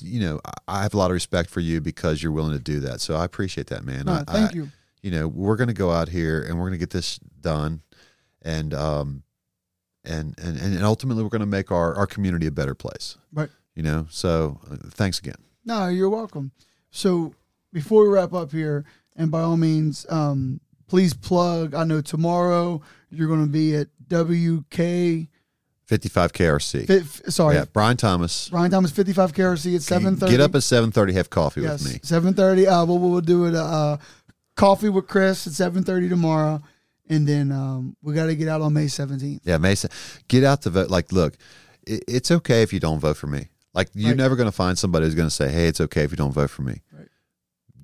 you 0.00 0.20
know, 0.20 0.40
I- 0.66 0.82
have 0.82 0.94
a 0.94 0.96
lot 0.96 1.10
of 1.10 1.14
respect 1.14 1.50
for 1.50 1.60
you 1.60 1.80
because 1.82 2.22
you're 2.22 2.32
willing 2.32 2.52
to 2.56 2.58
do 2.62 2.80
that. 2.80 3.00
So 3.02 3.14
I 3.16 3.24
appreciate 3.24 3.66
that, 3.68 3.84
man. 3.84 4.06
No, 4.06 4.14
I, 4.14 4.24
thank 4.24 4.50
I- 4.52 4.54
you 4.54 4.70
you 5.04 5.10
know, 5.10 5.28
we're 5.28 5.56
going 5.56 5.68
to 5.68 5.74
go 5.74 5.90
out 5.90 6.08
here 6.08 6.42
and 6.42 6.58
we're 6.58 6.64
going 6.64 6.72
to 6.72 6.78
get 6.78 6.88
this 6.88 7.18
done, 7.18 7.82
and 8.40 8.72
um, 8.72 9.22
and 10.02 10.34
and 10.38 10.56
and 10.58 10.82
ultimately 10.82 11.22
we're 11.22 11.28
going 11.28 11.40
to 11.40 11.46
make 11.46 11.70
our 11.70 11.94
our 11.94 12.06
community 12.06 12.46
a 12.46 12.50
better 12.50 12.74
place. 12.74 13.18
Right. 13.30 13.50
You 13.74 13.82
know, 13.82 14.06
so 14.08 14.60
uh, 14.70 14.76
thanks 14.90 15.18
again. 15.18 15.36
no 15.66 15.88
you're 15.88 16.08
welcome 16.08 16.52
so 16.90 17.34
before 17.72 18.04
we 18.04 18.08
wrap 18.08 18.32
up 18.32 18.50
here 18.52 18.84
and 19.16 19.30
by 19.30 19.40
all 19.40 19.56
means 19.56 20.06
um 20.10 20.60
please 20.86 21.12
plug 21.12 21.74
i 21.74 21.82
know 21.84 22.00
tomorrow 22.00 22.80
you're 23.10 23.26
going 23.28 23.44
to 23.44 23.50
be 23.50 23.74
at 23.74 23.88
wk 24.08 25.28
55 25.86 26.32
KRC. 26.32 26.88
F- 26.88 27.22
sorry 27.32 27.56
Yeah, 27.56 27.66
Brian 27.70 27.96
Thomas. 27.98 28.48
Brian 28.48 28.70
Thomas 28.70 28.90
55 28.90 29.32
KRC 29.34 29.74
at 29.74 29.82
7:30. 29.82 30.30
Get 30.30 30.40
up 30.40 30.54
at 30.54 30.62
7:30. 30.62 31.12
Have 31.12 31.28
coffee 31.30 31.60
yes, 31.60 31.82
with 31.82 31.92
me. 31.92 31.98
7:30. 31.98 32.66
Uh, 32.66 32.86
we'll, 32.86 32.98
we'll 32.98 33.20
do 33.20 33.44
it. 33.44 33.54
Uh, 33.54 33.98
coffee 34.56 34.88
with 34.88 35.06
Chris 35.08 35.46
at 35.46 35.52
7:30 35.52 36.08
tomorrow, 36.08 36.62
and 37.08 37.26
then 37.26 37.52
um, 37.52 37.96
we 38.02 38.14
got 38.14 38.26
to 38.26 38.36
get 38.36 38.48
out 38.48 38.60
on 38.60 38.72
May 38.72 38.86
17th. 38.86 39.40
Yeah, 39.44 39.58
Mason. 39.58 39.90
Get 40.28 40.44
out 40.44 40.62
to 40.62 40.70
vote. 40.70 40.90
Like, 40.90 41.12
look, 41.12 41.34
it, 41.86 42.04
it's 42.08 42.30
okay 42.30 42.62
if 42.62 42.72
you 42.72 42.80
don't 42.80 43.00
vote 43.00 43.16
for 43.16 43.26
me. 43.26 43.48
Like, 43.74 43.88
you're 43.94 44.10
Right. 44.10 44.16
never 44.16 44.36
going 44.36 44.48
to 44.48 44.52
find 44.52 44.78
somebody 44.78 45.04
who's 45.06 45.14
going 45.16 45.28
to 45.28 45.34
say, 45.34 45.50
"Hey, 45.50 45.66
it's 45.66 45.80
okay 45.80 46.02
if 46.04 46.10
you 46.10 46.16
don't 46.16 46.32
vote 46.32 46.50
for 46.50 46.62
me." 46.62 46.82
Right. 46.92 47.08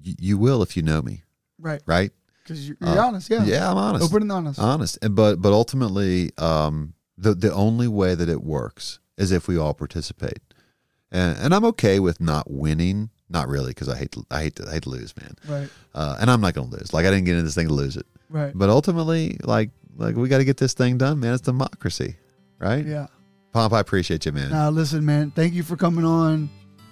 You, 0.03 0.15
you 0.19 0.39
will 0.39 0.63
if 0.63 0.77
you 0.77 0.83
know 0.83 1.03
me, 1.03 1.23
Right, 1.59 1.83
right? 1.87 2.11
because 2.43 2.67
you're, 2.67 2.77
you're 2.81 2.99
Uh, 2.99 3.07
honest. 3.09 3.29
Yeah, 3.31 3.45
Yeah, 3.45 3.71
I'm 3.71 3.77
honest. 3.77 4.05
open 4.05 4.23
and 4.23 4.33
honest. 4.33 4.59
honest 4.59 4.99
and 5.03 5.15
but 5.15 5.43
but 5.43 5.53
ultimately 5.53 6.31
um 6.39 6.95
the 7.19 7.35
the 7.35 7.53
only 7.53 7.87
way 7.87 8.15
that 8.15 8.29
it 8.29 8.43
works 8.43 8.99
is 9.19 9.31
if 9.31 9.47
we 9.47 9.59
all 9.59 9.75
participate 9.75 10.41
and 11.13 11.37
and 11.39 11.55
i'm 11.55 11.65
okay 11.67 12.01
with 12.01 12.19
not 12.19 12.51
winning 12.51 13.11
not 13.31 13.49
really 13.49 13.69
because 13.71 13.89
i 13.89 13.97
hate 13.97 14.11
to, 14.13 14.25
i 14.31 14.43
hate 14.43 14.57
to 14.57 14.67
I 14.69 14.73
hate 14.73 14.83
to 14.85 14.91
lose 14.91 15.15
man 15.17 15.35
right, 15.49 15.69
uh 15.95 16.17
and 16.21 16.31
i'm 16.31 16.41
not 16.41 16.53
gonna 16.55 16.69
lose 16.71 16.93
like 16.93 17.07
i 17.07 17.11
didn't 17.11 17.25
get 17.25 17.33
into 17.33 17.45
this 17.45 17.55
thing 17.55 17.69
to 17.69 17.75
lose 17.75 17.97
it 17.97 18.07
right. 18.29 18.53
but 18.55 18.69
ultimately 18.71 19.39
like 19.45 19.71
like 19.97 20.17
we 20.17 20.29
got 20.29 20.39
to 20.39 20.45
get 20.45 20.57
this 20.57 20.75
thing 20.75 20.99
done 20.99 21.21
man 21.21 21.33
it's 21.35 21.43
democracy 21.43 22.17
right 22.59 22.85
Yeah. 22.87 23.07
pomp 23.53 23.73
i 23.73 23.81
appreciate 23.81 24.27
you 24.27 24.33
man 24.33 24.51
Now, 24.51 24.71
listen, 24.71 25.05
man. 25.05 25.31
Thank 25.31 25.55
you 25.55 25.63
for 25.63 25.77
coming 25.77 26.05
on, 26.05 26.49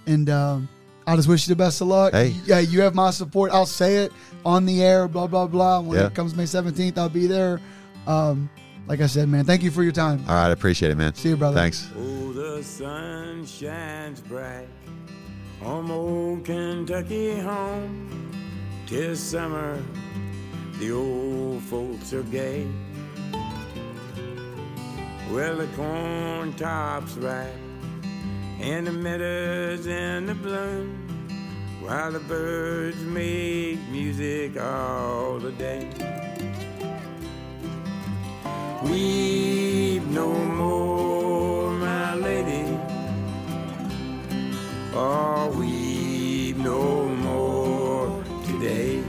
and 0.06 0.28
um, 0.30 0.68
I 1.06 1.16
just 1.16 1.28
wish 1.28 1.48
you 1.48 1.54
the 1.54 1.58
best 1.58 1.80
of 1.80 1.86
luck. 1.88 2.12
Hey. 2.12 2.34
Yeah, 2.44 2.58
you 2.58 2.80
have 2.82 2.94
my 2.94 3.10
support. 3.10 3.50
I'll 3.52 3.64
say 3.66 3.96
it 4.04 4.12
on 4.44 4.66
the 4.66 4.82
air. 4.82 5.08
Blah 5.08 5.26
blah 5.26 5.46
blah. 5.46 5.80
When 5.80 5.96
Yeah. 5.98 6.06
it 6.08 6.14
comes 6.14 6.34
May 6.34 6.44
17th, 6.44 6.98
I'll 6.98 7.08
be 7.08 7.26
there. 7.26 7.60
Um, 8.06 8.50
like 8.86 9.00
I 9.00 9.06
said, 9.06 9.28
man. 9.28 9.44
Thank 9.46 9.62
you 9.62 9.70
for 9.70 9.82
your 9.82 9.92
time. 9.92 10.20
all 10.28 10.34
right 10.34 10.48
i 10.48 10.50
appreciate 10.50 10.90
it 10.90 10.96
man 10.98 11.14
See 11.14 11.30
you, 11.30 11.36
brother. 11.36 11.56
thanks 11.56 11.88
Oh, 11.96 12.32
on 15.62 15.90
old 15.90 16.44
Kentucky 16.44 17.38
home. 17.38 18.30
Tis 18.86 19.20
summer, 19.20 19.82
the 20.78 20.92
old 20.92 21.62
folks 21.62 22.12
are 22.12 22.22
gay. 22.24 22.66
Well, 25.30 25.56
the 25.56 25.66
corn 25.76 26.54
tops 26.54 27.14
ripe 27.16 27.52
and 28.60 28.86
the 28.86 28.92
meadows 28.92 29.86
in 29.86 30.26
the 30.26 30.34
bloom, 30.34 31.06
while 31.80 32.12
the 32.12 32.20
birds 32.20 33.00
make 33.02 33.78
music 33.88 34.58
all 34.60 35.38
the 35.38 35.52
day. 35.52 35.90
Weep 38.84 40.02
no 40.04 40.32
more, 40.32 41.70
my 41.72 42.14
lady. 42.14 42.87
Are 44.94 45.50
we 45.50 46.54
no 46.56 47.04
more 47.06 48.24
today? 48.46 49.02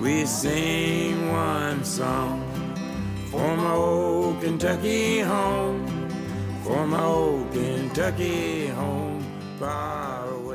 We 0.00 0.24
sing 0.24 1.30
one 1.30 1.84
song 1.84 2.42
for 3.30 3.56
my 3.56 3.72
old 3.72 4.40
Kentucky 4.40 5.20
home, 5.20 5.86
for 6.64 6.86
my 6.86 7.02
old 7.02 7.52
Kentucky 7.52 8.68
home 8.68 9.22
far 9.58 10.30
away. 10.30 10.49